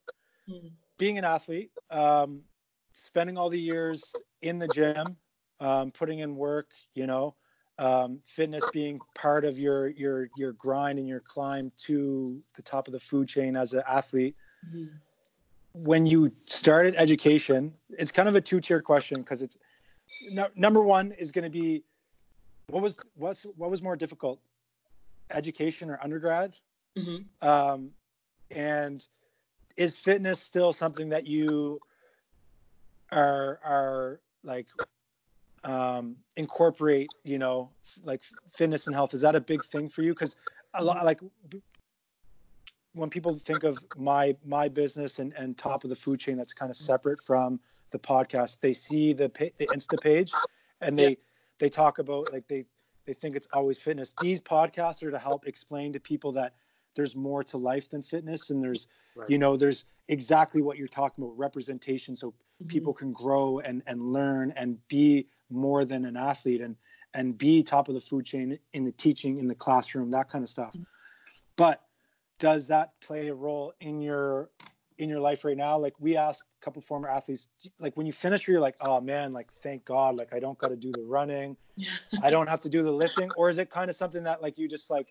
Hmm. 0.49 0.69
being 0.97 1.19
an 1.19 1.25
athlete, 1.25 1.73
um, 1.91 2.43
spending 2.93 3.37
all 3.37 3.51
the 3.51 3.61
years 3.61 4.15
in 4.43 4.59
the 4.59 4.69
gym, 4.69 5.05
um, 5.59 5.91
putting 5.91 6.21
in 6.21 6.37
work, 6.37 6.71
you 6.95 7.07
know, 7.07 7.35
um, 7.79 8.21
fitness 8.27 8.71
being 8.73 9.01
part 9.15 9.45
of 9.45 9.59
your 9.59 9.89
your 9.89 10.29
your 10.35 10.53
grind 10.53 10.99
and 10.99 11.09
your 11.09 11.21
climb 11.21 11.73
to 11.85 12.41
the 12.55 12.63
top 12.63 12.87
of 12.87 12.93
the 12.93 13.01
food 13.01 13.29
chain 13.29 13.57
as 13.57 13.75
an 13.75 13.83
athlete. 13.87 14.37
Mhm. 14.67 14.91
When 15.73 16.07
you 16.07 16.33
started 16.47 16.95
education, 16.97 17.75
it's 17.91 18.13
kind 18.13 18.29
of 18.29 18.35
a 18.35 18.41
two-tier 18.41 18.81
question 18.81 19.21
because 19.21 19.43
it's 19.43 19.59
no, 20.31 20.49
number 20.55 20.83
one 20.83 21.13
is 21.13 21.33
going 21.33 21.45
to 21.45 21.51
be 21.51 21.85
what 22.69 22.83
was 22.83 22.99
what's 23.15 23.43
what 23.43 23.71
was 23.71 23.83
more 23.83 23.97
difficult, 23.97 24.41
education 25.31 25.91
or 25.91 25.99
undergrad? 26.03 26.55
Mhm. 26.97 27.27
um, 27.43 27.91
and 28.51 29.07
is 29.77 29.97
fitness 29.97 30.41
still 30.41 30.73
something 30.73 31.11
that 31.11 31.27
you 31.27 31.83
are 33.13 33.61
are 33.63 34.21
like 34.43 34.67
um, 35.67 36.17
incorporate? 36.37 37.11
You 37.25 37.39
know, 37.39 37.71
like 38.05 38.23
fitness 38.51 38.87
and 38.87 38.95
health. 38.95 39.15
Is 39.15 39.21
that 39.21 39.35
a 39.35 39.41
big 39.41 39.65
thing 39.65 39.89
for 39.89 40.03
you? 40.03 40.15
Because 40.15 40.37
a 40.75 40.83
lot 40.83 41.05
like 41.05 41.21
when 42.97 43.11
people 43.11 43.35
think 43.35 43.63
of 43.63 43.79
my 43.97 44.35
my 44.45 44.69
business 44.69 45.19
and, 45.19 45.33
and 45.37 45.57
top 45.57 45.85
of 45.85 45.91
the 45.91 45.97
food 45.97 46.19
chain 46.19 46.37
that's 46.37 46.53
kind 46.53 46.71
of 46.71 46.77
separate 46.77 47.21
from 47.21 47.61
the 47.91 47.99
podcast 47.99 48.61
they 48.61 48.73
see 48.73 49.13
the 49.13 49.31
the 49.59 49.67
insta 49.67 50.01
page 50.01 50.33
and 50.81 50.99
they 50.99 51.11
yeah. 51.11 51.17
they 51.59 51.69
talk 51.69 51.99
about 51.99 52.33
like 52.33 52.49
they 52.49 52.65
they 53.05 53.13
think 53.13 53.37
it's 53.37 53.49
always 53.53 53.79
fitness 53.79 54.15
these 54.21 54.41
podcasts 54.41 55.03
are 55.03 55.11
to 55.11 55.19
help 55.19 55.47
explain 55.47 55.93
to 55.93 56.01
people 56.01 56.33
that 56.33 56.55
there's 56.95 57.15
more 57.15 57.45
to 57.45 57.59
life 57.59 57.91
than 57.91 58.03
fitness 58.03 58.51
and 58.51 58.63
there's 58.63 58.89
right. 59.15 59.29
you 59.29 59.39
know 59.39 59.57
there's 59.57 59.85
exactly 60.09 60.63
what 60.63 60.79
you're 60.79 60.89
talking 60.89 61.23
about 61.23 61.37
representation 61.37 62.17
so 62.17 62.29
mm-hmm. 62.29 62.67
people 62.67 62.95
can 62.95 63.13
grow 63.13 63.59
and 63.61 63.83
and 63.87 64.01
learn 64.13 64.53
and 64.57 64.79
be 64.89 65.27
more 65.51 65.85
than 65.85 66.05
an 66.05 66.17
athlete 66.17 66.61
and 66.61 66.77
and 67.15 67.39
be 67.39 67.63
top 67.63 67.89
of 67.89 67.95
the 67.95 68.01
food 68.01 68.27
chain 68.27 68.59
in 68.75 68.85
the 68.85 68.93
teaching 68.93 69.39
in 69.39 69.49
the 69.49 69.55
classroom 69.55 70.11
that 70.11 70.29
kind 70.29 70.45
of 70.45 70.51
stuff 70.51 70.77
but 71.57 71.83
does 72.39 72.69
that 72.69 72.93
play 73.01 73.29
a 73.29 73.35
role 73.35 73.73
in 73.81 74.01
your 74.01 74.51
in 74.99 75.09
your 75.09 75.21
life 75.21 75.45
right 75.45 75.57
now? 75.57 75.79
Like 75.79 75.95
we 75.99 76.17
asked 76.17 76.45
a 76.61 76.65
couple 76.65 76.81
former 76.83 77.09
athletes, 77.09 77.49
like 77.79 77.97
when 77.97 78.07
you 78.07 78.13
finish, 78.13 78.47
you're 78.47 78.61
like, 78.61 78.77
oh 78.81 79.01
man, 79.01 79.33
like 79.33 79.49
thank 79.63 79.85
God, 79.85 80.17
like 80.17 80.33
I 80.33 80.39
don't 80.39 80.59
got 80.59 80.69
to 80.69 80.77
do 80.77 80.93
the 80.93 81.03
running, 81.03 81.57
I 82.23 82.31
don't 82.31 82.49
have 82.49 82.61
to 82.63 82.69
do 82.69 82.83
the 82.83 82.93
lifting, 82.93 83.31
or 83.37 83.51
is 83.51 83.59
it 83.59 83.71
kind 83.71 83.91
of 83.91 83.97
something 83.97 84.23
that 84.25 84.43
like 84.43 84.59
you 84.59 84.69
just 84.69 84.91
like, 84.91 85.09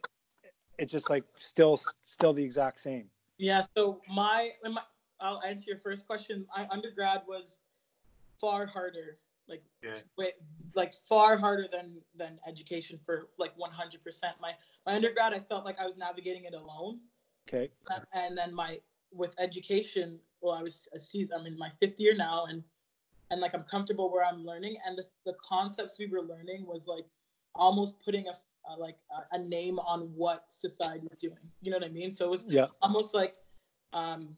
it's 0.78 0.92
just 0.92 1.10
like 1.10 1.24
still 1.40 1.80
still 2.04 2.34
the 2.34 2.44
exact 2.44 2.80
same? 2.80 3.10
Yeah. 3.38 3.62
So 3.76 4.02
my, 4.10 4.52
my 4.64 4.82
I'll 5.20 5.42
answer 5.44 5.72
your 5.72 5.80
first 5.80 6.08
question. 6.08 6.46
My 6.56 6.68
undergrad 6.72 7.22
was 7.28 7.60
far 8.40 8.66
harder, 8.66 9.18
like 9.48 9.64
yeah. 9.84 9.98
way, 10.18 10.32
like 10.74 10.94
far 11.08 11.38
harder 11.38 11.68
than 11.72 12.02
than 12.16 12.40
education 12.48 13.00
for 13.06 13.30
like 13.38 13.52
100%. 13.58 14.00
My 14.42 14.54
my 14.86 14.96
undergrad, 14.96 15.34
I 15.34 15.40
felt 15.40 15.66
like 15.66 15.80
I 15.80 15.86
was 15.86 15.98
navigating 15.98 16.46
it 16.46 16.54
alone. 16.54 17.00
Okay. 17.48 17.70
And 18.14 18.38
then 18.38 18.54
my 18.54 18.80
with 19.12 19.34
education, 19.40 20.20
well, 20.42 20.54
I 20.54 20.64
was 20.64 20.88
a 20.94 21.00
season, 21.00 21.38
I'm 21.40 21.46
in 21.46 21.58
my 21.58 21.72
fifth 21.80 22.00
year 22.00 22.16
now, 22.16 22.46
and 22.46 22.64
and 23.32 23.42
like 23.42 23.54
I'm 23.54 23.64
comfortable 23.64 24.12
where 24.12 24.24
I'm 24.24 24.46
learning, 24.46 24.78
and 24.86 24.98
the, 24.98 25.06
the 25.26 25.36
concepts 25.48 25.98
we 25.98 26.08
were 26.08 26.22
learning 26.22 26.66
was 26.66 26.86
like 26.88 27.06
almost 27.56 28.04
putting 28.04 28.26
a, 28.28 28.38
a 28.72 28.78
like 28.78 28.98
a, 29.12 29.36
a, 29.36 29.40
name 29.40 29.80
on 29.80 30.12
what 30.16 30.46
society 30.50 31.08
is 31.12 31.18
doing. 31.20 31.38
You 31.62 31.72
know 31.72 31.78
what 31.78 31.86
I 31.86 31.92
mean? 31.92 32.14
So 32.14 32.26
it 32.26 32.32
was 32.32 32.46
yeah. 32.48 32.68
almost 32.82 33.14
like, 33.14 33.36
um, 33.94 34.36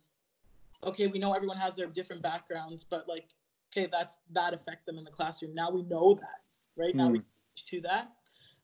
okay, 0.83 1.07
we 1.07 1.19
know 1.19 1.33
everyone 1.33 1.57
has 1.57 1.75
their 1.75 1.87
different 1.87 2.21
backgrounds, 2.21 2.85
but 2.89 3.07
like, 3.07 3.29
okay, 3.77 3.87
that's 3.91 4.17
that 4.33 4.53
affects 4.53 4.85
them 4.85 4.97
in 4.97 5.03
the 5.03 5.11
classroom. 5.11 5.53
Now 5.53 5.71
we 5.71 5.83
know 5.83 6.15
that, 6.15 6.41
right? 6.77 6.93
Mm. 6.93 6.97
Now 6.97 7.09
we 7.09 7.19
hmm. 7.19 7.25
to 7.67 7.81
that. 7.81 8.11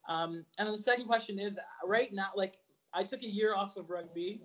Um, 0.10 0.46
and 0.58 0.68
then 0.68 0.72
the 0.72 0.78
second 0.78 1.06
question 1.06 1.40
is 1.40 1.58
right 1.86 2.12
now, 2.12 2.30
like 2.36 2.56
I 2.94 3.04
took 3.04 3.24
a 3.24 3.30
year 3.30 3.56
off 3.56 3.78
of 3.78 3.90
rugby, 3.90 4.42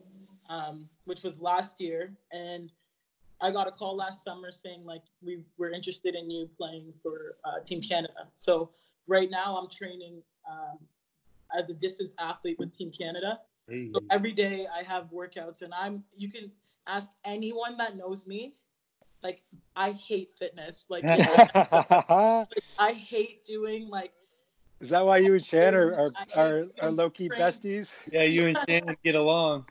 um, 0.48 0.88
which 1.04 1.22
was 1.22 1.40
last 1.40 1.80
year, 1.80 2.12
and 2.32 2.72
I 3.40 3.50
got 3.50 3.66
a 3.66 3.70
call 3.70 3.96
last 3.96 4.24
summer 4.24 4.50
saying 4.52 4.84
like 4.84 5.02
we 5.22 5.42
were 5.56 5.70
interested 5.70 6.14
in 6.14 6.30
you 6.30 6.48
playing 6.56 6.92
for 7.02 7.36
uh, 7.44 7.64
Team 7.66 7.82
Canada. 7.82 8.28
So 8.34 8.70
right 9.06 9.30
now 9.30 9.56
I'm 9.56 9.68
training 9.70 10.22
um, 10.48 10.78
as 11.58 11.68
a 11.68 11.74
distance 11.74 12.12
athlete 12.18 12.58
with 12.58 12.76
Team 12.76 12.92
Canada. 12.96 13.40
Hey. 13.68 13.90
So 13.94 14.00
every 14.10 14.32
day 14.32 14.66
I 14.72 14.82
have 14.84 15.04
workouts, 15.12 15.62
and 15.62 15.72
I'm 15.74 16.04
you 16.16 16.30
can 16.30 16.52
ask 16.86 17.10
anyone 17.24 17.76
that 17.78 17.96
knows 17.96 18.26
me. 18.26 18.54
Like 19.22 19.42
I 19.76 19.92
hate 19.92 20.30
fitness. 20.38 20.86
Like, 20.88 21.04
like 21.04 21.50
I 22.78 22.92
hate 22.92 23.44
doing 23.44 23.88
like 23.88 24.12
is 24.80 24.90
that 24.90 25.04
why 25.04 25.18
you 25.18 25.34
and 25.34 25.44
Shan 25.44 25.74
are 25.74 25.92
are, 25.94 26.10
are, 26.36 26.64
are 26.80 26.90
low 26.90 27.10
key 27.10 27.28
besties? 27.28 27.96
Yeah, 28.12 28.22
you 28.22 28.46
and 28.46 28.58
Shan 28.68 28.96
get 29.04 29.16
along. 29.16 29.66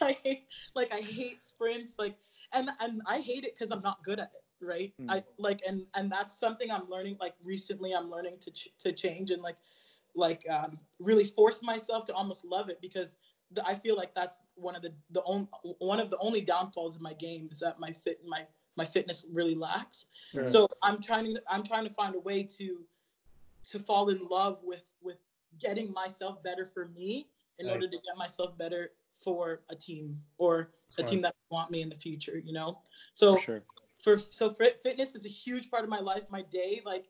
I 0.00 0.16
hate, 0.24 0.46
like 0.74 0.92
I 0.92 1.00
hate 1.00 1.42
sprints, 1.42 1.92
like 1.98 2.16
and 2.52 2.70
and 2.80 3.02
I 3.06 3.18
hate 3.18 3.44
it 3.44 3.54
because 3.54 3.70
I'm 3.70 3.82
not 3.82 4.02
good 4.02 4.18
at 4.18 4.32
it, 4.34 4.64
right? 4.64 4.92
Mm. 5.00 5.10
I 5.10 5.24
like 5.38 5.60
and 5.66 5.86
and 5.94 6.10
that's 6.10 6.38
something 6.38 6.70
I'm 6.70 6.88
learning. 6.88 7.16
Like 7.20 7.34
recently, 7.44 7.94
I'm 7.94 8.10
learning 8.10 8.38
to 8.40 8.50
ch- 8.50 8.70
to 8.80 8.92
change 8.92 9.30
and 9.30 9.42
like 9.42 9.56
like 10.16 10.44
um, 10.50 10.78
really 10.98 11.24
force 11.24 11.62
myself 11.62 12.04
to 12.06 12.14
almost 12.14 12.44
love 12.44 12.68
it 12.68 12.80
because 12.80 13.18
the, 13.52 13.64
I 13.64 13.74
feel 13.76 13.96
like 13.96 14.12
that's 14.12 14.36
one 14.56 14.74
of 14.74 14.82
the 14.82 14.92
the 15.12 15.22
only 15.24 15.48
one 15.78 16.00
of 16.00 16.10
the 16.10 16.18
only 16.18 16.40
downfalls 16.40 16.96
of 16.96 17.00
my 17.00 17.14
game 17.14 17.48
is 17.52 17.60
that 17.60 17.78
my 17.78 17.92
fit 17.92 18.20
my 18.26 18.44
my 18.78 18.84
fitness 18.84 19.26
really 19.32 19.56
lacks. 19.56 20.06
Right. 20.32 20.48
So 20.48 20.68
I'm 20.82 21.02
trying 21.02 21.34
to 21.34 21.42
I'm 21.50 21.64
trying 21.64 21.86
to 21.86 21.92
find 21.92 22.14
a 22.14 22.20
way 22.20 22.44
to 22.58 22.78
to 23.70 23.78
fall 23.80 24.08
in 24.08 24.20
love 24.30 24.60
with 24.62 24.86
with 25.02 25.18
getting 25.58 25.92
myself 25.92 26.42
better 26.42 26.64
for 26.64 26.86
me 26.88 27.28
in 27.58 27.66
right. 27.66 27.72
order 27.72 27.86
to 27.88 27.96
get 27.96 28.16
myself 28.16 28.56
better 28.56 28.92
for 29.22 29.62
a 29.68 29.74
team 29.74 30.16
or 30.38 30.70
a 30.96 31.02
team 31.02 31.20
that 31.20 31.34
want 31.50 31.72
me 31.72 31.82
in 31.82 31.88
the 31.88 31.96
future 31.96 32.38
you 32.38 32.52
know 32.52 32.78
so 33.14 33.34
for, 33.34 33.42
sure. 33.42 33.62
for 34.04 34.18
so 34.18 34.52
for 34.52 34.66
fitness 34.80 35.16
is 35.16 35.26
a 35.26 35.28
huge 35.28 35.68
part 35.70 35.82
of 35.82 35.90
my 35.90 35.98
life 35.98 36.22
my 36.30 36.42
day 36.42 36.80
like 36.84 37.06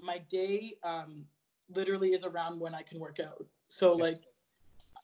my 0.00 0.18
day 0.30 0.72
um 0.84 1.26
literally 1.68 2.14
is 2.14 2.24
around 2.24 2.58
when 2.58 2.74
i 2.74 2.80
can 2.80 2.98
work 2.98 3.18
out 3.20 3.44
so 3.68 3.92
like 3.92 4.20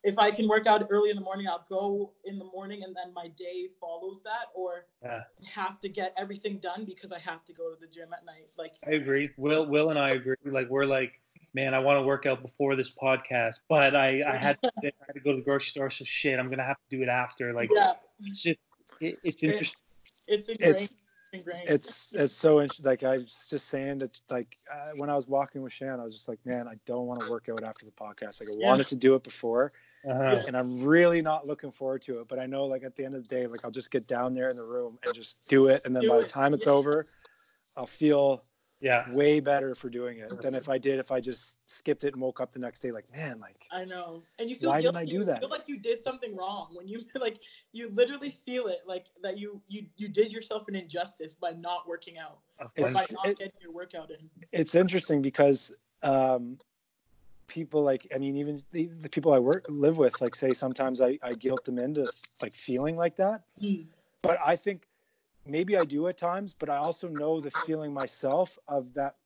if 0.03 0.19
I 0.19 0.31
can 0.31 0.49
work 0.49 0.67
out 0.67 0.87
early 0.91 1.11
in 1.11 1.17
the 1.17 1.23
morning, 1.23 1.47
I'll 1.47 1.67
go 1.69 2.13
in 2.25 2.39
the 2.39 2.45
morning 2.45 2.83
and 2.85 2.97
then 2.97 3.13
my 3.13 3.29
day 3.37 3.69
follows 3.81 4.23
that 4.25 4.47
or 4.55 4.87
yeah. 5.03 5.23
have 5.47 5.79
to 5.81 5.89
get 5.89 6.15
everything 6.17 6.59
done 6.59 6.85
because 6.85 7.13
I 7.13 7.19
have 7.19 7.45
to 7.47 7.53
go 7.53 7.71
to 7.75 7.79
the 7.79 7.87
gym 7.87 8.09
at 8.13 8.25
night. 8.25 8.49
Like 8.57 8.73
I 8.87 8.93
agree. 8.93 9.31
Will 9.37 9.67
Will 9.67 9.91
and 9.91 9.99
I 9.99 10.11
agree. 10.11 10.37
Like 10.45 10.69
we're 10.71 10.87
like, 10.87 11.13
man, 11.55 11.75
I 11.75 11.79
want 11.81 11.99
to 11.99 12.03
work 12.03 12.27
out 12.27 12.43
before 12.43 12.77
this 12.77 12.91
podcast, 12.91 13.61
but 13.69 13.95
I, 13.95 14.23
I 14.27 14.37
had 14.37 14.61
to, 14.63 14.71
I 14.83 14.93
had 15.07 15.15
to 15.15 15.21
go 15.21 15.33
to 15.33 15.37
the 15.37 15.45
grocery 15.45 15.71
store, 15.71 15.91
so 15.91 16.05
shit, 16.05 16.39
I'm 16.39 16.49
gonna 16.49 16.65
have 16.65 16.79
to 16.79 16.97
do 16.97 17.03
it 17.03 17.09
after. 17.09 17.53
Like 17.53 17.71
yeah. 17.75 17.93
it's 18.21 18.43
just 18.43 18.61
it, 19.01 19.19
it's 19.23 19.43
interesting. 19.43 19.83
It, 20.27 20.41
it's 20.41 20.49
ingrained. 20.49 20.75
It's, 20.77 20.95
it's 21.32 22.12
it's 22.12 22.35
so 22.35 22.61
interesting. 22.61 22.86
Like 22.86 23.02
I 23.02 23.19
was 23.19 23.47
just 23.48 23.69
saying 23.69 23.98
that, 23.98 24.20
like 24.31 24.57
uh, 24.73 24.90
when 24.97 25.11
I 25.11 25.16
was 25.16 25.27
walking 25.27 25.62
with 25.62 25.73
Shan, 25.73 26.01
I 26.01 26.05
was 26.05 26.15
just 26.15 26.28
like, 26.28 26.39
man, 26.44 26.66
I 26.69 26.74
don't 26.86 27.07
want 27.07 27.20
to 27.20 27.31
work 27.31 27.48
out 27.51 27.62
after 27.62 27.85
the 27.85 27.93
podcast. 27.93 28.40
Like 28.40 28.48
I 28.48 28.59
yeah. 28.59 28.69
wanted 28.69 28.86
to 28.89 28.97
do 28.97 29.15
it 29.15 29.23
before, 29.23 29.73
uh-huh. 30.09 30.43
and 30.47 30.57
I'm 30.57 30.82
really 30.82 31.23
not 31.23 31.47
looking 31.47 31.70
forward 31.70 32.02
to 32.02 32.20
it. 32.20 32.28
But 32.28 32.39
I 32.39 32.47
know, 32.47 32.65
like 32.66 32.82
at 32.85 32.97
the 32.97 33.05
end 33.05 33.15
of 33.15 33.27
the 33.27 33.35
day, 33.35 33.47
like 33.47 33.65
I'll 33.65 33.70
just 33.70 33.90
get 33.90 34.07
down 34.07 34.35
there 34.35 34.51
in 34.51 34.57
the 34.57 34.65
room 34.65 34.98
and 35.05 35.15
just 35.15 35.39
do 35.48 35.69
it, 35.69 35.82
and 35.85 35.94
then 35.94 36.02
do 36.02 36.09
by 36.09 36.16
it. 36.16 36.23
the 36.23 36.28
time 36.28 36.55
it's 36.55 36.66
yeah. 36.66 36.73
over, 36.73 37.07
I'll 37.77 37.86
feel 37.86 38.43
yeah 38.81 39.05
way 39.15 39.40
better 39.40 39.74
for 39.74 39.90
doing 39.90 40.19
it 40.19 40.40
than 40.40 40.55
if 40.55 40.69
I 40.69 40.78
did 40.78 40.98
if 40.98 41.12
I 41.12 41.20
just 41.20 41.57
skipped 41.66 42.05
it 42.05 42.15
and 42.15 42.23
woke 42.23 42.40
up 42.40 42.52
the 42.52 42.59
next 42.59 42.81
day 42.81 42.90
like 42.90 43.05
man 43.15 43.39
like 43.39 43.66
I 43.70 43.85
know 43.85 44.23
and 44.39 44.48
you 44.48 44.57
feel 44.57 44.70
why 44.70 44.81
guilty. 44.81 44.98
didn't 44.98 45.09
I 45.09 45.19
do 45.19 45.24
that? 45.24 45.35
You 45.36 45.40
feel 45.40 45.51
like 45.51 45.69
you 45.69 45.78
did 45.78 46.01
something 46.01 46.35
wrong 46.35 46.69
when 46.74 46.89
you 46.89 47.01
like 47.20 47.39
you 47.73 47.90
literally 47.93 48.31
feel 48.31 48.66
it 48.69 48.81
like 48.86 49.07
that 49.23 49.39
you 49.39 49.61
you 49.69 49.86
you 49.97 50.09
did 50.09 50.32
yourself 50.32 50.69
an 50.69 50.74
injustice 50.74 51.35
by 51.35 51.51
not 51.51 51.86
working 51.86 52.19
out 52.19 52.39
it's, 52.77 52.93
by 52.93 53.07
not 53.11 53.28
it, 53.28 53.39
getting 53.39 53.52
your 53.61 53.73
workout 53.73 54.11
in. 54.11 54.16
It's 54.52 54.74
interesting 54.74 55.23
because 55.23 55.73
um 56.02 56.59
people 57.47 57.82
like 57.82 58.07
i 58.15 58.19
mean 58.19 58.36
even 58.36 58.62
the, 58.70 58.89
the, 59.01 59.09
people 59.09 59.32
i 59.32 59.39
work 59.39 59.66
live 59.69 59.98
with 59.98 60.20
like 60.20 60.36
say 60.36 60.52
sometimes 60.52 61.01
i, 61.01 61.19
I 61.20 61.35
guilt 61.35 61.65
them 61.65 61.78
into 61.78 62.11
like 62.40 62.52
feeling 62.52 62.97
like 62.97 63.16
that 63.16 63.43
mm. 63.61 63.86
but 64.23 64.39
i 64.47 64.55
think 64.55 64.86
maybe 65.51 65.77
I 65.77 65.85
do 65.85 66.09
at 66.09 66.19
times, 66.19 66.55
but 66.59 66.71
I 66.71 66.77
also 66.77 67.09
know 67.09 67.41
the 67.41 67.51
feeling 67.51 67.93
myself 67.93 68.59
of 68.69 68.95
that, 68.95 69.17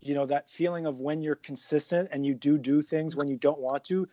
you 0.00 0.14
know, 0.14 0.26
that 0.26 0.50
feeling 0.50 0.86
of 0.86 0.98
when 0.98 1.22
you're 1.22 1.36
consistent 1.36 2.08
and 2.12 2.26
you 2.26 2.34
do 2.34 2.58
do 2.58 2.82
things 2.82 3.16
when 3.16 3.28
you 3.28 3.36
don't 3.36 3.60
want 3.60 3.84
to, 3.84 4.08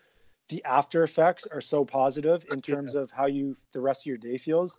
the 0.49 0.63
after 0.65 1.03
effects 1.03 1.47
are 1.47 1.61
so 1.61 1.85
positive 1.85 2.45
in 2.51 2.61
terms 2.61 2.95
yeah. 2.95 3.01
of 3.01 3.11
how 3.11 3.27
you 3.27 3.55
the 3.71 3.79
rest 3.79 4.01
of 4.03 4.05
your 4.07 4.17
day 4.17 4.37
feels. 4.37 4.75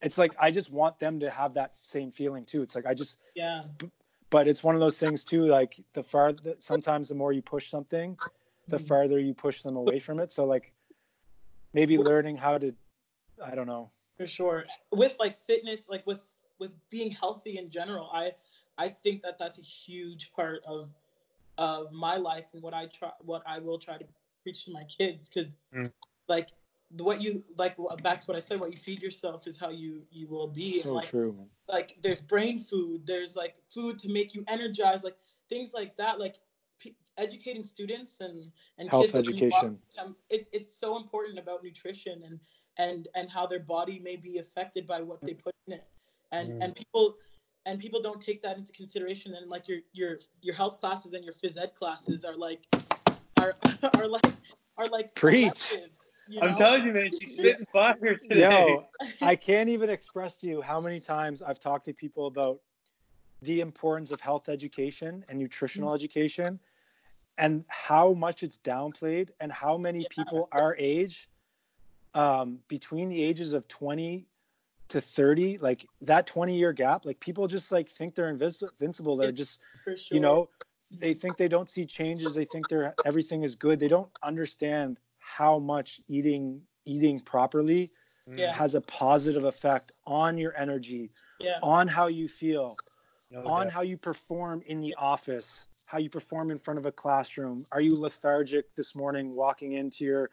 It's 0.00 0.16
like 0.16 0.32
I 0.38 0.50
just 0.50 0.70
want 0.70 0.98
them 1.00 1.20
to 1.20 1.30
have 1.30 1.54
that 1.54 1.74
same 1.80 2.12
feeling 2.12 2.44
too. 2.44 2.62
It's 2.62 2.74
like 2.74 2.86
I 2.86 2.94
just 2.94 3.16
yeah. 3.34 3.62
but 4.30 4.46
it's 4.46 4.62
one 4.62 4.74
of 4.74 4.80
those 4.80 4.98
things 4.98 5.24
too. 5.24 5.46
Like 5.46 5.80
the 5.92 6.02
far 6.02 6.32
sometimes 6.60 7.08
the 7.08 7.16
more 7.16 7.32
you 7.32 7.42
push 7.42 7.68
something, 7.68 8.16
the 8.68 8.76
mm-hmm. 8.76 8.86
farther 8.86 9.18
you 9.18 9.34
push 9.34 9.62
them 9.62 9.76
away 9.76 9.98
from 9.98 10.20
it. 10.20 10.30
So 10.30 10.44
like 10.44 10.72
maybe 11.72 11.98
learning 11.98 12.36
how 12.36 12.58
to, 12.58 12.74
I 13.44 13.54
don't 13.56 13.66
know, 13.66 13.90
for 14.18 14.28
sure. 14.28 14.66
With 14.92 15.16
like 15.18 15.36
fitness 15.46 15.88
like 15.88 16.06
with 16.06 16.22
with 16.58 16.74
being 16.90 17.10
healthy 17.10 17.58
in 17.58 17.70
general 17.70 18.10
i 18.12 18.32
i 18.78 18.88
think 18.88 19.22
that 19.22 19.38
that's 19.38 19.58
a 19.58 19.62
huge 19.62 20.32
part 20.32 20.60
of 20.66 20.90
of 21.56 21.92
my 21.92 22.16
life 22.16 22.46
and 22.52 22.62
what 22.62 22.74
i 22.74 22.86
try 22.86 23.10
what 23.20 23.42
i 23.46 23.58
will 23.58 23.78
try 23.78 23.96
to 23.96 24.04
preach 24.42 24.64
to 24.64 24.72
my 24.72 24.84
kids. 24.84 25.28
Because 25.28 25.52
mm. 25.74 25.90
like 26.28 26.48
what 26.98 27.20
you 27.20 27.44
like 27.56 27.76
back 28.02 28.20
to 28.20 28.26
what 28.26 28.36
i 28.36 28.40
said 28.40 28.58
what 28.58 28.70
you 28.70 28.76
feed 28.76 29.02
yourself 29.02 29.46
is 29.46 29.58
how 29.58 29.68
you 29.68 30.02
you 30.10 30.26
will 30.26 30.48
be. 30.48 30.80
So 30.80 30.88
and, 30.88 30.96
like, 30.96 31.08
true 31.08 31.36
like 31.68 31.96
there's 32.02 32.22
brain 32.22 32.60
food 32.60 33.06
there's 33.06 33.36
like 33.36 33.56
food 33.68 33.98
to 33.98 34.08
make 34.08 34.34
you 34.34 34.44
energized 34.48 35.04
like 35.04 35.16
things 35.50 35.74
like 35.74 35.96
that 35.96 36.18
like 36.18 36.36
p- 36.78 36.96
educating 37.18 37.64
students 37.64 38.20
and 38.20 38.50
and 38.78 38.88
health 38.88 39.12
kids 39.12 39.16
education. 39.16 39.78
it's 40.30 40.48
it's 40.52 40.74
so 40.74 40.96
important 40.96 41.38
about 41.38 41.62
nutrition 41.62 42.22
and 42.24 42.40
and 42.78 43.08
and 43.14 43.30
how 43.30 43.46
their 43.46 43.60
body 43.60 43.98
may 43.98 44.16
be 44.16 44.38
affected 44.38 44.86
by 44.86 45.00
what 45.00 45.20
they 45.22 45.34
put 45.34 45.54
in 45.66 45.74
it 45.74 45.84
and 46.32 46.50
Mm. 46.50 46.64
and 46.64 46.76
people 46.76 47.16
and 47.66 47.78
people 47.80 48.00
don't 48.00 48.20
take 48.20 48.42
that 48.42 48.56
into 48.56 48.72
consideration 48.72 49.34
and 49.34 49.50
like 49.50 49.68
your 49.68 49.78
your 49.92 50.18
your 50.40 50.54
health 50.54 50.78
classes 50.78 51.14
and 51.14 51.24
your 51.24 51.34
phys 51.34 51.58
ed 51.58 51.74
classes 51.74 52.24
are 52.24 52.34
like 52.34 52.66
are 53.40 53.54
are 53.96 54.08
like 54.08 54.32
are 54.76 54.88
like 54.88 55.14
Preach. 55.14 55.72
electives, 55.72 56.00
you 56.28 56.40
I'm 56.40 56.54
telling 56.54 56.86
you, 56.86 56.92
man, 56.92 57.10
she's 57.10 57.34
spitting 57.34 57.66
fire 57.72 58.14
today. 58.16 58.40
Yo, 58.42 58.84
I 59.22 59.36
can't 59.36 59.68
even 59.68 59.90
express 59.90 60.36
to 60.38 60.46
you 60.46 60.62
how 60.62 60.80
many 60.80 61.00
times 61.00 61.42
I've 61.42 61.58
talked 61.58 61.86
to 61.86 61.92
people 61.92 62.26
about 62.26 62.60
the 63.42 63.60
importance 63.60 64.10
of 64.10 64.20
health 64.20 64.48
education 64.48 65.24
and 65.28 65.38
nutritional 65.38 65.94
education 65.94 66.58
and 67.38 67.64
how 67.68 68.12
much 68.14 68.42
it's 68.42 68.58
downplayed 68.58 69.30
and 69.40 69.52
how 69.52 69.76
many 69.76 70.00
Yeah. 70.00 70.08
people 70.10 70.48
our 70.52 70.76
age 70.78 71.28
um, 72.14 72.58
between 72.68 73.08
the 73.08 73.22
ages 73.22 73.52
of 73.52 73.68
20 73.68 74.26
to 74.88 75.00
30 75.02 75.58
like 75.58 75.86
that 76.00 76.26
20 76.26 76.56
year 76.56 76.72
gap 76.72 77.04
like 77.04 77.20
people 77.20 77.46
just 77.46 77.70
like 77.70 77.90
think 77.90 78.14
they're 78.14 78.34
invis- 78.34 78.62
invincible. 78.80 79.16
They're 79.16 79.32
just 79.32 79.58
sure. 79.84 79.96
you 80.10 80.20
know 80.20 80.48
they 80.90 81.12
think 81.12 81.36
they 81.36 81.48
don't 81.48 81.68
see 81.68 81.84
changes. 81.84 82.34
They 82.34 82.46
think 82.46 82.68
they're 82.68 82.96
everything 83.04 83.42
is 83.42 83.54
good. 83.54 83.78
They 83.78 83.88
don't 83.88 84.10
understand 84.22 84.98
how 85.18 85.58
much 85.58 86.00
eating 86.08 86.62
eating 86.86 87.20
properly 87.20 87.90
Yeah. 88.26 88.54
has 88.54 88.74
a 88.74 88.80
positive 88.80 89.44
effect 89.44 89.92
on 90.06 90.38
your 90.38 90.56
energy 90.56 91.10
yeah. 91.38 91.58
on 91.62 91.86
how 91.86 92.06
you 92.06 92.26
feel 92.28 92.76
No 93.30 93.42
on 93.44 93.66
doubt. 93.66 93.72
how 93.72 93.82
you 93.82 93.98
perform 93.98 94.62
in 94.66 94.80
the 94.80 94.94
office 94.96 95.66
how 95.84 95.96
you 95.96 96.10
perform 96.10 96.50
in 96.50 96.58
front 96.58 96.76
of 96.78 96.84
a 96.84 96.92
classroom. 96.92 97.64
Are 97.72 97.80
you 97.80 97.96
lethargic 97.98 98.74
this 98.74 98.94
morning 98.94 99.34
walking 99.34 99.72
into 99.72 100.04
your 100.04 100.28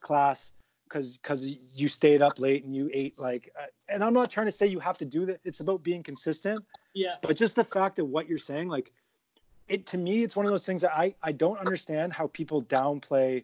class 0.00 0.50
because 0.88 1.16
because 1.18 1.44
you 1.44 1.88
stayed 1.88 2.22
up 2.22 2.38
late 2.38 2.64
and 2.64 2.74
you 2.74 2.90
ate 2.92 3.18
like 3.18 3.52
uh, 3.60 3.66
and 3.88 4.02
i'm 4.02 4.14
not 4.14 4.30
trying 4.30 4.46
to 4.46 4.52
say 4.52 4.66
you 4.66 4.80
have 4.80 4.98
to 4.98 5.04
do 5.04 5.26
that. 5.26 5.40
It's 5.44 5.60
about 5.60 5.82
being 5.82 6.02
consistent. 6.02 6.64
Yeah. 6.94 7.16
But 7.20 7.36
just 7.36 7.56
the 7.56 7.64
fact 7.64 7.98
of 7.98 8.08
what 8.08 8.28
you're 8.28 8.38
saying 8.38 8.68
like 8.68 8.92
it 9.68 9.86
to 9.86 9.98
me 9.98 10.22
it's 10.22 10.36
one 10.36 10.46
of 10.46 10.52
those 10.52 10.64
things 10.64 10.82
that 10.82 10.96
i 10.96 11.14
i 11.22 11.32
don't 11.32 11.58
understand 11.58 12.12
how 12.12 12.28
people 12.28 12.62
downplay 12.62 13.42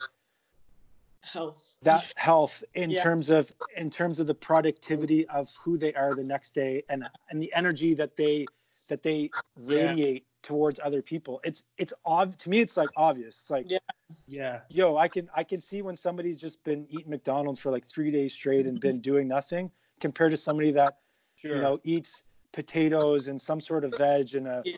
health. 1.20 1.74
that 1.82 2.12
health 2.16 2.62
in 2.74 2.90
Yeah. 2.90 3.02
terms 3.02 3.30
of 3.30 3.52
in 3.76 3.90
terms 3.90 4.20
of 4.20 4.26
the 4.26 4.34
productivity 4.34 5.26
of 5.28 5.50
who 5.56 5.76
they 5.76 5.92
are 5.94 6.14
the 6.14 6.24
next 6.24 6.54
day 6.54 6.84
and 6.88 7.08
and 7.30 7.42
the 7.42 7.52
energy 7.54 7.94
that 7.94 8.16
they 8.16 8.46
that 8.88 9.02
they 9.02 9.30
radiate 9.56 10.26
towards 10.42 10.80
other 10.82 11.02
people 11.02 11.40
it's 11.44 11.62
it's 11.78 11.92
ob 12.04 12.36
to 12.36 12.50
me 12.50 12.60
it's 12.60 12.76
like 12.76 12.88
obvious 12.96 13.40
it's 13.40 13.50
like 13.50 13.66
Yeah. 13.68 13.78
Yeah. 14.26 14.60
yo 14.68 14.96
i 14.96 15.08
can 15.08 15.28
i 15.34 15.44
can 15.44 15.60
see 15.60 15.82
when 15.82 15.96
somebody's 15.96 16.38
just 16.38 16.62
been 16.64 16.86
eating 16.90 17.10
mcdonald's 17.10 17.60
for 17.60 17.70
like 17.70 17.86
three 17.88 18.10
days 18.10 18.32
straight 18.32 18.66
and 18.66 18.80
been 18.80 19.00
doing 19.10 19.28
nothing 19.28 19.70
compared 20.00 20.32
to 20.32 20.36
somebody 20.36 20.72
that 20.72 20.98
Sure. 21.36 21.56
you 21.56 21.62
know 21.62 21.76
eats 21.84 22.24
potatoes 22.52 23.28
and 23.28 23.40
some 23.40 23.60
sort 23.60 23.84
of 23.84 23.94
veg 23.96 24.34
and 24.34 24.46
a, 24.46 24.62
Yeah. 24.64 24.76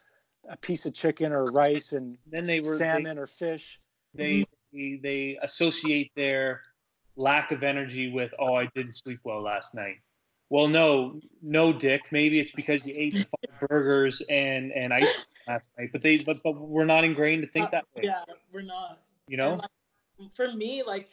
a 0.50 0.56
piece 0.56 0.86
of 0.86 0.94
chicken 0.94 1.32
or 1.32 1.46
rice 1.46 1.92
and 1.92 2.16
then 2.26 2.46
they 2.46 2.60
were 2.60 2.72
they, 2.72 2.84
salmon 2.84 3.18
or 3.18 3.26
fish 3.26 3.78
they, 4.14 4.40
mm-hmm. 4.40 4.42
they 4.72 5.00
they 5.02 5.38
associate 5.42 6.12
their 6.14 6.60
lack 7.16 7.52
of 7.52 7.62
energy 7.62 8.10
with 8.10 8.32
oh 8.38 8.54
I 8.54 8.66
didn't 8.74 8.96
sleep 8.96 9.20
well 9.24 9.42
last 9.42 9.74
night. 9.74 9.96
Well, 10.50 10.68
no, 10.68 11.20
no, 11.42 11.72
Dick. 11.72 12.02
Maybe 12.12 12.38
it's 12.38 12.50
because 12.52 12.84
you 12.86 12.94
ate 12.96 13.14
five 13.50 13.68
burgers 13.68 14.22
and 14.28 14.72
and 14.72 14.92
ice 14.92 15.12
cream 15.12 15.24
last 15.46 15.70
night. 15.78 15.90
But 15.92 16.02
they 16.02 16.18
but 16.18 16.42
but 16.42 16.52
we're 16.52 16.84
not 16.84 17.04
ingrained 17.04 17.42
to 17.42 17.48
think 17.48 17.66
Uh, 17.68 17.70
that 17.72 17.84
way. 17.94 18.02
yeah 18.04 18.24
we're 18.52 18.62
not 18.62 19.00
You 19.28 19.36
know. 19.36 19.54
Like, 19.54 20.32
for 20.34 20.52
me 20.52 20.82
like 20.82 21.08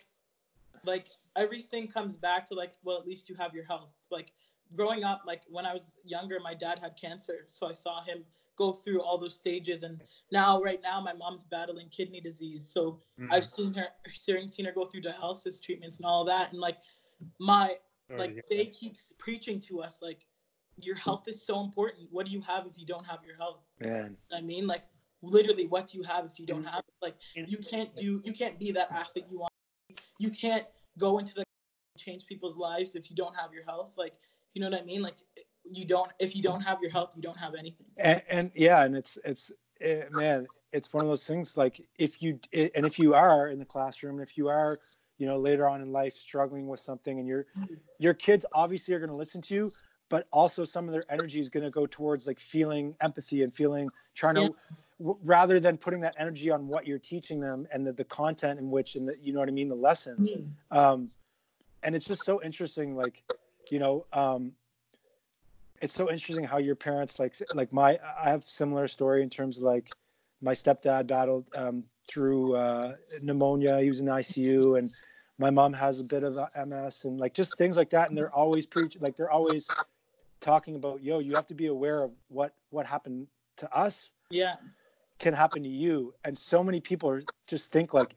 like 0.86 1.06
everything 1.36 1.88
comes 1.88 2.18
back 2.18 2.46
to 2.48 2.54
like 2.54 2.74
well 2.84 2.98
at 3.00 3.08
least 3.08 3.30
you 3.30 3.36
have 3.36 3.54
your 3.54 3.66
health 3.66 3.90
like 4.12 4.32
growing 4.76 5.04
up 5.04 5.22
like 5.26 5.42
when 5.50 5.66
i 5.66 5.74
was 5.74 5.94
younger 6.04 6.40
my 6.40 6.54
dad 6.54 6.78
had 6.80 6.96
cancer 6.96 7.48
so 7.50 7.68
i 7.68 7.74
saw 7.74 8.04
him 8.04 8.24
go 8.58 8.72
through 8.74 9.02
all 9.02 9.18
those 9.18 9.36
stages 9.36 9.82
and 9.84 10.02
now 10.32 10.62
right 10.62 10.82
now 10.84 11.02
my 11.02 11.14
mom's 11.14 11.46
battling 11.46 11.90
kidney 11.90 12.22
disease 12.22 12.70
so 12.70 13.00
Mm. 13.20 13.28
i've 13.32 13.46
seen 13.46 13.74
her 13.74 13.88
seen 14.14 14.50
seen 14.50 14.66
her 14.66 14.72
go 14.72 14.86
through 14.86 15.02
dialysis 15.02 15.62
treatments 15.62 15.98
and 15.98 16.06
all 16.06 16.24
that 16.26 16.52
and 16.52 16.60
like 16.60 16.78
my 17.40 17.76
to 18.10 18.18
like 18.18 18.46
they 18.50 18.66
that. 18.66 18.74
keep 18.74 18.96
preaching 19.18 19.60
to 19.62 19.82
us 19.82 20.00
like 20.02 20.26
your 20.78 20.96
health 20.96 21.28
is 21.28 21.46
so 21.46 21.62
important 21.62 22.08
what 22.12 22.26
do 22.26 22.32
you 22.32 22.42
have 22.42 22.66
if 22.66 22.78
you 22.78 22.86
don't 22.86 23.06
have 23.06 23.20
your 23.26 23.36
health 23.38 23.60
man 23.80 24.18
I 24.34 24.42
mean, 24.42 24.68
like 24.68 24.84
literally, 25.22 25.68
what 25.68 25.88
do 25.88 25.98
you 25.98 26.04
have 26.04 26.26
if 26.26 26.40
you 26.40 26.46
don't 26.46 26.64
have 26.64 26.80
it? 26.80 26.94
Like 27.02 27.16
you 27.36 27.58
can't 27.58 27.96
do, 27.96 28.22
you 28.24 28.34
can't 28.34 28.58
be 28.58 28.72
that 28.72 28.92
athlete 28.92 29.26
you 29.30 29.40
want. 29.40 29.52
You 30.20 30.30
can't 30.30 30.66
go 30.98 31.18
into 31.18 31.34
the 31.34 31.44
change 31.98 32.26
people's 32.26 32.56
lives 32.56 32.96
if 32.96 33.10
you 33.10 33.16
don't 33.16 33.36
have 33.36 33.54
your 33.54 33.64
health. 33.64 33.92
Like 33.98 34.14
you 34.54 34.62
know 34.62 34.70
what 34.70 34.82
I 34.82 34.84
mean? 34.86 35.02
Like 35.02 35.16
you 35.70 35.86
don't, 35.86 36.12
if 36.20 36.36
you 36.36 36.42
don't 36.42 36.62
have 36.62 36.80
your 36.82 36.92
health, 36.92 37.14
you 37.16 37.22
don't 37.22 37.38
have 37.38 37.54
anything. 37.56 37.86
and, 37.98 38.22
and 38.30 38.52
yeah 38.56 38.84
and 38.84 38.96
it's 38.96 39.18
it's 39.24 39.52
eh, 39.82 40.04
man 40.12 40.48
it's 40.74 40.94
one 40.94 41.04
of 41.04 41.10
those 41.10 41.26
things 41.28 41.58
like 41.58 41.86
if 41.98 42.22
you 42.22 42.40
eh, 42.54 42.70
and 42.76 42.86
if 42.86 42.98
you 42.98 43.14
are 43.14 43.48
in 43.48 43.60
the 43.60 43.66
classroom 43.66 44.20
and 44.20 44.28
if 44.28 44.38
you 44.38 44.48
are 44.48 44.78
you 45.18 45.28
know 45.28 45.38
later 45.38 45.68
on 45.68 45.82
in 45.82 45.92
life 45.92 46.16
struggling 46.16 46.68
with 46.68 46.80
something 46.80 47.20
and 47.20 47.28
your 47.28 47.46
your 48.00 48.14
kids 48.14 48.46
obviously 48.54 48.94
are 48.94 49.00
going 49.00 49.10
to 49.10 49.16
listen 49.16 49.42
to 49.42 49.54
you 49.54 49.72
but 50.12 50.28
also 50.32 50.66
some 50.66 50.86
of 50.88 50.92
their 50.92 51.06
energy 51.10 51.40
is 51.40 51.50
going 51.50 51.64
to 51.64 51.72
go 51.72 51.88
towards 51.88 52.28
like 52.28 52.40
feeling 52.40 52.96
empathy 53.02 53.42
and 53.42 53.56
feeling 53.56 53.92
trying 54.14 54.36
Yeah. 54.36 54.50
to 54.50 54.56
w- 55.00 55.18
rather 55.24 55.60
than 55.60 55.78
putting 55.78 56.02
that 56.02 56.14
energy 56.20 56.52
on 56.52 56.68
what 56.68 56.86
you're 56.86 57.00
teaching 57.00 57.40
them 57.40 57.66
and 57.74 57.88
the, 57.88 57.94
the 57.94 58.04
content 58.04 58.60
in 58.60 58.70
which 58.70 58.96
and 58.96 59.08
the 59.08 59.18
you 59.24 59.34
know 59.34 59.40
what 59.40 59.50
i 59.50 59.52
mean 59.52 59.70
the 59.70 59.76
lessons. 59.76 60.36
Um, 60.70 61.10
and 61.82 61.96
it's 61.96 62.06
just 62.06 62.24
so 62.26 62.44
interesting 62.44 62.96
like 62.96 63.24
you 63.70 63.80
know 63.80 64.06
um, 64.14 64.52
it's 65.82 65.94
so 65.96 66.12
interesting 66.12 66.44
how 66.44 66.58
your 66.58 66.76
parents 66.76 67.18
like 67.20 67.36
like 67.54 67.74
my 67.74 67.98
i 68.22 68.30
have 68.30 68.44
similar 68.44 68.88
story 68.88 69.24
in 69.24 69.30
terms 69.30 69.58
of 69.58 69.64
like 69.64 69.94
my 70.42 70.54
stepdad 70.54 71.08
battled 71.08 71.50
um, 71.56 71.84
through 72.08 72.56
uh, 72.56 72.96
pneumonia. 73.22 73.80
He 73.80 73.90
was 73.90 74.00
in 74.00 74.08
the 74.08 74.12
icu 74.12 74.78
and 74.78 74.94
my 75.38 75.50
mom 75.50 75.74
has 75.74 76.02
a 76.02 76.04
bit 76.06 76.24
of 76.24 76.36
ms 76.68 77.06
and 77.06 77.20
like 77.20 77.34
just 77.34 77.58
things 77.58 77.78
like 77.78 77.92
that. 77.92 78.10
And 78.10 78.18
they're 78.18 78.34
always 78.34 78.66
preach 78.66 78.98
like 79.00 79.16
they're 79.16 79.32
always 79.32 79.72
talking 80.42 80.76
about 80.76 81.02
yo 81.02 81.20
you 81.20 81.36
have 81.36 81.48
to 81.48 81.54
be 81.54 81.68
aware 81.68 82.04
of 82.04 82.12
what 82.28 82.54
what 82.70 82.86
happened 82.86 83.28
to 83.58 83.74
us 83.76 84.12
Yeah, 84.30 84.56
can 85.20 85.34
happen 85.34 85.64
to 85.64 85.70
you 85.70 86.14
and 86.26 86.38
so 86.38 86.64
many 86.64 86.80
people 86.82 87.10
are, 87.10 87.24
just 87.48 87.72
think 87.72 87.94
like 87.94 88.16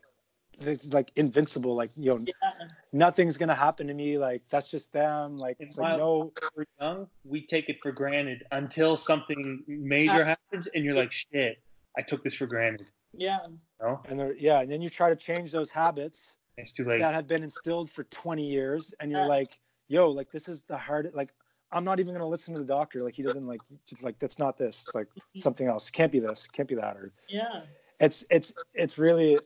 it's 0.59 0.93
like 0.93 1.11
invincible 1.17 1.75
like 1.75 1.91
you 1.97 2.11
know 2.11 2.19
yeah, 2.19 2.51
nothing's 2.93 3.37
gonna 3.39 3.55
happen 3.55 3.89
to 3.89 3.95
me. 3.95 4.19
Like 4.19 4.43
that's 4.51 4.71
just 4.71 4.93
them. 4.93 5.37
Like 5.37 5.57
it's 5.59 5.77
like 5.77 5.99
no, 5.99 6.33
we're 6.57 6.65
young, 6.81 7.09
we 7.25 7.45
take 7.47 7.69
it 7.69 7.77
for 7.83 7.93
granted 7.93 8.45
until 8.53 8.97
something 8.97 9.63
major 9.67 10.25
happens, 10.25 10.69
and 10.75 10.85
you're 10.85 10.95
like, 10.95 11.11
shit, 11.13 11.59
I 11.99 12.03
took 12.03 12.23
this 12.23 12.35
for 12.35 12.47
granted. 12.47 12.91
yeah, 13.13 13.41
You 13.49 13.59
know? 13.83 14.01
and 14.09 14.19
they're 14.19 14.35
yeah, 14.35 14.61
and 14.61 14.71
then 14.71 14.81
you 14.81 14.89
try 14.89 15.11
to 15.11 15.17
change 15.17 15.51
those 15.51 15.71
habits 15.73 16.37
It's 16.57 16.73
too 16.73 16.85
late. 16.85 17.01
that 17.01 17.15
have 17.15 17.27
been 17.27 17.43
instilled 17.43 17.91
for 17.91 18.05
20 18.05 18.47
years, 18.47 18.95
and 19.01 19.11
you're 19.11 19.23
Yeah. 19.23 19.27
like, 19.27 19.59
yo, 19.89 20.11
like 20.11 20.31
this 20.31 20.49
is 20.49 20.63
the 20.63 20.77
hard. 20.77 21.11
Like 21.15 21.31
I'm 21.75 21.85
not 21.85 21.99
even 22.01 22.15
gonna 22.15 22.27
listen 22.27 22.55
to 22.55 22.61
the 22.61 22.67
doctor. 22.67 23.01
Like 23.01 23.15
he 23.15 23.23
doesn't 23.23 23.47
like 23.47 23.61
just, 23.87 24.03
like 24.03 24.19
that's 24.21 24.39
not 24.39 24.57
this. 24.57 24.85
It's 24.87 24.95
like 24.95 25.09
something 25.35 25.67
else. 25.67 25.91
Can't 25.91 26.13
be 26.13 26.21
this. 26.21 26.47
Can't 26.47 26.69
be 26.69 26.77
that. 26.77 26.97
Or 26.97 27.13
yeah, 27.29 27.63
it's 28.01 28.25
it's 28.31 28.55
it's 28.75 28.97
really 28.97 29.41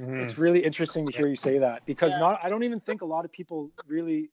Mhm. 0.00 0.20
it's 0.22 0.36
really 0.36 0.60
interesting 0.60 1.06
to 1.06 1.12
hear 1.12 1.26
you 1.26 1.36
say 1.36 1.58
that 1.58 1.86
because 1.86 2.12
Yeah. 2.12 2.18
not 2.20 2.40
I 2.44 2.50
don't 2.50 2.62
even 2.62 2.80
think 2.80 3.00
a 3.00 3.06
lot 3.06 3.24
of 3.24 3.32
people 3.32 3.70
really 3.86 4.30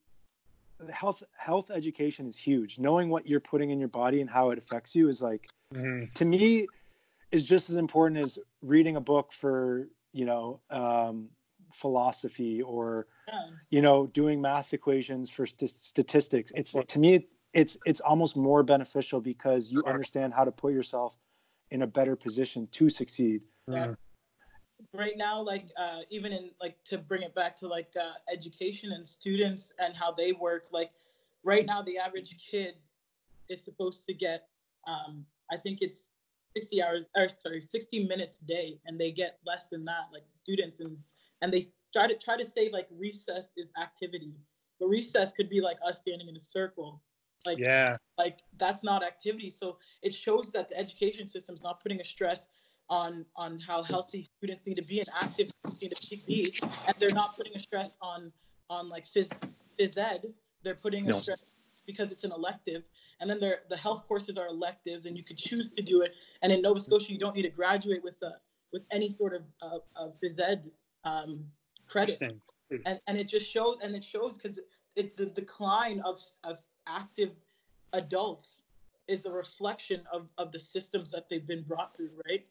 health 0.89 1.23
health 1.37 1.71
education 1.71 2.27
is 2.27 2.37
huge. 2.37 2.77
Knowing 2.77 3.09
what 3.09 3.25
you're 3.25 3.39
putting 3.39 3.69
in 3.69 3.79
your 3.79 3.87
body 3.87 4.19
and 4.19 4.29
how 4.29 4.49
it 4.49 4.57
affects 4.57 4.93
you 4.93 5.07
is 5.07 5.21
like 5.21 5.47
Mhm. 5.73 6.13
to 6.15 6.25
me 6.25 6.67
is 7.31 7.45
just 7.45 7.69
as 7.69 7.77
important 7.77 8.19
as 8.19 8.37
reading 8.61 8.97
a 8.97 9.01
book 9.01 9.31
for 9.31 9.87
you 10.11 10.25
know 10.25 10.59
um, 10.69 11.29
philosophy 11.73 12.61
or 12.61 13.07
yeah, 13.27 13.49
you 13.69 13.81
know 13.81 14.07
doing 14.07 14.41
math 14.41 14.73
equations 14.73 15.29
for 15.29 15.45
st- 15.45 15.69
statistics 15.69 16.51
it's 16.55 16.75
to 16.87 16.99
me 16.99 17.27
it's 17.53 17.77
it's 17.85 18.01
almost 18.01 18.35
more 18.35 18.63
beneficial 18.63 19.21
because 19.21 19.71
you 19.71 19.83
understand 19.85 20.33
how 20.33 20.43
to 20.43 20.51
put 20.51 20.73
yourself 20.73 21.17
in 21.71 21.81
a 21.81 21.87
better 21.87 22.15
position 22.15 22.67
to 22.71 22.89
succeed. 22.89 23.41
Mhm. 23.69 23.95
right 24.93 25.17
now 25.17 25.41
like 25.41 25.69
uh, 25.77 26.01
even 26.09 26.31
in 26.33 26.51
like 26.61 26.75
to 26.83 26.97
bring 26.97 27.21
it 27.21 27.33
back 27.33 27.55
to 27.55 27.67
like 27.67 27.91
uh, 27.99 28.13
education 28.31 28.91
and 28.91 29.07
students 29.07 29.71
and 29.79 29.95
how 29.95 30.11
they 30.11 30.33
work 30.33 30.65
like 30.71 30.91
right 31.43 31.65
now 31.65 31.81
the 31.81 31.97
average 31.97 32.35
kid 32.37 32.75
is 33.49 33.63
supposed 33.63 34.05
to 34.05 34.13
get 34.13 34.49
um, 34.87 35.25
i 35.51 35.57
think 35.57 35.79
it's 35.81 36.09
60 36.55 36.83
hours 36.83 37.05
or 37.15 37.27
sorry 37.39 37.65
60 37.67 38.05
minutes 38.07 38.37
a 38.43 38.45
day 38.45 38.79
and 38.85 38.99
they 38.99 39.11
get 39.11 39.39
less 39.45 39.67
than 39.71 39.85
that 39.85 40.09
like 40.11 40.25
students 40.43 40.79
and 40.79 40.97
and 41.43 41.53
they 41.53 41.67
try 41.91 42.07
to 42.07 42.15
try 42.17 42.35
to 42.35 42.47
say 42.47 42.69
like 42.71 42.87
recess 42.97 43.47
is 43.57 43.67
activity 43.79 44.33
but 44.79 44.87
recess 44.87 45.31
could 45.31 45.49
be 45.49 45.61
like 45.61 45.77
us 45.87 45.99
standing 45.99 46.27
in 46.27 46.35
a 46.37 46.41
circle 46.41 47.01
like 47.45 47.59
Yeah. 47.59 47.97
like 48.17 48.39
that's 48.57 48.83
not 48.83 49.03
activity 49.03 49.49
so 49.49 49.77
it 50.01 50.13
shows 50.15 50.51
that 50.53 50.69
the 50.69 50.77
education 50.77 51.27
system 51.29 51.53
is 51.55 51.61
not 51.61 51.81
putting 51.83 51.99
a 52.01 52.05
stress 52.05 52.49
on 52.89 53.25
on 53.35 53.59
how 53.59 53.83
healthy 53.83 54.25
students 54.37 54.65
need 54.65 54.75
to 54.75 54.87
be 54.93 54.99
and 54.99 55.09
active 55.21 55.47
students 55.49 56.11
need 56.11 56.17
to 56.17 56.25
be 56.25 56.39
and 56.87 56.95
they're 56.99 57.19
not 57.23 57.35
putting 57.35 57.55
a 57.55 57.59
stress 57.59 57.97
on 58.01 58.31
on 58.69 58.89
like 58.89 59.05
phys- 59.05 59.37
phys 59.79 59.97
ed, 59.97 60.33
they're 60.63 60.75
putting 60.75 61.05
No. 61.05 61.15
a 61.15 61.19
stress 61.19 61.43
because 61.85 62.11
it's 62.11 62.23
an 62.23 62.31
elective, 62.31 62.83
and 63.19 63.29
then 63.29 63.39
they're, 63.39 63.59
the 63.69 63.77
health 63.77 64.07
courses 64.07 64.37
are 64.37 64.47
electives, 64.47 65.05
and 65.05 65.17
you 65.17 65.23
could 65.23 65.37
choose 65.37 65.69
to 65.75 65.83
do 65.83 66.01
it. 66.01 66.13
And 66.41 66.51
in 66.51 66.61
Nova 66.61 66.79
Scotia, 66.79 67.11
you 67.11 67.19
don't 67.19 67.35
need 67.35 67.41
to 67.43 67.49
graduate 67.49 68.03
with 68.03 68.17
the 68.19 68.31
with 68.71 68.83
any 68.91 69.13
sort 69.13 69.33
of 69.33 69.43
uh, 69.61 69.79
of 69.95 70.13
phys 70.21 70.39
ed 70.39 70.71
um, 71.03 71.45
credit. 71.87 72.21
And, 72.85 72.99
and 73.07 73.17
it 73.17 73.27
just 73.27 73.49
shows 73.49 73.77
and 73.81 73.95
it 73.95 74.03
shows 74.03 74.37
because 74.37 74.59
it, 74.95 75.15
the 75.15 75.27
decline 75.27 76.01
of, 76.01 76.19
of 76.43 76.59
active 76.87 77.31
adults 77.93 78.63
is 79.07 79.25
a 79.25 79.31
reflection 79.31 80.03
of, 80.11 80.27
of 80.37 80.51
the 80.51 80.59
systems 80.59 81.11
that 81.11 81.29
they've 81.29 81.45
been 81.45 81.63
brought 81.63 81.95
through 81.95 82.09
right? 82.27 82.45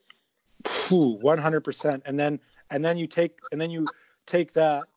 Ooh, 0.93 1.19
100% 1.23 2.03
and 2.05 2.19
then 2.19 2.39
and 2.71 2.85
then 2.85 2.97
you 2.97 3.07
take 3.07 3.41
and 3.51 3.61
then 3.61 3.71
you 3.71 3.91
take 4.27 4.53
that 4.53 4.89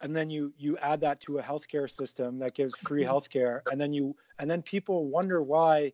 and 0.00 0.14
then 0.14 0.30
you 0.30 0.52
you 0.56 0.76
add 0.78 1.00
that 1.00 1.20
to 1.22 1.38
a 1.38 1.42
healthcare 1.42 1.90
system 1.90 2.38
that 2.38 2.54
gives 2.54 2.76
free 2.76 3.02
Mhm. 3.02 3.08
healthcare. 3.08 3.62
And 3.70 3.80
then 3.80 3.92
you 3.92 4.16
and 4.38 4.50
then 4.50 4.62
people 4.62 5.06
wonder 5.06 5.42
why 5.42 5.92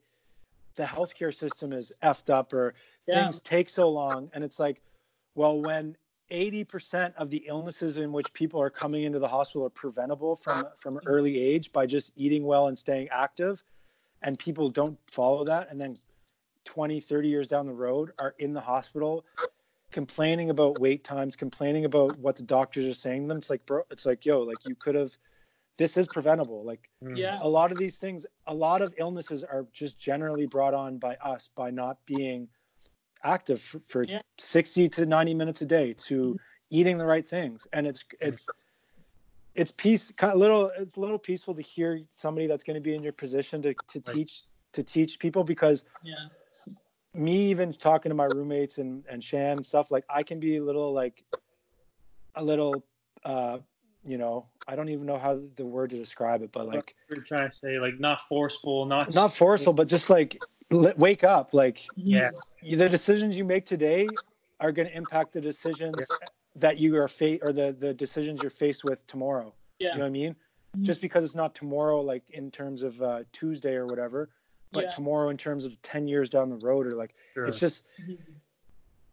the 0.74 0.84
healthcare 0.84 1.34
system 1.34 1.72
is 1.72 1.92
effed 2.02 2.30
up 2.30 2.52
or 2.52 2.74
Yeah. 3.06 3.22
things 3.22 3.40
take 3.40 3.68
so 3.68 3.90
long. 3.90 4.30
And 4.34 4.42
it's 4.42 4.58
like 4.58 4.82
well 5.34 5.60
when 5.60 5.96
80% 6.32 7.14
of 7.16 7.28
the 7.30 7.44
illnesses 7.46 7.98
in 7.98 8.10
which 8.10 8.32
people 8.32 8.60
are 8.60 8.70
coming 8.70 9.02
into 9.04 9.18
the 9.18 9.28
hospital 9.28 9.66
are 9.66 9.70
preventable 9.70 10.34
from 10.36 10.64
from 10.78 10.98
early 11.06 11.38
age 11.38 11.72
by 11.72 11.84
just 11.86 12.10
eating 12.16 12.44
well 12.44 12.68
and 12.68 12.78
staying 12.78 13.08
active. 13.10 13.62
And 14.22 14.38
people 14.38 14.70
don't 14.70 14.98
follow 15.10 15.44
that. 15.44 15.70
And 15.70 15.80
then 15.80 15.94
20 16.64 17.00
30 17.00 17.28
years 17.28 17.48
down 17.48 17.66
the 17.66 17.72
road 17.72 18.12
are 18.18 18.34
in 18.38 18.52
the 18.54 18.60
hospital 18.60 19.24
complaining 19.90 20.48
about 20.50 20.78
wait 20.80 21.04
times 21.04 21.36
complaining 21.36 21.84
about 21.84 22.16
what 22.18 22.36
the 22.36 22.42
doctors 22.42 22.86
are 22.86 22.94
saying 22.94 23.22
to 23.22 23.28
them. 23.28 23.38
It's 23.38 23.50
like 23.50 23.66
bro 23.66 23.82
it's 23.90 24.06
like 24.06 24.24
yo 24.24 24.40
like 24.40 24.58
you 24.66 24.74
could 24.74 24.94
have 24.94 25.16
this 25.76 25.96
is 25.96 26.06
preventable. 26.06 26.64
Like 26.64 26.88
Mm. 27.02 27.18
yeah. 27.18 27.38
a 27.42 27.48
lot 27.48 27.72
of 27.72 27.78
these 27.78 27.98
things 27.98 28.24
a 28.46 28.54
lot 28.54 28.80
of 28.80 28.94
illnesses 28.96 29.42
are 29.44 29.66
just 29.72 29.98
generally 29.98 30.46
brought 30.46 30.72
on 30.72 30.98
by 30.98 31.16
us 31.16 31.50
by 31.54 31.70
not 31.70 31.98
being 32.06 32.48
active 33.24 33.60
for, 33.60 33.80
for 33.80 34.04
Yeah. 34.04 34.22
60 34.38 34.88
to 34.88 35.06
90 35.06 35.34
minutes 35.34 35.62
a 35.62 35.66
day 35.66 35.94
to 35.94 36.38
eating 36.70 36.98
the 36.98 37.06
right 37.06 37.28
things 37.28 37.66
and 37.72 37.86
it's 37.86 38.04
it's 38.20 38.48
it's 39.54 39.70
peace 39.72 40.10
kind 40.12 40.32
of 40.32 40.38
little 40.38 40.70
it's 40.76 40.96
a 40.96 41.00
little 41.00 41.18
peaceful 41.18 41.54
to 41.54 41.62
hear 41.62 42.00
somebody 42.14 42.46
that's 42.46 42.64
going 42.64 42.74
to 42.74 42.80
be 42.80 42.94
in 42.94 43.02
your 43.02 43.12
position 43.12 43.62
to, 43.62 43.74
to 43.88 44.02
Right. 44.06 44.14
teach 44.14 44.44
to 44.72 44.82
teach 44.82 45.18
people 45.18 45.44
because 45.44 45.84
yeah 46.02 46.14
me 47.14 47.50
even 47.50 47.72
talking 47.74 48.10
to 48.10 48.14
my 48.14 48.24
roommates 48.24 48.78
and 48.78 49.04
and 49.08 49.22
Shan 49.22 49.58
and 49.58 49.66
stuff 49.66 49.90
like 49.90 50.04
I 50.08 50.22
can 50.22 50.40
be 50.40 50.56
a 50.56 50.64
little 50.64 50.92
like 50.92 51.22
a 52.34 52.42
little 52.42 52.86
uh 53.24 53.58
you 54.04 54.16
know 54.18 54.46
I 54.66 54.76
don't 54.76 54.88
even 54.88 55.06
know 55.06 55.18
how 55.18 55.40
the 55.56 55.66
word 55.66 55.90
to 55.90 55.98
describe 55.98 56.42
it 56.42 56.52
but 56.52 56.66
like 56.66 56.94
You're 57.10 57.20
trying 57.20 57.50
to 57.50 57.56
say 57.56 57.78
like 57.78 58.00
not 58.00 58.20
forceful, 58.28 58.86
not 58.86 59.14
not 59.14 59.34
forceful 59.34 59.74
but 59.74 59.88
just 59.88 60.08
like 60.08 60.42
wake 60.70 61.24
up 61.24 61.52
like 61.54 61.90
Yeah. 61.96 62.30
the 62.62 62.88
decisions 62.88 63.36
you 63.36 63.44
make 63.44 63.66
today 63.66 64.20
are 64.60 64.72
going 64.72 64.88
to 64.88 64.96
impact 64.96 65.32
the 65.32 65.40
decisions 65.40 66.10
that 66.56 66.78
you 66.78 66.96
are 66.96 67.08
fa- 67.08 67.38
or 67.42 67.52
the 67.52 67.72
the 67.78 67.92
decisions 67.94 68.40
you're 68.40 68.50
faced 68.50 68.84
with 68.84 69.04
tomorrow 69.06 69.54
yeah 69.78 69.92
you 69.92 69.98
know 69.98 70.04
what 70.04 70.08
I 70.08 70.10
mean 70.10 70.36
Mhm. 70.76 70.84
just 70.84 71.00
because 71.00 71.24
it's 71.24 71.34
not 71.34 71.54
tomorrow 71.54 72.00
like 72.00 72.28
in 72.30 72.50
terms 72.50 72.82
of 72.82 73.00
uh 73.02 73.24
Tuesday 73.32 73.74
or 73.74 73.86
whatever 73.86 74.30
but 74.70 74.84
Yeah. 74.84 74.90
tomorrow 74.90 75.28
in 75.28 75.36
terms 75.36 75.64
of 75.64 75.80
10 75.82 76.08
years 76.08 76.30
down 76.30 76.48
the 76.48 76.56
road 76.56 76.86
or 76.86 76.92
like 76.92 77.14
Sure. 77.34 77.46
it's 77.46 77.58
just 77.58 77.84
Mhm. 78.00 78.18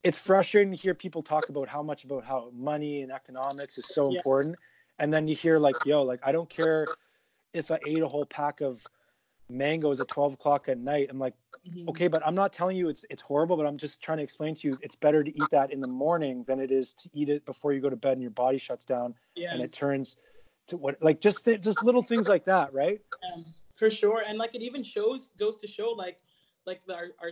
it's 0.03 0.17
frustrating 0.17 0.71
to 0.71 0.77
hear 0.77 0.93
people 0.95 1.21
talk 1.21 1.49
about 1.49 1.67
how 1.67 1.83
much 1.83 2.03
about 2.05 2.23
how 2.23 2.49
money 2.53 3.01
and 3.01 3.11
economics 3.11 3.77
is 3.77 3.85
so 3.85 4.09
Yeah. 4.11 4.17
important 4.17 4.57
and 4.99 5.11
then 5.13 5.27
you 5.27 5.35
hear 5.35 5.57
like 5.59 5.83
yo 5.85 6.03
like 6.03 6.19
i 6.23 6.31
don't 6.31 6.49
care 6.49 6.91
if 7.53 7.71
i 7.71 7.79
ate 7.81 8.01
a 8.03 8.07
whole 8.07 8.25
pack 8.25 8.61
of 8.61 8.89
mangoes 9.49 9.99
at 9.99 10.07
12 10.07 10.33
o'clock 10.33 10.69
at 10.69 10.77
night. 10.77 11.07
I'm 11.09 11.19
like 11.19 11.33
Mhm. 11.67 11.89
okay 11.89 12.07
but 12.07 12.25
i'm 12.25 12.35
not 12.35 12.53
telling 12.53 12.77
you 12.77 12.87
it's 12.87 13.03
it's 13.09 13.21
horrible 13.21 13.57
but 13.57 13.65
i'm 13.65 13.77
just 13.77 14.01
trying 14.01 14.17
to 14.17 14.23
explain 14.23 14.55
to 14.55 14.65
you 14.65 14.79
it's 14.81 14.95
better 14.95 15.25
to 15.25 15.37
eat 15.37 15.49
that 15.49 15.73
in 15.73 15.81
the 15.81 15.87
morning 15.87 16.45
than 16.45 16.57
it 16.61 16.71
is 16.71 16.93
to 16.93 17.09
eat 17.11 17.27
it 17.27 17.45
before 17.45 17.73
you 17.73 17.81
go 17.81 17.89
to 17.89 17.97
bed 17.97 18.13
and 18.13 18.21
your 18.21 18.31
body 18.31 18.57
shuts 18.57 18.85
down 18.85 19.13
yeah. 19.35 19.51
and 19.51 19.61
it 19.61 19.73
turns 19.73 20.15
to 20.69 20.77
what 20.77 21.01
like 21.01 21.19
just 21.19 21.43
th- 21.43 21.59
just 21.61 21.83
little 21.83 22.01
things 22.01 22.29
like 22.29 22.45
that 22.45 22.73
right? 22.73 23.01
Um, 23.33 23.45
for 23.75 23.89
sure. 23.89 24.23
And 24.25 24.37
like 24.37 24.55
it 24.55 24.61
even 24.61 24.83
shows 24.83 25.31
goes 25.37 25.57
to 25.57 25.67
show 25.67 25.89
like 25.89 26.19
like 26.65 26.85
the, 26.85 26.93
our, 26.93 27.07
our 27.21 27.31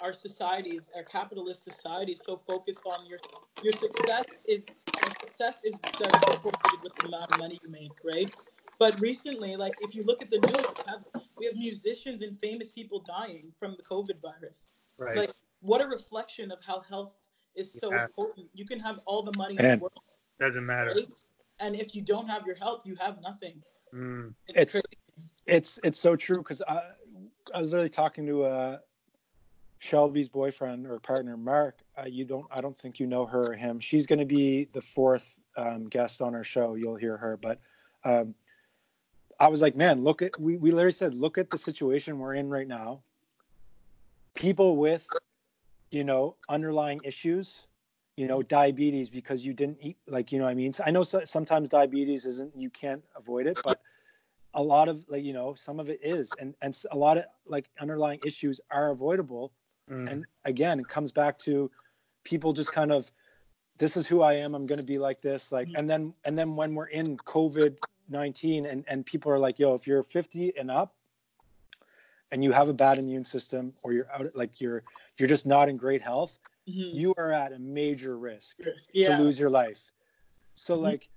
our 0.00 0.12
societies 0.12 0.90
our 0.96 1.04
capitalist 1.04 1.62
society 1.64 2.12
is 2.12 2.20
so 2.24 2.40
focused 2.46 2.80
on 2.86 3.06
your 3.06 3.18
your 3.62 3.72
success 3.72 4.24
is 4.48 4.64
your 5.02 5.14
success 5.20 5.56
is 5.64 5.78
directly 5.98 6.36
correlated 6.38 6.82
with 6.82 6.94
the 6.96 7.06
amount 7.06 7.30
of 7.32 7.38
money 7.38 7.60
you 7.62 7.70
make 7.70 7.92
right? 8.04 8.30
But 8.78 8.98
recently 9.00 9.56
like 9.56 9.74
if 9.80 9.94
you 9.94 10.04
look 10.04 10.22
at 10.22 10.30
the 10.30 10.38
news 10.38 10.66
we 11.44 11.48
have, 11.50 11.56
musicians 11.56 12.22
and 12.22 12.38
famous 12.40 12.72
people 12.72 13.00
dying 13.00 13.52
from 13.58 13.76
the 13.76 13.82
covid 13.82 14.20
virus 14.22 14.66
right. 14.98 15.16
like 15.16 15.32
what 15.60 15.80
a 15.80 15.86
reflection 15.86 16.50
of 16.50 16.58
how 16.64 16.80
health 16.80 17.14
is 17.54 17.72
so 17.72 17.92
Yeah. 17.92 18.04
important 18.04 18.48
you 18.54 18.66
can 18.66 18.80
have 18.80 19.00
all 19.06 19.22
the 19.22 19.36
money 19.38 19.56
in 19.58 19.62
the 19.64 19.76
world 19.78 19.92
Doesn't 20.40 20.64
matter. 20.66 20.90
right? 20.94 21.08
and 21.60 21.76
if 21.76 21.94
you 21.94 22.02
don't 22.02 22.28
have 22.28 22.44
your 22.46 22.56
health 22.56 22.82
you 22.84 22.94
have 22.96 23.20
nothing 23.22 23.62
Mm. 23.94 24.34
It's- 24.48 24.72
crazy. 24.72 24.84
it's 25.46 25.78
it's 25.84 26.00
so 26.00 26.16
true 26.16 26.38
because 26.38 26.60
I 26.66 26.82
I 27.54 27.60
was 27.60 27.70
literally 27.70 27.88
talking 27.90 28.26
to 28.26 28.42
uh 28.44 28.78
Shelby's 29.78 30.28
boyfriend 30.28 30.86
or 30.86 30.98
partner 30.98 31.36
Mark. 31.36 31.82
Uh, 31.96 32.06
you 32.06 32.24
don't 32.24 32.46
I 32.50 32.60
don't 32.60 32.76
think 32.76 32.98
you 32.98 33.06
know 33.06 33.26
her 33.26 33.52
or 33.52 33.54
him. 33.54 33.78
She's 33.78 34.06
going 34.06 34.18
to 34.18 34.24
be 34.24 34.64
the 34.72 34.80
fourth 34.80 35.38
um, 35.56 35.88
guest 35.88 36.22
on 36.22 36.34
our 36.34 36.42
show. 36.44 36.74
You'll 36.74 36.96
hear 36.96 37.16
her, 37.18 37.36
but 37.36 37.60
um, 38.04 38.34
I 39.40 39.48
was 39.48 39.60
like, 39.62 39.76
man, 39.76 40.04
look 40.04 40.22
at 40.22 40.38
we 40.38 40.56
we 40.56 40.70
literally 40.70 40.92
said, 40.92 41.14
look 41.14 41.38
at 41.38 41.50
the 41.50 41.58
situation 41.58 42.18
we're 42.18 42.34
in 42.34 42.48
right 42.48 42.68
now. 42.68 43.02
People 44.34 44.76
with 44.76 45.06
you 45.90 46.04
know 46.04 46.36
underlying 46.48 47.00
issues 47.04 47.66
you 48.16 48.26
know 48.26 48.42
diabetes 48.42 49.08
because 49.08 49.44
you 49.44 49.52
didn't 49.52 49.78
eat 49.80 49.96
like 50.06 50.32
you 50.32 50.38
know 50.38 50.44
what 50.44 50.50
i 50.50 50.54
mean? 50.54 50.72
So 50.72 50.84
i 50.86 50.90
know 50.90 51.02
so, 51.02 51.24
sometimes 51.24 51.68
diabetes 51.68 52.26
isn't 52.26 52.52
you 52.56 52.70
can't 52.70 53.02
avoid 53.16 53.46
it 53.46 53.60
but 53.64 53.80
a 54.54 54.62
lot 54.62 54.88
of 54.88 55.04
like 55.08 55.24
you 55.24 55.32
know 55.32 55.54
some 55.54 55.80
of 55.80 55.88
it 55.88 56.00
is. 56.02 56.30
And 56.40 56.54
and 56.62 56.76
a 56.90 56.96
lot 56.96 57.18
of 57.18 57.24
like 57.46 57.68
underlying 57.80 58.20
issues 58.24 58.60
are 58.70 58.90
avoidable. 58.90 59.52
Mm. 59.90 60.10
and 60.10 60.24
again 60.46 60.80
it 60.80 60.88
comes 60.88 61.12
back 61.12 61.36
to 61.40 61.70
people 62.24 62.54
just 62.54 62.72
kind 62.72 62.90
of 62.90 63.10
this 63.76 63.98
is 63.98 64.06
who 64.06 64.22
i 64.22 64.34
am. 64.34 64.54
I'm 64.54 64.66
going 64.66 64.80
to 64.80 64.86
be 64.86 64.98
like 64.98 65.20
this. 65.20 65.52
Like 65.52 65.68
and 65.74 65.90
then 65.90 66.14
and 66.24 66.38
then 66.38 66.56
when 66.56 66.74
we're 66.74 66.86
in 66.86 67.16
covid-19 68.10 68.70
and 68.70 68.84
and 68.88 69.06
people 69.06 69.30
are 69.30 69.38
like 69.38 69.58
yo 69.58 69.74
if 69.74 69.86
you're 69.86 70.02
50 70.02 70.56
and 70.56 70.70
up 70.70 70.94
and 72.30 72.42
you 72.42 72.52
have 72.52 72.68
a 72.68 72.74
bad 72.74 72.98
immune 72.98 73.24
system 73.24 73.72
or 73.82 73.92
you're 73.92 74.10
out 74.12 74.26
like 74.34 74.60
you're 74.60 74.82
you're 75.18 75.28
just 75.28 75.46
not 75.46 75.68
in 75.68 75.76
great 75.76 76.02
health 76.02 76.38
Mhm. 76.68 76.94
you 76.94 77.14
are 77.18 77.32
at 77.32 77.52
a 77.52 77.58
major 77.58 78.18
risk 78.18 78.56
yeah 78.92 79.16
to 79.16 79.22
lose 79.22 79.38
your 79.38 79.50
life. 79.50 79.92
So 80.54 80.76
Mhm. 80.76 80.82
like 80.82 81.08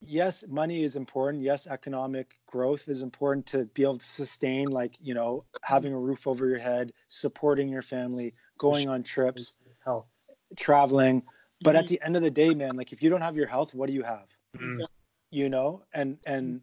yes, 0.00 0.44
money 0.48 0.82
is 0.82 0.96
important. 0.96 1.42
Yes, 1.42 1.66
economic 1.66 2.40
growth 2.46 2.88
is 2.88 3.02
important 3.02 3.46
to 3.46 3.66
be 3.66 3.82
able 3.82 3.98
to 3.98 4.04
sustain 4.04 4.70
like, 4.70 4.96
you 5.00 5.14
know, 5.14 5.44
having 5.62 5.92
a 5.92 5.98
roof 5.98 6.26
over 6.26 6.48
your 6.48 6.58
head, 6.58 6.92
supporting 7.08 7.68
your 7.68 7.82
family, 7.82 8.34
going 8.58 8.88
on 8.88 9.02
trips, 9.02 9.56
Health. 9.84 10.06
traveling. 10.56 11.22
But 11.62 11.76
at 11.76 11.84
Mhm. 11.84 11.88
the 11.88 12.02
end 12.02 12.16
of 12.16 12.22
the 12.22 12.30
day, 12.30 12.54
man, 12.54 12.76
like 12.76 12.92
if 12.92 13.02
you 13.02 13.10
don't 13.10 13.20
have 13.20 13.36
your 13.36 13.46
health, 13.46 13.74
what 13.74 13.86
do 13.86 13.92
you 13.92 14.02
have? 14.02 14.36
You 15.32 15.48
know? 15.48 15.82
And 15.92 16.18
and 16.26 16.60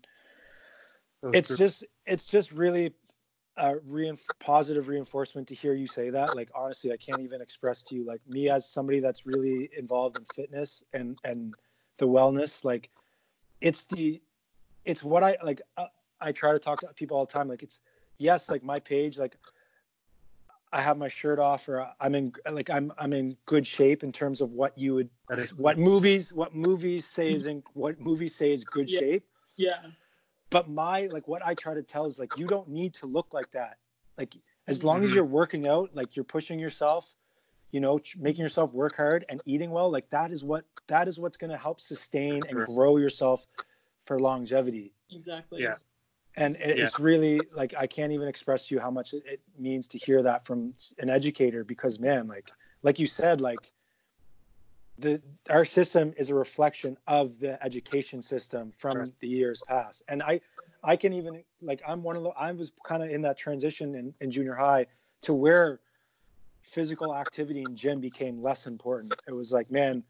So 1.21 1.31
it's 1.33 1.49
true. 1.49 1.57
just 1.57 1.85
it's 2.05 2.25
just 2.25 2.51
really 2.51 2.93
a 3.57 3.75
reinf- 3.75 4.29
positive 4.39 4.87
reinforcement 4.87 5.47
to 5.49 5.55
hear 5.55 5.73
you 5.73 5.85
say 5.85 6.09
that 6.09 6.33
like 6.33 6.49
honestly 6.55 6.93
i 6.93 6.97
can't 6.97 7.19
even 7.19 7.41
express 7.41 7.83
to 7.83 7.95
you 7.95 8.05
like 8.05 8.21
me 8.29 8.49
as 8.49 8.69
somebody 8.69 9.01
that's 9.01 9.25
really 9.25 9.69
involved 9.77 10.15
in 10.15 10.23
fitness 10.23 10.81
and 10.93 11.17
and 11.25 11.53
the 11.97 12.07
wellness 12.07 12.63
like 12.63 12.89
it's 13.59 13.83
the 13.83 14.21
it's 14.85 15.03
what 15.03 15.23
i 15.23 15.35
like 15.43 15.61
uh, 15.75 15.87
i 16.21 16.31
try 16.31 16.53
to 16.53 16.59
talk 16.59 16.79
to 16.79 16.87
people 16.95 17.17
all 17.17 17.25
the 17.25 17.33
time 17.33 17.49
like 17.49 17.63
it's 17.63 17.81
yes 18.17 18.49
like 18.49 18.63
my 18.63 18.79
page 18.79 19.17
like 19.17 19.35
i 20.71 20.81
have 20.81 20.97
my 20.97 21.07
shirt 21.07 21.39
off 21.39 21.67
or 21.67 21.87
i'm 21.99 22.15
in 22.15 22.31
like 22.51 22.69
i'm 22.69 22.91
i'm 22.97 23.13
in 23.13 23.35
good 23.45 23.65
shape 23.65 24.03
in 24.03 24.11
terms 24.11 24.41
of 24.41 24.51
what 24.51 24.77
you 24.77 24.95
would 24.95 25.09
what 25.57 25.77
movies 25.77 26.31
what 26.33 26.55
movies 26.55 27.05
say 27.05 27.31
is 27.31 27.45
in 27.47 27.63
what 27.73 27.99
movies 27.99 28.35
say 28.35 28.53
is 28.53 28.63
good 28.63 28.89
Yeah. 28.89 28.99
shape 28.99 29.23
yeah 29.57 29.81
but 30.49 30.69
my 30.69 31.07
like 31.07 31.27
what 31.27 31.45
i 31.45 31.53
try 31.53 31.73
to 31.73 31.83
tell 31.83 32.05
is 32.05 32.19
like 32.19 32.37
you 32.37 32.47
don't 32.47 32.69
need 32.69 32.93
to 32.95 33.05
look 33.05 33.33
like 33.33 33.49
that 33.51 33.77
like 34.17 34.35
as 34.67 34.83
long 34.83 35.01
Mhm. 35.01 35.05
as 35.05 35.15
you're 35.15 35.25
working 35.25 35.67
out 35.67 35.95
like 35.95 36.15
you're 36.15 36.23
pushing 36.25 36.59
yourself 36.59 37.15
you 37.71 37.79
know 37.79 37.99
ch- 37.99 38.17
making 38.17 38.41
yourself 38.41 38.73
work 38.73 38.95
hard 38.95 39.25
and 39.29 39.41
eating 39.45 39.71
well 39.71 39.89
like 39.91 40.09
that 40.09 40.31
is 40.31 40.43
what 40.43 40.65
that 40.87 41.07
is 41.07 41.19
what's 41.19 41.37
going 41.37 41.51
to 41.51 41.57
help 41.57 41.79
sustain 41.81 42.41
and 42.49 42.65
grow 42.65 42.97
yourself 42.97 43.45
for 44.05 44.19
longevity 44.19 44.93
exactly 45.11 45.61
Yeah. 45.63 45.75
And 46.35 46.55
it- 46.57 46.79
it's 46.79 46.99
really 46.99 47.47
like 47.55 47.73
i 47.77 47.87
can't 47.87 48.11
even 48.11 48.27
express 48.27 48.67
to 48.67 48.75
you 48.75 48.81
how 48.81 48.91
much 48.91 49.13
it, 49.13 49.41
means 49.57 49.87
to 49.87 49.97
hear 49.97 50.21
that 50.23 50.45
from 50.45 50.73
an 50.99 51.09
educator 51.09 51.63
because 51.63 51.99
man 51.99 52.27
like 52.27 52.51
like 52.83 52.99
you 52.99 53.07
said 53.07 53.41
like 53.41 53.71
the 54.99 55.21
our 55.49 55.65
system 55.65 56.13
is 56.17 56.29
a 56.29 56.35
reflection 56.35 56.97
of 57.07 57.39
the 57.39 57.61
education 57.63 58.21
system 58.21 58.71
from 58.77 58.97
Sure. 58.97 59.13
the 59.21 59.27
years 59.27 59.61
past. 59.61 60.03
And 60.07 60.21
I 60.21 60.41
I 60.83 60.95
can 60.95 61.13
even 61.13 61.43
like 61.61 61.81
I'm 61.87 62.03
one 62.03 62.17
of 62.17 62.23
the 62.23 62.29
I 62.29 62.51
was 62.51 62.71
kind 62.83 63.01
of 63.03 63.09
in 63.09 63.21
that 63.23 63.37
transition 63.37 63.95
in, 63.95 64.13
in 64.19 64.29
junior 64.31 64.55
high 64.55 64.87
to 65.23 65.33
where 65.33 65.79
physical 66.61 67.15
activity 67.15 67.63
in 67.63 67.75
gym 67.75 68.01
became 68.01 68.41
less 68.41 68.67
important. 68.67 69.17
It 69.27 69.31
was 69.31 69.51
like, 69.51 69.71
man, 69.71 70.03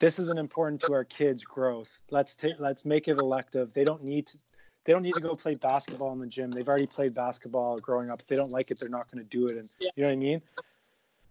this 0.00 0.18
isn't 0.18 0.38
important 0.38 0.80
to 0.82 0.92
our 0.92 1.04
kids' 1.04 1.44
growth. 1.44 2.02
Let's 2.10 2.34
take 2.36 2.54
let's 2.58 2.84
make 2.84 3.08
it 3.08 3.16
elective. 3.18 3.72
They 3.72 3.84
don't 3.84 4.02
need 4.04 4.26
to 4.28 4.38
they 4.86 4.92
don't 4.92 5.02
need 5.02 5.14
to 5.14 5.20
go 5.20 5.34
play 5.34 5.56
basketball 5.56 6.12
in 6.12 6.20
the 6.20 6.26
gym. 6.28 6.52
They've 6.52 6.68
already 6.68 6.86
played 6.86 7.12
basketball 7.12 7.78
growing 7.80 8.08
up. 8.08 8.20
If 8.22 8.28
they 8.28 8.36
don't 8.36 8.52
like 8.52 8.70
it, 8.70 8.78
they're 8.78 8.88
not 8.88 9.10
going 9.10 9.22
to 9.22 9.28
do 9.28 9.48
it. 9.48 9.56
And 9.58 9.68
Yeah. 9.80 9.90
you 9.96 10.04
know 10.04 10.08
what 10.10 10.14
I 10.14 10.16
mean? 10.16 10.42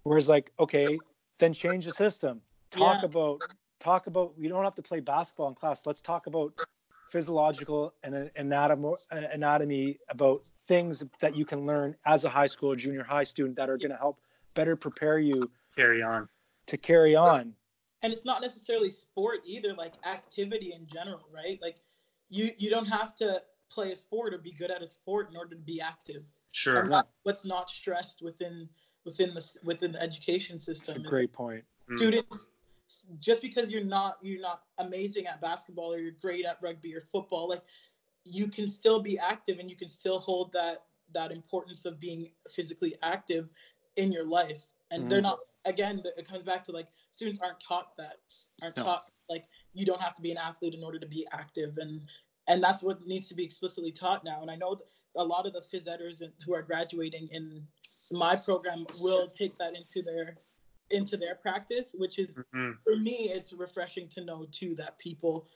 Whereas 0.04 0.28
like, 0.30 0.52
okay, 0.60 1.02
then 1.40 1.54
change 1.54 1.86
the 1.86 1.92
system. 1.92 2.42
Talk 2.70 3.00
Yeah. 3.02 3.06
about 3.06 3.42
talk 3.80 4.08
about 4.08 4.38
we 4.38 4.48
don't 4.48 4.64
have 4.64 4.76
to 4.76 4.82
play 4.82 5.00
basketball 5.00 5.48
in 5.50 5.56
class. 5.56 5.86
Let's 5.86 6.02
talk 6.02 6.28
about 6.28 6.54
physiological 7.08 7.94
and 8.04 8.30
anatomy 8.36 8.96
anatomy 9.12 10.00
about 10.10 10.52
things 10.68 11.04
that 11.20 11.36
you 11.36 11.46
can 11.46 11.66
learn 11.66 11.96
as 12.06 12.26
a 12.26 12.30
high 12.30 12.48
school 12.48 12.72
or 12.72 12.76
junior 12.76 13.04
high 13.04 13.24
student 13.24 13.56
that 13.56 13.70
are 13.70 13.78
going 13.78 13.92
to 13.92 13.98
help 13.98 14.20
better 14.54 14.76
prepare 14.76 15.20
you 15.20 15.50
Carry 15.76 16.02
on. 16.02 16.28
to 16.68 16.78
carry 16.78 17.16
on. 17.16 17.54
and 18.02 18.12
it's 18.12 18.26
not 18.26 18.42
necessarily 18.42 18.90
sport 18.90 19.42
either 19.46 19.74
like 19.74 19.94
activity 20.06 20.74
in 20.74 20.88
general 20.88 21.28
right 21.34 21.60
like 21.62 21.76
you 22.30 22.52
you 22.58 22.70
don't 22.70 22.86
have 22.86 23.16
to 23.16 23.42
play 23.70 23.92
a 23.92 23.96
sport 23.96 24.34
or 24.34 24.38
be 24.38 24.52
good 24.52 24.72
at 24.72 24.82
a 24.82 24.90
sport 24.90 25.30
in 25.32 25.38
order 25.38 25.56
to 25.56 25.62
be 25.62 25.82
active 25.82 26.24
Sure. 26.52 26.76
That's 26.76 26.90
not 26.90 27.10
what's 27.24 27.44
not 27.44 27.70
stressed 27.70 28.22
within 28.22 28.70
within 29.04 29.34
the 29.34 29.46
within 29.64 29.92
the 29.92 30.02
education 30.02 30.56
It's 30.56 30.90
a 30.90 31.00
great 31.00 31.34
point. 31.34 31.66
Mm. 31.90 31.98
students 31.98 32.48
just 33.20 33.42
because 33.42 33.72
you're 33.72 33.84
not 33.84 34.18
you're 34.22 34.42
not 34.42 34.62
amazing 34.78 35.28
at 35.28 35.42
basketball 35.42 35.92
or 35.94 35.98
you're 35.98 36.14
great 36.22 36.46
at 36.46 36.58
rugby 36.62 36.96
or 36.96 37.02
football 37.12 37.50
like 37.50 37.62
you 38.24 38.48
can 38.48 38.68
still 38.70 39.02
be 39.02 39.20
active 39.20 39.60
and 39.60 39.70
you 39.70 39.76
can 39.76 39.90
still 39.90 40.18
hold 40.20 40.52
that 40.54 40.86
that 41.14 41.32
importance 41.32 41.86
of 41.86 42.00
being 42.00 42.32
physically 42.50 42.96
active 43.04 43.50
in 43.98 44.12
your 44.12 44.26
life 44.26 44.62
and 44.92 45.10
they're 45.10 45.20
Mhm. 45.20 45.24
not 45.24 45.40
again 45.66 46.02
it 46.18 46.26
comes 46.28 46.44
back 46.44 46.64
to 46.64 46.72
like 46.72 46.88
students 47.12 47.40
aren't 47.42 47.60
taught 47.60 47.96
that 47.98 48.20
aren't 48.64 48.78
No. 48.78 48.84
taught 48.84 49.04
like 49.30 49.46
you 49.76 49.86
don't 49.86 50.02
have 50.02 50.16
to 50.16 50.22
be 50.22 50.32
an 50.32 50.38
athlete 50.38 50.74
in 50.74 50.84
order 50.84 50.98
to 50.98 51.06
be 51.06 51.28
active 51.32 51.78
and 51.78 52.02
and 52.48 52.64
that's 52.64 52.82
what 52.82 53.06
needs 53.06 53.28
to 53.28 53.36
be 53.36 53.44
explicitly 53.44 53.92
taught 53.92 54.24
now 54.24 54.42
and 54.42 54.50
i 54.50 54.56
know 54.56 54.80
a 55.18 55.24
lot 55.24 55.46
of 55.46 55.54
the 55.54 55.60
phys 55.62 55.88
eders 55.88 56.24
who 56.46 56.54
are 56.54 56.62
graduating 56.62 57.28
in 57.32 57.62
my 58.12 58.36
program 58.36 58.86
will 59.02 59.28
take 59.28 59.56
that 59.58 59.76
into 59.76 60.02
their 60.02 60.38
into 60.92 61.18
their 61.18 61.36
practice 61.36 61.94
which 61.98 62.20
is 62.20 62.30
Mhm. 62.30 62.78
for 62.84 62.96
me 62.96 63.30
it's 63.30 63.54
refreshing 63.54 64.08
to 64.10 64.24
know 64.24 64.46
too 64.52 64.76
that 64.76 64.98
people 64.98 65.48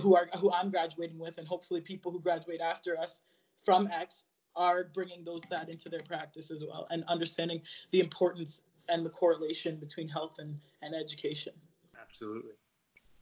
who 0.00 0.16
are 0.16 0.28
who 0.40 0.50
i'm 0.52 0.70
graduating 0.70 1.18
with 1.18 1.38
and 1.38 1.46
hopefully 1.46 1.80
people 1.80 2.10
who 2.10 2.20
graduate 2.20 2.60
after 2.60 2.98
us 2.98 3.20
from 3.64 3.86
x 3.88 4.24
are 4.56 4.84
bringing 4.94 5.24
those 5.24 5.42
that 5.50 5.68
into 5.68 5.88
their 5.88 6.00
practice 6.06 6.50
as 6.50 6.64
well 6.64 6.86
and 6.90 7.04
understanding 7.08 7.60
the 7.90 8.00
importance 8.00 8.62
and 8.88 9.04
the 9.04 9.10
correlation 9.10 9.76
between 9.76 10.08
health 10.08 10.38
and, 10.38 10.58
and 10.82 10.94
education 10.94 11.52
Absolutely. 12.00 12.52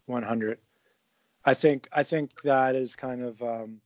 100 0.06 0.58
i 1.44 1.54
think 1.54 1.88
i 1.92 2.02
think 2.02 2.30
that 2.42 2.74
is 2.74 2.96
kind 2.96 3.22
of 3.22 3.40
um, 3.42 3.80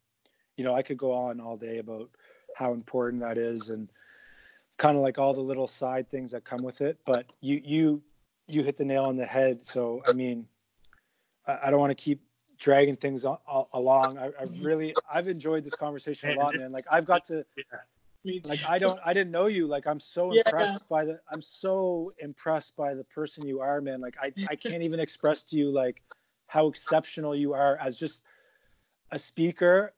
you 0.56 0.64
know 0.64 0.74
i 0.74 0.82
could 0.82 0.98
go 0.98 1.12
on 1.12 1.40
all 1.40 1.56
day 1.56 1.78
about 1.78 2.10
how 2.54 2.72
important 2.72 3.20
that 3.22 3.38
is 3.38 3.68
and 3.70 3.90
kind 4.78 4.96
of 4.96 5.02
like 5.02 5.18
all 5.18 5.32
the 5.34 5.40
little 5.40 5.66
side 5.66 6.08
things 6.08 6.30
that 6.30 6.44
come 6.44 6.62
with 6.62 6.80
it 6.80 6.98
but 7.06 7.26
you 7.40 7.60
you 7.64 8.02
you 8.48 8.62
hit 8.62 8.76
the 8.76 8.84
nail 8.84 9.04
on 9.04 9.16
the 9.16 9.26
head. 9.26 9.64
So 9.64 10.02
i 10.06 10.12
mean 10.12 10.46
i, 11.46 11.58
I 11.64 11.70
don't 11.70 11.80
want 11.80 11.90
to 11.90 12.02
keep 12.02 12.22
dragging 12.58 12.96
things 12.96 13.24
a- 13.24 13.38
a- 13.48 13.64
along. 13.74 14.16
I, 14.18 14.30
i've 14.40 14.64
really 14.64 14.94
i've 15.12 15.28
enjoyed 15.28 15.64
this 15.64 15.76
conversation 15.76 16.30
a 16.30 16.34
lot 16.34 16.56
man. 16.56 16.72
Like 16.72 16.86
i've 16.90 17.04
got 17.04 17.24
to. 17.26 17.44
Me 18.26 18.42
like 18.44 18.62
i 18.66 18.78
don't 18.78 19.00
i 19.04 19.12
didn't 19.14 19.30
know 19.30 19.46
you 19.46 19.66
like 19.68 19.86
i'm 19.86 20.00
so 20.00 20.32
Yeah. 20.32 20.42
impressed 20.42 20.88
by 20.88 21.04
the 21.04 21.20
i'm 21.30 21.40
so 21.42 22.12
impressed 22.18 22.76
by 22.76 22.94
the 22.94 23.04
person 23.04 23.44
you 23.46 23.60
are 23.60 23.80
man 23.80 24.00
like 24.00 24.16
i 24.20 24.32
i 24.48 24.56
can't 24.56 24.82
even 24.82 25.00
express 25.00 25.44
to 25.44 25.56
you 25.56 25.70
like 25.70 26.02
how 26.46 26.66
exceptional 26.68 27.36
you 27.36 27.54
are 27.54 27.76
as 27.78 27.96
just 27.96 28.24
a 29.12 29.18
speaker 29.18 29.94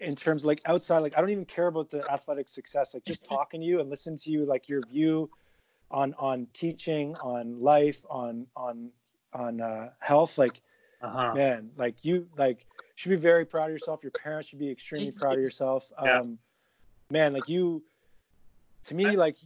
in 0.00 0.16
terms 0.16 0.44
like 0.44 0.60
outside 0.66 0.98
like 0.98 1.16
i 1.16 1.20
don't 1.20 1.30
even 1.30 1.44
care 1.46 1.68
about 1.68 1.90
the 1.90 2.08
athletic 2.10 2.48
success 2.48 2.94
like 2.94 3.04
just 3.04 3.24
talking 3.24 3.60
to 3.60 3.66
you 3.66 3.80
and 3.80 3.90
listening 3.90 4.18
to 4.18 4.30
you 4.30 4.44
like 4.44 4.68
your 4.68 4.82
view 4.82 5.30
on 5.90 6.14
on 6.18 6.46
teaching 6.52 7.16
on 7.20 7.60
life 7.60 8.04
on 8.10 8.46
on 8.56 8.90
on 9.32 9.60
uh, 9.60 9.90
health 10.00 10.38
like 10.38 10.62
Uh-huh. 11.00 11.34
man 11.34 11.70
like 11.76 12.04
you 12.04 12.28
like 12.36 12.66
should 12.96 13.10
be 13.10 13.16
very 13.16 13.44
proud 13.46 13.66
of 13.66 13.70
yourself 13.72 14.02
your 14.02 14.12
parents 14.12 14.48
should 14.48 14.58
be 14.58 14.70
extremely 14.70 15.12
proud 15.12 15.34
of 15.36 15.40
yourself 15.42 15.90
Yeah. 15.98 16.22
Man 17.10 17.32
like 17.32 17.48
you 17.48 17.82
to 18.84 18.94
me 18.94 19.16
like 19.16 19.36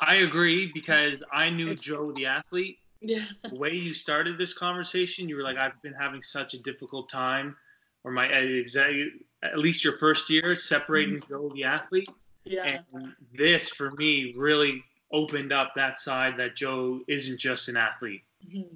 I 0.00 0.16
agree 0.16 0.70
because 0.74 1.22
I 1.32 1.50
knew 1.50 1.74
Joe 1.76 2.12
the 2.12 2.26
athlete. 2.26 2.78
yeah 3.00 3.24
The 3.48 3.54
way 3.54 3.70
you 3.72 3.94
started 3.94 4.36
this 4.38 4.52
conversation, 4.52 5.28
you 5.28 5.36
were 5.36 5.42
like, 5.42 5.56
"I've 5.56 5.80
been 5.82 5.92
having 5.94 6.20
such 6.20 6.52
a 6.54 6.58
difficult 6.58 7.08
time," 7.08 7.56
or 8.02 8.10
my 8.10 8.26
exact 8.26 8.92
at 9.42 9.58
least 9.58 9.84
your 9.84 9.96
first 9.98 10.28
year 10.30 10.56
separating 10.56 11.20
Joe 11.28 11.50
the 11.54 11.64
athlete. 11.64 12.08
yeah 12.44 12.80
And 12.94 13.14
this 13.36 13.70
for 13.70 13.92
me 13.92 14.32
really 14.36 14.82
opened 15.12 15.52
up 15.52 15.74
that 15.76 16.00
side 16.00 16.36
that 16.38 16.56
Joe 16.56 17.00
isn't 17.06 17.38
just 17.38 17.68
an 17.68 17.76
athlete. 17.76 18.22
Mhm. 18.46 18.66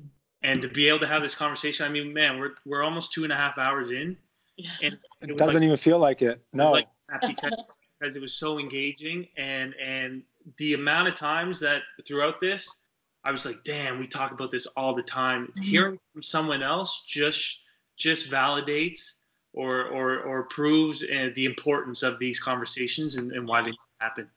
And 0.43 0.63
to 0.63 0.69
be 0.69 0.89
able 0.89 1.01
to 1.01 1.07
have 1.09 1.21
this 1.23 1.35
conversation, 1.35 1.85
I 1.85 1.89
mean, 1.89 2.13
man, 2.15 2.39
we're 2.39 2.55
we're 2.65 2.83
almost 2.83 3.13
two 3.13 3.25
and 3.25 3.33
a 3.33 3.37
half 3.37 3.59
hours 3.59 3.91
in, 3.91 4.17
yeah 4.57 4.71
and 4.83 4.95
it 5.23 5.33
was 5.33 5.39
doesn't 5.39 5.55
like- 5.63 5.63
even 5.65 5.77
feel 5.77 5.99
like 5.99 6.23
it 6.23 6.27
It 6.29 6.31
was 6.53 6.59
no 6.65 6.71
like 6.71 6.85
that 6.87 6.93
because, 7.27 7.53
because 7.99 8.17
it 8.17 8.21
was 8.21 8.35
so 8.35 8.59
engaging 8.59 9.27
and 9.37 9.75
and 9.75 10.23
the 10.59 10.75
amount 10.75 11.09
of 11.09 11.15
times 11.15 11.59
that 11.61 11.83
throughout 12.07 12.41
this 12.41 12.81
I 13.25 13.31
was 13.33 13.45
like, 13.45 13.57
damn, 13.65 13.99
we 13.99 14.07
talk 14.07 14.31
about 14.33 14.51
this 14.51 14.67
all 14.77 14.95
the 14.95 15.03
time. 15.03 15.53
Mhm. 15.57 15.63
Hearing 15.63 15.99
from 16.13 16.23
someone 16.23 16.63
else 16.63 17.03
just 17.07 17.63
just 17.97 18.31
validates 18.31 19.15
or 19.53 19.87
or 19.87 20.21
or 20.21 20.45
proves 20.45 21.03
uh, 21.03 21.31
the 21.35 21.45
importance 21.45 22.03
of 22.03 22.19
these 22.19 22.39
conversations 22.39 23.17
and, 23.17 23.33
and 23.33 23.47
why 23.47 23.63
they 23.63 23.73
happen. 24.01 24.31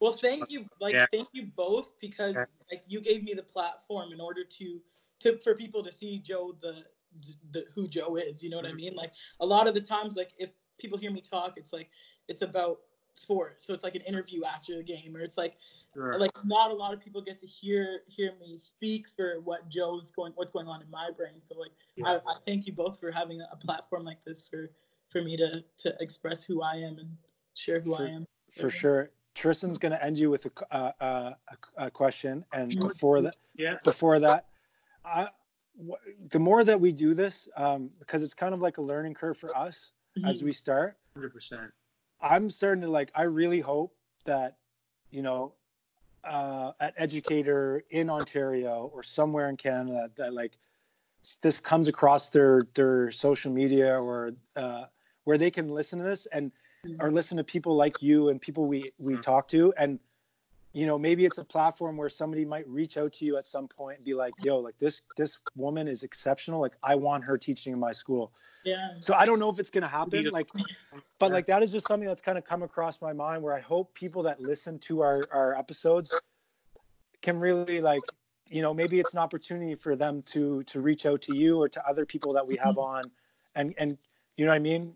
Well, 0.00 0.12
thank 0.12 0.50
you, 0.50 0.64
like 0.80 0.94
Yeah. 0.94 1.06
thank 1.12 1.28
you 1.32 1.46
both 1.56 1.98
because 2.00 2.36
Yeah. 2.36 2.46
like 2.70 2.82
you 2.86 3.00
gave 3.00 3.24
me 3.24 3.34
the 3.34 3.42
platform 3.42 4.12
in 4.12 4.20
order 4.20 4.44
to 4.44 4.80
to 5.20 5.38
for 5.40 5.54
people 5.54 5.82
to 5.82 5.92
see 5.92 6.18
Joe 6.18 6.56
the 6.62 6.86
the 7.50 7.66
who 7.74 7.88
Joe 7.88 8.16
is. 8.16 8.42
You 8.42 8.50
know 8.50 8.56
what 8.56 8.66
I 8.66 8.70
Mhm. 8.70 8.76
mean? 8.76 8.94
Like 8.94 9.12
a 9.40 9.46
lot 9.46 9.66
of 9.66 9.74
the 9.74 9.80
times, 9.80 10.16
like 10.16 10.32
if 10.38 10.50
people 10.80 10.98
hear 10.98 11.10
me 11.10 11.20
talk, 11.20 11.56
it's 11.56 11.72
like 11.72 11.88
it's 12.28 12.42
about 12.42 12.80
sport, 13.14 13.56
so 13.58 13.74
it's 13.74 13.84
like 13.84 13.94
an 13.94 14.02
interview 14.02 14.44
after 14.44 14.76
the 14.76 14.82
game, 14.82 15.16
or 15.16 15.20
it's 15.20 15.36
like 15.38 15.56
Sure. 15.92 16.16
like 16.20 16.30
not 16.44 16.70
a 16.70 16.74
lot 16.74 16.94
of 16.94 17.00
people 17.00 17.20
get 17.20 17.40
to 17.40 17.46
hear 17.46 18.02
hear 18.06 18.34
me 18.40 18.58
speak 18.60 19.06
for 19.16 19.40
what 19.40 19.68
Joe's 19.68 20.12
going 20.12 20.32
what's 20.36 20.52
going 20.52 20.68
on 20.68 20.80
in 20.80 20.88
my 20.88 21.10
brain. 21.16 21.42
So 21.44 21.58
like 21.58 21.72
I, 22.06 22.14
I 22.14 22.36
thank 22.46 22.68
you 22.68 22.72
both 22.72 23.00
for 23.00 23.10
having 23.10 23.40
a 23.40 23.56
platform 23.56 24.04
like 24.04 24.24
this 24.24 24.46
for 24.48 24.70
for 25.10 25.20
me 25.20 25.36
to 25.36 25.64
to 25.78 25.96
express 26.00 26.44
who 26.44 26.62
I 26.62 26.74
am 26.74 26.98
and 26.98 27.16
share 27.54 27.80
who 27.80 27.96
For- 27.96 28.02
I 28.04 28.10
am. 28.10 28.26
for 28.50 28.70
sure 28.70 29.10
tristan's 29.34 29.78
going 29.78 29.92
to 29.92 30.04
end 30.04 30.18
you 30.18 30.28
with 30.28 30.46
a, 30.46 30.50
uh, 30.74 30.92
uh, 31.00 31.32
a, 31.76 31.86
a 31.86 31.90
question 31.90 32.44
and 32.52 32.78
before 32.80 33.22
that 33.22 33.36
yeah. 33.56 33.76
before 33.84 34.18
that 34.18 34.46
I, 35.04 35.28
the 36.30 36.38
more 36.38 36.64
that 36.64 36.80
we 36.80 36.92
do 36.92 37.14
this 37.14 37.48
um, 37.56 37.90
because 37.98 38.22
it's 38.22 38.34
kind 38.34 38.54
of 38.54 38.60
like 38.60 38.78
a 38.78 38.82
learning 38.82 39.14
curve 39.14 39.38
for 39.38 39.56
us 39.56 39.92
as 40.24 40.42
we 40.42 40.52
start 40.52 40.96
Hundred 41.14 41.32
percent. 41.32 41.70
i'm 42.20 42.50
starting 42.50 42.82
to 42.82 42.90
like 42.90 43.10
i 43.14 43.22
really 43.22 43.60
hope 43.60 43.94
that 44.24 44.56
you 45.10 45.22
know 45.22 45.54
uh, 46.24 46.72
an 46.80 46.92
educator 46.98 47.82
in 47.90 48.10
ontario 48.10 48.90
or 48.92 49.02
somewhere 49.02 49.48
in 49.48 49.56
canada 49.56 50.10
that 50.16 50.34
like 50.34 50.52
this 51.42 51.60
comes 51.60 51.88
across 51.88 52.28
their 52.30 52.62
their 52.74 53.10
social 53.10 53.50
media 53.52 53.98
or 53.98 54.32
uh, 54.56 54.84
where 55.24 55.38
they 55.38 55.50
can 55.50 55.68
listen 55.68 55.98
to 55.98 56.04
this 56.04 56.26
and 56.26 56.52
or 56.98 57.10
listen 57.10 57.36
to 57.36 57.44
people 57.44 57.76
like 57.76 58.02
you 58.02 58.28
and 58.30 58.40
people 58.40 58.66
we 58.66 58.90
we 58.98 59.14
Mhm. 59.16 59.22
talk 59.22 59.48
to 59.48 59.72
and 59.78 59.98
you 60.72 60.86
know 60.86 60.98
maybe 60.98 61.24
it's 61.24 61.38
a 61.38 61.44
platform 61.44 61.96
where 61.96 62.08
somebody 62.08 62.44
might 62.44 62.68
reach 62.68 62.96
out 62.96 63.12
to 63.14 63.24
you 63.24 63.36
at 63.36 63.46
some 63.46 63.66
point 63.66 63.98
and 63.98 64.04
be 64.04 64.14
like 64.14 64.34
yo 64.44 64.58
like 64.58 64.78
this 64.78 65.02
this 65.16 65.38
woman 65.56 65.88
is 65.88 66.02
exceptional. 66.02 66.60
Like 66.60 66.76
i 66.82 66.94
want 66.94 67.26
her 67.26 67.36
teaching 67.38 67.72
in 67.72 67.80
my 67.80 67.92
school. 67.92 68.32
Yeah. 68.62 68.90
so 69.00 69.14
i 69.14 69.24
don't 69.24 69.38
know 69.38 69.48
if 69.48 69.58
it's 69.58 69.70
going 69.70 69.84
to 69.84 69.88
happen 69.88 70.28
like 70.32 70.46
but 71.18 71.32
like 71.32 71.46
that 71.46 71.62
is 71.62 71.72
just 71.72 71.88
something 71.88 72.06
that's 72.06 72.20
kind 72.20 72.36
of 72.36 72.44
come 72.44 72.62
across 72.62 73.00
my 73.00 73.14
mind 73.14 73.42
where 73.42 73.54
i 73.54 73.60
hope 73.60 73.94
people 73.94 74.22
that 74.24 74.38
listen 74.38 74.78
to 74.80 75.00
our 75.00 75.22
our 75.32 75.56
episodes 75.56 76.20
can 77.22 77.38
really 77.38 77.80
like 77.80 78.02
you 78.50 78.62
know 78.62 78.74
maybe 78.74 78.98
it's 78.98 79.12
an 79.12 79.18
opportunity 79.18 79.74
for 79.74 79.96
them 79.96 80.22
to 80.22 80.62
to 80.64 80.80
reach 80.80 81.06
out 81.06 81.22
to 81.22 81.36
you 81.36 81.60
or 81.60 81.68
to 81.68 81.86
other 81.86 82.04
people 82.04 82.32
that 82.34 82.46
we 82.46 82.56
have 82.56 82.76
mm-hmm. 82.76 82.96
on. 82.96 83.04
And 83.54 83.74
and 83.78 83.98
you 84.36 84.44
know 84.44 84.50
what 84.50 84.56
i 84.56 84.60
mean? 84.60 84.94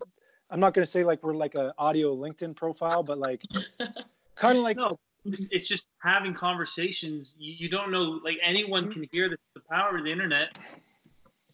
I'm 0.49 0.59
not 0.59 0.73
going 0.73 0.85
to 0.85 0.91
say 0.91 1.03
like 1.03 1.23
we're 1.23 1.33
like 1.33 1.55
an 1.55 1.71
audio 1.77 2.15
linkedin 2.15 2.55
profile 2.55 3.03
but 3.03 3.17
like 3.17 3.41
kind 4.35 4.57
of 4.57 4.63
like 4.63 4.77
No, 4.77 4.99
it's, 5.25 5.41
mm-hmm. 5.45 5.55
it's 5.55 5.67
just 5.67 5.89
having 6.01 6.33
conversations. 6.33 7.35
You, 7.39 7.53
you 7.57 7.69
don't 7.69 7.91
know, 7.91 8.19
like 8.23 8.37
anyone 8.43 8.91
can 8.91 9.05
hear 9.11 9.29
the, 9.29 9.37
the 9.53 9.61
power 9.69 9.97
of 9.97 10.03
the 10.03 10.11
internet. 10.11 10.57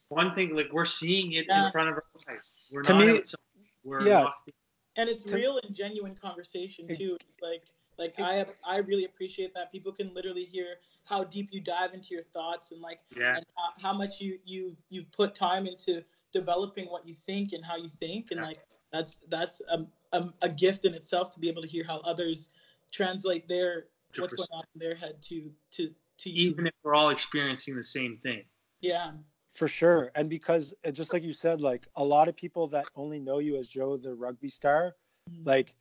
One 0.10 0.36
thing, 0.36 0.56
like 0.56 0.68
we're 0.72 0.86
seeing 0.86 1.34
it 1.34 1.46
Yeah. 1.48 1.66
in 1.68 1.72
front 1.72 1.90
of 1.90 1.96
our 1.96 2.04
eyes. 2.30 2.54
We're 2.72 2.84
To 2.84 2.94
not 2.94 3.06
me- 3.06 3.18
outside. 3.18 3.38
We're 3.86 4.08
yeah. 4.08 4.24
locked 4.24 4.48
in. 4.48 4.54
and 4.98 5.10
it's 5.10 5.24
To- 5.26 5.36
real 5.36 5.60
and 5.64 5.74
genuine 5.76 6.16
conversation 6.16 6.88
too. 6.88 7.18
It's 7.28 7.38
like 7.42 7.64
like 7.98 8.20
I 8.20 8.36
have, 8.36 8.50
I 8.66 8.78
really 8.78 9.06
appreciate 9.06 9.54
that 9.54 9.72
people 9.72 9.92
can 9.92 10.14
literally 10.14 10.46
hear 10.46 10.78
how 11.06 11.24
deep 11.24 11.50
you 11.52 11.60
dive 11.62 11.94
into 11.94 12.14
your 12.14 12.24
thoughts 12.24 12.72
and 12.72 12.82
like 12.82 13.00
Yeah. 13.16 13.38
and 13.38 13.46
how, 13.56 13.90
how 13.90 13.98
much 13.98 14.20
you 14.20 14.40
you 14.46 14.76
you 14.90 15.06
put 15.16 15.34
time 15.36 15.66
into 15.68 16.04
developing 16.34 16.86
what 16.88 17.08
you 17.08 17.14
think 17.14 17.54
and 17.54 17.64
how 17.64 17.76
you 17.78 17.90
think 17.90 18.32
and 18.32 18.40
Yeah. 18.40 18.48
like 18.48 18.58
that's 18.92 19.20
that's 19.30 19.62
a, 19.70 19.86
a, 20.18 20.26
a 20.42 20.50
gift 20.50 20.84
in 20.86 20.94
itself 20.94 21.32
to 21.32 21.40
be 21.40 21.48
able 21.48 21.62
to 21.62 21.68
hear 21.68 21.84
how 21.86 22.00
others 22.00 22.50
translate 22.92 23.48
their 23.48 23.88
what's 24.18 24.34
100%. 24.34 24.38
going 24.38 24.48
on 24.54 24.64
in 24.76 24.80
their 24.80 24.96
head 24.96 25.22
to 25.24 25.52
to 25.72 25.92
to 26.20 26.30
you. 26.30 26.50
Even 26.52 26.68
if 26.68 26.74
we're 26.84 26.94
all 26.94 27.10
experiencing 27.10 27.76
the 27.76 27.84
same 27.84 28.18
thing. 28.18 28.44
Yeah. 28.82 29.14
For 29.54 29.68
sure. 29.68 30.12
And 30.16 30.30
because 30.30 30.74
uh, 30.86 30.92
just 30.92 31.14
like 31.14 31.24
you 31.24 31.34
said, 31.34 31.60
like 31.62 31.88
a 31.96 32.04
lot 32.04 32.28
of 32.28 32.36
people 32.36 32.68
that 32.70 32.88
only 32.96 33.20
know 33.20 33.40
you 33.40 33.58
as 33.58 33.68
Joe 33.68 33.98
the 33.98 34.14
rugby 34.14 34.50
star, 34.50 34.96
Mhm. 35.30 35.46
like 35.46 35.76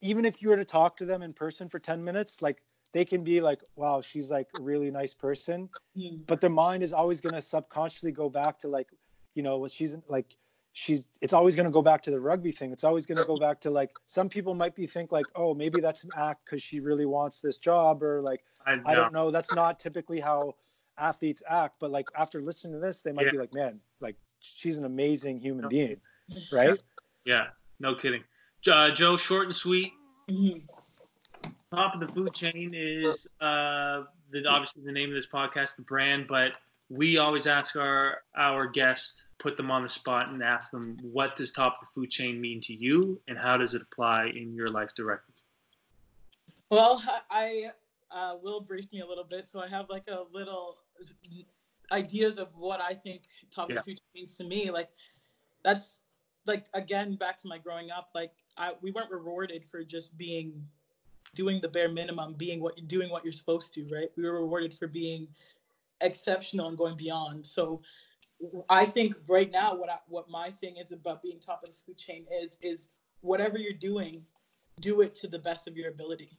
even 0.00 0.24
if 0.24 0.42
you 0.42 0.50
were 0.50 0.56
to 0.56 0.64
talk 0.64 0.96
to 0.98 1.04
them 1.06 1.22
in 1.22 1.32
person 1.32 1.68
for 1.68 1.78
10 1.78 2.00
minutes, 2.02 2.42
like 2.42 2.62
they 2.92 3.04
can 3.04 3.24
be 3.24 3.40
like, 3.40 3.62
wow, 3.76 4.00
she's 4.00 4.30
like 4.30 4.48
a 4.54 4.60
really 4.60 4.90
nice 4.90 5.14
person. 5.14 5.68
Mm. 5.96 6.26
But 6.26 6.40
their 6.40 6.50
mind 6.50 6.82
is 6.82 6.92
always 6.92 7.20
going 7.20 7.34
to 7.34 7.42
subconsciously 7.42 8.12
go 8.12 8.28
back 8.28 8.58
to 8.60 8.68
like, 8.68 8.88
you 9.34 9.42
know, 9.42 9.58
what 9.58 9.70
she's 9.70 9.96
like, 10.08 10.36
she's, 10.78 11.06
it's 11.22 11.32
always 11.32 11.56
going 11.56 11.64
to 11.64 11.72
go 11.72 11.80
back 11.80 12.02
to 12.02 12.10
the 12.10 12.20
rugby 12.20 12.52
thing. 12.52 12.70
It's 12.70 12.84
always 12.84 13.06
going 13.06 13.16
to 13.16 13.24
go 13.24 13.38
back 13.38 13.60
to 13.62 13.70
like, 13.70 13.90
some 14.06 14.28
people 14.28 14.52
might 14.52 14.74
be 14.74 14.86
think 14.86 15.10
like, 15.10 15.26
oh, 15.34 15.54
maybe 15.54 15.80
that's 15.80 16.04
an 16.04 16.10
act 16.14 16.44
because 16.44 16.62
she 16.62 16.80
really 16.80 17.06
wants 17.06 17.40
this 17.40 17.56
job 17.56 18.02
or 18.02 18.20
like, 18.20 18.42
I, 18.66 18.78
I 18.84 18.94
don't 18.94 19.10
know. 19.10 19.30
That's 19.30 19.52
not 19.52 19.80
typically 19.80 20.20
how 20.20 20.54
athletes 20.98 21.42
act. 21.48 21.76
But 21.80 21.92
like 21.92 22.10
after 22.14 22.42
listening 22.42 22.74
to 22.74 22.78
this, 22.78 23.00
they 23.00 23.10
might 23.10 23.24
Yeah. 23.24 23.30
be 23.32 23.38
like, 23.38 23.54
man, 23.54 23.80
like 24.00 24.16
she's 24.40 24.76
an 24.76 24.84
amazing 24.84 25.40
human 25.40 25.62
No. 25.62 25.68
being, 25.70 25.96
right? 26.52 26.78
Yeah. 27.24 27.46
No 27.80 27.94
kidding. 27.94 28.22
Uh, 28.70 28.90
Joe, 28.90 29.16
short 29.16 29.46
and 29.46 29.56
sweet. 29.56 29.92
Mhm. 30.28 30.62
top 31.72 31.94
of 31.94 32.00
the 32.00 32.08
food 32.08 32.34
chain 32.34 32.72
is 32.74 33.26
uh, 33.40 34.02
the, 34.30 34.44
obviously 34.46 34.82
the 34.84 34.92
name 34.92 35.08
of 35.08 35.14
this 35.14 35.26
podcast, 35.26 35.76
the 35.76 35.82
brand, 35.82 36.26
but 36.26 36.52
we 36.88 37.18
always 37.18 37.46
ask 37.46 37.76
our 37.76 38.22
our 38.36 38.66
guests, 38.66 39.24
put 39.38 39.56
them 39.56 39.70
on 39.70 39.82
the 39.82 39.88
spot, 39.88 40.28
and 40.28 40.42
ask 40.42 40.70
them 40.70 40.96
what 41.02 41.36
does 41.36 41.50
top 41.50 41.78
of 41.80 41.88
the 41.88 42.00
food 42.00 42.10
chain 42.10 42.40
mean 42.40 42.60
to 42.62 42.72
you, 42.72 43.20
and 43.28 43.38
how 43.38 43.56
does 43.56 43.74
it 43.74 43.82
apply 43.82 44.26
in 44.26 44.54
your 44.54 44.68
life 44.68 44.90
directly. 44.96 45.34
Well, 46.70 47.02
I 47.30 47.66
uh, 48.10 48.36
will 48.42 48.60
brief 48.60 48.90
me 48.92 49.00
a 49.00 49.06
little 49.06 49.24
bit. 49.24 49.46
So 49.46 49.60
I 49.60 49.68
have 49.68 49.88
like 49.88 50.06
a 50.08 50.24
little 50.32 50.78
ideas 51.92 52.38
of 52.38 52.48
what 52.56 52.80
I 52.80 52.94
think 52.94 53.22
top 53.54 53.68
Yeah. 53.68 53.76
of 53.76 53.84
the 53.84 53.92
food 53.92 53.98
chain 53.98 54.22
means 54.22 54.36
to 54.38 54.44
me. 54.44 54.70
Like 54.70 54.88
that's 55.64 56.00
like 56.46 56.66
again 56.74 57.16
back 57.16 57.38
to 57.38 57.48
my 57.48 57.58
growing 57.58 57.90
up. 57.90 58.10
Like 58.14 58.32
I 58.56 58.72
we 58.80 58.90
weren't 58.92 59.10
rewarded 59.10 59.64
for 59.70 59.84
just 59.84 60.16
being 60.16 60.66
doing 61.34 61.60
the 61.60 61.68
bare 61.68 61.88
minimum, 61.88 62.34
being 62.34 62.60
what 62.60 62.74
doing 62.88 63.10
what 63.10 63.24
you're 63.24 63.32
supposed 63.32 63.74
to, 63.74 63.86
right? 63.92 64.10
We 64.16 64.24
were 64.24 64.40
rewarded 64.40 64.74
for 64.74 64.86
being 64.86 65.28
exceptional 66.00 66.68
and 66.68 66.78
going 66.78 66.96
beyond. 66.96 67.46
So 67.46 67.80
I 68.68 68.86
think 68.86 69.14
right 69.28 69.50
now 69.50 69.74
what 69.74 69.88
I, 69.90 69.98
what 70.08 70.28
my 70.28 70.50
thing 70.50 70.76
is 70.76 70.92
about 70.92 71.22
being 71.22 71.40
top 71.40 71.62
of 71.62 71.70
the 71.70 71.76
food 71.86 71.96
chain 71.98 72.26
is 72.30 72.58
is 72.62 72.88
whatever 73.22 73.58
you're 73.58 73.72
doing, 73.72 74.24
do 74.80 75.00
it 75.00 75.16
to 75.16 75.28
the 75.28 75.38
best 75.38 75.66
of 75.68 75.76
your 75.76 75.90
ability 75.90 76.38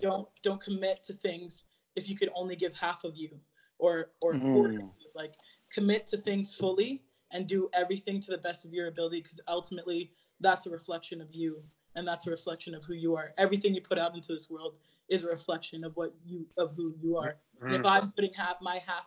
don't 0.00 0.28
don't 0.42 0.60
commit 0.60 1.02
to 1.04 1.12
things 1.12 1.64
if 1.96 2.08
you 2.08 2.16
could 2.16 2.30
only 2.34 2.56
give 2.56 2.74
half 2.74 3.04
of 3.04 3.14
you 3.16 3.30
or 3.78 4.10
or 4.22 4.34
Mhm. 4.34 4.52
quarter 4.52 4.74
of 4.74 4.80
you. 4.98 5.10
like 5.14 5.34
commit 5.70 6.06
to 6.08 6.16
things 6.16 6.54
fully 6.54 7.02
and 7.30 7.46
do 7.46 7.68
everything 7.74 8.20
to 8.20 8.30
the 8.30 8.38
best 8.38 8.64
of 8.64 8.72
your 8.72 8.86
ability 8.88 9.20
because 9.20 9.40
ultimately 9.48 10.12
that's 10.40 10.66
a 10.66 10.70
reflection 10.70 11.20
of 11.20 11.34
you 11.34 11.62
and 11.94 12.06
that's 12.06 12.26
a 12.26 12.30
reflection 12.30 12.74
of 12.74 12.84
who 12.84 12.94
you 12.94 13.14
are 13.16 13.34
everything 13.38 13.74
you 13.74 13.82
put 13.82 13.98
out 13.98 14.14
into 14.14 14.32
this 14.32 14.48
world 14.50 14.76
is 15.08 15.24
a 15.24 15.28
reflection 15.28 15.84
of 15.84 15.94
what 15.96 16.14
you 16.24 16.46
of 16.58 16.74
who 16.76 16.94
you 17.00 17.16
are 17.16 17.36
and 17.68 17.76
if 17.76 17.84
Mm, 17.84 17.84
i'm 17.84 18.10
putting 18.12 18.32
half 18.34 18.56
my 18.60 18.78
half 18.86 19.06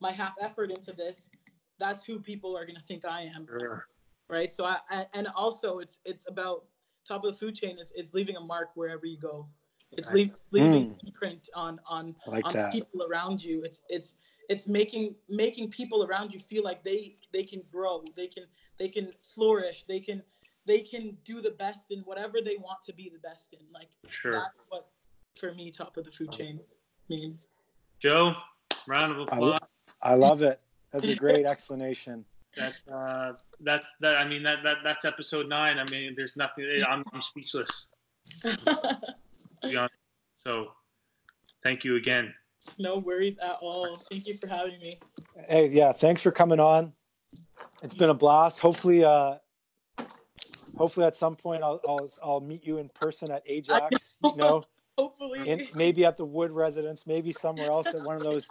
my 0.00 0.12
half 0.12 0.34
effort 0.40 0.70
into 0.70 0.92
this 0.92 1.30
that's 1.78 2.04
who 2.04 2.18
people 2.20 2.56
are 2.56 2.64
going 2.64 2.76
to 2.76 2.82
think 2.86 3.04
i 3.04 3.22
am 3.22 3.48
sure. 3.48 3.86
right? 4.28 4.54
So 4.54 4.64
I, 4.64 4.78
I 4.90 5.06
and 5.14 5.28
also 5.34 5.78
it's 5.78 6.00
it's 6.04 6.26
about 6.28 6.64
top 7.06 7.24
of 7.24 7.32
the 7.32 7.38
food 7.38 7.54
chain 7.54 7.78
is, 7.78 7.92
is 7.96 8.12
leaving 8.14 8.36
a 8.36 8.40
mark 8.40 8.70
wherever 8.74 9.06
you 9.06 9.18
go. 9.18 9.46
It's 9.96 10.10
leave, 10.10 10.32
leaving 10.52 10.94
imprint 11.06 11.48
on 11.54 11.80
on 11.88 12.14
like 12.26 12.44
on 12.44 12.52
that. 12.52 12.70
people 12.70 13.02
around 13.10 13.42
you. 13.42 13.62
It's 13.64 13.82
it's 13.88 14.16
it's 14.48 14.68
making 14.68 15.14
making 15.28 15.70
people 15.70 16.04
around 16.04 16.34
you 16.34 16.40
feel 16.40 16.62
like 16.62 16.84
they 16.84 17.16
they 17.32 17.42
can 17.42 17.62
grow, 17.72 18.02
they 18.16 18.26
can 18.26 18.44
they 18.78 18.88
can 18.88 19.12
flourish, 19.34 19.84
they 19.84 20.00
can 20.00 20.22
they 20.66 20.80
can 20.80 21.16
do 21.24 21.40
the 21.40 21.52
best 21.52 21.86
in 21.90 22.00
whatever 22.00 22.38
they 22.44 22.56
want 22.56 22.78
to 22.86 22.92
be 22.92 23.10
the 23.12 23.18
best 23.26 23.54
in. 23.54 23.66
Like 23.72 23.88
Sure. 24.08 24.32
that's 24.32 24.64
what 24.68 24.88
for 25.38 25.52
me 25.54 25.70
top 25.70 25.96
of 25.96 26.04
the 26.04 26.10
food 26.10 26.32
chain 26.32 26.60
means. 27.08 27.48
Joe, 28.00 28.34
round 28.86 29.12
of 29.12 29.18
I, 29.18 29.22
applause. 29.22 29.60
lo- 29.60 29.68
I 30.02 30.14
love 30.14 30.42
it. 30.42 30.60
That's 30.92 31.04
a 31.04 31.16
great 31.16 31.46
explanation. 31.54 32.24
That's 32.56 32.76
uh, 32.88 33.32
that's 33.60 33.90
that. 34.00 34.16
I 34.16 34.26
mean 34.26 34.42
that, 34.42 34.62
that 34.64 34.78
that's 34.82 35.04
episode 35.04 35.48
nine. 35.48 35.78
I 35.78 35.84
mean, 35.90 36.14
there's 36.16 36.36
nothing. 36.36 36.82
I'm, 36.88 37.04
I'm 37.12 37.22
speechless. 37.22 37.88
To 39.62 39.70
be 39.70 39.76
honest. 39.76 39.94
So, 40.36 40.68
thank 41.64 41.82
you 41.82 41.96
again. 41.96 42.32
no 42.78 42.98
worries 42.98 43.36
at 43.42 43.58
all. 43.60 43.96
Thank 43.96 44.28
you 44.28 44.36
for 44.36 44.46
having 44.46 44.78
me. 44.78 45.00
Hey, 45.48 45.68
yeah, 45.68 45.92
thanks 45.92 46.22
for 46.22 46.30
coming 46.30 46.60
on. 46.60 46.92
It's 47.82 47.96
been 47.96 48.10
a 48.10 48.14
blast. 48.14 48.60
Hopefully, 48.60 49.04
uh, 49.04 49.38
hopefully 50.76 51.06
at 51.06 51.16
some 51.16 51.34
point 51.34 51.64
I'll 51.64 51.80
I'll, 51.88 52.08
I'll 52.22 52.40
meet 52.40 52.64
you 52.64 52.78
in 52.78 52.88
person 52.88 53.32
at 53.32 53.42
Ajax. 53.46 54.14
You 54.22 54.36
know, 54.36 54.62
Hopefully. 54.98 55.48
in, 55.48 55.68
maybe 55.76 56.04
at 56.04 56.16
the 56.16 56.24
Wood 56.24 56.50
Residence, 56.50 57.06
maybe 57.06 57.32
somewhere 57.32 57.70
else 57.70 57.86
at 57.86 58.02
one 58.02 58.16
of 58.16 58.22
those 58.22 58.48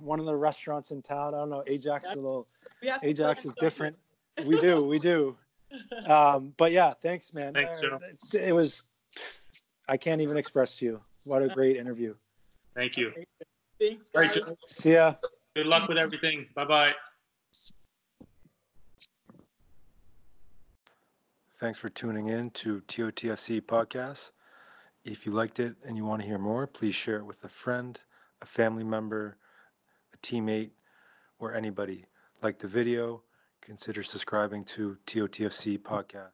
one 0.00 0.18
of 0.18 0.26
the 0.26 0.34
restaurants 0.34 0.90
in 0.90 1.02
town. 1.02 1.34
I 1.34 1.38
don't 1.38 1.50
know. 1.50 1.62
Ajax 1.66 2.08
is 2.08 2.14
a 2.14 2.20
little 2.20 2.48
We 2.82 2.88
have 2.88 3.00
to 3.00 3.06
Ajax 3.06 3.44
is 3.44 3.52
different. 3.60 3.96
We 4.44 4.60
do, 4.60 4.84
we 4.84 4.98
do. 4.98 5.36
Um, 6.06 6.54
but 6.56 6.70
yeah, 6.70 6.92
thanks, 6.92 7.34
man. 7.34 7.52
Thanks, 7.52 7.80
Joe. 7.80 7.98
Uh, 8.00 8.38
It 8.38 8.52
was. 8.52 8.84
I 9.88 9.96
can't 9.96 10.20
even 10.20 10.36
express 10.36 10.76
to 10.76 10.84
you 10.84 11.00
what 11.24 11.42
a 11.42 11.48
great 11.48 11.76
interview. 11.76 12.14
Thank 12.76 12.96
you. 12.96 13.12
Thanks, 13.80 14.08
All 14.14 14.20
right, 14.20 14.32
guys. 14.32 14.46
Joe. 14.46 14.56
See 14.66 14.92
ya. 14.92 15.14
Good 15.56 15.66
luck 15.66 15.88
with 15.88 15.98
everything. 15.98 16.46
Bye 16.54 16.64
bye. 16.64 16.92
Thanks 21.58 21.78
for 21.78 21.88
tuning 21.88 22.28
in 22.28 22.50
to 22.50 22.82
TOTFC 22.82 23.62
podcast. 23.62 24.30
If 25.04 25.26
you 25.26 25.32
liked 25.32 25.60
it 25.60 25.76
and 25.86 25.98
you 25.98 26.04
want 26.04 26.22
to 26.22 26.26
hear 26.26 26.38
more, 26.38 26.66
please 26.66 26.94
share 26.94 27.18
it 27.18 27.26
with 27.26 27.44
a 27.44 27.48
friend, 27.48 28.00
a 28.40 28.46
family 28.46 28.84
member, 28.84 29.36
a 30.14 30.16
teammate, 30.26 30.70
or 31.38 31.52
anybody. 31.52 32.06
Like 32.42 32.58
the 32.58 32.68
video, 32.68 33.22
consider 33.60 34.02
subscribing 34.02 34.64
to 34.64 34.96
TOTFC 35.06 35.78
podcast. 35.78 36.30